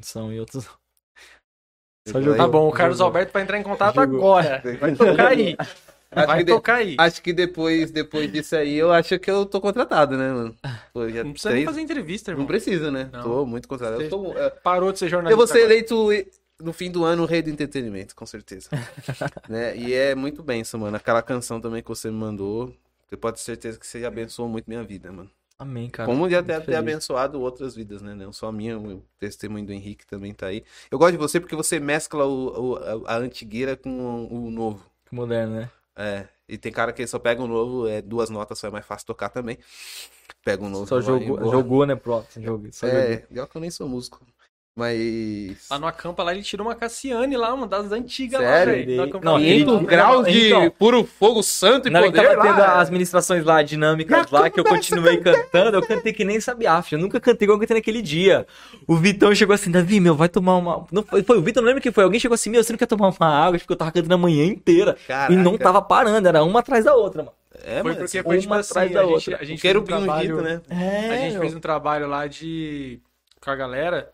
São 0.00 0.32
e 0.32 0.38
outros. 0.38 0.66
Eu 0.66 0.72
Só 2.08 2.12
falei, 2.12 2.24
jogou. 2.28 2.36
Tá 2.44 2.48
bom, 2.48 2.68
o 2.68 2.72
Carlos 2.72 2.98
Jogou. 2.98 3.06
Alberto 3.08 3.32
vai 3.32 3.42
entrar 3.42 3.58
em 3.58 3.62
contato 3.62 3.94
Jogou. 3.94 4.18
agora. 4.36 4.62
Vai 4.78 4.94
tocar 4.94 5.28
aí. 5.28 5.56
Acho 6.14 6.26
Vai 6.26 6.44
de- 6.44 6.52
tocar 6.52 6.74
aí. 6.74 6.96
acho 6.98 7.22
que 7.22 7.32
depois, 7.32 7.90
depois 7.90 8.30
disso 8.30 8.54
aí, 8.54 8.74
eu 8.74 8.92
acho 8.92 9.18
que 9.18 9.30
eu 9.30 9.46
tô 9.46 9.62
contratado, 9.62 10.14
né, 10.18 10.30
mano? 10.30 10.54
Pô, 10.92 11.08
já 11.08 11.24
Não 11.24 11.32
precisa 11.32 11.54
nem 11.54 11.62
três- 11.62 11.64
fazer 11.64 11.80
entrevista, 11.80 12.30
Não 12.30 12.34
irmão. 12.36 12.46
precisa, 12.46 12.90
né? 12.90 13.08
Não. 13.10 13.22
Tô 13.22 13.46
muito 13.46 13.66
contratado. 13.66 14.02
Eu, 14.02 14.10
tô- 14.10 14.36
é, 14.36 14.50
Parou 14.50 14.92
de 14.92 14.98
ser 14.98 15.08
jornalista. 15.08 15.32
eu 15.32 15.36
vou 15.38 15.46
ser 15.46 15.60
agora. 15.62 15.72
eleito 15.72 16.12
no 16.62 16.72
fim 16.72 16.90
do 16.90 17.04
ano 17.04 17.22
o 17.22 17.26
rei 17.26 17.42
do 17.42 17.50
entretenimento, 17.50 18.14
com 18.14 18.26
certeza. 18.26 18.68
né? 19.48 19.76
E 19.76 19.92
é 19.92 20.14
muito 20.14 20.42
benção, 20.42 20.80
mano. 20.80 20.96
Aquela 20.96 21.22
canção 21.22 21.60
também 21.60 21.82
que 21.82 21.88
você 21.88 22.10
me 22.10 22.16
mandou, 22.16 22.74
você 23.08 23.16
pode 23.16 23.38
ter 23.38 23.42
certeza 23.44 23.78
que 23.78 23.86
você 23.86 24.04
abençoou 24.04 24.48
muito 24.48 24.66
minha 24.66 24.82
vida, 24.82 25.10
mano. 25.12 25.30
Amém, 25.58 25.88
cara. 25.88 26.08
Como 26.08 26.28
já 26.28 26.40
deve 26.40 26.66
ter 26.66 26.74
abençoado 26.74 27.40
outras 27.40 27.74
vidas, 27.76 28.02
né? 28.02 28.14
Não 28.14 28.32
só 28.32 28.48
a 28.48 28.52
minha, 28.52 28.76
o 28.78 29.04
testemunho 29.18 29.64
do 29.64 29.72
Henrique 29.72 30.04
também 30.06 30.34
tá 30.34 30.46
aí. 30.46 30.64
Eu 30.90 30.98
gosto 30.98 31.12
de 31.12 31.18
você 31.18 31.38
porque 31.38 31.54
você 31.54 31.78
mescla 31.78 32.24
o, 32.26 32.72
o- 32.74 33.06
a, 33.06 33.16
antigueira 33.16 33.76
com 33.76 33.90
o, 33.90 34.46
o 34.46 34.50
novo. 34.50 34.84
Que 35.04 35.14
moderno, 35.14 35.54
né? 35.56 35.70
É. 35.94 36.26
E 36.48 36.58
tem 36.58 36.72
cara 36.72 36.92
que 36.92 37.06
só 37.06 37.18
pega 37.18 37.40
o 37.42 37.46
novo, 37.46 37.86
é 37.86 38.02
duas 38.02 38.28
notas, 38.28 38.58
só 38.58 38.66
é 38.66 38.70
mais 38.70 38.84
fácil 38.84 39.06
tocar 39.06 39.28
também. 39.28 39.56
Pega 40.44 40.64
o 40.64 40.68
novo. 40.68 40.86
Só 40.86 41.00
jogou, 41.00 41.48
jogou, 41.48 41.86
né, 41.86 41.94
pro 41.94 42.24
jogo. 42.40 42.68
Só 42.72 42.86
É, 42.88 43.12
jogou. 43.12 43.26
pior 43.28 43.46
que 43.46 43.56
eu 43.56 43.60
nem 43.60 43.70
sou 43.70 43.88
músico. 43.88 44.20
Mas. 44.74 45.66
Lá 45.70 45.78
no 45.78 45.86
Acampa, 45.86 46.22
lá 46.22 46.32
ele 46.32 46.42
tirou 46.42 46.66
uma 46.66 46.74
Cassiane 46.74 47.36
lá, 47.36 47.52
uma 47.52 47.66
das 47.66 47.92
antigas 47.92 48.40
Sério? 48.40 48.96
lá, 48.96 49.04
velho. 49.06 49.20
Não, 49.22 49.38
500 49.38 49.82
graus 49.82 50.26
de 50.26 50.46
Então, 50.46 50.70
puro 50.70 51.04
fogo 51.04 51.42
santo 51.42 51.88
e 51.88 51.90
que 51.92 51.98
poder 52.00 52.22
tava 52.22 52.42
tendo 52.42 52.58
lá. 52.58 52.80
as 52.80 52.88
ministrações 52.88 53.44
lá, 53.44 53.62
dinâmicas 53.62 54.30
lá, 54.30 54.48
que 54.48 54.58
eu 54.58 54.64
continuei 54.64 55.18
cantando, 55.18 55.76
eu 55.76 55.86
cantei 55.86 56.12
que 56.14 56.24
nem 56.24 56.40
sabiaf. 56.40 56.90
Eu 56.94 56.98
nunca 56.98 57.20
cantei 57.20 57.44
igual 57.44 57.56
eu 57.56 57.60
cantei 57.60 57.76
naquele 57.76 58.00
dia. 58.00 58.46
O 58.86 58.96
Vitão 58.96 59.34
chegou 59.34 59.54
assim, 59.54 59.70
Davi, 59.70 60.00
meu, 60.00 60.14
vai 60.14 60.30
tomar 60.30 60.56
uma. 60.56 60.86
Não 60.90 61.02
foi, 61.02 61.22
foi 61.22 61.36
o 61.36 61.42
Vitão, 61.42 61.62
não 61.62 61.68
lembro 61.68 61.82
quem 61.82 61.92
foi. 61.92 62.04
Alguém 62.04 62.18
chegou 62.18 62.34
assim, 62.34 62.48
meu, 62.48 62.64
você 62.64 62.72
não 62.72 62.78
quer 62.78 62.86
tomar 62.86 63.10
uma 63.10 63.28
água? 63.28 63.58
Porque 63.58 63.72
eu 63.72 63.76
tava 63.76 63.92
cantando 63.92 64.14
a 64.14 64.18
manhã 64.18 64.46
inteira. 64.46 64.96
Caraca. 65.06 65.32
E 65.34 65.36
não 65.36 65.58
tava 65.58 65.82
parando, 65.82 66.26
era 66.28 66.42
uma 66.42 66.60
atrás 66.60 66.86
da 66.86 66.94
outra, 66.94 67.22
mano. 67.22 67.34
É, 67.62 67.82
Foi 67.82 67.94
porque 67.94 68.22
foi 68.22 68.38
tipo 68.40 68.54
assim, 68.54 68.70
atrás 68.70 68.90
da 68.92 69.00
a 69.00 69.02
gente, 69.04 69.12
outra. 69.12 69.36
a 69.38 69.44
gente 69.44 69.58
o 69.58 69.60
fez 69.60 69.76
um 69.76 69.82
trabalho, 69.84 70.40
né? 70.42 70.60
É, 70.70 71.10
A 71.10 71.16
gente 71.18 71.38
fez 71.38 71.54
um 71.54 71.60
trabalho 71.60 72.08
lá 72.08 72.26
de 72.26 72.98
com 73.40 73.50
a 73.50 73.54
galera 73.54 74.10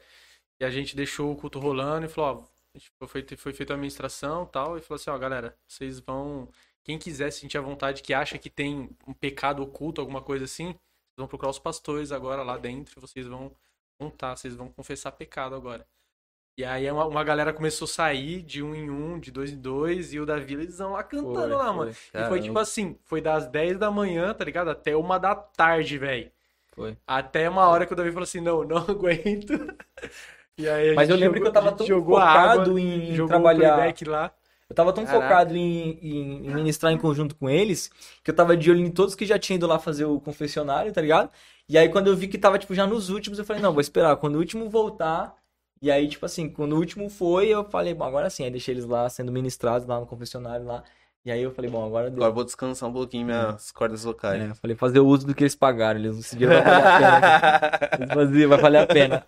e 0.60 0.64
a 0.64 0.70
gente 0.70 0.96
deixou 0.96 1.32
o 1.32 1.36
culto 1.36 1.58
rolando 1.58 2.06
e 2.06 2.08
falou, 2.08 2.44
ó, 2.44 2.58
a 3.02 3.06
foi, 3.06 3.24
foi 3.36 3.52
feita 3.52 3.72
a 3.72 3.76
administração 3.76 4.44
e 4.44 4.52
tal, 4.52 4.78
e 4.78 4.80
falou 4.80 5.00
assim, 5.00 5.10
ó, 5.10 5.18
galera, 5.18 5.56
vocês 5.66 6.00
vão. 6.00 6.48
Quem 6.84 6.98
quiser 6.98 7.30
se 7.30 7.40
sentir 7.40 7.58
à 7.58 7.60
vontade, 7.60 8.02
que 8.02 8.14
acha 8.14 8.38
que 8.38 8.48
tem 8.48 8.88
um 9.06 9.12
pecado 9.12 9.62
oculto, 9.62 10.00
alguma 10.00 10.22
coisa 10.22 10.46
assim, 10.46 10.66
vocês 10.66 11.16
vão 11.18 11.26
procurar 11.26 11.50
os 11.50 11.58
pastores 11.58 12.12
agora 12.12 12.42
lá 12.42 12.56
dentro 12.56 12.94
e 12.96 13.00
vocês 13.00 13.26
vão 13.26 13.52
contar, 13.98 14.36
vocês 14.36 14.54
vão 14.54 14.68
confessar 14.68 15.12
pecado 15.12 15.54
agora. 15.54 15.86
E 16.56 16.64
aí 16.64 16.90
uma, 16.90 17.04
uma 17.04 17.22
galera 17.22 17.52
começou 17.52 17.84
a 17.84 17.88
sair 17.88 18.42
de 18.42 18.62
um 18.62 18.74
em 18.74 18.90
um, 18.90 19.20
de 19.20 19.30
dois 19.30 19.52
em 19.52 19.60
dois, 19.60 20.12
e 20.12 20.18
o 20.18 20.26
Davi 20.26 20.54
eles 20.54 20.78
vão 20.78 20.92
lá 20.92 21.04
cantando 21.04 21.34
Foi, 21.34 21.48
lá, 21.48 21.66
foi. 21.66 21.76
mano. 21.76 21.90
E 21.90 22.28
foi 22.28 22.40
tipo 22.40 22.58
assim, 22.58 22.98
foi 23.04 23.20
das 23.20 23.46
10 23.46 23.78
da 23.78 23.90
manhã, 23.90 24.34
tá 24.34 24.44
ligado? 24.44 24.68
Até 24.68 24.96
uma 24.96 25.18
da 25.18 25.34
tarde, 25.34 25.98
velho. 25.98 26.32
Foi. 26.72 26.96
Até 27.06 27.48
uma 27.48 27.68
hora 27.68 27.86
que 27.86 27.92
o 27.92 27.96
Davi 27.96 28.10
falou 28.10 28.24
assim, 28.24 28.40
não, 28.40 28.64
não 28.64 28.78
aguento. 28.88 29.52
E 30.58 30.68
aí 30.68 30.90
a 30.90 30.94
Mas 30.94 31.08
eu 31.08 31.16
lembro 31.16 31.38
jogou- 31.38 31.42
que 31.52 31.58
eu 31.58 31.62
tava 31.62 31.76
tão 31.76 31.86
jogou 31.86 32.16
focado 32.16 32.60
água, 32.62 32.80
em 32.80 33.14
jogou 33.14 33.28
trabalhar. 33.28 33.94
lá. 34.06 34.32
Eu 34.68 34.74
tava 34.76 34.92
tão 34.92 35.06
Caraca. 35.06 35.22
focado 35.24 35.56
em, 35.56 35.98
em- 36.02 36.46
em 36.46 36.54
ministrar 36.54 36.92
em 36.92 36.98
conjunto 36.98 37.34
com 37.36 37.48
eles, 37.48 37.90
que 38.22 38.30
eu 38.30 38.34
tava 38.34 38.54
de 38.56 38.70
olho 38.70 38.80
em 38.80 38.90
todos 38.90 39.14
que 39.14 39.24
já 39.24 39.38
tinham 39.38 39.56
ido 39.56 39.66
lá 39.66 39.78
fazer 39.78 40.04
o 40.04 40.20
confessionário, 40.20 40.92
tá 40.92 41.00
ligado? 41.00 41.30
E 41.68 41.78
aí 41.78 41.88
quando 41.88 42.08
eu 42.08 42.16
vi 42.16 42.28
que 42.28 42.36
tava, 42.36 42.58
tipo, 42.58 42.74
já 42.74 42.86
nos 42.86 43.08
últimos, 43.08 43.38
eu 43.38 43.44
falei, 43.46 43.62
não, 43.62 43.72
vou 43.72 43.80
esperar. 43.80 44.16
Quando 44.16 44.34
o 44.34 44.38
último 44.38 44.68
voltar. 44.68 45.34
E 45.80 45.90
aí, 45.92 46.08
tipo 46.08 46.26
assim, 46.26 46.48
quando 46.50 46.72
o 46.72 46.76
último 46.76 47.08
foi, 47.08 47.48
eu 47.48 47.62
falei, 47.64 47.94
bom, 47.94 48.04
agora 48.04 48.28
sim. 48.28 48.42
Aí 48.44 48.50
deixei 48.50 48.74
eles 48.74 48.84
lá 48.84 49.08
sendo 49.08 49.30
ministrados 49.30 49.86
lá 49.86 50.00
no 50.00 50.06
confessionário 50.06 50.66
lá. 50.66 50.82
E 51.28 51.30
aí 51.30 51.42
eu 51.42 51.52
falei, 51.52 51.70
bom, 51.70 51.84
agora 51.84 52.08
deu. 52.08 52.16
Agora 52.16 52.32
vou 52.32 52.42
descansar 52.42 52.88
um 52.88 52.92
pouquinho 52.94 53.26
minhas 53.26 53.70
cordas 53.70 54.02
vocais. 54.02 54.40
É, 54.42 54.48
eu 54.48 54.54
falei, 54.54 54.74
fazer 54.74 54.98
o 54.98 55.06
uso 55.06 55.26
do 55.26 55.34
que 55.34 55.42
eles 55.42 55.54
pagaram. 55.54 56.00
Eles, 56.00 56.18
esse 56.20 56.34
dia 56.34 56.48
vai 56.48 56.62
valer 56.62 56.78
a 56.86 56.96
pena. 56.96 58.08
Faziam, 58.14 58.48
vai 58.48 58.58
valer 58.58 58.78
a 58.78 58.86
pena. 58.86 59.26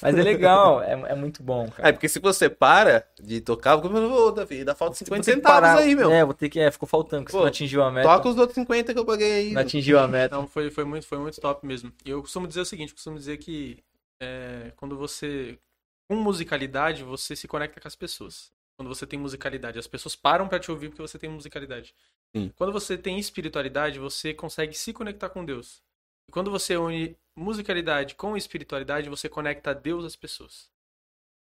Mas 0.00 0.16
é 0.16 0.22
legal, 0.22 0.80
é, 0.80 0.92
é 0.92 1.14
muito 1.16 1.42
bom, 1.42 1.68
cara. 1.68 1.88
É, 1.88 1.90
porque 1.90 2.08
se 2.08 2.20
você 2.20 2.48
para 2.48 3.04
de 3.20 3.40
tocar, 3.40 3.72
eu 3.72 3.80
vou, 3.80 4.28
ô, 4.28 4.30
Davi, 4.30 4.62
dá 4.62 4.76
falta 4.76 4.92
Vou 4.92 4.98
50 4.98 5.24
ter 5.24 5.30
que 5.32 5.36
centavos 5.38 5.60
parar. 5.60 5.78
aí, 5.78 5.96
meu. 5.96 6.08
É, 6.08 6.24
vou 6.24 6.34
ter 6.34 6.48
que. 6.48 6.60
É, 6.60 6.70
ficou 6.70 6.88
faltando, 6.88 7.24
porque 7.24 7.32
você 7.32 7.38
Pô, 7.38 7.42
não 7.42 7.48
atingiu 7.48 7.82
a 7.82 7.90
meta. 7.90 8.08
Toca 8.08 8.28
os 8.28 8.38
outros 8.38 8.54
50 8.54 8.94
que 8.94 9.00
eu 9.00 9.04
paguei 9.04 9.32
aí. 9.32 9.52
Não 9.54 9.62
atingiu 9.62 9.98
a 9.98 10.06
meta. 10.06 10.36
Então 10.36 10.46
foi, 10.46 10.70
foi, 10.70 10.84
muito, 10.84 11.04
foi 11.04 11.18
muito 11.18 11.40
top 11.40 11.66
mesmo. 11.66 11.92
E 12.04 12.10
eu 12.10 12.22
costumo 12.22 12.46
dizer 12.46 12.60
o 12.60 12.64
seguinte, 12.64 12.90
eu 12.90 12.94
costumo 12.94 13.18
dizer 13.18 13.38
que 13.38 13.82
é, 14.20 14.70
quando 14.76 14.96
você. 14.96 15.58
Com 16.06 16.14
musicalidade, 16.14 17.02
você 17.02 17.34
se 17.34 17.48
conecta 17.48 17.80
com 17.80 17.88
as 17.88 17.96
pessoas. 17.96 18.52
Quando 18.76 18.88
você 18.88 19.06
tem 19.06 19.18
musicalidade, 19.18 19.78
as 19.78 19.86
pessoas 19.86 20.16
param 20.16 20.48
pra 20.48 20.58
te 20.58 20.70
ouvir 20.70 20.88
porque 20.88 21.02
você 21.02 21.18
tem 21.18 21.30
musicalidade. 21.30 21.94
Sim. 22.34 22.52
Quando 22.56 22.72
você 22.72 22.98
tem 22.98 23.18
espiritualidade, 23.18 23.98
você 23.98 24.34
consegue 24.34 24.74
se 24.74 24.92
conectar 24.92 25.30
com 25.30 25.44
Deus. 25.44 25.82
E 26.28 26.32
quando 26.32 26.50
você 26.50 26.76
une 26.76 27.16
musicalidade 27.36 28.14
com 28.14 28.36
espiritualidade, 28.36 29.08
você 29.08 29.28
conecta 29.28 29.74
Deus 29.74 30.04
às 30.04 30.16
pessoas. 30.16 30.70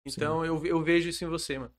Então 0.05 0.45
eu, 0.45 0.63
eu 0.65 0.83
vejo 0.83 1.09
isso 1.09 1.23
em 1.23 1.27
você, 1.27 1.57
mano. 1.57 1.73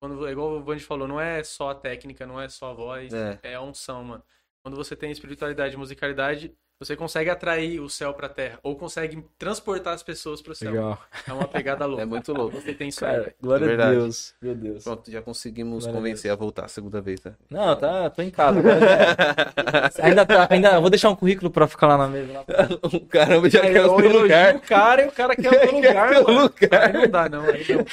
Quando, 0.00 0.28
igual 0.28 0.56
o 0.56 0.62
Band 0.62 0.78
falou, 0.80 1.08
não 1.08 1.20
é 1.20 1.42
só 1.42 1.70
a 1.70 1.74
técnica, 1.74 2.26
não 2.26 2.40
é 2.40 2.48
só 2.48 2.70
a 2.70 2.74
voz, 2.74 3.12
É. 3.12 3.38
é 3.42 3.54
a 3.54 3.62
unção, 3.62 4.04
mano. 4.04 4.24
Quando 4.62 4.76
você 4.76 4.94
tem 4.94 5.10
espiritualidade 5.10 5.74
e 5.74 5.78
musicalidade, 5.78 6.54
você 6.80 6.94
consegue 6.94 7.28
atrair 7.28 7.80
o 7.80 7.88
céu 7.90 8.12
pra 8.14 8.28
terra. 8.28 8.58
Ou 8.62 8.76
consegue 8.76 9.22
transportar 9.38 9.94
as 9.94 10.02
pessoas 10.02 10.40
pro 10.40 10.54
céu. 10.54 10.70
Legal. 10.70 10.98
É 11.26 11.32
uma 11.32 11.48
pegada 11.48 11.84
louca. 11.86 12.02
É 12.02 12.06
muito 12.06 12.32
louco. 12.32 12.60
Você 12.60 12.72
tem 12.72 12.88
isso 12.88 13.04
aí, 13.04 13.10
Cara, 13.12 13.22
velho. 13.24 13.34
glória 13.42 13.64
É 13.72 13.82
a. 13.82 13.90
Deus. 13.90 14.34
Meu 14.40 14.54
Deus. 14.54 14.84
Pronto, 14.84 15.10
já 15.10 15.20
conseguimos 15.20 15.84
Glória 15.84 15.90
a 15.98 16.02
convencer 16.02 16.30
a, 16.30 16.34
voltar 16.36 16.64
a 16.66 16.68
segunda 16.68 17.00
vez, 17.00 17.18
tá? 17.20 17.32
Não, 17.50 17.74
tá, 17.76 18.08
tô 18.10 18.22
em 18.22 18.30
casa. 18.30 18.60
já- 18.62 19.90
ainda 20.06 20.24
tá, 20.24 20.46
ainda 20.50 20.80
vou 20.80 20.88
deixar 20.90 21.10
um 21.10 21.16
currículo 21.16 21.50
pra 21.50 21.66
ficar 21.66 21.88
lá 21.88 21.98
na 21.98 22.06
mesa. 22.08 22.32
lá. 22.32 22.44
o 22.82 23.00
caramba 23.06 23.50
já 23.50 23.62
Aí 23.62 23.72
quer 23.72 23.84
o 23.86 23.98
lugar. 23.98 24.54
o 24.56 24.60
cara 24.60 25.02
e 25.02 25.08
o 25.08 25.12
cara 25.12 25.34
quer 25.36 25.48
o 25.68 25.74
lugar, 25.74 26.08
Quer 26.10 26.20
o 26.20 26.24
mano. 26.26 26.40
lugar. 26.42 26.82
Aí 26.86 26.92
não 26.92 27.08
dá, 27.08 27.28
não. 27.28 27.42
Aí 27.42 27.66
não. 27.68 27.84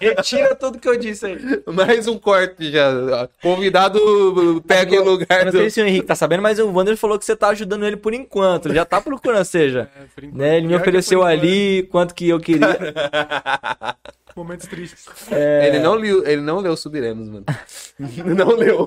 Retira 0.00 0.54
tudo 0.54 0.78
que 0.78 0.88
eu 0.88 0.96
disse 0.96 1.26
aí. 1.26 1.38
Mais 1.66 2.06
um 2.06 2.18
corte 2.18 2.70
já. 2.70 3.28
Convidado 3.42 4.62
pega 4.66 4.92
o 4.92 4.94
Eu 4.96 5.04
lugar 5.04 5.44
não 5.44 5.52
do... 5.52 5.58
sei 5.58 5.70
se 5.70 5.82
o 5.82 5.86
Henrique 5.86 6.06
tá 6.06 6.14
sabendo, 6.14 6.42
mas 6.42 6.58
o 6.58 6.70
Wander 6.72 6.96
falou 6.96 7.18
que 7.18 7.24
você 7.24 7.34
tá 7.34 7.48
ajudando 7.48 7.84
ele 7.86 7.96
por 7.96 8.14
enquanto. 8.14 8.27
Ele 8.68 8.74
já 8.74 8.84
tá 8.84 9.00
procurando, 9.00 9.38
ou 9.38 9.44
seja, 9.44 9.88
É, 9.98 10.04
por 10.14 10.24
enquanto. 10.24 10.38
né? 10.38 10.56
Ele 10.58 10.66
me 10.68 10.74
ofereceu 10.76 11.18
enquanto, 11.20 11.32
ali 11.32 11.82
quanto 11.90 12.14
que 12.14 12.28
eu 12.28 12.38
queria. 12.40 12.78
Momentos 14.36 14.68
tristes. 14.68 15.04
É, 15.32 15.66
Ele 15.66 15.80
não 15.80 15.94
leu, 15.94 16.24
ele 16.24 16.40
não 16.40 16.60
leu 16.60 16.76
Subiremos, 16.76 17.28
mano. 17.28 17.44
não 18.36 18.50
leu. 18.54 18.86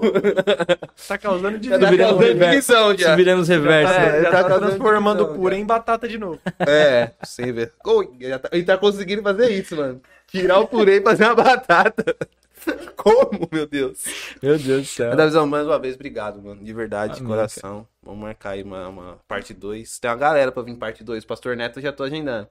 Tá 1.09 1.17
causando 1.17 1.59
de 1.59 1.67
Já 1.67 1.77
tá 1.77 1.85
Subiremos 1.87 2.11
causando 2.13 2.27
reverso. 2.33 2.51
divisão 2.51 2.97
já. 2.97 3.09
Subiremos 3.09 3.47
reverso. 3.49 3.93
É, 3.93 4.21
já 4.21 4.31
tá 4.31 4.43
tá, 4.43 4.49
causando 4.49 4.67
transformando 4.69 5.17
divisão, 5.17 5.35
o 5.35 5.39
purê 5.41 5.55
já. 5.57 5.61
em 5.61 5.65
batata 5.65 6.07
de 6.07 6.17
novo. 6.17 6.39
É, 6.59 7.11
sem 7.23 7.51
ver. 7.51 7.73
Já 8.21 8.39
tá- 8.39 8.49
Ele 8.53 8.63
tá 8.63 8.77
conseguindo 8.77 9.21
fazer 9.21 9.49
isso, 9.49 9.75
mano. 9.75 10.01
Tirar 10.27 10.57
o 10.59 10.67
purê 10.67 10.99
e 10.99 11.03
fazer 11.03 11.25
uma 11.25 11.35
batata. 11.35 12.15
Como, 12.95 13.47
meu 13.51 13.65
Deus? 13.65 14.03
Meu 14.41 14.57
Deus 14.57 14.81
do 14.83 14.85
céu. 14.87 15.15
Davizão, 15.15 15.47
mais 15.47 15.65
uma 15.65 15.79
vez, 15.79 15.95
obrigado, 15.95 16.41
mano. 16.41 16.63
De 16.63 16.73
verdade, 16.73 17.13
de 17.15 17.19
Amém, 17.21 17.29
coração. 17.31 17.87
Vamos 18.03 18.21
marcar 18.21 18.51
aí 18.51 18.63
uma, 18.63 18.87
uma 18.87 19.19
parte 19.27 19.53
2. 19.53 19.99
Tem 19.99 20.09
uma 20.09 20.17
galera 20.17 20.51
pra 20.51 20.61
vir 20.63 20.75
parte 20.77 21.03
2. 21.03 21.25
Pastor 21.25 21.55
Neto 21.55 21.79
eu 21.79 21.83
já 21.83 21.91
tô 21.91 22.03
agendando 22.03 22.47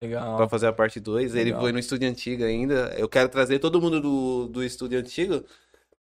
pra 0.00 0.08
Legal. 0.08 0.48
fazer 0.48 0.66
a 0.66 0.72
parte 0.72 0.98
2. 0.98 1.34
Ele 1.34 1.52
foi 1.54 1.72
no 1.72 1.78
estúdio 1.78 2.08
antigo 2.08 2.44
ainda. 2.44 2.94
Eu 2.96 3.08
quero 3.08 3.28
trazer 3.28 3.58
todo 3.58 3.80
mundo 3.80 4.00
do, 4.00 4.48
do 4.48 4.64
estúdio 4.64 4.98
antigo, 4.98 5.44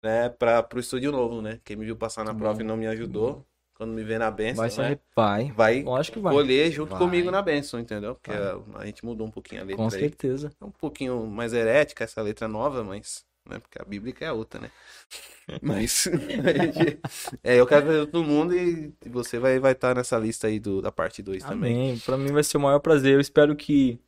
né, 0.02 0.28
pra, 0.31 0.62
pro 0.62 0.81
estúdio 0.81 1.12
novo, 1.12 1.40
né? 1.40 1.60
Quem 1.64 1.76
me 1.76 1.84
viu 1.84 1.97
passar 1.97 2.24
na 2.24 2.32
Muito 2.32 2.42
prova 2.42 2.60
e 2.60 2.64
não 2.64 2.76
me 2.76 2.86
ajudou, 2.86 3.44
quando 3.74 3.92
me 3.92 4.02
vê 4.02 4.18
na 4.18 4.31
benção, 4.31 4.56
Vai 4.62 4.70
se 4.70 4.81
né? 4.81 4.98
Vai. 5.14 5.52
Vai 5.52 5.82
Lógico 5.82 6.18
que 6.18 6.23
vai. 6.23 6.34
colher 6.34 6.70
junto 6.73 6.90
Vai. 6.90 6.98
comigo 6.98 7.31
na 7.31 7.40
benção, 7.42 7.78
entendeu? 7.81 8.14
Porque 8.14 8.31
a, 8.31 8.58
a 8.78 8.86
gente 8.86 9.05
mudou 9.05 9.26
um 9.26 9.31
pouquinho 9.31 9.60
a 9.62 9.64
letra 9.64 9.76
Com 9.76 9.84
aí. 9.84 9.90
certeza. 10.00 10.50
É 10.60 10.64
um 10.64 10.70
pouquinho 10.70 11.26
mais 11.26 11.52
herética 11.52 12.05
essa 12.05 12.20
letra 12.23 12.48
nova, 12.48 12.82
mas. 12.82 13.24
Né, 13.47 13.58
porque 13.58 13.81
a 13.81 13.84
Bíblia 13.84 14.14
é 14.20 14.32
outra, 14.32 14.60
né? 14.60 14.70
Mas. 15.60 16.06
é, 17.44 17.60
eu 17.60 17.66
quero 17.66 17.86
ver 17.86 18.06
todo 18.06 18.24
mundo 18.24 18.56
e 18.56 18.94
você 19.06 19.39
vai 19.39 19.56
estar 19.56 19.62
vai 19.62 19.74
tá 19.74 19.94
nessa 19.94 20.18
lista 20.18 20.47
aí 20.47 20.58
do, 20.58 20.81
da 20.81 20.90
parte 20.90 21.23
2 21.23 21.44
também. 21.44 21.98
Pra 21.98 22.16
mim 22.16 22.32
vai 22.32 22.42
ser 22.42 22.56
o 22.56 22.60
maior 22.60 22.78
prazer. 22.81 23.14
Eu 23.14 23.20
espero 23.20 23.55
que, 23.55 24.00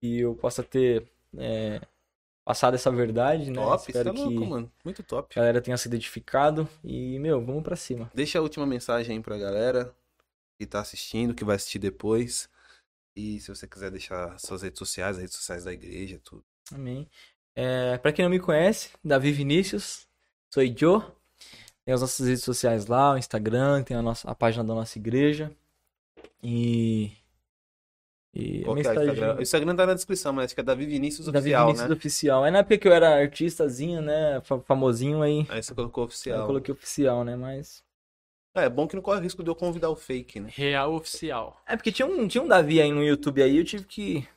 que 0.00 0.20
eu 0.20 0.34
possa 0.34 0.62
ter 0.62 1.10
é, 1.36 1.80
passado 2.44 2.74
essa 2.74 2.90
verdade, 2.90 3.50
né? 3.50 3.54
Top, 3.54 3.82
espero 3.86 4.10
é 4.10 4.12
que 4.12 4.18
louco, 4.18 4.46
mano. 4.46 4.72
Muito 4.84 5.02
top. 5.02 5.32
a 5.34 5.40
galera 5.40 5.62
tenha 5.62 5.76
sido 5.78 5.94
edificado. 5.94 6.68
E, 6.84 7.18
meu, 7.18 7.44
vamos 7.44 7.62
pra 7.62 7.76
cima. 7.76 8.10
Deixa 8.14 8.38
a 8.38 8.42
última 8.42 8.66
mensagem 8.66 9.16
aí 9.16 9.22
pra 9.22 9.38
galera 9.38 9.94
que 10.58 10.66
tá 10.66 10.80
assistindo, 10.80 11.34
que 11.34 11.44
vai 11.44 11.56
assistir 11.56 11.78
depois. 11.78 12.50
E 13.16 13.40
se 13.40 13.48
você 13.48 13.66
quiser 13.66 13.90
deixar 13.90 14.38
suas 14.38 14.62
redes 14.62 14.78
sociais, 14.78 15.16
as 15.16 15.22
redes 15.22 15.36
sociais 15.36 15.64
da 15.64 15.72
igreja, 15.72 16.20
tudo. 16.22 16.44
Amém. 16.72 17.08
É, 17.60 17.98
pra 17.98 18.12
quem 18.12 18.24
não 18.24 18.30
me 18.30 18.38
conhece, 18.38 18.90
Davi 19.04 19.32
Vinícius, 19.32 20.06
sou 20.48 20.62
Joe. 20.64 21.02
Tem 21.84 21.92
as 21.92 22.00
nossas 22.02 22.26
redes 22.28 22.44
sociais 22.44 22.86
lá, 22.86 23.14
o 23.14 23.18
Instagram, 23.18 23.82
tem 23.82 23.96
a, 23.96 24.02
nossa, 24.02 24.30
a 24.30 24.34
página 24.34 24.62
da 24.62 24.74
nossa 24.74 24.96
igreja. 24.96 25.50
E. 26.42 27.10
E 28.34 28.60
Qual 28.62 28.68
é 28.68 28.72
o 28.72 28.74
mensagem- 28.76 29.02
Instagram? 29.08 29.36
O 29.38 29.42
Instagram 29.42 29.74
tá 29.76 29.86
na 29.86 29.94
descrição, 29.94 30.32
mas 30.32 30.44
acho 30.46 30.54
que 30.54 30.60
é 30.60 30.64
Davi 30.64 30.86
Vinícius 30.86 31.26
Davi 31.26 31.38
Oficial, 31.38 31.66
Vinícius 31.66 31.88
né? 31.88 31.94
Oficial. 31.96 32.46
É 32.46 32.50
na 32.52 32.58
época 32.58 32.78
que 32.78 32.86
eu 32.86 32.92
era 32.92 33.20
artistazinho, 33.22 34.02
né? 34.02 34.40
fa- 34.44 34.60
Famosinho 34.60 35.22
aí. 35.22 35.44
Aí 35.48 35.60
você 35.62 35.74
colocou 35.74 36.04
Eu 36.04 36.06
oficial. 36.08 36.46
coloquei 36.46 36.72
oficial, 36.72 37.24
né? 37.24 37.34
Mas. 37.34 37.82
É, 38.54 38.66
é 38.66 38.68
bom 38.68 38.86
que 38.86 38.94
não 38.94 39.02
corre 39.02 39.20
risco 39.22 39.42
de 39.42 39.50
eu 39.50 39.54
convidar 39.56 39.88
o 39.90 39.96
fake, 39.96 40.38
né? 40.38 40.50
Real 40.54 40.94
oficial. 40.94 41.60
É 41.66 41.74
porque 41.74 41.90
tinha 41.90 42.06
um, 42.06 42.28
tinha 42.28 42.44
um 42.44 42.46
Davi 42.48 42.80
aí 42.80 42.92
no 42.92 43.02
YouTube 43.02 43.42
aí, 43.42 43.56
eu 43.56 43.64
tive 43.64 43.84
que. 43.84 44.28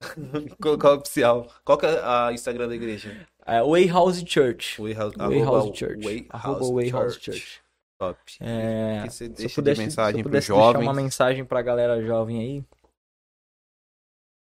Colocar 0.60 0.92
o 0.92 0.96
oficial. 0.98 1.50
Qual 1.64 1.78
que 1.78 1.86
é 1.86 2.00
a 2.02 2.32
Instagram 2.32 2.68
da 2.68 2.74
igreja? 2.74 3.26
É, 3.44 3.62
Way 3.62 3.86
House 3.86 4.22
Church. 4.26 4.80
Way 4.80 4.94
House, 4.94 5.14
Way 5.16 5.42
arroba 5.42 5.58
House 5.58 5.78
Church. 5.78 6.04
Way 6.04 6.26
Arroba 6.30 6.58
House 6.60 6.70
Way 6.70 6.90
House 6.90 7.14
Church. 7.14 7.40
Church. 7.40 7.62
Top. 7.98 8.20
É, 8.40 9.02
que 9.04 9.10
você 9.10 9.24
se 9.24 9.24
eu 9.24 9.36
deixa 9.36 9.54
pudesse, 9.54 9.80
de 9.80 9.86
mensagem 9.86 10.20
eu 10.20 10.24
pros 10.24 10.30
pudesse 10.30 10.48
deixar 10.48 10.62
jovens? 10.62 10.82
uma 10.82 10.94
mensagem 10.94 11.44
pra 11.44 11.62
galera 11.62 12.04
jovem 12.04 12.40
aí. 12.40 12.64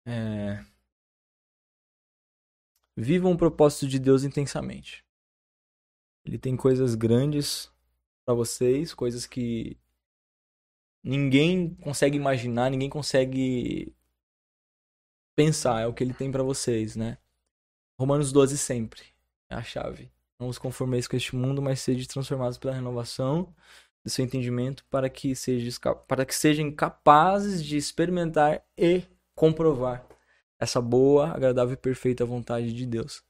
É... 0.06 0.64
Vivam 2.96 3.32
o 3.32 3.38
propósito 3.38 3.86
de 3.86 3.98
Deus 3.98 4.24
intensamente. 4.24 5.04
Ele 6.24 6.38
tem 6.38 6.56
coisas 6.56 6.94
grandes 6.94 7.70
pra 8.24 8.34
vocês, 8.34 8.94
coisas 8.94 9.26
que 9.26 9.76
ninguém 11.04 11.74
consegue 11.74 12.16
imaginar, 12.16 12.70
ninguém 12.70 12.88
consegue 12.88 13.94
pensar, 15.34 15.82
é 15.82 15.86
o 15.86 15.92
que 15.92 16.04
ele 16.04 16.14
tem 16.14 16.30
pra 16.30 16.42
vocês, 16.42 16.96
né? 16.96 17.18
Romanos 17.98 18.32
12 18.32 18.58
sempre 18.58 19.02
é 19.48 19.54
a 19.54 19.62
chave. 19.62 20.10
Não 20.38 20.48
os 20.48 20.58
conformeis 20.58 21.06
com 21.06 21.16
este 21.16 21.36
mundo, 21.36 21.62
mas 21.62 21.80
sejam 21.80 22.06
transformados 22.06 22.58
pela 22.58 22.74
renovação 22.74 23.54
do 24.04 24.10
seu 24.10 24.24
entendimento 24.24 24.84
para 24.90 25.08
que, 25.08 25.36
sejam, 25.36 25.94
para 26.08 26.26
que 26.26 26.34
sejam 26.34 26.70
capazes 26.72 27.64
de 27.64 27.76
experimentar 27.76 28.62
e 28.76 29.04
comprovar 29.34 30.04
essa 30.58 30.80
boa, 30.80 31.28
agradável 31.28 31.74
e 31.74 31.76
perfeita 31.76 32.24
vontade 32.24 32.72
de 32.72 32.86
Deus. 32.86 33.22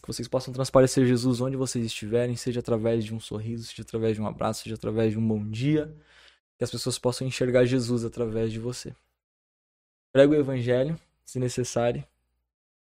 Que 0.00 0.06
vocês 0.06 0.26
possam 0.26 0.54
transparecer 0.54 1.06
Jesus 1.06 1.40
onde 1.40 1.56
vocês 1.56 1.84
estiverem, 1.84 2.34
seja 2.34 2.60
através 2.60 3.04
de 3.04 3.14
um 3.14 3.20
sorriso, 3.20 3.64
seja 3.64 3.82
através 3.82 4.16
de 4.16 4.22
um 4.22 4.26
abraço, 4.26 4.62
seja 4.62 4.74
através 4.74 5.12
de 5.12 5.18
um 5.18 5.26
bom 5.26 5.46
dia. 5.50 5.94
Que 6.56 6.64
as 6.64 6.70
pessoas 6.70 6.98
possam 6.98 7.26
enxergar 7.26 7.64
Jesus 7.64 8.04
através 8.04 8.50
de 8.50 8.58
você. 8.58 8.94
Prega 10.12 10.32
o 10.32 10.36
evangelho, 10.36 10.98
se 11.32 11.38
necessário. 11.38 12.04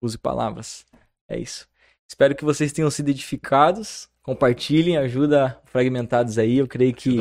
Use 0.02 0.18
palavras. 0.18 0.84
É 1.26 1.38
isso. 1.38 1.66
Espero 2.06 2.34
que 2.34 2.44
vocês 2.44 2.72
tenham 2.72 2.90
sido 2.90 3.08
edificados. 3.08 4.08
Compartilhem, 4.22 4.98
ajuda 4.98 5.60
fragmentados 5.64 6.36
aí. 6.38 6.58
Eu 6.58 6.68
creio 6.68 6.94
que 6.94 7.16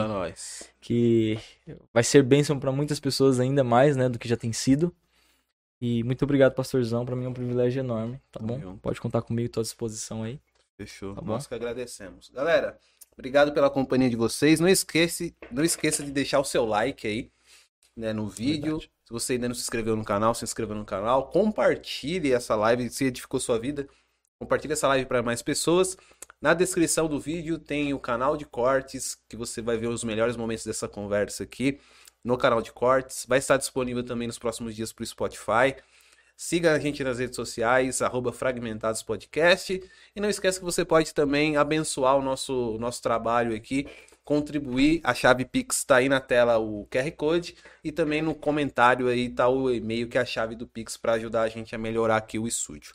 que 0.81 1.39
vai 1.93 2.03
ser 2.03 2.23
bênção 2.23 2.59
para 2.59 2.71
muitas 2.73 2.99
pessoas 2.99 3.39
ainda 3.39 3.63
mais, 3.63 3.95
né, 3.95 4.09
do 4.09 4.19
que 4.19 4.27
já 4.27 4.35
tem 4.35 4.51
sido. 4.51 4.93
E 5.79 6.03
muito 6.03 6.23
obrigado, 6.23 6.53
pastorzão. 6.53 7.05
Para 7.05 7.15
mim 7.15 7.25
é 7.25 7.29
um 7.29 7.33
privilégio 7.33 7.79
enorme, 7.79 8.19
tá 8.29 8.41
bom? 8.41 8.59
junto. 8.59 8.79
Pode 8.81 8.99
contar 8.99 9.21
comigo, 9.21 9.49
tô 9.49 9.61
à 9.61 9.63
disposição 9.63 10.23
aí. 10.23 10.39
Fechou. 10.75 11.15
Tá 11.15 11.21
bom. 11.21 11.33
Nós 11.33 11.47
que 11.47 11.53
agradecemos. 11.53 12.29
Galera, 12.29 12.77
obrigado 13.13 13.53
pela 13.53 13.69
companhia 13.69 14.09
de 14.09 14.15
vocês. 14.17 14.59
Não 14.59 14.67
esquece, 14.67 15.33
não 15.49 15.63
esqueça 15.63 16.03
de 16.03 16.11
deixar 16.11 16.39
o 16.41 16.45
seu 16.45 16.65
like 16.65 17.07
aí, 17.07 17.31
né, 17.95 18.13
no 18.13 18.27
vídeo. 18.27 18.77
Verdade. 18.77 18.91
Se 19.05 19.13
você 19.13 19.33
ainda 19.33 19.47
não 19.47 19.55
se 19.55 19.61
inscreveu 19.61 19.95
no 19.95 20.03
canal, 20.03 20.33
se 20.33 20.43
inscreva 20.43 20.73
no 20.73 20.85
canal. 20.85 21.29
Compartilhe 21.29 22.31
essa 22.31 22.55
live 22.55 22.89
se 22.89 23.05
edificou 23.05 23.39
sua 23.39 23.59
vida. 23.59 23.87
Compartilhe 24.39 24.73
essa 24.73 24.87
live 24.87 25.05
para 25.05 25.21
mais 25.21 25.41
pessoas. 25.41 25.97
Na 26.41 26.53
descrição 26.53 27.07
do 27.07 27.19
vídeo 27.19 27.57
tem 27.57 27.93
o 27.93 27.99
canal 27.99 28.35
de 28.35 28.45
cortes, 28.45 29.17
que 29.29 29.37
você 29.37 29.61
vai 29.61 29.77
ver 29.77 29.87
os 29.87 30.03
melhores 30.03 30.35
momentos 30.35 30.65
dessa 30.65 30.87
conversa 30.87 31.43
aqui 31.43 31.79
no 32.23 32.37
canal 32.37 32.61
de 32.61 32.71
cortes. 32.71 33.25
Vai 33.27 33.39
estar 33.39 33.57
disponível 33.57 34.03
também 34.03 34.27
nos 34.27 34.39
próximos 34.39 34.75
dias 34.75 34.91
para 34.91 35.03
o 35.03 35.05
Spotify. 35.05 35.75
Siga 36.35 36.73
a 36.73 36.79
gente 36.79 37.03
nas 37.03 37.19
redes 37.19 37.35
sociais, 37.35 38.01
arroba 38.01 38.33
Fragmentados 38.33 39.03
Podcast. 39.03 39.81
E 40.15 40.19
não 40.19 40.29
esqueça 40.29 40.59
que 40.59 40.65
você 40.65 40.83
pode 40.83 41.13
também 41.13 41.57
abençoar 41.57 42.17
o 42.17 42.21
nosso, 42.21 42.77
nosso 42.79 43.01
trabalho 43.01 43.55
aqui, 43.55 43.87
contribuir. 44.23 45.01
A 45.03 45.13
chave 45.13 45.45
Pix 45.45 45.77
está 45.77 45.97
aí 45.97 46.09
na 46.09 46.19
tela 46.19 46.57
o 46.57 46.85
QR 46.89 47.11
Code 47.11 47.55
e 47.83 47.91
também 47.91 48.21
no 48.21 48.33
comentário 48.35 49.07
aí 49.07 49.29
tá 49.29 49.47
o 49.49 49.69
e-mail 49.71 50.07
que 50.07 50.17
é 50.17 50.21
a 50.21 50.25
chave 50.25 50.55
do 50.55 50.67
Pix 50.67 50.97
para 50.97 51.13
ajudar 51.13 51.43
a 51.43 51.49
gente 51.49 51.75
a 51.75 51.77
melhorar 51.77 52.17
aqui 52.17 52.39
o 52.39 52.47
estúdio. 52.47 52.93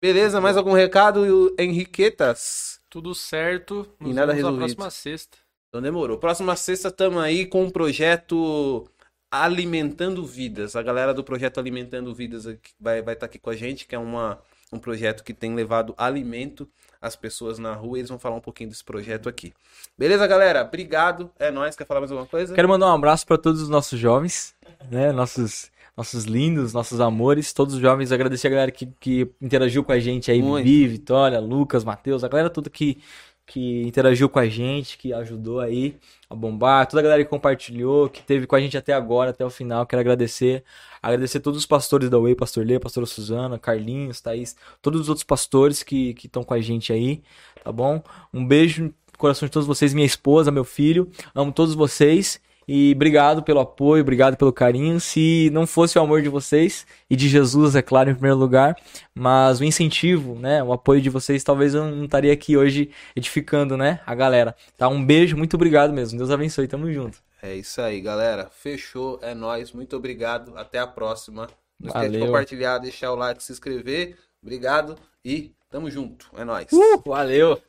Beleza? 0.00 0.40
Mais 0.40 0.56
algum 0.56 0.72
recado, 0.72 1.54
Henriquetas? 1.58 2.80
Tudo 2.90 3.14
certo. 3.14 3.88
Nos 3.98 4.10
E 4.10 4.14
nada 4.14 4.32
vemos 4.32 4.52
na 4.52 4.52
resolvido. 4.52 4.76
próxima 4.76 4.90
sexta. 4.90 5.38
Então 5.68 5.82
demorou. 5.82 6.18
Próxima 6.18 6.56
sexta 6.56 6.88
estamos 6.88 7.22
aí 7.22 7.46
com 7.46 7.64
um 7.64 7.70
projeto 7.70 8.88
Alimentando 9.30 10.24
Vidas. 10.24 10.76
A 10.76 10.82
galera 10.82 11.12
do 11.12 11.24
projeto 11.24 11.58
Alimentando 11.58 12.14
Vidas 12.14 12.44
vai 12.78 13.00
estar 13.00 13.26
aqui 13.26 13.38
com 13.38 13.50
a 13.50 13.56
gente, 13.56 13.86
que 13.86 13.94
é 13.94 13.98
uma, 13.98 14.40
um 14.72 14.78
projeto 14.78 15.22
que 15.22 15.32
tem 15.32 15.54
levado 15.54 15.94
alimento 15.96 16.68
às 17.00 17.14
pessoas 17.14 17.58
na 17.58 17.72
rua. 17.72 17.98
Eles 17.98 18.10
vão 18.10 18.18
falar 18.18 18.36
um 18.36 18.40
pouquinho 18.40 18.70
desse 18.70 18.84
projeto 18.84 19.28
aqui. 19.28 19.52
Beleza, 19.96 20.26
galera? 20.26 20.62
Obrigado. 20.62 21.30
É 21.38 21.50
nóis. 21.50 21.76
Quer 21.76 21.86
falar 21.86 22.00
mais 22.00 22.10
alguma 22.10 22.28
coisa? 22.28 22.54
Quero 22.54 22.68
mandar 22.68 22.86
um 22.86 22.94
abraço 22.94 23.26
para 23.26 23.38
todos 23.38 23.62
os 23.62 23.68
nossos 23.68 23.98
jovens, 23.98 24.54
né? 24.90 25.12
Nossos, 25.12 25.70
nossos 25.96 26.24
lindos, 26.24 26.72
nossos 26.72 27.00
amores, 27.00 27.52
todos 27.52 27.74
os 27.74 27.80
jovens. 27.80 28.12
Agradecer 28.12 28.48
a 28.48 28.50
galera 28.50 28.70
que, 28.70 28.86
que 29.00 29.30
interagiu 29.40 29.82
com 29.84 29.92
a 29.92 29.98
gente 29.98 30.30
aí, 30.30 30.42
Muito. 30.42 30.64
Vivi, 30.64 30.88
Vitória, 30.88 31.40
Lucas, 31.40 31.84
Matheus, 31.84 32.24
a 32.24 32.28
galera 32.28 32.50
toda 32.50 32.68
que, 32.68 32.98
que 33.46 33.82
interagiu 33.82 34.28
com 34.28 34.40
a 34.40 34.48
gente, 34.48 34.98
que 34.98 35.12
ajudou 35.12 35.60
aí 35.60 35.96
a 36.28 36.34
bombar, 36.34 36.86
toda 36.86 37.00
a 37.00 37.02
galera 37.02 37.24
que 37.24 37.30
compartilhou, 37.30 38.08
que 38.08 38.20
teve 38.22 38.46
com 38.46 38.56
a 38.56 38.60
gente 38.60 38.76
até 38.76 38.92
agora, 38.92 39.30
até 39.30 39.44
o 39.44 39.50
final. 39.50 39.86
Quero 39.86 40.00
agradecer. 40.00 40.64
Agradecer 41.00 41.38
todos 41.38 41.60
os 41.60 41.66
pastores 41.66 42.10
da 42.10 42.18
Way, 42.18 42.34
Pastor 42.34 42.66
Lê, 42.66 42.80
Pastora 42.80 43.06
Suzana, 43.06 43.58
Carlinhos, 43.58 44.20
Thaís, 44.20 44.56
todos 44.82 45.02
os 45.02 45.08
outros 45.08 45.22
pastores 45.22 45.84
que 45.84 46.16
estão 46.24 46.42
com 46.42 46.52
a 46.52 46.60
gente 46.60 46.92
aí, 46.92 47.22
tá 47.62 47.70
bom? 47.70 48.02
Um 48.34 48.44
beijo 48.44 48.84
no 48.84 48.94
coração 49.16 49.46
de 49.46 49.52
todos 49.52 49.68
vocês, 49.68 49.94
minha 49.94 50.06
esposa, 50.06 50.50
meu 50.50 50.64
filho. 50.64 51.08
Amo 51.32 51.52
todos 51.52 51.74
vocês. 51.74 52.40
E 52.68 52.92
obrigado 52.94 53.42
pelo 53.42 53.60
apoio, 53.60 54.02
obrigado 54.02 54.36
pelo 54.36 54.52
carinho. 54.52 54.98
Se 54.98 55.50
não 55.52 55.66
fosse 55.66 55.98
o 55.98 56.02
amor 56.02 56.20
de 56.20 56.28
vocês 56.28 56.86
e 57.08 57.14
de 57.14 57.28
Jesus, 57.28 57.76
é 57.76 57.82
claro, 57.82 58.10
em 58.10 58.14
primeiro 58.14 58.36
lugar, 58.36 58.76
mas 59.14 59.60
o 59.60 59.64
incentivo, 59.64 60.34
né, 60.34 60.62
o 60.62 60.72
apoio 60.72 61.00
de 61.00 61.08
vocês, 61.08 61.44
talvez 61.44 61.74
eu 61.74 61.84
não 61.84 62.04
estaria 62.04 62.32
aqui 62.32 62.56
hoje 62.56 62.90
edificando, 63.14 63.76
né, 63.76 64.00
a 64.04 64.14
galera. 64.14 64.56
Tá? 64.76 64.88
Um 64.88 65.04
beijo, 65.04 65.36
muito 65.36 65.54
obrigado 65.54 65.92
mesmo. 65.92 66.18
Deus 66.18 66.30
abençoe, 66.30 66.66
tamo 66.66 66.92
junto. 66.92 67.24
É 67.42 67.54
isso 67.54 67.80
aí, 67.80 68.00
galera. 68.00 68.50
Fechou. 68.50 69.20
É 69.22 69.34
nóis. 69.34 69.72
Muito 69.72 69.96
obrigado. 69.96 70.56
Até 70.56 70.78
a 70.78 70.86
próxima. 70.86 71.48
Não 71.78 71.88
esquece 71.88 72.10
de 72.10 72.18
compartilhar, 72.18 72.78
deixar 72.78 73.12
o 73.12 73.14
like, 73.14 73.42
se 73.42 73.52
inscrever. 73.52 74.16
Obrigado 74.42 74.96
e 75.24 75.52
tamo 75.70 75.90
junto. 75.90 76.26
É 76.36 76.44
nóis. 76.44 76.66
Valeu! 77.04 77.60